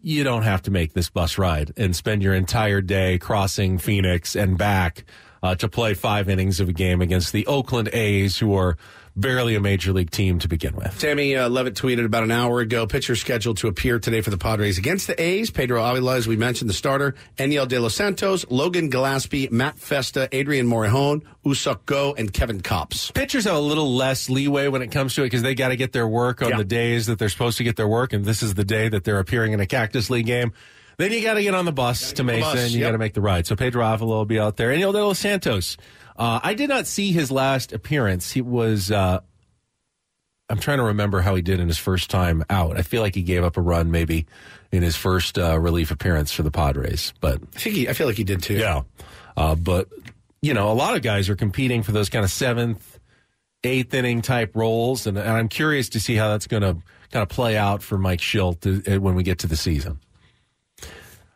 you 0.00 0.22
don't 0.24 0.42
have 0.42 0.62
to 0.62 0.70
make 0.70 0.92
this 0.92 1.10
bus 1.10 1.38
ride 1.38 1.72
and 1.76 1.94
spend 1.94 2.22
your 2.22 2.34
entire 2.34 2.80
day 2.80 3.18
crossing 3.18 3.78
Phoenix 3.78 4.36
and 4.36 4.56
back 4.56 5.04
uh, 5.42 5.54
to 5.56 5.68
play 5.68 5.94
five 5.94 6.28
innings 6.28 6.60
of 6.60 6.68
a 6.68 6.72
game 6.72 7.00
against 7.00 7.32
the 7.32 7.46
Oakland 7.46 7.88
A's, 7.92 8.38
who 8.38 8.54
are 8.54 8.76
barely 9.20 9.54
a 9.54 9.60
major 9.60 9.92
league 9.92 10.10
team 10.10 10.38
to 10.40 10.48
begin 10.48 10.74
with. 10.76 10.98
Sammy 11.00 11.36
uh, 11.36 11.48
Levitt 11.48 11.74
tweeted 11.74 12.04
about 12.04 12.22
an 12.22 12.30
hour 12.30 12.60
ago. 12.60 12.86
Pitcher 12.86 13.16
scheduled 13.16 13.56
to 13.58 13.68
appear 13.68 13.98
today 13.98 14.20
for 14.20 14.30
the 14.30 14.38
Padres 14.38 14.78
against 14.78 15.06
the 15.06 15.20
A's. 15.20 15.50
Pedro 15.50 15.82
Avila, 15.84 16.16
as 16.16 16.26
we 16.28 16.36
mentioned, 16.36 16.70
the 16.70 16.74
starter. 16.74 17.14
Enyel 17.36 17.66
De 17.68 17.78
Los 17.78 17.94
Santos, 17.94 18.46
Logan 18.50 18.90
Gillespie, 18.90 19.48
Matt 19.50 19.78
Festa, 19.78 20.28
Adrian 20.32 20.66
Morejon, 20.66 21.22
Woo-Suk 21.44 21.84
Go, 21.86 22.14
and 22.16 22.32
Kevin 22.32 22.60
Kopps. 22.60 23.12
Pitchers 23.14 23.44
have 23.44 23.56
a 23.56 23.60
little 23.60 23.94
less 23.94 24.28
leeway 24.30 24.68
when 24.68 24.82
it 24.82 24.88
comes 24.88 25.14
to 25.14 25.22
it 25.22 25.26
because 25.26 25.42
they 25.42 25.54
got 25.54 25.68
to 25.68 25.76
get 25.76 25.92
their 25.92 26.08
work 26.08 26.42
on 26.42 26.50
Yeah. 26.50 26.56
the 26.58 26.64
days 26.64 27.06
that 27.06 27.18
they're 27.18 27.28
supposed 27.28 27.58
to 27.58 27.64
get 27.64 27.76
their 27.76 27.88
work, 27.88 28.12
and 28.12 28.24
this 28.24 28.42
is 28.42 28.54
the 28.54 28.64
day 28.64 28.88
that 28.88 29.04
they're 29.04 29.18
appearing 29.18 29.52
in 29.52 29.60
a 29.60 29.66
Cactus 29.66 30.10
League 30.10 30.26
game. 30.26 30.52
Then 30.98 31.12
you 31.12 31.22
got 31.22 31.34
to 31.34 31.42
get 31.42 31.54
on 31.54 31.64
the 31.64 31.72
bus 31.72 32.12
to 32.14 32.24
Mason. 32.24 32.40
Bus, 32.40 32.58
and 32.58 32.70
you 32.72 32.80
yep. 32.80 32.88
got 32.88 32.92
to 32.92 32.98
make 32.98 33.14
the 33.14 33.20
ride. 33.20 33.46
So 33.46 33.54
Pedro 33.54 33.86
Avila 33.86 34.16
will 34.16 34.24
be 34.24 34.40
out 34.40 34.56
there, 34.56 34.72
and 34.72 34.80
De 34.80 34.90
Los 34.90 35.18
Santos. 35.18 35.76
Uh, 36.18 36.40
I 36.42 36.54
did 36.54 36.68
not 36.68 36.86
see 36.86 37.12
his 37.12 37.30
last 37.30 37.72
appearance. 37.72 38.32
He 38.32 38.42
was. 38.42 38.90
Uh, 38.90 39.20
I'm 40.50 40.58
trying 40.58 40.78
to 40.78 40.84
remember 40.84 41.20
how 41.20 41.34
he 41.34 41.42
did 41.42 41.60
in 41.60 41.68
his 41.68 41.78
first 41.78 42.10
time 42.10 42.42
out. 42.50 42.78
I 42.78 42.82
feel 42.82 43.02
like 43.02 43.14
he 43.14 43.22
gave 43.22 43.44
up 43.44 43.56
a 43.56 43.60
run 43.60 43.90
maybe 43.90 44.26
in 44.72 44.82
his 44.82 44.96
first 44.96 45.38
uh, 45.38 45.58
relief 45.58 45.90
appearance 45.90 46.32
for 46.32 46.42
the 46.42 46.50
Padres, 46.50 47.12
but 47.20 47.40
I 47.54 47.58
think 47.58 47.76
he, 47.76 47.88
I 47.88 47.92
feel 47.92 48.06
like 48.06 48.16
he 48.16 48.24
did 48.24 48.42
too. 48.42 48.54
yeah. 48.54 48.82
Uh, 49.36 49.54
but 49.54 49.88
you 50.42 50.54
know, 50.54 50.70
a 50.70 50.74
lot 50.74 50.96
of 50.96 51.02
guys 51.02 51.28
are 51.28 51.36
competing 51.36 51.82
for 51.82 51.92
those 51.92 52.08
kind 52.08 52.24
of 52.24 52.30
seventh, 52.30 52.98
eighth 53.62 53.92
inning 53.92 54.22
type 54.22 54.56
roles, 54.56 55.06
and, 55.06 55.18
and 55.18 55.28
I'm 55.28 55.48
curious 55.48 55.90
to 55.90 56.00
see 56.00 56.14
how 56.16 56.28
that's 56.30 56.46
going 56.46 56.62
to 56.62 56.74
kind 57.12 57.22
of 57.22 57.28
play 57.28 57.56
out 57.56 57.82
for 57.82 57.98
Mike 57.98 58.20
Shildt 58.20 58.66
uh, 58.66 59.00
when 59.00 59.14
we 59.14 59.22
get 59.22 59.40
to 59.40 59.46
the 59.46 59.56
season. 59.56 60.00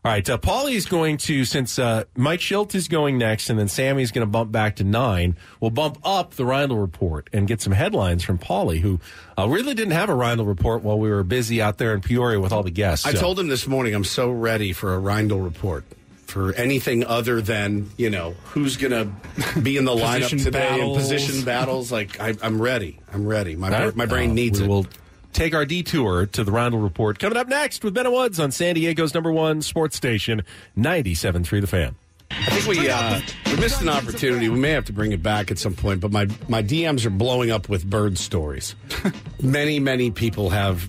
All 0.05 0.11
right, 0.11 0.29
uh, 0.29 0.37
Paulie's 0.37 0.87
going 0.87 1.17
to 1.19 1.45
since 1.45 1.79
uh, 1.79 2.03
Mike 2.17 2.41
Shildt 2.41 2.75
is 2.75 2.89
going 2.89 3.19
next, 3.19 3.51
and 3.51 3.57
then 3.59 3.69
Sammy's 3.69 4.11
going 4.11 4.27
to 4.27 4.31
bump 4.31 4.51
back 4.51 4.77
to 4.77 4.85
nine. 4.85 5.37
We'll 5.61 5.71
bump 5.71 5.99
up 6.03 6.35
the 6.35 6.43
Reindl 6.43 6.81
report 6.81 7.31
and 7.33 7.47
get 7.47 7.61
some 7.61 7.73
headlines 7.73 8.25
from 8.25 8.37
Paulie, 8.39 8.81
who 8.81 8.99
uh, 9.39 9.49
really 9.49 9.75
didn't 9.75 9.93
have 9.93 10.09
a 10.11 10.15
Reindl 10.15 10.45
report 10.49 10.83
while 10.83 10.99
we 10.99 11.09
were 11.09 11.23
busy 11.23 11.63
out 11.63 11.79
there 11.79 11.95
in 11.95 12.01
Peoria 12.01 12.41
with 12.41 12.51
all 12.53 12.65
the 12.65 12.73
guests. 12.73 13.07
I 13.07 13.13
So- 13.13 13.21
told 13.21 13.39
him 13.39 13.47
this 13.47 13.69
morning 13.69 13.95
I'm 13.95 14.03
so 14.03 14.29
ready 14.33 14.73
for 14.73 14.93
a 14.93 14.99
Reindl 15.01 15.43
report. 15.45 15.85
For 16.27 16.53
anything 16.55 17.05
other 17.05 17.43
than 17.43 17.91
you 17.99 18.09
know 18.09 18.35
who's 18.47 18.79
going 18.79 18.93
to 18.93 19.61
be 19.61 19.77
in 19.77 19.85
the 19.85 19.93
lineup 19.95 20.31
today 20.31 20.51
battles. 20.51 20.97
and 20.97 21.19
position 21.19 21.45
battles, 21.45 21.93
like 21.93 22.19
I, 22.19 22.35
I'm 22.43 22.61
ready. 22.61 22.99
I'm 23.13 23.27
ready. 23.27 23.55
My 23.55 23.71
All 23.73 23.85
right. 23.85 23.95
my 23.97 24.07
brain 24.07 24.31
Uh, 24.31 24.35
needs 24.35 24.59
we 24.59 24.65
it. 24.65 24.69
will 24.69 24.87
take 25.33 25.55
our 25.55 25.65
detour 25.65 26.27
to 26.27 26.45
the 26.45 26.53
Reindl 26.53 26.83
Report 26.83 27.19
coming 27.19 27.39
up 27.39 27.49
next 27.49 27.83
with 27.85 27.95
Ben 27.95 28.11
Woods 28.11 28.39
on 28.39 28.53
San 28.53 28.75
Diego's 28.75 29.15
number 29.15 29.33
one 29.33 29.63
sports 29.63 29.97
station, 29.97 30.43
97.3 30.77 31.61
The 31.61 31.67
Fan. 31.67 31.97
I 32.31 32.59
think 32.59 32.79
we 32.79 32.89
uh, 32.89 33.21
we 33.47 33.57
missed 33.57 33.83
an 33.83 33.89
opportunity. 33.91 34.49
We 34.49 34.59
may 34.59 34.71
have 34.71 34.87
to 34.87 34.93
bring 34.93 35.13
it 35.13 35.23
back 35.23 35.51
at 35.51 35.59
some 35.59 35.75
point. 35.75 36.01
But 36.01 36.13
my 36.13 36.29
my 36.49 36.63
DMs 36.63 37.05
are 37.05 37.11
blowing 37.11 37.51
up 37.51 37.69
with 37.69 37.85
bird 37.85 38.17
stories. 38.17 38.75
many 39.43 39.79
many 39.81 40.11
people 40.11 40.49
have 40.49 40.89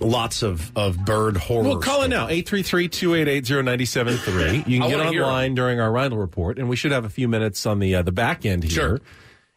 lots 0.00 0.44
of 0.44 0.70
of 0.76 1.04
bird 1.04 1.36
horror. 1.36 1.64
Well, 1.64 1.80
call 1.80 2.02
it 2.02 2.08
now, 2.08 2.28
833-288-0973. 2.28 4.68
You 4.68 4.80
can 4.80 4.88
get 4.88 5.00
online 5.00 5.56
during 5.56 5.80
our 5.80 5.90
Reindl 5.90 6.20
Report, 6.20 6.58
and 6.58 6.68
we 6.68 6.76
should 6.76 6.92
have 6.92 7.04
a 7.04 7.10
few 7.10 7.26
minutes 7.28 7.66
on 7.66 7.80
the 7.80 7.96
uh, 7.96 8.02
the 8.02 8.12
back 8.12 8.46
end 8.46 8.62
here. 8.62 8.72
Sure. 8.72 9.00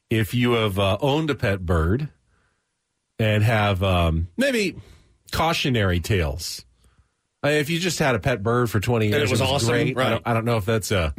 If 0.10 0.34
you 0.34 0.54
have 0.54 0.80
uh, 0.80 0.98
owned 1.02 1.30
a 1.30 1.36
pet 1.36 1.68
bird 1.68 2.10
and 3.20 3.44
have 3.44 3.84
um, 3.84 4.28
maybe 4.38 4.76
cautionary 5.32 6.00
tales. 6.00 6.66
Uh, 7.44 7.50
if 7.50 7.70
you 7.70 7.80
just 7.80 8.00
had 8.00 8.16
a 8.16 8.20
pet 8.20 8.42
bird 8.42 8.70
for 8.70 8.80
20 8.80 9.08
And 9.08 9.16
years, 9.16 9.30
it 9.30 9.32
was 9.32 9.42
awesome, 9.42 9.94
great. 9.94 9.98
I, 9.98 10.10
don't, 10.10 10.24
I 10.26 10.34
don't 10.34 10.46
know 10.46 10.58
if 10.58 10.66
that's 10.66 10.92
a 10.92 11.14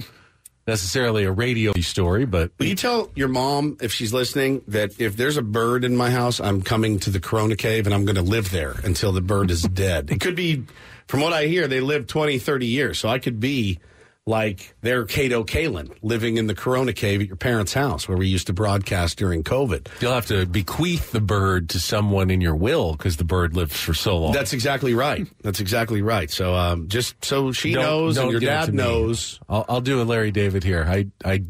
necessarily 0.67 1.25
a 1.25 1.33
radio 1.33 1.73
story, 1.81 2.27
but 2.27 2.53
Will 2.59 2.67
you 2.67 2.75
tell 2.75 3.11
your 3.15 3.29
mom 3.29 3.77
if 3.81 3.93
she's 3.93 4.13
listening 4.13 4.63
that 4.69 5.01
if 5.01 5.17
there's 5.17 5.37
a 5.37 5.43
bird 5.43 5.85
in 5.85 5.97
my 5.97 6.11
house, 6.11 6.41
I'm 6.41 6.63
coming 6.63 6.99
to 7.01 7.11
the 7.11 7.21
Corona 7.21 7.57
Cave 7.57 7.87
and 7.87 7.95
I'm 7.95 8.05
going 8.05 8.17
to 8.17 8.23
live 8.23 8.51
there 8.51 8.75
until 8.85 9.13
the 9.13 9.21
bird 9.21 9.51
is 9.51 9.63
dead. 9.63 10.11
It 10.11 10.21
could 10.21 10.37
be, 10.37 10.65
from 11.09 11.21
what 11.21 11.33
I 11.33 11.47
hear, 11.47 11.67
they 11.67 11.81
live 11.81 12.07
20, 12.07 12.39
30 12.39 12.67
years, 12.67 12.99
so 12.99 13.09
I 13.09 13.19
could 13.19 13.41
be 13.41 13.79
like 14.27 14.75
they're 14.83 15.05
Kato 15.05 15.43
Kaelin 15.45 15.91
living 16.03 16.37
in 16.37 16.47
the 16.47 16.55
Corona 16.55 16.93
cave 16.93 17.21
at 17.21 17.27
your 17.27 17.37
parents' 17.37 17.73
house 17.73 18.07
where 18.09 18.17
we 18.17 18.29
used 18.29 18.47
to 18.49 18.53
broadcast 18.53 19.19
during 19.19 19.43
COVID. 19.43 19.89
You'll 20.01 20.13
have 20.13 20.27
to 20.27 20.47
bequeath 20.47 21.11
the 21.13 21.21
bird 21.21 21.71
to 21.71 21.81
someone 21.81 22.31
in 22.31 22.41
your 22.41 22.55
will 22.55 22.93
because 22.93 23.17
the 23.17 23.25
bird 23.25 23.57
lives 23.57 23.79
for 23.81 23.95
so 23.95 24.19
long. 24.19 24.33
That's 24.33 24.53
exactly 24.53 24.95
right. 24.95 25.27
That's 25.43 25.61
exactly 25.61 26.03
right. 26.03 26.31
So 26.31 26.55
um, 26.55 26.89
just 26.89 27.25
so 27.25 27.53
she 27.53 27.73
Don't- 27.73 27.83
knows 27.83 28.15
don't 28.17 28.25
and 28.25 28.33
your 28.33 28.41
dad 28.41 28.73
knows. 28.75 29.41
I'll, 29.49 29.65
I'll 29.69 29.81
do 29.81 30.01
a 30.01 30.05
Larry 30.05 30.31
David 30.31 30.65
here. 30.65 30.85
I 30.87 31.07
I 31.25 31.43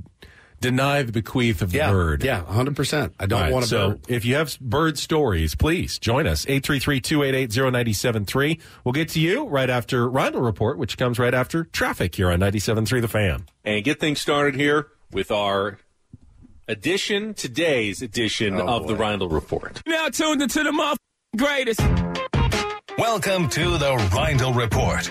deny 0.60 1.02
the 1.02 1.12
bequeath 1.12 1.62
of 1.62 1.72
the 1.72 1.78
Yeah, 1.78 1.90
bird. 1.90 2.22
yeah, 2.22 2.42
100%. 2.42 3.12
I 3.18 3.26
don't 3.26 3.38
All 3.38 3.44
right, 3.44 3.52
want 3.52 3.64
a 3.64 3.68
so 3.68 3.88
bird. 3.90 4.00
if 4.08 4.24
you 4.24 4.34
have 4.36 4.58
bird 4.60 4.98
stories, 4.98 5.54
please 5.54 5.98
join 5.98 6.26
us. 6.26 6.44
833-288-0973. 6.46 8.60
We'll 8.84 8.92
get 8.92 9.08
to 9.10 9.20
you 9.20 9.46
right 9.46 9.70
after 9.70 10.08
Reindl 10.08 10.44
Report, 10.44 10.78
which 10.78 10.98
comes 10.98 11.18
right 11.18 11.34
after 11.34 11.64
traffic 11.64 12.14
here 12.14 12.30
on 12.30 12.40
97.3 12.40 13.00
The 13.00 13.08
Fan. 13.08 13.46
And 13.64 13.84
get 13.84 14.00
things 14.00 14.20
started 14.20 14.54
here 14.54 14.88
with 15.10 15.30
our 15.30 15.78
edition, 16.68 17.34
today's 17.34 18.02
edition 18.02 18.60
oh, 18.60 18.66
of 18.68 18.86
the 18.86 18.94
Reindl 18.94 19.32
Report. 19.32 19.82
Now 19.86 20.08
tuned 20.08 20.42
into 20.42 20.62
the 20.62 20.72
mother 20.72 20.98
greatest. 21.36 21.80
Welcome 22.98 23.48
to 23.50 23.78
the 23.78 23.92
Reindl 24.12 24.54
Report 24.54 25.10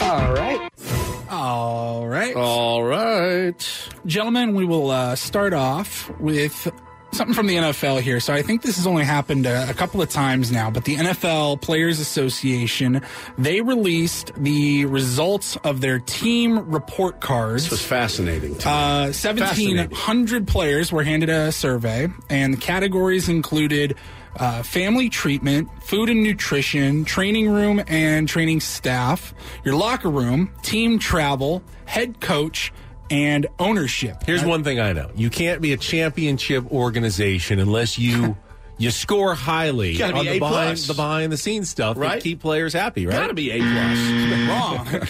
All 0.00 0.32
right. 0.32 0.70
All 1.30 2.06
right. 2.06 2.34
All 2.36 2.84
right. 2.84 3.88
Gentlemen, 4.06 4.54
we 4.54 4.64
will 4.64 4.90
uh, 4.90 5.16
start 5.16 5.52
off 5.54 6.10
with 6.18 6.70
something 7.12 7.34
from 7.34 7.46
the 7.46 7.56
NFL 7.56 8.00
here. 8.00 8.20
So 8.20 8.32
I 8.32 8.40
think 8.42 8.62
this 8.62 8.76
has 8.76 8.86
only 8.86 9.04
happened 9.04 9.44
a, 9.46 9.68
a 9.68 9.74
couple 9.74 10.00
of 10.00 10.08
times 10.08 10.50
now, 10.50 10.70
but 10.70 10.84
the 10.84 10.96
NFL 10.96 11.60
Players 11.60 12.00
Association, 12.00 13.02
they 13.36 13.60
released 13.60 14.32
the 14.36 14.86
results 14.86 15.56
of 15.56 15.80
their 15.82 15.98
team 15.98 16.70
report 16.70 17.20
cards. 17.20 17.64
This 17.64 17.72
was 17.72 17.84
fascinating. 17.84 18.54
Uh, 18.54 19.12
Fascinating. 19.12 19.76
1,700 19.76 20.46
players 20.48 20.90
were 20.90 21.02
handed 21.02 21.28
a 21.28 21.52
survey, 21.52 22.08
and 22.30 22.54
the 22.54 22.58
categories 22.58 23.28
included 23.28 23.96
uh, 24.36 24.62
family 24.62 25.08
treatment, 25.08 25.68
food 25.82 26.08
and 26.08 26.22
nutrition, 26.22 27.04
training 27.04 27.48
room 27.50 27.82
and 27.86 28.28
training 28.28 28.60
staff, 28.60 29.34
your 29.64 29.74
locker 29.76 30.10
room, 30.10 30.50
team 30.62 30.98
travel, 30.98 31.62
head 31.84 32.20
coach, 32.20 32.72
and 33.10 33.46
ownership. 33.58 34.22
Here's 34.24 34.44
one 34.44 34.64
thing 34.64 34.80
I 34.80 34.92
know. 34.94 35.10
You 35.14 35.28
can't 35.30 35.60
be 35.60 35.72
a 35.72 35.76
championship 35.76 36.70
organization 36.72 37.58
unless 37.58 37.98
you 37.98 38.36
you 38.78 38.90
score 38.90 39.34
highly 39.34 39.96
Gotta 39.96 40.16
on 40.16 40.24
the 40.24 40.38
behind, 40.38 40.78
the 40.78 40.94
behind 40.94 41.30
the 41.30 41.36
scenes 41.36 41.68
stuff 41.68 41.96
Right. 41.96 42.14
that 42.14 42.22
keep 42.22 42.40
players 42.40 42.72
happy, 42.72 43.06
right? 43.06 43.12
Gotta 43.14 43.34
be 43.34 43.50
A 43.50 43.58
plus. 43.58 44.48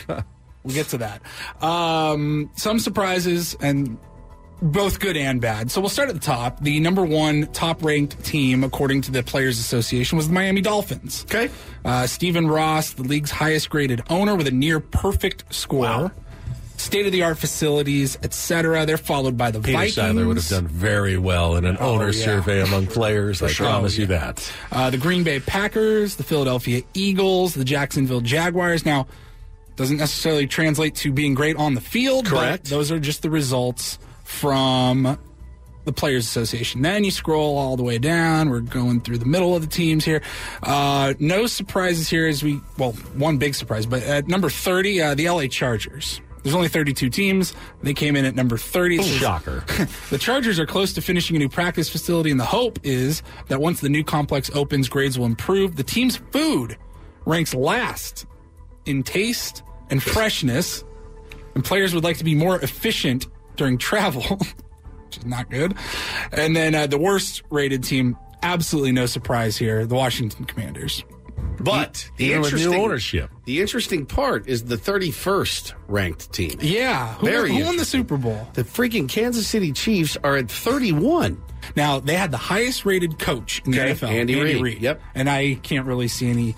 Wrong. 0.09 0.25
we'll 0.65 0.75
get 0.75 0.89
to 0.89 0.99
that. 0.99 1.23
Um, 1.63 2.51
some 2.57 2.79
surprises 2.81 3.57
and 3.61 3.99
both 4.63 5.01
good 5.01 5.17
and 5.17 5.41
bad. 5.41 5.71
So 5.71 5.81
we'll 5.81 5.91
start 5.91 6.09
at 6.09 6.15
the 6.15 6.21
top. 6.21 6.61
The 6.61 6.79
number 6.81 7.05
one 7.05 7.47
top 7.53 7.83
ranked 7.83 8.25
team, 8.25 8.63
according 8.65 9.03
to 9.03 9.11
the 9.11 9.23
Players 9.23 9.59
Association, 9.59 10.17
was 10.17 10.29
the 10.29 10.35
Miami 10.35 10.61
Dolphins. 10.61 11.25
Okay. 11.29 11.51
Uh, 11.85 12.07
Stephen 12.07 12.47
Ross, 12.49 12.93
the 12.93 13.03
league's 13.03 13.31
highest 13.31 13.69
graded 13.71 14.03
owner 14.09 14.37
with 14.37 14.47
a 14.47 14.53
near 14.53 14.79
perfect 14.81 15.53
score. 15.53 16.13
State 16.77 17.07
of 17.07 17.13
the 17.13 17.23
art 17.23 17.39
facilities, 17.39 18.19
etc. 18.25 18.87
They're 18.87 18.97
followed 18.97 19.37
by 19.37 19.51
the 19.53 19.61
Peter 19.61 19.73
Vikings. 19.79 19.95
Seiler 19.95 20.27
would 20.27 20.37
have 20.37 20.49
done 20.49 20.67
very 20.67 21.17
well 21.17 21.55
in 21.57 21.65
an 21.65 21.77
Oh, 21.79 21.95
owner 21.95 22.11
yeah. 22.11 22.25
survey 22.25 22.61
among 22.61 22.87
players. 22.89 23.41
I 23.43 23.49
sure. 23.49 23.67
promise 23.67 23.97
Oh, 23.99 24.01
you 24.01 24.07
that. 24.09 24.53
Uh, 24.73 24.91
the 24.91 24.97
Green 24.99 25.23
Bay 25.23 25.39
Packers, 25.39 26.17
the 26.17 26.25
Philadelphia 26.25 26.83
Eagles, 26.95 27.55
the 27.55 27.65
Jacksonville 27.65 28.21
Jaguars. 28.21 28.85
Now, 28.85 29.07
doesn't 29.77 29.99
necessarily 29.99 30.47
translate 30.49 30.95
to 30.97 31.13
being 31.13 31.35
great 31.35 31.57
on 31.57 31.75
the 31.75 31.81
field. 31.81 32.25
but 32.25 32.31
Correct. 32.31 32.65
those 32.71 32.91
are 32.91 32.99
just 32.99 33.23
the 33.23 33.31
results 33.31 33.99
from 34.33 35.19
the 35.85 35.93
Players 35.93 36.25
Association. 36.25 36.83
Then 36.83 37.05
you 37.05 37.11
scroll 37.11 37.59
all 37.59 37.77
the 37.77 37.83
way 37.83 37.99
down. 37.99 38.51
We're 38.51 38.61
going 38.61 39.01
through 39.01 39.19
the 39.19 39.27
middle 39.27 39.55
of 39.55 39.63
the 39.63 39.69
teams 39.69 40.05
here. 40.05 40.23
Uh, 40.63 41.15
no 41.19 41.47
surprises 41.47 42.09
here 42.09 42.27
as 42.27 42.43
we, 42.43 42.61
well, 42.79 42.93
one 43.15 43.39
big 43.39 43.55
surprise, 43.55 43.87
but 43.87 44.03
at 44.03 44.29
number 44.29 44.49
30, 44.49 45.01
uh, 45.01 45.15
the 45.15 45.29
LA 45.29 45.47
Chargers. 45.47 46.21
There's 46.43 46.55
only 46.55 46.69
32 46.69 47.09
teams. 47.09 47.55
They 47.83 47.95
came 47.95 48.17
in 48.17 48.25
at 48.25 48.35
number 48.35 48.57
30. 48.57 48.97
It 48.97 49.03
says- 49.03 49.13
Shocker. 49.17 49.65
the 50.11 50.19
Chargers 50.19 50.59
are 50.59 50.67
close 50.67 50.93
to 50.95 51.01
finishing 51.03 51.37
a 51.37 51.39
new 51.39 51.49
practice 51.49 51.89
facility, 51.89 52.31
and 52.31 52.41
the 52.41 52.45
hope 52.45 52.79
is 52.83 53.23
that 53.49 53.61
once 53.61 53.81
the 53.81 53.89
new 53.89 54.03
complex 54.03 54.51
opens, 54.55 54.89
grades 54.89 55.19
will 55.19 55.27
improve. 55.27 55.77
The 55.77 55.85
team's 55.85 56.17
food 56.17 56.77
ranks 57.27 57.55
last 57.55 58.27
in 58.87 59.03
taste 59.05 59.63
and 59.91 60.03
freshness, 60.03 60.83
and 61.55 61.65
players 61.65 61.95
would 61.95 62.03
like 62.03 62.19
to 62.19 62.25
be 62.25 62.35
more 62.35 62.59
efficient 62.61 63.27
during 63.63 63.79
travel, 63.79 64.23
which 65.07 65.19
is 65.19 65.25
not 65.25 65.49
good. 65.49 65.77
And 66.33 66.57
then 66.57 66.75
uh, 66.75 66.89
the 66.89 66.99
worst 66.99 67.45
rated 67.49 67.85
team, 67.85 68.17
absolutely 68.43 68.91
no 68.91 69.07
surprise 69.07 69.57
here, 69.57 69.87
the 69.87 69.95
Washington 69.95 70.47
Commanders. 70.47 71.05
But 71.61 72.11
the 72.17 72.27
Even 72.27 72.41
with 72.41 72.53
new 72.55 72.59
interesting 72.59 72.81
ownership. 72.81 73.31
The 73.45 73.61
interesting 73.61 74.05
part 74.05 74.49
is 74.49 74.65
the 74.65 74.75
31st 74.75 75.75
ranked 75.87 76.33
team. 76.33 76.59
Yeah, 76.61 77.15
who, 77.15 77.27
Very 77.27 77.55
who 77.55 77.65
won 77.65 77.77
the. 77.77 77.85
Super 77.85 78.17
Bowl? 78.17 78.49
The 78.55 78.65
freaking 78.65 79.09
Kansas 79.09 79.47
City 79.47 79.71
Chiefs 79.71 80.17
are 80.25 80.37
at 80.37 80.51
31. 80.51 81.41
Now 81.77 82.01
they 82.01 82.17
had 82.17 82.33
the 82.33 82.37
highest 82.37 82.85
rated 82.85 83.21
coach 83.21 83.63
in 83.65 83.71
the 83.71 83.81
Okay, 83.81 83.93
NFL, 83.93 84.09
Andy 84.09 84.61
Reid. 84.61 84.83
Yep. 84.83 85.01
And 85.15 85.31
I 85.31 85.55
can't 85.63 85.87
really 85.87 86.09
see 86.09 86.29
any 86.29 86.57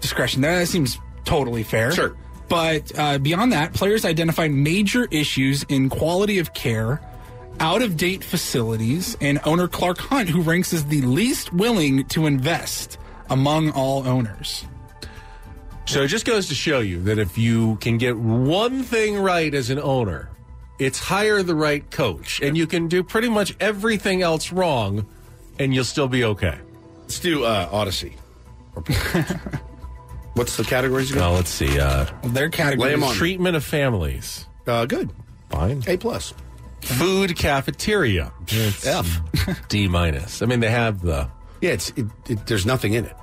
discretion 0.00 0.42
there. 0.42 0.60
That 0.60 0.66
seems 0.66 0.98
totally 1.24 1.64
fair. 1.64 1.90
Sure. 1.90 2.16
But 2.50 2.98
uh, 2.98 3.18
beyond 3.18 3.52
that, 3.52 3.72
players 3.72 4.04
identify 4.04 4.48
major 4.48 5.06
issues 5.12 5.62
in 5.68 5.88
quality 5.88 6.40
of 6.40 6.52
care, 6.52 7.00
out 7.60 7.80
of 7.80 7.96
date 7.96 8.24
facilities, 8.24 9.16
and 9.20 9.38
owner 9.44 9.68
Clark 9.68 9.98
Hunt, 9.98 10.28
who 10.28 10.42
ranks 10.42 10.72
as 10.72 10.84
the 10.84 11.00
least 11.02 11.52
willing 11.52 12.04
to 12.08 12.26
invest 12.26 12.98
among 13.30 13.70
all 13.70 14.06
owners. 14.06 14.66
So 15.86 16.02
it 16.02 16.08
just 16.08 16.26
goes 16.26 16.48
to 16.48 16.56
show 16.56 16.80
you 16.80 17.00
that 17.04 17.18
if 17.18 17.38
you 17.38 17.76
can 17.76 17.98
get 17.98 18.16
one 18.18 18.82
thing 18.82 19.16
right 19.16 19.54
as 19.54 19.70
an 19.70 19.78
owner, 19.78 20.28
it's 20.80 20.98
hire 20.98 21.44
the 21.44 21.54
right 21.54 21.88
coach, 21.88 22.40
and 22.40 22.58
you 22.58 22.66
can 22.66 22.88
do 22.88 23.04
pretty 23.04 23.28
much 23.28 23.54
everything 23.60 24.22
else 24.22 24.50
wrong, 24.50 25.06
and 25.60 25.72
you'll 25.72 25.84
still 25.84 26.08
be 26.08 26.24
okay. 26.24 26.58
Let's 27.02 27.20
do 27.20 27.44
uh, 27.44 27.68
Audacy. 27.68 28.14
What's 30.40 30.56
the 30.56 30.64
categories 30.64 31.10
again? 31.10 31.20
Now 31.22 31.32
let's 31.32 31.50
see. 31.50 31.78
Uh, 31.78 32.06
Their 32.24 32.48
category 32.48 32.88
Lay 32.88 32.94
'em 32.94 33.02
is 33.02 33.10
on. 33.10 33.14
treatment 33.14 33.56
of 33.56 33.62
families, 33.64 34.46
Uh, 34.66 34.86
good. 34.86 35.10
fine. 35.50 35.84
A 35.86 35.98
plus. 35.98 36.32
Food 36.80 37.36
cafeteria, 37.36 38.32
It's 38.48 38.86
F. 38.86 39.20
D 39.68 39.86
minus. 39.86 40.40
I 40.40 40.46
mean, 40.46 40.60
they 40.60 40.70
have 40.70 41.02
the. 41.02 41.28
Yeah, 41.60 41.72
it's 41.72 41.90
it, 41.90 42.06
it, 42.26 42.46
there's 42.46 42.64
nothing 42.64 42.94
in 42.94 43.04
it. 43.04 43.14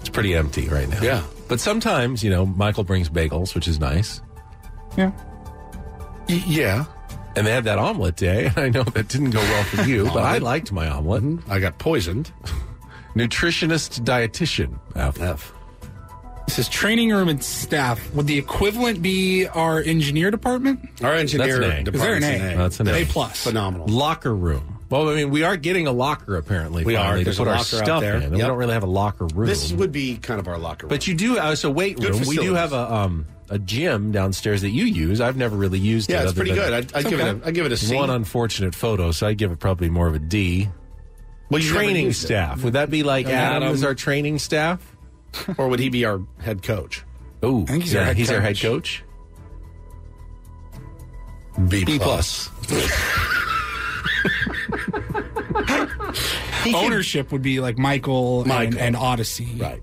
It's 0.00 0.08
pretty 0.08 0.34
empty 0.34 0.66
right 0.68 0.88
now. 0.88 1.02
Yeah. 1.02 1.22
but 1.46 1.60
sometimes 1.60 2.24
you 2.24 2.30
know 2.30 2.46
Michael 2.46 2.84
brings 2.84 3.10
bagels, 3.10 3.54
which 3.54 3.68
is 3.68 3.78
nice, 3.78 4.22
yeah. 4.96 5.10
Y- 6.26 6.42
yeah. 6.46 6.86
and 7.36 7.46
they 7.46 7.52
had 7.52 7.64
that 7.64 7.78
omelet 7.78 8.16
day. 8.16 8.46
And 8.46 8.58
I 8.64 8.68
know 8.70 8.84
that 8.84 9.08
didn't 9.08 9.32
go 9.32 9.40
well 9.40 9.64
for 9.64 9.82
you, 9.82 10.04
but 10.06 10.24
I 10.24 10.38
liked 10.38 10.72
my 10.72 10.88
omelet. 10.88 11.40
I 11.50 11.58
got 11.60 11.76
poisoned. 11.78 12.32
Nutritionist, 13.14 14.00
dietitian. 14.04 14.78
F. 14.96 15.20
F. 15.20 15.52
This 16.46 16.58
is 16.58 16.68
training 16.68 17.10
room 17.10 17.28
and 17.28 17.42
staff. 17.44 18.12
Would 18.14 18.26
the 18.26 18.36
equivalent 18.36 19.02
be 19.02 19.46
our 19.46 19.78
engineer 19.80 20.30
department? 20.32 20.80
Our 21.02 21.14
engineer 21.14 21.60
That's 21.60 21.86
an 21.86 21.86
A. 21.86 21.90
Is 21.96 22.00
there 22.00 22.14
an 22.14 22.22
department's 22.22 22.26
A? 22.54 22.56
That's 22.56 22.80
an 22.80 22.88
A. 22.88 22.92
A 23.02 23.04
plus. 23.06 23.44
Phenomenal. 23.44 23.86
Locker 23.86 24.34
room. 24.34 24.78
Well, 24.90 25.08
I 25.08 25.14
mean, 25.14 25.30
we 25.30 25.44
are 25.44 25.56
getting 25.56 25.86
a 25.86 25.92
locker 25.92 26.36
apparently. 26.36 26.82
We 26.82 26.96
are. 26.96 27.04
finally, 27.04 27.22
There's 27.24 27.36
to 27.36 27.42
a 27.42 27.44
put 27.44 27.50
our 27.52 27.56
locker 27.58 27.76
out 27.76 27.84
stuff 27.84 28.00
there. 28.00 28.16
in. 28.16 28.22
and 28.24 28.32
We 28.32 28.38
Yep. 28.38 28.48
don't 28.48 28.58
really 28.58 28.72
have 28.72 28.82
a 28.82 28.86
locker 28.86 29.26
room. 29.26 29.46
This 29.46 29.72
would 29.72 29.92
be 29.92 30.16
kind 30.16 30.40
of 30.40 30.48
our 30.48 30.58
locker 30.58 30.86
room. 30.86 30.88
but 30.88 31.06
you 31.06 31.14
do. 31.14 31.38
Uh, 31.38 31.54
so 31.54 31.70
weight 31.70 31.96
Good 32.00 32.10
room. 32.10 32.18
We 32.26 32.34
do 32.36 32.54
facilities. 32.54 32.56
have 32.56 32.72
a 32.72 32.92
um 32.94 33.26
a 33.48 33.58
gym 33.58 34.10
downstairs 34.10 34.62
that 34.62 34.70
you 34.70 34.84
use. 34.86 35.20
I've 35.20 35.36
never 35.36 35.56
really 35.56 35.78
used 35.78 36.10
it. 36.10 36.14
Yeah, 36.14 36.22
it's 36.22 36.30
other 36.30 36.36
pretty 36.36 36.52
than- 36.52 36.64
good. 36.64 36.72
I'd- 36.72 36.88
I'd 36.94 37.08
give 37.08 37.20
it 37.20 37.26
a- 37.42 37.46
I'd 37.46 37.54
give 37.54 37.66
it 37.66 37.72
a 37.72 37.76
C. 37.76 37.94
One 37.94 38.10
unfortunate 38.10 38.74
photo, 38.74 39.12
so 39.12 39.26
I 39.28 39.34
give 39.34 39.52
it 39.52 39.58
probably 39.60 39.88
more 39.90 40.08
of 40.08 40.14
a 40.14 40.18
D. 40.20 40.68
well, 41.48 41.60
you've 41.60 41.72
never 41.72 41.84
training 41.84 42.06
used 42.06 42.24
it. 42.24 42.26
staff. 42.26 42.62
Would 42.64 42.72
that 42.74 42.90
be 42.90 43.02
like 43.04 43.26
Adam. 43.26 43.62
Adam, 43.62 43.74
as 43.74 43.82
our 43.84 43.94
training 43.94 44.38
staff? 44.38 44.80
Or 45.58 45.68
would 45.68 45.80
he 45.80 45.88
be 45.88 46.04
our 46.04 46.20
head 46.40 46.62
coach? 46.62 47.04
Oh, 47.42 47.64
think 47.66 47.84
he's 47.84 47.92
yeah, 47.94 48.00
our 48.00 48.06
head 48.06 48.16
he's 48.16 48.30
our 48.30 48.40
head 48.40 48.58
coach. 48.58 49.02
coach. 51.56 51.68
B 51.68 51.84
B 51.84 51.98
plus. 51.98 52.48
Ownership 56.74 57.32
would 57.32 57.42
be 57.42 57.60
like 57.60 57.78
Michael, 57.78 58.40
and, 58.40 58.48
Michael. 58.48 58.78
and 58.80 58.96
Audacy. 58.96 59.60
Right. 59.60 59.82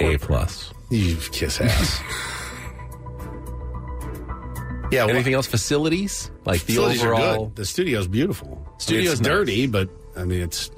A 0.00 0.16
plus. 0.18 0.72
You 0.90 1.16
kiss 1.16 1.60
ass. 1.60 2.00
yeah. 4.92 5.04
well, 5.04 5.10
Anything 5.10 5.34
else? 5.34 5.46
Facilities 5.46 6.30
like 6.44 6.60
the 6.60 6.66
facilities 6.74 7.02
are 7.02 7.14
overall. 7.14 7.46
good. 7.46 7.56
The 7.56 7.64
studio's 7.64 8.06
beautiful. 8.06 8.64
Studio's 8.78 9.14
it's 9.14 9.20
nice. 9.22 9.28
dirty, 9.30 9.66
but 9.66 9.88
I 10.16 10.24
mean 10.24 10.42
it's. 10.42 10.70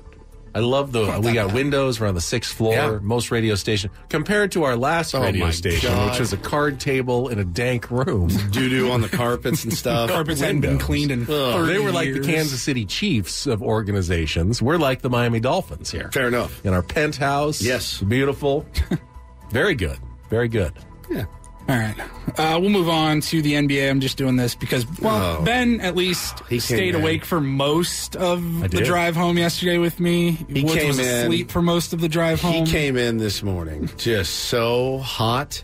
I 0.55 0.59
love 0.61 0.93
the. 0.93 1.21
We 1.23 1.33
got 1.33 1.53
windows. 1.53 2.01
We're 2.01 2.09
on 2.09 2.15
the 2.15 2.21
sixth 2.21 2.55
floor. 2.57 2.75
Yeah. 2.75 2.99
Most 3.01 3.31
radio 3.31 3.55
station 3.55 3.91
compared 4.09 4.53
to 4.53 4.65
our 4.65 4.77
last 4.77 5.15
Oh 5.15 5.23
radio 5.23 5.51
station, 5.51 5.91
God. 5.91 6.11
which 6.11 6.21
was 6.21 6.33
a 6.33 6.37
card 6.37 6.81
table 6.81 7.29
in 7.29 7.39
a 7.39 7.45
dank 7.45 7.91
room. 7.91 8.29
Doo 8.51 8.69
doo 8.69 8.91
on 8.91 9.01
the 9.01 9.09
carpets 9.09 9.63
and 9.65 9.73
stuff. 9.77 10.11
Carpets 10.11 10.41
hadn't 10.41 10.63
been 10.63 10.79
cleaned 10.79 11.11
in 11.13 11.25
30 11.27 11.73
They 11.73 11.79
were 11.79 11.93
like 11.93 12.13
the 12.13 12.21
Kansas 12.21 12.61
City 12.63 12.85
Chiefs 12.85 13.47
of 13.47 13.63
organizations. 13.63 14.61
We're 14.61 14.77
like 14.79 15.03
the 15.03 15.11
Miami 15.11 15.41
Dolphins 15.41 15.91
here. 15.91 16.11
Fair 16.13 16.29
enough. 16.29 16.65
In 16.65 16.75
our 16.75 16.83
penthouse. 16.83 17.63
Yes. 17.63 18.01
Beautiful. 18.01 18.67
Very 19.51 19.75
good. 19.75 19.99
Very 20.31 20.49
good. 20.49 20.73
Yeah. 21.11 21.25
All 21.71 21.77
right. 21.79 21.95
Uh, 22.37 22.59
we'll 22.61 22.71
move 22.71 22.89
on 22.89 23.21
to 23.23 23.41
the 23.43 23.55
NBA. 23.55 23.89
I'm 23.89 24.01
just 24.01 24.17
doing 24.17 24.35
this 24.37 24.55
because, 24.57 24.85
well, 25.01 25.39
Oh. 25.41 25.43
Ben 25.45 25.81
at 25.81 25.95
least 25.95 26.41
He 26.49 26.57
came 26.57 26.61
stayed 26.61 26.95
in. 26.97 27.01
awake 27.01 27.25
for 27.25 27.41
most 27.41 28.17
of 28.17 28.71
the 28.71 28.81
drive 28.81 29.15
home 29.15 29.39
yesterday 29.39 29.79
with 29.79 30.01
me. 30.01 30.33
He 30.49 30.65
Woods 30.65 30.75
came 30.75 30.89
was 30.89 30.99
in- 30.99 31.25
asleep 31.27 31.51
for 31.51 31.63
most 31.63 31.93
of 31.93 32.01
the 32.01 32.09
drive 32.09 32.41
home. 32.41 32.67
He 32.67 32.73
came 32.73 32.97
in 32.97 33.19
this 33.19 33.43
morning 33.43 33.89
just 33.99 34.35
so 34.35 34.99
hot 34.99 35.63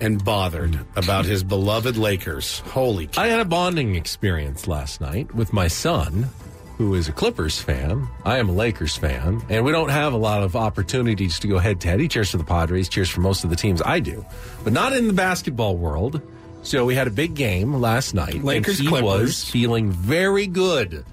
and 0.00 0.24
bothered 0.24 0.78
about 0.96 1.24
his 1.26 1.42
beloved 1.42 1.96
Lakers. 1.96 2.60
Holy 2.66 3.08
cow. 3.08 3.22
I 3.22 3.26
had 3.26 3.40
a 3.40 3.44
bonding 3.44 3.96
experience 3.96 4.68
last 4.68 5.00
night 5.00 5.34
with 5.34 5.52
my 5.52 5.66
son, 5.68 6.28
who 6.80 6.94
is 6.94 7.08
a 7.08 7.12
Clippers 7.12 7.60
fan. 7.60 8.08
I 8.24 8.38
am 8.38 8.48
a 8.48 8.52
Lakers 8.52 8.96
fan, 8.96 9.42
and 9.50 9.66
we 9.66 9.70
don't 9.70 9.90
have 9.90 10.14
a 10.14 10.16
lot 10.16 10.42
of 10.42 10.56
opportunities 10.56 11.38
to 11.40 11.46
go 11.46 11.58
head 11.58 11.78
to 11.82 11.88
head. 11.88 12.00
He 12.00 12.08
cheers 12.08 12.30
for 12.30 12.38
the 12.38 12.44
Padres, 12.44 12.88
cheers 12.88 13.10
for 13.10 13.20
most 13.20 13.44
of 13.44 13.50
the 13.50 13.56
teams 13.56 13.82
I 13.82 14.00
do, 14.00 14.24
but 14.64 14.72
not 14.72 14.94
in 14.94 15.06
the 15.06 15.12
basketball 15.12 15.76
world. 15.76 16.22
So 16.62 16.86
we 16.86 16.94
had 16.94 17.06
a 17.06 17.10
big 17.10 17.34
game 17.34 17.74
last 17.74 18.14
night. 18.14 18.42
Lakers, 18.42 18.78
and 18.78 18.84
he 18.84 18.88
Clippers. 18.88 19.20
was 19.20 19.44
feeling 19.44 19.90
very 19.90 20.46
good 20.46 21.04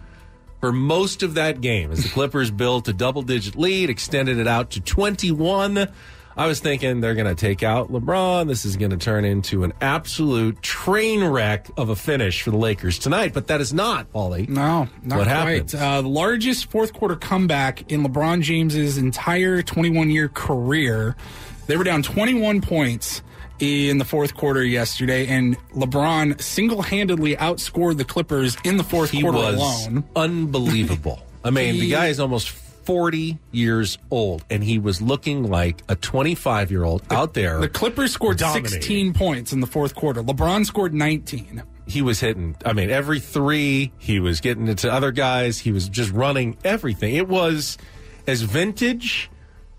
for 0.61 0.71
most 0.71 1.21
of 1.21 1.33
that 1.33 1.59
game 1.59 1.91
as 1.91 2.01
the 2.01 2.09
Clippers 2.11 2.49
built 2.63 2.87
a 2.87 2.93
double 2.93 3.21
digit 3.21 3.57
lead, 3.57 3.89
extended 3.89 4.37
it 4.37 4.47
out 4.47 4.69
to 4.71 4.79
21. 4.79 5.89
I 6.37 6.45
was 6.45 6.59
thinking 6.59 7.01
they're 7.01 7.15
going 7.15 7.25
to 7.27 7.33
take 7.35 7.63
out 7.63 7.91
LeBron. 7.91 8.47
This 8.47 8.63
is 8.63 8.77
going 8.77 8.91
to 8.91 8.97
turn 8.97 9.25
into 9.25 9.63
an 9.63 9.73
absolute 9.81 10.61
train 10.61 11.23
wreck 11.23 11.67
of 11.77 11.89
a 11.89 11.95
finish 11.95 12.43
for 12.43 12.51
the 12.51 12.57
Lakers 12.57 12.99
tonight, 12.99 13.33
but 13.33 13.47
that 13.47 13.59
is 13.59 13.73
not, 13.73 14.13
Paulie. 14.13 14.47
No, 14.47 14.87
not 15.03 15.17
What 15.17 15.27
quite. 15.27 15.73
Uh, 15.73 16.01
the 16.03 16.07
largest 16.07 16.69
fourth 16.69 16.93
quarter 16.93 17.15
comeback 17.15 17.91
in 17.91 18.03
LeBron 18.03 18.41
James's 18.43 18.99
entire 18.99 19.63
21 19.63 20.11
year 20.11 20.29
career. 20.29 21.15
They 21.65 21.75
were 21.75 21.83
down 21.83 22.03
21 22.03 22.61
points 22.61 23.23
in 23.59 23.97
the 23.97 24.05
fourth 24.05 24.35
quarter 24.35 24.63
yesterday, 24.63 25.25
and 25.25 25.57
LeBron 25.71 26.39
single 26.39 26.83
handedly 26.83 27.35
outscored 27.35 27.97
the 27.97 28.05
Clippers 28.05 28.55
in 28.63 28.77
the 28.77 28.83
fourth 28.83 29.09
He 29.09 29.21
quarter 29.23 29.39
alone. 29.39 30.03
unbelievable. 30.15 31.19
I 31.43 31.49
mean, 31.49 31.79
the 31.79 31.89
guy 31.89 32.07
is 32.07 32.19
almost 32.19 32.49
40 32.87 33.37
years 33.51 33.97
old, 34.11 34.45
and 34.49 34.63
he 34.63 34.79
was 34.79 35.01
looking 35.01 35.43
like 35.51 35.83
a 35.89 35.95
25 35.97 36.71
year 36.71 36.85
old 36.85 37.03
out 37.11 37.33
there. 37.33 37.59
The 37.59 37.67
Clippers 37.67 38.13
scored 38.13 38.37
dominating. 38.37 38.69
16 38.81 39.13
points 39.13 39.51
in 39.51 39.59
the 39.59 39.67
fourth 39.67 39.93
quarter. 39.93 40.23
LeBron 40.23 40.65
scored 40.65 40.93
19. 40.93 41.63
he 41.85 42.01
was 42.01 42.19
hitting 42.21 42.53
i 42.65 42.71
mean 42.73 42.89
every 42.89 43.19
three 43.19 43.91
he 43.97 44.19
was 44.19 44.39
getting 44.41 44.67
it 44.69 44.77
to 44.79 44.91
other 44.91 45.09
guys 45.11 45.57
he 45.57 45.71
was 45.71 45.87
just 45.87 46.11
running 46.11 46.57
everything 46.65 47.15
it 47.15 47.27
was 47.29 47.77
as 48.25 48.41
vintage 48.41 49.29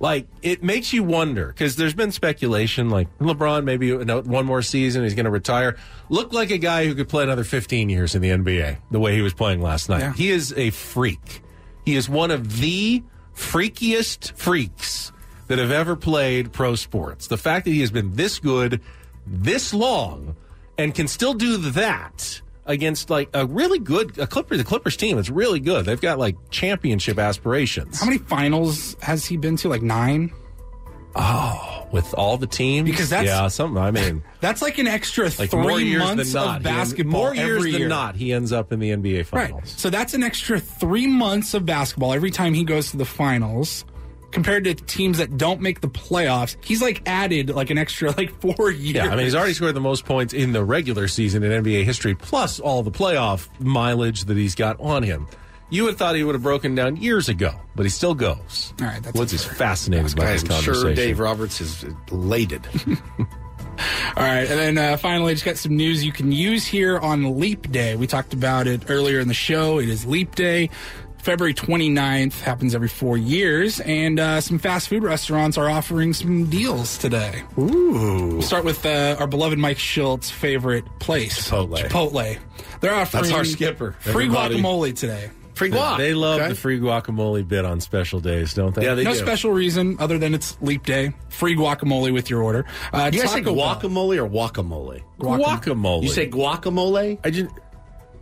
like 0.01 0.27
it 0.43 0.63
makes 0.63 0.91
you 0.95 1.03
wonder 1.05 1.49
because 1.49 1.77
there's 1.77 1.93
been 1.93 2.11
speculation 2.11 2.89
like 2.89 3.09
lebron 3.19 3.65
maybe 3.65 3.89
you 3.89 4.03
know, 4.07 4.23
one 4.23 4.47
more 4.47 4.63
season 4.63 5.03
he's 5.03 5.13
going 5.15 5.25
to 5.27 5.31
retire 5.31 5.77
looked 6.09 6.33
like 6.33 6.51
a 6.51 6.57
guy 6.57 6.87
who 6.87 6.95
could 6.95 7.09
play 7.11 7.25
another 7.25 7.45
15 7.45 7.91
years 7.91 8.15
in 8.15 8.23
the 8.23 8.31
nba 8.31 8.79
the 8.91 9.01
way 9.01 9.15
he 9.15 9.21
was 9.21 9.35
playing 9.35 9.61
last 9.61 9.89
night 9.91 10.01
Yeah. 10.01 10.13
he 10.15 10.31
is 10.31 10.55
a 10.57 10.71
freak 10.71 11.43
he 11.89 11.97
is 11.97 12.07
one 12.07 12.31
of 12.31 12.59
the 12.59 13.03
freakiest 13.35 14.33
freaks 14.33 15.11
that 15.47 15.59
have 15.59 15.71
ever 15.71 15.97
played 15.97 16.53
pro 16.53 16.75
sports 16.75 17.29
the 17.29 17.39
fact 17.39 17.65
that 17.65 17.71
he 17.71 17.81
has 17.81 17.91
been 17.91 18.15
this 18.15 18.39
good 18.39 18.81
this 19.27 19.73
long 19.73 20.37
and 20.77 20.95
can 20.95 21.09
still 21.09 21.33
do 21.33 21.57
that 21.57 22.43
against 22.67 23.09
like 23.09 23.31
a 23.33 23.47
really 23.47 23.79
good 23.79 24.19
a 24.19 24.27
Clippers 24.27 24.59
the 24.59 24.65
Clippers 24.65 24.97
team 24.97 25.17
that's 25.17 25.31
really 25.31 25.59
good. 25.59 25.87
They've 25.87 26.01
got 26.01 26.19
like 26.19 26.37
championship 26.51 27.19
aspirations. 27.19 27.99
How 27.99 28.07
many 28.07 28.19
finals 28.19 28.95
has 29.01 29.25
he 29.25 29.37
been 29.37 29.57
to? 29.57 29.69
Like 29.69 29.83
nine? 29.83 30.33
Oh, 31.21 31.87
with 31.91 32.15
all 32.15 32.37
the 32.39 32.47
teams 32.47 32.89
Because 32.89 33.09
that's- 33.11 33.27
yeah, 33.27 33.49
something. 33.49 33.83
I 33.83 33.91
mean, 33.91 34.23
That's 34.41 34.63
like 34.63 34.79
an 34.79 34.87
extra 34.87 35.25
like 35.39 35.51
three 35.51 35.97
months 35.99 36.33
than 36.33 36.43
not. 36.45 36.57
of 36.59 36.63
basketball. 36.63 37.21
more 37.23 37.35
years 37.35 37.63
than 37.65 37.73
year. 37.73 37.89
not, 37.89 38.15
he 38.15 38.33
ends 38.33 38.53
up 38.53 38.73
in 38.73 38.79
the 38.79 38.91
NBA 38.91 39.17
Right. 39.33 39.49
finals. 39.49 39.75
So 39.77 39.91
that's 39.91 40.15
an 40.15 40.23
extra 40.23 40.61
three 40.61 41.07
months 41.09 41.55
of 41.55 41.67
basketball 41.67 42.13
every 42.15 42.31
time 42.31 42.55
he 42.55 42.63
goes 42.65 42.91
to 42.93 42.97
the 42.97 43.05
finals. 43.05 43.85
Compared 44.31 44.65
to 44.65 44.75
teams 44.75 45.17
that 45.19 45.39
don't 45.39 45.63
make 45.63 45.81
the 45.81 45.89
playoffs, 45.89 46.57
he's 46.63 46.83
like 46.83 47.01
added 47.09 47.49
like 47.49 47.71
an 47.71 47.79
extra 47.79 48.11
like 48.19 48.31
four 48.43 48.71
years. 48.71 48.97
Yeah, 48.97 49.07
I 49.07 49.17
mean, 49.17 49.25
he's 49.25 49.35
already 49.35 49.55
scored 49.55 49.73
the 49.75 49.81
most 49.81 50.05
points 50.05 50.35
in 50.35 50.53
the 50.53 50.63
regular 50.63 51.09
season 51.09 51.43
in 51.43 51.65
NBA 51.65 51.85
history, 51.85 52.15
plus 52.15 52.61
all 52.61 52.83
the 52.83 52.91
playoff 52.91 53.49
mileage 53.59 54.25
that 54.25 54.37
he's 54.37 54.55
got 54.55 54.79
on 54.81 55.03
him. 55.03 55.27
You 55.71 55.85
would 55.85 55.91
have 55.91 55.99
thought 55.99 56.15
he 56.17 56.25
would 56.25 56.35
have 56.35 56.43
broken 56.43 56.75
down 56.75 56.97
years 56.97 57.29
ago, 57.29 57.53
but 57.77 57.83
he 57.85 57.91
still 57.91 58.15
goes. 58.15 58.73
All 58.81 58.87
right, 58.87 59.03
that's 59.03 59.17
Woods 59.19 59.33
is 59.35 59.45
fascinated 59.45 60.17
by 60.17 60.33
this 60.33 60.43
I'm 60.43 60.49
conversation. 60.49 60.75
sure 60.83 60.95
Dave 60.95 61.19
Roberts 61.19 61.61
is 61.61 61.85
elated. 62.11 62.67
All 64.17 64.25
right, 64.25 64.49
and 64.51 64.77
then 64.77 64.79
uh, 64.79 64.97
finally, 64.97 65.35
just 65.35 65.45
got 65.45 65.57
some 65.57 65.77
news 65.77 66.05
you 66.05 66.11
can 66.13 66.33
use 66.33 66.67
here 66.67 66.99
on 66.99 67.39
Leap 67.39 67.71
Day. 67.71 67.95
We 67.97 68.07
talked 68.07 68.33
about 68.33 68.67
it 68.67 68.91
earlier 68.91 69.21
in 69.21 69.29
the 69.29 69.35
show. 69.35 69.79
It 69.79 69.89
is 69.89 70.05
Leap 70.07 70.35
Day. 70.35 70.71
February 71.19 71.53
29th 71.53 72.41
happens 72.41 72.75
every 72.75 72.89
four 72.89 73.17
years, 73.19 73.81
and 73.81 74.19
uh, 74.19 74.41
some 74.41 74.59
fast 74.59 74.89
food 74.89 75.03
restaurants 75.03 75.59
are 75.59 75.69
offering 75.69 76.13
some 76.13 76.47
deals 76.49 76.97
today. 76.97 77.43
Ooh. 77.59 78.29
We'll 78.35 78.43
start 78.43 78.65
with 78.65 78.85
uh, 78.87 79.17
our 79.19 79.27
beloved 79.27 79.59
Mike 79.59 79.77
Shildt's 79.79 80.31
favorite 80.31 80.85
place, 81.01 81.49
Chipotle. 81.51 81.79
Chipotle. 81.89 82.39
They're 82.81 82.95
offering 82.95 83.25
That's 83.25 83.35
our 83.35 83.45
skipper. 83.45 83.93
free 84.01 84.13
Everybody. 84.27 84.57
guacamole 84.63 84.97
today. 84.97 85.31
Free 85.59 85.69
They- 85.71 85.77
guac. 85.77 85.97
They 85.99 86.15
love 86.15 86.41
Okay. 86.41 86.49
the 86.51 86.55
free 86.55 86.79
guacamole 86.81 87.47
bit 87.47 87.65
on 87.65 87.81
special 87.81 88.21
days, 88.21 88.55
don't 88.55 88.75
they? 88.75 88.85
Yeah, 88.85 88.95
they 88.95 89.05
no 89.05 89.13
do. 89.13 89.19
special 89.19 89.51
reason 89.51 89.97
other 89.99 90.17
than 90.19 90.33
it's 90.35 90.57
Leap 90.61 90.87
Day. 90.87 91.13
Free 91.29 91.55
guacamole 91.57 92.13
with 92.13 92.31
your 92.31 92.43
order. 92.43 92.65
Uh, 92.93 93.11
You 93.13 93.21
guys 93.21 93.31
say 93.33 93.41
Taco 93.43 93.55
Bell. 93.55 93.77
guacamole 93.77 94.17
or 94.25 94.29
guacamole? 94.29 95.03
guacamole. 95.21 96.03
You 96.03 96.09
say 96.09 96.29
guacamole? 96.31 97.19
I 97.25 97.31
just 97.31 97.51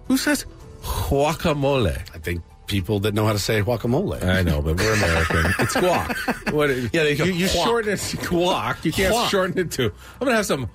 who 0.08 0.16
says 0.16 0.46
guacamole? 0.82 1.96
I 2.14 2.18
think 2.18 2.42
people 2.66 2.98
that 3.00 3.14
know 3.14 3.26
how 3.26 3.32
to 3.32 3.38
say 3.38 3.62
guacamole. 3.62 4.22
I 4.24 4.42
know, 4.42 4.60
but 4.62 4.76
we're 4.76 4.94
American. 4.94 5.46
it's 5.60 5.74
guac. 5.74 6.52
What? 6.52 6.70
Yeah, 6.92 7.04
they 7.04 7.14
go 7.16 7.24
you, 7.24 7.32
you 7.32 7.48
shorten 7.48 7.92
it 7.92 7.98
to 8.00 8.16
guac. 8.18 8.84
You 8.84 8.92
can't 8.92 9.14
Guac. 9.14 9.28
shorten 9.30 9.58
it 9.58 9.70
to. 9.72 9.84
I'm 9.84 10.24
gonna 10.26 10.36
have 10.36 10.46
some 10.46 10.68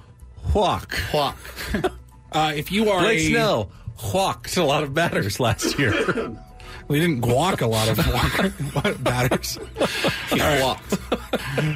guac. 0.49 0.87
Guac. 1.11 1.91
Uh, 2.33 2.53
if 2.55 2.71
you 2.71 2.89
are 2.89 3.01
Blake 3.01 3.19
a, 3.19 3.27
Snell 3.29 3.69
guacked 3.97 4.55
a 4.55 4.63
lot 4.63 4.83
of 4.83 4.93
batters 4.93 5.41
last 5.41 5.77
year. 5.77 5.91
We 6.91 6.99
didn't 6.99 7.21
guac 7.21 7.61
a 7.61 7.67
lot 7.67 7.87
of 7.87 7.97
guac 7.97 9.03
batters. 9.03 9.57
He 10.29 10.37
guacked. 10.37 10.97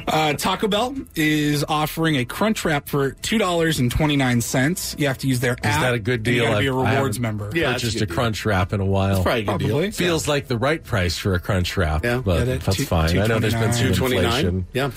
Uh, 0.08 0.34
Taco 0.34 0.68
Bell 0.68 0.94
is 1.14 1.64
offering 1.68 2.16
a 2.16 2.24
crunch 2.26 2.64
wrap 2.66 2.86
for 2.88 3.12
two 3.12 3.38
dollars 3.38 3.78
and 3.78 3.90
twenty 3.90 4.16
nine 4.16 4.42
cents. 4.42 4.94
You 4.98 5.06
have 5.06 5.16
to 5.18 5.26
use 5.26 5.40
their 5.40 5.52
app. 5.52 5.66
Is 5.66 5.76
that 5.80 5.94
a 5.94 5.98
good 5.98 6.18
and 6.20 6.26
you 6.26 6.32
deal? 6.42 6.44
gotta 6.50 6.60
be 6.60 6.66
a 6.66 6.74
I've- 6.76 6.86
I 6.88 6.94
rewards 6.96 7.18
member. 7.18 7.50
Yeah, 7.54 7.70
that's 7.72 7.84
a 7.84 7.88
a 7.88 7.90
deal. 8.06 8.14
crunch 8.14 8.44
wrap 8.44 8.72
in 8.74 8.80
a 8.80 8.84
while. 8.84 9.14
That's 9.14 9.22
probably 9.24 9.40
a 9.40 9.44
good 9.44 9.46
Probably. 9.70 9.82
deal. 9.84 9.92
Feels 9.92 10.28
like 10.28 10.48
the 10.48 10.58
right 10.58 10.84
price 10.84 11.16
for 11.16 11.32
a 11.34 11.40
crunch 11.40 11.76
wrap, 11.78 12.04
Yeah. 12.04 12.18
but 12.18 12.40
Get 12.40 12.48
it? 12.48 12.60
that's 12.60 12.76
Two- 12.76 12.84
fine. 12.84 13.18
I 13.18 13.26
know 13.26 13.38
there's 13.38 13.54
been 13.54 13.72
some 13.72 13.86
$2.29. 13.86 13.94
229. 13.94 14.24
inflation. 14.24 14.66
Yeah. 14.74 14.90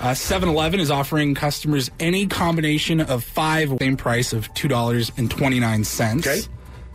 Uh, 0.00 0.14
7-Eleven 0.14 0.80
is 0.80 0.90
offering 0.90 1.34
customers 1.34 1.90
any 2.00 2.26
combination 2.26 3.00
of 3.00 3.22
five, 3.22 3.72
same 3.80 3.96
price 3.96 4.32
of 4.32 4.52
two 4.54 4.66
dollars 4.66 5.12
and 5.16 5.30
twenty 5.30 5.60
nine 5.60 5.84
cents. 5.84 6.26
Okay. 6.26 6.40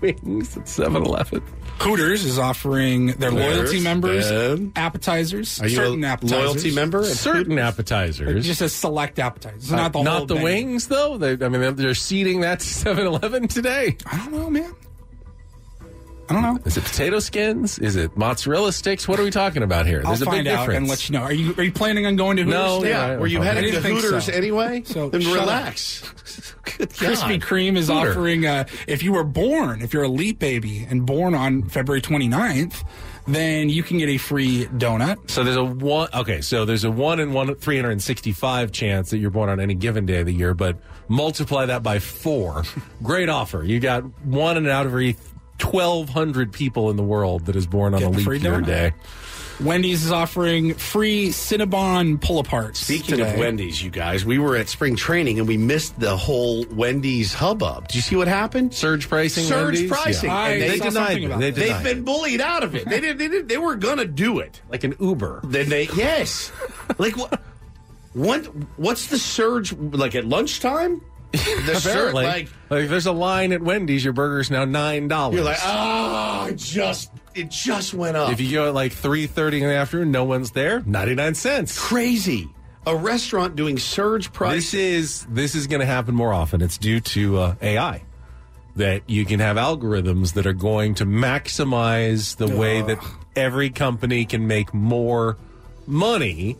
Wings 0.02 0.58
at 0.58 0.66
7-Eleven. 0.66 1.42
Hooters 1.80 2.26
is 2.26 2.40
offering 2.40 3.08
their 3.08 3.30
Hooters, 3.32 3.56
loyalty 3.58 3.80
members 3.82 4.30
Ben. 4.30 4.72
appetizers. 4.76 5.62
Are 5.62 5.68
you 5.68 5.76
certain 5.76 6.04
a 6.04 6.08
appetizers. 6.08 6.46
loyalty 6.46 6.74
member? 6.74 7.02
at 7.02 7.06
Certain 7.08 7.52
Hooters? 7.52 7.60
appetizers. 7.60 8.46
Just 8.46 8.62
a 8.62 8.70
select 8.70 9.20
appetizers, 9.20 9.72
Uh, 9.72 9.76
not 9.76 9.94
the 9.94 10.04
whole 10.04 10.26
the 10.26 10.36
menu. 10.36 10.44
wings, 10.46 10.88
though. 10.88 11.18
They, 11.18 11.34
I 11.46 11.50
mean, 11.50 11.76
they're 11.76 11.94
seeding 11.94 12.42
that 12.42 12.60
to 12.62 12.66
7-Eleven 12.66 13.48
today. 13.50 13.98
I 14.12 14.18
don't 14.18 14.32
know, 14.32 14.50
man. 14.50 14.74
I 16.30 16.34
don't 16.34 16.42
know. 16.42 16.60
Is 16.66 16.76
it 16.78 16.84
potato 16.84 17.20
skins? 17.20 17.78
Is 17.80 17.96
it 17.96 18.16
mozzarella 18.18 18.72
sticks? 18.74 19.08
What 19.08 19.20
are 19.20 19.24
we 19.24 19.32
talking 19.32 19.62
about 19.64 19.86
here? 19.86 20.00
I'll 20.00 20.08
There's 20.08 20.22
a 20.24 20.26
find 20.26 20.44
big 20.46 20.54
out 20.54 20.60
difference. 20.62 20.78
and 20.78 20.88
let 20.90 21.10
you 21.10 21.14
know. 21.18 21.24
Are 21.24 21.34
you 21.34 21.54
are 21.58 21.64
you 21.64 21.72
planning 21.72 22.06
on 22.06 22.16
going 22.16 22.38
to 22.38 22.44
Hooters? 22.44 22.60
No, 22.60 22.80
today? 22.80 22.90
yeah, 22.92 23.18
Were 23.18 23.28
you 23.28 23.42
I 23.42 23.46
heading 23.46 23.64
didn't 23.72 23.84
to 23.84 23.90
Hooters 23.90 24.26
so. 24.26 24.32
anyway? 24.34 24.82
So 24.86 25.10
then 25.10 25.22
shut 25.22 25.34
relax. 25.40 26.02
Good 26.78 26.90
Krispy 26.90 27.40
Kreme 27.40 27.78
is 27.78 27.88
Hooter. 27.90 28.10
offering, 28.12 28.46
uh, 28.46 28.66
if 28.88 29.04
you 29.04 29.14
were 29.14 29.24
born, 29.24 29.82
if 29.84 29.94
you're 29.94 30.04
a 30.04 30.08
leap 30.10 30.40
baby 30.40 30.86
and 30.90 31.06
born 31.06 31.36
on 31.36 31.64
February 31.64 32.02
29th, 32.02 32.84
then 33.28 33.70
you 33.70 33.84
can 33.84 34.00
get 34.00 34.10
a 34.10 34.18
free 34.18 34.66
donut. 34.66 35.30
So 35.30 35.44
there's 35.44 35.56
a 35.56 35.64
one. 35.64 36.10
Okay, 36.14 36.42
so 36.42 36.66
there's 36.66 36.84
a 36.84 36.92
one 36.92 37.20
in 37.20 37.34
one 37.34 37.54
365 37.56 38.72
chance 38.72 39.12
that 39.12 39.20
you're 39.20 39.30
born 39.32 39.50
on 39.50 39.60
any 39.60 39.76
given 39.76 40.06
day 40.06 40.20
of 40.22 40.26
the 40.26 40.34
year, 40.34 40.54
but 40.56 40.78
multiply 41.08 41.66
that 41.68 41.84
by 41.84 42.00
four. 42.00 42.64
Great 43.04 43.30
offer. 43.30 43.64
You 43.64 43.80
got 43.80 44.04
one 44.26 44.58
in 44.58 44.68
out 44.68 44.86
of 44.88 44.92
every 44.92 45.16
1,200 45.62 46.52
people 46.52 46.90
in 46.90 46.98
the 46.98 47.04
world 47.04 47.46
that 47.46 47.56
is 47.56 47.66
born 47.68 47.94
on 47.94 48.00
Get 48.02 48.08
a 48.08 48.12
leap 48.12 48.28
year 48.28 48.54
donut. 48.60 48.66
day. 48.66 48.94
Wendy's 49.62 50.04
is 50.04 50.12
offering 50.12 50.74
free 50.74 51.30
Cinnabon 51.30 52.20
pull 52.20 52.44
aparts. 52.44 52.76
Speaking 52.76 53.22
of. 53.22 53.38
Wendy's, 53.38 53.82
you 53.82 53.90
guys, 53.90 54.26
we 54.26 54.38
were 54.38 54.58
at 54.58 54.68
spring 54.68 54.98
training 54.98 55.40
and 55.40 55.48
we 55.48 55.56
missed 55.56 55.98
the 55.98 56.18
whole 56.18 56.66
Wendy's 56.72 57.34
hubbub. 57.34 57.88
Do 57.88 57.98
you 57.98 58.02
see 58.02 58.18
what 58.18 58.28
happened? 58.28 58.74
Surge 58.74 59.08
pricing. 59.08 59.46
Surge 59.46 59.76
Wendy's? 59.76 59.90
pricing. 59.90 60.30
Yeah. 60.30 60.46
And 60.48 60.64
I 60.64 60.68
they 60.68 60.78
saw 60.78 60.84
denied 60.90 61.06
something 61.08 61.24
it. 61.24 61.26
about 61.28 61.40
They 61.40 61.52
that. 61.52 61.84
They've 61.84 61.96
been 61.96 62.04
bullied 62.04 62.42
out 62.42 62.64
of 62.64 62.76
it. 62.76 62.84
They 62.90 63.00
did. 63.00 63.18
They, 63.18 63.30
did, 63.30 63.48
they 63.48 63.58
were 63.58 63.78
gonna 63.78 64.04
do 64.04 64.40
it. 64.40 64.62
like 64.70 64.84
an 64.84 64.94
Uber. 65.00 65.40
Then 65.46 65.70
they 65.70 65.88
yes. 65.96 66.52
like 66.98 67.16
what? 67.16 67.42
What? 68.12 68.46
What's 68.78 69.08
the 69.08 69.18
surge 69.18 69.72
like 69.72 70.16
at 70.16 70.26
lunchtime? 70.26 71.00
The 71.38 71.78
Apparently, 71.78 72.26
like 72.26 72.50
like 72.70 72.84
if 72.84 72.90
there's 72.90 73.06
a 73.06 73.12
line 73.12 73.52
at 73.54 73.62
Wendy's, 73.62 74.04
your 74.04 74.14
burger's 74.14 74.52
now 74.52 74.66
nine 74.66 75.08
dollars. 75.08 75.36
you're 75.36 75.44
like 75.44 75.58
oh, 75.64 76.48
it 76.50 76.58
just 76.58 77.12
it 77.34 77.50
just 77.50 77.94
went 77.94 78.18
up. 78.18 78.32
If 78.32 78.42
you 78.42 78.52
go 78.52 78.68
at 78.68 78.74
like 78.74 78.92
three 78.94 79.28
thirty 79.28 79.62
in 79.62 79.68
the 79.68 79.76
afternoon, 79.76 80.12
no 80.12 80.24
one's 80.24 80.52
there. 80.52 80.82
Ninety 80.86 81.16
nine 81.16 81.36
cents. 81.36 81.80
crazy, 81.80 82.50
a 82.86 82.96
restaurant 82.96 83.56
doing 83.56 83.78
surge 83.78 84.32
price. 84.34 84.54
This 84.54 84.74
is 84.74 85.26
this 85.30 85.56
is 85.56 85.68
going 85.68 85.82
to 85.82 85.86
happen 85.86 86.16
more 86.16 86.34
often. 86.34 86.62
It's 86.62 86.78
due 86.78 87.00
to 87.00 87.38
uh, 87.38 87.56
AI 87.62 88.04
that 88.76 89.10
you 89.10 89.26
can 89.26 89.40
have 89.40 89.56
algorithms 89.58 90.34
that 90.34 90.46
are 90.46 90.54
going 90.54 90.96
to 90.96 91.06
maximize 91.06 92.36
the 92.38 92.48
way 92.48 92.82
that 92.82 92.98
every 93.36 93.70
company 93.70 94.26
can 94.26 94.48
make 94.48 94.74
more 94.74 95.38
money 95.88 96.58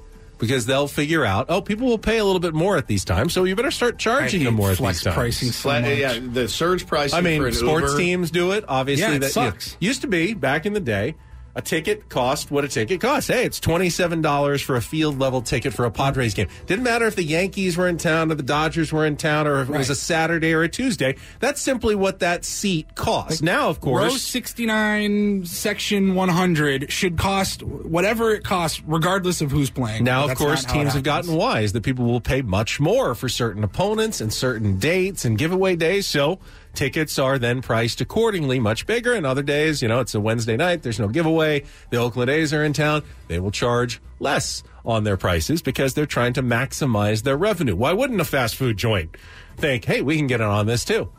because 0.48 0.66
they'll 0.66 0.88
figure 0.88 1.26
out 1.26 1.46
oh 1.50 1.62
people 1.62 1.88
will 1.88 1.98
pay 1.98 2.18
a 2.18 2.24
little 2.26 2.40
bit 2.40 2.54
more 2.54 2.78
at 2.78 2.88
these 2.88 3.04
times 3.06 3.34
so 3.34 3.44
you 3.44 3.56
better 3.56 3.72
start 3.72 3.98
charging 3.98 4.44
them 4.44 4.54
hate 4.54 4.58
more 4.58 4.72
at 4.72 4.78
flex 4.78 4.98
these 5.00 5.04
times. 5.04 5.16
pricing 5.16 5.48
so 5.52 5.62
Flat- 5.70 5.98
yeah, 5.98 6.20
the 6.20 6.48
surge 6.48 6.86
price. 6.88 7.14
I 7.14 7.18
for 7.20 7.24
mean, 7.24 7.44
an 7.44 7.52
sports 7.54 7.92
Uber. 7.92 7.98
teams 8.00 8.32
do 8.32 8.52
it. 8.52 8.64
Obviously, 8.68 9.04
Yeah, 9.06 9.16
it 9.16 9.20
that 9.20 9.32
sucks. 9.32 9.78
used 9.80 10.02
to 10.02 10.08
be 10.08 10.34
back 10.34 10.66
in 10.66 10.74
the 10.74 10.80
day. 10.80 11.16
A 11.58 11.62
ticket 11.62 12.10
cost 12.10 12.52
what 12.52 12.66
a 12.66 12.68
ticket 12.68 13.00
cost. 13.00 13.30
Hey, 13.30 13.46
it's 13.46 13.62
twenty 13.62 13.90
seven 13.90 14.22
dollars 14.22 14.62
for 14.62 14.76
a 14.76 14.82
field 14.82 15.20
level 15.20 15.42
ticket 15.42 15.74
for 15.74 15.86
a 15.86 15.92
Padres 15.92 16.34
game. 16.34 16.50
Didn't 16.66 16.84
matter 16.84 17.06
if 17.08 17.16
the 17.16 17.24
Yankees 17.24 17.78
were 17.78 17.88
in 17.88 17.98
town 17.98 18.30
or 18.30 18.36
the 18.36 18.44
Dodgers 18.44 18.92
were 18.92 19.06
in 19.06 19.16
town 19.16 19.48
or 19.48 19.62
if 19.62 19.70
it 19.70 19.78
was 19.78 19.90
a 19.90 19.96
Saturday 19.96 20.54
or 20.54 20.64
a 20.64 20.70
Tuesday. 20.70 21.16
That's 21.40 21.62
simply 21.62 21.96
what 21.96 22.20
that 22.20 22.44
seat 22.44 22.94
costs. 22.96 23.42
now, 23.42 23.70
of 23.70 23.80
course. 23.80 24.04
Row 24.04 24.10
course, 24.10 24.22
69, 24.22 25.46
section 25.46 26.16
100 26.16 26.92
should 26.92 27.18
cost 27.18 27.64
whatever 27.64 28.32
it 28.34 28.44
costs, 28.44 28.82
regardless 28.86 29.42
of 29.42 29.52
who's 29.52 29.70
playing. 29.70 30.04
Now, 30.04 30.30
of 30.30 30.38
course, 30.38 30.64
not 30.64 30.72
how 30.72 30.80
it 30.80 30.84
teams 30.84 30.94
have 30.94 31.04
gotten 31.04 31.34
wise 31.36 31.72
that 31.74 31.84
people 31.84 32.06
will 32.06 32.22
pay 32.22 32.42
much 32.42 32.80
more 32.80 33.16
for 33.16 33.30
certain 33.30 33.64
opponents 33.64 34.20
and 34.20 34.34
certain 34.34 34.78
dates 34.78 35.24
and 35.24 35.38
giveaway 35.38 35.76
days. 35.76 36.06
So 36.06 36.40
tickets 36.76 37.18
are 37.18 37.40
then 37.40 37.62
priced 37.62 38.02
accordingly, 38.02 38.60
much 38.60 38.86
bigger. 38.86 39.14
And 39.14 39.26
other 39.26 39.44
days, 39.44 39.82
you 39.82 39.88
know, 39.88 40.00
it's 40.00 40.14
a 40.14 40.20
Wednesday 40.20 40.58
night, 40.58 40.84
there's 40.84 41.00
no 41.00 41.08
giveaway. 41.08 41.64
The 41.90 41.98
Oakland 41.98 42.30
A's 42.30 42.54
are 42.54 42.64
in 42.64 42.74
town. 42.74 43.04
They 43.28 43.40
will 43.40 43.52
charge 43.52 44.02
less 44.20 44.64
on 44.86 45.04
their 45.04 45.18
prices 45.18 45.62
because 45.62 45.94
they're 45.94 46.06
trying 46.06 46.34
to 46.34 46.44
maximize 46.44 47.24
their 47.24 47.38
revenue. 47.38 47.76
Why 47.76 47.94
wouldn't 47.94 48.22
a 48.22 48.26
fast 48.26 48.56
food 48.56 48.78
joint 48.78 49.16
think, 49.58 49.86
hey, 49.86 50.02
we 50.02 50.18
can 50.18 50.28
get 50.28 50.42
in 50.42 50.48
on 50.48 50.68
this 50.68 50.86
too? 50.86 51.12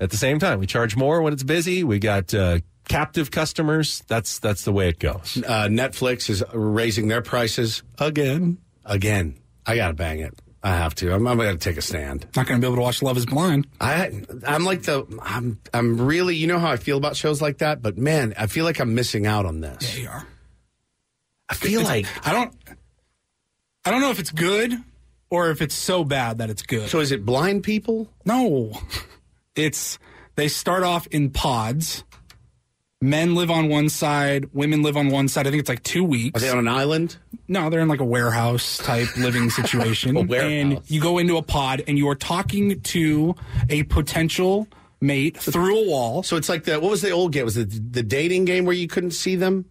At 0.00 0.10
the 0.10 0.16
same 0.16 0.38
time, 0.40 0.58
we 0.58 0.66
charge 0.66 0.96
more 0.96 1.22
when 1.22 1.32
it's 1.32 1.44
busy. 1.44 1.84
We 1.84 2.00
got 2.00 2.34
uh, 2.34 2.58
captive 2.88 3.30
customers. 3.30 4.02
That's 4.08 4.38
that's 4.40 4.64
the 4.64 4.72
way 4.72 4.88
it 4.88 4.98
goes. 4.98 5.40
Uh, 5.46 5.68
Netflix 5.68 6.28
is 6.28 6.42
raising 6.52 7.08
their 7.08 7.22
prices 7.22 7.82
again. 7.98 8.58
Again, 8.84 9.38
I 9.64 9.76
gotta 9.76 9.94
bang 9.94 10.18
it. 10.20 10.34
I 10.64 10.70
have 10.76 10.94
to. 10.96 11.12
I'm, 11.12 11.26
I'm 11.26 11.36
gonna 11.36 11.58
take 11.58 11.76
a 11.76 11.82
stand. 11.82 12.26
Not 12.34 12.46
going 12.46 12.58
to 12.58 12.64
be 12.64 12.66
able 12.66 12.76
to 12.78 12.82
watch 12.82 13.02
Love 13.02 13.18
is 13.18 13.26
Blind. 13.26 13.66
I 13.80 14.22
I'm 14.46 14.64
like 14.64 14.82
the 14.84 15.04
I'm 15.22 15.60
I'm 15.74 16.00
really 16.00 16.36
you 16.36 16.46
know 16.46 16.58
how 16.58 16.70
I 16.70 16.76
feel 16.78 16.96
about 16.96 17.16
shows 17.16 17.42
like 17.42 17.58
that, 17.58 17.82
but 17.82 17.98
man, 17.98 18.32
I 18.38 18.46
feel 18.46 18.64
like 18.64 18.80
I'm 18.80 18.94
missing 18.94 19.26
out 19.26 19.44
on 19.44 19.60
this. 19.60 19.94
Yeah, 19.96 20.02
you 20.02 20.08
are. 20.08 20.26
I 21.50 21.54
feel 21.54 21.80
It's- 21.82 21.86
like 21.88 22.26
I 22.26 22.32
don't. 22.32 22.54
I 23.84 23.90
don't 23.90 24.00
know 24.00 24.10
if 24.10 24.18
it's 24.18 24.30
good 24.30 24.72
or 25.28 25.50
if 25.50 25.60
it's 25.60 25.74
so 25.74 26.02
bad 26.04 26.38
that 26.38 26.48
it's 26.48 26.62
good. 26.62 26.88
so. 26.88 27.00
Is 27.00 27.12
it 27.12 27.26
blind 27.26 27.62
people? 27.62 28.08
No, 28.24 28.72
it's 29.54 29.98
they 30.36 30.48
start 30.48 30.82
off 30.82 31.06
in 31.08 31.28
pods. 31.28 32.04
Men 33.04 33.34
live 33.34 33.50
on 33.50 33.68
one 33.68 33.88
side, 33.90 34.48
women 34.54 34.82
live 34.82 34.96
on 34.96 35.08
one 35.10 35.28
side. 35.28 35.46
I 35.46 35.50
think 35.50 35.60
it's 35.60 35.68
like 35.68 35.82
two 35.82 36.02
weeks. 36.04 36.38
Are 36.40 36.44
they 36.46 36.50
on 36.50 36.58
an 36.58 36.68
island? 36.68 37.18
No, 37.48 37.68
they're 37.68 37.80
in 37.80 37.88
like 37.88 38.00
a 38.00 38.04
warehouse 38.04 38.78
type 38.78 39.08
living 39.18 39.50
situation. 39.60 40.16
A 40.16 40.22
warehouse. 40.22 40.50
And 40.50 40.80
you 40.90 41.00
go 41.02 41.18
into 41.18 41.36
a 41.36 41.42
pod 41.42 41.82
and 41.86 41.98
you 41.98 42.08
are 42.08 42.14
talking 42.14 42.80
to 42.80 43.34
a 43.68 43.82
potential 43.82 44.66
mate 45.02 45.36
through 45.36 45.84
a 45.84 45.88
wall. 45.88 46.22
So 46.22 46.36
it's 46.36 46.48
like 46.48 46.64
the 46.64 46.80
what 46.80 46.90
was 46.90 47.02
the 47.02 47.10
old 47.10 47.32
game? 47.32 47.44
Was 47.44 47.58
it 47.58 47.92
the 47.92 48.02
dating 48.02 48.46
game 48.46 48.64
where 48.64 48.74
you 48.74 48.88
couldn't 48.88 49.10
see 49.10 49.36
them? 49.36 49.66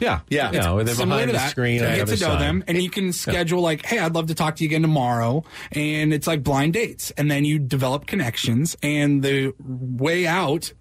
Yeah, 0.00 0.20
Yeah. 0.28 0.50
yeah. 0.52 0.72
where 0.72 0.82
they're 0.82 0.96
behind 0.96 1.28
the 1.28 1.34
that. 1.34 1.50
screen. 1.50 1.74
You 1.74 1.80
get 1.82 2.06
to 2.08 2.12
know 2.14 2.16
side. 2.16 2.40
them, 2.40 2.64
and 2.66 2.82
you 2.82 2.90
can 2.90 3.12
schedule 3.12 3.60
like, 3.60 3.86
"Hey, 3.86 4.00
I'd 4.00 4.14
love 4.16 4.26
to 4.28 4.34
talk 4.34 4.56
to 4.56 4.64
you 4.64 4.68
again 4.68 4.82
tomorrow," 4.82 5.44
and 5.70 6.12
it's 6.12 6.26
like 6.26 6.42
blind 6.42 6.72
dates, 6.72 7.12
and 7.12 7.30
then 7.30 7.44
you 7.44 7.60
develop 7.60 8.06
connections. 8.06 8.76
And 8.82 9.22
the 9.22 9.52
way 9.60 10.26
out 10.26 10.72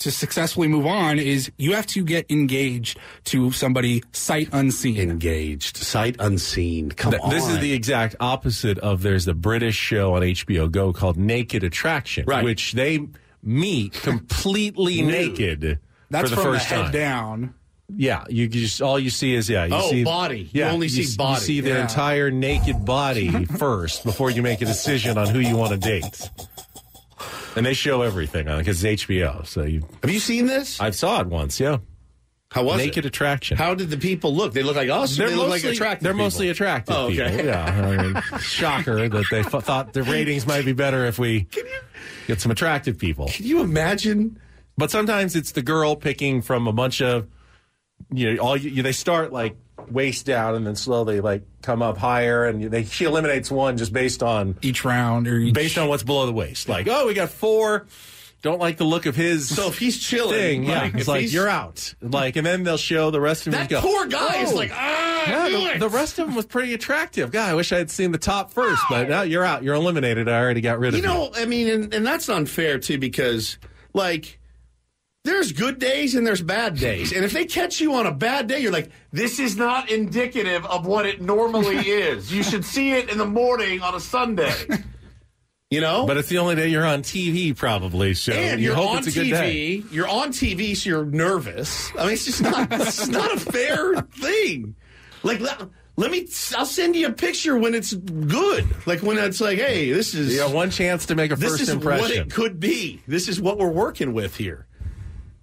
to 0.00 0.10
successfully 0.10 0.68
move 0.68 0.86
on 0.86 1.18
is 1.18 1.50
you 1.58 1.74
have 1.74 1.86
to 1.88 2.04
get 2.04 2.30
engaged 2.30 2.98
to 3.24 3.50
somebody 3.50 4.02
sight 4.12 4.48
unseen. 4.52 4.96
Engaged, 5.10 5.76
sight 5.76 6.16
unseen. 6.20 6.90
Come 6.90 7.12
Th- 7.12 7.22
on. 7.22 7.30
This 7.30 7.48
is 7.48 7.58
the 7.58 7.72
exact 7.72 8.14
opposite 8.20 8.78
of 8.78 9.02
there's 9.02 9.24
the 9.24 9.34
British 9.34 9.76
show 9.76 10.14
on 10.14 10.22
HBO 10.22 10.70
Go 10.70 10.92
called 10.92 11.16
Naked 11.16 11.64
Attraction, 11.64 12.24
Right. 12.26 12.44
which 12.44 12.72
they 12.72 13.08
meet 13.42 13.92
completely 13.94 15.02
naked 15.02 15.80
That's 16.10 16.30
for 16.30 16.36
the 16.36 16.42
from 16.42 16.52
first 16.54 16.68
the 16.68 16.74
head 16.76 16.82
time. 16.84 16.92
down. 16.92 17.54
Yeah, 17.96 18.24
you 18.28 18.48
just 18.48 18.82
all 18.82 18.98
you 18.98 19.08
see 19.08 19.34
is 19.34 19.48
yeah. 19.48 19.64
You 19.64 19.74
Oh, 19.74 19.90
see, 19.90 20.04
body. 20.04 20.40
You 20.52 20.60
Yeah, 20.60 20.72
only 20.72 20.88
see 20.90 21.16
body. 21.16 21.40
You 21.40 21.46
see 21.46 21.60
their 21.62 21.76
Yeah. 21.76 21.82
entire 21.82 22.30
naked 22.30 22.84
body 22.84 23.44
first 23.58 24.04
before 24.04 24.30
you 24.30 24.42
make 24.42 24.60
a 24.60 24.66
decision 24.66 25.16
on 25.16 25.26
who 25.28 25.38
you 25.38 25.56
want 25.56 25.70
to 25.72 25.78
date. 25.78 26.30
And 27.56 27.64
they 27.66 27.74
show 27.74 28.02
everything 28.02 28.48
on 28.48 28.58
because 28.58 28.82
it's 28.84 29.04
HBO. 29.04 29.46
So 29.46 29.64
you, 29.64 29.82
Have 30.02 30.10
you 30.10 30.20
seen 30.20 30.46
this? 30.46 30.80
I 30.80 30.90
saw 30.90 31.20
it 31.20 31.26
once. 31.26 31.58
Yeah, 31.58 31.78
How 32.50 32.62
was 32.62 32.80
it? 32.80 32.86
Naked 32.86 33.04
it? 33.04 33.08
Attraction. 33.08 33.56
How 33.56 33.74
did 33.74 33.90
the 33.90 33.96
people 33.96 34.34
look? 34.34 34.52
They 34.52 34.62
look 34.62 34.76
like 34.76 34.88
us. 34.90 35.16
They're 35.16 35.28
they 35.28 35.34
look 35.34 35.48
mostly 35.48 35.68
like 35.70 35.76
attractive. 35.76 36.02
They're 36.04 36.12
people? 36.12 36.24
mostly 36.24 36.48
attractive 36.50 36.94
Oh, 36.96 37.06
okay. 37.06 37.30
people. 37.30 37.46
Yeah, 37.46 37.64
I 37.64 37.96
mean, 38.02 38.22
shocker 38.40 39.08
that 39.08 39.24
they 39.30 39.40
f- 39.40 39.64
thought 39.64 39.92
the 39.92 40.02
ratings 40.02 40.46
might 40.46 40.64
be 40.64 40.72
better 40.72 41.04
if 41.06 41.18
we 41.18 41.46
get 42.26 42.40
some 42.40 42.50
attractive 42.52 42.98
people. 42.98 43.26
Can 43.28 43.44
you 43.46 43.60
imagine? 43.60 44.38
But 44.76 44.90
sometimes 44.90 45.34
it's 45.34 45.52
the 45.52 45.62
girl 45.62 45.96
picking 45.96 46.40
from 46.42 46.68
a 46.68 46.72
bunch 46.72 47.02
of 47.02 47.26
you 48.12 48.34
know 48.34 48.42
all 48.42 48.56
you, 48.56 48.82
they 48.82 48.92
start 48.92 49.32
like 49.32 49.56
waist 49.90 50.26
down 50.26 50.54
and 50.54 50.66
then 50.66 50.76
slowly 50.76 51.20
like 51.20 51.42
come 51.62 51.82
up 51.82 51.98
higher 51.98 52.44
and 52.44 52.62
they 52.64 52.84
she 52.84 53.04
eliminates 53.04 53.50
one 53.50 53.76
just 53.76 53.92
based 53.92 54.22
on 54.22 54.56
each 54.62 54.84
round 54.84 55.26
or 55.28 55.36
each... 55.38 55.54
based 55.54 55.78
on 55.78 55.88
what's 55.88 56.02
below 56.02 56.26
the 56.26 56.32
waist. 56.32 56.68
Like 56.68 56.86
oh 56.88 57.06
we 57.06 57.14
got 57.14 57.30
four. 57.30 57.86
Don't 58.40 58.60
like 58.60 58.76
the 58.76 58.84
look 58.84 59.06
of 59.06 59.16
his. 59.16 59.52
So 59.52 59.66
if 59.66 59.78
he's 59.78 59.98
chilling, 59.98 60.30
thing, 60.30 60.64
yeah, 60.64 60.82
like, 60.82 60.94
it's 60.94 61.08
like 61.08 61.20
he's- 61.22 61.32
you're 61.32 61.48
out. 61.48 61.92
Like, 62.00 62.36
and 62.36 62.46
then 62.46 62.62
they'll 62.62 62.76
show 62.76 63.10
the 63.10 63.20
rest 63.20 63.48
of 63.48 63.52
them. 63.52 63.62
That 63.62 63.68
go, 63.68 63.80
poor 63.80 64.06
guy 64.06 64.42
is 64.42 64.52
"Oh, 64.52 64.54
like, 64.54 64.70
ah, 64.72 65.24
yeah, 65.28 65.72
the, 65.72 65.78
the 65.80 65.88
rest 65.88 66.20
of 66.20 66.26
them 66.26 66.36
was 66.36 66.46
pretty 66.46 66.72
attractive. 66.72 67.32
God, 67.32 67.50
I 67.50 67.54
wish 67.54 67.72
I 67.72 67.78
had 67.78 67.90
seen 67.90 68.12
the 68.12 68.18
top 68.18 68.52
first, 68.52 68.80
but 68.88 69.08
now 69.08 69.22
you're 69.22 69.44
out. 69.44 69.64
You're 69.64 69.74
eliminated. 69.74 70.28
I 70.28 70.38
already 70.40 70.60
got 70.60 70.78
rid 70.78 70.92
You 70.92 71.00
of 71.00 71.04
you. 71.04 71.10
know, 71.10 71.32
I 71.34 71.46
mean, 71.46 71.68
and, 71.68 71.92
and 71.92 72.06
that's 72.06 72.28
unfair 72.28 72.78
too 72.78 72.98
because, 72.98 73.58
like, 73.92 74.38
there's 75.28 75.52
good 75.52 75.78
days 75.78 76.14
and 76.14 76.26
there's 76.26 76.42
bad 76.42 76.76
days, 76.78 77.12
and 77.12 77.24
if 77.24 77.32
they 77.32 77.44
catch 77.44 77.80
you 77.80 77.94
on 77.94 78.06
a 78.06 78.12
bad 78.12 78.46
day, 78.48 78.60
you're 78.60 78.72
like, 78.72 78.90
this 79.12 79.38
is 79.38 79.56
not 79.56 79.90
indicative 79.90 80.64
of 80.66 80.86
what 80.86 81.06
it 81.06 81.20
normally 81.20 81.76
is. 81.88 82.32
You 82.32 82.42
should 82.42 82.64
see 82.64 82.92
it 82.92 83.10
in 83.10 83.18
the 83.18 83.26
morning 83.26 83.80
on 83.82 83.94
a 83.94 84.00
Sunday. 84.00 84.52
You 85.70 85.82
know, 85.82 86.06
But 86.06 86.16
it's 86.16 86.30
the 86.30 86.38
only 86.38 86.54
day 86.54 86.68
you're 86.68 86.86
on 86.86 87.02
TV, 87.02 87.54
probably. 87.54 88.14
So 88.14 88.32
and 88.32 88.58
you 88.58 88.68
you're 88.68 88.74
hope 88.74 88.92
on 88.92 88.98
it's 89.00 89.08
a 89.08 89.12
good 89.12 89.28
day. 89.28 89.82
TV. 89.82 89.92
You're 89.92 90.08
on 90.08 90.30
TV, 90.30 90.74
so 90.74 90.88
you're 90.88 91.04
nervous. 91.04 91.90
I 91.94 92.04
mean, 92.04 92.14
it's 92.14 92.24
just 92.24 92.40
not. 92.40 92.68
it's 92.72 93.06
not 93.08 93.34
a 93.34 93.38
fair 93.38 93.96
thing. 94.00 94.76
Like, 95.22 95.40
let, 95.40 95.60
let 95.96 96.10
me. 96.10 96.26
I'll 96.56 96.64
send 96.64 96.96
you 96.96 97.08
a 97.08 97.12
picture 97.12 97.58
when 97.58 97.74
it's 97.74 97.92
good. 97.92 98.64
Like 98.86 99.02
when 99.02 99.18
it's 99.18 99.42
like, 99.42 99.58
hey, 99.58 99.92
this 99.92 100.14
is. 100.14 100.32
You 100.32 100.38
got 100.38 100.54
one 100.54 100.70
chance 100.70 101.04
to 101.04 101.14
make 101.14 101.32
a 101.32 101.36
this 101.36 101.50
first 101.50 101.60
is 101.64 101.68
impression. 101.68 102.00
what 102.02 102.12
it 102.12 102.30
could 102.32 102.58
be. 102.58 103.02
This 103.06 103.28
is 103.28 103.38
what 103.38 103.58
we're 103.58 103.68
working 103.68 104.14
with 104.14 104.36
here. 104.38 104.66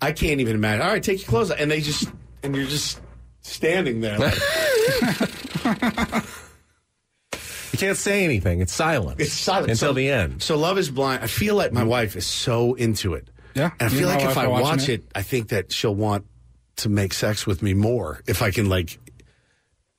I 0.05 0.11
can't 0.11 0.39
even 0.41 0.55
imagine. 0.55 0.81
All 0.85 0.91
right, 0.93 1.01
take 1.03 1.19
your 1.21 1.27
clothes 1.29 1.51
off, 1.51 1.59
and 1.59 1.69
they 1.71 1.81
just 1.81 2.09
and 2.43 2.55
you're 2.55 2.65
just 2.67 2.99
standing 3.41 4.01
there. 4.01 4.17
Like, 4.19 4.35
You 7.73 7.79
can't 7.79 7.97
say 7.97 8.23
anything. 8.23 8.61
It's 8.61 8.71
silent. 8.73 9.19
It's 9.19 9.33
silent 9.33 9.71
until 9.71 9.89
So- 9.89 9.93
the 9.93 10.09
end. 10.09 10.41
So 10.41 10.57
Love 10.57 10.77
is 10.77 10.89
Blind. 10.89 11.23
I 11.23 11.27
feel 11.27 11.55
like 11.55 11.73
my 11.73 11.83
wife 11.83 12.15
is 12.15 12.25
so 12.25 12.73
into 12.75 13.15
it. 13.15 13.29
Yeah, 13.53 13.71
And 13.79 13.89
I 13.91 13.93
feel 13.93 14.07
like 14.07 14.21
if 14.23 14.37
I 14.37 14.47
watch 14.47 14.87
it. 14.89 15.01
it, 15.01 15.11
I 15.15 15.21
think 15.23 15.49
that 15.49 15.71
she'll 15.73 15.95
want 15.95 16.25
to 16.77 16.89
make 16.89 17.13
sex 17.13 17.45
with 17.47 17.61
me 17.61 17.73
more 17.73 18.21
if 18.27 18.41
I 18.41 18.51
can 18.51 18.69
like 18.69 18.97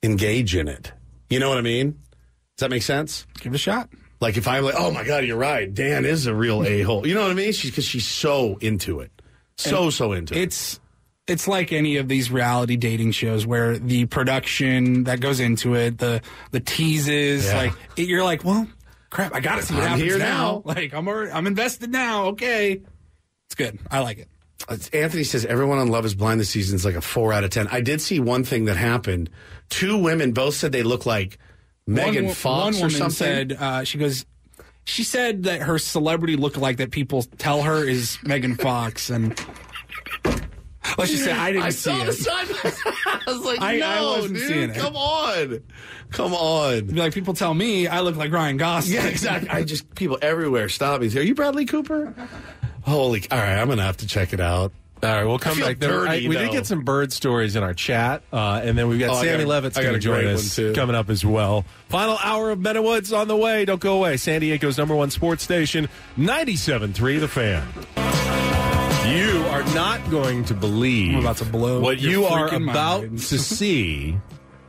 engage 0.03 0.55
in 0.55 0.67
it. 0.67 0.91
You 1.29 1.39
know 1.39 1.49
what 1.49 1.57
I 1.59 1.61
mean? 1.61 1.91
Does 1.91 2.61
that 2.61 2.69
make 2.71 2.83
sense? 2.83 3.25
Give 3.41 3.51
it 3.51 3.55
a 3.55 3.59
shot. 3.59 3.89
Like 4.21 4.37
if 4.37 4.47
I'm 4.47 4.63
like, 4.63 4.75
oh 4.77 4.89
my 4.91 5.03
god, 5.03 5.25
you're 5.25 5.37
right. 5.37 5.71
Dan 5.71 6.03
is 6.05 6.25
a 6.25 6.33
real 6.33 6.63
a 6.63 6.81
hole. 6.81 7.05
You 7.05 7.13
know 7.13 7.21
what 7.21 7.31
I 7.31 7.35
mean? 7.35 7.51
She's 7.51 7.69
because 7.71 7.85
she's 7.85 8.07
so 8.07 8.57
into 8.61 8.99
it, 9.01 9.11
so 9.57 9.83
And 9.85 9.93
so 9.93 10.11
into 10.13 10.33
it. 10.35 10.41
It's 10.41 10.79
it's 11.27 11.47
like 11.47 11.73
any 11.73 11.97
of 11.97 12.07
these 12.07 12.31
reality 12.31 12.77
dating 12.77 13.11
shows 13.11 13.45
where 13.45 13.77
the 13.77 14.05
production 14.05 15.03
that 15.05 15.19
goes 15.19 15.39
into 15.39 15.75
it, 15.75 15.97
the 15.97 16.21
the 16.51 16.59
teases, 16.59 17.45
Yeah. 17.45 17.57
like 17.57 17.73
it, 17.97 18.07
you're 18.07 18.23
like, 18.23 18.43
well, 18.45 18.67
crap, 19.09 19.33
I 19.35 19.39
got 19.41 19.55
to 19.57 19.63
see 19.63 19.73
what 19.73 19.83
I'm 19.83 19.89
happens 19.89 20.09
here 20.09 20.17
now. 20.19 20.25
now. 20.25 20.61
Like 20.65 20.93
I'm 20.93 21.07
already, 21.07 21.31
I'm 21.31 21.47
invested 21.47 21.91
now. 21.91 22.25
Okay, 22.27 22.81
it's 23.47 23.55
good. 23.55 23.77
I 23.91 23.99
like 23.99 24.19
it. 24.19 24.29
Anthony 24.91 25.23
says 25.23 25.45
everyone 25.45 25.77
on 25.77 25.87
Love 25.89 26.03
Is 26.05 26.15
Blind 26.15 26.39
this 26.39 26.49
season 26.49 26.75
is 26.75 26.83
like 26.85 26.95
a 26.95 27.01
four 27.01 27.31
out 27.33 27.43
of 27.43 27.49
ten. 27.51 27.67
I 27.67 27.81
did 27.81 28.01
see 28.01 28.19
one 28.19 28.43
thing 28.43 28.65
that 28.65 28.75
happened. 28.77 29.29
Two 29.69 29.97
women 29.97 30.31
both 30.31 30.55
said 30.55 30.71
they 30.71 30.83
look 30.83 31.05
like 31.05 31.37
Megan 31.85 32.25
one, 32.25 32.33
Fox 32.33 32.77
one 32.79 32.87
or 32.87 32.89
something. 32.89 33.11
said 33.11 33.53
uh, 33.53 33.83
she 33.83 33.97
goes. 33.97 34.25
She 34.87 35.03
said 35.03 35.43
that 35.43 35.61
her 35.63 35.77
celebrity 35.77 36.37
lookalike 36.37 36.77
that 36.77 36.91
people 36.91 37.21
tell 37.37 37.61
her 37.63 37.83
is 37.83 38.17
Megan 38.23 38.55
Fox, 38.55 39.09
and 39.09 39.37
let's 40.97 41.11
just 41.11 41.25
say 41.25 41.31
I 41.33 41.51
didn't 41.51 41.65
I 41.65 41.69
see 41.71 41.89
saw 41.91 42.01
it. 42.03 42.05
the. 42.05 42.93
I 43.27 43.31
was 43.31 43.45
like, 43.45 43.61
I- 43.61 43.75
I 43.75 43.99
no, 43.99 44.11
wasn't 44.11 44.35
dude, 44.35 44.47
seeing 44.47 44.69
it. 44.69 44.75
come 44.77 44.95
on, 44.95 45.61
come 46.11 46.33
on. 46.33 46.85
Be 46.85 46.93
like 46.93 47.13
people 47.13 47.33
tell 47.33 47.53
me 47.53 47.87
I 47.87 47.99
look 47.99 48.15
like 48.15 48.31
Ryan 48.31 48.55
Gosling. 48.55 48.95
Yeah, 48.95 49.07
exactly. 49.07 49.49
I 49.49 49.63
just 49.63 49.93
people 49.95 50.17
everywhere 50.21 50.69
stop 50.69 51.01
me. 51.01 51.07
Are 51.17 51.21
you 51.21 51.35
Bradley 51.35 51.65
Cooper? 51.65 52.13
Holy! 52.83 53.23
All 53.29 53.37
right, 53.37 53.57
I'm 53.59 53.67
gonna 53.67 53.83
have 53.83 53.97
to 53.97 54.07
check 54.07 54.31
it 54.31 54.39
out. 54.39 54.71
All 55.03 55.09
right, 55.09 55.23
we'll 55.25 55.37
come 55.37 55.59
back 55.59 55.77
there. 55.79 55.91
dirty, 56.05 56.25
I- 56.25 56.29
we 56.29 56.35
did 56.37 56.51
get 56.51 56.65
some 56.65 56.81
bird 56.81 57.13
stories 57.13 57.55
in 57.55 57.61
our 57.63 57.73
chat, 57.75 58.23
uh, 58.33 58.61
and 58.63 58.75
then 58.77 58.87
we've 58.87 58.99
got 58.99 59.11
Oh, 59.11 59.21
Sammy 59.21 59.43
got 59.43 59.47
Levitt's 59.49 59.77
going 59.77 59.93
to 59.93 59.99
join 59.99 60.25
us 60.25 60.59
coming 60.75 60.95
up 60.95 61.09
as 61.11 61.23
well. 61.23 61.65
Final 61.89 62.17
hour 62.23 62.49
of 62.51 62.63
Ben 62.63 62.83
Woods 62.83 63.13
on 63.13 63.27
the 63.27 63.35
way. 63.35 63.63
Don't 63.65 63.79
go 63.79 63.97
away. 63.97 64.17
San 64.17 64.41
Diego's 64.41 64.77
number 64.77 64.95
one 64.95 65.11
sports 65.11 65.43
station, 65.43 65.87
97.3 66.17 67.19
The 67.19 67.27
Fan. 67.27 67.67
You 69.07 69.45
are 69.51 69.63
not 69.73 70.09
going 70.11 70.43
to 70.45 70.53
believe 70.53 71.13
I'm 71.15 71.21
about 71.21 71.37
to 71.37 71.45
blow 71.45 71.79
what 71.79 71.99
you 71.99 72.25
are 72.25 72.53
about 72.53 73.03
to 73.03 73.39
see 73.39 74.17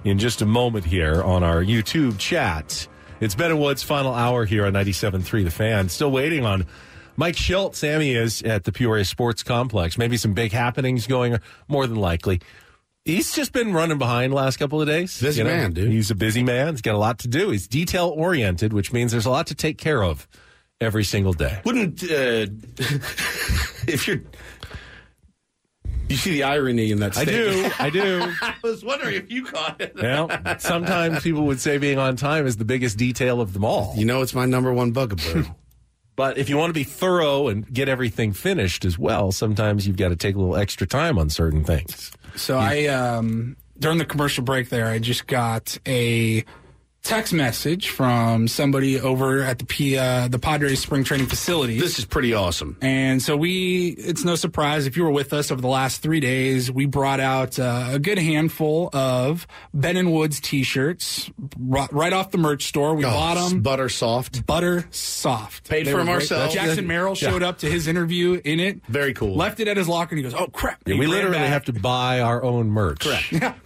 in 0.04 0.18
just 0.18 0.42
a 0.42 0.46
moment 0.46 0.84
here 0.84 1.22
on 1.22 1.42
our 1.42 1.62
YouTube 1.64 2.18
chat. 2.18 2.86
It's 3.20 3.34
Ben 3.34 3.58
Woods' 3.58 3.82
final 3.82 4.14
hour 4.14 4.44
here 4.44 4.64
on 4.66 4.74
97.3 4.74 5.42
The 5.44 5.50
Fan. 5.50 5.88
Still 5.88 6.12
waiting 6.12 6.44
on 6.46 6.66
Mike 7.18 7.34
Shildt. 7.34 7.74
Sammy 7.74 8.14
is 8.14 8.42
at 8.42 8.62
the 8.62 8.70
Peoria 8.70 9.04
Sports 9.04 9.42
Complex. 9.42 9.98
Maybe 9.98 10.16
some 10.16 10.34
big 10.34 10.52
happenings 10.52 11.06
going, 11.08 11.36
more 11.66 11.86
than 11.86 11.96
likely. 11.96 12.40
He's 13.04 13.34
just 13.34 13.52
been 13.52 13.72
running 13.72 13.98
behind 13.98 14.32
the 14.32 14.36
last 14.36 14.58
couple 14.58 14.80
of 14.80 14.86
days. 14.86 15.20
Busy 15.20 15.42
man, 15.42 15.72
dude. 15.72 15.90
He's 15.90 16.10
a 16.12 16.14
busy 16.14 16.44
man. 16.44 16.74
He's 16.74 16.82
got 16.82 16.94
a 16.94 16.98
lot 16.98 17.18
to 17.20 17.28
do. 17.28 17.50
He's 17.50 17.66
detail 17.66 18.14
oriented, 18.16 18.72
which 18.72 18.92
means 18.92 19.10
there's 19.10 19.26
a 19.26 19.30
lot 19.30 19.48
to 19.48 19.54
take 19.54 19.78
care 19.78 20.02
of 20.04 20.28
every 20.80 21.02
single 21.04 21.32
day. 21.32 21.60
Wouldn't 21.64 22.04
uh, 22.04 22.06
if 23.88 24.06
you're 24.06 24.20
you 26.08 26.16
see 26.16 26.30
the 26.30 26.44
irony 26.44 26.92
in 26.92 27.00
that? 27.00 27.18
I 27.18 27.24
do. 27.24 27.70
I 27.78 27.90
do. 27.90 28.32
I 28.42 28.54
was 28.62 28.84
wondering 28.84 29.16
if 29.16 29.30
you 29.30 29.44
caught 29.44 29.80
it. 29.80 29.96
Well, 30.00 30.30
sometimes 30.58 31.22
people 31.22 31.46
would 31.46 31.60
say 31.60 31.78
being 31.78 31.98
on 31.98 32.16
time 32.16 32.46
is 32.46 32.56
the 32.56 32.64
biggest 32.64 32.96
detail 32.96 33.40
of 33.40 33.52
them 33.52 33.64
all. 33.64 33.94
You 33.96 34.04
know, 34.04 34.22
it's 34.22 34.34
my 34.34 34.46
number 34.46 34.72
one 34.72 34.92
bugaboo. 34.92 35.44
But 36.18 36.36
if 36.36 36.48
you 36.48 36.56
want 36.56 36.70
to 36.70 36.74
be 36.74 36.82
thorough 36.82 37.46
and 37.46 37.72
get 37.72 37.88
everything 37.88 38.32
finished 38.32 38.84
as 38.84 38.98
well, 38.98 39.30
sometimes 39.30 39.86
you've 39.86 39.96
got 39.96 40.08
to 40.08 40.16
take 40.16 40.34
a 40.34 40.38
little 40.40 40.56
extra 40.56 40.84
time 40.84 41.16
on 41.16 41.30
certain 41.30 41.62
things. 41.62 42.10
So 42.34 42.58
I 42.58 42.86
um 42.86 43.56
during 43.78 43.98
the 43.98 44.04
commercial 44.04 44.42
break 44.42 44.68
there, 44.68 44.88
I 44.88 44.98
just 44.98 45.28
got 45.28 45.78
a 45.86 46.44
text 47.08 47.32
message 47.32 47.88
from 47.88 48.46
somebody 48.46 49.00
over 49.00 49.40
at 49.42 49.58
the 49.58 49.64
P, 49.64 49.96
uh, 49.96 50.28
the 50.28 50.38
Padres 50.38 50.78
spring 50.80 51.04
training 51.04 51.26
facility. 51.26 51.80
this 51.80 51.98
is 51.98 52.04
pretty 52.04 52.34
awesome. 52.34 52.76
And 52.82 53.22
so 53.22 53.34
we, 53.34 53.88
it's 53.96 54.24
no 54.24 54.34
surprise 54.34 54.86
if 54.86 54.94
you 54.94 55.04
were 55.04 55.10
with 55.10 55.32
us 55.32 55.50
over 55.50 55.60
the 55.62 55.68
last 55.68 56.02
three 56.02 56.20
days, 56.20 56.70
we 56.70 56.84
brought 56.84 57.18
out 57.18 57.58
uh, 57.58 57.88
a 57.92 57.98
good 57.98 58.18
handful 58.18 58.90
of 58.92 59.46
Ben 59.72 59.96
and 59.96 60.12
Woods 60.12 60.38
t-shirts 60.38 61.30
right, 61.58 61.90
right 61.94 62.12
off 62.12 62.30
the 62.30 62.36
merch 62.38 62.64
store. 62.66 62.94
We 62.94 63.06
Oh, 63.06 63.10
bought 63.10 63.36
them. 63.48 63.62
butter 63.62 63.88
soft. 63.88 64.44
Butter 64.44 64.86
soft. 64.90 65.70
Paid 65.70 65.86
They 65.86 65.92
for 65.92 65.96
were 65.96 66.00
'em 66.02 66.06
great. 66.08 66.14
ourselves. 66.16 66.52
Jackson 66.52 66.86
Merrill 66.86 67.16
Yeah. 67.18 67.30
showed 67.30 67.42
up 67.42 67.58
to 67.60 67.70
his 67.70 67.88
interview 67.88 68.38
in 68.44 68.60
it. 68.60 68.82
Very 68.86 69.14
cool. 69.14 69.34
Left 69.34 69.60
it 69.60 69.66
at 69.68 69.78
his 69.78 69.88
locker 69.88 70.14
and 70.14 70.18
he 70.18 70.30
goes, 70.30 70.38
"Oh 70.38 70.48
crap!" 70.48 70.80
Yeah, 70.84 70.96
we 70.98 71.06
literally 71.06 71.38
back. 71.38 71.48
have 71.48 71.64
to 71.64 71.72
buy 71.72 72.20
our 72.20 72.42
own 72.44 72.68
merch. 72.68 73.00
Correct. 73.00 73.32
Yeah. 73.32 73.54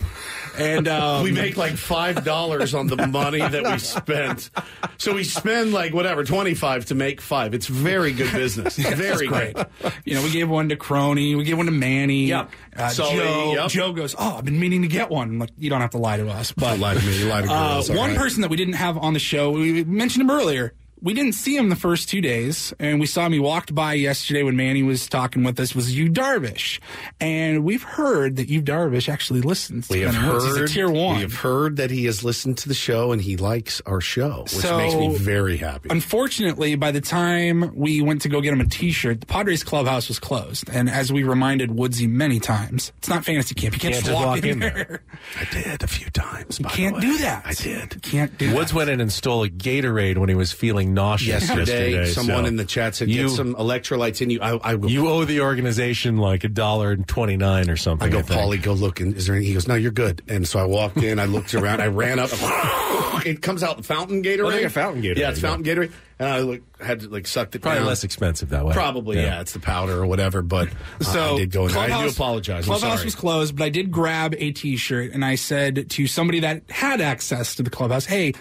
And 0.58 0.86
um, 0.86 1.22
we 1.22 1.32
make 1.32 1.56
like 1.56 1.78
five 1.78 2.26
dollars 2.26 2.74
on 2.74 2.86
the 2.86 2.94
money 3.38 3.50
that 3.50 3.72
we 3.72 3.78
spent. 3.78 4.50
So 4.98 5.14
we 5.14 5.24
spend 5.24 5.72
like 5.72 5.92
whatever 5.92 6.24
twenty 6.24 6.54
five 6.54 6.86
to 6.86 6.94
make 6.94 7.20
five. 7.20 7.54
It's 7.54 7.66
very 7.66 8.12
good 8.12 8.32
business. 8.32 8.76
Very 8.92 9.26
great. 9.26 9.56
You 10.04 10.14
know, 10.14 10.22
we 10.22 10.30
gave 10.30 10.48
one 10.48 10.68
to 10.68 10.76
Crony, 10.76 11.34
we 11.34 11.44
gave 11.44 11.56
one 11.56 11.66
to 11.66 11.72
Manny. 11.72 12.26
Yep. 12.26 12.50
Uh, 12.76 12.88
Sully, 12.88 13.16
Joe, 13.16 13.52
yep. 13.54 13.70
Joe 13.70 13.92
goes, 13.92 14.14
"Oh, 14.18 14.36
I've 14.36 14.44
been 14.44 14.60
meaning 14.60 14.82
to 14.82 14.88
get 14.88 15.10
one." 15.10 15.28
I'm 15.28 15.38
like, 15.38 15.50
you 15.58 15.70
don't 15.70 15.80
have 15.80 15.90
to 15.90 15.98
lie 15.98 16.16
to 16.16 16.28
us, 16.28 16.52
but 16.52 16.78
lie 16.78 16.94
to 16.94 17.00
me. 17.04 17.18
You 17.18 17.26
lie 17.26 17.42
to 17.42 17.50
uh, 17.50 17.74
girls. 17.74 17.90
all 17.90 17.96
one 17.96 18.10
right. 18.10 18.18
person 18.18 18.42
that 18.42 18.50
we 18.50 18.56
didn't 18.56 18.74
have 18.74 18.96
on 18.98 19.12
the 19.12 19.18
show, 19.18 19.50
we 19.50 19.84
mentioned 19.84 20.22
him 20.22 20.30
earlier. 20.30 20.74
We 21.02 21.14
didn't 21.14 21.32
see 21.32 21.56
him 21.56 21.68
the 21.68 21.76
first 21.76 22.08
two 22.08 22.20
days, 22.20 22.72
and 22.78 23.00
we 23.00 23.06
saw 23.06 23.26
him. 23.26 23.32
He 23.32 23.40
walked 23.40 23.74
by 23.74 23.94
yesterday 23.94 24.44
when 24.44 24.54
Manny 24.56 24.82
was 24.84 25.08
talking 25.08 25.42
with 25.42 25.58
us. 25.58 25.74
Was 25.74 25.96
Yu 25.96 26.08
Darvish? 26.10 26.78
And 27.20 27.64
we've 27.64 27.82
heard 27.82 28.36
that 28.36 28.48
Yu 28.48 28.62
Darvish 28.62 29.08
actually 29.08 29.40
listens. 29.40 29.88
To 29.88 29.94
We 29.94 30.00
have 30.02 30.14
heard. 30.14 30.42
He's 30.60 30.70
a 30.70 30.74
tier 30.74 30.88
one. 30.90 31.16
We 31.16 31.22
have 31.22 31.34
heard 31.34 31.76
that 31.78 31.90
he 31.90 32.04
has 32.04 32.22
listened 32.22 32.58
to 32.58 32.68
the 32.68 32.74
show 32.74 33.10
and 33.12 33.20
he 33.20 33.36
likes 33.36 33.80
our 33.84 34.00
show, 34.00 34.42
which 34.42 34.52
So- 34.52 34.78
makes 34.78 34.94
me 34.94 35.16
very 35.16 35.56
happy. 35.56 35.88
Unfortunately, 35.90 36.76
by 36.76 36.92
the 36.92 37.00
time 37.00 37.72
we 37.74 38.00
went 38.00 38.22
to 38.22 38.28
go 38.28 38.40
get 38.40 38.52
him 38.52 38.60
a 38.60 38.66
T-shirt, 38.66 39.20
the 39.20 39.26
Padres 39.26 39.64
clubhouse 39.64 40.06
was 40.08 40.18
closed. 40.20 40.68
And 40.72 40.88
as 40.88 41.12
we 41.12 41.24
reminded 41.24 41.70
Woodsy 41.72 42.06
many 42.06 42.38
times, 42.38 42.92
it's 42.98 43.08
not 43.08 43.24
fantasy 43.24 43.54
camp. 43.56 43.74
You 43.74 43.80
can't, 43.80 43.94
Can't 43.94 44.04
just 44.04 44.06
just 44.06 44.14
walk, 44.14 44.26
walk 44.36 44.38
in 44.44 44.50
in 44.50 44.58
there. 44.60 45.02
I 45.40 45.44
did 45.52 45.82
a 45.82 45.86
few 45.88 46.10
times. 46.10 46.58
You 46.60 46.64
by 46.64 46.70
can't 46.70 46.94
way. 46.96 47.00
do 47.00 47.18
that. 47.18 47.42
I 47.44 47.54
did. 47.54 47.94
You 47.94 48.00
can't 48.02 48.38
do 48.38 48.54
Woods 48.54 48.70
that. 48.70 48.76
went 48.76 48.90
in 48.90 49.00
and 49.00 49.12
stole 49.12 49.42
a 49.42 49.48
Gatorade 49.48 50.18
when 50.18 50.28
he 50.28 50.34
was 50.36 50.52
feeling 50.52 50.91
nauseous 50.94 51.28
Yesterday, 51.48 51.90
yesterday. 51.92 52.06
someone 52.10 52.44
so 52.44 52.48
in 52.48 52.56
the 52.56 52.64
chat 52.64 52.94
said, 52.94 53.08
you, 53.08 53.28
"Get 53.28 53.36
some 53.36 53.54
electrolytes 53.54 54.20
in 54.22 54.30
you." 54.30 54.40
I, 54.40 54.72
I 54.72 54.76
go, 54.76 54.86
You 54.88 55.08
owe 55.08 55.24
the 55.24 55.40
organization 55.40 56.16
like 56.18 56.44
a 56.44 56.48
dollar 56.48 56.92
and 56.92 57.06
twenty 57.06 57.36
nine 57.36 57.70
or 57.70 57.76
something. 57.76 58.06
I 58.08 58.10
go, 58.10 58.22
think. 58.22 58.40
Paulie, 58.40 58.62
go 58.62 58.72
look. 58.72 59.00
And 59.00 59.14
is 59.16 59.26
there 59.26 59.36
any? 59.36 59.46
He 59.46 59.54
goes, 59.54 59.66
no, 59.68 59.74
you're 59.74 59.90
good. 59.90 60.22
And 60.28 60.46
so 60.46 60.58
I 60.58 60.64
walked 60.64 60.98
in. 60.98 61.18
I 61.18 61.24
looked 61.26 61.54
around. 61.54 61.80
I 61.80 61.86
ran 61.88 62.18
up. 62.18 62.30
it 63.26 63.42
comes 63.42 63.62
out 63.62 63.84
fountain 63.84 64.22
Gatorade. 64.22 64.44
Oh, 64.46 64.50
they 64.50 64.62
got 64.62 64.72
fountain 64.72 65.02
Gatorade, 65.02 65.16
Yeah, 65.18 65.30
it's 65.30 65.40
yeah. 65.42 65.48
fountain 65.48 65.64
Gatorade. 65.64 65.92
And 66.18 66.28
I 66.28 66.38
like, 66.40 66.62
had 66.80 67.00
to 67.00 67.08
like 67.08 67.26
sucked 67.26 67.56
it 67.56 67.62
Probably 67.62 67.80
down. 67.80 67.86
less 67.88 68.04
expensive 68.04 68.50
that 68.50 68.64
way. 68.64 68.72
Probably, 68.74 69.16
yeah. 69.18 69.40
It's 69.40 69.52
the 69.52 69.58
powder 69.58 70.00
or 70.00 70.06
whatever. 70.06 70.40
But 70.42 70.68
uh, 71.00 71.04
So 71.04 71.34
I 71.34 71.38
did 71.38 71.50
go 71.50 71.66
in. 71.66 71.70
I 71.76 71.86
do 71.86 71.92
Clubhouse- 71.92 72.14
apologize. 72.14 72.64
I'm 72.64 72.70
Clubhouse 72.70 72.92
sorry. 72.98 73.04
was 73.06 73.14
closed, 73.16 73.56
but 73.56 73.64
I 73.64 73.68
did 73.70 73.90
grab 73.90 74.34
a 74.38 74.52
T-shirt 74.52 75.12
and 75.12 75.24
I 75.24 75.34
said 75.34 75.90
to 75.90 76.06
somebody 76.06 76.40
that 76.40 76.62
had 76.70 77.00
access 77.00 77.56
to 77.56 77.62
the 77.64 77.70
clubhouse, 77.70 78.04
"Hey, 78.06 78.34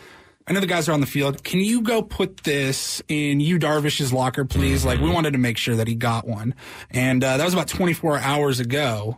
I 0.52 0.54
know 0.54 0.60
the 0.60 0.68
guys 0.68 0.90
are 0.90 0.92
on 0.92 1.00
the 1.00 1.06
field. 1.08 1.46
Can 1.46 1.62
you 1.62 1.82
go 1.82 2.02
put 2.02 2.38
this 2.44 3.02
in 3.08 3.40
Yu 3.40 3.58
Darvish's 3.58 4.12
locker, 4.12 4.44
please? 4.44 4.84
Like, 4.84 5.00
we 5.00 5.06
Mm-hmm. 5.06 5.14
wanted 5.14 5.32
to 5.32 5.40
make 5.40 5.58
sure 5.58 5.78
that 5.78 5.88
he 5.88 5.96
got 5.96 6.28
one, 6.28 6.56
and 6.90 7.24
uh, 7.24 7.38
that 7.38 7.46
was 7.46 7.54
about 7.54 7.70
24 7.70 8.18
hours 8.18 8.60
ago. 8.60 9.18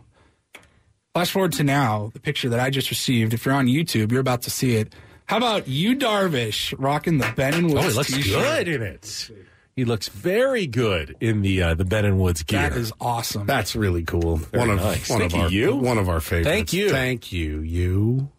Flash 1.12 1.32
forward 1.32 1.50
to 1.54 1.64
now, 1.64 2.12
the 2.14 2.20
picture 2.20 2.48
that 2.50 2.60
I 2.60 2.70
just 2.70 2.88
received. 2.88 3.34
If 3.34 3.44
you're 3.46 3.54
on 3.54 3.66
YouTube, 3.66 4.12
you're 4.12 4.20
about 4.20 4.42
to 4.42 4.50
see 4.50 4.76
it. 4.76 4.92
How 5.26 5.38
about 5.38 5.66
Yu, 5.66 5.96
Darvish, 5.96 6.72
rocking 6.78 7.18
the 7.18 7.32
Ben 7.34 7.54
and 7.54 7.72
Woods? 7.72 7.84
Oh, 7.84 7.88
he 7.88 7.94
looks 7.96 8.12
T-shirt? 8.12 8.42
good 8.42 8.68
in 8.68 8.82
it. 8.82 9.30
He 9.74 9.84
looks 9.84 10.06
very 10.08 10.68
good 10.68 11.16
in 11.20 11.42
the 11.42 11.62
uh, 11.64 11.74
the 11.74 11.84
Ben 11.84 12.04
and 12.04 12.20
Woods 12.20 12.44
gear. 12.44 12.60
That 12.68 12.78
is 12.78 12.92
awesome. 13.00 13.44
That's 13.44 13.74
really 13.74 14.04
cool. 14.04 14.36
Very 14.36 14.60
one 14.68 14.70
of 14.70 14.76
nice. 14.84 15.10
one 15.10 15.18
Thank 15.18 15.32
of 15.34 15.38
you, 15.38 15.44
our 15.44 15.50
you. 15.50 15.76
one 15.76 15.98
of 15.98 16.08
our 16.08 16.20
favorites. 16.20 16.48
Thank 16.48 16.72
you. 16.72 16.90
Thank 16.90 17.32
you. 17.32 17.58
You. 17.58 18.30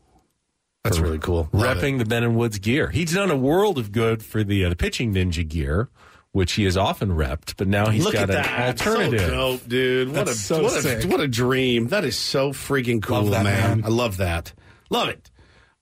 That's 0.86 1.00
really 1.00 1.20
cool. 1.20 1.50
Love 1.52 1.78
repping 1.78 1.96
it. 1.96 1.98
the 2.00 2.06
Ben 2.06 2.24
and 2.24 2.36
Woods 2.36 2.60
gear. 2.60 2.90
He's 2.90 3.14
done 3.14 3.32
a 3.32 3.36
world 3.38 3.78
of 3.78 3.92
good 3.92 4.24
for 4.24 4.44
the 4.44 4.66
uh, 4.66 4.70
the 4.70 4.76
pitching 4.76 5.14
ninja 5.14 5.48
gear, 5.48 5.90
which 6.32 6.54
he 6.54 6.64
has 6.64 6.78
often 6.78 7.10
repped. 7.10 7.56
But 7.58 7.68
now 7.68 7.90
he's 7.90 8.04
Look 8.06 8.14
got 8.14 8.30
at 8.30 8.36
an 8.38 8.44
that. 8.44 8.80
alternative. 8.80 9.20
So 9.22 9.30
dope, 9.58 9.68
dude. 9.68 10.08
What 10.10 10.26
That's 10.28 10.32
a 10.32 10.42
so 10.42 10.64
what 10.64 10.72
sick. 10.84 11.04
a 11.04 11.08
what 11.08 11.20
a 11.20 11.28
dream. 11.28 11.88
That 11.88 12.06
is 12.06 12.18
so 12.18 12.52
freaking 12.52 13.02
cool, 13.02 13.26
that, 13.26 13.44
man. 13.44 13.78
man. 13.82 13.86
I 13.86 13.90
love 13.90 14.18
that. 14.18 14.54
Love 14.90 15.10
it. 15.10 15.30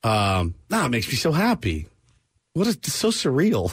Um, 0.03 0.55
nah, 0.69 0.85
it 0.85 0.89
makes 0.89 1.07
me 1.07 1.15
so 1.15 1.31
happy. 1.31 1.87
What 2.53 2.67
is 2.67 2.77
so 2.83 3.09
surreal? 3.09 3.71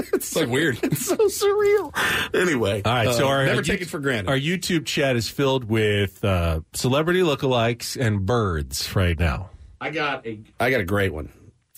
It's 0.14 0.34
like 0.36 0.48
weird. 0.48 0.78
it's 0.82 1.04
so 1.04 1.16
surreal. 1.16 1.92
Anyway, 2.34 2.80
All 2.82 2.92
right, 2.94 3.12
so 3.12 3.26
uh, 3.26 3.30
our 3.30 3.44
never 3.44 3.60
take 3.60 3.82
it 3.82 3.88
for 3.88 3.98
granted. 3.98 4.30
Our 4.30 4.38
YouTube 4.38 4.86
chat 4.86 5.16
is 5.16 5.28
filled 5.28 5.64
with 5.64 6.24
uh, 6.24 6.60
celebrity 6.72 7.20
lookalikes 7.20 8.00
and 8.00 8.24
birds 8.24 8.94
right 8.96 9.18
now. 9.18 9.50
I 9.84 9.90
got 9.90 10.26
a 10.26 10.40
I 10.58 10.70
got 10.70 10.80
a 10.80 10.84
great 10.84 11.12
one. 11.12 11.28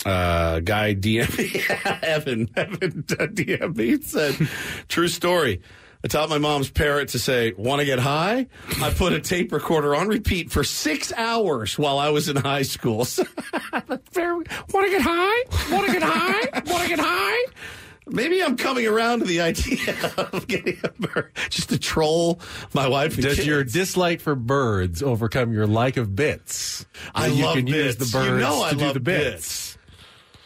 Uh, 0.05 0.61
guy 0.61 0.95
DM 0.95 2.03
Evan, 2.05 2.49
Evan 2.55 3.03
DM 3.03 3.77
me 3.77 4.01
said, 4.01 4.49
true 4.87 5.09
story. 5.09 5.61
I 6.05 6.07
taught 6.07 6.29
my 6.29 6.39
mom's 6.39 6.71
parrot 6.71 7.09
to 7.09 7.19
say, 7.19 7.53
want 7.59 7.81
to 7.81 7.85
get 7.85 7.99
high? 7.99 8.47
I 8.81 8.93
put 8.93 9.13
a 9.13 9.19
tape 9.19 9.51
recorder 9.51 9.97
on 9.97 10.07
repeat 10.07 10.53
for 10.53 10.63
six 10.63 11.13
hours 11.15 11.77
while 11.77 11.99
I 11.99 12.11
was 12.11 12.29
in 12.29 12.37
high 12.37 12.63
school. 12.63 12.99
want 13.09 14.05
to 14.15 14.89
get 14.89 15.03
high? 15.03 15.73
Want 15.73 15.87
to 15.87 15.93
get 15.93 16.03
high? 16.05 16.63
Want 16.65 16.83
to 16.85 16.89
get 16.89 17.01
high? 17.01 17.45
Maybe 18.09 18.43
I'm 18.43 18.57
coming 18.57 18.87
around 18.87 19.21
to 19.21 19.25
the 19.25 19.41
idea 19.41 19.95
of 20.33 20.47
getting 20.47 20.79
a 20.85 20.89
bird 20.91 21.33
just 21.51 21.71
to 21.71 21.79
troll 21.79 22.41
my 22.73 22.87
wife. 22.87 23.15
And 23.15 23.23
Does 23.25 23.37
kids. 23.37 23.47
your 23.47 23.65
dislike 23.65 24.21
for 24.21 24.35
birds 24.37 25.03
overcome 25.03 25.53
your 25.53 25.67
like 25.67 25.97
of 25.97 26.15
bits? 26.15 26.87
I 27.15 27.27
you 27.27 27.45
love 27.45 27.57
can 27.57 27.65
bits. 27.65 27.77
use 27.77 27.97
the 27.97 28.17
birds 28.17 28.31
you 28.31 28.39
know 28.39 28.63
I 28.63 28.71
to 28.71 28.77
do 28.77 28.85
love 28.85 28.95
the 28.95 29.01
bits. 29.01 29.77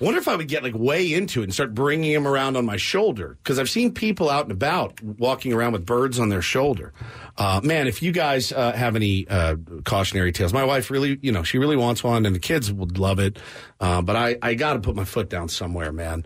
Wonder 0.00 0.18
if 0.18 0.28
I 0.28 0.34
would 0.36 0.48
get 0.48 0.62
like 0.62 0.74
way 0.74 1.12
into 1.12 1.40
it 1.42 1.44
and 1.44 1.52
start 1.52 1.74
bringing 1.74 2.14
them 2.14 2.26
around 2.26 2.56
on 2.56 2.64
my 2.64 2.78
shoulder 2.78 3.36
because 3.42 3.58
I've 3.58 3.68
seen 3.68 3.92
people 3.92 4.30
out 4.30 4.44
and 4.44 4.52
about 4.52 4.98
walking 5.02 5.52
around 5.52 5.72
with 5.72 5.84
birds 5.84 6.18
on 6.18 6.30
their 6.30 6.40
shoulder. 6.40 6.94
Uh, 7.36 7.60
man, 7.62 7.86
if 7.86 8.02
you 8.02 8.10
guys 8.10 8.50
uh, 8.50 8.72
have 8.72 8.96
any 8.96 9.28
uh, 9.28 9.56
cautionary 9.84 10.32
tales, 10.32 10.54
my 10.54 10.64
wife 10.64 10.90
really, 10.90 11.18
you 11.20 11.30
know, 11.32 11.42
she 11.42 11.58
really 11.58 11.76
wants 11.76 12.02
one, 12.02 12.24
and 12.24 12.34
the 12.34 12.40
kids 12.40 12.72
would 12.72 12.96
love 12.96 13.18
it. 13.18 13.38
Uh, 13.78 14.00
but 14.00 14.16
I, 14.16 14.38
I 14.40 14.54
got 14.54 14.72
to 14.72 14.78
put 14.80 14.96
my 14.96 15.04
foot 15.04 15.28
down 15.28 15.50
somewhere, 15.50 15.92
man. 15.92 16.24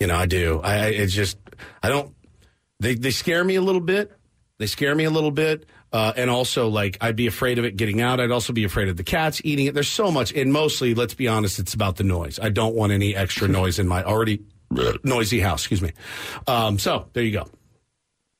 You 0.00 0.06
know, 0.06 0.16
I 0.16 0.26
do. 0.26 0.60
I, 0.60 0.86
it's 0.86 1.12
just, 1.12 1.38
I 1.82 1.88
don't. 1.88 2.14
They 2.80 2.94
they 2.94 3.10
scare 3.10 3.44
me 3.44 3.56
a 3.56 3.62
little 3.62 3.82
bit. 3.82 4.10
They 4.58 4.66
scare 4.66 4.94
me 4.94 5.04
a 5.04 5.10
little 5.10 5.30
bit. 5.30 5.66
Uh, 5.92 6.12
and 6.16 6.30
also, 6.30 6.68
like, 6.68 6.96
I'd 7.00 7.16
be 7.16 7.26
afraid 7.26 7.58
of 7.58 7.64
it 7.64 7.76
getting 7.76 8.00
out. 8.00 8.20
I'd 8.20 8.30
also 8.30 8.52
be 8.52 8.64
afraid 8.64 8.88
of 8.88 8.96
the 8.96 9.02
cats 9.02 9.40
eating 9.44 9.66
it. 9.66 9.74
There's 9.74 9.88
so 9.88 10.10
much. 10.10 10.32
And 10.32 10.52
mostly, 10.52 10.94
let's 10.94 11.14
be 11.14 11.28
honest, 11.28 11.58
it's 11.58 11.74
about 11.74 11.96
the 11.96 12.04
noise. 12.04 12.38
I 12.40 12.48
don't 12.48 12.74
want 12.74 12.92
any 12.92 13.14
extra 13.14 13.48
noise 13.60 13.78
in 13.78 13.88
my 13.88 14.02
already 14.04 14.42
noisy 15.02 15.40
house. 15.40 15.62
Excuse 15.62 15.82
me. 15.82 15.92
Um, 16.46 16.78
so, 16.78 17.08
there 17.12 17.24
you 17.24 17.32
go. 17.32 17.46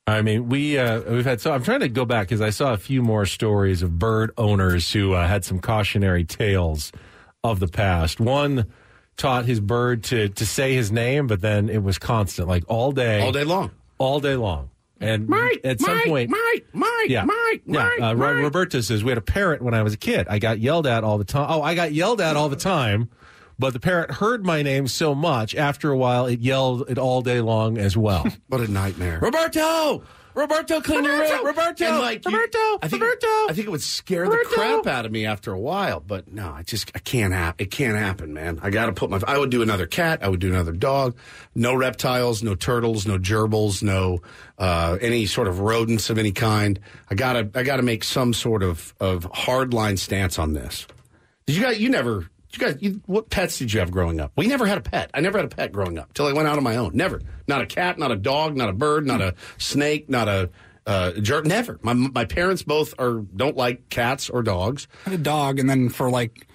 I 0.07 0.21
mean, 0.21 0.49
we 0.49 0.77
uh, 0.77 1.01
we've 1.01 1.25
had 1.25 1.41
so 1.41 1.53
I'm 1.53 1.63
trying 1.63 1.81
to 1.81 1.89
go 1.89 2.05
back 2.05 2.27
because 2.27 2.41
I 2.41 2.49
saw 2.49 2.73
a 2.73 2.77
few 2.77 3.01
more 3.01 3.25
stories 3.25 3.81
of 3.81 3.99
bird 3.99 4.31
owners 4.37 4.91
who 4.91 5.13
uh, 5.13 5.27
had 5.27 5.45
some 5.45 5.59
cautionary 5.59 6.23
tales 6.23 6.91
of 7.43 7.59
the 7.59 7.67
past. 7.67 8.19
One 8.19 8.71
taught 9.17 9.45
his 9.45 9.59
bird 9.59 10.03
to 10.05 10.29
to 10.29 10.45
say 10.45 10.73
his 10.73 10.91
name, 10.91 11.27
but 11.27 11.41
then 11.41 11.69
it 11.69 11.83
was 11.83 11.97
constant, 11.99 12.47
like 12.47 12.63
all 12.67 12.91
day, 12.91 13.21
All 13.21 13.31
day 13.31 13.43
long. 13.43 13.71
all 13.97 14.19
day 14.19 14.35
long. 14.35 14.69
And 14.99 15.27
Mike, 15.27 15.61
at 15.63 15.79
some 15.79 15.95
Mike, 15.95 16.05
point, 16.07 16.29
Mike, 16.29 16.65
Mike, 16.73 17.09
yeah, 17.09 17.23
Mike, 17.23 17.61
yeah. 17.65 17.89
Mike, 17.97 18.01
uh, 18.01 18.13
Mike. 18.13 18.35
Roberto 18.35 18.81
says 18.81 19.03
we 19.03 19.09
had 19.09 19.17
a 19.17 19.21
parrot 19.21 19.61
when 19.63 19.73
I 19.73 19.81
was 19.81 19.93
a 19.93 19.97
kid. 19.97 20.27
I 20.29 20.37
got 20.37 20.59
yelled 20.59 20.85
at 20.85 21.03
all 21.03 21.17
the 21.17 21.23
time. 21.23 21.47
Oh, 21.49 21.61
I 21.63 21.73
got 21.73 21.91
yelled 21.91 22.21
at 22.21 22.35
all 22.37 22.49
the 22.49 22.55
time. 22.55 23.09
But 23.57 23.73
the 23.73 23.79
parrot 23.79 24.09
heard 24.11 24.43
my 24.45 24.61
name 24.63 24.87
so 24.87 25.13
much. 25.15 25.55
After 25.55 25.91
a 25.91 25.97
while, 25.97 26.25
it 26.27 26.39
yelled 26.39 26.89
it 26.89 26.97
all 26.99 27.21
day 27.21 27.41
long 27.41 27.77
as 27.79 27.95
well. 27.97 28.25
What 28.47 28.61
a 28.61 28.67
nightmare. 28.67 29.19
Roberto, 29.21 30.03
Roberto, 30.33 30.81
clean 30.81 31.03
your 31.03 31.19
room. 31.19 31.45
Roberto, 31.45 31.85
And, 31.85 31.99
like, 31.99 32.25
you- 32.25 32.31
Roberto, 32.31 32.57
I 32.81 32.87
think, 32.87 33.01
Roberto. 33.03 33.27
I 33.27 33.53
think 33.53 33.67
it 33.67 33.69
would 33.69 33.81
scare 33.81 34.23
Roberto. 34.23 34.49
the 34.49 34.55
crap 34.55 34.87
out 34.87 35.05
of 35.05 35.11
me 35.11 35.25
after 35.25 35.51
a 35.51 35.59
while, 35.59 35.99
but 35.99 36.31
no, 36.31 36.49
I 36.51 36.63
just 36.63 36.91
I 36.95 36.99
can't 36.99 37.33
happen. 37.33 37.63
It 37.65 37.71
can't 37.71 37.97
happen, 37.97 38.33
man. 38.33 38.59
I 38.63 38.69
got 38.69 38.87
to 38.87 38.93
put 38.93 39.09
my. 39.09 39.19
I 39.27 39.37
would 39.37 39.49
do 39.49 39.61
another 39.61 39.85
cat. 39.87 40.23
I 40.23 40.29
would 40.29 40.39
do 40.39 40.47
another 40.49 40.71
dog. 40.71 41.15
No 41.53 41.73
reptiles, 41.75 42.41
no 42.41 42.55
turtles, 42.55 43.05
no 43.05 43.17
gerbils, 43.17 43.83
no 43.83 44.21
uh, 44.57 44.97
any 45.01 45.25
sort 45.25 45.47
of 45.47 45.59
rodents 45.59 46.09
of 46.09 46.17
any 46.17 46.31
kind. 46.31 46.79
I 47.09 47.15
gotta 47.15 47.49
I 47.53 47.63
gotta 47.63 47.83
make 47.83 48.03
some 48.03 48.33
sort 48.33 48.63
of 48.63 48.93
of 48.99 49.23
hardline 49.31 49.99
stance 49.99 50.39
on 50.39 50.53
this. 50.53 50.87
Did 51.45 51.55
you 51.57 51.61
guys? 51.63 51.79
You 51.79 51.89
never. 51.89 52.29
You 52.53 52.59
guys, 52.59 52.77
you, 52.81 53.01
what 53.05 53.29
pets 53.29 53.57
did 53.57 53.71
you 53.71 53.79
have 53.79 53.91
growing 53.91 54.19
up? 54.19 54.33
We 54.35 54.47
never 54.47 54.65
had 54.65 54.77
a 54.77 54.81
pet. 54.81 55.09
I 55.13 55.21
never 55.21 55.37
had 55.37 55.45
a 55.45 55.55
pet 55.55 55.71
growing 55.71 55.97
up 55.97 56.13
till 56.13 56.25
I 56.25 56.33
went 56.33 56.47
out 56.47 56.57
on 56.57 56.63
my 56.63 56.75
own. 56.75 56.91
Never. 56.93 57.21
Not 57.47 57.61
a 57.61 57.65
cat, 57.65 57.97
not 57.97 58.11
a 58.11 58.15
dog, 58.15 58.57
not 58.57 58.69
a 58.69 58.73
bird, 58.73 59.05
not 59.05 59.21
a 59.21 59.35
snake, 59.57 60.09
not 60.09 60.27
a 60.27 60.49
uh, 60.85 61.11
jerk. 61.13 61.45
Never. 61.45 61.79
My 61.81 61.93
my 61.93 62.25
parents 62.25 62.63
both 62.63 62.93
are 62.99 63.13
don't 63.13 63.55
like 63.55 63.89
cats 63.89 64.29
or 64.29 64.43
dogs. 64.43 64.87
I 65.05 65.11
had 65.11 65.19
a 65.19 65.23
dog, 65.23 65.59
and 65.59 65.69
then 65.69 65.89
for 65.89 66.09
like 66.09 66.47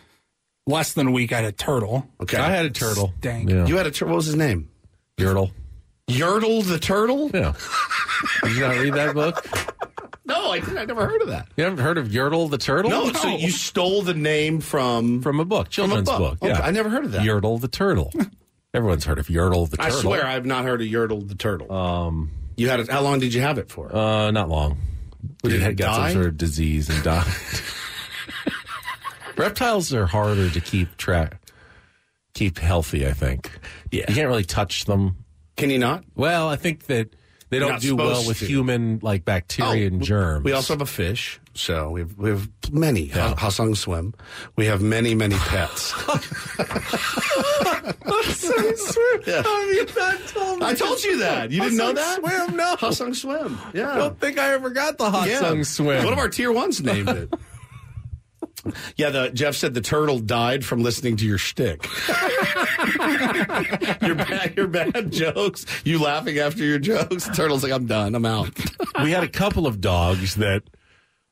less 0.66 0.92
than 0.94 1.06
a 1.06 1.10
week, 1.10 1.32
I 1.32 1.36
had 1.36 1.44
a 1.44 1.52
turtle. 1.52 2.08
Okay, 2.20 2.36
I 2.36 2.50
had 2.50 2.66
a 2.66 2.70
turtle. 2.70 3.14
Dang. 3.20 3.48
Yeah. 3.48 3.66
You 3.66 3.76
had 3.76 3.86
a 3.86 3.90
turtle. 3.90 4.08
what 4.08 4.16
was 4.16 4.26
his 4.26 4.36
name? 4.36 4.68
Yertle. 5.16 5.52
Yertle 6.08 6.64
the 6.66 6.78
turtle. 6.78 7.30
Yeah. 7.32 7.54
Did 8.42 8.52
you 8.54 8.60
not 8.60 8.76
read 8.76 8.94
that 8.94 9.14
book? 9.14 9.46
No, 10.26 10.50
I 10.50 10.58
didn't. 10.60 10.78
I 10.78 10.84
never 10.84 11.06
heard 11.06 11.22
of 11.22 11.28
that. 11.28 11.48
You 11.56 11.64
haven't 11.64 11.78
heard 11.78 11.98
of 11.98 12.08
Yertle 12.08 12.50
the 12.50 12.58
turtle? 12.58 12.90
No, 12.90 13.12
so 13.12 13.28
you 13.28 13.50
stole 13.50 14.02
the 14.02 14.14
name 14.14 14.60
from 14.60 15.22
from 15.22 15.38
a 15.40 15.44
book, 15.44 15.68
children's 15.70 16.08
book. 16.08 16.18
book. 16.18 16.38
Okay, 16.42 16.48
Yeah, 16.48 16.60
I 16.66 16.70
never 16.72 16.88
heard 16.88 17.04
of 17.04 17.12
that. 17.12 17.22
Yertle 17.22 17.60
the 17.60 17.68
turtle. 17.68 18.12
Everyone's 18.74 19.04
heard 19.04 19.18
of 19.18 19.28
Yertle 19.28 19.70
the 19.70 19.76
Turtle. 19.76 19.86
I 19.86 19.88
turtle. 19.88 20.00
swear 20.02 20.26
I've 20.26 20.44
not 20.44 20.64
heard 20.64 20.82
of 20.82 20.88
Yertle 20.88 21.26
the 21.28 21.34
turtle. 21.36 21.72
Um, 21.72 22.30
you 22.56 22.68
had 22.68 22.80
it. 22.80 22.90
How 22.90 23.00
long 23.02 23.20
did 23.20 23.32
you 23.32 23.40
have 23.40 23.58
it 23.58 23.70
for? 23.70 23.94
uh, 23.94 24.30
not 24.32 24.48
long. 24.48 24.78
Did 25.42 25.52
it 25.52 25.56
it 25.56 25.62
had 25.62 25.76
got 25.76 25.96
die? 25.96 26.08
some 26.08 26.14
sort 26.22 26.26
of 26.26 26.36
disease 26.36 26.90
and 26.90 27.02
died. 27.02 27.26
Reptiles 29.36 29.92
are 29.92 30.06
harder 30.06 30.48
to 30.48 30.60
keep 30.60 30.96
track, 30.96 31.38
keep 32.34 32.58
healthy. 32.58 33.06
I 33.06 33.12
think. 33.12 33.50
Yeah. 33.90 34.04
you 34.08 34.14
can't 34.14 34.28
really 34.28 34.44
touch 34.44 34.86
them. 34.86 35.24
Can 35.56 35.70
you 35.70 35.78
not? 35.78 36.04
Well, 36.14 36.48
I 36.48 36.56
think 36.56 36.86
that 36.86 37.14
they 37.48 37.58
You're 37.58 37.68
don't 37.68 37.80
do 37.80 37.96
well 37.96 38.26
with 38.26 38.38
to. 38.40 38.46
human 38.46 38.98
like 39.02 39.24
bacteria 39.24 39.84
oh, 39.84 39.86
and 39.86 40.02
germs. 40.02 40.44
We 40.44 40.52
also 40.52 40.72
have 40.74 40.80
a 40.80 40.86
fish, 40.86 41.38
so 41.54 41.90
we 41.90 42.00
have, 42.00 42.18
we 42.18 42.30
have 42.30 42.48
many. 42.72 43.06
Ha- 43.06 43.34
Ha-Seong 43.36 43.76
swim. 43.76 44.14
We 44.56 44.66
have 44.66 44.82
many, 44.82 45.14
many 45.14 45.36
pets. 45.36 45.92
Ha-Seong 48.06 48.76
swim. 48.76 49.22
Yeah. 49.26 49.42
I 49.46 50.18
told 50.26 50.62
I 50.62 50.74
told 50.74 51.02
you 51.04 51.18
that. 51.18 51.50
You 51.50 51.62
didn't 51.62 51.78
know 51.78 51.92
that? 51.92 52.18
Swim, 52.20 52.56
no. 52.56 52.76
Ha-Seong 52.76 53.14
swim. 53.14 53.58
Yeah. 53.74 53.92
I 53.92 53.96
don't 53.98 54.18
think 54.20 54.38
I 54.38 54.52
ever 54.52 54.70
got 54.70 54.98
the 54.98 55.10
hot 55.10 55.28
Yeah. 55.28 55.40
sung 55.40 55.64
swim. 55.64 56.04
One 56.04 56.12
of 56.12 56.18
our 56.18 56.28
tier 56.28 56.52
ones 56.52 56.82
named 56.82 57.08
it. 57.08 57.32
Yeah, 58.96 59.10
the 59.10 59.30
Jeff 59.30 59.54
said 59.54 59.74
the 59.74 59.80
turtle 59.80 60.18
died 60.18 60.64
from 60.64 60.82
listening 60.82 61.16
to 61.18 61.26
your 61.26 61.38
shtick. 61.38 61.84
your 64.02 64.14
bad, 64.14 64.54
your 64.56 64.66
bad 64.66 65.12
jokes. 65.12 65.66
You 65.84 66.02
laughing 66.02 66.38
after 66.38 66.64
your 66.64 66.78
jokes. 66.78 67.26
The 67.26 67.32
turtle's 67.34 67.62
like, 67.62 67.72
I'm 67.72 67.86
done. 67.86 68.14
I'm 68.14 68.26
out. 68.26 68.50
we 69.02 69.12
had 69.12 69.22
a 69.24 69.28
couple 69.28 69.66
of 69.66 69.80
dogs 69.80 70.36
that 70.36 70.62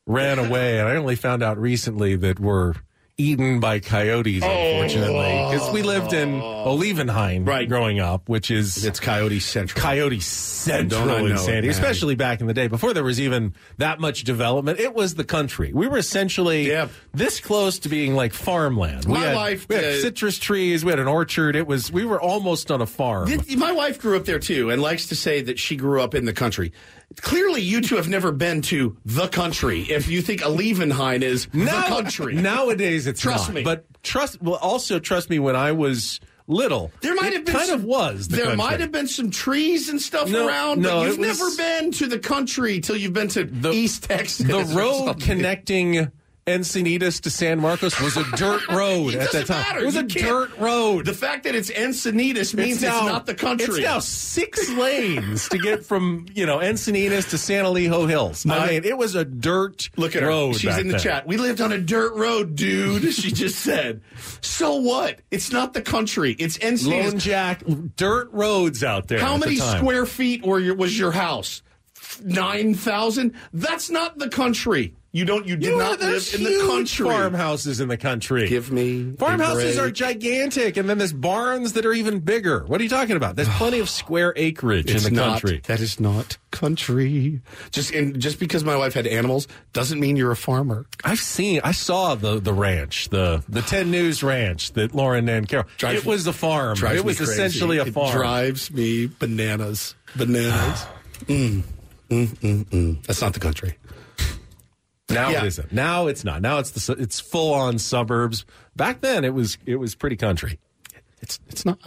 ran 0.07 0.39
away, 0.39 0.79
and 0.79 0.87
I 0.87 0.95
only 0.95 1.15
found 1.15 1.43
out 1.43 1.57
recently 1.57 2.15
that 2.15 2.39
were 2.39 2.75
eaten 3.17 3.59
by 3.61 3.79
coyotes, 3.79 4.43
unfortunately, 4.43 5.53
because 5.55 5.71
we 5.71 5.81
lived 5.83 6.11
in 6.11 6.41
Olivenhain 6.41 7.47
Right. 7.47 7.67
growing 7.67 7.99
up, 7.99 8.27
which 8.27 8.51
is 8.51 8.83
It's 8.83 8.99
Coyote 8.99 9.39
Central. 9.39 9.81
Coyote 9.81 10.19
Central 10.19 11.05
Don't 11.05 11.09
I 11.15 11.19
in 11.21 11.29
know 11.29 11.35
it, 11.35 11.37
Sandy, 11.39 11.67
man. 11.67 11.69
especially 11.69 12.15
back 12.15 12.41
in 12.41 12.47
the 12.47 12.53
day 12.53 12.67
before 12.67 12.93
there 12.93 13.03
was 13.05 13.21
even 13.21 13.53
that 13.77 13.99
much 13.99 14.23
development. 14.25 14.79
It 14.79 14.93
was 14.93 15.15
the 15.15 15.23
country. 15.23 15.71
We 15.73 15.87
were 15.87 15.97
essentially 15.97 16.67
Yeah. 16.67 16.89
this 17.13 17.39
close 17.39 17.79
to 17.79 17.89
being 17.89 18.15
like 18.15 18.33
farmland. 18.33 19.05
we 19.05 19.13
My 19.13 19.25
had, 19.27 19.35
wife, 19.35 19.65
we 19.69 19.75
had 19.75 19.85
uh, 19.85 20.01
citrus 20.01 20.37
trees. 20.37 20.83
We 20.83 20.91
had 20.91 20.99
an 20.99 21.07
orchard. 21.07 21.55
It 21.55 21.67
was 21.67 21.91
we 21.91 22.03
were 22.05 22.19
almost 22.21 22.69
on 22.69 22.81
a 22.81 22.85
farm. 22.85 23.29
My 23.57 23.71
wife 23.71 23.99
grew 23.99 24.17
up 24.17 24.25
there 24.25 24.39
too 24.39 24.69
and 24.71 24.81
likes 24.81 25.07
to 25.07 25.15
say 25.15 25.41
that 25.43 25.57
she 25.57 25.75
grew 25.77 26.01
up 26.01 26.15
in 26.15 26.25
the 26.25 26.33
country. 26.33 26.73
Clearly, 27.21 27.61
you 27.61 27.81
two 27.81 27.95
have 27.95 28.09
never 28.09 28.31
been 28.31 28.61
to 28.63 28.97
the 29.05 29.27
country 29.27 29.81
if 29.83 30.07
you 30.07 30.21
think 30.21 30.41
Olivenhain 30.41 31.21
is 31.21 31.47
the 31.47 31.65
country. 31.87 32.35
Nowadays, 32.35 33.07
it's 33.07 33.21
Trust 33.21 33.49
not. 33.49 33.55
me. 33.55 33.63
But 33.63 33.85
trust. 34.03 34.41
Well, 34.41 34.55
also 34.55 34.99
trust 34.99 35.29
me. 35.29 35.39
When 35.39 35.55
I 35.55 35.71
was 35.71 36.19
little, 36.47 36.91
There 37.01 37.15
might 37.15 37.27
it 37.27 37.37
have 37.37 37.45
been 37.45 37.55
kind 37.55 37.67
some, 37.67 37.79
of 37.79 37.85
was. 37.85 38.27
The 38.27 38.35
there 38.37 38.45
country. 38.45 38.57
might 38.57 38.79
have 38.79 38.91
been 38.91 39.07
some 39.07 39.31
trees 39.31 39.89
and 39.89 39.99
stuff 40.01 40.29
No, 40.29 40.47
around, 40.47 40.81
no, 40.81 40.99
but 40.99 41.07
you've 41.07 41.17
was- 41.17 41.39
never 41.39 41.55
been 41.57 41.91
to 41.93 42.07
the 42.07 42.19
country 42.19 42.79
till 42.81 42.95
you've 42.95 43.13
been 43.13 43.29
to 43.29 43.43
the, 43.45 43.71
East 43.71 44.03
Texas. 44.03 44.45
the 44.45 44.63
road 44.75 45.19
connecting 45.21 46.11
Encinitas 46.47 47.21
to 47.21 47.31
San 47.31 47.59
Marcos 47.59 47.99
was 47.99 48.17
a 48.17 48.23
dirt 48.35 48.67
road 48.69 49.15
at 49.15 49.31
that 49.31 49.47
time. 49.47 49.61
matter. 49.63 49.79
It 49.79 49.85
was 49.85 49.95
You 49.95 50.01
a 50.01 50.03
dirt 50.03 50.55
road. 50.59 51.05
The 51.07 51.13
fact 51.15 51.45
that 51.45 51.55
it's 51.55 51.71
Encinitas 51.71 52.53
means 52.53 52.73
it's, 52.73 52.81
now- 52.83 53.07
not 53.07 53.25
the 53.25 53.33
country. 53.33 53.65
It's 53.65 53.79
now 53.79 53.97
six 53.97 54.69
lanes 54.77 55.49
to 55.49 55.57
get 55.57 55.83
from 55.83 56.27
you 56.35 56.45
know 56.45 56.59
Encinitas 56.59 57.31
to 57.31 57.39
San 57.39 57.65
Elijo 57.65 58.07
Hills. 58.07 58.45
My- 58.45 58.59
I 58.59 58.67
mean, 58.73 58.83
it 58.85 58.95
was 58.95 59.15
a 59.15 59.25
dirt 59.25 59.89
Look 59.97 60.15
at 60.15 60.21
her. 60.21 60.27
road. 60.27 60.53
She's 60.57 60.69
back 60.69 60.81
in 60.81 60.87
the 60.87 60.93
then. 60.93 61.01
chat. 61.01 61.25
We 61.27 61.37
lived 61.37 61.61
on 61.61 61.71
a 61.71 61.79
dirt 61.79 62.13
road, 62.13 62.55
dude. 62.55 63.11
she 63.11 63.31
just 63.31 63.59
said. 63.61 64.01
So 64.41 64.75
what? 64.75 65.21
It's 65.31 65.51
not 65.51 65.73
the 65.73 65.81
country. 65.81 66.35
It's 66.37 66.59
Encinitas. 66.59 67.05
Lone 67.11 67.17
Jack, 67.19 67.63
dirt 67.95 68.29
roads 68.31 68.83
out 68.83 69.07
there. 69.07 69.17
How 69.19 69.33
the 69.39 69.47
many 69.47 69.57
time. 69.57 69.79
square 69.79 70.05
feet 70.05 70.45
were 70.45 70.59
your, 70.59 70.75
was 70.75 70.95
your 70.97 71.11
house? 71.11 71.63
Nine 72.23 72.75
thousand. 72.75 73.33
That's 73.51 73.89
not 73.89 74.19
the 74.19 74.29
country. 74.29 74.93
You 75.15 75.23
don't. 75.23 75.47
You 75.47 75.55
did 75.55 75.69
You 75.69 75.77
know, 75.77 75.91
not 75.91 76.01
live 76.01 76.29
in 76.35 76.43
the 76.43 76.59
country. 76.67 77.05
farmhouses 77.07 77.79
in 77.79 77.87
the 77.87 77.95
country. 77.95 78.49
Give 78.49 78.69
me 78.69 79.13
Farmhouses 79.13 79.77
are 79.79 79.89
gigantic, 79.89 80.75
and 80.75 80.89
then 80.89 80.97
there's 80.97 81.13
barns 81.13 81.71
that 81.73 81.85
are 81.85 81.93
even 81.93 82.19
bigger. 82.19 82.65
What 82.65 82.81
are 82.81 82.83
you 82.83 82.89
talking 82.89 83.15
about? 83.15 83.37
There's 83.37 83.47
plenty 83.47 83.79
of 83.79 83.89
square 83.89 84.33
acreage 84.35 84.91
It's 84.91 85.05
in 85.05 85.13
the 85.13 85.21
not, 85.21 85.39
country. 85.41 85.61
That 85.67 85.79
is 85.79 86.01
not 86.01 86.37
country. 86.51 87.39
Just 87.71 87.91
in, 87.91 88.19
just 88.19 88.39
because 88.39 88.65
my 88.65 88.75
wife 88.75 88.93
had 88.93 89.07
animals 89.07 89.47
doesn't 89.71 90.01
mean 90.01 90.17
you're 90.17 90.31
a 90.31 90.35
farmer. 90.35 90.85
I've 91.05 91.19
seen, 91.21 91.61
I 91.63 91.71
saw 91.71 92.15
the 92.15 92.41
the 92.41 92.51
ranch, 92.53 93.07
the 93.07 93.41
the 93.47 93.61
Ten 93.61 93.91
News 93.91 94.21
Ranch 94.21 94.73
that 94.73 94.93
Lauren 94.93 95.29
and 95.29 95.47
Carol. 95.47 95.65
Drives 95.77 95.99
it 96.01 96.05
was 96.05 96.25
the 96.25 96.33
farm. 96.33 96.77
It 96.83 97.05
was 97.05 97.17
crazy. 97.19 97.31
essentially 97.31 97.77
a 97.77 97.85
It 97.85 97.93
farm. 97.93 98.11
drives 98.11 98.69
me 98.69 99.05
bananas. 99.07 99.95
Bananas. 100.17 100.85
mm, 101.27 101.63
mm, 102.09 102.27
mm, 102.27 102.65
mm. 102.65 103.05
That's 103.05 103.21
not 103.21 103.33
the 103.33 103.39
country. 103.39 103.77
Now 105.09 105.29
Yeah. 105.29 105.43
it 105.43 105.47
isn't. 105.47 105.71
Now 105.71 106.07
it's 106.07 106.23
not. 106.23 106.41
Now 106.41 106.59
it's 106.59 106.71
the 106.71 106.93
it's 106.93 107.19
full 107.19 107.53
on 107.53 107.77
suburbs. 107.79 108.45
Back 108.75 109.01
then 109.01 109.23
it 109.23 109.33
was 109.33 109.57
it 109.65 109.75
was 109.75 109.95
pretty 109.95 110.15
country. 110.15 110.59
It's 111.21 111.39
it's 111.49 111.65
not. 111.65 111.79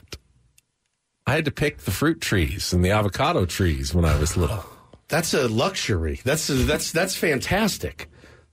I 1.27 1.33
had 1.33 1.45
to 1.45 1.51
pick 1.51 1.79
the 1.79 1.91
fruit 1.91 2.21
trees 2.21 2.73
and 2.73 2.85
the 2.85 2.91
avocado 2.93 3.45
trees 3.45 3.95
when 3.95 4.05
I 4.05 4.19
was 4.19 4.37
little. 4.37 4.65
That's 5.09 5.33
a 5.35 5.49
luxury. 5.49 6.21
That's 6.25 6.51
a, 6.51 6.53
that's 6.55 6.93
that's 6.93 7.17
fantastic. 7.17 8.11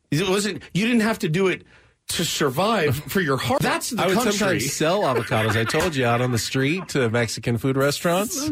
It 0.10 0.28
wasn't. 0.30 0.64
You 0.74 0.86
didn't 0.86 1.02
have 1.02 1.20
to 1.20 1.28
do 1.30 1.48
it 1.48 1.64
to 2.10 2.24
survive 2.24 2.96
for 2.96 3.20
your 3.20 3.36
heart. 3.36 3.62
That's 3.62 3.90
the 3.90 4.02
I 4.02 4.08
would 4.08 4.16
country. 4.16 4.32
sometimes 4.34 4.72
sell 4.74 5.02
avocados. 5.02 5.58
I 5.60 5.66
told 5.66 5.96
you 5.98 6.06
out 6.06 6.22
on 6.22 6.32
the 6.32 6.38
street 6.38 6.88
to 6.90 7.10
Mexican 7.10 7.58
food 7.58 7.76
restaurants. 7.76 8.50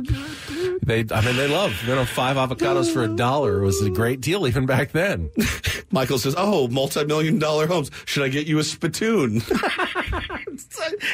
They, 0.85 1.06
I 1.11 1.22
mean, 1.24 1.38
they 1.38 1.48
love 1.48 1.82
you 1.88 1.95
know 1.95 2.03
five 2.03 2.35
avocados 2.35 2.92
for 2.92 3.03
a 3.03 3.08
dollar 3.16 3.61
was 3.61 3.82
a 3.82 3.90
great 3.90 4.19
deal 4.19 4.48
even 4.48 4.66
back 4.66 4.92
then. 4.92 5.30
Michael 5.94 6.18
says, 6.18 6.34
"Oh, 6.38 6.68
multi-million 6.68 7.40
dollar 7.40 7.68
homes. 7.68 7.90
Should 8.06 8.24
I 8.24 8.28
get 8.30 8.48
you 8.48 8.60
a 8.60 8.64
spittoon?" 8.64 9.42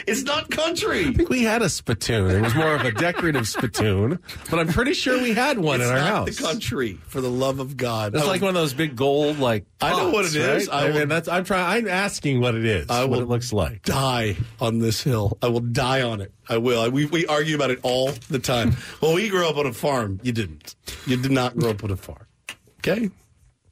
it's 0.08 0.24
not 0.24 0.50
country. 0.50 1.06
I 1.08 1.14
think 1.14 1.30
we 1.30 1.44
had 1.44 1.62
a 1.62 1.70
spittoon. 1.70 2.32
It 2.32 2.42
was 2.42 2.56
more 2.56 2.74
of 2.76 2.82
a 2.86 2.92
decorative 2.92 3.48
spittoon, 3.48 4.20
but 4.50 4.60
I'm 4.60 4.68
pretty 4.70 4.94
sure 4.94 5.22
we 5.22 5.34
had 5.34 5.60
one 5.60 5.82
it's 5.82 5.90
in 5.90 5.96
our 5.96 6.00
not 6.02 6.08
house. 6.10 6.38
the 6.38 6.44
country. 6.44 6.98
For 7.08 7.22
the 7.22 7.30
love 7.30 7.60
of 7.60 7.78
God, 7.78 8.16
It's 8.16 8.24
I 8.24 8.28
like 8.28 8.42
will- 8.42 8.48
one 8.48 8.56
of 8.56 8.62
those 8.62 8.74
big 8.74 8.96
gold 8.96 9.40
like. 9.40 9.66
I 9.82 9.92
know 9.92 10.10
what 10.10 10.24
pots, 10.24 10.36
it 10.36 10.42
is. 10.42 10.68
right? 10.68 10.76
I 10.76 10.86
I, 10.86 10.90
will- 10.92 11.00
mean, 11.00 11.08
that's 11.10 11.28
I'm 11.28 11.44
trying. 11.44 11.66
I'm 11.66 11.88
asking 11.88 12.40
what 12.42 12.56
it 12.56 12.66
is. 12.66 12.90
I 12.90 13.02
what 13.02 13.10
will 13.12 13.22
it 13.22 13.28
looks 13.30 13.54
like. 13.54 13.84
die 13.84 14.38
on 14.60 14.80
this 14.80 15.04
hill. 15.04 15.38
I 15.42 15.48
will 15.50 15.60
die 15.60 16.02
on 16.02 16.22
it. 16.22 16.32
I 16.48 16.58
will. 16.58 16.82
I, 16.82 16.88
we, 16.88 17.06
we 17.06 17.26
argue 17.28 17.56
about 17.56 17.70
it 17.72 17.80
all 17.84 18.12
the 18.30 18.40
time. 18.40 18.76
well, 19.02 19.14
we 19.14 19.30
grew 19.30 19.48
up 19.48 19.58
on 19.58 19.66
a 19.66 19.74
farm. 19.74 20.20
You 20.24 20.32
didn't. 20.32 20.76
You 21.06 21.18
did 21.18 21.32
not 21.32 21.56
grow 21.58 21.72
up 21.72 21.84
on 21.84 21.92
a 21.92 21.98
farm. 21.98 22.26
Okay? 22.80 23.10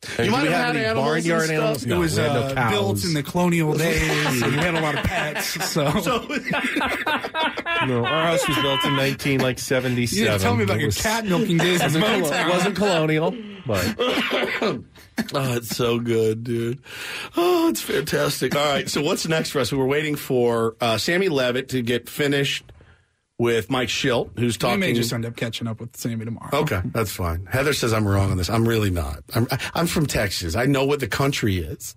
Hey, 0.06 0.26
you 0.26 0.30
do 0.30 0.32
might 0.35 0.43
we 0.43 0.50
have 0.50 0.58
have 0.58 0.66
had 0.67 0.76
any 0.76 0.85
animals 0.85 1.16
and 1.16 1.24
stuff. 1.26 1.50
animals? 1.50 1.85
It 1.85 1.95
was 1.95 2.16
we 2.17 2.22
had 2.24 2.34
no 2.34 2.40
uh, 2.42 2.53
cows. 2.53 2.72
built 2.72 3.03
in 3.06 3.14
the 3.16 3.24
colonial 3.24 3.74
days, 3.77 4.42
and 4.43 4.51
we 4.51 4.58
had 4.59 4.76
a 4.76 4.80
lot 4.82 4.95
of 4.95 5.03
pets. 5.03 5.48
So, 5.69 5.90
So, 6.01 6.19
No, 7.88 8.06
our 8.06 8.27
house 8.27 8.48
was 8.48 8.58
built 8.59 8.84
in 8.85 8.95
19 8.95 9.40
like 9.42 9.58
77. 9.59 10.19
you 10.19 10.26
didn't 10.30 10.42
tell 10.42 10.56
me 10.56 10.64
about 10.64 10.77
It 10.77 10.82
your 10.82 10.88
was- 10.90 11.01
cat 11.01 11.26
milking 11.26 11.58
days 11.58 11.82
in 11.82 12.01
wasn't, 12.01 12.06
colo- 12.06 12.30
Motown. 12.32 12.45
it 12.48 12.50
wasn't 12.50 12.76
colonial, 12.76 13.35
but 13.66 13.95
oh, 15.34 15.53
it's 15.56 15.76
so 15.76 16.00
good, 16.00 16.43
dude. 16.43 16.80
Oh, 17.35 17.69
it's 17.69 17.82
fantastic. 17.82 18.56
All 18.56 18.66
right. 18.66 18.88
So, 18.90 19.01
what's 19.01 19.27
next 19.27 19.50
for 19.51 19.59
us? 19.59 19.72
We 19.72 19.77
were 19.77 19.88
waiting 19.88 20.16
for 20.16 20.76
uh, 20.80 20.98
Sammy 20.98 21.30
Levitt 21.30 21.69
to 21.69 21.82
get 21.82 22.08
finished 22.09 22.64
with 23.40 23.69
Mike 23.69 23.90
Shildt, 23.90 24.38
who's 24.40 24.56
We 24.56 24.59
talking. 24.59 24.80
may 24.80 24.93
just 24.93 25.14
end 25.14 25.25
up 25.25 25.35
catching 25.35 25.67
up 25.67 25.80
with 25.80 25.95
Sammy 25.95 26.25
tomorrow. 26.25 26.49
Okay, 26.53 26.82
that's 26.85 27.11
fine. 27.11 27.45
Heather 27.45 27.74
says 27.74 27.93
I'm 27.93 28.07
wrong 28.07 28.32
on 28.32 28.38
this. 28.38 28.49
I'm 28.49 28.67
really 28.67 28.90
not. 28.90 29.19
I'm, 29.35 29.48
I'm 29.75 29.88
from 29.88 30.06
Texas. 30.07 30.56
I 30.56 30.66
know 30.66 30.85
what 30.85 30.99
the 30.99 31.07
country 31.07 31.57
is. 31.57 31.95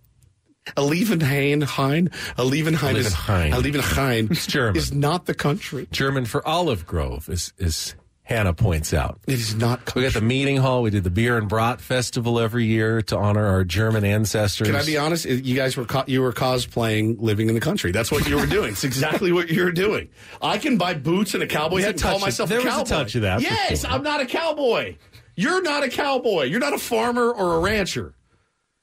Olivenhain, 0.76 1.62
Hein, 1.64 2.10
Olivenhain 2.36 2.94
is 2.96 3.14
Olivenhain. 3.14 3.52
Olivenhain 3.52 4.30
It's 4.30 4.46
German. 4.46 4.76
is 4.76 4.92
not 4.92 5.24
the 5.26 5.34
country. 5.34 5.88
German 5.90 6.26
for 6.26 6.46
olive 6.46 6.86
grove, 6.86 7.28
is, 7.30 7.52
is 7.58 7.94
Hannah 8.30 8.54
points 8.54 8.94
out. 8.94 9.18
It 9.26 9.34
is 9.40 9.56
not. 9.56 9.92
We 9.96 10.02
got 10.02 10.12
the 10.12 10.20
meeting 10.20 10.56
hall. 10.56 10.82
We 10.82 10.90
did 10.90 11.02
the 11.02 11.10
beer 11.10 11.36
and 11.36 11.48
brat 11.48 11.80
festival 11.80 12.38
every 12.38 12.64
year 12.64 13.02
to 13.02 13.16
honor 13.18 13.44
our 13.44 13.64
German 13.64 14.04
ancestors. 14.04 14.68
Can 14.68 14.76
I 14.76 14.84
be 14.84 14.96
honest? 14.96 15.24
You 15.24 15.56
guys 15.56 15.76
were 15.76 15.84
co- 15.84 16.04
you 16.06 16.22
were 16.22 16.32
cosplaying 16.32 17.16
living 17.20 17.48
in 17.48 17.56
the 17.56 17.60
country. 17.60 17.90
That's 17.90 18.12
what 18.12 18.28
you 18.28 18.36
were 18.36 18.46
doing. 18.46 18.70
It's 18.70 18.84
exactly 18.84 19.32
what 19.32 19.50
you 19.50 19.64
were 19.64 19.72
doing. 19.72 20.10
I 20.40 20.58
can 20.58 20.78
buy 20.78 20.94
boots 20.94 21.34
and 21.34 21.42
a 21.42 21.46
cowboy 21.48 21.80
hat 21.80 21.90
and 21.90 22.00
call 22.02 22.16
of- 22.16 22.22
myself 22.22 22.48
there 22.48 22.60
a 22.60 22.64
was 22.64 22.72
a 22.72 22.76
cowboy. 22.76 22.88
touch 22.88 23.14
of 23.16 23.22
that, 23.22 23.42
Yes, 23.42 23.80
sure. 23.80 23.90
I'm 23.90 24.04
not 24.04 24.20
a 24.20 24.26
cowboy. 24.26 24.94
You're 25.34 25.60
not 25.62 25.82
a 25.82 25.88
cowboy. 25.88 26.44
You're 26.44 26.60
not 26.60 26.72
a 26.72 26.78
farmer 26.78 27.32
or 27.32 27.56
a 27.56 27.58
rancher. 27.58 28.14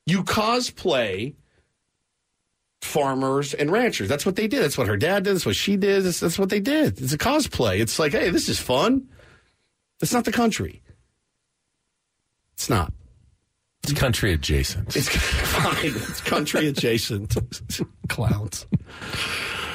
You 0.05 0.23
cosplay 0.25 1.35
farmers 2.81 3.53
and 3.53 3.71
ranchers. 3.71 4.09
That's 4.09 4.25
what 4.25 4.35
they 4.35 4.47
did. 4.47 4.61
That's 4.63 4.77
what 4.77 4.87
her 4.87 4.97
dad 4.97 5.23
did. 5.23 5.35
That's 5.35 5.45
what 5.45 5.55
she 5.55 5.77
did. 5.77 6.03
That's, 6.03 6.19
that's 6.19 6.37
what 6.37 6.49
they 6.49 6.59
did. 6.59 7.01
It's 7.01 7.13
a 7.13 7.17
cosplay. 7.17 7.79
It's 7.79 7.97
like, 7.97 8.11
hey, 8.11 8.29
this 8.29 8.49
is 8.49 8.59
fun. 8.59 9.07
It's 10.01 10.13
not 10.13 10.25
the 10.25 10.31
country. 10.31 10.81
It's 12.53 12.69
not. 12.69 12.93
It's 13.83 13.93
country 13.93 14.33
adjacent. 14.33 14.95
It's 14.95 15.09
fine. 15.09 15.75
It's 15.85 16.21
country 16.21 16.67
adjacent. 16.67 17.35
Clowns. 18.09 18.65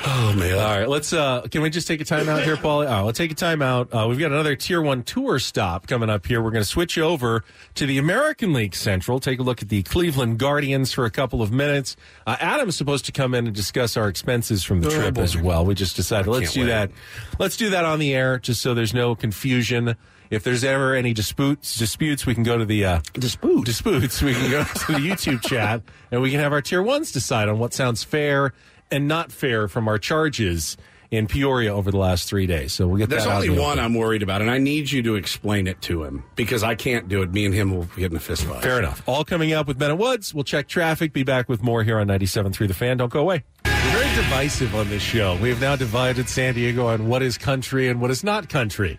Oh 0.04 0.32
man! 0.36 0.54
All 0.58 0.78
right, 0.78 0.88
let's. 0.88 1.12
uh 1.12 1.42
Can 1.42 1.62
we 1.62 1.70
just 1.70 1.86
take 1.86 2.00
a 2.00 2.04
time 2.04 2.28
out 2.28 2.42
here, 2.42 2.56
Paul? 2.56 2.82
Oh, 2.88 3.04
let's 3.04 3.18
take 3.18 3.30
a 3.30 3.36
time 3.36 3.62
out. 3.62 3.88
Uh, 3.94 4.06
we've 4.08 4.18
got 4.18 4.32
another 4.32 4.56
Tier 4.56 4.82
One 4.82 5.04
tour 5.04 5.38
stop 5.38 5.86
coming 5.86 6.10
up 6.10 6.26
here. 6.26 6.42
We're 6.42 6.50
going 6.50 6.64
to 6.64 6.68
switch 6.68 6.98
over 6.98 7.44
to 7.76 7.86
the 7.86 7.98
American 7.98 8.52
League 8.52 8.74
Central. 8.74 9.20
Take 9.20 9.38
a 9.38 9.42
look 9.44 9.62
at 9.62 9.68
the 9.68 9.84
Cleveland 9.84 10.38
Guardians 10.38 10.92
for 10.92 11.04
a 11.04 11.10
couple 11.10 11.40
of 11.40 11.52
minutes. 11.52 11.96
Uh, 12.26 12.36
Adam's 12.40 12.74
supposed 12.76 13.04
to 13.06 13.12
come 13.12 13.32
in 13.32 13.46
and 13.46 13.54
discuss 13.54 13.96
our 13.96 14.08
expenses 14.08 14.64
from 14.64 14.80
the 14.80 14.88
Oh, 14.88 14.90
trip 14.90 15.14
boy. 15.14 15.22
as 15.22 15.36
well. 15.36 15.64
We 15.64 15.74
just 15.76 15.94
decided 15.94 16.26
let's 16.28 16.52
do 16.52 16.62
wait. 16.62 16.66
that. 16.66 16.90
Let's 17.38 17.56
do 17.56 17.70
that 17.70 17.84
on 17.84 18.00
the 18.00 18.12
air, 18.12 18.38
just 18.40 18.60
so 18.60 18.74
there's 18.74 18.94
no 18.94 19.14
confusion. 19.14 19.94
If 20.30 20.42
there's 20.44 20.64
ever 20.64 20.94
any 20.94 21.12
disputes, 21.12 21.76
disputes, 21.76 22.24
we 22.24 22.34
can 22.34 22.42
go 22.42 22.56
to 22.56 22.64
the 22.64 22.84
uh, 22.86 23.00
dispute 23.12 23.66
disputes. 23.66 24.20
We 24.22 24.32
can 24.32 24.50
go 24.50 24.64
to 24.64 24.92
the 24.92 24.98
YouTube 24.98 25.42
chat 25.42 25.82
and 26.10 26.22
we 26.22 26.30
can 26.30 26.40
have 26.40 26.52
our 26.54 26.62
tier 26.62 26.82
ones 26.82 27.12
decide 27.12 27.50
on 27.50 27.58
what 27.58 27.74
sounds 27.74 28.02
fair 28.02 28.54
and 28.92 29.08
not 29.08 29.32
fair 29.32 29.66
from 29.66 29.88
our 29.88 29.98
charges 29.98 30.76
in 31.10 31.26
Peoria 31.26 31.74
over 31.74 31.90
the 31.90 31.98
last 31.98 32.28
three 32.28 32.46
days. 32.46 32.72
So 32.72 32.88
we'll 32.88 32.96
get 32.96 33.10
There's 33.10 33.26
only 33.26 33.50
one. 33.50 33.78
I'm 33.78 33.94
worried 33.94 34.22
about, 34.22 34.40
and 34.40 34.50
I 34.50 34.58
need 34.58 34.90
you 34.90 35.02
to 35.02 35.14
explain 35.16 35.66
it 35.66 35.80
to 35.82 36.04
him 36.04 36.24
because 36.36 36.62
I 36.62 36.74
can't 36.74 37.06
do 37.06 37.22
it. 37.22 37.32
Me 37.32 37.44
and 37.44 37.54
him 37.54 37.74
will 37.74 37.84
get 37.96 38.10
in 38.10 38.16
a 38.16 38.20
fist 38.20 38.44
fight. 38.44 38.62
Fair 38.62 38.78
enough. 38.78 39.02
All 39.06 39.24
coming 39.24 39.52
up 39.52 39.68
with 39.68 39.78
Ben 39.78 39.90
and 39.90 40.00
Woods. 40.00 40.32
We'll 40.32 40.44
check 40.44 40.68
traffic. 40.68 41.12
Be 41.12 41.22
back 41.22 41.48
with 41.48 41.62
more 41.62 41.82
here 41.84 41.98
on 41.98 42.08
97.3 42.08 42.66
The 42.66 42.74
Fan. 42.74 42.96
Don't 42.96 43.12
go 43.12 43.20
away. 43.20 43.44
We're 43.66 43.72
very 43.92 44.14
divisive 44.14 44.74
on 44.74 44.88
this 44.88 45.02
show. 45.02 45.36
We 45.36 45.50
have 45.50 45.60
now 45.60 45.76
divided 45.76 46.28
San 46.28 46.54
Diego 46.54 46.86
on 46.86 47.08
what 47.08 47.20
is 47.20 47.36
country 47.36 47.88
and 47.88 48.00
what 48.00 48.10
is 48.10 48.24
not 48.24 48.48
country. 48.48 48.98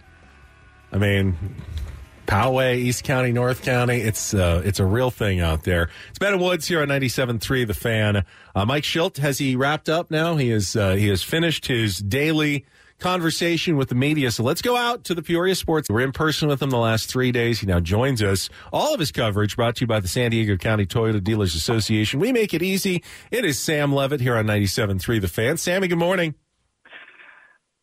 I 0.92 0.98
mean, 0.98 1.36
Poway, 2.26 2.78
East 2.78 3.04
County, 3.04 3.32
North 3.32 3.64
County. 3.64 4.02
It's 4.02 4.34
uh, 4.34 4.62
it's 4.66 4.80
a 4.80 4.86
real 4.86 5.12
thing 5.12 5.40
out 5.40 5.64
there. 5.64 5.90
It's 6.10 6.20
Ben 6.20 6.40
Woods 6.40 6.68
here 6.68 6.82
on 6.82 6.88
97.3 6.88 7.68
The 7.68 7.74
Fan. 7.74 8.26
Uh, 8.56 8.66
Mike 8.66 8.84
Shildt, 8.84 9.18
has 9.18 9.38
he 9.38 9.56
wrapped 9.56 9.90
up 9.90 10.10
now? 10.12 10.36
He 10.36 10.50
is 10.52 10.76
uh, 10.76 10.96
he 10.96 11.08
has 11.10 11.24
finished 11.24 11.68
his 11.68 11.98
daily 11.98 12.66
conversation 13.00 13.76
with 13.76 13.90
the 13.90 13.96
media. 13.96 14.32
So 14.32 14.44
let's 14.44 14.62
go 14.62 14.78
out 14.78 15.04
to 15.06 15.14
the 15.14 15.22
Peoria 15.22 15.56
Sports. 15.56 15.90
We're 15.90 16.02
in 16.02 16.14
person 16.14 16.48
with 16.48 16.62
him 16.62 16.70
the 16.70 16.78
last 16.78 17.10
three 17.10 17.32
days. 17.32 17.60
He 17.60 17.68
now 17.68 17.82
joins 17.82 18.22
us. 18.24 18.50
All 18.72 18.94
of 18.94 19.00
his 19.00 19.12
coverage 19.12 19.56
brought 19.58 19.76
to 19.78 19.82
you 19.82 19.88
by 19.88 20.00
the 20.00 20.08
San 20.08 20.32
Diego 20.32 20.56
County 20.56 20.86
Toyota 20.86 21.22
Dealers 21.22 21.54
Association. 21.54 22.20
We 22.20 22.32
make 22.32 22.54
it 22.54 22.64
easy. 22.64 23.04
It 23.30 23.44
is 23.44 23.60
Sam 23.60 23.94
Levitt 23.94 24.22
here 24.22 24.38
on 24.38 24.46
97.3 24.46 25.20
The 25.22 25.28
Fan. 25.28 25.58
Sammy, 25.58 25.88
good 25.88 25.98
morning. 25.98 26.36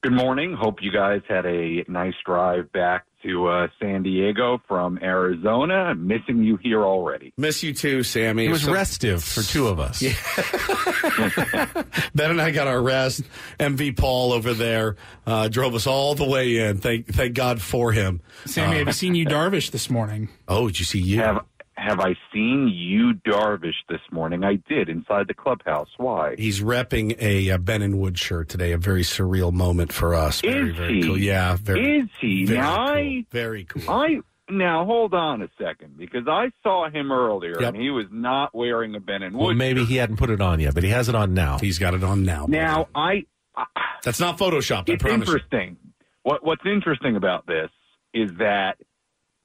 Good 0.03 0.13
morning. 0.13 0.55
Hope 0.59 0.79
you 0.83 0.91
guys 0.91 1.21
had 1.29 1.45
a 1.45 1.85
nice 1.87 2.15
drive 2.25 2.73
back 2.73 3.05
to 3.23 3.49
uh, 3.49 3.67
San 3.79 4.03
Diego 4.03 4.59
from 4.67 4.99
Arizona. 5.03 5.75
I'm 5.75 6.07
missing 6.07 6.43
you 6.43 6.57
here 6.57 6.83
already. 6.87 7.35
Miss 7.37 7.63
you 7.63 7.75
too, 7.75 8.03
Sammy. 8.03 8.47
It 8.47 8.51
was 8.51 8.63
So- 8.63 8.73
restive 8.73 9.23
for 9.23 9.43
two 9.43 9.69
of 9.69 9.79
us. 9.79 10.03
Ben 12.15 12.31
and 12.31 12.41
I 12.41 12.51
got 12.51 12.67
our 12.67 12.81
rest. 12.81 13.25
MV 13.59 13.99
Paul 13.99 14.33
over 14.33 14.55
there 14.55 14.97
uh, 15.27 15.49
drove 15.49 15.75
us 15.75 15.87
all 15.87 16.15
the 16.15 16.27
way 16.27 16.57
in. 16.57 16.79
Thank 16.79 17.09
thank 17.09 17.35
God 17.35 17.61
for 17.61 17.93
him. 17.93 18.23
Sammy, 18.47 18.77
Uh, 18.77 18.79
have 18.79 18.87
you 18.87 18.93
seen 18.95 19.15
Yu 19.15 19.27
Darvish 19.27 19.71
this 19.71 19.91
morning? 19.91 20.31
Oh, 20.49 20.69
did 20.69 20.79
you 20.79 20.87
see 20.87 20.99
you? 21.01 21.19
Have 21.21 21.45
Have 21.81 22.01
I 22.01 22.15
seen 22.33 22.69
Yu 22.73 23.15
Darvish 23.27 23.73
this 23.89 24.01
morning? 24.13 24.45
I 24.45 24.57
did 24.69 24.91
inside 24.91 25.29
the 25.29 25.35
clubhouse. 25.35 25.89
Why? 25.97 26.35
He's 26.37 26.61
repping 26.61 27.17
a 27.21 27.53
uh, 27.53 27.59
Ben 27.59 27.81
and 27.81 27.99
Wood 27.99 28.19
shirt 28.19 28.51
today. 28.51 28.73
A 28.73 28.79
very 28.79 29.01
surreal 29.03 29.51
moment 29.51 29.91
for 29.93 30.15
us. 30.15 30.43
Very 30.43 30.71
Is 30.73 30.77
very 30.77 30.95
he? 30.97 31.03
cool. 31.03 31.17
Yeah, 31.19 31.57
very. 31.57 32.01
Is 32.01 32.09
he? 32.21 32.45
very 32.45 32.59
now 32.59 32.77
cool. 32.77 32.95
I 32.95 33.25
Very 33.31 33.65
cool. 33.65 33.91
I 33.91 34.21
now 34.51 34.85
hold 34.85 35.15
on 35.15 35.41
a 35.41 35.49
second 35.59 35.97
because 35.97 36.29
I 36.29 36.51
saw 36.63 36.91
him 36.91 37.11
earlier 37.11 37.59
Yep. 37.61 37.75
and 37.75 37.83
he 37.83 37.89
was 37.91 38.07
not 38.11 38.55
wearing 38.55 38.95
a 38.95 39.01
Ben 39.01 39.23
and 39.23 39.35
Wood. 39.35 39.47
Well, 39.47 39.55
maybe 39.55 39.85
he 39.87 39.97
hadn't 39.97 40.17
put 40.17 40.29
it 40.29 40.41
on 40.43 40.61
yet, 40.61 40.75
but 40.75 40.83
he 40.83 40.91
has 40.91 41.09
it 41.09 41.15
on 41.15 41.33
now. 41.35 41.59
He's 41.59 41.79
got 41.79 41.95
it 41.95 42.05
on 42.05 42.25
now. 42.25 42.45
Now 42.47 42.89
I 42.95 43.25
That's 44.05 44.21
not 44.21 44.37
photoshopped. 44.39 44.91
I 44.91 44.95
it's 44.95 45.03
promise. 45.03 45.29
you. 45.29 45.35
interesting. 45.35 45.77
What 46.25 46.45
What's 46.45 46.67
interesting 46.67 47.17
about 47.17 47.47
this 47.47 47.71
is 48.13 48.31
that 48.39 48.77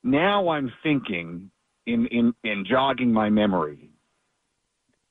now 0.03 0.49
I'm 0.49 0.71
thinking 0.83 1.49
in 1.85 2.07
in 2.07 2.33
in 2.43 2.65
jogging 2.65 3.11
my 3.11 3.29
memory. 3.29 3.89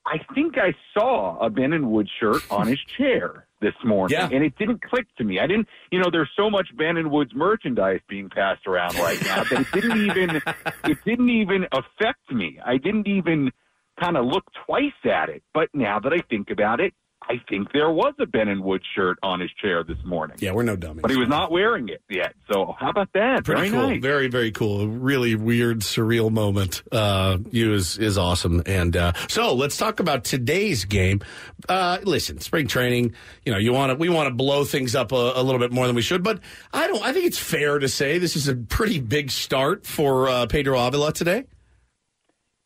I 0.06 0.18
think 0.34 0.58
I 0.58 0.74
saw 0.92 1.38
a 1.38 1.48
Ben 1.48 1.72
and 1.72 1.90
Wood 1.90 2.08
shirt 2.20 2.42
on 2.50 2.66
his 2.66 2.78
chair 2.98 3.46
this 3.62 3.72
morning, 3.82 4.18
Yeah. 4.18 4.28
and 4.30 4.44
it 4.44 4.54
didn't 4.58 4.82
click 4.82 5.06
to 5.16 5.24
me. 5.24 5.40
I 5.40 5.46
didn't, 5.46 5.66
you 5.90 5.98
know, 5.98 6.10
there's 6.12 6.28
so 6.36 6.50
much 6.50 6.68
Ben 6.76 6.98
and 6.98 7.10
Woods 7.10 7.32
merchandise 7.34 8.00
being 8.06 8.28
passed 8.28 8.66
around 8.66 8.96
right 8.96 9.18
now 9.24 9.44
that 9.44 9.60
it 9.60 9.72
didn't 9.72 10.02
even, 10.04 10.42
it 10.84 10.98
didn't 11.06 11.30
even 11.30 11.64
affect 11.72 12.30
me. 12.30 12.60
I 12.62 12.76
didn't 12.76 13.08
even 13.08 13.50
kind 13.98 14.18
of 14.18 14.26
look 14.26 14.44
twice 14.66 14.92
at 15.10 15.30
it. 15.30 15.42
But 15.54 15.70
now 15.72 15.98
that 16.00 16.12
I 16.12 16.18
think 16.28 16.50
about 16.50 16.80
it, 16.80 16.92
I 17.28 17.40
think 17.48 17.72
there 17.72 17.90
was 17.90 18.12
a 18.20 18.26
Ben 18.26 18.48
and 18.48 18.62
Wood 18.62 18.82
shirt 18.94 19.18
on 19.22 19.40
his 19.40 19.50
chair 19.60 19.82
this 19.82 19.96
morning. 20.04 20.36
Yeah, 20.40 20.52
we're 20.52 20.62
no 20.62 20.76
dummies. 20.76 21.02
But 21.02 21.10
he 21.10 21.16
was 21.16 21.28
not 21.28 21.50
wearing 21.50 21.88
it 21.88 22.02
yet. 22.08 22.34
So 22.52 22.74
how 22.78 22.90
about 22.90 23.08
that? 23.14 23.44
Pretty 23.44 23.62
Very 23.62 23.70
cool. 23.70 23.90
nice. 23.90 24.02
Very, 24.02 24.28
very 24.28 24.50
cool. 24.52 24.82
A 24.82 24.86
really 24.86 25.34
weird, 25.34 25.80
surreal 25.80 26.30
moment. 26.30 26.82
Uh, 26.92 27.38
Yu 27.50 27.72
is, 27.72 27.96
is 27.98 28.18
awesome. 28.18 28.62
And, 28.66 28.96
uh, 28.96 29.12
so 29.28 29.54
let's 29.54 29.76
talk 29.76 30.00
about 30.00 30.24
today's 30.24 30.84
game. 30.84 31.20
Uh, 31.68 31.98
listen, 32.04 32.40
spring 32.40 32.66
training, 32.66 33.14
you 33.44 33.52
know, 33.52 33.58
you 33.58 33.72
want 33.72 33.90
to, 33.90 33.96
we 33.96 34.08
want 34.08 34.28
to 34.28 34.34
blow 34.34 34.64
things 34.64 34.94
up 34.94 35.12
a, 35.12 35.32
a 35.36 35.42
little 35.42 35.58
bit 35.60 35.72
more 35.72 35.86
than 35.86 35.96
we 35.96 36.02
should, 36.02 36.22
but 36.22 36.40
I 36.72 36.86
don't, 36.86 37.02
I 37.02 37.12
think 37.12 37.24
it's 37.26 37.38
fair 37.38 37.78
to 37.78 37.88
say 37.88 38.18
this 38.18 38.36
is 38.36 38.48
a 38.48 38.54
pretty 38.54 39.00
big 39.00 39.30
start 39.30 39.86
for, 39.86 40.28
uh, 40.28 40.46
Pedro 40.46 40.78
Avila 40.78 41.12
today. 41.12 41.44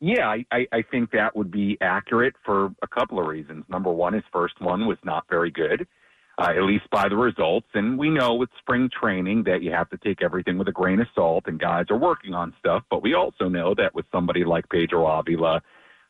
Yeah, 0.01 0.29
I, 0.29 0.45
I, 0.53 0.67
I 0.73 0.83
think 0.83 1.11
that 1.11 1.35
would 1.35 1.51
be 1.51 1.77
accurate 1.81 2.35
for 2.45 2.73
a 2.83 2.87
couple 2.87 3.19
of 3.19 3.27
reasons. 3.27 3.65
Number 3.69 3.91
one, 3.91 4.13
his 4.13 4.23
first 4.33 4.61
one 4.61 4.87
was 4.87 4.99
not 5.05 5.25
very 5.29 5.51
good, 5.51 5.89
uh, 6.39 6.53
at 6.57 6.63
least 6.63 6.89
by 6.91 7.09
the 7.09 7.17
results. 7.17 7.67
And 7.75 7.99
we 7.99 8.09
know 8.09 8.35
with 8.35 8.49
spring 8.61 8.89
training 8.89 9.43
that 9.45 9.63
you 9.63 9.73
have 9.73 9.91
to 9.91 9.97
take 9.99 10.23
everything 10.23 10.57
with 10.57 10.69
a 10.69 10.73
grain 10.73 11.01
of 11.01 11.09
salt, 11.15 11.45
and 11.47 11.59
guys 11.59 11.87
are 11.91 11.99
working 11.99 12.33
on 12.33 12.55
stuff. 12.61 12.85
But 12.91 13.03
we 13.03 13.15
also 13.15 13.49
know 13.49 13.75
that 13.75 13.95
with 13.95 14.07
somebody 14.13 14.45
like 14.45 14.69
Pedro 14.69 15.07
Avila, 15.07 15.61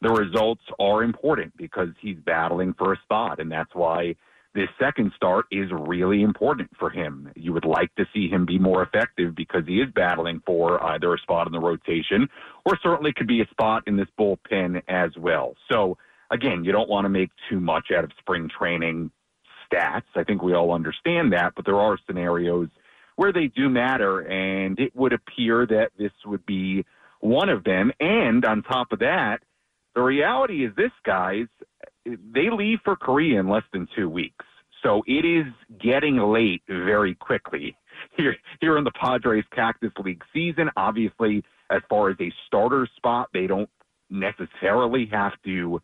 the 0.03 0.11
results 0.11 0.63
are 0.79 1.03
important 1.03 1.57
because 1.57 1.89
he's 2.01 2.19
battling 2.19 2.75
for 2.75 2.93
a 2.93 2.99
spot, 3.05 3.41
and 3.41 3.51
that's 3.51 3.75
why 3.75 4.17
this 4.59 4.69
second 4.77 5.13
start 5.15 5.47
is 5.53 5.71
really 5.71 6.23
important 6.23 6.69
for 6.77 6.91
him. 6.91 7.31
You 7.37 7.53
would 7.53 7.65
like 7.65 7.95
to 7.95 8.05
see 8.13 8.29
him 8.29 8.45
be 8.45 8.59
more 8.59 8.83
effective 8.83 9.37
because 9.37 9.63
he 9.69 9.81
is 9.81 9.89
battling 9.95 10.43
for 10.45 10.83
either 10.83 11.15
a 11.15 11.19
spot 11.19 11.47
in 11.47 11.53
the 11.53 11.61
rotation 11.61 12.29
or 12.67 12.77
certainly 12.83 13.13
could 13.13 13.29
be 13.29 13.41
a 13.41 13.47
spot 13.53 13.85
in 13.87 13.97
this 13.97 14.09
bullpen 14.19 14.83
as 14.89 15.11
well. 15.17 15.55
So 15.71 15.97
again, 16.33 16.65
you 16.65 16.73
don't 16.73 16.89
want 16.89 17.05
to 17.05 17.09
make 17.09 17.31
too 17.49 17.61
much 17.61 17.93
out 17.97 18.03
of 18.03 18.11
spring 18.19 18.51
training 18.51 19.13
stats. 19.73 20.03
I 20.17 20.25
think 20.25 20.43
we 20.43 20.55
all 20.55 20.73
understand 20.73 21.33
that, 21.35 21.53
but 21.55 21.65
there 21.65 21.79
are 21.79 21.97
scenarios 22.05 22.69
where 23.15 23.33
they 23.33 23.47
do 23.47 23.69
matter, 23.69 24.21
and 24.23 24.77
it 24.81 24.95
would 24.97 25.13
appear 25.13 25.67
that 25.67 25.91
this 25.97 26.13
would 26.27 26.45
be 26.47 26.85
one 27.21 27.49
of 27.49 27.63
them. 27.63 27.93
And 28.01 28.45
on 28.45 28.65
top 28.65 28.91
of 28.91 28.99
that, 28.99 29.39
the 29.95 30.03
reality 30.03 30.65
is 30.65 30.75
this, 30.75 30.93
guys, 31.05 31.47
they 32.05 32.51
leave 32.51 32.79
for 32.85 32.97
Korea 32.97 33.41
in 33.41 33.49
less 33.49 33.65
than 33.73 33.89
two 33.97 34.09
weeks. 34.09 34.45
So 34.83 35.03
it 35.07 35.25
is 35.25 35.47
getting 35.81 36.19
late 36.19 36.63
very 36.69 37.15
quickly 37.15 37.77
here 38.17 38.37
here 38.61 38.79
in 38.79 38.85
the 38.85 38.93
Padres 38.93 39.45
Cactus 39.55 39.93
League 40.03 40.23
season. 40.33 40.71
Obviously, 40.77 41.43
as 41.71 41.83
far 41.89 42.11
as 42.11 42.17
a 42.21 42.33
starter 42.47 42.89
spot, 42.97 43.29
they 43.33 43.47
don't 43.47 43.69
necessarily 44.11 45.07
have 45.11 45.33
to 45.45 45.81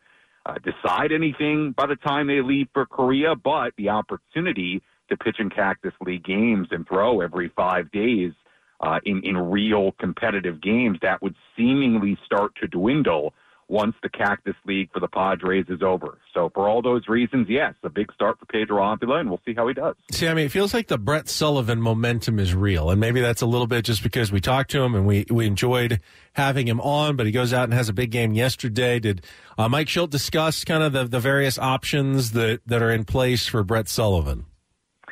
uh, 0.47 0.55
decide 0.65 1.13
anything 1.13 1.73
by 1.77 1.87
the 1.87 1.97
time 1.97 2.27
they 2.27 2.41
leave 2.41 2.69
for 2.73 2.87
Korea, 2.87 3.35
but 3.35 3.73
the 3.77 3.89
opportunity 3.89 4.83
to 5.09 5.17
pitch 5.17 5.37
in 5.39 5.51
Cactus 5.51 5.93
League 6.01 6.25
games 6.25 6.69
and 6.71 6.87
throw 6.87 7.21
every 7.21 7.51
five 7.57 7.91
days 7.91 8.33
uh, 8.81 9.01
in 9.05 9.23
in 9.25 9.37
real 9.37 9.93
competitive 9.93 10.61
games 10.61 10.99
that 11.03 11.21
would 11.23 11.35
seemingly 11.57 12.19
start 12.25 12.53
to 12.61 12.67
dwindle 12.69 13.35
once 13.69 13.95
the 14.03 14.09
Cactus 14.09 14.55
League 14.67 14.91
for 14.93 15.01
the 15.01 15.09
Padres 15.09 15.67
is 15.69 15.83
over. 15.83 16.19
So 16.33 16.51
for 16.55 16.69
all 16.69 16.83
those 16.83 17.09
reasons, 17.09 17.47
yes, 17.49 17.75
a 17.83 17.89
big 17.89 18.13
start 18.13 18.39
for 18.39 18.47
Pedro 18.47 18.93
Avila, 18.93 19.21
and 19.21 19.29
we'll 19.29 19.41
see 19.45 19.55
how 19.55 19.67
he 19.69 19.75
does. 19.75 19.95
Sammy, 20.11 20.45
it 20.45 20.51
feels 20.51 20.75
like 20.75 20.89
the 20.89 20.99
Brett 20.99 21.29
Sullivan 21.29 21.81
momentum 21.81 22.39
is 22.39 22.55
real, 22.55 22.91
and 22.91 23.01
maybe 23.01 23.21
that's 23.21 23.43
a 23.43 23.47
little 23.47 23.67
bit 23.67 23.85
just 23.85 24.03
because 24.03 24.31
we 24.31 24.41
talked 24.41 24.71
to 24.73 24.83
him 24.83 24.95
and 24.95 25.07
we 25.07 25.25
we 25.31 25.47
enjoyed 25.47 26.01
having 26.35 26.67
him 26.69 26.81
on. 26.81 27.17
But 27.17 27.27
he 27.27 27.33
goes 27.33 27.53
out 27.53 27.65
and 27.65 27.75
has 27.75 27.89
a 27.89 27.95
big 27.95 28.11
game 28.11 28.35
yesterday. 28.35 28.99
Did 28.99 29.25
uh, 29.57 29.69
Mike 29.69 29.89
Shildt 29.89 30.11
discuss 30.11 30.65
kind 30.65 30.83
of 30.83 30.93
the, 30.93 31.05
the 31.05 31.21
various 31.21 31.59
options 31.59 32.33
that 32.33 32.61
that 32.67 32.83
are 32.83 32.91
in 32.91 33.05
place 33.05 33.47
for 33.47 33.63
Brett 33.63 33.89
Sullivan? 33.89 34.47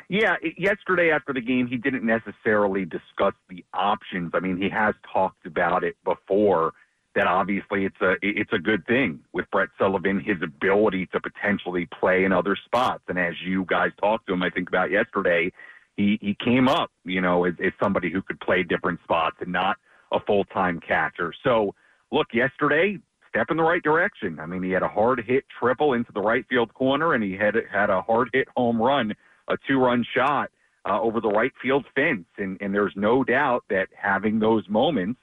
Yeah, 0.09 0.35
yesterday 0.57 1.09
after 1.09 1.33
the 1.33 1.41
game, 1.41 1.65
he 1.65 1.77
didn't 1.77 2.05
necessarily 2.05 2.85
discuss 2.85 3.33
the 3.49 3.65
options. 3.73 4.31
I 4.35 4.41
mean, 4.41 4.57
he 4.57 4.69
has 4.69 4.93
talked 5.11 5.47
about 5.47 5.83
it 5.83 5.95
before. 6.03 6.73
That 7.15 7.27
obviously 7.27 7.85
it's 7.85 8.01
a 8.01 8.15
it's 8.21 8.53
a 8.53 8.59
good 8.59 8.85
thing 8.87 9.19
with 9.33 9.45
Brett 9.51 9.69
Sullivan, 9.77 10.19
his 10.19 10.37
ability 10.41 11.07
to 11.07 11.19
potentially 11.19 11.87
play 11.99 12.23
in 12.23 12.31
other 12.31 12.55
spots. 12.55 13.03
And 13.07 13.19
as 13.19 13.35
you 13.45 13.65
guys 13.65 13.91
talked 13.99 14.27
to 14.27 14.33
him, 14.33 14.41
I 14.41 14.49
think 14.49 14.67
about 14.67 14.89
yesterday, 14.89 15.51
he 15.95 16.17
he 16.21 16.35
came 16.43 16.67
up, 16.67 16.91
you 17.05 17.21
know, 17.21 17.45
as, 17.45 17.53
as 17.63 17.71
somebody 17.81 18.11
who 18.11 18.21
could 18.21 18.39
play 18.39 18.63
different 18.63 18.99
spots 19.03 19.37
and 19.41 19.51
not 19.51 19.77
a 20.11 20.19
full 20.19 20.43
time 20.45 20.79
catcher. 20.79 21.33
So 21.43 21.75
look, 22.11 22.27
yesterday 22.33 22.97
step 23.29 23.47
in 23.49 23.57
the 23.57 23.63
right 23.63 23.81
direction. 23.81 24.39
I 24.39 24.45
mean, 24.45 24.61
he 24.61 24.69
had 24.71 24.83
a 24.83 24.87
hard 24.87 25.23
hit 25.25 25.43
triple 25.59 25.93
into 25.93 26.11
the 26.11 26.21
right 26.21 26.45
field 26.47 26.73
corner, 26.73 27.13
and 27.13 27.23
he 27.23 27.35
had 27.35 27.55
had 27.71 27.89
a 27.89 28.01
hard 28.01 28.29
hit 28.31 28.47
home 28.55 28.81
run, 28.81 29.13
a 29.47 29.57
two 29.67 29.79
run 29.79 30.05
shot 30.15 30.51
uh, 30.87 31.01
over 31.01 31.19
the 31.19 31.29
right 31.29 31.51
field 31.61 31.85
fence. 31.95 32.25
And 32.37 32.57
and 32.61 32.73
there's 32.73 32.93
no 32.95 33.23
doubt 33.23 33.63
that 33.69 33.89
having 33.95 34.39
those 34.39 34.67
moments 34.69 35.19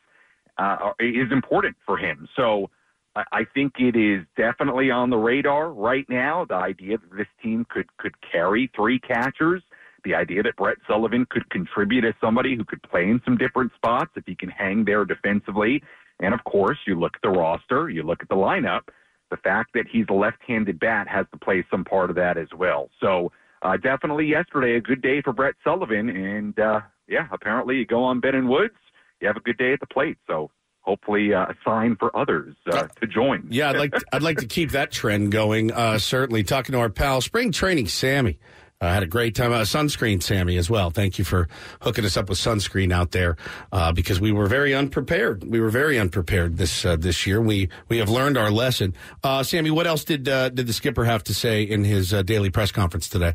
uh, 0.60 0.92
is 1.00 1.32
important 1.32 1.76
for 1.86 1.96
him. 1.96 2.28
So 2.36 2.70
I, 3.16 3.44
think 3.54 3.74
it 3.78 3.96
is 3.96 4.24
definitely 4.36 4.90
on 4.90 5.10
the 5.10 5.16
radar 5.16 5.72
right 5.72 6.04
now. 6.08 6.44
The 6.48 6.54
idea 6.54 6.98
that 6.98 7.16
this 7.16 7.26
team 7.42 7.66
could 7.68 7.86
could 7.96 8.14
carry 8.20 8.70
three 8.76 9.00
catchers, 9.00 9.62
the 10.04 10.14
idea 10.14 10.42
that 10.42 10.56
Brett 10.56 10.76
Sullivan 10.86 11.26
could 11.28 11.48
contribute 11.50 12.04
as 12.04 12.14
somebody 12.20 12.54
who 12.54 12.64
could 12.64 12.82
play 12.82 13.04
in 13.04 13.20
some 13.24 13.36
different 13.36 13.72
spots 13.74 14.10
if 14.16 14.24
he 14.26 14.36
can 14.36 14.50
hang 14.50 14.84
there 14.84 15.04
defensively, 15.04 15.82
and 16.20 16.34
of 16.34 16.44
course 16.44 16.78
you 16.86 16.98
look 16.98 17.12
at 17.16 17.22
the 17.22 17.30
roster, 17.30 17.90
you 17.90 18.02
look 18.02 18.22
at 18.22 18.28
the 18.28 18.36
lineup. 18.36 18.82
The 19.30 19.38
fact 19.38 19.70
that 19.74 19.86
he's 19.90 20.06
a 20.08 20.14
left-handed 20.14 20.78
bat 20.78 21.08
has 21.08 21.26
to 21.32 21.38
play 21.38 21.64
some 21.70 21.84
part 21.84 22.10
of 22.10 22.16
that 22.16 22.36
as 22.36 22.48
well. 22.56 22.90
So 23.00 23.32
uh, 23.62 23.76
definitely 23.76 24.26
yesterday 24.26 24.76
a 24.76 24.80
good 24.80 25.02
day 25.02 25.22
for 25.22 25.32
Brett 25.32 25.54
Sullivan, 25.64 26.08
and 26.10 26.58
uh, 26.58 26.80
yeah, 27.08 27.26
apparently 27.32 27.76
you 27.76 27.86
go 27.86 28.02
on 28.02 28.20
Ben 28.20 28.34
and 28.34 28.48
Woods 28.48 28.74
you 29.20 29.28
have 29.28 29.36
a 29.36 29.40
good 29.40 29.58
day 29.58 29.72
at 29.72 29.80
the 29.80 29.86
plate. 29.86 30.18
So 30.26 30.50
hopefully 30.80 31.32
uh, 31.34 31.42
a 31.42 31.54
sign 31.64 31.96
for 31.96 32.14
others 32.16 32.56
uh, 32.72 32.88
to 33.00 33.06
join. 33.06 33.46
Yeah, 33.50 33.70
I'd 33.70 33.76
like 33.76 33.92
to, 33.92 34.04
I'd 34.12 34.22
like 34.22 34.38
to 34.38 34.46
keep 34.46 34.70
that 34.70 34.90
trend 34.90 35.32
going. 35.32 35.72
Uh, 35.72 35.98
certainly, 35.98 36.42
talking 36.42 36.72
to 36.72 36.78
our 36.78 36.90
pal, 36.90 37.20
spring 37.20 37.52
training 37.52 37.88
Sammy. 37.88 38.38
I 38.82 38.88
uh, 38.88 38.94
had 38.94 39.02
a 39.02 39.06
great 39.06 39.34
time. 39.34 39.52
Uh, 39.52 39.60
sunscreen, 39.60 40.22
Sammy, 40.22 40.56
as 40.56 40.70
well. 40.70 40.88
Thank 40.88 41.18
you 41.18 41.24
for 41.24 41.48
hooking 41.82 42.06
us 42.06 42.16
up 42.16 42.30
with 42.30 42.38
sunscreen 42.38 42.92
out 42.92 43.10
there 43.10 43.36
uh, 43.72 43.92
because 43.92 44.22
we 44.22 44.32
were 44.32 44.46
very 44.46 44.74
unprepared. 44.74 45.44
We 45.44 45.60
were 45.60 45.68
very 45.68 45.98
unprepared 45.98 46.56
this 46.56 46.86
uh, 46.86 46.96
this 46.96 47.26
year. 47.26 47.42
We 47.42 47.68
we 47.88 47.98
have 47.98 48.08
learned 48.08 48.38
our 48.38 48.50
lesson. 48.50 48.94
Uh, 49.22 49.42
Sammy, 49.42 49.70
what 49.70 49.86
else 49.86 50.04
did 50.04 50.26
uh, 50.26 50.48
did 50.48 50.66
the 50.66 50.72
skipper 50.72 51.04
have 51.04 51.22
to 51.24 51.34
say 51.34 51.62
in 51.62 51.84
his 51.84 52.14
uh, 52.14 52.22
daily 52.22 52.48
press 52.48 52.72
conference 52.72 53.10
today? 53.10 53.34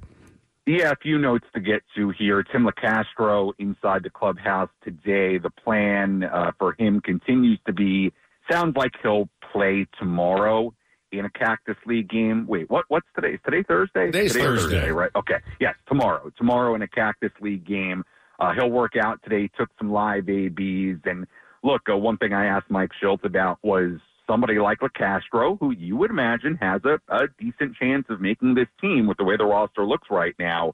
Yeah, 0.68 0.92
a 0.92 0.95
few 0.95 1.19
notes 1.19 1.45
to 1.53 1.60
get 1.61 1.84
to 1.95 2.10
here. 2.18 2.42
Tim 2.44 2.66
Locastro 2.68 3.53
inside 3.60 4.02
the 4.03 4.10
clubhouse 4.10 4.69
today. 4.84 5.38
The 5.38 5.52
plan 5.64 6.24
uh, 6.24 6.52
for 6.58 6.76
him 6.80 7.02
continues 7.02 7.60
to 7.68 7.74
be 7.74 8.11
sounds 8.50 8.76
like 8.76 8.92
he'll 9.03 9.30
play 9.52 9.85
tomorrow 10.00 10.74
in 11.11 11.26
a 11.26 11.30
Cactus 11.30 11.76
League 11.85 12.10
game. 12.10 12.48
Wait, 12.48 12.68
what? 12.69 12.85
What's 12.88 13.06
today? 13.16 13.34
Is 13.35 13.40
today 13.45 13.64
Thursday? 13.68 14.08
Today's 14.08 14.34
Today 14.34 14.45
or 14.45 14.58
Thursday. 14.58 14.92
right? 14.92 15.11
Okay. 15.16 15.38
Yes, 15.60 15.76
tomorrow. 15.88 16.32
Tomorrow 16.35 16.74
in 16.74 16.82
a 16.82 16.88
Cactus 16.88 17.32
League 17.42 17.66
game. 17.66 18.03
Uh, 18.40 18.53
he'll 18.53 18.72
work 18.72 18.94
out 19.00 19.19
today. 19.24 19.48
Took 19.58 19.69
some 19.77 19.92
live 19.92 20.27
ABs 20.27 21.00
and 21.06 21.27
look. 21.64 21.82
Uh, 21.90 21.95
one 21.95 22.18
thing 22.18 22.34
I 22.34 22.48
asked 22.48 22.69
Mike 22.72 22.92
Shildt 23.02 23.24
about 23.24 23.60
was 23.64 24.00
somebody 24.28 24.60
like 24.60 24.80
Locastro, 24.80 25.58
who 25.60 25.72
you 25.72 25.95
would 25.98 26.10
imagine 26.10 26.58
has 26.62 26.82
a, 26.86 27.00
a 27.10 27.28
decent 27.40 27.76
chance 27.76 28.06
of 28.10 28.22
making 28.22 28.56
this 28.56 28.68
team 28.82 29.08
with 29.08 29.18
the 29.18 29.24
way 29.24 29.38
the 29.38 29.45
roster 29.45 29.86
looks 29.86 30.08
right 30.10 30.36
now. 30.40 30.74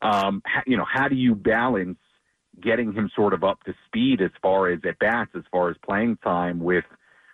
Um, 0.00 0.42
you 0.66 0.76
know, 0.76 0.86
how 0.90 1.08
do 1.08 1.14
you 1.14 1.34
balance 1.34 1.98
getting 2.60 2.92
him 2.92 3.10
sort 3.14 3.32
of 3.32 3.44
up 3.44 3.62
to 3.64 3.74
speed 3.86 4.20
as 4.20 4.30
far 4.40 4.70
as 4.70 4.80
at 4.86 4.98
bats, 4.98 5.30
as 5.36 5.44
far 5.50 5.70
as 5.70 5.76
playing 5.84 6.18
time 6.22 6.60
with 6.60 6.84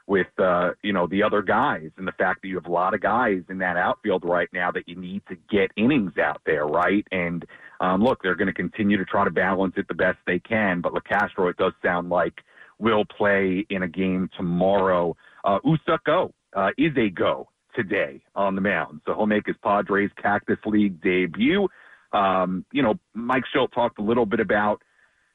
with 0.06 0.26
uh, 0.38 0.70
you 0.82 0.92
know 0.92 1.06
the 1.06 1.22
other 1.22 1.42
guys, 1.42 1.90
and 1.98 2.06
the 2.06 2.12
fact 2.12 2.42
that 2.42 2.48
you 2.48 2.54
have 2.54 2.66
a 2.66 2.72
lot 2.72 2.94
of 2.94 3.00
guys 3.00 3.42
in 3.50 3.58
that 3.58 3.76
outfield 3.76 4.24
right 4.24 4.48
now 4.52 4.70
that 4.70 4.88
you 4.88 4.96
need 4.96 5.22
to 5.28 5.36
get 5.50 5.70
innings 5.76 6.16
out 6.18 6.40
there, 6.46 6.66
right? 6.66 7.06
And 7.12 7.44
um, 7.80 8.02
look, 8.02 8.22
they're 8.22 8.34
going 8.34 8.48
to 8.48 8.54
continue 8.54 8.96
to 8.96 9.04
try 9.04 9.24
to 9.24 9.30
balance 9.30 9.74
it 9.76 9.86
the 9.86 9.94
best 9.94 10.18
they 10.26 10.38
can. 10.38 10.80
But 10.80 10.94
Locastro, 10.94 11.50
it 11.50 11.56
does 11.58 11.74
sound 11.82 12.08
like 12.08 12.40
will 12.78 13.04
play 13.04 13.66
in 13.70 13.82
a 13.82 13.88
game 13.88 14.30
tomorrow. 14.36 15.16
Uh, 15.44 15.58
Woo-Suk 15.64 16.04
Go 16.04 16.32
uh, 16.54 16.70
is 16.76 16.92
a 16.96 17.10
go 17.10 17.48
today 17.74 18.22
on 18.34 18.54
the 18.54 18.60
mound, 18.60 19.00
so 19.06 19.14
he'll 19.14 19.26
make 19.26 19.46
his 19.46 19.56
Padres 19.62 20.10
Cactus 20.20 20.58
League 20.66 21.00
debut. 21.00 21.68
Um, 22.12 22.64
you 22.72 22.82
know, 22.82 22.94
Mike 23.14 23.44
Shildt 23.54 23.72
talked 23.72 23.98
a 23.98 24.02
little 24.02 24.26
bit 24.26 24.40
about 24.40 24.82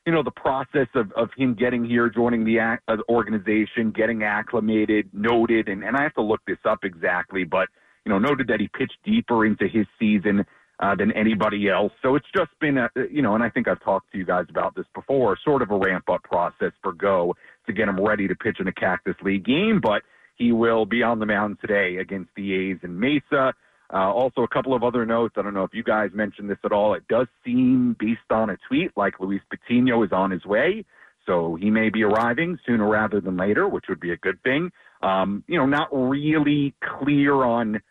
you 0.06 0.12
know, 0.12 0.24
the 0.24 0.32
process 0.32 0.88
of, 0.96 1.12
of 1.14 1.30
him 1.38 1.54
getting 1.54 1.86
here, 1.86 2.10
joining 2.10 2.44
the 2.44 2.60
uh, 2.60 2.98
organization, 3.08 3.92
getting 3.92 4.24
acclimated, 4.24 5.10
noted, 5.14 5.70
and, 5.70 5.84
and 5.84 5.96
I 5.96 6.04
have 6.04 6.14
to 6.16 6.22
look 6.22 6.42
this 6.46 6.58
up 6.66 6.80
exactly, 6.84 7.46
but, 7.46 7.70
you 8.06 8.12
know, 8.12 8.20
noted 8.20 8.48
that 8.48 8.60
he 8.60 8.68
pitched 8.68 8.98
deeper 9.06 9.46
into 9.46 9.68
his 9.68 9.86
season 9.98 10.46
uh, 10.80 10.96
than 10.96 11.12
anybody 11.12 11.70
else. 11.70 11.92
So 12.02 12.16
it's 12.16 12.28
just 12.36 12.52
been 12.60 12.78
a, 12.78 12.90
you 13.12 13.22
know, 13.22 13.36
and 13.36 13.44
I 13.44 13.50
think 13.50 13.68
I've 13.68 13.84
talked 13.84 14.12
to 14.12 14.18
you 14.18 14.26
guys 14.26 14.46
about 14.50 14.76
this 14.76 14.86
before, 14.94 15.38
sort 15.44 15.62
of 15.62 15.72
a 15.72 15.78
ramp 15.78 16.10
up 16.10 16.24
process 16.24 16.72
for 16.82 16.94
Go 16.94 17.36
to 17.68 17.74
get 17.74 17.88
him 17.88 18.00
ready 18.00 18.28
to 18.28 18.36
pitch 18.36 18.58
in 18.60 18.68
a 18.68 18.74
Cactus 18.74 19.16
League 19.24 19.46
game, 19.46 19.80
but 19.82 20.02
he 20.36 20.52
will 20.52 20.86
be 20.86 21.04
on 21.04 21.20
the 21.20 21.26
mound 21.26 21.58
today 21.62 21.98
against 21.98 22.32
the 22.36 22.54
A's 22.54 22.78
in 22.84 23.00
Mesa. 23.00 23.54
Uh, 23.94 24.12
also, 24.12 24.42
a 24.42 24.48
couple 24.48 24.74
of 24.74 24.84
other 24.84 25.06
notes. 25.06 25.36
I 25.38 25.44
don't 25.44 25.54
know 25.54 25.64
if 25.64 25.74
you 25.74 25.84
guys 25.84 26.10
mentioned 26.14 26.50
this 26.50 26.58
at 26.66 26.72
all. 26.72 26.96
It 26.96 27.08
does 27.08 27.28
seem, 27.46 27.96
based 28.00 28.32
on 28.32 28.50
a 28.50 28.58
tweet, 28.68 28.92
like 28.98 29.20
Luis 29.20 29.42
Patino 29.50 30.02
is 30.04 30.12
on 30.12 30.32
his 30.32 30.44
way. 30.46 30.84
So 31.28 31.56
he 31.56 31.70
may 31.70 31.90
be 31.90 32.04
arriving 32.04 32.58
sooner 32.66 32.88
rather 32.88 33.22
than 33.22 33.38
later, 33.38 33.68
which 33.68 33.86
would 33.90 34.00
be 34.00 34.12
a 34.12 34.18
good 34.18 34.42
thing. 34.44 34.72
Um, 35.02 35.44
you 35.48 35.58
know, 35.58 35.66
not 35.66 35.90
really 35.92 36.74
clear 36.84 37.36
on, 37.44 37.82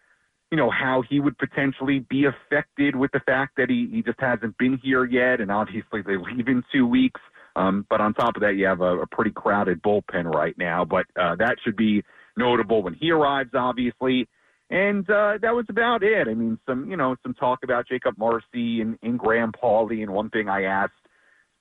you 0.52 0.58
know, 0.58 0.70
how 0.70 1.02
he 1.08 1.18
would 1.18 1.38
potentially 1.38 2.00
be 2.10 2.26
affected 2.26 2.94
with 2.94 3.10
the 3.12 3.20
fact 3.20 3.56
that 3.56 3.70
he, 3.70 3.88
he 3.90 4.02
just 4.02 4.20
hasn't 4.20 4.56
been 4.58 4.78
here 4.82 5.06
yet. 5.06 5.40
And 5.40 5.50
obviously 5.50 6.02
they 6.02 6.18
leave 6.18 6.46
in 6.46 6.62
two 6.70 6.86
weeks. 6.86 7.22
Um, 7.56 7.86
but 7.88 8.02
on 8.02 8.12
top 8.12 8.36
of 8.36 8.42
that, 8.42 8.56
you 8.56 8.66
have 8.66 8.82
a, 8.82 9.00
a 9.00 9.06
pretty 9.06 9.30
crowded 9.30 9.82
bullpen 9.82 10.26
right 10.26 10.56
now. 10.58 10.84
But 10.84 11.06
uh, 11.18 11.36
that 11.36 11.56
should 11.64 11.74
be 11.74 12.04
notable 12.36 12.82
when 12.82 12.92
he 12.92 13.10
arrives, 13.10 13.50
obviously. 13.54 14.28
And 14.68 15.08
uh, 15.08 15.38
that 15.40 15.54
was 15.54 15.64
about 15.70 16.02
it. 16.02 16.28
I 16.28 16.34
mean, 16.34 16.58
some 16.66 16.90
you 16.90 16.96
know 16.98 17.16
some 17.22 17.34
talk 17.34 17.60
about 17.62 17.88
Jakob 17.88 18.18
Marsee 18.18 18.80
and, 18.82 18.98
and 19.02 19.18
Graham 19.18 19.52
Pauley. 19.52 20.02
And 20.02 20.12
one 20.12 20.28
thing 20.30 20.50
I 20.50 20.64
asked 20.64 20.92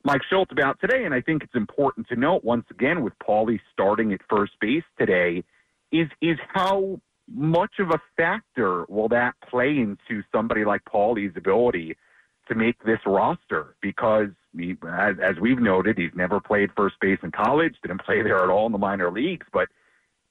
Mike 0.03 0.21
Shildt 0.31 0.51
about 0.51 0.79
today, 0.79 1.03
and 1.03 1.13
I 1.13 1.21
think 1.21 1.43
it's 1.43 1.55
important 1.55 2.07
to 2.09 2.15
note 2.17 2.43
once 2.43 2.65
again 2.71 3.03
with 3.03 3.13
Pauley 3.25 3.59
starting 3.73 4.13
at 4.13 4.21
first 4.29 4.53
base 4.61 4.83
today, 4.97 5.43
is 5.91 6.07
is 6.21 6.37
how 6.53 7.01
much 7.33 7.73
of 7.79 7.89
a 7.89 8.01
factor 8.17 8.85
will 8.89 9.09
that 9.09 9.33
play 9.49 9.77
into 9.77 10.23
somebody 10.31 10.65
like 10.65 10.81
Pauley's 10.85 11.33
ability 11.35 11.95
to 12.47 12.55
make 12.55 12.81
this 12.83 12.99
roster? 13.05 13.75
Because 13.81 14.27
he, 14.57 14.75
as, 14.87 15.15
as 15.23 15.35
we've 15.39 15.59
noted, 15.59 15.97
he's 15.97 16.11
never 16.15 16.39
played 16.39 16.69
first 16.75 16.95
base 16.99 17.19
in 17.23 17.31
college, 17.31 17.75
didn't 17.81 18.01
play 18.01 18.21
there 18.21 18.43
at 18.43 18.49
all 18.49 18.65
in 18.65 18.71
the 18.71 18.77
minor 18.77 19.11
leagues, 19.11 19.47
but 19.53 19.67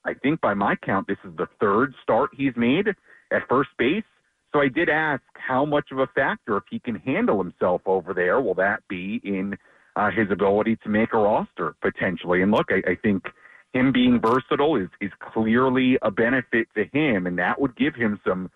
I 0.05 0.15
think 0.15 0.41
by 0.41 0.55
my 0.55 0.77
count, 0.77 1.07
this 1.07 1.19
is 1.25 1.37
the 1.37 1.47
third 1.61 1.95
start 2.03 2.31
he's 2.35 2.57
made 2.57 2.89
at 2.89 3.49
first 3.49 3.70
base. 3.79 4.05
So 4.53 4.61
I 4.61 4.69
did 4.69 4.89
ask 4.89 5.23
how 5.35 5.65
much 5.65 5.91
of 5.93 5.99
a 5.99 6.07
factor, 6.09 6.57
if 6.57 6.65
he 6.70 6.81
can 6.81 6.97
handle 6.97 7.39
himself 7.39 7.83
over 7.87 8.12
there, 8.15 8.41
will 8.41 8.55
that 8.55 8.83
be 8.89 9.20
in 9.23 9.57
uh, 9.97 10.11
his 10.11 10.31
ability 10.31 10.77
to 10.83 10.89
make 10.89 11.12
a 11.12 11.19
roster 11.19 11.75
potentially? 11.81 12.43
And 12.43 12.51
look, 12.51 12.67
I, 12.70 12.91
I 12.91 12.95
think 12.97 13.25
him 13.73 13.92
being 13.92 14.20
versatile 14.20 14.76
is 14.76 14.89
is 15.00 15.12
clearly 15.20 15.99
a 16.02 16.10
benefit 16.10 16.68
to 16.74 16.84
him, 16.92 17.26
and 17.26 17.39
that 17.39 17.60
would 17.60 17.76
give 17.76 17.94
him 17.94 18.20
some 18.26 18.50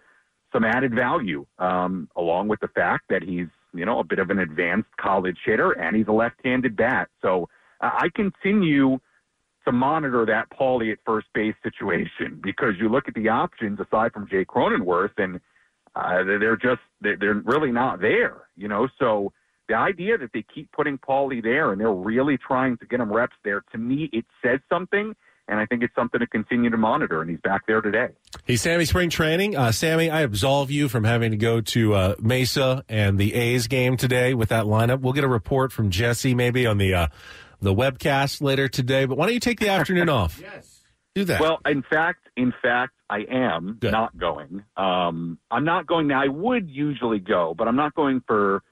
some 0.52 0.64
added 0.64 0.94
value, 0.94 1.44
um, 1.58 2.08
along 2.16 2.48
with 2.48 2.60
the 2.60 2.68
fact 2.68 3.04
that 3.10 3.22
he's 3.22 3.48
you 3.72 3.84
know 3.84 4.00
a 4.00 4.04
bit 4.04 4.18
of 4.18 4.30
an 4.30 4.38
advanced 4.38 4.90
college 5.00 5.38
hitter 5.44 5.72
and 5.72 5.96
he's 5.96 6.06
a 6.08 6.12
left-handed 6.12 6.76
bat. 6.76 7.08
So 7.22 7.48
uh, 7.80 7.90
I 7.92 8.08
continue 8.14 8.98
to 9.64 9.72
monitor 9.72 10.26
that 10.26 10.50
Pauley 10.50 10.92
at 10.92 10.98
first 11.06 11.26
base 11.34 11.54
situation 11.62 12.40
because 12.42 12.74
you 12.78 12.88
look 12.88 13.08
at 13.08 13.14
the 13.14 13.28
options 13.28 13.80
aside 13.80 14.12
from 14.12 14.28
Jake 14.28 14.48
Cronenworth 14.48 15.16
and 15.16 15.40
uh, 15.96 16.24
they're 16.24 16.56
just 16.56 16.80
they're 17.00 17.40
really 17.44 17.70
not 17.70 18.00
there, 18.00 18.42
you 18.56 18.68
know. 18.68 18.88
So 18.98 19.32
the 19.68 19.74
idea 19.74 20.18
that 20.18 20.30
they 20.32 20.44
keep 20.54 20.70
putting 20.72 20.98
Pauley 20.98 21.42
there 21.42 21.72
and 21.72 21.80
they're 21.80 21.92
really 21.92 22.36
trying 22.36 22.76
to 22.78 22.86
get 22.86 23.00
him 23.00 23.12
reps 23.12 23.36
there, 23.44 23.62
to 23.72 23.78
me, 23.78 24.10
it 24.12 24.24
says 24.44 24.60
something. 24.68 25.14
And 25.46 25.60
I 25.60 25.66
think 25.66 25.82
it's 25.82 25.94
something 25.94 26.20
to 26.20 26.26
continue 26.26 26.70
to 26.70 26.76
monitor, 26.78 27.20
and 27.20 27.28
he's 27.30 27.40
back 27.40 27.66
there 27.66 27.82
today. 27.82 28.08
He's 28.46 28.62
Sammy 28.62 28.86
Spring 28.86 29.10
Training. 29.10 29.54
Uh, 29.54 29.72
Sammy, 29.72 30.08
I 30.08 30.22
absolve 30.22 30.70
you 30.70 30.88
from 30.88 31.04
having 31.04 31.32
to 31.32 31.36
go 31.36 31.60
to 31.60 31.92
uh, 31.92 32.14
Mesa 32.18 32.82
and 32.88 33.18
the 33.18 33.34
A's 33.34 33.66
game 33.66 33.98
today 33.98 34.32
with 34.32 34.48
that 34.48 34.64
lineup. 34.64 35.00
We'll 35.00 35.12
get 35.12 35.22
a 35.24 35.28
report 35.28 35.70
from 35.70 35.90
Jesse 35.90 36.34
maybe 36.34 36.66
on 36.66 36.78
the 36.78 36.94
uh, 36.94 37.06
the 37.60 37.74
webcast 37.74 38.40
later 38.40 38.68
today. 38.68 39.04
But 39.04 39.18
why 39.18 39.26
don't 39.26 39.34
you 39.34 39.40
take 39.40 39.60
the 39.60 39.68
afternoon 39.68 40.08
off? 40.20 40.40
yes. 40.40 40.80
Do 41.14 41.24
that. 41.24 41.40
Well, 41.42 41.60
in 41.66 41.82
fact, 41.82 42.28
in 42.38 42.52
fact, 42.62 42.94
I 43.10 43.20
am 43.30 43.76
Good. 43.78 43.92
not 43.92 44.16
going. 44.16 44.64
Um, 44.78 45.38
I'm 45.50 45.64
not 45.64 45.86
going 45.86 46.08
now. 46.08 46.22
I 46.22 46.28
would 46.28 46.70
usually 46.70 47.18
go, 47.20 47.54
but 47.56 47.68
I'm 47.68 47.76
not 47.76 47.94
going 47.94 48.22
for 48.26 48.62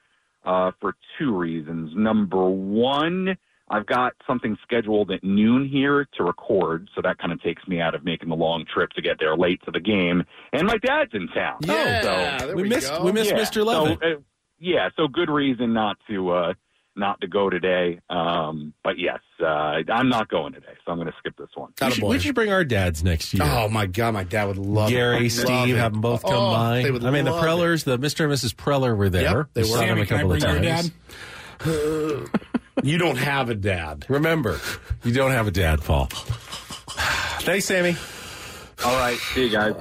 uh, 0.45 0.71
for 0.81 0.95
two 1.19 1.37
reasons. 1.37 1.93
Number 1.95 2.49
one, 2.49 3.37
I've 3.71 3.87
got 3.87 4.13
something 4.27 4.57
scheduled 4.63 5.11
at 5.11 5.25
noon 5.25 5.67
here 5.69 6.07
to 6.17 6.25
record, 6.25 6.89
so 6.95 7.01
that 7.03 7.19
kind 7.19 7.33
of 7.33 7.41
takes 7.43 7.67
me 7.67 7.81
out 7.81 7.95
of 7.95 8.05
making 8.05 8.29
the 8.29 8.35
long 8.35 8.65
trip 8.73 8.91
to 8.91 9.03
get 9.03 9.19
there 9.19 9.37
late 9.37 9.61
to 9.65 9.71
the 9.71 9.81
game. 9.81 10.25
And 10.53 10.67
my 10.67 10.77
dad's 10.79 11.13
in 11.15 11.29
town. 11.29 11.59
Yeah, 11.63 12.03
so, 12.41 12.47
there 12.47 12.57
we 12.57 12.63
we 12.65 12.69
missed- 12.69 12.91
go. 12.91 13.05
we 13.05 13.13
missed 13.13 13.33
Mr. 13.33 13.65
Levitt. 13.65 13.99
So, 14.03 14.07
uh, 14.09 14.21
yeah, 14.59 14.91
so 14.97 15.09
good 15.09 15.31
reason 15.31 15.73
not 15.73 15.97
to 16.09 16.31
uh, 16.31 16.53
not 16.95 17.21
to 17.23 17.27
go 17.27 17.49
today. 17.51 18.01
Um, 18.11 18.75
but 18.85 18.99
yes, 18.99 19.21
uh, 19.41 19.81
I'm 19.93 20.09
not 20.09 20.29
going 20.29 20.53
today, 20.53 20.75
so 20.85 20.93
I'm 20.93 20.99
going 20.99 21.09
to 21.11 21.15
skip 21.19 21.37
this 21.37 21.49
one. 21.55 21.73
We 21.81 21.91
should, 21.91 22.05
we 22.05 22.19
should 22.19 22.35
bring 22.35 22.53
our 22.53 22.65
dads 22.65 23.03
next 23.03 23.33
year. 23.35 23.43
Oh 23.45 23.69
my 23.69 23.87
god, 23.87 24.13
my 24.15 24.25
dad 24.25 24.45
would 24.49 24.59
love 24.59 24.91
it. 24.91 24.95
Gary, 24.95 25.23
Love 25.23 25.33
Steve, 25.33 25.75
it. 25.75 25.79
have 25.79 25.93
them 25.93 26.01
both 26.03 26.23
come 26.23 26.33
Oh, 26.35 26.51
by. 26.51 26.83
They 26.83 26.91
would 26.91 27.05
I 27.05 27.11
mean, 27.11 27.25
the 27.25 27.31
love 27.31 27.41
it. 27.41 27.43
Prellers, 27.45 27.85
the 27.85 27.99
Mr. 27.99 28.25
and 28.25 28.33
Mrs. 28.33 28.55
Preller 28.55 28.97
were 28.97 29.09
there. 29.09 29.39
Yep, 29.39 29.47
they 29.55 29.63
We 29.63 29.71
were. 29.71 29.77
saw 29.77 29.81
them 29.87 29.99
a 29.99 30.07
Sammy, 30.07 30.07
can 30.07 30.17
I 30.17 30.21
couple 30.21 30.33
of 30.35 30.41
bring 30.41 30.65
your 30.65 30.73
times. 30.75 32.29
You 32.83 32.97
don't 32.99 33.19
have 33.19 33.51
a 33.51 33.55
dad. 33.55 34.07
Remember, 34.09 34.59
you 35.05 35.13
don't 35.13 35.31
have 35.31 35.47
a 35.47 35.51
dad, 35.51 35.83
Paul. 35.83 36.07
Thanks, 37.43 37.67
Sammy. 37.67 37.97
All 38.85 38.97
right, 38.99 39.17
see 39.19 39.45
you 39.45 39.51
guys. 39.51 39.75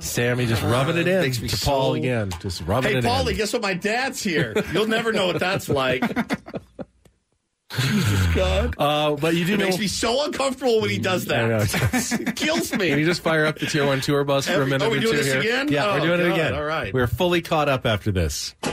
Sammy 0.00 0.46
just 0.46 0.62
rubbing 0.62 0.96
it 0.96 1.06
in 1.08 1.30
to 1.32 1.40
Paul 1.64 1.90
so- 1.90 1.94
again. 1.94 2.30
Just 2.40 2.62
rubbing 2.62 2.92
Hey, 2.92 2.98
it 2.98 3.04
Paulie, 3.04 3.20
in. 3.20 3.26
Hey, 3.26 3.32
Paulie, 3.32 3.36
guess 3.36 3.52
what? 3.52 3.62
My 3.62 3.74
dad's 3.74 4.22
here. 4.22 4.54
You'll 4.72 4.86
never 4.88 5.12
know 5.12 5.26
what 5.26 5.38
that's 5.38 5.68
like. 5.68 6.02
Jesus 7.80 8.26
God. 8.34 8.74
Uh, 8.78 9.14
but 9.14 9.36
you 9.36 9.44
do 9.44 9.54
It 9.54 9.58
know. 9.58 9.64
makes 9.66 9.78
me 9.78 9.86
so 9.86 10.24
uncomfortable 10.24 10.80
when 10.80 10.90
he 10.90 10.98
does 10.98 11.30
I 11.30 11.46
know. 11.46 11.60
that. 11.60 12.20
it 12.28 12.34
kills 12.36 12.72
me. 12.72 12.88
Can 12.88 12.98
you 12.98 13.06
just 13.06 13.20
fire 13.22 13.46
up 13.46 13.58
the 13.60 13.66
tier 13.66 13.86
one 13.86 14.00
tour 14.00 14.24
bus 14.24 14.48
for 14.48 14.62
a 14.62 14.66
minute 14.66 14.82
are 14.82 14.90
we 14.90 14.98
or 14.98 15.00
doing 15.02 15.12
two 15.12 15.18
this 15.22 15.32
here? 15.32 15.40
again? 15.40 15.68
Yeah, 15.68 15.94
we're 15.94 16.00
Oh, 16.00 16.04
doing 16.06 16.20
it 16.20 16.32
again. 16.32 16.54
all 16.54 16.64
right. 16.64 16.92
We're 16.92 17.06
fully 17.06 17.42
caught 17.42 17.68
up 17.68 17.86
after 17.86 18.10
this. 18.10 18.54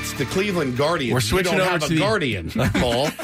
It's 0.00 0.12
the 0.14 0.26
Cleveland 0.26 0.76
Guardians. 0.76 1.14
We're 1.14 1.20
switching 1.20 1.58
over 1.60 1.78
to 1.78 1.88
the- 1.88 1.98
Guardian, 1.98 2.50
Paul. 2.50 3.08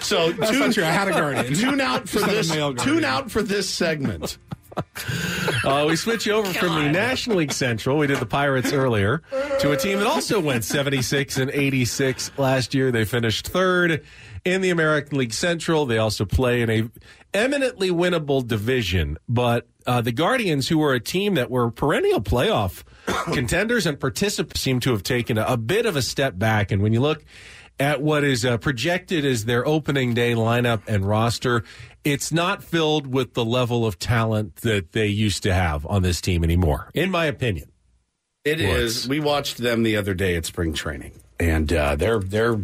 so 0.02 0.32
That's 0.32 0.50
tune, 0.50 0.60
not 0.60 0.72
true. 0.72 0.84
I 0.84 0.88
had 0.88 1.08
a 1.08 1.12
Guardian. 1.12 1.54
Tune 1.54 1.80
out 1.80 2.08
for 2.08 2.20
Just 2.20 2.54
not 2.54 2.70
a 2.70 2.74
this. 2.74 2.84
Tune 2.84 3.04
out 3.04 3.30
for 3.30 3.42
this 3.42 3.68
segment. 3.68 4.38
Uh, 5.64 5.84
we 5.86 5.96
switch 5.96 6.26
over 6.28 6.50
from 6.54 6.74
the 6.76 6.90
National 6.90 7.38
League 7.38 7.52
Central. 7.52 7.98
We 7.98 8.06
did 8.06 8.18
the 8.18 8.24
Pirates 8.24 8.72
earlier 8.72 9.20
to 9.58 9.72
a 9.72 9.76
team 9.76 9.98
that 9.98 10.06
also 10.06 10.40
went 10.40 10.64
76 10.64 11.36
and 11.36 11.50
86 11.50 12.30
last 12.38 12.72
year. 12.72 12.90
They 12.90 13.04
finished 13.04 13.48
third 13.48 14.02
in 14.44 14.60
the 14.62 14.70
American 14.70 15.18
League 15.18 15.34
Central. 15.34 15.86
They 15.86 15.98
also 15.98 16.24
play 16.24 16.62
in 16.62 16.70
a 16.70 16.88
eminently 17.34 17.90
winnable 17.90 18.46
division. 18.46 19.18
But 19.28 19.66
uh, 19.86 20.00
the 20.00 20.12
Guardians, 20.12 20.68
who 20.68 20.78
were 20.78 20.94
a 20.94 21.00
team 21.00 21.34
that 21.34 21.50
were 21.50 21.70
perennial 21.70 22.20
playoff 22.20 22.84
contenders 23.34 23.86
and 23.86 23.98
participants, 23.98 24.60
seem 24.60 24.80
to 24.80 24.92
have 24.92 25.02
taken 25.02 25.36
a, 25.36 25.44
a 25.44 25.56
bit 25.56 25.84
of 25.84 25.96
a 25.96 26.02
step 26.02 26.38
back. 26.38 26.70
And 26.70 26.82
when 26.82 26.92
you 26.92 27.00
look 27.00 27.24
at 27.80 28.02
what 28.02 28.22
is 28.22 28.44
uh, 28.44 28.58
projected 28.58 29.24
as 29.24 29.46
their 29.46 29.66
opening 29.66 30.14
day 30.14 30.34
lineup 30.34 30.82
and 30.86 31.08
roster, 31.08 31.64
it's 32.04 32.30
not 32.30 32.62
filled 32.62 33.06
with 33.06 33.34
the 33.34 33.44
level 33.44 33.86
of 33.86 33.98
talent 33.98 34.56
that 34.56 34.92
they 34.92 35.06
used 35.06 35.42
to 35.42 35.52
have 35.52 35.84
on 35.86 36.02
this 36.02 36.20
team 36.20 36.44
anymore, 36.44 36.90
in 36.94 37.10
my 37.10 37.24
opinion. 37.24 37.72
It 38.44 38.60
is. 38.60 39.08
We 39.08 39.20
watched 39.20 39.58
them 39.58 39.82
the 39.82 39.96
other 39.96 40.14
day 40.14 40.36
at 40.36 40.46
spring 40.46 40.72
training, 40.72 41.12
and 41.38 41.70
uh, 41.72 41.96
they're 41.96 42.20
they're 42.20 42.60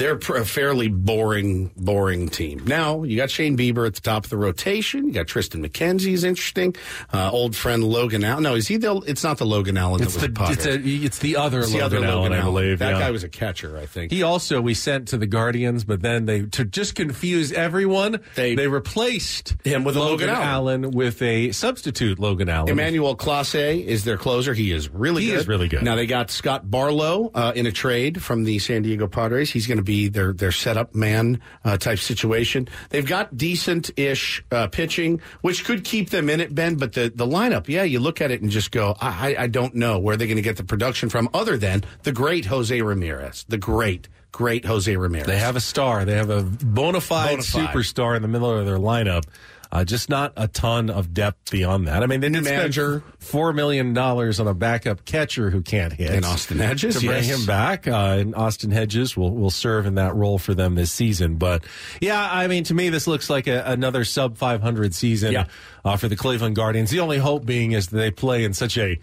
they're 0.00 0.16
a 0.16 0.46
fairly 0.46 0.88
boring, 0.88 1.70
boring 1.76 2.30
team. 2.30 2.64
Now 2.64 3.02
you 3.02 3.18
got 3.18 3.30
Shane 3.30 3.54
Bieber 3.54 3.86
at 3.86 3.94
the 3.94 4.00
top 4.00 4.24
of 4.24 4.30
the 4.30 4.38
rotation. 4.38 5.06
You 5.06 5.12
got 5.12 5.26
Triston 5.26 5.62
McKenzie 5.64 6.14
is 6.14 6.24
interesting. 6.24 6.74
Uh, 7.12 7.30
old 7.30 7.54
friend 7.54 7.84
Logan 7.84 8.24
Allen. 8.24 8.42
No, 8.42 8.54
is 8.54 8.66
he 8.66 8.78
the? 8.78 8.96
It's 9.06 9.22
not 9.22 9.36
the 9.36 9.44
Logan 9.44 9.76
Allen. 9.76 10.02
It's 10.02 10.16
that 10.16 10.34
the 10.34 10.46
it's, 10.50 10.64
a, 10.64 10.80
it's 10.80 11.18
the 11.18 11.36
other 11.36 11.60
It's 11.60 11.72
the 11.72 11.80
Logan 11.80 11.98
other 11.98 12.06
Allen, 12.06 12.18
Logan 12.22 12.32
I 12.32 12.36
Allen. 12.40 12.54
believe. 12.54 12.78
That 12.78 12.92
yeah. 12.94 12.98
guy 12.98 13.10
was 13.10 13.24
a 13.24 13.28
catcher, 13.28 13.76
I 13.76 13.84
think. 13.84 14.10
He 14.10 14.22
also 14.22 14.62
we 14.62 14.72
sent 14.72 15.08
to 15.08 15.18
the 15.18 15.26
Guardians, 15.26 15.84
but 15.84 16.00
then 16.00 16.24
they 16.24 16.46
to 16.46 16.64
just 16.64 16.94
confuse 16.94 17.52
everyone. 17.52 18.20
They 18.36 18.68
replaced 18.68 19.54
him 19.64 19.84
with 19.84 19.96
a 19.96 20.00
Logan 20.00 20.30
Allen. 20.30 20.92
with 20.92 21.20
a 21.20 21.52
substitute 21.52 22.18
Logan 22.18 22.48
Allen. 22.48 22.70
Emmanuel 22.70 23.16
Clase 23.16 23.84
is 23.84 24.04
their 24.04 24.16
closer. 24.16 24.54
He 24.54 24.72
is 24.72 24.88
really 24.88 25.24
He 25.24 25.30
good. 25.32 25.40
is 25.40 25.48
really 25.48 25.68
good. 25.68 25.82
Now 25.82 25.96
they 25.96 26.06
got 26.06 26.30
Scott 26.30 26.70
Barlow 26.70 27.30
uh, 27.34 27.52
in 27.54 27.66
a 27.66 27.72
trade 27.72 28.22
from 28.22 28.44
the 28.44 28.58
San 28.58 28.80
Diego 28.80 29.06
Padres. 29.06 29.50
He's 29.50 29.66
going 29.66 29.76
to 29.76 29.84
be 29.84 29.89
their 30.08 30.32
their 30.32 30.52
setup 30.52 30.94
man 30.94 31.40
uh, 31.64 31.76
type 31.76 31.98
situation. 31.98 32.68
They've 32.90 33.06
got 33.06 33.36
decent 33.36 33.90
ish 33.96 34.44
uh, 34.50 34.68
pitching, 34.68 35.20
which 35.40 35.64
could 35.64 35.84
keep 35.84 36.10
them 36.10 36.30
in 36.30 36.40
it, 36.40 36.54
Ben. 36.54 36.76
But 36.76 36.92
the 36.92 37.12
the 37.14 37.26
lineup, 37.26 37.68
yeah, 37.68 37.82
you 37.82 38.00
look 38.00 38.20
at 38.20 38.30
it 38.30 38.42
and 38.42 38.50
just 38.50 38.70
go, 38.70 38.96
I, 39.00 39.36
I 39.38 39.46
don't 39.46 39.74
know 39.74 39.98
where 39.98 40.16
they're 40.16 40.26
going 40.26 40.36
to 40.36 40.42
get 40.42 40.56
the 40.56 40.64
production 40.64 41.08
from, 41.08 41.28
other 41.34 41.56
than 41.56 41.84
the 42.02 42.12
great 42.12 42.46
Jose 42.46 42.80
Ramirez, 42.80 43.44
the 43.48 43.58
great 43.58 44.08
great 44.32 44.64
Jose 44.64 44.94
Ramirez. 44.94 45.26
They 45.26 45.38
have 45.38 45.56
a 45.56 45.60
star. 45.60 46.04
They 46.04 46.14
have 46.14 46.30
a 46.30 46.42
bona 46.42 47.00
fide, 47.00 47.30
Bona 47.30 47.42
fide. 47.42 47.68
superstar 47.68 48.16
in 48.16 48.22
the 48.22 48.28
middle 48.28 48.50
of 48.50 48.64
their 48.64 48.78
lineup. 48.78 49.24
Uh, 49.72 49.84
just 49.84 50.08
not 50.08 50.32
a 50.36 50.48
ton 50.48 50.90
of 50.90 51.14
depth 51.14 51.52
beyond 51.52 51.86
that. 51.86 52.02
I 52.02 52.06
mean, 52.06 52.20
they 52.20 52.28
did 52.28 52.42
Manager. 52.42 53.04
four 53.20 53.52
million 53.52 53.94
dollars 53.94 54.40
on 54.40 54.48
a 54.48 54.54
backup 54.54 55.04
catcher 55.04 55.48
who 55.50 55.62
can't 55.62 55.92
hit. 55.92 56.10
And 56.10 56.24
Austin 56.24 56.58
Hedges, 56.58 56.98
to 56.98 57.06
bring 57.06 57.22
yes. 57.22 57.38
him 57.40 57.46
back. 57.46 57.86
Uh, 57.86 58.16
and 58.18 58.34
Austin 58.34 58.72
Hedges 58.72 59.16
will 59.16 59.30
will 59.30 59.50
serve 59.50 59.86
in 59.86 59.94
that 59.94 60.16
role 60.16 60.38
for 60.38 60.54
them 60.54 60.74
this 60.74 60.90
season. 60.90 61.36
But 61.36 61.64
yeah, 62.00 62.28
I 62.30 62.48
mean, 62.48 62.64
to 62.64 62.74
me, 62.74 62.88
this 62.88 63.06
looks 63.06 63.30
like 63.30 63.46
a, 63.46 63.62
another 63.64 64.04
sub 64.04 64.36
five 64.36 64.60
hundred 64.60 64.92
season 64.92 65.32
Yeah. 65.32 65.44
uh, 65.84 65.96
for 65.96 66.08
the 66.08 66.16
Cleveland 66.16 66.56
Guardians. 66.56 66.90
The 66.90 66.98
only 67.00 67.18
hope 67.18 67.46
being 67.46 67.70
is 67.70 67.88
that 67.88 67.96
they 67.96 68.10
play 68.10 68.42
in 68.42 68.54
such 68.54 68.76
a 68.76 68.98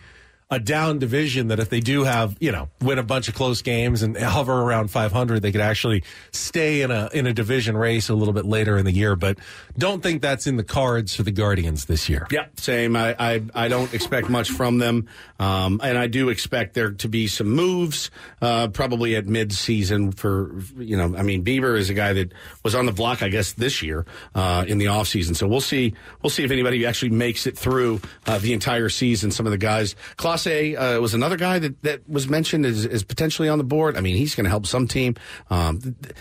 a 0.50 0.59
down 0.59 0.98
division 0.98 1.50
that 1.50 1.59
if 1.59 1.69
they 1.69 1.82
do 1.82 2.06
have, 2.06 2.38
you 2.40 2.51
know, 2.51 2.69
win 2.82 2.98
a 2.98 3.03
bunch 3.03 3.27
of 3.27 3.35
close 3.35 3.61
games 3.61 4.01
and 4.01 4.16
hover 4.17 4.53
around 4.53 4.90
500, 4.90 5.42
they 5.42 5.51
could 5.51 5.59
actually 5.61 6.03
stay 6.32 6.82
in 6.82 6.92
a 6.92 7.09
in 7.14 7.27
a 7.27 7.34
division 7.34 7.76
race 7.76 8.08
a 8.08 8.14
little 8.14 8.34
bit 8.34 8.45
later 8.45 8.77
in 8.77 8.85
the 8.85 8.92
year. 8.92 9.17
But 9.17 9.40
don't 9.77 10.01
think 10.01 10.22
that's 10.22 10.48
in 10.48 10.56
the 10.56 10.64
cards 10.64 11.14
for 11.16 11.24
the 11.24 11.32
Guardians 11.32 11.85
this 11.85 12.08
year. 12.08 12.27
Yeah, 12.32 12.45
same. 12.56 12.95
I, 12.95 13.16
I, 13.19 13.43
I 13.53 13.67
don't 13.67 13.93
expect 13.93 14.30
much 14.30 14.50
from 14.50 14.77
them. 14.77 15.08
Um, 15.40 15.82
and 15.84 15.98
I 15.98 16.08
do 16.08 16.30
expect 16.30 16.74
there 16.74 16.92
to 16.92 17.08
be 17.09 17.27
some 17.27 17.50
moves, 17.50 18.09
uh, 18.42 18.69
probably 18.69 19.16
at 19.16 19.27
mid-season 19.27 20.14
for, 20.14 20.56
you 20.77 20.98
know, 20.98 21.16
I 21.16 21.24
mean, 21.24 21.43
Bieber 21.43 21.77
is 21.77 21.90
a 21.90 21.93
guy 21.93 22.14
that 22.14 22.32
was 22.64 22.74
on 22.74 22.85
the 22.85 22.92
block, 22.92 23.22
I 23.22 23.30
guess, 23.30 23.53
this 23.53 23.82
year, 23.84 24.06
uh, 24.34 24.66
in 24.67 24.77
the 24.77 24.85
offseason. 24.85 25.35
So 25.35 25.48
we'll 25.48 25.61
see, 25.61 25.93
we'll 26.24 26.30
see 26.30 26.43
if 26.43 26.51
anybody 26.51 26.85
actually 26.85 27.11
makes 27.11 27.45
it 27.45 27.58
through, 27.58 28.01
uh, 28.26 28.40
the 28.40 28.53
entire 28.53 28.90
season. 28.90 29.30
Some 29.30 29.45
of 29.45 29.51
the 29.51 29.58
guys, 29.58 29.95
Clase, 30.38 30.98
uh, 30.98 31.01
was 31.01 31.14
another 31.14 31.38
guy 31.38 31.59
that, 31.59 31.82
that 31.83 32.09
was 32.09 32.27
mentioned 32.30 32.66
as, 32.66 32.85
as 32.85 33.03
potentially 33.03 33.49
on 33.49 33.57
the 33.57 33.64
board. 33.64 33.98
I 33.98 34.01
mean, 34.01 34.16
he's 34.16 34.35
going 34.35 34.45
to 34.45 34.49
help 34.49 34.66
some 34.66 34.88
team. 34.88 35.16
Um, 35.49 35.80
th- 35.82 35.95
th- 36.01 36.16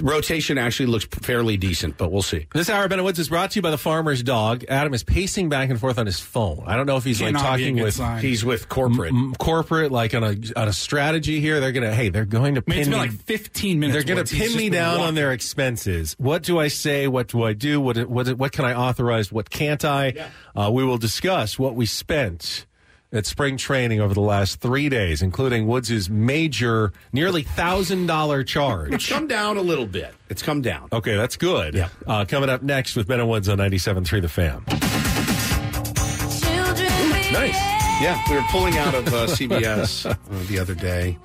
rotation 0.00 0.58
actually 0.58 0.86
looks 0.86 1.04
fairly 1.06 1.56
decent, 1.56 1.98
but 1.98 2.12
we'll 2.12 2.22
see. 2.22 2.46
This 2.54 2.70
hour 2.70 2.84
of 2.84 2.90
Ben 2.90 3.00
and 3.00 3.04
Woods 3.04 3.18
is 3.18 3.30
brought 3.30 3.50
to 3.50 3.58
you 3.58 3.62
by 3.62 3.72
the 3.72 3.78
farmer's 3.78 4.22
dog. 4.22 4.64
Adam 4.68 4.94
is 4.94 5.02
pacing 5.02 5.48
back 5.48 5.70
and 5.70 5.80
forth 5.80 5.98
on 5.98 6.06
his 6.06 6.20
phone. 6.20 6.62
I 6.68 6.76
don't 6.76 6.86
know 6.86 6.96
if 6.98 7.02
he's 7.02 7.20
like 7.20 7.34
Cannot 7.34 7.56
be 7.56 7.64
a 7.64 7.66
talking 7.66 7.82
with 7.82 7.94
sign. 7.94 8.22
He's 8.22 8.44
with 8.44 8.68
corporate. 8.68 9.12
m- 9.12 9.34
corporate, 9.40 9.90
like 9.90 10.14
on 10.14 10.22
a 10.22 10.36
on 10.54 10.68
a 10.68 10.72
strategy 10.72 11.40
here. 11.40 11.58
They're 11.58 11.72
gonna 11.72 11.92
hey, 11.92 12.10
they're 12.10 12.24
going 12.26 12.54
to 12.54 12.62
I 12.64 12.70
mean, 12.70 12.74
pin 12.74 12.78
it's 12.78 12.88
been 12.88 13.00
me. 13.00 13.08
like 13.08 13.24
15 13.24 13.80
minutes. 13.80 13.94
They're 13.96 14.14
gonna 14.14 14.28
He's 14.28 14.50
pin 14.50 14.56
me 14.56 14.70
been 14.70 14.74
down 14.78 15.00
on 15.00 15.16
their 15.16 15.32
expenses. 15.32 16.14
What 16.16 16.44
do 16.44 16.60
I 16.60 16.68
say? 16.68 17.08
What 17.08 17.26
do 17.26 17.42
I 17.42 17.52
do? 17.52 17.80
What 17.80 17.98
what 18.08 18.28
what 18.34 18.52
can 18.52 18.66
I 18.66 18.74
authorize? 18.74 19.32
What 19.32 19.50
can't 19.50 19.84
I? 19.84 20.28
Uh, 20.54 20.70
we 20.72 20.84
will 20.84 20.98
discuss 20.98 21.58
what 21.58 21.74
we 21.74 21.86
spent 21.86 22.66
at 23.12 23.24
spring 23.26 23.56
training 23.56 24.00
over 24.00 24.12
the 24.12 24.20
last 24.20 24.60
three 24.60 24.88
days, 24.88 25.22
including 25.22 25.66
Woods' 25.66 26.10
major, 26.10 26.92
nearly 27.12 27.42
thousand 27.42 28.06
dollar 28.06 28.44
charge. 28.44 28.92
It's 28.92 29.08
come 29.08 29.26
down 29.26 29.56
a 29.56 29.62
little 29.62 29.86
bit. 29.86 30.14
It's 30.28 30.42
come 30.42 30.60
down. 30.60 30.88
Okay, 30.92 31.16
that's 31.16 31.36
good. 31.36 31.74
Yeah. 31.74 31.88
Uh, 32.06 32.24
coming 32.26 32.50
up 32.50 32.62
next 32.62 32.96
with 32.96 33.08
Ben 33.08 33.20
and 33.20 33.28
Woods 33.28 33.48
on 33.48 33.58
97.3 33.58 34.22
The 34.22 34.28
Fan. 34.28 34.62
Nice. 37.32 37.56
Yeah, 38.02 38.22
we 38.28 38.36
were 38.36 38.44
pulling 38.50 38.76
out 38.78 38.94
of 38.94 39.06
uh, 39.08 39.26
CBS 39.26 40.08
uh, 40.08 40.14
the 40.48 40.58
other 40.58 40.74
day, 40.74 41.18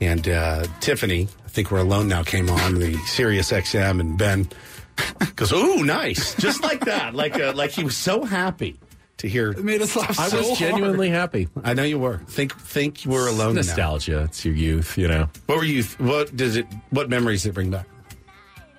and 0.00 0.28
uh, 0.28 0.64
Tiffany, 0.80 1.28
I 1.44 1.48
think 1.48 1.70
we're 1.70 1.78
alone 1.80 2.08
now, 2.08 2.22
came 2.22 2.48
on 2.48 2.74
the 2.74 2.96
Sirius 3.06 3.50
XM, 3.50 4.00
and 4.00 4.16
Ben 4.16 4.48
goes, 5.36 5.52
"Ooh, 5.52 5.82
nice!" 5.84 6.34
Just 6.36 6.62
like 6.62 6.84
that, 6.84 7.14
like 7.14 7.40
uh, 7.40 7.52
like 7.56 7.72
he 7.72 7.82
was 7.82 7.96
so 7.96 8.22
happy 8.22 8.78
to 9.22 9.28
hear. 9.28 9.50
It 9.52 9.64
made 9.64 9.80
us 9.82 9.96
laugh 9.96 10.18
I 10.20 10.28
so 10.28 10.38
was 10.38 10.58
genuinely 10.58 11.08
hard. 11.08 11.18
happy. 11.20 11.48
I 11.64 11.74
know 11.74 11.82
you 11.84 11.98
were. 11.98 12.18
Think 12.28 12.54
think 12.60 13.00
we're 13.06 13.28
alone 13.28 13.54
now. 13.54 13.62
Nostalgia. 13.62 14.24
It's 14.24 14.44
your 14.44 14.54
youth, 14.54 14.96
you 14.98 15.08
know. 15.08 15.28
What 15.46 15.58
were 15.58 15.64
you? 15.64 15.82
What 15.98 16.36
does 16.36 16.56
it? 16.56 16.66
What 16.90 17.08
memories 17.08 17.42
did 17.44 17.50
it 17.50 17.52
bring 17.54 17.70
back? 17.70 17.86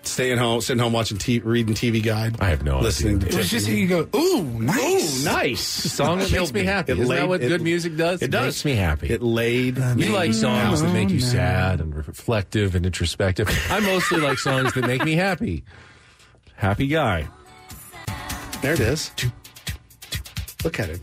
Staying 0.05 0.37
home, 0.37 0.59
sitting 0.59 0.83
home 0.83 0.91
watching, 0.91 1.17
t- 1.17 1.39
reading 1.39 1.73
TV 1.73 2.03
Guide. 2.03 2.35
I 2.41 2.49
have 2.49 2.61
no 2.61 2.79
listening 2.81 3.15
idea. 3.17 3.29
to 3.29 3.35
It 3.35 3.37
was 3.37 3.49
just 3.49 3.65
Tiffany. 3.67 3.81
you 3.83 3.87
go, 3.87 4.09
ooh, 4.19 4.43
nice. 4.59 5.21
Ooh, 5.21 5.25
nice. 5.31 5.61
song 5.93 6.19
that 6.19 6.29
makes 6.29 6.51
me 6.53 6.65
happy. 6.65 6.91
Isn't 6.91 7.05
that 7.05 7.09
laid- 7.09 7.29
what 7.29 7.39
good 7.39 7.61
music 7.61 7.95
does? 7.95 8.21
It 8.21 8.25
It 8.25 8.31
does. 8.31 8.45
makes 8.47 8.65
me 8.65 8.75
happy. 8.75 9.07
It 9.09 9.21
laid. 9.23 9.77
You 9.77 9.83
me 9.95 10.09
like 10.09 10.33
songs 10.33 10.81
that 10.81 10.91
make 10.91 11.09
you 11.09 11.21
no. 11.21 11.25
sad 11.25 11.79
and 11.79 11.95
reflective 11.95 12.75
and 12.75 12.85
introspective. 12.85 13.47
I 13.71 13.79
mostly 13.79 14.19
like 14.19 14.39
songs 14.39 14.73
that 14.73 14.85
make 14.85 15.05
me 15.05 15.13
happy. 15.13 15.63
Happy 16.57 16.87
guy. 16.87 17.25
There 18.61 18.73
it 18.73 18.81
is. 18.81 19.09
Look 20.63 20.79
at 20.79 20.89
it. 20.89 20.99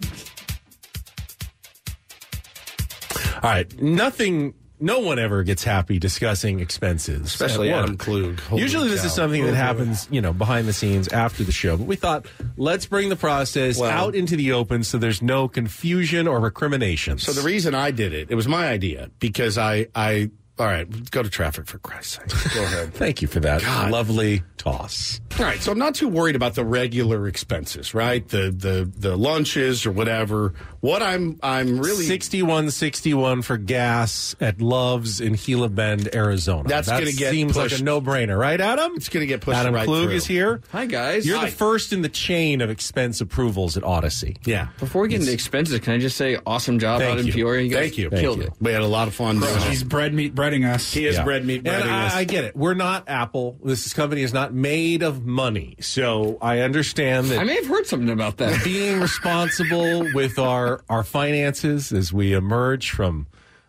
All 3.42 3.50
right. 3.50 3.80
Nothing. 3.80 4.54
No 4.82 5.00
one 5.00 5.18
ever 5.18 5.42
gets 5.42 5.62
happy 5.62 5.98
discussing 5.98 6.60
expenses, 6.60 7.20
Especially 7.26 7.70
Adam. 7.70 7.98
Klug. 7.98 8.40
Holy 8.40 8.62
Usually, 8.62 8.88
this 8.88 9.00
cow. 9.02 9.06
is 9.08 9.12
something 9.12 9.44
that 9.44 9.54
happens, 9.54 10.08
you 10.10 10.22
know, 10.22 10.32
behind 10.32 10.66
the 10.66 10.72
scenes 10.72 11.06
after 11.08 11.44
the 11.44 11.52
show. 11.52 11.76
But 11.76 11.86
we 11.86 11.96
thought, 11.96 12.24
let's 12.56 12.86
bring 12.86 13.10
the 13.10 13.16
process 13.16 13.76
Well- 13.78 13.90
out 13.90 14.14
into 14.14 14.36
the 14.36 14.52
open 14.52 14.82
so 14.82 14.96
there's 14.96 15.20
no 15.20 15.48
confusion 15.48 16.26
or 16.26 16.40
recriminations. 16.40 17.24
So 17.24 17.32
the 17.32 17.42
reason 17.42 17.74
I 17.74 17.90
did 17.90 18.14
it, 18.14 18.30
it 18.30 18.34
was 18.36 18.48
my 18.48 18.68
idea 18.68 19.10
because 19.18 19.58
I, 19.58 19.88
I, 19.94 20.30
all 20.60 20.66
right, 20.66 21.10
go 21.10 21.22
to 21.22 21.30
traffic 21.30 21.66
for 21.66 21.78
Christ's 21.78 22.16
sake. 22.18 22.52
Go 22.54 22.62
ahead. 22.62 22.92
Thank 22.92 23.22
you 23.22 23.28
for 23.28 23.40
that 23.40 23.62
God. 23.62 23.90
lovely 23.90 24.42
toss. 24.58 25.18
All 25.38 25.46
right, 25.46 25.58
so 25.58 25.72
I'm 25.72 25.78
not 25.78 25.94
too 25.94 26.06
worried 26.06 26.36
about 26.36 26.54
the 26.54 26.66
regular 26.66 27.26
expenses, 27.26 27.94
right? 27.94 28.28
The 28.28 28.50
the 28.50 28.90
the 28.94 29.16
lunches 29.16 29.86
or 29.86 29.90
whatever. 29.90 30.52
What 30.80 31.02
I'm 31.02 31.38
I'm 31.42 31.78
really 31.78 32.04
Sixty-one, 32.04 32.70
sixty-one 32.70 33.42
for 33.42 33.58
gas 33.58 34.34
at 34.40 34.62
Love's 34.62 35.20
in 35.20 35.34
Gila 35.34 35.68
Bend, 35.68 36.08
Arizona. 36.14 36.66
That's 36.68 36.88
That 36.88 37.00
gonna 37.00 37.12
get 37.12 37.32
seems 37.32 37.54
like 37.54 37.72
a 37.78 37.82
no-brainer, 37.82 38.38
right, 38.38 38.58
Adam? 38.58 38.92
it's 38.96 39.10
going 39.10 39.20
to 39.20 39.26
get 39.26 39.42
pushed 39.42 39.58
Adam 39.58 39.74
right 39.74 39.84
Klug 39.84 40.04
through. 40.06 40.14
is 40.16 40.24
here. 40.26 40.62
Hi, 40.72 40.86
guys. 40.86 41.26
You're 41.26 41.36
Hi. 41.38 41.46
the 41.46 41.52
first 41.52 41.92
in 41.92 42.00
the 42.00 42.08
chain 42.08 42.62
of 42.62 42.70
expense 42.70 43.20
approvals 43.20 43.76
at 43.76 43.82
Audacy. 43.82 44.38
Yeah. 44.46 44.68
Before 44.78 45.02
we 45.02 45.08
get 45.08 45.20
into 45.20 45.32
expenses, 45.34 45.78
can 45.80 45.92
I 45.92 45.98
just 45.98 46.16
say 46.16 46.38
awesome 46.46 46.78
job 46.78 47.00
Thank 47.00 47.12
out 47.12 47.18
in 47.20 47.26
you. 47.26 47.32
Peoria? 47.34 47.62
You 47.62 47.68
guys 47.70 47.78
Thank 47.80 47.98
you. 47.98 48.08
Killed 48.10 48.38
Thank 48.38 48.50
it. 48.52 48.56
We 48.60 48.72
had 48.72 48.80
a 48.80 48.86
lot 48.86 49.06
of 49.06 49.14
fun. 49.14 49.38
doing 49.38 49.54
it. 49.54 49.62
He's 49.64 49.84
bread 49.84 50.14
meat 50.14 50.34
breading 50.34 50.66
us. 50.66 50.90
He 50.94 51.04
is 51.06 51.16
Yeah. 51.16 51.24
bread 51.24 51.44
meat 51.44 51.62
breading 51.62 51.82
And 51.82 51.90
us. 51.90 52.14
I, 52.14 52.20
I 52.20 52.24
get 52.24 52.44
it. 52.44 52.56
We're 52.56 52.72
not 52.72 53.06
Apple. 53.06 53.58
This 53.62 53.92
company 53.92 54.22
is 54.22 54.32
not 54.32 54.54
made 54.54 55.02
of 55.02 55.26
money. 55.26 55.76
So 55.80 56.38
I 56.40 56.60
understand 56.60 57.26
that 57.26 57.38
I 57.40 57.44
may 57.44 57.56
have 57.56 57.66
heard 57.66 57.86
something 57.86 58.08
about 58.08 58.38
that. 58.38 58.64
being 58.64 58.98
responsible 59.00 60.06
with 60.14 60.38
our 60.38 60.69
our 60.88 61.04
finances 61.04 61.92
as 61.92 62.12
we 62.12 62.32
emerge 62.32 62.90
from 62.90 63.26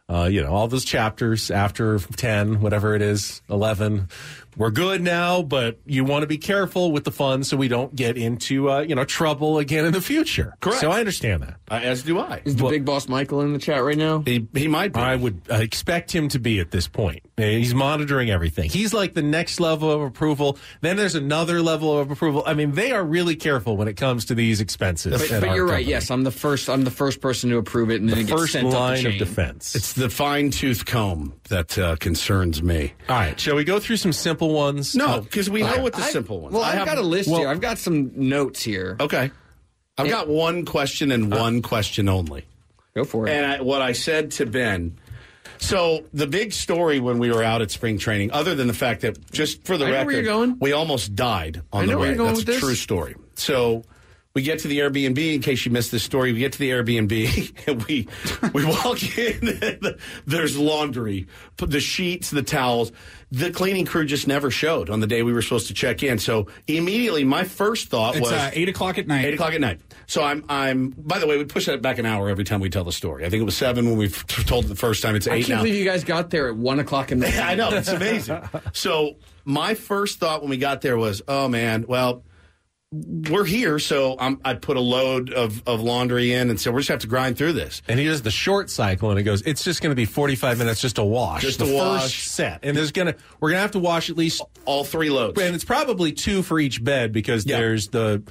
uh, 0.10 0.28
you 0.32 0.42
know 0.42 0.52
all 0.52 0.68
those 0.68 0.86
chapters 0.86 1.50
after 1.50 2.00
10 2.00 2.62
whatever 2.62 2.96
it 2.96 3.02
is 3.02 3.42
11 3.50 4.10
we're 4.62 4.70
good 4.70 5.02
now 5.02 5.42
but 5.42 5.80
you 5.86 6.04
want 6.04 6.22
to 6.22 6.28
be 6.28 6.38
careful 6.38 6.92
with 6.92 7.04
the 7.04 7.12
funds 7.12 7.50
so 7.50 7.58
we 7.58 7.68
don't 7.68 7.96
get 7.96 8.16
into 8.18 8.70
uh, 8.70 8.80
you 8.80 8.94
know 8.96 9.04
trouble 9.04 9.58
again 9.58 9.86
in 9.86 9.92
the 9.92 10.02
future 10.02 10.54
Correct. 10.62 10.82
so 10.82 10.92
i 10.92 11.00
understand 11.00 11.42
that 11.44 11.56
Uh, 11.72 11.80
as 11.84 12.04
do 12.04 12.20
I. 12.20 12.42
Is 12.44 12.58
the 12.58 12.68
big 12.68 12.84
boss 12.84 13.08
Michael 13.08 13.40
in 13.42 13.54
the 13.54 13.60
chat 13.60 13.82
right 13.82 13.98
now? 13.98 14.24
He, 14.26 14.46
he 14.54 14.68
might 14.68 14.92
be. 14.92 15.00
I 15.00 15.16
would 15.16 15.42
uh, 15.50 15.56
expect 15.56 16.12
him 16.14 16.28
to 16.30 16.40
be 16.40 16.60
at 16.60 16.70
this 16.70 16.86
point. 16.86 17.24
He's 17.38 17.74
monitoring 17.74 18.30
everything. 18.30 18.70
He's 18.70 18.94
like 18.94 19.14
the 19.14 19.22
next 19.22 19.62
level 19.62 19.90
of 19.90 20.02
approval. 20.02 20.58
Then 20.82 20.98
there's 20.98 21.16
another 21.16 21.62
level 21.62 21.98
of 21.98 22.12
approval. 22.12 22.44
I 22.46 22.56
mean, 22.56 22.74
they 22.74 22.92
are 22.92 23.04
really 23.04 23.38
careful 23.38 23.78
when 23.78 23.88
it 23.88 23.96
comes 23.96 24.26
to 24.26 24.36
these 24.36 24.60
expenses. 24.60 25.30
But, 25.30 25.42
but 25.42 25.56
you're 25.56 25.66
right. 25.66 25.72
company. 25.78 25.90
Yes, 25.92 26.12
I'm 26.12 26.24
the 26.24 26.32
first. 26.32 26.70
I'm 26.70 26.84
the 26.84 26.92
first 26.92 27.22
person 27.22 27.50
to 27.52 27.58
approve 27.58 27.90
it, 27.90 28.02
and 28.02 28.10
then 28.10 28.18
the 28.18 28.24
it 28.24 28.28
gets 28.28 28.42
first 28.42 28.54
sent 28.54 28.68
up 28.68 28.74
the 28.74 28.78
line 28.78 29.06
of 29.06 29.14
defense. 29.18 29.74
It's 29.74 29.94
the 29.94 30.10
fine 30.10 30.52
tooth 30.52 30.86
comb 30.86 31.34
that 31.48 31.78
uh, 31.78 31.96
concerns 31.96 32.62
me. 32.62 32.94
All 33.08 33.16
right, 33.16 33.40
shall 33.40 33.56
we 33.56 33.64
go 33.64 33.80
through 33.80 33.98
some 33.98 34.14
simple 34.14 34.51
ones? 34.52 34.96
No, 34.96 35.16
oh. 35.18 35.22
because 35.22 35.50
we 35.50 35.62
know 35.62 35.68
I- 35.76 35.80
what 35.80 35.94
the 35.94 36.04
I- 36.04 36.10
simple 36.10 36.40
ones. 36.42 36.54
Well, 36.54 36.64
I 36.64 36.70
I've 36.72 36.78
have- 36.80 36.88
got 36.88 36.98
a 36.98 37.02
list 37.02 37.30
well- 37.30 37.40
here. 37.40 37.48
I've 37.50 37.62
got 37.62 37.78
some 37.78 38.12
notes 38.16 38.62
here. 38.62 38.98
Okay. 39.00 39.32
I've 39.98 40.10
got 40.10 40.28
one 40.28 40.66
question 40.66 41.12
and 41.12 41.34
uh. 41.34 41.38
one 41.38 41.62
question 41.62 42.08
only. 42.10 42.46
Go 42.96 43.04
for 43.04 43.28
it. 43.28 43.32
And 43.32 43.46
I, 43.46 43.62
what 43.62 43.82
I 43.82 43.92
said 43.94 44.32
to 44.32 44.46
Ben. 44.46 44.98
So 45.60 46.04
the 46.14 46.26
big 46.28 46.54
story 46.54 47.00
when 47.00 47.20
we 47.20 47.32
were 47.32 47.44
out 47.44 47.62
at 47.62 47.70
spring 47.72 48.00
training, 48.00 48.32
other 48.32 48.56
than 48.56 48.68
the 48.68 48.74
fact 48.74 49.02
that 49.02 49.32
just 49.32 49.64
for 49.64 49.78
the 49.78 49.86
I 49.86 49.92
know 49.92 49.98
record, 50.00 50.12
you're 50.14 50.24
going. 50.24 50.58
we 50.60 50.72
almost 50.72 51.16
died 51.16 51.62
on 51.72 51.84
I 51.84 51.86
the 51.86 51.92
know 51.92 51.98
where 52.00 52.02
way. 52.04 52.08
you're 52.10 52.18
going 52.18 52.30
That's 52.30 52.40
with 52.40 52.50
a 52.50 52.52
this. 52.54 52.60
true 52.62 52.76
story. 52.76 53.16
So 53.36 53.84
we 54.34 54.42
get 54.42 54.60
to 54.60 54.68
the 54.68 54.80
Airbnb. 54.80 55.36
In 55.36 55.42
case 55.42 55.66
you 55.66 55.72
missed 55.72 55.92
this 55.92 56.04
story, 56.04 56.32
we 56.32 56.40
get 56.40 56.54
to 56.54 56.60
the 56.60 56.70
Airbnb 56.70 57.68
and 57.68 57.84
we 57.86 58.08
we 58.54 58.66
walk 58.66 59.18
in. 59.18 59.48
And 59.62 59.98
there's 60.26 60.58
laundry, 60.58 61.28
the 61.58 61.80
sheets, 61.80 62.30
the 62.30 62.44
towels. 62.44 62.92
The 63.34 63.50
cleaning 63.50 63.86
crew 63.86 64.06
just 64.06 64.28
never 64.28 64.52
showed 64.52 64.90
on 64.90 65.00
the 65.00 65.08
day 65.08 65.24
we 65.24 65.32
were 65.32 65.42
supposed 65.42 65.68
to 65.68 65.74
check 65.74 66.04
in. 66.04 66.18
So 66.20 66.48
immediately, 66.68 67.24
my 67.24 67.46
first 67.46 67.88
thought 67.88 68.16
It's 68.16 68.24
was 68.24 68.32
uh, 68.34 68.52
eight 68.54 68.68
o'clock 68.68 68.98
at 68.98 69.08
night. 69.08 69.24
Eight 69.24 69.34
o'clock 69.36 69.54
at 69.54 69.62
night. 69.62 69.80
So 70.06 70.22
I'm, 70.22 70.44
I'm. 70.50 70.90
By 70.90 71.18
the 71.20 71.28
way, 71.28 71.38
we 71.38 71.46
push 71.46 71.66
that 71.68 71.82
back 71.82 71.98
an 71.98 72.06
hour 72.06 72.28
every 72.28 72.44
time 72.44 72.60
we 72.60 72.70
tell 72.70 72.84
the 72.84 72.92
story. 72.92 73.26
I 73.26 73.30
think 73.30 73.40
it 73.42 73.46
was 73.46 73.56
seven 73.56 73.86
when 73.86 73.98
we 73.98 74.08
f- 74.08 74.26
told 74.28 74.66
it 74.66 74.68
the 74.68 74.76
first 74.76 75.02
time. 75.02 75.16
It's 75.16 75.28
I 75.28 75.36
eight 75.36 75.46
can't 75.46 75.50
now. 75.50 75.64
believe 75.64 75.76
you 75.76 75.86
guys 75.86 76.04
got 76.04 76.30
there 76.30 76.50
at 76.50 76.58
one 76.58 76.80
o'clock 76.80 77.14
in 77.14 77.20
the 77.20 77.30
I 77.42 77.56
know 77.56 77.70
it's 77.70 77.88
amazing. 77.88 78.42
so 78.74 79.16
my 79.46 79.76
first 79.76 80.20
thought 80.20 80.42
when 80.42 80.50
we 80.50 80.58
got 80.58 80.82
there 80.82 80.98
was, 80.98 81.22
oh 81.30 81.48
man, 81.48 81.86
well, 81.88 82.24
we're 82.94 83.46
here, 83.46 83.80
so 83.80 84.18
I'm, 84.20 84.42
I 84.44 84.54
put 84.54 84.76
a 84.76 84.82
load 84.82 85.32
of, 85.32 85.66
of 85.66 85.80
laundry 85.82 86.34
in 86.34 86.50
and 86.50 86.60
said 86.60 86.74
we're 86.74 86.80
just 86.82 86.90
have 86.90 87.00
to 87.00 87.08
grind 87.08 87.38
through 87.38 87.54
this. 87.54 87.82
And 87.88 87.98
he 87.98 88.06
does 88.06 88.22
the 88.22 88.32
short 88.32 88.70
cycle, 88.70 89.12
and 89.12 89.20
it 89.20 89.24
goes. 89.24 89.42
It's 89.44 89.64
just 89.64 89.82
going 89.82 89.92
to 89.92 89.96
be 89.96 90.04
forty 90.04 90.36
five 90.36 90.58
minutes 90.58 90.82
just 90.82 90.98
a 90.98 91.04
wash, 91.04 91.42
Just 91.42 91.60
the 91.60 91.72
a 91.72 91.74
wash. 91.74 92.02
first 92.02 92.28
set, 92.34 92.60
and 92.64 92.76
there's 92.76 92.92
gonna 92.92 93.16
we're 93.40 93.52
gonna 93.52 93.62
have 93.62 93.72
to 93.72 93.80
wash 93.80 94.10
at 94.10 94.18
least 94.18 94.42
all 94.66 94.84
three 94.84 95.10
loads, 95.10 95.42
and 95.42 95.56
it's 95.56 95.64
probably 95.64 96.12
two 96.12 96.44
for 96.44 96.60
each 96.60 96.84
bed 96.84 97.12
because 97.14 97.46
there's 97.46 97.88
the. 97.88 98.24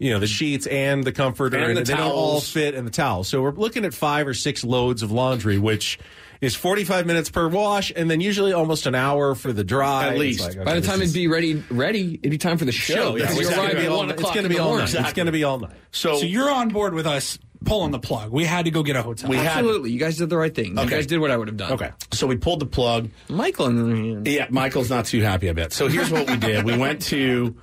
You 0.00 0.12
know 0.12 0.20
the 0.20 0.28
sheets 0.28 0.68
and 0.68 1.02
the 1.02 1.10
comforter, 1.10 1.56
And 1.56 1.76
the 1.76 1.82
they 1.82 1.94
don't 1.94 2.12
all 2.12 2.40
fit 2.40 2.76
in 2.76 2.84
the 2.84 2.90
towel. 2.92 3.24
So 3.24 3.42
we're 3.42 3.50
looking 3.50 3.84
at 3.84 3.92
five 3.92 4.28
or 4.28 4.34
six 4.34 4.62
loads 4.62 5.02
of 5.02 5.10
laundry, 5.10 5.58
which 5.58 5.98
is 6.40 6.54
forty-five 6.54 7.06
minutes 7.06 7.30
per 7.30 7.48
wash, 7.48 7.92
and 7.94 8.10
then 8.10 8.20
usually 8.20 8.52
almost 8.52 8.86
an 8.86 8.94
hour 8.94 9.34
for 9.34 9.52
the 9.52 9.64
dry. 9.64 10.08
At 10.08 10.18
least. 10.18 10.40
like, 10.40 10.50
okay, 10.56 10.64
By 10.64 10.74
the 10.78 10.86
time 10.86 11.02
is- 11.02 11.10
it'd 11.10 11.14
be 11.14 11.26
ready, 11.28 11.62
ready, 11.70 12.14
it'd 12.22 12.30
be 12.30 12.38
time 12.38 12.58
for 12.58 12.64
the 12.64 12.72
show. 12.72 12.94
Show, 12.94 13.16
yeah, 13.16 13.22
Because 13.26 13.38
it's 13.40 13.56
gonna 13.56 13.74
be 13.74 13.86
all- 13.86 14.10
it's 14.10 14.22
gonna 14.22 14.48
be 14.48 14.58
all 14.58 14.68
morning. 14.76 14.92
night. 14.94 15.04
It's 15.04 15.12
gonna 15.14 15.32
be 15.32 15.44
all 15.44 15.58
night. 15.58 15.72
So, 15.90 16.20
you're 16.22 16.50
on 16.50 16.68
board 16.68 16.94
with 16.94 17.06
us 17.06 17.38
pulling 17.64 17.90
the 17.90 17.98
plug. 17.98 18.30
We 18.30 18.44
had 18.44 18.66
to 18.66 18.70
go 18.70 18.82
get 18.84 18.94
a 18.94 19.02
hotel. 19.02 19.28
We 19.28 19.36
Absolutely, 19.36 19.90
you 19.90 19.98
guys 19.98 20.16
did 20.16 20.30
the 20.30 20.36
right 20.36 20.54
thing. 20.54 20.78
You 20.78 20.86
guys 20.86 21.06
did 21.06 21.18
what 21.18 21.30
I 21.32 21.36
would 21.36 21.48
have 21.48 21.56
done. 21.56 21.72
Okay. 21.72 21.90
So 22.12 22.26
we 22.28 22.36
pulled 22.36 22.60
the 22.60 22.66
plug. 22.66 23.08
Michael, 23.28 23.66
on 23.66 23.76
the 23.76 23.82
other 23.82 23.96
hand. 23.96 24.28
Yeah, 24.28 24.46
Michael's 24.50 24.90
not 24.90 25.06
too 25.06 25.20
happy, 25.22 25.48
I 25.50 25.52
bet. 25.54 25.72
So 25.72 25.88
here's 25.88 26.10
what 26.10 26.28
we 26.30 26.36
did. 26.36 26.64
We 26.64 26.76
went 26.76 27.02
to 27.06 27.56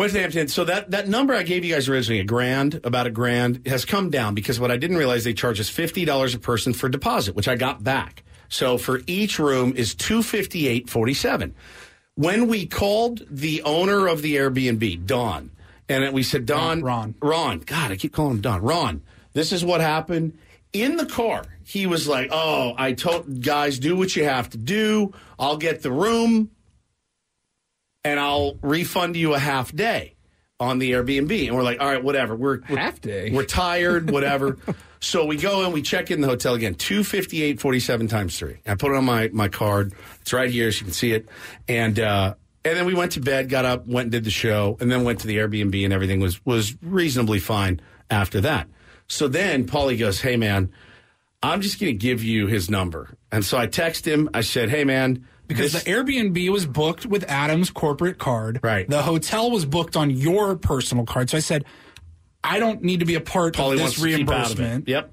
went 0.00 0.14
to 0.14 0.20
Hampton. 0.20 0.48
So 0.48 0.64
that, 0.64 0.92
that 0.92 1.08
number 1.08 1.34
I 1.34 1.42
gave 1.42 1.62
you 1.62 1.74
guys 1.74 1.86
originally, 1.86 2.20
a 2.20 2.24
grand, 2.24 2.80
about 2.84 3.06
a 3.06 3.10
grand, 3.10 3.66
has 3.66 3.84
come 3.84 4.08
down 4.08 4.34
because 4.34 4.58
what 4.58 4.70
I 4.70 4.78
didn't 4.78 4.96
realize 4.96 5.24
they 5.24 5.34
charge 5.34 5.60
us 5.60 5.68
fifty 5.68 6.06
dollars 6.06 6.34
a 6.34 6.38
person 6.38 6.72
for 6.72 6.88
deposit, 6.88 7.34
which 7.34 7.48
I 7.48 7.54
got 7.54 7.84
back. 7.84 8.22
So 8.48 8.78
for 8.78 9.02
each 9.06 9.38
room 9.38 9.74
is 9.76 9.94
two 9.94 10.22
fifty 10.22 10.68
eight 10.68 10.88
forty 10.88 11.12
seven. 11.12 11.54
When 12.14 12.48
we 12.48 12.66
called 12.66 13.26
the 13.30 13.62
owner 13.62 14.06
of 14.06 14.22
the 14.22 14.36
Airbnb, 14.36 15.04
Don, 15.04 15.50
and 15.86 16.14
we 16.14 16.22
said, 16.22 16.46
Don, 16.46 16.82
Ron, 16.82 17.14
Ron, 17.20 17.58
God, 17.60 17.92
I 17.92 17.96
keep 17.96 18.14
calling 18.14 18.36
him 18.36 18.40
Don, 18.40 18.62
Ron. 18.62 19.02
This 19.34 19.52
is 19.52 19.62
what 19.64 19.82
happened 19.82 20.38
in 20.72 20.96
the 20.96 21.06
car. 21.06 21.44
He 21.62 21.86
was 21.86 22.08
like, 22.08 22.30
"Oh, 22.32 22.72
I 22.78 22.94
told 22.94 23.42
guys, 23.42 23.78
do 23.78 23.96
what 23.96 24.16
you 24.16 24.24
have 24.24 24.48
to 24.50 24.58
do. 24.58 25.12
I'll 25.38 25.58
get 25.58 25.82
the 25.82 25.92
room, 25.92 26.50
and 28.04 28.18
I'll 28.18 28.56
refund 28.62 29.16
you 29.16 29.34
a 29.34 29.38
half 29.38 29.74
day 29.74 30.14
on 30.58 30.78
the 30.78 30.92
Airbnb." 30.92 31.46
And 31.46 31.56
we're 31.56 31.62
like, 31.62 31.80
"All 31.80 31.86
right, 31.86 32.02
whatever. 32.02 32.36
We're, 32.36 32.60
we're 32.68 32.76
Half 32.76 33.00
day? 33.00 33.30
We're 33.30 33.44
tired, 33.44 34.10
whatever." 34.10 34.58
so 35.00 35.24
we 35.24 35.36
go 35.36 35.64
and 35.64 35.72
we 35.72 35.82
check 35.82 36.10
in 36.10 36.20
the 36.20 36.28
hotel 36.28 36.54
again. 36.54 36.74
Two 36.74 37.04
fifty 37.04 37.42
eight 37.42 37.60
forty 37.60 37.80
seven 37.80 38.08
times 38.08 38.38
three. 38.38 38.58
I 38.66 38.74
put 38.74 38.92
it 38.92 38.96
on 38.96 39.04
my 39.04 39.28
my 39.32 39.48
card. 39.48 39.92
It's 40.20 40.32
right 40.32 40.50
here, 40.50 40.70
so 40.72 40.80
you 40.80 40.84
can 40.84 40.92
see 40.92 41.12
it. 41.12 41.28
And 41.68 41.98
uh, 41.98 42.34
and 42.64 42.76
then 42.76 42.84
we 42.84 42.94
went 42.94 43.12
to 43.12 43.20
bed, 43.20 43.48
got 43.48 43.64
up, 43.64 43.86
went 43.86 44.06
and 44.06 44.12
did 44.12 44.24
the 44.24 44.30
show, 44.30 44.76
and 44.80 44.90
then 44.90 45.04
went 45.04 45.20
to 45.20 45.26
the 45.26 45.38
Airbnb, 45.38 45.82
and 45.84 45.92
everything 45.92 46.20
was 46.20 46.44
was 46.44 46.76
reasonably 46.82 47.38
fine 47.38 47.80
after 48.10 48.40
that. 48.42 48.68
So 49.08 49.28
then 49.28 49.66
Paulie 49.66 49.98
goes, 49.98 50.20
"Hey 50.20 50.36
man, 50.36 50.70
I'm 51.42 51.62
just 51.62 51.80
going 51.80 51.92
to 51.92 51.98
give 51.98 52.22
you 52.22 52.46
his 52.46 52.68
number." 52.68 53.16
And 53.32 53.44
so 53.44 53.56
I 53.56 53.66
text 53.66 54.06
him. 54.06 54.28
I 54.34 54.42
said, 54.42 54.68
"Hey 54.68 54.84
man." 54.84 55.26
Because 55.50 55.72
this- 55.72 55.82
the 55.84 55.90
Airbnb 55.90 56.48
was 56.50 56.64
booked 56.64 57.04
with 57.06 57.24
Adam's 57.28 57.70
corporate 57.70 58.18
card. 58.18 58.60
Right. 58.62 58.88
The 58.88 59.02
hotel 59.02 59.50
was 59.50 59.66
booked 59.66 59.96
on 59.96 60.10
your 60.10 60.54
personal 60.56 61.04
card. 61.04 61.28
So 61.28 61.36
I 61.36 61.40
said, 61.40 61.64
I 62.44 62.58
don't 62.60 62.82
need 62.82 63.00
to 63.00 63.06
be 63.06 63.16
a 63.16 63.20
part 63.20 63.54
Paulie 63.56 63.72
of 63.72 63.78
this 63.78 63.92
out 63.92 63.96
of 63.98 64.02
reimbursement. 64.04 64.88
Yep. 64.88 65.12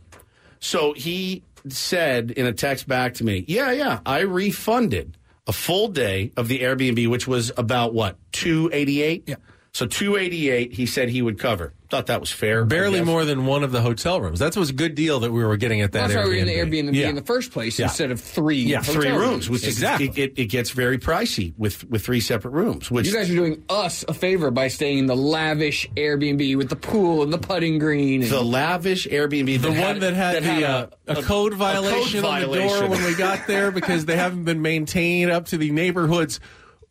So 0.60 0.94
he 0.94 1.44
said 1.68 2.32
in 2.32 2.46
a 2.46 2.54
text 2.54 2.88
back 2.88 3.16
to 3.16 3.24
me, 3.24 3.44
"Yeah, 3.48 3.72
yeah, 3.72 4.00
I 4.06 4.20
refunded 4.22 5.18
a 5.48 5.52
full 5.52 5.88
day 5.88 6.32
of 6.38 6.48
the 6.48 6.60
Airbnb, 6.60 7.08
which 7.08 7.28
was 7.28 7.52
about 7.58 7.94
what 7.94 8.18
two 8.32 8.70
eighty 8.74 9.02
eight. 9.02 9.24
Yeah. 9.28 9.36
So 9.74 9.86
two 9.86 10.16
eighty 10.18 10.50
eight. 10.50 10.74
He 10.74 10.86
said 10.86 11.10
he 11.10 11.22
would 11.22 11.40
cover. 11.40 11.74
Thought 11.90 12.08
that 12.08 12.20
was 12.20 12.30
fair. 12.30 12.66
Barely 12.66 13.02
more 13.02 13.24
than 13.24 13.46
one 13.46 13.64
of 13.64 13.72
the 13.72 13.82
hotel 13.82 14.20
rooms. 14.20 14.40
That 14.40 14.58
was 14.58 14.72
a 14.72 14.74
good 14.74 14.94
deal 14.94 15.22
that 15.22 15.32
we 15.32 15.42
were 15.44 15.56
getting 15.56 15.80
at 15.80 15.94
that. 15.94 16.10
That's 16.10 16.16
why 16.16 16.24
we 16.26 16.30
were 16.32 16.36
in 16.36 16.46
the 16.48 16.54
Airbnb. 16.56 16.90
Airbnb 16.90 16.96
Yeah. 16.96 17.08
in 17.10 17.16
the 17.16 17.22
first 17.22 17.52
place 17.52 17.80
Yeah. 17.80 17.86
instead 17.86 18.12
of 18.12 18.20
three. 18.20 18.58
Yeah, 18.58 18.82
three 18.82 19.08
hotel 19.08 19.20
rooms, 19.20 19.50
which 19.50 19.66
Exactly. 19.66 20.10
is, 20.10 20.18
it, 20.18 20.22
it, 20.22 20.34
it 20.40 20.46
gets 20.48 20.72
very 20.72 20.98
pricey 20.98 21.54
with 21.58 21.90
with 21.90 22.04
three 22.04 22.20
separate 22.20 22.52
rooms. 22.52 22.92
Which 22.92 23.08
you 23.08 23.14
guys 23.14 23.30
are 23.32 23.36
doing 23.36 23.64
us 23.70 24.04
a 24.08 24.14
favor 24.14 24.52
by 24.52 24.68
staying 24.68 24.98
in 24.98 25.06
the 25.06 25.16
lavish 25.16 25.90
Airbnb 25.96 26.58
with 26.58 26.68
the 26.70 26.76
pool 26.76 27.24
and 27.24 27.32
the 27.32 27.38
putting 27.38 27.80
green. 27.80 28.22
And 28.22 28.32
the 28.32 28.44
lavish 28.44 29.08
Airbnb, 29.08 29.62
The 29.62 29.72
one 29.72 30.00
that 30.00 30.14
had 30.14 30.44
the 30.44 30.68
uh, 30.68 30.88
a, 31.08 31.24
code 31.24 31.54
violation 31.54 32.26
on 32.26 32.42
the 32.42 32.48
door 32.48 32.88
when 32.90 33.02
we 33.06 33.16
got 33.16 33.48
there 33.48 33.72
because 33.72 34.04
they 34.06 34.18
haven't 34.18 34.44
been 34.44 34.62
maintained 34.62 35.32
up 35.32 35.46
to 35.48 35.58
the 35.58 35.72
neighborhoods 35.72 36.42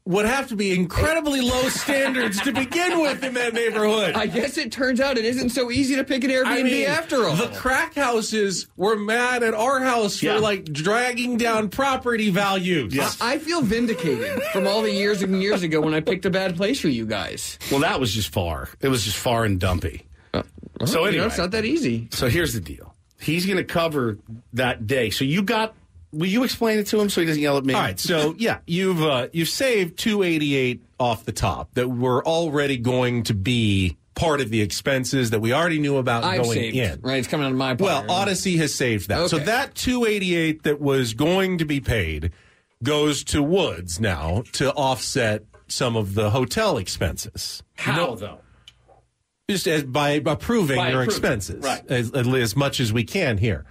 would 0.06 0.24
have 0.24 0.48
to 0.48 0.56
be 0.56 0.72
incredibly 0.72 1.40
low 1.40 1.68
standards 1.68 2.40
to 2.42 2.52
begin 2.52 3.00
with 3.00 3.22
in 3.24 3.34
that 3.34 3.52
neighborhood. 3.52 4.14
I 4.14 4.26
guess 4.26 4.56
it 4.56 4.70
turns 4.70 5.00
out 5.00 5.18
it 5.18 5.24
isn't 5.24 5.50
so 5.50 5.70
easy 5.70 5.96
to 5.96 6.04
pick 6.04 6.22
an 6.24 6.30
Airbnb 6.30 6.46
I 6.46 6.62
mean, 6.62 6.86
after 6.86 7.24
all. 7.26 7.34
The 7.34 7.48
crack 7.48 7.94
houses 7.94 8.68
were 8.76 8.96
mad 8.96 9.42
at 9.42 9.52
our 9.52 9.80
house 9.80 10.22
Yeah. 10.22 10.36
for 10.36 10.40
like 10.40 10.64
dragging 10.64 11.36
down 11.36 11.68
property 11.70 12.30
values. 12.30 12.96
I, 13.20 13.34
I 13.34 13.38
feel 13.38 13.62
vindicated 13.62 14.42
from 14.52 14.66
all 14.68 14.80
the 14.82 14.92
years 14.92 15.22
and 15.22 15.42
years 15.42 15.62
ago 15.64 15.80
when 15.80 15.92
I 15.92 16.00
picked 16.00 16.24
a 16.24 16.30
bad 16.30 16.56
place 16.56 16.80
for 16.80 16.88
you 16.88 17.04
guys. 17.04 17.58
Well, 17.70 17.80
that 17.80 17.98
was 17.98 18.14
just 18.14 18.32
far. 18.32 18.68
It 18.80 18.88
was 18.88 19.04
just 19.04 19.16
far 19.18 19.44
and 19.44 19.58
dumpy. 19.58 20.06
Uh, 20.32 20.42
so 20.84 20.86
you 20.86 20.94
know, 20.94 21.04
anyway, 21.08 21.26
it's 21.26 21.38
not 21.38 21.50
that 21.50 21.64
easy. 21.64 22.08
So 22.12 22.28
here's 22.28 22.54
the 22.54 22.60
deal. 22.60 22.94
He's 23.20 23.44
going 23.44 23.56
to 23.58 23.64
cover 23.64 24.18
that 24.52 24.86
day. 24.86 25.10
So 25.10 25.24
you 25.24 25.42
got. 25.42 25.74
Will 26.18 26.26
you 26.28 26.44
explain 26.44 26.78
it 26.78 26.86
to 26.88 27.00
him 27.00 27.08
so 27.08 27.20
he 27.20 27.26
doesn't 27.26 27.42
yell 27.42 27.56
at 27.58 27.64
me? 27.64 27.74
All 27.74 27.80
right, 27.80 27.98
so 27.98 28.34
yeah, 28.38 28.58
you've 28.66 29.02
uh, 29.02 29.28
you've 29.32 29.48
saved 29.48 29.98
two 29.98 30.22
eighty 30.22 30.54
eight 30.56 30.82
off 30.98 31.24
the 31.24 31.32
top 31.32 31.74
that 31.74 31.88
were 31.88 32.24
already 32.26 32.76
going 32.78 33.22
to 33.24 33.34
be 33.34 33.96
part 34.14 34.40
of 34.40 34.48
the 34.48 34.62
expenses 34.62 35.28
that 35.30 35.40
we 35.40 35.52
already 35.52 35.78
knew 35.78 35.98
about 35.98 36.24
I've 36.24 36.42
going 36.42 36.54
saved, 36.54 36.76
in. 36.76 37.00
right? 37.02 37.18
It's 37.18 37.28
coming 37.28 37.44
out 37.44 37.52
of 37.52 37.58
my 37.58 37.74
Well, 37.74 38.02
pocket. 38.04 38.30
Audacy 38.30 38.56
has 38.56 38.74
saved 38.74 39.08
that. 39.08 39.28
So 39.28 39.38
that 39.38 39.74
288 39.74 40.62
that 40.62 40.80
was 40.80 41.12
going 41.12 41.58
to 41.58 41.66
be 41.66 41.80
paid 41.80 42.32
goes 42.82 43.22
to 43.24 43.42
Woods 43.42 44.00
now 44.00 44.42
to 44.52 44.72
offset 44.72 45.42
some 45.68 45.96
of 45.96 46.14
the 46.14 46.30
hotel 46.30 46.78
expenses. 46.78 47.62
How 47.76 48.14
though? 48.14 48.38
Just 49.50 49.68
as 49.68 49.84
by 49.84 50.10
approving 50.24 50.76
By 50.76 50.90
your 50.90 51.02
approving, 51.02 51.08
expenses 51.10 51.62
right. 51.64 51.84
as, 51.88 52.10
as 52.12 52.56
much 52.56 52.80
as 52.80 52.92
we 52.92 53.04
can 53.04 53.38
here. 53.38 53.64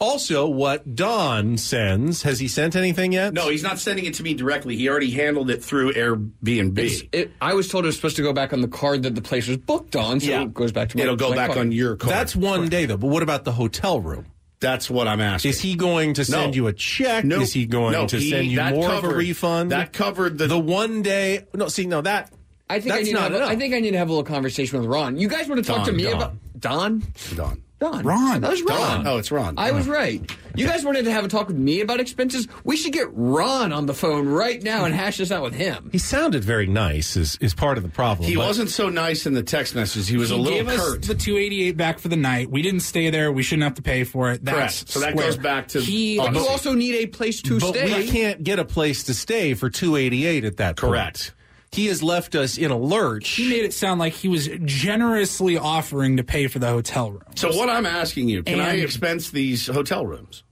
Also, 0.00 0.48
what 0.48 0.94
Don 0.94 1.58
sends, 1.58 2.22
has 2.22 2.40
he 2.40 2.48
sent 2.48 2.74
anything 2.74 3.12
yet? 3.12 3.34
No, 3.34 3.50
he's 3.50 3.62
not 3.62 3.78
sending 3.78 4.06
it 4.06 4.14
to 4.14 4.22
me 4.22 4.32
directly. 4.32 4.74
He 4.74 4.88
already 4.88 5.10
handled 5.10 5.50
it 5.50 5.62
through 5.62 5.92
Airbnb. 5.92 7.08
It, 7.12 7.32
I 7.38 7.52
was 7.52 7.68
told 7.68 7.84
it 7.84 7.88
was 7.88 7.96
supposed 7.96 8.16
to 8.16 8.22
go 8.22 8.32
back 8.32 8.54
on 8.54 8.62
the 8.62 8.68
card 8.68 9.02
that 9.02 9.14
the 9.14 9.20
place 9.20 9.46
was 9.46 9.58
booked 9.58 9.96
on, 9.96 10.18
so 10.20 10.30
Yeah. 10.30 10.42
it 10.44 10.54
goes 10.54 10.72
back 10.72 10.88
to 10.88 10.96
my 10.96 11.02
It'll 11.02 11.16
go 11.16 11.28
my 11.28 11.36
back 11.36 11.48
card. 11.48 11.58
on 11.58 11.72
your 11.72 11.96
card. 11.96 12.12
That's 12.14 12.34
one 12.34 12.70
day 12.70 12.86
though. 12.86 12.96
But 12.96 13.08
what 13.08 13.22
about 13.22 13.44
the 13.44 13.52
hotel 13.52 14.00
room? 14.00 14.24
That's 14.60 14.88
what 14.88 15.06
I'm 15.06 15.20
asking. 15.20 15.50
Is 15.50 15.60
he 15.60 15.74
going 15.74 16.14
to 16.14 16.24
send 16.24 16.52
No. 16.52 16.56
you 16.56 16.66
a 16.68 16.72
check? 16.72 17.24
No. 17.26 17.40
Is 17.42 17.52
he 17.52 17.66
going 17.66 17.92
No, 17.92 18.06
to 18.06 18.16
he- 18.16 18.30
send 18.30 18.46
you 18.46 18.56
that 18.56 18.72
more 18.74 18.90
of 18.90 19.04
a 19.04 19.08
refund? 19.08 19.70
that 19.72 19.92
covered 19.92 20.38
the 20.38 20.46
the 20.46 20.58
one 20.58 21.02
day. 21.02 21.46
No, 21.54 21.68
see, 21.68 21.84
no, 21.84 22.00
that 22.00 22.32
I 22.70 22.80
think 22.80 22.94
I 22.94 22.96
that's 22.96 23.06
need, 23.08 23.14
to 23.16 23.20
have, 23.20 23.32
a- 23.32 23.36
enough. 23.36 23.50
I 23.50 23.56
think 23.56 23.74
I 23.74 23.80
need 23.80 23.90
to 23.90 23.98
have 23.98 24.08
a 24.08 24.12
little 24.12 24.24
conversation 24.24 24.78
with 24.80 24.88
Ron. 24.88 25.18
You 25.18 25.28
guys 25.28 25.46
want 25.46 25.62
to 25.62 25.66
talk 25.70 25.78
Don, 25.84 25.86
to 25.88 25.92
me 25.92 26.04
Don. 26.04 26.14
about 26.14 26.34
Don? 26.58 27.02
Don. 27.36 27.62
Don. 27.80 28.04
Ron. 28.04 28.42
That 28.42 28.50
was 28.50 28.62
Ron. 28.62 28.78
Don. 28.78 29.06
Oh, 29.06 29.16
it's 29.16 29.32
Ron. 29.32 29.54
I 29.58 29.72
was 29.72 29.86
uh-huh. 29.88 29.96
right. 29.96 30.36
You 30.54 30.66
guys 30.66 30.84
wanted 30.84 31.06
to 31.06 31.12
have 31.12 31.24
a 31.24 31.28
talk 31.28 31.48
with 31.48 31.56
me 31.56 31.80
about 31.80 31.98
expenses? 31.98 32.46
We 32.62 32.76
should 32.76 32.92
get 32.92 33.06
Ron 33.12 33.72
on 33.72 33.86
the 33.86 33.94
phone 33.94 34.28
right 34.28 34.62
now 34.62 34.84
and 34.84 34.94
hash 34.94 35.16
this 35.16 35.32
out 35.32 35.42
with 35.42 35.54
him. 35.54 35.88
He 35.90 35.96
sounded 35.98 36.44
very 36.44 36.66
nice. 36.66 37.16
Is 37.16 37.38
is 37.40 37.54
part 37.54 37.78
of 37.78 37.82
the 37.82 37.88
problem. 37.88 38.28
He 38.28 38.36
but- 38.36 38.46
wasn't 38.46 38.68
so 38.68 38.90
nice 38.90 39.24
in 39.24 39.32
the 39.32 39.42
text 39.42 39.74
messages. 39.74 40.06
He 40.08 40.18
was 40.18 40.28
he 40.28 40.34
a 40.36 40.38
little 40.38 40.58
gave 40.58 40.66
curt. 40.66 41.00
us 41.00 41.06
the 41.06 41.14
288 41.14 41.76
back 41.78 41.98
for 41.98 42.08
the 42.08 42.16
night. 42.16 42.50
We 42.50 42.60
didn't 42.60 42.80
stay 42.80 43.08
there. 43.08 43.32
We 43.32 43.42
shouldn't 43.42 43.64
have 43.64 43.74
to 43.74 43.82
pay 43.82 44.04
for 44.04 44.30
it. 44.30 44.44
That's 44.44 44.82
Correct. 44.82 44.88
So 44.90 45.00
that 45.00 45.12
square. 45.12 45.26
goes 45.26 45.36
back 45.38 45.68
to 45.68 45.80
he. 45.80 46.18
But 46.18 46.34
You 46.34 46.46
also 46.46 46.74
need 46.74 46.96
a 46.96 47.06
place 47.06 47.40
to 47.42 47.58
but 47.60 47.74
stay. 47.74 47.94
we 47.96 48.08
can't 48.08 48.44
get 48.44 48.58
a 48.58 48.64
place 48.64 49.04
to 49.04 49.14
stay 49.14 49.54
for 49.54 49.70
two 49.70 49.96
eighty 49.96 50.26
eight 50.26 50.44
at 50.44 50.58
that. 50.58 50.76
point. 50.76 51.32
Correct. 51.72 51.76
He 51.76 51.86
has 51.86 52.02
left 52.02 52.34
us 52.34 52.58
in 52.58 52.70
a 52.70 52.76
lurch. 52.78 53.28
He 53.30 53.48
made 53.48 53.64
it 53.64 53.72
sound 53.72 54.00
like 54.00 54.12
he 54.12 54.28
was 54.28 54.48
generously 54.64 55.56
offering 55.56 56.16
to 56.16 56.24
pay 56.24 56.46
for 56.48 56.58
the 56.58 56.66
hotel 56.68 57.12
room. 57.12 57.22
so 57.36 57.54
what 57.56 57.68
I'm 57.70 57.86
asking 57.86 58.28
you, 58.28 58.42
can 58.42 58.60
I 58.60 58.74
expense 58.76 59.30
these 59.30 59.66
hotel 59.68 60.04
rooms? 60.06 60.42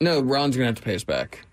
No, 0.00 0.20
Ron's 0.20 0.56
going 0.56 0.66
to 0.66 0.70
have 0.70 0.76
to 0.76 0.82
pay 0.82 0.94
us 0.94 1.02
back. 1.04 1.44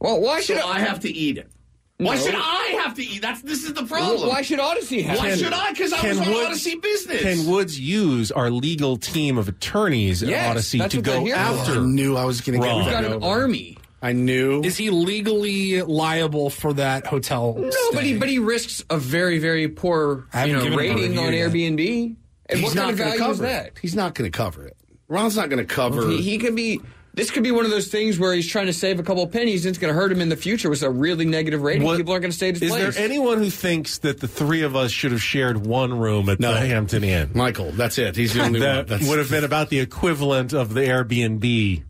Well, 0.00 0.20
why 0.20 0.40
So 0.40 0.54
should 0.54 0.62
I 0.62 0.78
have 0.80 1.00
to 1.00 1.10
eat 1.10 1.38
it. 1.38 1.50
Why 1.96 2.14
No. 2.14 2.20
should 2.20 2.34
I 2.36 2.80
have 2.84 2.94
to 2.94 3.02
eat? 3.04 3.22
That's 3.22 3.42
this 3.42 3.64
is 3.64 3.72
the 3.72 3.84
problem. 3.84 4.28
Why 4.28 4.42
should 4.42 4.60
Audacy 4.60 5.02
have 5.04 5.18
Why 5.18 5.30
to? 5.30 5.36
should 5.36 5.52
I? 5.52 5.72
Because 5.72 5.92
I 5.92 6.06
was 6.08 6.20
on 6.20 6.28
Woods- 6.32 6.64
Audacy 6.64 6.80
business. 6.82 7.22
Can 7.22 7.46
Woods 7.46 7.80
use 7.80 8.30
our 8.30 8.50
legal 8.50 8.96
team 8.98 9.36
of 9.38 9.48
attorneys 9.48 10.22
at 10.22 10.28
Yes, 10.28 10.56
Audacy 10.74 10.88
to 10.90 11.02
go 11.02 11.24
here 11.24 11.34
for. 11.34 11.40
after? 11.40 11.80
I 11.80 11.84
knew 11.84 12.16
I 12.16 12.24
was 12.24 12.40
going 12.40 12.60
to 12.60 12.64
get 12.66 12.72
Ron? 12.72 12.84
We've 12.84 12.92
got 12.92 13.04
an 13.04 13.12
over. 13.14 13.26
army. 13.26 13.77
I 14.00 14.12
knew. 14.12 14.62
Is 14.62 14.76
he 14.76 14.90
legally 14.90 15.82
liable 15.82 16.50
for 16.50 16.72
that 16.74 17.06
hotel? 17.06 17.54
No, 17.58 17.70
stay? 17.70 17.88
but 17.94 18.04
he 18.04 18.18
but 18.18 18.28
he 18.28 18.38
risks 18.38 18.84
a 18.90 18.96
very 18.98 19.38
very 19.38 19.68
poor 19.68 20.26
you 20.46 20.52
know, 20.52 20.62
given 20.62 20.64
him 20.66 20.72
a 20.74 20.76
rating 20.76 21.18
on 21.18 21.32
yet. 21.32 21.50
Airbnb. 21.50 22.16
And 22.50 22.58
He's 22.60 22.68
what 22.68 22.74
not 22.76 22.80
kind 22.82 22.92
of 22.92 22.98
gonna 22.98 23.10
is 23.12 23.18
cover 23.20 23.42
that? 23.42 23.66
It. 23.66 23.78
He's 23.82 23.94
not 23.94 24.14
going 24.14 24.30
to 24.30 24.34
cover 24.36 24.64
it. 24.66 24.76
Ron's 25.08 25.36
not 25.36 25.50
going 25.50 25.58
to 25.58 25.66
cover. 25.74 26.08
He, 26.08 26.22
he 26.22 26.38
could 26.38 26.54
be. 26.56 26.80
This 27.12 27.30
could 27.32 27.42
be 27.42 27.50
one 27.50 27.64
of 27.64 27.70
those 27.72 27.88
things 27.88 28.18
where 28.18 28.32
he's 28.32 28.46
trying 28.46 28.66
to 28.66 28.72
save 28.72 29.00
a 29.00 29.02
couple 29.02 29.24
of 29.24 29.32
pennies 29.32 29.66
and 29.66 29.70
it's 29.70 29.78
going 29.78 29.92
to 29.92 30.00
hurt 30.00 30.12
him 30.12 30.20
in 30.20 30.28
the 30.28 30.36
future 30.36 30.70
with 30.70 30.82
a 30.82 30.88
really 30.90 31.24
negative 31.24 31.60
rating. 31.62 31.82
What- 31.82 31.96
People 31.96 32.12
aren't 32.12 32.22
going 32.22 32.30
to 32.30 32.36
stay 32.36 32.48
at 32.50 32.54
his 32.54 32.62
Is 32.62 32.70
place. 32.70 32.94
there 32.94 33.04
anyone 33.04 33.38
who 33.38 33.50
thinks 33.50 33.98
that 33.98 34.20
the 34.20 34.28
three 34.28 34.62
of 34.62 34.76
us 34.76 34.92
should 34.92 35.10
have 35.10 35.22
shared 35.22 35.66
one 35.66 35.98
room 35.98 36.28
at 36.28 36.38
No. 36.38 36.54
the 36.54 36.60
Hampton 36.60 37.02
Inn? 37.02 37.30
Michael, 37.34 37.72
that's 37.72 37.98
it. 37.98 38.14
He's 38.14 38.34
the 38.34 38.44
only 38.44 38.60
one. 38.60 38.86
that 38.86 39.00
would 39.02 39.18
have 39.18 39.30
been 39.30 39.42
about 39.44 39.68
the 39.68 39.80
equivalent 39.80 40.52
of 40.52 40.74
the 40.74 40.82
Airbnb 40.82 41.82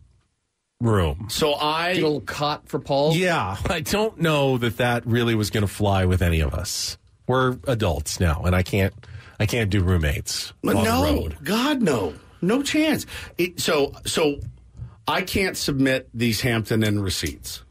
room. 0.81 1.27
so 1.29 1.49
Get 1.51 1.61
a 1.61 1.63
I. 1.63 1.93
little 1.93 2.21
cot 2.21 2.67
for 2.67 2.79
Paul? 2.79 3.13
Yeah, 3.15 3.57
I 3.69 3.81
don't 3.81 4.19
know 4.19 4.57
that 4.57 4.77
that 4.77 5.05
really 5.05 5.35
was 5.35 5.49
going 5.49 5.61
to 5.65 5.67
fly 5.67 6.05
with 6.05 6.21
any 6.21 6.39
of 6.39 6.53
us. 6.53 6.97
We're 7.27 7.57
adults 7.67 8.19
now, 8.19 8.43
and 8.45 8.55
I 8.55 8.63
can't, 8.63 8.93
I 9.39 9.45
can't 9.45 9.69
do 9.69 9.83
roommates 9.83 10.53
But 10.63 10.77
on 10.77 10.83
no, 10.85 11.05
the 11.05 11.21
road. 11.21 11.37
God, 11.43 11.81
no, 11.81 12.13
no 12.41 12.63
chance. 12.63 13.05
It, 13.37 13.59
so, 13.59 13.93
so 14.05 14.39
I 15.07 15.21
can't 15.21 15.55
submit 15.57 16.09
these 16.13 16.41
Hampton 16.41 16.81
Inn 16.83 17.01
receipts. 17.01 17.63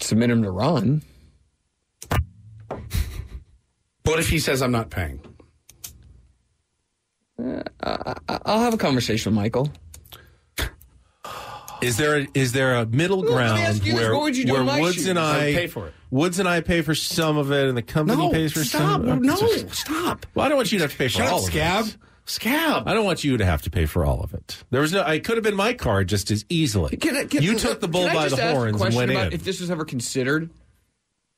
Submit 0.00 0.30
him 0.30 0.42
to 0.42 0.50
Ron. 0.50 1.02
What 4.04 4.18
if 4.18 4.28
he 4.28 4.38
says 4.38 4.60
I'm 4.62 4.72
not 4.72 4.90
paying? 4.90 5.20
Uh, 7.38 7.62
I- 7.82 8.14
I'll 8.44 8.60
have 8.60 8.74
a 8.74 8.78
conversation 8.78 9.32
with 9.32 9.36
Michael. 9.36 9.70
Is 11.84 11.96
there 11.96 12.18
a, 12.18 12.26
is 12.34 12.52
there 12.52 12.74
a 12.76 12.86
middle 12.86 13.22
Well, 13.22 13.32
let 13.34 13.42
me 13.44 13.48
ground 13.52 13.60
ask 13.60 13.84
you 13.84 13.92
this, 13.92 14.00
where, 14.00 14.12
what 14.14 14.22
would 14.22 14.36
you 14.36 14.44
do 14.46 14.52
where 14.52 14.60
in 14.62 14.66
my 14.66 14.80
Woods 14.80 14.96
shoes? 14.96 15.06
and 15.06 15.18
I 15.18 15.22
I 15.42 15.44
would 15.46 15.54
pay 15.54 15.66
for 15.66 15.86
it. 15.88 15.94
Woods 16.10 16.38
and 16.38 16.48
I 16.48 16.60
pay 16.60 16.82
for 16.82 16.94
some 16.94 17.36
of 17.36 17.50
it, 17.52 17.66
and 17.68 17.76
the 17.76 17.82
company 17.82 18.18
No, 18.22 18.30
pays 18.30 18.52
for 18.52 18.64
stop. 18.64 19.02
some. 19.02 19.22
No, 19.22 19.34
stop. 19.36 19.50
No, 19.50 19.68
stop. 19.72 20.26
Well, 20.34 20.46
I 20.46 20.48
don't 20.48 20.56
want 20.56 20.72
you 20.72 20.78
to 20.78 20.84
have 20.84 20.92
to 20.92 20.98
pay 20.98 21.08
for 21.08 21.18
Shut 21.18 21.28
all 21.28 21.38
up, 21.38 21.44
of 21.44 21.50
scab. 21.52 21.84
it. 21.84 21.88
Scab. 21.90 22.00
Scab. 22.26 22.88
I 22.88 22.94
don't 22.94 23.04
want 23.04 23.22
you 23.22 23.36
to 23.36 23.44
have 23.44 23.60
to 23.62 23.70
pay 23.70 23.84
for 23.86 24.04
all 24.06 24.22
of 24.22 24.32
it. 24.32 24.64
There 24.70 24.80
was 24.80 24.92
no. 24.92 25.02
I 25.02 25.18
could 25.18 25.36
have 25.36 25.44
been 25.44 25.56
my 25.56 25.74
car 25.74 26.04
just 26.04 26.30
as 26.30 26.44
easily. 26.48 26.96
Can 26.96 27.16
I- 27.16 27.24
can- 27.24 27.42
you 27.42 27.58
took 27.58 27.80
the 27.80 27.88
bull 27.88 28.06
can 28.06 28.10
I 28.12 28.14
by 28.14 28.22
just 28.24 28.36
the 28.36 28.42
ask 28.44 28.52
a 28.52 28.56
horns 28.56 28.70
and 28.70 28.78
question 28.80 28.96
went 28.96 29.10
about 29.10 29.26
in. 29.28 29.32
If 29.34 29.44
this 29.44 29.60
was 29.60 29.70
ever 29.70 29.84
considered, 29.84 30.48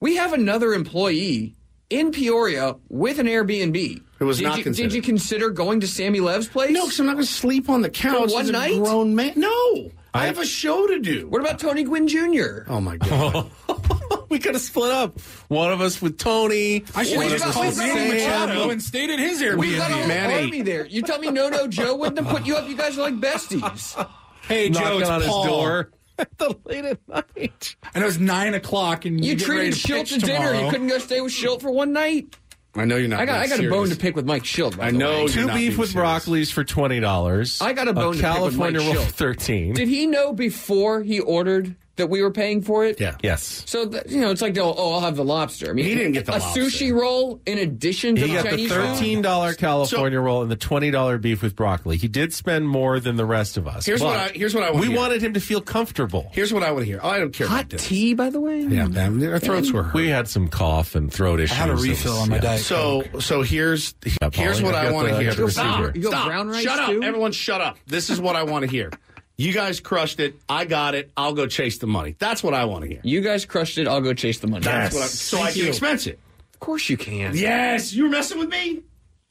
we 0.00 0.16
have 0.16 0.32
another 0.32 0.72
employee 0.74 1.56
in 1.90 2.12
Peoria 2.12 2.76
with 2.88 3.18
an 3.18 3.26
Airbnb. 3.26 4.00
It 4.20 4.24
was 4.24 4.38
did 4.38 4.44
not 4.44 4.58
you, 4.58 4.62
considered. 4.64 4.90
Did 4.90 4.96
you 4.96 5.02
consider 5.02 5.50
going 5.50 5.80
to 5.80 5.88
Sammy 5.88 6.20
Lev's 6.20 6.48
place? 6.48 6.70
No, 6.70 6.84
because 6.84 7.00
I'm 7.00 7.06
not 7.06 7.14
going 7.14 7.26
to 7.26 7.32
sleep 7.32 7.68
on 7.68 7.82
the 7.82 7.90
couch. 7.90 8.32
one 8.32 8.42
He's 8.42 8.48
a 8.50 8.52
night? 8.52 8.76
grown 8.78 9.14
man. 9.14 9.32
No, 9.36 9.90
I, 10.16 10.26
have 10.26 10.38
a 10.38 10.46
show 10.46 10.86
to 10.86 10.98
do. 11.00 11.28
What 11.28 11.40
about 11.40 11.58
Tony 11.58 11.84
Gwynn 11.84 12.08
Jr.? 12.08 12.62
Oh 12.68 12.80
my 12.80 12.96
god. 12.96 13.50
we 14.28 14.38
could 14.38 14.54
have 14.54 14.62
split 14.62 14.90
up. 14.92 15.18
One 15.48 15.72
of 15.72 15.80
us 15.80 16.00
with 16.02 16.18
Tony. 16.18 16.84
I 16.94 17.04
should 17.04 17.20
have 17.20 17.30
just 17.32 17.44
called 17.52 17.66
with 17.66 17.78
Manny 17.78 18.18
Sam. 18.20 18.48
Machado 18.48 18.70
and 18.70 18.82
stayed 18.82 19.10
at 19.10 19.18
his 19.18 19.40
Airbnb. 19.42 19.58
We've 19.58 19.76
got 19.76 19.90
a 19.90 19.94
Airbnb. 19.94 19.98
whole 19.98 20.08
Manny. 20.08 20.34
army 20.34 20.62
there. 20.62 20.86
You 20.86 21.02
tell 21.02 21.18
me 21.18 21.30
No 21.30 21.48
No 21.48 21.66
Joe 21.68 21.96
wouldn't 21.96 22.18
have 22.18 22.28
put 22.28 22.46
you 22.46 22.56
up? 22.56 22.68
You 22.68 22.76
guys 22.76 22.96
are 22.98 23.02
like 23.02 23.14
besties. 23.20 24.08
Hey, 24.48 24.70
Joe, 24.70 24.80
knocking 24.80 25.00
it's 25.00 25.10
on 25.10 25.22
Paul. 25.22 25.42
his 25.42 25.50
door 25.50 25.90
at 26.20 26.38
the 26.38 26.54
late 26.66 26.84
at 26.84 27.00
night. 27.08 27.74
And 27.94 28.04
it 28.04 28.06
was 28.06 28.20
nine 28.20 28.54
o'clock, 28.54 29.04
and 29.04 29.24
You 29.24 29.32
you 29.32 29.36
get 29.36 29.48
ready 29.48 29.72
treated 29.72 29.80
to 29.80 29.88
Shildt 29.88 29.98
pitch 29.98 30.10
to 30.10 30.18
dinner. 30.20 30.54
You 30.54 30.70
couldn't 30.70 30.86
go 30.86 30.98
stay 30.98 31.20
with 31.20 31.32
Shildt 31.32 31.62
for 31.62 31.72
one 31.72 31.92
night. 31.92 32.36
I 32.76 32.84
know 32.84 32.96
you're 32.96 33.08
not. 33.08 33.20
I 33.20 33.24
got 33.26 33.38
I 33.40 33.46
got 33.48 33.60
a 33.60 33.68
bone 33.68 33.88
to 33.88 33.96
pick 33.96 34.14
with 34.16 34.26
Mike 34.26 34.42
Shildt. 34.44 34.76
by 34.76 34.88
I 34.88 34.90
the 34.90 34.98
know 34.98 35.10
way. 35.12 35.18
you're 35.20 35.28
Two 35.30 35.46
not 35.46 35.56
beef 35.56 35.78
with 35.78 35.90
serious. 35.90 36.08
broccolis 36.26 36.52
for 36.52 36.62
twenty 36.64 37.00
dollars. 37.00 37.60
I 37.60 37.72
got 37.72 37.88
a 37.88 37.92
bone 37.92 38.16
to 38.16 38.22
pick 38.32 38.42
with 38.42 38.56
Mike 38.56 38.74
roll 38.76 38.94
Shildt. 38.94 39.10
thirteen. 39.12 39.74
Did 39.74 39.88
he 39.88 40.06
know 40.06 40.32
before 40.32 41.02
he 41.02 41.20
ordered 41.20 41.74
that 41.96 42.08
we 42.08 42.22
were 42.22 42.30
paying 42.30 42.62
for 42.62 42.84
it? 42.84 43.00
Yeah. 43.00 43.16
yes. 43.22 43.62
So 43.66 43.84
that, 43.86 44.08
you 44.10 44.20
know, 44.20 44.30
it's 44.30 44.42
like, 44.42 44.56
oh, 44.58 44.74
oh, 44.76 44.92
I'll 44.94 45.00
have 45.00 45.16
the 45.16 45.24
lobster. 45.24 45.70
I 45.70 45.72
mean, 45.72 45.84
He 45.86 45.94
didn't 45.94 46.12
get 46.12 46.26
the 46.26 46.36
a 46.36 46.38
lobster. 46.38 46.60
sushi 46.62 46.92
roll 46.94 47.40
in 47.46 47.58
addition 47.58 48.16
to 48.16 48.20
He 48.26 48.36
the 48.36 48.42
got 48.42 48.52
the 48.56 48.66
thirteen 48.68 49.22
dollar 49.22 49.54
California 49.54 50.20
roll 50.20 50.42
and 50.42 50.50
the 50.50 50.56
twenty 50.56 50.90
dollar 50.90 51.18
beef 51.18 51.42
with 51.42 51.56
broccoli. 51.56 51.96
He 51.96 52.08
did 52.08 52.32
spend 52.34 52.68
more 52.68 53.00
than 53.00 53.16
the 53.16 53.24
rest 53.24 53.56
of 53.56 53.66
us. 53.66 53.84
Here's 53.86 54.02
what 54.02 54.16
I- 54.16 54.28
here's 54.34 54.54
what 54.54 54.64
I 54.64 54.70
wanna 54.70 54.80
We 54.82 54.88
hear. 54.88 54.96
wanted 54.96 55.22
him 55.22 55.34
to 55.34 55.40
feel 55.40 55.60
comfortable. 55.60 56.28
Here's 56.32 56.52
what 56.52 56.62
I 56.62 56.70
want 56.72 56.84
to 56.84 56.86
hear. 56.86 57.00
Oh, 57.02 57.08
I 57.08 57.18
don't 57.18 57.32
care 57.32 57.46
Hot 57.48 57.64
about 57.72 57.80
tea, 57.80 58.14
by 58.14 58.30
the 58.30 58.40
way. 58.40 58.60
Yeah, 58.60 58.86
man, 58.88 59.18
their 59.18 59.38
throats 59.38 59.72
were 59.72 59.82
hurt. 59.84 59.94
We 59.94 60.08
had 60.08 60.28
some 60.28 60.48
cough 60.48 60.94
and 60.94 61.12
throat 61.12 61.40
issues. 61.40 61.52
I 61.52 61.60
had 61.60 61.68
a 61.68 61.72
It 61.72 61.74
was- 61.76 61.84
refill 61.88 62.18
on 62.18 62.28
my 62.28 62.36
yeah. 62.36 62.40
diet. 62.42 62.60
So, 62.60 63.04
so 63.20 63.42
here's 63.42 63.94
Yeah, 64.04 64.28
here's 64.32 64.60
Paulie, 64.60 64.64
what 64.64 64.74
I've 64.74 64.88
I 64.88 64.92
want 64.92 65.08
to 65.08 65.18
hear. 65.18 65.30
I've 65.30 65.36
got 65.36 65.36
the 65.36 65.44
receipt 65.46 65.60
Stop! 65.62 65.96
You 65.96 66.02
go 66.02 66.08
Stop! 66.10 66.26
brown 66.26 66.48
rice, 66.48 66.62
shut 66.62 66.78
up! 66.78 66.90
too? 66.90 67.02
Everyone, 67.02 67.32
shut 67.32 67.60
up! 67.60 67.78
This 67.86 68.10
is 68.10 68.20
what 68.20 68.36
I 68.36 68.42
want 68.42 68.64
to 68.64 68.70
hear. 68.70 68.90
You 69.38 69.52
guys 69.52 69.80
crushed 69.80 70.18
it. 70.18 70.34
I 70.48 70.64
got 70.64 70.94
it. 70.94 71.10
I'll 71.16 71.34
go 71.34 71.46
chase 71.46 71.76
the 71.78 71.86
money. 71.86 72.16
That's 72.18 72.42
what 72.42 72.54
I 72.54 72.64
want 72.64 72.84
to 72.84 72.88
hear. 72.88 73.00
You 73.04 73.20
guys 73.20 73.44
crushed 73.44 73.76
it. 73.76 73.86
I'll 73.86 74.00
go 74.00 74.14
chase 74.14 74.38
the 74.38 74.46
money. 74.46 74.64
That's 74.64 74.94
what 74.94 75.04
I, 75.04 75.06
so 75.06 75.38
I 75.38 75.40
Thank 75.44 75.54
can 75.54 75.62
you. 75.64 75.68
expense 75.68 76.06
it. 76.06 76.18
Of 76.54 76.60
course 76.60 76.88
you 76.88 76.96
can. 76.96 77.36
Yes, 77.36 77.92
you 77.92 78.04
were 78.04 78.08
messing 78.08 78.38
with 78.38 78.48
me. 78.48 78.82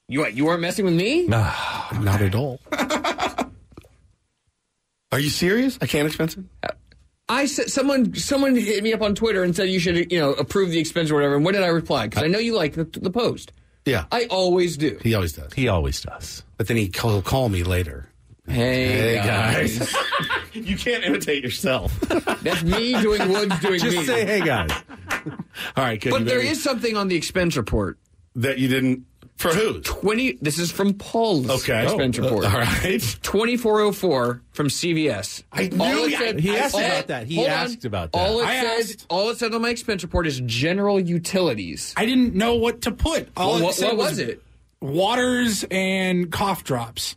You 0.07 0.19
what? 0.19 0.35
You 0.35 0.45
weren't 0.45 0.61
messing 0.61 0.85
with 0.85 0.93
me? 0.93 1.25
No, 1.25 1.39
not 2.01 2.21
at 2.21 2.35
all. 2.35 2.59
Are 5.11 5.19
you 5.19 5.29
serious? 5.29 5.79
I 5.81 5.87
can't 5.87 6.07
expense 6.07 6.37
it. 6.37 6.43
I 7.27 7.47
said 7.47 7.71
someone 7.71 8.13
someone 8.13 8.55
hit 8.55 8.83
me 8.83 8.93
up 8.93 9.01
on 9.01 9.15
Twitter 9.15 9.41
and 9.41 9.55
said 9.55 9.69
you 9.69 9.79
should 9.79 10.11
you 10.11 10.19
know 10.19 10.33
approve 10.33 10.69
the 10.69 10.77
expense 10.79 11.09
or 11.09 11.15
whatever. 11.15 11.35
And 11.35 11.43
what 11.43 11.53
did 11.53 11.63
I 11.63 11.67
reply? 11.67 12.07
Because 12.07 12.21
I 12.21 12.27
know 12.27 12.37
you 12.37 12.53
like 12.55 12.73
the, 12.73 12.83
the 12.83 13.09
post. 13.09 13.51
Yeah, 13.85 14.05
I 14.11 14.25
always 14.25 14.77
do. 14.77 14.99
he 15.01 15.15
always 15.15 15.33
does. 15.33 15.53
He 15.53 15.67
always 15.67 16.01
does. 16.01 16.43
But 16.57 16.67
then 16.67 16.77
he 16.77 16.91
will 17.03 17.21
call 17.21 17.49
me 17.49 17.63
later. 17.63 18.09
Hey, 18.47 19.15
guys. 19.15 19.93
you 20.53 20.77
can't 20.77 21.03
imitate 21.03 21.43
yourself. 21.43 21.99
That's 22.41 22.63
me 22.63 22.93
doing 23.01 23.27
Woods 23.29 23.59
doing 23.59 23.79
Just 23.79 23.97
me. 23.97 24.05
say, 24.05 24.25
hey 24.25 24.41
guys. 24.41 24.71
All 25.75 25.83
right, 25.83 25.99
good. 25.99 26.11
But 26.11 26.19
You 26.21 26.25
there 26.25 26.37
better- 26.39 26.51
is 26.51 26.61
something 26.63 26.95
on 26.95 27.07
the 27.07 27.15
expense 27.15 27.57
report. 27.57 27.97
that 28.35 28.59
you 28.59 28.67
didn't 28.67 29.05
for 29.37 29.49
whose? 29.49 29.83
Twenty. 29.85 30.37
This 30.41 30.59
is 30.59 30.71
from 30.71 30.93
Paul's 30.93 31.49
Okay. 31.63 31.83
expense 31.83 32.19
Oh, 32.19 32.23
report. 32.23 32.45
all 32.45 32.51
right. 32.59 33.17
Twenty 33.23 33.57
four 33.57 33.81
oh 33.81 33.91
four 33.91 34.41
from 34.53 34.67
CVS. 34.67 35.43
I 35.51 35.67
knew 35.67 35.81
All 35.83 36.03
it 36.05 36.17
said- 36.17 36.39
he 36.39 36.55
asked 36.55 36.75
all- 36.75 36.81
about 36.81 37.07
that. 37.07 37.27
He 37.27 37.35
hold 37.35 37.47
on. 37.47 37.53
asked 37.53 37.83
about 37.85 38.11
that. 38.13 38.17
All 38.19 38.39
it 38.41 38.45
I 38.45 38.61
said. 38.61 38.79
asked. 38.79 39.05
All 39.09 39.29
it 39.31 39.37
said 39.37 39.53
on 39.53 39.61
my 39.61 39.69
expense 39.69 40.03
report 40.03 40.27
is 40.27 40.39
general 40.45 40.99
utilities. 40.99 41.93
I 41.97 42.05
didn't 42.05 42.35
know 42.35 42.55
what 42.55 42.81
to 42.81 42.91
put. 42.91 43.27
All 43.35 43.53
Well, 43.53 43.59
it 43.59 43.63
what, 43.65 43.75
said 43.75 43.87
what 43.87 43.97
was 43.97 44.19
it? 44.19 44.41
Waters 44.81 45.65
and 45.71 46.31
cough 46.31 46.63
drops. 46.63 47.15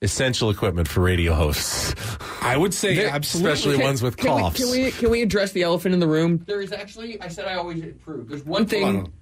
Essential 0.00 0.48
equipment 0.50 0.86
for 0.86 1.00
radio 1.00 1.34
hosts. 1.34 1.92
I 2.40 2.56
would 2.56 2.72
say 2.72 2.94
There- 2.94 3.08
absolutely. 3.10 3.52
especially 3.52 3.76
Can- 3.78 3.84
ones 3.86 4.00
with 4.02 4.16
can 4.16 4.32
we- 4.36 4.40
coughs. 4.42 4.56
Can 4.60 4.70
we, 4.70 4.90
can 4.92 5.10
we 5.10 5.22
address 5.22 5.50
the 5.50 5.62
elephant 5.62 5.92
in 5.92 5.98
the 5.98 6.06
room? 6.06 6.44
There 6.46 6.60
is 6.60 6.70
actually. 6.70 7.20
I 7.20 7.26
said 7.26 7.46
I 7.46 7.54
always 7.54 7.82
approve. 7.82 8.28
There's 8.28 8.44
one 8.44 8.66
thing. 8.66 8.84
on. 8.84 9.12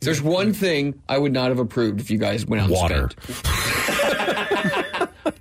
There's 0.00 0.20
one 0.20 0.52
thing 0.52 1.00
I 1.08 1.16
would 1.16 1.32
not 1.32 1.48
have 1.48 1.58
approved 1.58 2.00
if 2.00 2.10
you 2.10 2.18
guys 2.18 2.44
went 2.44 2.60
out. 2.62 2.66
and 2.68 2.74
Water. 2.76 3.08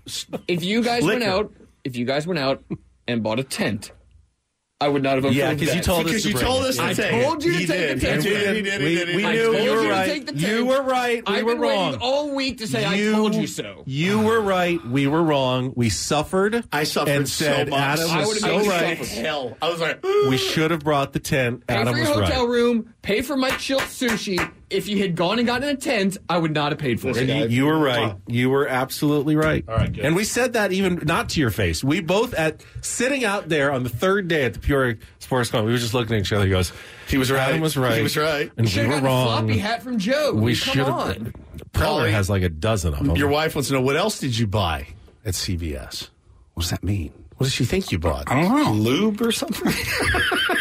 spent. 0.05 0.43
if 0.47 0.63
you 0.63 0.81
guys 0.81 1.03
went 1.03 1.23
out, 1.23 1.53
if 1.83 1.97
you 1.97 2.05
guys 2.05 2.25
went 2.25 2.39
out 2.39 2.63
and 3.07 3.21
bought 3.21 3.39
a 3.39 3.43
tent, 3.43 3.91
I 4.85 4.87
would 4.87 5.01
not 5.01 5.15
have 5.15 5.25
approved. 5.25 5.35
Yeah, 5.37 5.53
because 5.53 5.73
you 5.73 5.81
told 5.81 6.05
Because 6.05 6.17
us 6.17 6.31
to 6.31 6.37
you 6.37 6.37
told 6.37 6.65
us 6.65 6.75
to 6.77 6.83
I 6.83 6.93
take 6.93 7.23
told 7.23 7.43
you 7.43 7.53
to 7.53 7.57
He 7.57 7.65
take 7.65 7.77
did. 7.79 7.99
the 7.99 8.05
tent. 8.05 8.23
He 8.23 8.29
did. 8.29 8.55
He 8.55 8.61
did. 8.61 9.07
We, 9.07 9.15
we 9.15 9.23
knew 9.23 9.53
you 9.57 9.63
you 9.63 9.71
were 9.71 9.89
right. 9.89 10.35
You 10.35 10.65
were 10.67 10.81
right. 10.83 11.27
We 11.27 11.35
I've 11.35 11.43
were 11.43 11.53
been 11.53 11.61
waiting 11.61 11.79
wrong. 11.93 11.97
all 12.01 12.35
week 12.35 12.59
to 12.59 12.67
say 12.67 12.85
I 12.85 13.11
told 13.11 13.33
you 13.33 13.47
so. 13.47 13.81
You 13.87 14.21
were 14.21 14.39
right. 14.41 14.83
We 14.85 15.07
were 15.07 15.23
wrong. 15.23 15.73
We 15.75 15.89
suffered. 15.89 16.63
I 16.71 16.83
suffered 16.83 17.09
and 17.11 17.27
said 17.27 17.67
so 17.67 17.71
much. 17.71 17.79
Adam 17.79 18.09
I 18.11 18.19
was 18.19 18.27
would've 18.27 18.41
so 18.43 18.59
you 18.61 18.69
right. 18.69 18.97
suffer. 19.03 19.21
Hell, 19.21 19.57
I 19.61 19.69
was 19.69 19.81
like, 19.81 20.03
We 20.03 20.37
should 20.37 20.69
have 20.71 20.81
brought 20.83 21.13
the 21.13 21.19
tent. 21.19 21.65
Pay 21.65 21.75
Adam 21.75 21.93
for 21.95 21.99
was 22.01 22.09
your 22.09 22.21
hotel 22.23 22.45
right. 22.47 22.51
room. 22.53 22.93
Pay 23.01 23.21
for 23.21 23.35
Mike 23.35 23.53
Shildt 23.53 23.79
sushi. 23.81 24.51
If 24.75 24.87
you 24.87 24.97
had 24.99 25.15
gone 25.15 25.39
and 25.39 25.47
gotten 25.47 25.67
a 25.69 25.75
tent, 25.75 26.17
I 26.29 26.37
would 26.37 26.53
not 26.53 26.71
have 26.71 26.79
paid 26.79 26.99
for 27.01 27.07
And 27.09 27.17
it. 27.17 27.49
you, 27.49 27.57
you 27.57 27.65
were 27.65 27.77
right. 27.79 28.15
You 28.27 28.49
were 28.49 28.67
absolutely 28.67 29.35
right. 29.35 29.63
All 29.67 29.75
right, 29.75 29.91
good. 29.91 30.05
And 30.05 30.15
we 30.15 30.23
said 30.23 30.53
that 30.53 30.71
even 30.71 31.01
not 31.05 31.29
to 31.29 31.39
your 31.39 31.49
face. 31.49 31.83
We 31.83 32.01
both 32.01 32.33
at 32.33 32.63
sitting 32.81 33.23
out 33.25 33.49
there 33.49 33.71
on 33.71 33.83
the 33.83 33.89
third 33.89 34.27
day 34.27 34.43
at 34.45 34.53
the 34.53 34.59
Peoria 34.59 34.97
Sports 35.19 35.49
Club. 35.49 35.65
We 35.65 35.71
were 35.71 35.77
just 35.77 35.93
looking 35.93 36.15
at 36.15 36.21
each 36.21 36.33
other. 36.33 36.43
He 36.45 36.49
goes, 36.51 36.71
He 37.07 37.17
was 37.17 37.31
right. 37.31 37.49
Adam 37.49 37.61
was 37.61 37.75
right. 37.77 37.97
He 37.97 38.03
was 38.03 38.17
right. 38.17 38.51
And 38.57 38.65
we 38.65 38.71
Should 38.71 38.87
were 38.87 38.93
have 38.95 39.03
gotten 39.03 39.05
a 39.05 39.09
wrong. 39.09 39.45
floppy 39.47 39.57
hat 39.59 39.81
from 39.81 39.97
Joe. 39.97 40.33
We 40.33 40.55
Come 40.55 40.73
should 40.73 40.87
on. 40.87 41.07
have. 41.07 41.17
Preller 41.73 42.05
Paulie, 42.07 42.11
has 42.11 42.29
like 42.29 42.43
a 42.43 42.49
dozen 42.49 42.93
of 42.93 43.05
them. 43.05 43.15
Your 43.15 43.29
wife 43.29 43.55
wants 43.55 43.69
to 43.69 43.73
know 43.75 43.81
what 43.81 43.95
else 43.95 44.19
did 44.19 44.37
you 44.37 44.47
buy 44.47 44.87
at 45.25 45.33
CVS? 45.33 46.09
What 46.53 46.61
does 46.61 46.69
that 46.71 46.83
mean? 46.83 47.11
What 47.37 47.45
does 47.45 47.53
she 47.53 47.65
think 47.65 47.91
you 47.91 47.99
bought? 47.99 48.31
I 48.31 48.41
don't 48.41 48.55
know. 48.63 48.71
Lube 48.71 49.21
or 49.21 49.31
something? 49.33 49.71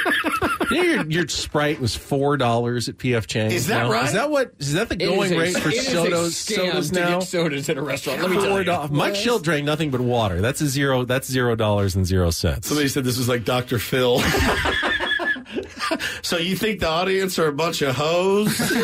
You 0.70 0.76
know, 0.76 0.82
your, 0.92 1.06
your 1.10 1.28
Sprite 1.28 1.80
was 1.80 1.94
four 1.96 2.36
dollars 2.36 2.88
at 2.88 2.98
PF 2.98 3.26
Chang's. 3.26 3.54
Is 3.54 3.66
that 3.68 3.84
now? 3.84 3.90
right? 3.92 4.06
Is 4.06 4.12
that 4.12 4.30
what? 4.30 4.52
Is 4.58 4.72
that 4.74 4.88
the 4.88 4.96
It 4.96 5.02
is 5.02 5.08
going 5.08 5.32
a- 5.32 5.38
rate 5.38 5.56
for 5.56 5.68
it 5.68 5.74
is 5.74 5.88
a 5.88 5.90
sodas? 5.92 6.34
scam 6.34 6.54
Sodas 6.56 6.90
to 6.90 6.94
now. 7.00 7.18
get 7.18 7.28
sodas 7.28 7.68
at 7.68 7.76
a 7.78 7.82
restaurant. 7.82 8.20
Let 8.22 8.30
me 8.30 8.36
tell 8.36 8.46
Four 8.48 8.58
you. 8.58 8.64
dollars. 8.64 8.90
Mike 8.90 9.14
Shildt 9.14 9.42
drank 9.42 9.64
nothing 9.66 9.90
but 9.90 10.00
water. 10.00 10.40
That's 10.40 10.60
a 10.60 10.68
zero. 10.68 11.04
That's 11.04 11.28
zero 11.30 11.54
dollars 11.56 11.96
and 11.96 12.06
zero 12.06 12.30
cents. 12.30 12.68
Somebody 12.68 12.88
said 12.88 13.04
this 13.04 13.18
was 13.18 13.28
like 13.28 13.44
Dr. 13.44 13.78
Phil. 13.78 14.20
so 16.22 16.36
you 16.38 16.56
think 16.56 16.80
the 16.80 16.88
audience 16.88 17.38
are 17.38 17.48
a 17.48 17.52
bunch 17.52 17.82
of 17.82 17.94
hoes? 17.96 18.60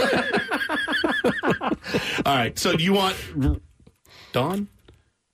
All 2.27 2.35
right. 2.37 2.59
So 2.59 2.77
do 2.77 2.83
you 2.85 2.93
want 2.93 3.17
Don? 4.33 4.69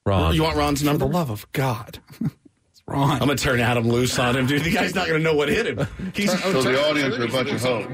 Ron. 0.04 0.34
You 0.34 0.42
want 0.44 0.56
Ron's 0.56 0.82
number? 0.82 1.04
For 1.04 1.08
the 1.10 1.16
love 1.18 1.30
of 1.30 1.50
God. 1.52 1.98
It's 2.88 2.94
Ron. 2.94 3.10
I'm 3.12 3.18
gonna 3.18 3.34
turn 3.36 3.58
Adam 3.60 3.88
loose 3.88 4.16
on 4.18 4.36
him, 4.36 4.46
dude. 4.46 4.62
The 4.62 4.70
guy's 4.70 4.94
not 4.94 5.06
gonna 5.08 5.18
know 5.18 5.34
what 5.34 5.48
hit 5.48 5.66
him. 5.66 5.86
He's, 6.14 6.30
So 6.42 6.62
the 6.62 6.88
audience 6.88 7.16
are 7.16 7.24
a 7.24 7.28
bunch 7.28 7.50
of 7.50 7.60
hoes. 7.60 7.88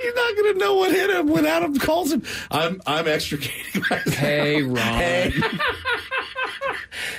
He's 0.00 0.14
not 0.14 0.36
gonna 0.36 0.54
know 0.54 0.74
what 0.76 0.92
hit 0.92 1.10
him 1.10 1.26
when 1.28 1.46
Adam 1.46 1.76
calls 1.78 2.12
him. 2.12 2.22
I'm 2.52 2.80
I'm 2.86 3.08
extricating 3.08 3.82
myself. 3.90 4.14
Hey, 4.14 4.62
Ron. 4.62 4.76
Hey. 4.76 5.32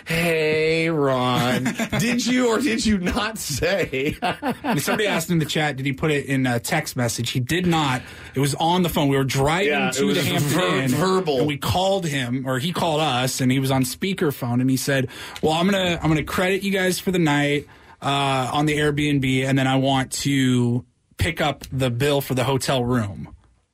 Hey, 0.06 0.90
Ron. 0.90 1.64
did 2.00 2.26
you 2.26 2.48
or 2.50 2.60
did 2.60 2.86
you 2.86 2.98
not 2.98 3.38
say? 3.38 4.16
Somebody 4.78 5.08
asked 5.08 5.30
in 5.30 5.40
the 5.40 5.46
chat, 5.46 5.76
did 5.78 5.86
he 5.86 5.94
put 5.94 6.12
it 6.12 6.26
in 6.26 6.46
a 6.46 6.60
text 6.60 6.96
message? 6.96 7.32
He 7.32 7.40
did 7.40 7.66
not. 7.68 8.02
It 8.34 8.40
was 8.40 8.56
on 8.56 8.84
the 8.84 8.90
phone. 8.90 9.08
We 9.10 9.18
were 9.18 9.24
driving 9.24 9.68
Yeah, 9.70 9.90
it 9.90 9.94
to 9.96 10.06
was 10.06 10.18
the 10.18 10.24
Hampton 10.24 10.50
ver- 10.50 10.78
Inn, 10.82 10.88
verbal. 10.90 11.38
and 11.40 11.48
we 11.48 11.58
called 11.58 12.06
him, 12.06 12.46
or 12.48 12.60
he 12.60 12.72
called 12.74 13.02
us, 13.02 13.42
and 13.42 13.52
he 13.52 13.60
was 13.60 13.72
on 13.72 13.84
speakerphone, 13.84 14.62
and 14.62 14.70
he 14.70 14.78
said, 14.78 15.10
"Well, 15.42 15.54
I'm 15.54 15.66
gonna 15.70 16.00
I'm 16.02 16.10
gonna 16.10 16.24
credit 16.24 16.64
you 16.64 16.72
guys 16.72 17.00
for 17.00 17.12
the 17.12 17.20
night 17.20 17.68
uh, 18.02 18.50
on 18.54 18.66
the 18.66 18.78
Airbnb, 18.78 19.46
and 19.46 19.58
then 19.58 19.68
I 19.68 19.76
want 19.78 20.12
to 20.24 20.86
pick 21.18 21.42
up 21.42 21.64
the 21.72 21.90
bill 21.90 22.22
for 22.22 22.34
the 22.36 22.44
hotel 22.44 22.84
room." 22.84 23.30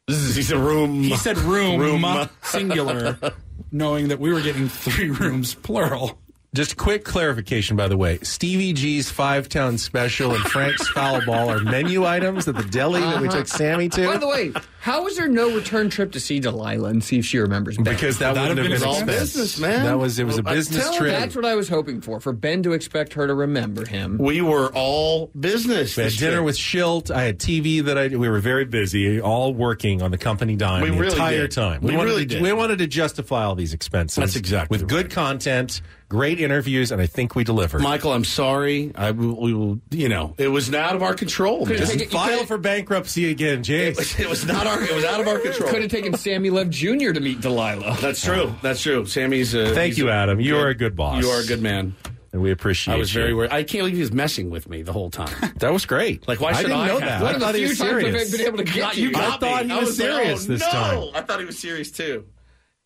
He 0.07 0.41
said 0.43 0.57
room. 0.57 1.03
He 1.03 1.15
said 1.15 1.37
room, 1.37 1.79
Room. 1.79 2.29
singular, 2.43 3.17
knowing 3.71 4.07
that 4.09 4.19
we 4.19 4.31
were 4.33 4.41
getting 4.41 4.67
three 4.69 5.09
rooms 5.19 5.53
plural. 5.55 6.17
Just 6.53 6.75
quick 6.75 7.05
clarification, 7.05 7.77
by 7.77 7.87
the 7.87 7.95
way. 7.95 8.19
Stevie 8.23 8.73
G's 8.73 9.09
Five 9.09 9.47
Town 9.47 9.77
Special 9.77 10.33
and 10.35 10.43
Frank's 10.43 10.85
Foul 10.89 11.25
Ball 11.25 11.49
are 11.49 11.59
menu 11.59 12.05
items 12.05 12.45
at 12.47 12.55
the 12.57 12.63
deli 12.63 12.99
that 12.99 13.21
we 13.21 13.29
Uh-huh. 13.29 13.37
took 13.37 13.47
Sammy 13.47 13.87
to. 13.87 14.05
By 14.05 14.17
the 14.17 14.27
way, 14.27 14.51
how 14.81 15.03
was 15.03 15.15
there 15.15 15.27
no 15.27 15.53
return 15.55 15.89
trip 15.91 16.11
to 16.13 16.19
see 16.19 16.39
Delilah 16.39 16.89
and 16.89 17.03
see 17.03 17.19
if 17.19 17.25
she 17.25 17.37
remembers 17.37 17.77
Ben? 17.77 17.83
Because 17.93 18.17
that 18.17 18.33
That'd 18.33 18.57
have 18.57 18.67
been 18.67 18.83
all 18.83 18.95
expense. 18.95 19.33
business, 19.35 19.55
That 19.57 19.99
was 19.99 20.17
it 20.19 20.23
was 20.25 20.39
a 20.39 20.43
I 20.45 20.55
business 20.55 20.83
tell 20.83 20.93
her 20.93 20.99
trip. 20.99 21.11
That's 21.19 21.35
what 21.35 21.45
I 21.45 21.55
was 21.55 21.69
hoping 21.69 22.01
for, 22.01 22.19
for 22.19 22.33
Ben 22.33 22.63
to 22.63 22.73
expect 22.73 23.13
her 23.13 23.27
to 23.27 23.33
remember 23.35 23.85
him. 23.85 24.17
We 24.17 24.41
were 24.41 24.69
all 24.73 25.27
business. 25.39 25.95
We 25.95 26.03
had 26.03 26.13
dinner 26.13 26.31
trip. 26.37 26.45
with 26.45 26.57
Shildt. 26.57 27.11
I 27.11 27.23
had 27.23 27.37
TV 27.39 27.83
that 27.85 27.97
I. 27.97 28.07
We 28.07 28.27
were 28.27 28.39
very 28.39 28.65
busy, 28.65 29.21
all 29.21 29.53
working 29.53 30.01
on 30.01 30.09
the 30.11 30.17
company 30.17 30.55
dime 30.55 30.81
We 30.81 30.89
the 30.89 30.97
really 30.97 31.11
entire 31.13 31.41
did. 31.43 31.51
time. 31.51 31.81
We 31.81 31.95
wanted 31.95 32.09
really 32.09 32.25
to, 32.25 32.33
did. 32.35 32.41
We 32.41 32.51
wanted 32.53 32.79
to 32.79 32.87
justify 32.87 33.43
all 33.43 33.55
these 33.55 33.73
expenses. 33.73 34.15
That's 34.17 34.35
exactly 34.35 34.77
with 34.79 34.87
good 34.89 35.11
content, 35.11 35.81
great 36.09 36.39
interviews, 36.41 36.91
and 36.91 36.99
I 37.01 37.05
think 37.05 37.35
we 37.35 37.43
delivered. 37.43 37.81
Michael, 37.81 38.13
I'm 38.13 38.25
sorry. 38.25 38.91
I 38.95 39.11
will, 39.11 39.39
we 39.39 39.53
will. 39.53 39.79
You 39.91 40.09
know, 40.09 40.33
it 40.39 40.47
was 40.47 40.69
not 40.71 40.81
out 40.81 40.95
of 40.95 41.03
our 41.03 41.13
control. 41.13 41.65
man. 41.67 41.77
Just 41.77 42.09
file 42.11 42.45
for 42.45 42.57
bankruptcy 42.57 43.29
again, 43.29 43.61
James. 43.61 44.19
It 44.19 44.27
was 44.27 44.45
not 44.45 44.65
our. 44.77 44.83
It 44.83 44.93
was 44.95 45.03
out 45.05 45.19
of 45.19 45.27
our 45.27 45.39
control. 45.39 45.69
Could 45.69 45.81
have 45.83 45.91
taken 45.91 46.15
Sammy 46.15 46.49
Love 46.49 46.69
Jr. 46.69 47.11
to 47.11 47.19
meet 47.19 47.41
Delilah. 47.41 47.97
That's 48.01 48.23
true. 48.23 48.53
That's 48.61 48.81
true. 48.81 49.05
Sammy's. 49.05 49.53
A, 49.53 49.73
Thank 49.73 49.97
you, 49.97 50.09
a 50.09 50.11
Adam. 50.13 50.39
You 50.39 50.53
good- 50.53 50.63
are 50.63 50.67
a 50.69 50.75
good 50.75 50.95
boss. 50.95 51.23
You 51.23 51.29
are 51.29 51.41
a 51.41 51.45
good 51.45 51.61
man. 51.61 51.95
and 52.33 52.41
we 52.41 52.51
appreciate. 52.51 52.93
I 52.93 52.97
was 52.97 53.13
you. 53.13 53.21
very 53.21 53.33
worried. 53.33 53.51
I 53.51 53.63
can't 53.63 53.81
believe 53.81 53.95
he 53.95 54.01
was 54.01 54.11
messing 54.13 54.49
with 54.49 54.69
me 54.69 54.81
the 54.83 54.93
whole 54.93 55.09
time. 55.11 55.29
That 55.61 55.73
was 55.73 55.85
great. 55.85 56.27
Like, 56.27 56.39
why 56.41 56.49
I 56.49 56.53
should 56.53 56.61
didn't 56.67 56.77
I 56.79 56.87
know 56.87 56.99
have 56.99 57.19
that. 57.21 57.31
to? 57.31 57.35
I 57.35 57.39
thought 57.39 57.55
he 57.55 57.61
was 57.63 57.77
few 57.77 57.85
times 57.87 58.03
I've 58.03 58.11
serious. 58.11 58.31
been 58.31 58.41
able 58.47 58.57
to 58.57 58.63
get 58.63 58.97
you. 58.97 59.03
you 59.09 59.11
got 59.11 59.33
I 59.33 59.37
thought 59.37 59.65
me. 59.67 59.73
he 59.75 59.79
was 59.79 59.99
like, 59.99 60.07
serious 60.09 60.43
oh, 60.45 60.47
this 60.47 60.61
no. 60.61 60.69
time. 60.71 61.09
I 61.13 61.21
thought 61.21 61.39
he 61.39 61.45
was 61.45 61.59
serious 61.59 61.91
too. 61.91 62.25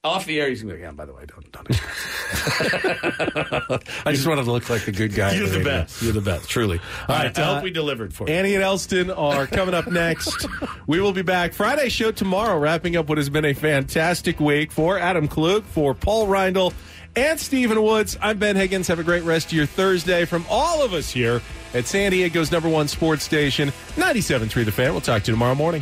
Off 0.06 0.25
the 0.27 0.40
air, 0.40 0.50
he's 0.50 0.61
going 0.61 0.75
to 0.75 0.80
go, 0.80 0.85
yeah, 0.85 0.92
by 0.92 1.06
the 1.06 1.14
way, 1.14 1.25
don't, 1.25 1.51
don't 1.51 1.67
I 4.06 4.11
just 4.11 4.27
wanted 4.27 4.45
to 4.45 4.51
look 4.51 4.69
like 4.69 4.85
the 4.85 4.92
good 4.92 5.16
guy. 5.16 5.34
You're 5.34 5.48
at 5.48 5.51
the 5.51 5.64
best. 5.64 6.03
You're 6.03 6.14
the 6.14 6.22
best, 6.22 6.48
truly. 6.48 6.80
All 7.09 7.16
right, 7.16 7.35
I 7.38 7.42
uh, 7.42 7.56
hope 7.56 7.64
we 7.64 7.72
delivered 7.72 8.14
for 8.14 8.27
you. 8.27 8.35
Annie 8.35 8.53
and 8.53 8.64
Elston 8.64 9.09
are 9.09 9.48
coming 9.48 9.74
up 9.74 9.88
next. 9.88 10.45
we 10.88 11.01
will 11.01 11.11
be 11.11 11.24
back 11.24 11.53
Friday 11.53 11.90
show 11.90 12.11
tomorrow, 12.11 12.59
wrapping 12.59 12.95
up 12.95 13.09
what 13.09 13.17
has 13.17 13.32
been 13.32 13.45
a 13.45 13.53
fantastic 13.53 14.40
week 14.40 14.72
for 14.72 15.00
Adam 15.00 15.27
Klug, 15.27 15.64
for 15.64 15.95
Paul 15.95 16.27
Reindl, 16.27 16.72
and 17.16 17.40
Stephen 17.40 17.82
Woods. 17.82 18.16
I'm 18.22 18.38
Ben 18.38 18.56
Higgins. 18.56 18.88
Have 18.90 19.00
a 19.00 19.03
great 19.03 19.24
rest 19.24 19.48
of 19.48 19.53
your 19.53 19.66
Thursday 19.66 20.25
from 20.25 20.45
all 20.51 20.84
of 20.84 20.93
us 20.93 21.09
here 21.09 21.42
at 21.74 21.88
San 21.88 22.11
Diego's 22.11 22.51
number 22.51 22.69
one 22.69 22.88
sports 22.88 23.24
station, 23.24 23.69
97.3 23.95 24.66
The 24.66 24.72
Fan. 24.72 24.92
We'll 24.92 25.01
talk 25.01 25.24
to 25.24 25.32
you 25.32 25.35
tomorrow 25.35 25.56
morning. 25.56 25.82